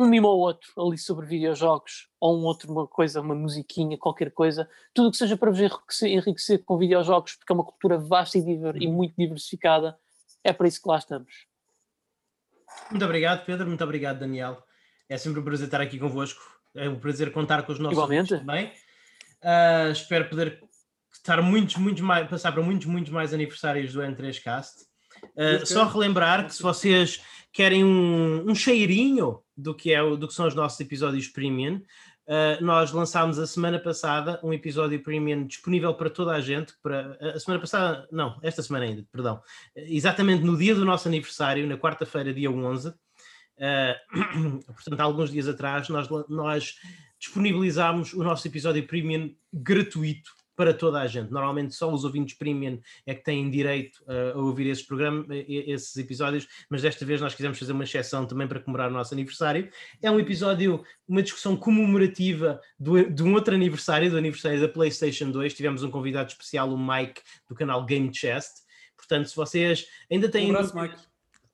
um 0.01 0.09
mimo 0.09 0.29
ou 0.29 0.39
outro 0.39 0.73
ali 0.79 0.97
sobre 0.97 1.27
videojogos, 1.27 2.09
ou 2.19 2.39
um 2.39 2.45
outro, 2.45 2.73
uma 2.73 2.87
coisa, 2.87 3.21
uma 3.21 3.35
musiquinha, 3.35 3.99
qualquer 3.99 4.31
coisa, 4.31 4.69
tudo 4.95 5.11
que 5.11 5.17
seja 5.19 5.37
para 5.37 5.51
vos 5.51 5.61
enriquecer, 5.61 6.11
enriquecer 6.11 6.65
com 6.65 6.79
videojogos, 6.79 7.37
porque 7.37 7.53
é 7.53 7.55
uma 7.55 7.65
cultura 7.65 7.99
vasta 7.99 8.39
e, 8.39 8.43
diver, 8.43 8.81
e 8.81 8.87
uhum. 8.87 8.95
muito 8.95 9.15
diversificada, 9.19 9.99
é 10.43 10.55
para 10.55 10.67
isso 10.67 10.81
que 10.81 10.89
lá 10.89 10.97
estamos. 10.97 11.47
Muito 12.91 13.05
obrigado, 13.05 13.45
Pedro, 13.45 13.67
muito 13.67 13.85
obrigado, 13.85 14.21
Daniel. 14.21 14.63
É 15.07 15.19
sempre 15.19 15.41
um 15.41 15.45
prazer 15.45 15.67
estar 15.67 15.83
aqui 15.83 15.99
convosco. 15.99 16.41
É 16.75 16.89
um 16.89 16.99
prazer 16.99 17.31
contar 17.33 17.63
com 17.65 17.73
os 17.73 17.79
nossos 17.79 17.99
Igualmente. 17.99 18.39
também. 18.39 18.73
Uh, 19.43 19.91
espero 19.91 20.29
poder 20.31 20.63
estar 21.13 21.43
muitos, 21.43 21.77
muitos 21.77 22.03
mais, 22.03 22.29
passar 22.29 22.53
para 22.53 22.63
muitos, 22.63 22.87
muitos 22.87 23.13
mais 23.13 23.35
aniversários 23.35 23.93
do 23.93 24.01
N3Cast. 24.01 24.89
Uh, 25.35 25.67
só 25.67 25.85
relembrar 25.85 26.47
que 26.47 26.55
se 26.55 26.63
vocês 26.63 27.23
querem 27.53 27.85
um, 27.85 28.49
um 28.49 28.55
cheirinho 28.55 29.41
do 29.57 29.75
que, 29.75 29.93
é, 29.93 30.03
do 30.17 30.29
que 30.29 30.35
são 30.35 30.47
os 30.47 30.55
nossos 30.55 30.79
episódios 30.81 31.29
premium, 31.29 31.77
uh, 32.27 32.65
nós 32.65 32.93
lançámos 32.93 33.39
a 33.39 33.47
semana 33.47 33.79
passada 33.79 34.41
um 34.43 34.53
episódio 34.53 35.03
premium 35.03 35.47
disponível 35.47 35.95
para 35.95 36.11
toda 36.11 36.33
a 36.33 36.41
gente. 36.41 36.75
Para, 36.83 37.17
a 37.35 37.39
semana 37.39 37.61
passada, 37.61 38.09
não, 38.11 38.39
esta 38.43 38.63
semana 38.63 38.87
ainda, 38.87 39.05
perdão. 39.11 39.41
Exatamente 39.75 40.45
no 40.45 40.57
dia 40.57 40.75
do 40.75 40.85
nosso 40.85 41.09
aniversário, 41.09 41.67
na 41.67 41.77
quarta-feira, 41.77 42.33
dia 42.33 42.51
11. 42.51 42.89
Uh, 42.89 44.63
portanto, 44.67 45.01
há 45.01 45.05
alguns 45.05 45.31
dias 45.31 45.49
atrás, 45.49 45.89
nós, 45.89 46.09
nós 46.29 46.77
disponibilizámos 47.19 48.15
o 48.15 48.23
nosso 48.23 48.47
episódio 48.47 48.87
premium 48.87 49.35
gratuito 49.53 50.40
para 50.61 50.75
toda 50.75 51.01
a 51.01 51.07
gente. 51.07 51.31
Normalmente 51.33 51.75
só 51.75 51.91
os 51.91 52.05
ouvintes 52.05 52.37
premium 52.37 52.79
é 53.07 53.15
que 53.15 53.25
têm 53.25 53.49
direito 53.49 53.97
uh, 54.03 54.39
a 54.39 54.43
ouvir 54.43 54.67
esses 54.67 54.85
programas, 54.85 55.27
esses 55.49 55.97
episódios, 55.97 56.47
mas 56.69 56.83
desta 56.83 57.03
vez 57.03 57.19
nós 57.19 57.35
quisemos 57.35 57.59
fazer 57.59 57.73
uma 57.73 57.85
exceção 57.85 58.27
também 58.27 58.47
para 58.47 58.61
comemorar 58.61 58.91
o 58.91 58.93
nosso 58.93 59.15
aniversário. 59.15 59.71
É 60.03 60.11
um 60.11 60.21
episódio, 60.21 60.85
uma 61.09 61.23
discussão 61.23 61.57
comemorativa 61.57 62.61
do, 62.79 63.09
de 63.09 63.23
um 63.23 63.33
outro 63.33 63.55
aniversário, 63.55 64.11
do 64.11 64.19
aniversário 64.19 64.61
da 64.61 64.69
PlayStation 64.69 65.31
2. 65.31 65.55
Tivemos 65.55 65.83
um 65.83 65.91
convidado 65.91 66.29
especial, 66.29 66.71
o 66.71 66.79
Mike, 66.79 67.23
do 67.49 67.55
canal 67.55 67.83
Game 67.87 68.13
Chest. 68.13 68.59
Portanto, 68.99 69.31
se 69.31 69.37
vocês 69.37 69.87
ainda 70.11 70.29
têm. 70.29 70.49
Um 70.49 70.57
abraço, 70.57 70.77
Mike. 70.77 71.10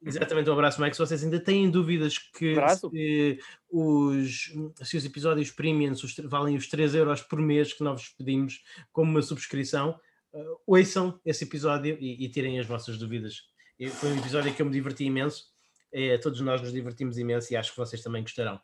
Exatamente, 0.07 0.49
um 0.49 0.53
abraço, 0.53 0.81
Mike. 0.81 0.95
Se 0.95 1.03
vocês 1.03 1.25
ainda 1.25 1.41
têm 1.41 1.69
dúvidas 1.69 2.17
que 2.17 2.55
se 2.55 3.41
os, 3.69 4.53
se 4.83 4.97
os 4.97 5.05
episódios 5.05 5.51
premium 5.51 5.95
valem 6.25 6.57
os 6.57 6.69
3 6.69 6.95
euros 6.95 7.23
por 7.23 7.41
mês 7.41 7.73
que 7.73 7.83
nós 7.83 8.09
pedimos 8.11 8.63
como 8.93 9.11
uma 9.11 9.21
subscrição, 9.21 9.99
uh, 10.33 10.61
ouçam 10.65 11.21
esse 11.25 11.43
episódio 11.43 11.99
e, 12.01 12.25
e 12.25 12.29
tirem 12.29 12.61
as 12.61 12.67
vossas 12.67 12.97
dúvidas. 12.97 13.49
Eu, 13.79 13.91
foi 13.91 14.11
um 14.11 14.19
episódio 14.19 14.55
que 14.55 14.63
eu 14.63 14.67
me 14.67 14.73
diverti 14.73 15.05
imenso. 15.05 15.45
É, 15.93 16.17
todos 16.19 16.41
nós 16.41 16.63
nos 16.63 16.73
divertimos 16.73 17.19
imenso 17.19 17.53
e 17.53 17.57
acho 17.57 17.73
que 17.73 17.77
vocês 17.77 18.01
também 18.01 18.23
gostarão. 18.23 18.61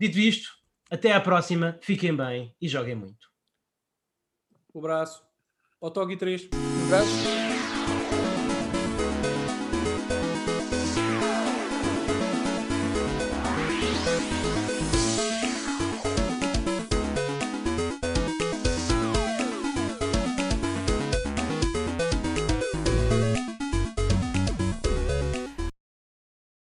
Dito 0.00 0.18
isto, 0.18 0.50
até 0.90 1.12
à 1.12 1.20
próxima, 1.20 1.78
fiquem 1.82 2.16
bem 2.16 2.54
e 2.60 2.68
joguem 2.68 2.94
muito. 2.94 3.28
Um 4.74 4.78
abraço. 4.78 5.22
Otogi 5.80 6.16
3. 6.16 6.48
Um 6.52 6.86
abraço. 6.86 7.45